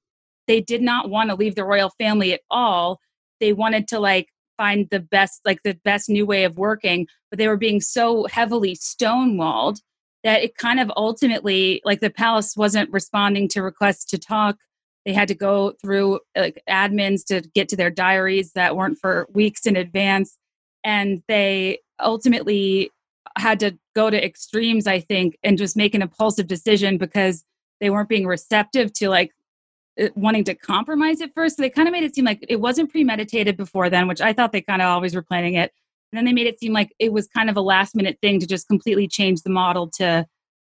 they 0.46 0.60
did 0.60 0.80
not 0.80 1.10
want 1.10 1.30
to 1.30 1.36
leave 1.36 1.56
the 1.56 1.64
royal 1.64 1.90
family 1.90 2.32
at 2.32 2.42
all. 2.50 3.00
They 3.40 3.52
wanted 3.52 3.88
to 3.88 3.98
like 3.98 4.28
find 4.56 4.88
the 4.90 5.00
best, 5.00 5.40
like 5.44 5.62
the 5.64 5.74
best 5.84 6.08
new 6.08 6.24
way 6.24 6.44
of 6.44 6.56
working, 6.56 7.08
but 7.30 7.38
they 7.38 7.48
were 7.48 7.56
being 7.56 7.80
so 7.80 8.26
heavily 8.26 8.76
stonewalled 8.76 9.80
that 10.22 10.42
it 10.42 10.56
kind 10.56 10.78
of 10.78 10.92
ultimately, 10.96 11.80
like 11.84 12.00
the 12.00 12.10
palace 12.10 12.54
wasn't 12.56 12.92
responding 12.92 13.48
to 13.48 13.62
requests 13.62 14.04
to 14.04 14.18
talk. 14.18 14.56
They 15.06 15.14
had 15.14 15.28
to 15.28 15.34
go 15.34 15.72
through 15.80 16.20
like 16.36 16.62
admins 16.68 17.24
to 17.26 17.40
get 17.54 17.68
to 17.70 17.76
their 17.76 17.90
diaries 17.90 18.52
that 18.52 18.76
weren't 18.76 18.98
for 18.98 19.26
weeks 19.32 19.64
in 19.66 19.76
advance. 19.76 20.36
And 20.84 21.22
they 21.28 21.80
ultimately 21.98 22.90
had 23.36 23.60
to 23.60 23.78
go 23.94 24.10
to 24.10 24.24
extremes, 24.24 24.86
I 24.86 25.00
think, 25.00 25.38
and 25.42 25.58
just 25.58 25.76
make 25.76 25.94
an 25.94 26.02
impulsive 26.02 26.46
decision 26.46 26.98
because 26.98 27.44
they 27.80 27.90
weren't 27.90 28.08
being 28.08 28.26
receptive 28.26 28.92
to 28.94 29.08
like 29.08 29.32
uh, 30.00 30.08
wanting 30.14 30.44
to 30.44 30.54
compromise 30.54 31.20
at 31.20 31.34
first. 31.34 31.56
So 31.56 31.62
they 31.62 31.70
kind 31.70 31.88
of 31.88 31.92
made 31.92 32.04
it 32.04 32.14
seem 32.14 32.24
like 32.24 32.44
it 32.48 32.60
wasn't 32.60 32.90
premeditated 32.90 33.56
before 33.56 33.90
then, 33.90 34.08
which 34.08 34.20
I 34.20 34.32
thought 34.32 34.52
they 34.52 34.60
kind 34.62 34.82
of 34.82 34.86
always 34.86 35.14
were 35.14 35.22
planning 35.22 35.54
it. 35.54 35.72
And 36.12 36.18
then 36.18 36.24
they 36.24 36.32
made 36.32 36.46
it 36.46 36.58
seem 36.58 36.72
like 36.72 36.92
it 36.98 37.12
was 37.12 37.28
kind 37.28 37.48
of 37.48 37.56
a 37.56 37.60
last 37.60 37.94
minute 37.94 38.18
thing 38.20 38.40
to 38.40 38.46
just 38.46 38.68
completely 38.68 39.06
change 39.06 39.42
the 39.42 39.50
model 39.50 39.88
to 39.98 40.26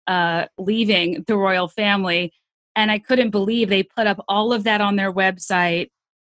uh, 0.08 0.46
leaving 0.58 1.24
the 1.28 1.36
royal 1.36 1.68
family. 1.68 2.34
And 2.76 2.92
I 2.92 3.00
couldn't 3.00 3.32
believe 3.32 3.70
they 3.70 3.84
put 3.84 4.08
up 4.08 4.24
all 4.28 4.54
of 4.54 4.64
that 4.64 4.82
on 4.82 4.96
their 4.96 5.12
website 5.12 5.90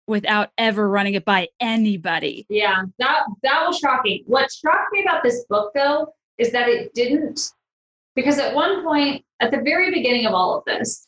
without 0.06 0.50
ever 0.58 0.88
running 0.88 1.14
it 1.14 1.24
by 1.24 1.48
anybody. 1.60 2.46
Yeah, 2.48 2.82
that 2.98 3.22
that 3.42 3.66
was 3.66 3.78
shocking. 3.78 4.22
What 4.26 4.50
shocked 4.52 4.92
me 4.92 5.02
about 5.02 5.22
this 5.22 5.44
book 5.48 5.72
though 5.74 6.12
is 6.38 6.52
that 6.52 6.68
it 6.68 6.94
didn't 6.94 7.52
because 8.14 8.38
at 8.38 8.54
one 8.54 8.82
point 8.82 9.24
at 9.40 9.50
the 9.50 9.60
very 9.62 9.90
beginning 9.90 10.26
of 10.26 10.34
all 10.34 10.58
of 10.58 10.64
this, 10.64 11.06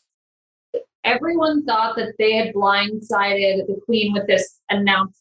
everyone 1.04 1.64
thought 1.64 1.96
that 1.96 2.14
they 2.18 2.34
had 2.34 2.54
blindsided 2.54 3.66
the 3.66 3.80
queen 3.84 4.12
with 4.12 4.26
this 4.26 4.60
announcement. 4.70 5.14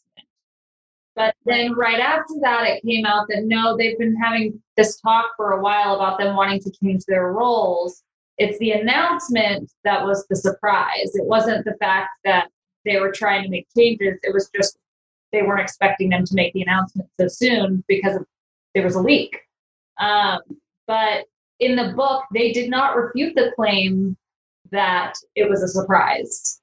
But 1.15 1.33
then 1.45 1.73
right 1.73 1.99
after 1.99 2.35
that 2.41 2.67
it 2.67 2.83
came 2.83 3.05
out 3.05 3.27
that 3.29 3.45
no, 3.45 3.75
they've 3.75 3.97
been 3.97 4.15
having 4.15 4.61
this 4.75 4.99
talk 5.01 5.31
for 5.35 5.53
a 5.53 5.61
while 5.61 5.95
about 5.95 6.19
them 6.19 6.35
wanting 6.35 6.59
to 6.61 6.71
change 6.71 7.03
their 7.05 7.31
roles. 7.31 8.03
It's 8.37 8.59
the 8.59 8.71
announcement 8.71 9.71
that 9.83 10.03
was 10.03 10.27
the 10.29 10.35
surprise. 10.35 11.15
It 11.15 11.25
wasn't 11.25 11.65
the 11.65 11.75
fact 11.79 12.09
that 12.23 12.49
they 12.87 12.99
were 12.99 13.11
trying 13.11 13.43
to 13.43 13.49
make 13.49 13.67
changes. 13.77 14.17
It 14.23 14.33
was 14.33 14.49
just 14.55 14.77
they 15.31 15.41
weren't 15.41 15.61
expecting 15.61 16.09
them 16.09 16.23
to 16.25 16.35
make 16.35 16.53
the 16.53 16.61
announcement 16.61 17.09
so 17.19 17.27
soon 17.27 17.83
because 17.87 18.15
of, 18.15 18.25
there 18.73 18.83
was 18.83 18.95
a 18.95 19.01
leak. 19.01 19.37
Um, 19.99 20.39
but 20.85 21.25
in 21.59 21.75
the 21.75 21.93
book, 21.95 22.23
they 22.33 22.51
did 22.51 22.69
not 22.69 22.95
refute 22.95 23.35
the 23.35 23.51
claim 23.55 24.15
that 24.71 25.13
it 25.35 25.49
was 25.49 25.63
a 25.63 25.67
surprise. 25.67 26.61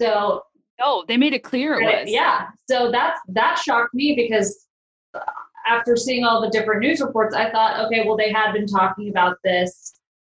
So 0.00 0.42
no, 0.80 1.04
they 1.06 1.16
made 1.16 1.34
it 1.34 1.44
clear 1.44 1.74
it 1.74 1.84
was. 1.84 2.10
Yeah. 2.10 2.48
So 2.68 2.90
that's 2.90 3.20
that 3.28 3.58
shocked 3.64 3.94
me 3.94 4.14
because 4.16 4.66
uh, 5.14 5.20
after 5.66 5.96
seeing 5.96 6.24
all 6.24 6.40
the 6.40 6.50
different 6.50 6.80
news 6.80 7.00
reports, 7.00 7.34
I 7.34 7.50
thought, 7.50 7.84
okay, 7.86 8.04
well, 8.06 8.16
they 8.16 8.32
had 8.32 8.52
been 8.52 8.66
talking 8.66 9.08
about 9.08 9.36
this, 9.44 9.94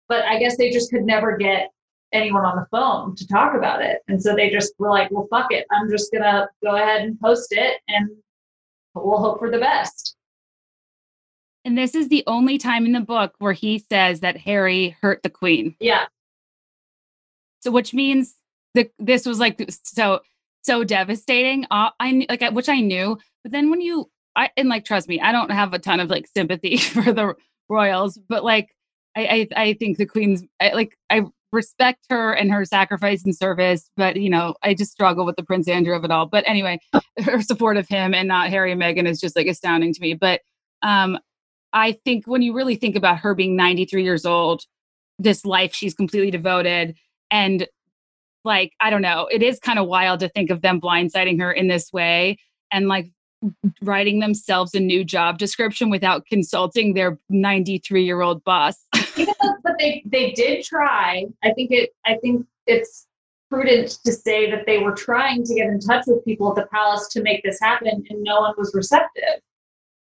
but 0.09 0.25
I 0.25 0.39
guess 0.39 0.57
they 0.57 0.69
just 0.71 0.91
could 0.91 1.03
never 1.03 1.37
get 1.37 1.71
anyone 2.13 2.45
on 2.45 2.55
the 2.55 2.65
phone 2.71 3.15
to 3.15 3.27
talk 3.27 3.55
about 3.55 3.81
it. 3.81 3.99
And 4.07 4.21
so 4.21 4.35
they 4.35 4.49
just 4.49 4.73
were 4.77 4.89
like, 4.89 5.11
well, 5.11 5.27
fuck 5.29 5.51
it. 5.51 5.65
I'm 5.71 5.89
just 5.89 6.11
going 6.11 6.23
to 6.23 6.47
go 6.63 6.75
ahead 6.75 7.01
and 7.01 7.19
post 7.19 7.47
it 7.51 7.79
and 7.87 8.09
we'll 8.93 9.19
hope 9.19 9.39
for 9.39 9.51
the 9.51 9.57
best. 9.57 10.15
And 11.65 11.77
this 11.77 11.95
is 11.95 12.09
the 12.09 12.23
only 12.27 12.57
time 12.57 12.85
in 12.85 12.91
the 12.91 13.01
book 13.01 13.33
where 13.39 13.53
he 13.53 13.79
says 13.79 14.19
that 14.19 14.37
Harry 14.37 14.95
hurt 15.01 15.23
the 15.23 15.29
queen. 15.29 15.75
Yeah. 15.79 16.05
So, 17.61 17.71
which 17.71 17.93
means 17.93 18.35
that 18.75 18.91
this 18.99 19.25
was 19.25 19.39
like 19.39 19.59
so 19.83 20.19
so 20.61 20.83
devastating. 20.83 21.65
Uh, 21.71 21.89
I 21.99 22.27
like 22.29 22.43
which 22.51 22.69
I 22.69 22.81
knew, 22.81 23.17
but 23.43 23.51
then 23.51 23.71
when 23.71 23.81
you 23.81 24.11
I 24.35 24.51
and 24.55 24.69
like 24.69 24.85
trust 24.85 25.07
me, 25.07 25.19
I 25.19 25.31
don't 25.31 25.51
have 25.51 25.73
a 25.73 25.79
ton 25.79 25.99
of 25.99 26.09
like 26.09 26.27
sympathy 26.27 26.77
for 26.77 27.11
the 27.11 27.33
royals, 27.67 28.19
but 28.29 28.43
like 28.43 28.69
I 29.17 29.47
I, 29.55 29.63
I 29.63 29.73
think 29.73 29.97
the 29.97 30.05
queen's 30.05 30.43
I, 30.61 30.73
like 30.73 30.95
I 31.09 31.23
respect 31.55 32.05
her 32.09 32.33
and 32.33 32.51
her 32.51 32.65
sacrifice 32.65 33.23
and 33.23 33.35
service, 33.35 33.89
but 33.97 34.17
you 34.17 34.29
know, 34.29 34.55
I 34.61 34.73
just 34.73 34.91
struggle 34.91 35.25
with 35.25 35.35
the 35.35 35.43
Prince 35.43 35.67
Andrew 35.67 35.95
of 35.95 36.03
it 36.03 36.11
all. 36.11 36.27
But 36.27 36.43
anyway, 36.47 36.79
her 37.23 37.41
support 37.41 37.77
of 37.77 37.87
him 37.87 38.13
and 38.13 38.27
not 38.27 38.49
Harry 38.49 38.71
and 38.71 38.81
Meghan 38.81 39.07
is 39.07 39.19
just 39.19 39.35
like 39.35 39.47
astounding 39.47 39.93
to 39.93 40.01
me. 40.01 40.13
But 40.13 40.41
um, 40.83 41.17
I 41.73 41.93
think 42.05 42.27
when 42.27 42.41
you 42.41 42.53
really 42.53 42.75
think 42.75 42.95
about 42.95 43.17
her 43.19 43.33
being 43.33 43.55
93 43.55 44.03
years 44.03 44.25
old, 44.25 44.63
this 45.17 45.45
life 45.45 45.73
she's 45.73 45.93
completely 45.93 46.29
devoted, 46.29 46.95
and 47.31 47.67
like, 48.43 48.73
I 48.79 48.91
don't 48.91 49.01
know, 49.01 49.27
it 49.31 49.41
is 49.41 49.59
kind 49.59 49.79
of 49.79 49.87
wild 49.87 50.19
to 50.19 50.29
think 50.29 50.51
of 50.51 50.61
them 50.61 50.79
blindsiding 50.79 51.39
her 51.39 51.51
in 51.51 51.67
this 51.67 51.91
way 51.91 52.37
and 52.71 52.87
like 52.87 53.09
writing 53.81 54.19
themselves 54.19 54.73
a 54.73 54.79
new 54.79 55.03
job 55.03 55.37
description 55.37 55.89
without 55.89 56.25
consulting 56.25 56.93
their 56.93 57.19
93 57.29 58.03
year 58.03 58.21
old 58.21 58.43
boss. 58.43 58.75
but 58.93 59.75
they 59.79 60.03
they 60.05 60.31
did 60.31 60.63
try. 60.63 61.25
I 61.43 61.51
think 61.53 61.71
it 61.71 61.91
I 62.05 62.15
think 62.15 62.45
it's 62.67 63.07
prudent 63.49 63.99
to 64.05 64.11
say 64.11 64.49
that 64.49 64.65
they 64.65 64.79
were 64.79 64.93
trying 64.93 65.43
to 65.43 65.55
get 65.55 65.67
in 65.67 65.79
touch 65.79 66.05
with 66.07 66.25
people 66.25 66.49
at 66.49 66.55
the 66.55 66.67
palace 66.67 67.07
to 67.09 67.21
make 67.21 67.43
this 67.43 67.59
happen 67.61 68.03
and 68.09 68.23
no 68.23 68.41
one 68.41 68.53
was 68.57 68.73
receptive. 68.73 69.41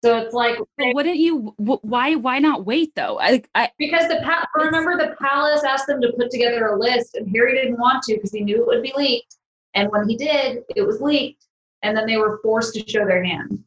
So 0.03 0.17
it's 0.19 0.35
like, 0.35 0.57
but 0.77 0.93
wouldn't 0.93 1.17
you? 1.17 1.55
Why? 1.57 2.13
Why 2.13 2.37
not 2.37 2.63
wait 2.63 2.93
though? 2.95 3.19
I, 3.19 3.41
I 3.55 3.71
because 3.79 4.07
the 4.07 4.21
pa- 4.23 4.47
remember 4.55 4.97
the 4.97 5.15
palace 5.19 5.63
asked 5.63 5.87
them 5.87 5.99
to 6.01 6.13
put 6.15 6.29
together 6.29 6.67
a 6.67 6.77
list, 6.77 7.15
and 7.15 7.27
Harry 7.35 7.55
didn't 7.55 7.79
want 7.79 8.03
to 8.03 8.13
because 8.13 8.31
he 8.31 8.41
knew 8.41 8.61
it 8.61 8.67
would 8.67 8.83
be 8.83 8.93
leaked. 8.95 9.35
And 9.73 9.89
when 9.89 10.07
he 10.07 10.15
did, 10.15 10.59
it 10.75 10.83
was 10.83 11.01
leaked, 11.01 11.47
and 11.85 11.95
then 11.95 12.07
they 12.07 12.17
were 12.17 12.39
forced 12.41 12.73
to 12.73 12.89
show 12.89 13.05
their 13.05 13.23
hand. 13.23 13.63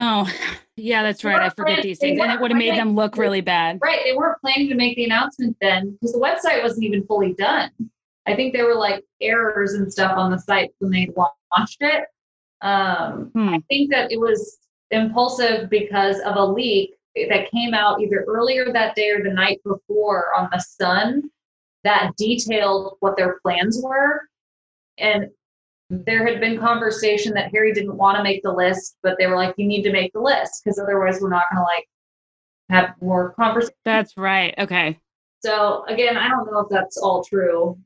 Oh, 0.00 0.28
yeah, 0.76 1.04
that's 1.04 1.22
right. 1.22 1.40
I 1.40 1.50
forget 1.50 1.82
these 1.82 2.00
things. 2.00 2.20
And 2.20 2.32
it 2.32 2.40
would 2.40 2.50
have 2.50 2.58
made 2.58 2.76
them 2.76 2.96
look 2.96 3.16
really 3.16 3.40
bad. 3.40 3.78
Right. 3.80 4.00
They 4.04 4.16
weren't 4.16 4.40
planning 4.40 4.68
to 4.68 4.74
make 4.74 4.96
the 4.96 5.04
announcement 5.04 5.56
then 5.60 5.92
because 5.92 6.12
the 6.12 6.18
website 6.18 6.60
wasn't 6.60 6.84
even 6.84 7.06
fully 7.06 7.34
done. 7.34 7.70
I 8.26 8.34
think 8.34 8.52
there 8.52 8.66
were 8.66 8.74
like 8.74 9.04
errors 9.20 9.74
and 9.74 9.90
stuff 9.92 10.16
on 10.16 10.32
the 10.32 10.38
site 10.38 10.70
when 10.80 10.90
they 10.90 11.08
launched 11.16 11.78
it. 11.80 12.04
Um, 12.62 13.30
hmm. 13.32 13.48
I 13.50 13.62
think 13.68 13.92
that 13.92 14.10
it 14.10 14.18
was 14.18 14.58
impulsive 14.90 15.70
because 15.70 16.18
of 16.20 16.34
a 16.36 16.44
leak 16.44 16.94
that 17.14 17.50
came 17.50 17.72
out 17.74 18.00
either 18.00 18.24
earlier 18.26 18.72
that 18.72 18.96
day 18.96 19.10
or 19.10 19.22
the 19.22 19.32
night 19.32 19.60
before 19.64 20.30
on 20.36 20.48
the 20.50 20.58
Sun 20.58 21.30
that 21.84 22.12
detailed 22.16 22.96
what 23.00 23.16
their 23.16 23.38
plans 23.40 23.80
were. 23.82 24.22
And 24.98 25.28
there 25.92 26.26
had 26.26 26.40
been 26.40 26.58
conversation 26.58 27.34
that 27.34 27.50
Harry 27.52 27.72
didn't 27.72 27.96
want 27.96 28.16
to 28.16 28.22
make 28.22 28.42
the 28.42 28.52
list, 28.52 28.96
but 29.02 29.16
they 29.18 29.26
were 29.26 29.36
like, 29.36 29.54
you 29.58 29.66
need 29.66 29.82
to 29.82 29.92
make 29.92 30.12
the 30.14 30.20
list 30.20 30.62
because 30.64 30.78
otherwise 30.78 31.20
we're 31.20 31.28
not 31.28 31.44
going 31.52 31.58
to 31.58 31.62
like 31.64 31.86
have 32.70 32.94
more 33.02 33.32
conversation. 33.34 33.74
That's 33.84 34.16
right. 34.16 34.54
Okay. 34.58 34.98
So 35.40 35.84
again, 35.88 36.16
I 36.16 36.28
don't 36.28 36.50
know 36.50 36.60
if 36.60 36.70
that's 36.70 36.96
all 36.96 37.22
true, 37.22 37.78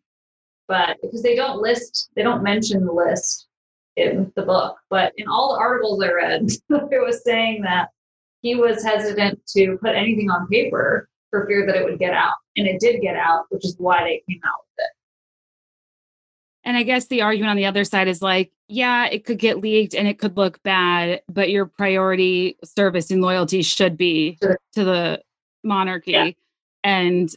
but 0.69 0.99
because 1.03 1.23
they 1.23 1.35
don't 1.35 1.61
list, 1.61 2.11
they 2.15 2.23
don't 2.23 2.45
mention 2.45 2.85
the 2.85 2.93
list 2.93 3.49
in 3.97 4.31
the 4.37 4.43
book, 4.43 4.77
but 4.89 5.13
in 5.17 5.27
all 5.27 5.55
the 5.55 5.61
articles 5.61 6.01
I 6.03 6.13
read, 6.13 6.43
it 6.71 7.05
was 7.05 7.25
saying 7.25 7.63
that 7.63 7.89
he 8.43 8.55
was 8.55 8.85
hesitant 8.85 9.41
to 9.57 9.79
put 9.83 9.97
anything 9.97 10.31
on 10.31 10.47
paper 10.49 11.09
for 11.31 11.47
fear 11.47 11.67
that 11.67 11.77
it 11.77 11.85
would 11.85 11.99
get 11.99 12.15
out. 12.15 12.35
And 12.57 12.69
it 12.69 12.79
did 12.79 13.01
get 13.01 13.17
out, 13.17 13.47
which 13.49 13.65
is 13.65 13.75
why 13.79 14.05
they 14.05 14.23
came 14.29 14.41
out 14.45 14.61
with 14.63 14.85
it. 14.85 14.96
And 16.67 16.77
I 16.77 16.83
guess 16.83 17.07
the 17.07 17.23
argument 17.23 17.51
on 17.51 17.57
the 17.57 17.65
other 17.65 17.85
side 17.85 18.09
is 18.09 18.21
like, 18.21 18.51
yeah, 18.67 19.07
it 19.07 19.25
could 19.25 19.39
get 19.39 19.61
leaked 19.61 19.95
and 19.95 20.09
it 20.09 20.19
could 20.19 20.37
look 20.37 20.61
bad, 20.65 21.23
but 21.29 21.49
your 21.49 21.65
priority 21.65 22.59
service 22.65 23.13
and 23.13 23.23
loyalty 23.23 23.63
should 23.63 23.97
be 23.97 24.37
sure. 24.43 24.59
to 24.75 24.85
the 24.85 25.23
monarchy. 25.63 26.11
Yeah. 26.11 26.31
And 26.83 27.31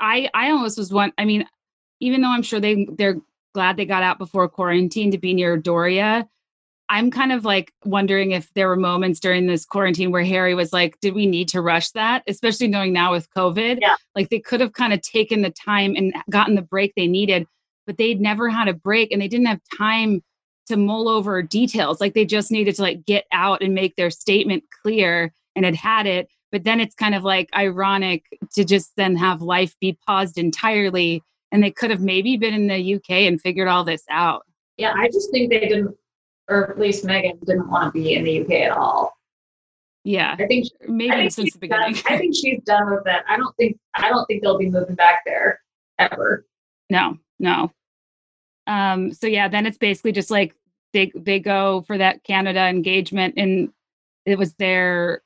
I 0.00 0.28
I 0.34 0.50
almost 0.50 0.76
was 0.76 0.92
one 0.92 1.12
I 1.16 1.24
mean, 1.24 1.46
even 2.00 2.20
though 2.20 2.30
I'm 2.30 2.42
sure 2.42 2.58
they 2.58 2.88
they're 2.98 3.20
glad 3.54 3.76
they 3.76 3.86
got 3.86 4.02
out 4.02 4.18
before 4.18 4.48
quarantine 4.48 5.12
to 5.12 5.18
be 5.18 5.32
near 5.32 5.56
Doria, 5.56 6.28
I'm 6.88 7.12
kind 7.12 7.30
of 7.30 7.44
like 7.44 7.72
wondering 7.84 8.32
if 8.32 8.52
there 8.54 8.66
were 8.66 8.76
moments 8.76 9.20
during 9.20 9.46
this 9.46 9.64
quarantine 9.64 10.10
where 10.10 10.24
Harry 10.24 10.56
was 10.56 10.72
like, 10.72 10.98
did 11.00 11.14
we 11.14 11.26
need 11.26 11.48
to 11.50 11.60
rush 11.60 11.90
that? 11.92 12.24
Especially 12.26 12.66
knowing 12.66 12.92
now 12.92 13.12
with 13.12 13.32
COVID. 13.32 13.78
Yeah. 13.80 13.94
Like 14.16 14.30
they 14.30 14.40
could 14.40 14.60
have 14.60 14.72
kind 14.72 14.92
of 14.92 15.02
taken 15.02 15.42
the 15.42 15.50
time 15.50 15.94
and 15.94 16.12
gotten 16.30 16.56
the 16.56 16.62
break 16.62 16.94
they 16.96 17.06
needed 17.06 17.46
but 17.86 17.96
they'd 17.96 18.20
never 18.20 18.48
had 18.48 18.68
a 18.68 18.74
break 18.74 19.12
and 19.12 19.20
they 19.20 19.28
didn't 19.28 19.46
have 19.46 19.60
time 19.76 20.22
to 20.66 20.76
mull 20.76 21.08
over 21.08 21.42
details. 21.42 22.00
Like 22.00 22.14
they 22.14 22.24
just 22.24 22.50
needed 22.50 22.74
to 22.76 22.82
like 22.82 23.04
get 23.06 23.24
out 23.32 23.62
and 23.62 23.74
make 23.74 23.96
their 23.96 24.10
statement 24.10 24.64
clear 24.82 25.32
and 25.54 25.64
had 25.64 25.76
had 25.76 26.06
it. 26.06 26.28
But 26.52 26.64
then 26.64 26.80
it's 26.80 26.94
kind 26.94 27.14
of 27.14 27.24
like 27.24 27.48
ironic 27.56 28.24
to 28.54 28.64
just 28.64 28.92
then 28.96 29.16
have 29.16 29.42
life 29.42 29.74
be 29.80 29.98
paused 30.06 30.38
entirely. 30.38 31.22
And 31.52 31.62
they 31.62 31.70
could 31.70 31.90
have 31.90 32.00
maybe 32.00 32.36
been 32.36 32.54
in 32.54 32.66
the 32.66 32.94
UK 32.96 33.10
and 33.10 33.40
figured 33.40 33.68
all 33.68 33.84
this 33.84 34.02
out. 34.10 34.44
Yeah, 34.76 34.92
I 34.96 35.06
just 35.06 35.30
think 35.30 35.50
they 35.50 35.60
didn't, 35.60 35.96
or 36.48 36.70
at 36.70 36.78
least 36.78 37.04
Meghan 37.04 37.40
didn't 37.44 37.70
want 37.70 37.94
to 37.94 38.00
be 38.00 38.14
in 38.14 38.24
the 38.24 38.42
UK 38.42 38.50
at 38.70 38.76
all. 38.76 39.16
Yeah, 40.04 40.36
I 40.38 40.46
think 40.46 40.68
maybe 40.86 41.10
I 41.10 41.16
think 41.16 41.32
since 41.32 41.52
the 41.52 41.58
beginning. 41.58 41.94
Done, 41.94 42.02
I 42.08 42.18
think 42.18 42.36
she's 42.36 42.62
done 42.64 42.90
with 42.90 43.02
that. 43.04 43.24
I 43.28 43.36
don't 43.36 43.56
think 43.56 43.76
I 43.94 44.08
don't 44.08 44.24
think 44.26 44.42
they'll 44.42 44.58
be 44.58 44.70
moving 44.70 44.94
back 44.94 45.22
there 45.26 45.60
ever. 45.98 46.46
No, 46.90 47.18
no. 47.38 47.72
Um, 48.66 49.12
so 49.12 49.26
yeah, 49.26 49.48
then 49.48 49.66
it's 49.66 49.78
basically 49.78 50.12
just 50.12 50.30
like 50.30 50.54
they 50.92 51.12
they 51.14 51.38
go 51.38 51.82
for 51.82 51.98
that 51.98 52.24
Canada 52.24 52.60
engagement, 52.60 53.34
and 53.36 53.70
it 54.24 54.38
was 54.38 54.54
their 54.54 55.22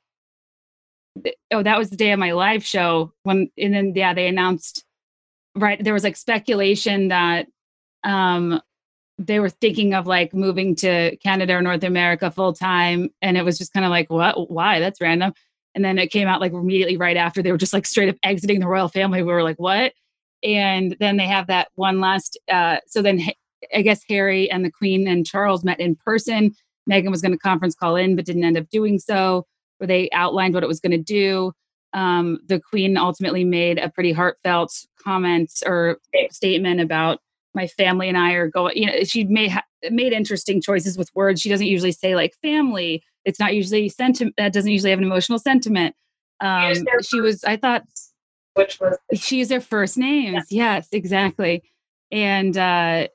oh 1.51 1.63
that 1.63 1.77
was 1.77 1.89
the 1.89 1.97
day 1.97 2.11
of 2.11 2.19
my 2.19 2.31
live 2.31 2.63
show 2.63 3.11
when 3.23 3.49
and 3.57 3.73
then 3.73 3.93
yeah 3.95 4.13
they 4.13 4.27
announced 4.27 4.85
right 5.55 5.83
there 5.83 5.93
was 5.93 6.05
like 6.05 6.15
speculation 6.15 7.09
that 7.09 7.47
um 8.05 8.61
they 9.25 9.39
were 9.39 9.49
thinking 9.49 9.93
of 9.93 10.07
like 10.07 10.33
moving 10.33 10.75
to 10.75 11.15
Canada 11.17 11.53
or 11.53 11.61
North 11.61 11.83
America 11.83 12.31
full 12.31 12.53
time 12.53 13.09
and 13.21 13.37
it 13.37 13.45
was 13.45 13.57
just 13.57 13.73
kind 13.73 13.85
of 13.85 13.89
like 13.89 14.09
what? 14.09 14.49
Why? 14.49 14.79
That's 14.79 15.01
random. 15.01 15.33
And 15.75 15.85
then 15.85 15.97
it 15.97 16.11
came 16.11 16.27
out 16.27 16.41
like 16.41 16.53
immediately 16.53 16.97
right 16.97 17.17
after 17.17 17.41
they 17.41 17.51
were 17.51 17.57
just 17.57 17.73
like 17.73 17.85
straight 17.85 18.09
up 18.09 18.17
exiting 18.23 18.59
the 18.59 18.67
royal 18.67 18.89
family. 18.89 19.23
We 19.23 19.31
were 19.31 19.43
like 19.43 19.59
what 19.59 19.93
and 20.43 20.95
then 20.99 21.17
they 21.17 21.27
have 21.27 21.47
that 21.47 21.69
one 21.75 21.99
last 21.99 22.37
uh, 22.51 22.77
so 22.87 23.01
then 23.01 23.21
i 23.75 23.81
guess 23.81 24.01
harry 24.07 24.49
and 24.49 24.65
the 24.65 24.71
queen 24.71 25.07
and 25.07 25.25
charles 25.25 25.63
met 25.63 25.79
in 25.79 25.95
person. 25.95 26.53
Meghan 26.89 27.11
was 27.11 27.21
going 27.21 27.31
to 27.31 27.37
conference 27.37 27.75
call 27.75 27.95
in 27.95 28.15
but 28.15 28.25
didn't 28.25 28.43
end 28.43 28.57
up 28.57 28.69
doing 28.69 28.99
so 28.99 29.45
where 29.77 29.87
they 29.87 30.09
outlined 30.13 30.53
what 30.53 30.63
it 30.63 30.67
was 30.67 30.79
going 30.79 30.91
to 30.91 30.97
do. 30.97 31.51
Um, 31.93 32.39
the 32.47 32.59
queen 32.59 32.97
ultimately 32.97 33.43
made 33.43 33.77
a 33.77 33.89
pretty 33.89 34.11
heartfelt 34.11 34.71
comment 35.03 35.51
or 35.65 35.97
statement 36.31 36.79
about 36.79 37.19
my 37.53 37.67
family 37.67 38.07
and 38.07 38.17
i 38.17 38.31
are 38.31 38.47
going 38.47 38.77
you 38.77 38.85
know 38.85 39.03
she 39.03 39.25
made 39.25 39.51
made 39.89 40.13
interesting 40.13 40.61
choices 40.61 40.97
with 40.97 41.09
words. 41.15 41.41
She 41.41 41.49
doesn't 41.49 41.67
usually 41.67 41.91
say 41.91 42.15
like 42.15 42.33
family. 42.41 43.03
It's 43.25 43.39
not 43.39 43.55
usually 43.55 43.89
sentiment 43.89 44.35
that 44.37 44.53
doesn't 44.53 44.71
usually 44.71 44.91
have 44.91 44.99
an 44.99 45.05
emotional 45.05 45.39
sentiment. 45.39 45.95
Um, 46.39 46.73
she 47.01 47.19
was 47.19 47.43
i 47.43 47.55
thought 47.55 47.83
which 48.53 48.79
was 48.79 48.97
she 49.13 49.37
used 49.39 49.51
their 49.51 49.61
first 49.61 49.97
names. 49.97 50.45
Yeah. 50.49 50.75
Yes, 50.75 50.87
exactly. 50.91 51.63
And 52.11 52.57
uh 52.57 53.07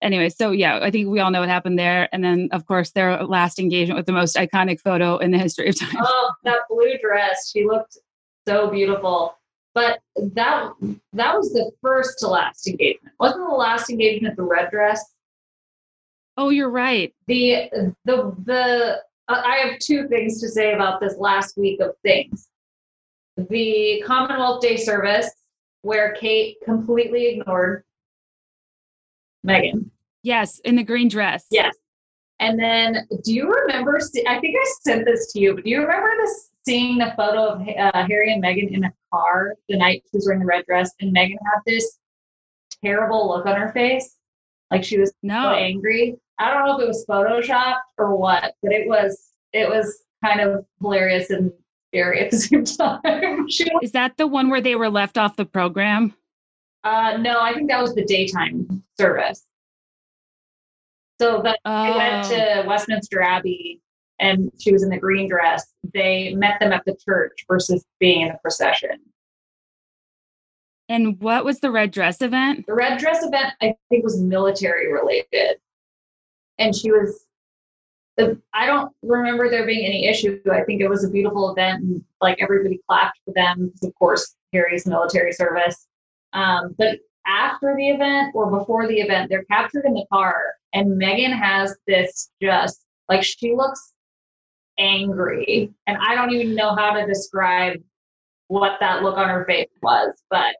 anyway, 0.00 0.28
so 0.28 0.50
yeah, 0.50 0.80
I 0.82 0.90
think 0.90 1.08
we 1.08 1.20
all 1.20 1.30
know 1.30 1.40
what 1.40 1.48
happened 1.48 1.78
there. 1.78 2.08
And 2.12 2.22
then 2.24 2.48
of 2.52 2.66
course 2.66 2.90
their 2.90 3.22
last 3.24 3.58
engagement 3.58 3.96
with 3.96 4.06
the 4.06 4.12
most 4.12 4.36
iconic 4.36 4.80
photo 4.80 5.18
in 5.18 5.30
the 5.30 5.38
history 5.38 5.68
of 5.68 5.78
time. 5.78 5.96
Oh, 5.98 6.32
that 6.44 6.60
blue 6.68 6.98
dress. 7.02 7.50
She 7.52 7.64
looked 7.64 7.96
so 8.46 8.70
beautiful. 8.70 9.36
But 9.74 10.00
that 10.16 10.72
that 11.14 11.34
was 11.36 11.52
the 11.52 11.70
first 11.80 12.18
to 12.18 12.28
last 12.28 12.68
engagement. 12.68 13.14
Wasn't 13.18 13.48
the 13.48 13.54
last 13.54 13.88
engagement 13.88 14.36
the 14.36 14.42
red 14.42 14.70
dress? 14.70 15.02
Oh, 16.36 16.50
you're 16.50 16.70
right. 16.70 17.14
The 17.26 17.70
the 18.04 18.34
the 18.44 18.98
uh, 19.28 19.42
I 19.44 19.56
have 19.58 19.78
two 19.78 20.08
things 20.08 20.40
to 20.40 20.48
say 20.48 20.74
about 20.74 21.00
this 21.00 21.16
last 21.16 21.56
week 21.56 21.80
of 21.80 21.92
things 22.02 22.48
the 23.36 24.02
Commonwealth 24.06 24.60
Day 24.62 24.76
service 24.76 25.30
where 25.82 26.12
Kate 26.12 26.56
completely 26.64 27.26
ignored 27.26 27.84
Meghan. 29.46 29.90
Yes, 30.22 30.60
in 30.60 30.76
the 30.76 30.84
green 30.84 31.08
dress. 31.08 31.46
Yes. 31.50 31.74
And 32.38 32.58
then, 32.58 33.06
do 33.24 33.32
you 33.32 33.52
remember? 33.52 34.00
I 34.28 34.40
think 34.40 34.56
I 34.56 34.72
sent 34.82 35.04
this 35.04 35.32
to 35.32 35.40
you, 35.40 35.54
but 35.54 35.64
do 35.64 35.70
you 35.70 35.80
remember 35.80 36.10
this 36.20 36.50
seeing 36.64 36.98
the 36.98 37.12
photo 37.16 37.48
of 37.48 37.60
uh, 37.60 38.06
Harry 38.06 38.32
and 38.32 38.42
Meghan 38.42 38.72
in 38.72 38.84
a 38.84 38.92
car 39.12 39.54
the 39.68 39.76
night 39.76 40.02
she 40.10 40.16
was 40.16 40.26
wearing 40.26 40.40
the 40.40 40.46
red 40.46 40.64
dress, 40.66 40.90
and 41.00 41.14
Meghan 41.14 41.38
had 41.44 41.60
this 41.66 41.98
terrible 42.84 43.28
look 43.28 43.46
on 43.46 43.60
her 43.60 43.72
face, 43.72 44.16
like 44.70 44.84
she 44.84 44.98
was 44.98 45.12
so 45.24 45.30
angry. 45.30 46.16
I 46.38 46.52
don't 46.52 46.66
know 46.66 46.76
if 46.76 46.82
it 46.82 46.88
was 46.88 47.04
photoshopped 47.08 47.78
or 47.98 48.16
what, 48.16 48.54
but 48.62 48.72
it 48.72 48.88
was 48.88 49.30
it 49.52 49.68
was 49.68 50.02
kind 50.24 50.40
of 50.40 50.64
hilarious 50.80 51.30
and 51.30 51.52
scary 51.92 52.20
at 52.20 52.30
the 52.30 52.38
same 52.38 52.64
time. 53.04 53.44
was, 53.44 53.60
Is 53.82 53.92
that 53.92 54.16
the 54.16 54.26
one 54.26 54.48
where 54.48 54.60
they 54.60 54.76
were 54.76 54.88
left 54.90 55.18
off 55.18 55.36
the 55.36 55.44
program? 55.44 56.14
uh, 56.84 57.16
no, 57.20 57.40
I 57.40 57.54
think 57.54 57.70
that 57.70 57.80
was 57.80 57.94
the 57.94 58.04
daytime 58.04 58.82
service. 58.98 59.44
So 61.20 61.40
that 61.44 61.60
they 61.64 61.70
went 61.96 62.26
Oh. 62.26 62.62
to 62.62 62.64
Westminster 62.66 63.22
Abbey 63.22 63.80
and 64.18 64.50
she 64.58 64.72
was 64.72 64.82
in 64.82 64.88
the 64.88 64.98
green 64.98 65.28
dress. 65.28 65.72
They 65.94 66.34
met 66.34 66.58
them 66.58 66.72
at 66.72 66.84
the 66.84 66.96
church 67.04 67.44
versus 67.46 67.84
being 68.00 68.22
in 68.22 68.28
the 68.28 68.38
procession. 68.42 68.98
And 70.88 71.20
what 71.20 71.44
was 71.44 71.60
the 71.60 71.70
red 71.70 71.92
dress 71.92 72.20
event? 72.20 72.66
The 72.66 72.74
red 72.74 72.98
dress 72.98 73.22
event, 73.24 73.52
I 73.60 73.74
think, 73.88 74.02
was 74.02 74.20
military 74.20 74.92
related. 74.92 75.58
And 76.58 76.74
she 76.74 76.90
was, 76.90 77.24
I 78.18 78.66
don't 78.66 78.92
remember 79.02 79.48
there 79.48 79.66
being 79.66 79.86
any 79.86 80.06
issue. 80.06 80.40
I 80.52 80.62
think 80.64 80.80
it 80.80 80.88
was 80.88 81.04
a 81.04 81.10
beautiful 81.10 81.50
event 81.50 81.82
and 81.82 82.04
like 82.20 82.38
everybody 82.40 82.80
clapped 82.88 83.18
for 83.24 83.32
them 83.34 83.72
of 83.82 83.94
course, 83.94 84.36
Harry's 84.52 84.86
military 84.86 85.32
service. 85.32 85.86
Um, 86.32 86.74
but 86.78 86.98
after 87.26 87.74
the 87.76 87.88
event 87.88 88.34
or 88.34 88.50
before 88.50 88.86
the 88.86 89.00
event, 89.00 89.30
they're 89.30 89.44
captured 89.44 89.84
in 89.86 89.94
the 89.94 90.04
car. 90.12 90.42
And 90.74 91.00
Meghan 91.00 91.36
has 91.38 91.76
this 91.86 92.30
just 92.40 92.84
like 93.08 93.22
she 93.22 93.54
looks 93.54 93.92
angry. 94.78 95.72
And 95.86 95.98
I 95.98 96.14
don't 96.14 96.30
even 96.32 96.54
know 96.54 96.74
how 96.74 96.92
to 96.94 97.06
describe 97.06 97.80
what 98.48 98.78
that 98.80 99.02
look 99.02 99.16
on 99.16 99.28
her 99.28 99.44
face 99.46 99.68
was, 99.82 100.12
but 100.30 100.54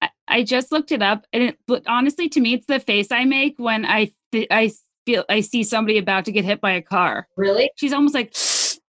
I- 0.00 0.10
I 0.28 0.42
just 0.44 0.70
looked 0.72 0.92
it 0.92 1.02
up, 1.02 1.26
and 1.32 1.42
it, 1.42 1.58
honestly, 1.86 2.28
to 2.30 2.40
me, 2.40 2.54
it's 2.54 2.66
the 2.66 2.80
face 2.80 3.10
I 3.10 3.24
make 3.24 3.58
when 3.58 3.84
I 3.84 4.12
th- 4.32 4.46
I 4.50 4.70
feel 5.08 5.24
I 5.30 5.40
see 5.40 5.62
somebody 5.62 5.96
about 5.96 6.26
to 6.26 6.32
get 6.32 6.44
hit 6.44 6.60
by 6.60 6.72
a 6.72 6.82
car. 6.82 7.26
really, 7.36 7.70
She's 7.76 7.94
almost 7.94 8.14
like, 8.14 8.34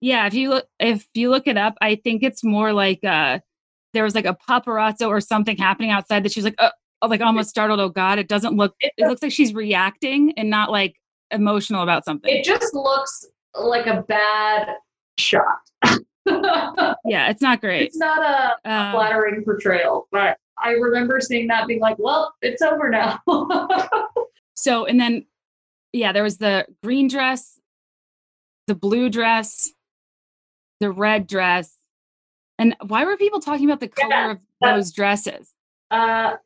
yeah. 0.01 0.27
If 0.27 0.35
you 0.35 0.51
look, 0.51 0.67
if 0.81 1.07
you 1.15 1.31
look 1.31 1.47
it 1.47 1.57
up, 1.57 1.75
I 1.81 1.95
think 1.95 2.25
it's 2.25 2.43
more 2.43 2.73
like 2.73 3.05
uh, 3.05 3.39
there 3.95 4.03
was 4.03 4.17
like 4.17 4.25
a 4.27 4.37
paparazzo 4.49 5.07
or 5.09 5.21
something 5.21 5.57
happening 5.57 5.91
outside 5.93 6.25
that 6.25 6.33
she's 6.33 6.43
like, 6.45 6.57
oh, 6.59 6.71
like 7.07 7.21
almost 7.21 7.51
startled. 7.51 7.79
Oh 7.79 7.89
God, 7.89 8.19
it 8.19 8.27
doesn't 8.27 8.57
look. 8.57 8.75
it, 8.81 8.93
It 8.99 9.07
looks 9.07 9.23
like 9.23 9.31
she's 9.31 9.55
reacting 9.55 10.33
and 10.37 10.51
not 10.51 10.73
like 10.73 10.97
emotional 11.31 11.83
about 11.85 12.05
something. 12.05 12.35
it 12.35 12.45
just 12.45 12.75
looks 12.75 13.25
like 13.55 13.87
a 13.87 14.03
bad 14.09 14.69
shot. 15.19 15.59
yeah, 17.05 17.31
it's 17.31 17.43
not 17.43 17.61
great. 17.61 17.83
it's 17.89 17.97
not 17.97 18.19
a 18.65 18.71
Um, 18.71 18.93
flattering 18.93 19.45
portrayal, 19.45 20.09
but 20.11 20.37
I 20.59 20.71
remember 20.73 21.21
seeing 21.21 21.47
that 21.49 21.69
being 21.69 21.81
like, 21.81 21.97
well, 22.01 22.35
it's 22.43 22.61
over 22.63 22.89
now. 22.91 23.21
So, 24.61 24.87
and 24.87 24.99
then, 24.99 25.25
yeah, 25.93 26.13
there 26.13 26.23
was 26.23 26.39
the 26.39 26.67
green 26.83 27.09
dress, 27.09 27.59
the 28.67 28.75
blue 28.75 29.09
dress, 29.09 29.71
the 30.81 30.91
red 30.91 31.27
dress. 31.27 31.77
And 32.59 32.75
why 32.87 33.05
were 33.05 33.17
people 33.17 33.41
talking 33.41 33.65
about 33.67 33.81
the 33.81 33.89
color 33.89 34.11
Yeah, 34.11 34.31
of 34.33 34.39
those 34.61 34.93
dresses? 34.93 35.53
uh, 35.91 36.37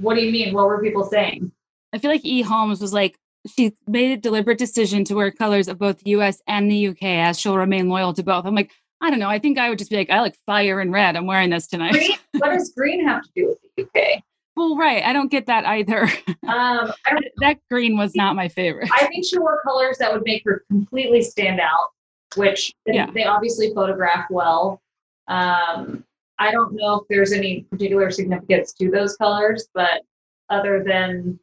what 0.00 0.16
do 0.16 0.20
you 0.20 0.30
mean? 0.32 0.54
What 0.54 0.66
were 0.66 0.82
people 0.82 1.04
saying? 1.04 1.50
I 1.92 1.98
feel 1.98 2.10
like 2.10 2.24
E. 2.24 2.42
Holmes 2.42 2.80
was 2.80 2.92
like, 2.92 3.16
she 3.56 3.74
made 3.86 4.12
a 4.12 4.16
deliberate 4.20 4.58
decision 4.58 5.04
to 5.04 5.14
wear 5.14 5.30
colors 5.30 5.68
of 5.68 5.78
both 5.78 5.98
the 5.98 6.10
US 6.10 6.40
and 6.46 6.70
the 6.70 6.88
UK 6.88 7.02
as 7.02 7.38
she'll 7.40 7.56
remain 7.56 7.88
loyal 7.88 8.12
to 8.14 8.22
both. 8.22 8.44
I'm 8.44 8.54
like, 8.54 8.70
I 9.00 9.10
don't 9.10 9.18
know. 9.18 9.28
I 9.28 9.38
think 9.38 9.58
I 9.58 9.68
would 9.68 9.78
just 9.78 9.90
be 9.90 9.96
like, 9.96 10.10
I 10.10 10.20
like 10.20 10.36
fire 10.46 10.80
and 10.80 10.92
red. 10.92 11.16
I'm 11.16 11.26
wearing 11.26 11.50
this 11.50 11.66
tonight. 11.66 11.92
Green, 11.92 12.12
what 12.38 12.50
does 12.52 12.70
green 12.76 13.06
have 13.06 13.22
to 13.22 13.30
do 13.34 13.48
with 13.48 13.90
the 13.94 14.00
UK? 14.00 14.22
Well, 14.62 14.76
right. 14.76 15.02
I 15.04 15.12
don't 15.12 15.30
get 15.30 15.46
that 15.46 15.64
either. 15.66 16.08
Um, 16.44 16.92
I, 17.06 17.16
that 17.38 17.58
green 17.70 17.96
was 17.96 18.16
not 18.16 18.34
my 18.34 18.48
favorite. 18.48 18.90
I 18.92 19.06
think 19.06 19.24
she 19.24 19.38
wore 19.38 19.60
colors 19.62 19.96
that 19.98 20.12
would 20.12 20.22
make 20.24 20.42
her 20.44 20.64
completely 20.68 21.22
stand 21.22 21.60
out, 21.60 21.90
which 22.34 22.72
Yeah. 22.84 23.06
they 23.14 23.24
obviously 23.24 23.72
photograph 23.72 24.26
well. 24.28 24.82
Um, 25.28 26.04
I 26.40 26.50
don't 26.50 26.74
know 26.74 26.96
if 26.96 27.08
there's 27.08 27.32
any 27.32 27.62
particular 27.70 28.10
significance 28.10 28.72
to 28.74 28.90
those 28.90 29.16
colors, 29.16 29.68
but 29.72 30.02
other 30.50 30.82
than 30.84 31.38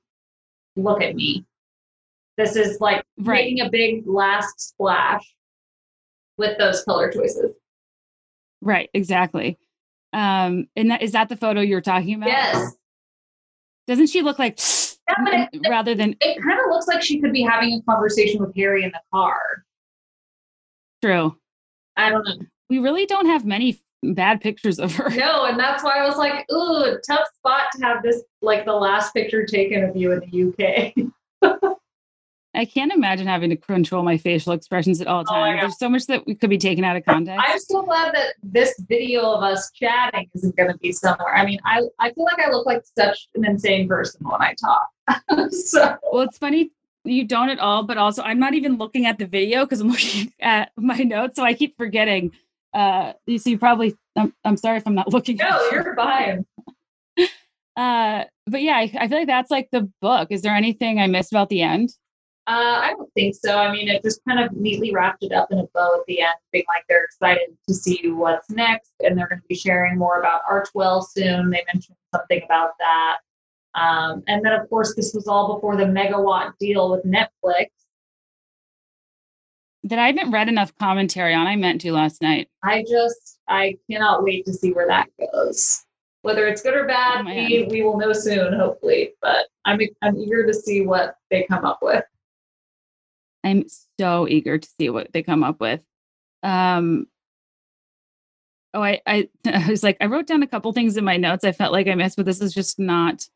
look 0.75 1.01
at 1.01 1.15
me, 1.15 1.45
this 2.37 2.57
is 2.57 2.79
like 2.81 3.01
Right. 3.19 3.45
making 3.45 3.61
a 3.65 3.69
big 3.69 4.05
last 4.05 4.59
splash 4.59 5.23
with 6.37 6.57
those 6.57 6.83
color 6.83 7.09
choices. 7.09 7.55
Right. 8.61 8.89
Exactly. 8.93 9.57
Um, 10.11 10.67
and 10.75 10.91
that, 10.91 11.01
is 11.01 11.13
that 11.13 11.29
the 11.29 11.37
photo 11.37 11.61
you're 11.61 11.81
talking 11.81 12.15
about? 12.15 12.27
Yes. 12.29 12.75
Doesn't 13.89 14.05
she 14.05 14.21
look 14.21 14.37
like 14.37 14.59
Yeah, 15.07 15.47
it, 15.51 15.67
rather 15.67 15.95
than 15.95 16.15
it 16.21 16.39
kind 16.43 16.59
of 16.59 16.67
looks 16.69 16.85
like 16.87 17.01
she 17.01 17.19
could 17.19 17.33
be 17.33 17.41
having 17.41 17.73
a 17.73 17.81
conversation 17.91 18.39
with 18.39 18.55
Harry 18.55 18.83
in 18.83 18.91
the 18.91 19.01
car. 19.11 19.65
true? 21.01 21.35
I 21.97 22.11
don't 22.11 22.23
know. 22.23 22.35
We 22.69 22.77
really 22.77 23.07
don't 23.07 23.25
have 23.25 23.45
many 23.45 23.81
bad 24.03 24.41
pictures 24.41 24.77
of 24.77 24.93
her. 24.93 25.09
No, 25.09 25.45
and 25.45 25.59
that's 25.59 25.83
why 25.83 25.97
I 25.97 26.07
was 26.07 26.17
like, 26.17 26.45
ooh, 26.51 26.99
tough 27.07 27.27
spot 27.35 27.63
to 27.77 27.83
have 27.83 28.03
this 28.03 28.21
like 28.43 28.63
the 28.63 28.75
last 28.75 29.11
picture 29.11 29.43
taken 29.43 29.83
of 29.83 29.95
you 29.95 30.11
in 30.11 30.19
the 30.19 30.93
UK. 31.41 31.73
I 32.59 32.65
can't 32.65 32.91
imagine 32.91 33.25
having 33.25 33.51
to 33.51 33.55
control 33.55 34.03
my 34.03 34.17
facial 34.17 34.51
expressions 34.51 34.99
at 34.99 35.07
all 35.07 35.21
Oh 35.21 35.33
times. 35.33 35.55
God. 35.55 35.61
There's 35.61 35.79
so 35.79 35.87
much 35.87 36.07
that 36.07 36.27
we 36.27 36.35
could 36.35 36.49
be 36.49 36.57
taken 36.57 36.83
out 36.83 36.97
of 36.97 37.05
context. 37.05 37.41
I'm 37.47 37.57
so 37.57 37.83
glad 37.83 38.13
that 38.13 38.33
this 38.43 38.77
video 38.89 39.21
of 39.31 39.43
us 39.43 39.71
chatting 39.73 40.29
isn't 40.35 40.57
going 40.57 40.69
to 40.69 40.77
be 40.79 40.91
somewhere. 40.91 41.33
I 41.33 41.45
mean, 41.45 41.59
I, 41.63 41.83
I 41.99 42.11
feel 42.11 42.25
like 42.25 42.45
I 42.45 42.51
look 42.51 42.65
like 42.65 42.83
such 42.97 43.29
an 43.35 43.45
insane 43.45 43.87
person 43.87 44.27
when 44.27 44.41
I 44.41 44.55
talk. 44.55 45.51
so 45.51 45.95
well, 46.11 46.23
it's 46.23 46.37
funny 46.37 46.71
you 47.05 47.23
don't 47.23 47.49
at 47.49 47.59
all, 47.59 47.83
but 47.83 47.97
also 47.97 48.21
I'm 48.23 48.39
not 48.39 48.53
even 48.53 48.77
looking 48.77 49.05
at 49.05 49.17
the 49.17 49.25
video 49.25 49.63
because 49.63 49.79
I'm 49.79 49.87
looking 49.91 50.33
at 50.41 50.73
my 50.75 50.97
notes, 50.97 51.37
so 51.37 51.43
I 51.43 51.53
keep 51.53 51.77
forgetting. 51.77 52.33
Uh, 52.73 53.13
you 53.25 53.37
see, 53.39 53.55
probably 53.55 53.95
I'm, 54.17 54.33
I'm 54.43 54.57
sorry 54.57 54.77
if 54.77 54.83
I'm 54.85 54.95
not 54.95 55.13
looking. 55.13 55.37
no, 55.37 55.69
you're 55.71 55.95
fine. 55.95 56.45
Uh, 57.77 58.25
but 58.45 58.61
yeah, 58.61 58.73
I, 58.73 58.91
I 58.99 59.07
feel 59.07 59.19
like 59.19 59.27
that's 59.27 59.49
like 59.49 59.69
the 59.71 59.89
book. 60.01 60.27
Is 60.31 60.41
there 60.41 60.53
anything 60.53 60.99
I 60.99 61.07
missed 61.07 61.31
about 61.31 61.47
the 61.47 61.61
end? 61.61 61.91
Uh, 62.49 62.81
I 62.81 62.93
don't 62.97 63.13
think 63.13 63.35
so. 63.35 63.59
I 63.59 63.71
mean, 63.71 63.87
it 63.89 64.01
just 64.01 64.21
kind 64.27 64.39
of 64.39 64.51
neatly 64.53 64.91
wrapped 64.91 65.21
it 65.21 65.31
up 65.31 65.51
in 65.51 65.59
a 65.59 65.67
bow 65.71 65.97
at 65.99 66.05
the 66.07 66.21
end, 66.21 66.33
being 66.51 66.65
like 66.67 66.83
they're 66.89 67.03
excited 67.03 67.55
to 67.67 67.73
see 67.75 68.09
what's 68.09 68.49
next, 68.49 68.91
and 69.01 69.15
they're 69.15 69.27
going 69.27 69.39
to 69.39 69.47
be 69.47 69.53
sharing 69.53 69.99
more 69.99 70.19
about 70.19 70.41
Archewell 70.51 71.05
soon. 71.07 71.51
They 71.51 71.63
mentioned 71.71 71.95
something 72.11 72.41
about 72.43 72.71
that. 72.79 73.17
Um, 73.75 74.23
and 74.27 74.43
then, 74.43 74.53
of 74.53 74.67
course, 74.67 74.95
this 74.95 75.13
was 75.13 75.27
all 75.27 75.53
before 75.53 75.75
the 75.77 75.83
megawatt 75.83 76.53
deal 76.59 76.89
with 76.89 77.05
Netflix. 77.05 77.67
That 79.83 79.99
I 79.99 80.07
haven't 80.07 80.31
read 80.31 80.49
enough 80.49 80.73
commentary 80.79 81.35
on. 81.35 81.45
I 81.45 81.55
meant 81.55 81.81
to 81.81 81.91
last 81.91 82.19
night. 82.19 82.49
I 82.63 82.81
just, 82.81 83.37
I 83.47 83.77
cannot 83.91 84.23
wait 84.23 84.45
to 84.45 84.53
see 84.53 84.73
where 84.73 84.87
that 84.87 85.07
goes. 85.31 85.85
Whether 86.23 86.47
it's 86.47 86.63
good 86.63 86.73
or 86.73 86.85
Oh, 86.85 86.87
bad, 86.87 87.25
man. 87.25 87.45
we, 87.45 87.67
we 87.69 87.83
will 87.83 87.99
know 87.99 88.11
soon, 88.11 88.53
hopefully. 88.53 89.11
But 89.21 89.45
I'm, 89.65 89.79
I'm 90.01 90.17
eager 90.17 90.47
to 90.47 90.53
see 90.53 90.81
what 90.81 91.15
they 91.29 91.45
come 91.47 91.63
up 91.63 91.77
with. 91.83 92.03
I'm 93.43 93.65
so 93.99 94.27
eager 94.27 94.57
to 94.57 94.69
see 94.79 94.89
what 94.89 95.11
they 95.13 95.23
come 95.23 95.43
up 95.43 95.59
with. 95.59 95.81
Um, 96.43 97.07
oh, 98.73 98.81
I, 98.81 99.01
I, 99.05 99.29
I 99.45 99.69
was 99.69 99.83
like, 99.83 99.97
I 100.01 100.05
wrote 100.05 100.27
down 100.27 100.43
a 100.43 100.47
couple 100.47 100.71
things 100.73 100.97
in 100.97 101.03
my 101.03 101.17
notes. 101.17 101.43
I 101.43 101.51
felt 101.51 101.73
like 101.73 101.87
I 101.87 101.95
missed, 101.95 102.17
but 102.17 102.25
this 102.25 102.41
is 102.41 102.53
just 102.53 102.79
not 102.79 103.27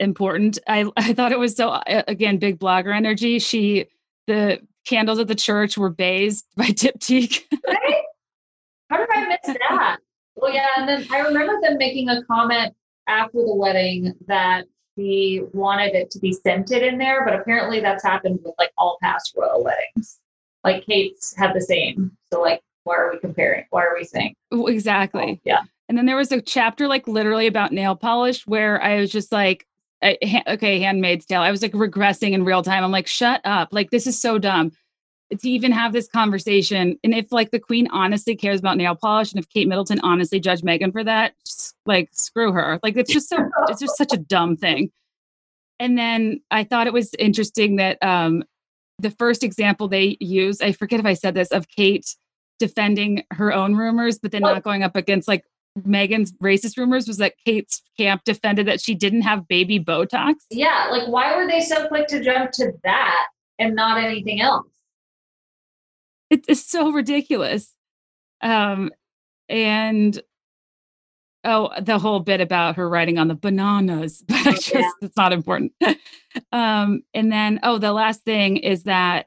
important. 0.00 0.58
I, 0.66 0.90
I 0.96 1.12
thought 1.12 1.32
it 1.32 1.38
was 1.38 1.56
so 1.56 1.70
uh, 1.70 2.02
again 2.08 2.38
big 2.38 2.58
blogger 2.58 2.94
energy. 2.94 3.38
She, 3.38 3.86
the 4.26 4.60
candles 4.86 5.18
at 5.18 5.28
the 5.28 5.34
church 5.34 5.76
were 5.76 5.90
bathed 5.90 6.44
by 6.56 6.66
Diptyque. 6.66 7.42
Right? 7.66 8.02
How 8.90 8.98
did 8.98 9.08
I 9.12 9.28
miss 9.28 9.56
that? 9.68 9.98
Well, 10.36 10.52
yeah, 10.52 10.68
and 10.76 10.88
then 10.88 11.06
I 11.12 11.20
remember 11.20 11.54
them 11.62 11.78
making 11.78 12.08
a 12.08 12.22
comment 12.24 12.74
after 13.06 13.38
the 13.38 13.54
wedding 13.54 14.12
that 14.26 14.64
she 14.96 15.42
wanted 15.52 15.94
it 15.94 16.10
to 16.12 16.18
be 16.18 16.32
scented 16.32 16.82
in 16.82 16.98
there, 16.98 17.24
but 17.24 17.34
apparently 17.34 17.80
that's 17.80 18.04
happened 18.04 18.40
with 18.44 18.54
like 18.58 18.72
all 18.78 18.98
past 19.02 19.34
royal 19.36 19.64
weddings. 19.64 20.20
Like 20.62 20.86
Kate's 20.86 21.34
had 21.36 21.54
the 21.54 21.60
same. 21.60 22.16
So 22.32 22.40
like, 22.40 22.62
why 22.84 22.96
are 22.96 23.10
we 23.12 23.18
comparing? 23.18 23.64
Why 23.70 23.82
are 23.84 23.94
we 23.94 24.04
saying? 24.04 24.34
exactly. 24.52 25.34
Oh, 25.38 25.40
yeah. 25.44 25.62
And 25.88 25.98
then 25.98 26.06
there 26.06 26.16
was 26.16 26.32
a 26.32 26.40
chapter 26.40 26.88
like 26.88 27.06
literally 27.06 27.46
about 27.46 27.72
nail 27.72 27.96
polish 27.96 28.46
where 28.46 28.82
I 28.82 29.00
was 29.00 29.10
just 29.10 29.32
like, 29.32 29.66
I, 30.02 30.42
okay, 30.48 30.80
Handmaid's 30.80 31.26
Tale. 31.26 31.40
I 31.40 31.50
was 31.50 31.62
like 31.62 31.72
regressing 31.72 32.32
in 32.32 32.44
real 32.44 32.62
time. 32.62 32.84
I'm 32.84 32.92
like, 32.92 33.06
shut 33.06 33.40
up. 33.44 33.68
Like, 33.72 33.90
this 33.90 34.06
is 34.06 34.20
so 34.20 34.38
dumb. 34.38 34.72
To 35.40 35.50
even 35.50 35.72
have 35.72 35.92
this 35.92 36.08
conversation. 36.08 36.98
And 37.02 37.14
if 37.14 37.32
like 37.32 37.50
the 37.50 37.60
queen 37.60 37.88
honestly 37.90 38.36
cares 38.36 38.60
about 38.60 38.76
nail 38.76 38.94
polish 38.94 39.32
and 39.32 39.42
if 39.42 39.48
Kate 39.48 39.68
Middleton 39.68 40.00
honestly 40.02 40.40
judged 40.40 40.64
Meghan 40.64 40.92
for 40.92 41.04
that, 41.04 41.34
just, 41.44 41.74
like 41.86 42.08
screw 42.12 42.52
her. 42.52 42.78
Like 42.82 42.96
it's 42.96 43.12
just 43.12 43.28
so 43.28 43.38
it's 43.68 43.80
just 43.80 43.96
such 43.96 44.12
a 44.12 44.16
dumb 44.18 44.56
thing. 44.56 44.90
And 45.80 45.98
then 45.98 46.40
I 46.50 46.64
thought 46.64 46.86
it 46.86 46.92
was 46.92 47.14
interesting 47.18 47.76
that 47.76 47.98
um 48.02 48.44
the 48.98 49.10
first 49.10 49.42
example 49.42 49.88
they 49.88 50.16
use, 50.20 50.60
I 50.60 50.72
forget 50.72 51.00
if 51.00 51.06
I 51.06 51.14
said 51.14 51.34
this, 51.34 51.48
of 51.48 51.68
Kate 51.68 52.14
defending 52.58 53.24
her 53.32 53.52
own 53.52 53.74
rumors, 53.74 54.18
but 54.18 54.30
then 54.30 54.42
not 54.42 54.62
going 54.62 54.82
up 54.82 54.94
against 54.94 55.26
like 55.26 55.44
Meghan's 55.80 56.32
racist 56.34 56.76
rumors 56.76 57.08
was 57.08 57.16
that 57.16 57.34
Kate's 57.44 57.82
camp 57.98 58.22
defended 58.24 58.66
that 58.66 58.80
she 58.80 58.94
didn't 58.94 59.22
have 59.22 59.48
baby 59.48 59.80
Botox. 59.80 60.34
Yeah, 60.50 60.88
like 60.90 61.08
why 61.08 61.36
were 61.36 61.48
they 61.48 61.60
so 61.60 61.88
quick 61.88 62.06
to 62.08 62.22
jump 62.22 62.52
to 62.52 62.72
that 62.84 63.26
and 63.58 63.74
not 63.74 64.02
anything 64.02 64.40
else? 64.40 64.66
It 66.34 66.44
is 66.48 66.66
so 66.66 66.90
ridiculous. 66.90 67.72
Um, 68.42 68.90
and 69.48 70.20
oh, 71.44 71.70
the 71.80 71.96
whole 71.96 72.18
bit 72.18 72.40
about 72.40 72.74
her 72.74 72.88
writing 72.88 73.18
on 73.18 73.28
the 73.28 73.36
bananas, 73.36 74.24
but 74.28 74.44
I 74.44 74.52
just 74.54 74.74
yeah. 74.74 74.90
it's 75.00 75.16
not 75.16 75.32
important. 75.32 75.72
um, 76.52 77.02
and 77.14 77.30
then 77.30 77.60
oh, 77.62 77.78
the 77.78 77.92
last 77.92 78.24
thing 78.24 78.56
is 78.56 78.82
that 78.82 79.26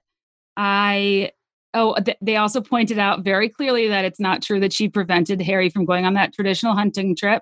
I 0.58 1.32
oh 1.74 1.95
th- 1.95 2.18
they 2.22 2.36
also 2.36 2.60
pointed 2.60 3.00
out 3.00 3.24
very 3.24 3.48
clearly 3.48 3.88
that 3.88 4.03
it's 4.03 4.19
not 4.19 4.42
true 4.42 4.60
that 4.60 4.74
she 4.74 4.90
prevented 4.90 5.42
Harry 5.42 5.69
from 5.69 5.86
going 5.86 6.03
on 6.06 6.14
that 6.16 6.34
traditional 6.34 6.76
hunting 6.76 7.16
trip. 7.16 7.42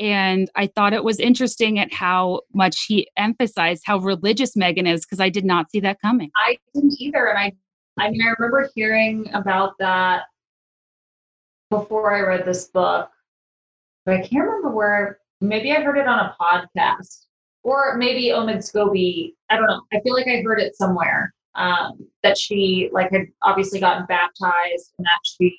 And 0.00 0.50
I 0.54 0.68
thought 0.68 0.94
it 0.94 1.04
was 1.04 1.18
interesting 1.18 1.78
at 1.78 1.92
how 1.92 2.40
much 2.54 2.86
he 2.86 3.10
emphasized 3.18 3.82
how 3.84 3.98
religious 3.98 4.54
Meghan 4.54 4.90
is 4.90 5.04
because 5.04 5.20
I 5.20 5.28
did 5.28 5.44
not 5.44 5.70
see 5.70 5.80
that 5.80 6.00
coming. 6.00 6.30
I 6.46 6.56
didn't 6.72 6.94
either, 6.98 7.26
and 7.26 7.38
I 7.38 7.52
I 7.98 8.10
mean 8.10 8.22
I 8.22 8.34
remember 8.38 8.68
hearing 8.74 9.28
about 9.34 9.74
that 9.78 10.22
before 11.70 12.14
I 12.14 12.20
read 12.20 12.44
this 12.46 12.68
book, 12.68 13.10
but 14.06 14.14
I 14.16 14.20
can't 14.20 14.44
remember 14.44 14.70
where. 14.70 15.18
Maybe 15.40 15.70
I 15.70 15.80
heard 15.82 15.96
it 15.98 16.08
on 16.08 16.18
a 16.18 16.34
podcast, 16.40 17.26
or 17.62 17.96
maybe 17.96 18.30
Omid 18.30 18.56
Scobie. 18.56 19.34
I 19.50 19.56
don't 19.56 19.68
know. 19.68 19.82
I 19.92 20.00
feel 20.00 20.12
like 20.14 20.26
I 20.26 20.42
heard 20.44 20.58
it 20.60 20.74
somewhere 20.74 21.32
um, 21.54 22.04
that 22.24 22.36
she 22.36 22.90
like 22.92 23.12
had 23.12 23.26
obviously 23.42 23.78
gotten 23.78 24.04
baptized, 24.06 24.94
and 24.98 25.06
that 25.06 25.20
she. 25.22 25.56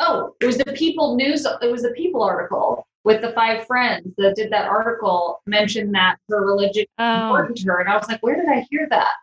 Oh, 0.00 0.34
it 0.42 0.46
was 0.46 0.58
the 0.58 0.72
People 0.74 1.16
news. 1.16 1.46
It 1.62 1.70
was 1.72 1.82
the 1.82 1.92
People 1.92 2.22
article 2.22 2.86
with 3.04 3.22
the 3.22 3.32
five 3.32 3.66
friends 3.66 4.12
that 4.18 4.36
did 4.36 4.52
that 4.52 4.66
article 4.68 5.40
mentioned 5.46 5.94
that 5.94 6.16
her 6.28 6.44
religion 6.44 6.84
Oh. 6.98 7.22
important 7.22 7.56
to 7.58 7.66
her, 7.68 7.80
and 7.80 7.88
I 7.88 7.96
was 7.96 8.08
like, 8.08 8.22
where 8.22 8.36
did 8.36 8.48
I 8.48 8.66
hear 8.70 8.86
that? 8.90 9.14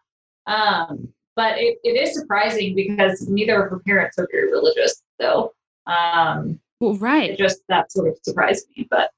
Um, 0.47 1.09
but 1.35 1.57
it, 1.57 1.77
it 1.83 2.01
is 2.01 2.13
surprising 2.15 2.75
because 2.75 3.27
neither 3.27 3.63
of 3.63 3.71
her 3.71 3.79
parents 3.79 4.17
are 4.17 4.27
very 4.31 4.51
religious, 4.51 5.01
so 5.19 5.53
um, 5.87 6.59
Well, 6.79 6.95
it 6.95 7.01
right. 7.01 7.37
just 7.37 7.61
that 7.69 7.91
sort 7.91 8.07
of 8.09 8.17
surprised 8.23 8.67
me. 8.75 8.87
But 8.89 9.11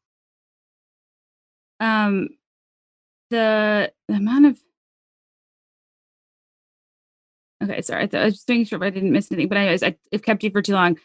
Um, 1.79 2.29
the, 3.29 3.91
the 4.07 4.15
amount 4.15 4.47
of 4.47 4.59
okay, 7.63 7.81
sorry, 7.81 8.03
I, 8.03 8.07
th- 8.07 8.21
I 8.21 8.25
was 8.25 8.33
just 8.35 8.49
making 8.49 8.65
sure 8.65 8.83
I 8.83 8.89
didn't 8.89 9.11
miss 9.11 9.31
anything. 9.31 9.49
But 9.49 9.57
anyways, 9.59 9.83
I 9.83 9.95
it 10.11 10.23
kept 10.23 10.43
you 10.43 10.51
for 10.51 10.61
too 10.61 10.73
long. 10.73 10.97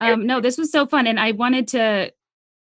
Um, 0.00 0.26
no, 0.26 0.40
this 0.40 0.56
was 0.56 0.70
so 0.70 0.86
fun, 0.86 1.06
and 1.06 1.20
I 1.20 1.32
wanted 1.32 1.68
to 1.68 2.12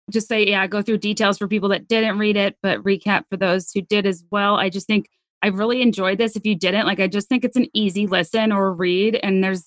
just 0.10 0.28
say, 0.28 0.46
yeah, 0.46 0.68
go 0.68 0.82
through 0.82 0.98
details 0.98 1.38
for 1.38 1.48
people 1.48 1.70
that 1.70 1.88
didn't 1.88 2.18
read 2.18 2.36
it, 2.36 2.58
but 2.62 2.84
recap 2.84 3.24
for 3.30 3.38
those 3.38 3.72
who 3.72 3.82
did 3.82 4.06
as 4.06 4.24
well. 4.32 4.56
I 4.56 4.70
just 4.70 4.88
think 4.88 5.08
I 5.44 5.48
really 5.48 5.82
enjoyed 5.82 6.18
this. 6.18 6.36
If 6.36 6.46
you 6.46 6.56
didn't, 6.56 6.86
like, 6.86 7.00
I 7.00 7.08
just 7.08 7.28
think 7.28 7.44
it's 7.44 7.58
an 7.58 7.68
easy 7.74 8.08
listen 8.08 8.52
or 8.52 8.74
read, 8.74 9.20
and 9.24 9.44
there's 9.44 9.66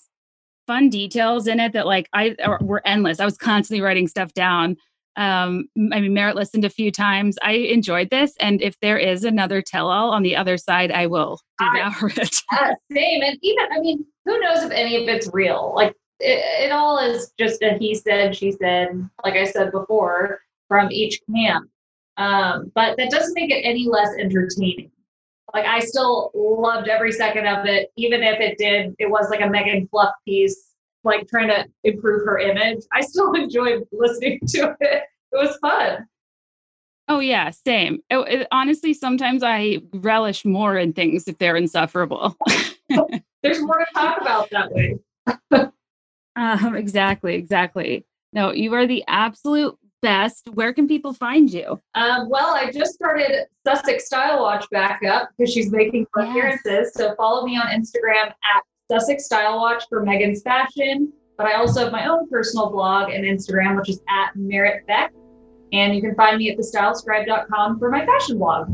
fun 0.67 0.89
details 0.89 1.47
in 1.47 1.61
it 1.61 1.73
that 1.73 1.87
like 1.87 2.09
I 2.13 2.37
were 2.61 2.83
endless. 2.87 3.21
I 3.21 3.25
was 3.25 3.37
constantly 3.37 3.83
writing 3.83 4.09
stuff 4.09 4.33
down. 4.35 4.77
Um, 5.17 5.69
I 5.93 6.01
mean, 6.01 6.13
Merritt 6.15 6.35
listened 6.37 6.65
a 6.65 6.71
few 6.71 6.91
times. 6.91 7.37
I 7.43 7.53
enjoyed 7.53 8.11
this, 8.11 8.35
and 8.41 8.61
if 8.63 8.79
there 8.81 8.99
is 8.99 9.25
another 9.25 9.63
tell-all 9.63 10.11
on 10.11 10.23
the 10.23 10.35
other 10.37 10.57
side, 10.57 10.91
I 10.91 11.07
will 11.07 11.41
I- 11.61 11.91
devour 11.91 12.11
it. 12.17 12.37
uh, 12.53 12.75
same, 12.93 13.23
and 13.23 13.39
even 13.43 13.65
I 13.73 13.81
mean, 13.81 14.05
who 14.25 14.41
knows 14.41 14.63
if 14.65 14.71
any 14.73 14.97
of 15.03 15.09
it's 15.09 15.29
real? 15.33 15.73
Like 15.77 15.95
it, 16.21 16.67
it 16.67 16.73
all 16.73 16.99
is 16.99 17.33
just 17.39 17.63
a 17.63 17.77
he 17.79 17.95
said, 17.95 18.35
she 18.37 18.53
said. 18.53 19.09
Like 19.25 19.35
I 19.35 19.45
said 19.45 19.71
before, 19.73 20.41
from 20.69 20.91
each 20.91 21.21
camp. 21.35 21.69
Um, 22.17 22.71
but 22.75 22.97
that 22.97 23.11
doesn't 23.11 23.35
make 23.35 23.51
it 23.51 23.63
any 23.63 23.87
less 23.89 24.11
entertaining. 24.19 24.91
Like 25.55 25.67
I 25.67 25.79
still 25.79 26.33
loved 26.35 26.89
every 26.89 27.13
second 27.13 27.47
of 27.47 27.65
it, 27.65 27.91
even 27.97 28.25
if 28.25 28.41
it 28.41 28.59
did. 28.59 28.95
It 28.99 29.09
was 29.09 29.31
like 29.31 29.41
a 29.41 29.45
Meghan 29.45 29.89
Fluff 29.89 30.13
piece, 30.25 30.73
like 31.05 31.29
trying 31.29 31.47
to 31.47 31.65
improve 31.85 32.27
her 32.27 32.39
image. 32.39 32.83
I 32.93 33.03
still 33.03 33.33
enjoyed 33.35 33.85
listening 33.93 34.41
to 34.49 34.77
it. 34.81 35.03
It 35.33 35.37
was 35.37 35.57
fun. 35.59 36.07
Oh 37.07 37.21
yeah, 37.21 37.51
same. 37.51 38.01
It- 38.11 38.41
it- 38.41 38.49
honestly, 38.51 38.95
sometimes 38.95 39.43
I 39.45 39.79
relish 39.93 40.45
more 40.45 40.77
in 40.77 40.93
things 40.93 41.29
if 41.29 41.39
they're 41.39 41.57
insufferable. 41.57 42.37
There's 43.43 43.61
more 43.63 43.79
to 43.79 43.87
talk 43.95 44.21
about 44.21 44.51
that 44.51 44.73
way. 44.73 44.99
um, 46.37 46.75
exactly, 46.75 47.35
exactly. 47.35 48.07
No, 48.33 48.51
you 48.51 48.73
are 48.75 48.87
the 48.87 49.05
absolute 49.07 49.79
best. 50.05 50.49
Where 50.55 50.73
can 50.73 50.87
people 50.87 51.13
find 51.13 51.53
you? 51.53 51.81
Um, 51.95 52.29
well, 52.29 52.55
I 52.55 52.71
just 52.71 52.95
started 52.95 53.47
Sussex 53.67 54.07
Style 54.07 54.41
Watch 54.43 54.69
back 54.71 55.03
up 55.05 55.31
because 55.37 55.53
she's 55.53 55.73
making 55.73 56.07
Yes. 56.17 56.29
appearances. 56.29 56.93
So 56.95 57.15
follow 57.17 57.45
me 57.45 57.57
on 57.57 57.67
Instagram 57.69 58.29
at 58.29 58.63
Sussex 58.91 59.25
Style 59.25 59.57
Watch 59.57 59.85
for 59.89 60.05
Meghan's 60.05 60.43
fashion. 60.43 61.13
But 61.37 61.47
I 61.47 61.55
also 61.55 61.83
have 61.85 61.91
my 61.93 62.07
own 62.07 62.29
personal 62.29 62.71
blog 62.71 63.11
and 63.11 63.25
Instagram, 63.25 63.77
which 63.77 63.89
is 63.89 64.01
at 64.09 64.37
Merritt 64.37 64.87
Beck. 64.87 65.13
And 65.73 65.95
you 65.95 66.01
can 66.01 66.15
find 66.15 66.37
me 66.39 66.51
at 66.51 66.59
thestylescribe.com 66.59 67.79
for 67.81 67.91
my 67.91 68.05
fashion 68.07 68.39
blog. 68.39 68.69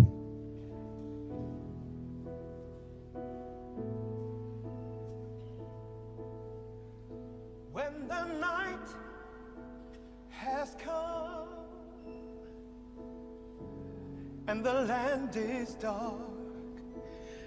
And 14.51 14.65
the 14.65 14.73
land 14.73 15.37
is 15.37 15.75
dark 15.75 16.17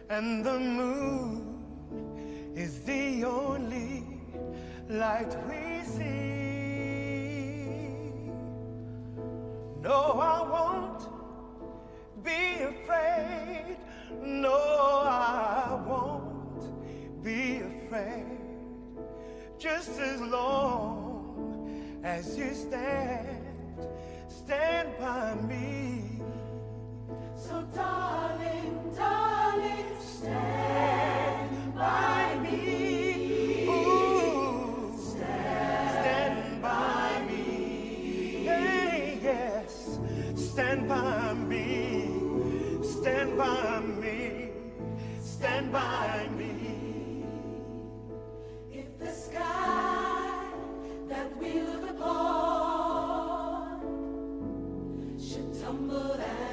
and 0.10 0.46
the 0.46 0.58
moon 0.58 1.62
is 2.56 2.80
the 2.84 3.26
only 3.26 4.06
light 4.88 5.36
we 5.50 5.84
see. 5.84 6.14
No, 9.82 10.00
I 10.32 10.40
won't 10.54 11.04
be 12.24 12.64
afraid. 12.72 13.76
No, 14.22 14.56
I 14.56 15.78
won't 15.86 16.64
be 17.22 17.64
afraid 17.72 18.40
just 19.60 20.00
as 20.00 20.22
long 20.22 22.00
as 22.06 22.38
you 22.38 22.54
stand, 22.54 23.44
stand 24.30 24.98
by 24.98 25.36
me. 25.36 26.13
Tumble 55.64 56.14
and 56.14 56.14
fall, 56.14 56.24
or 56.24 56.53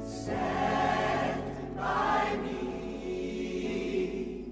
Stead 0.06 1.75
by 1.77 2.38
me. 2.43 4.45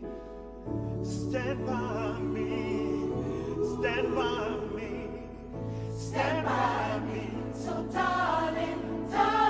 Step 1.04 1.58
by 1.66 2.20
me, 2.20 3.08
Step 3.78 4.06
by 4.16 4.50
me, 4.76 5.10
Step 5.98 6.46
by 6.46 7.00
me. 7.08 7.32
So 7.56 7.84
darling, 7.94 9.08
darling, 9.12 9.41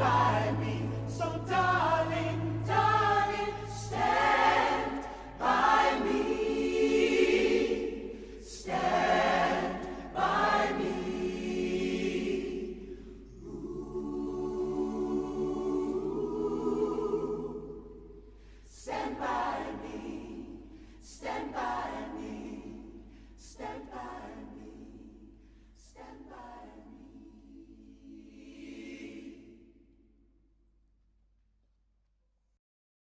by 0.00 0.50
me. 0.58 0.69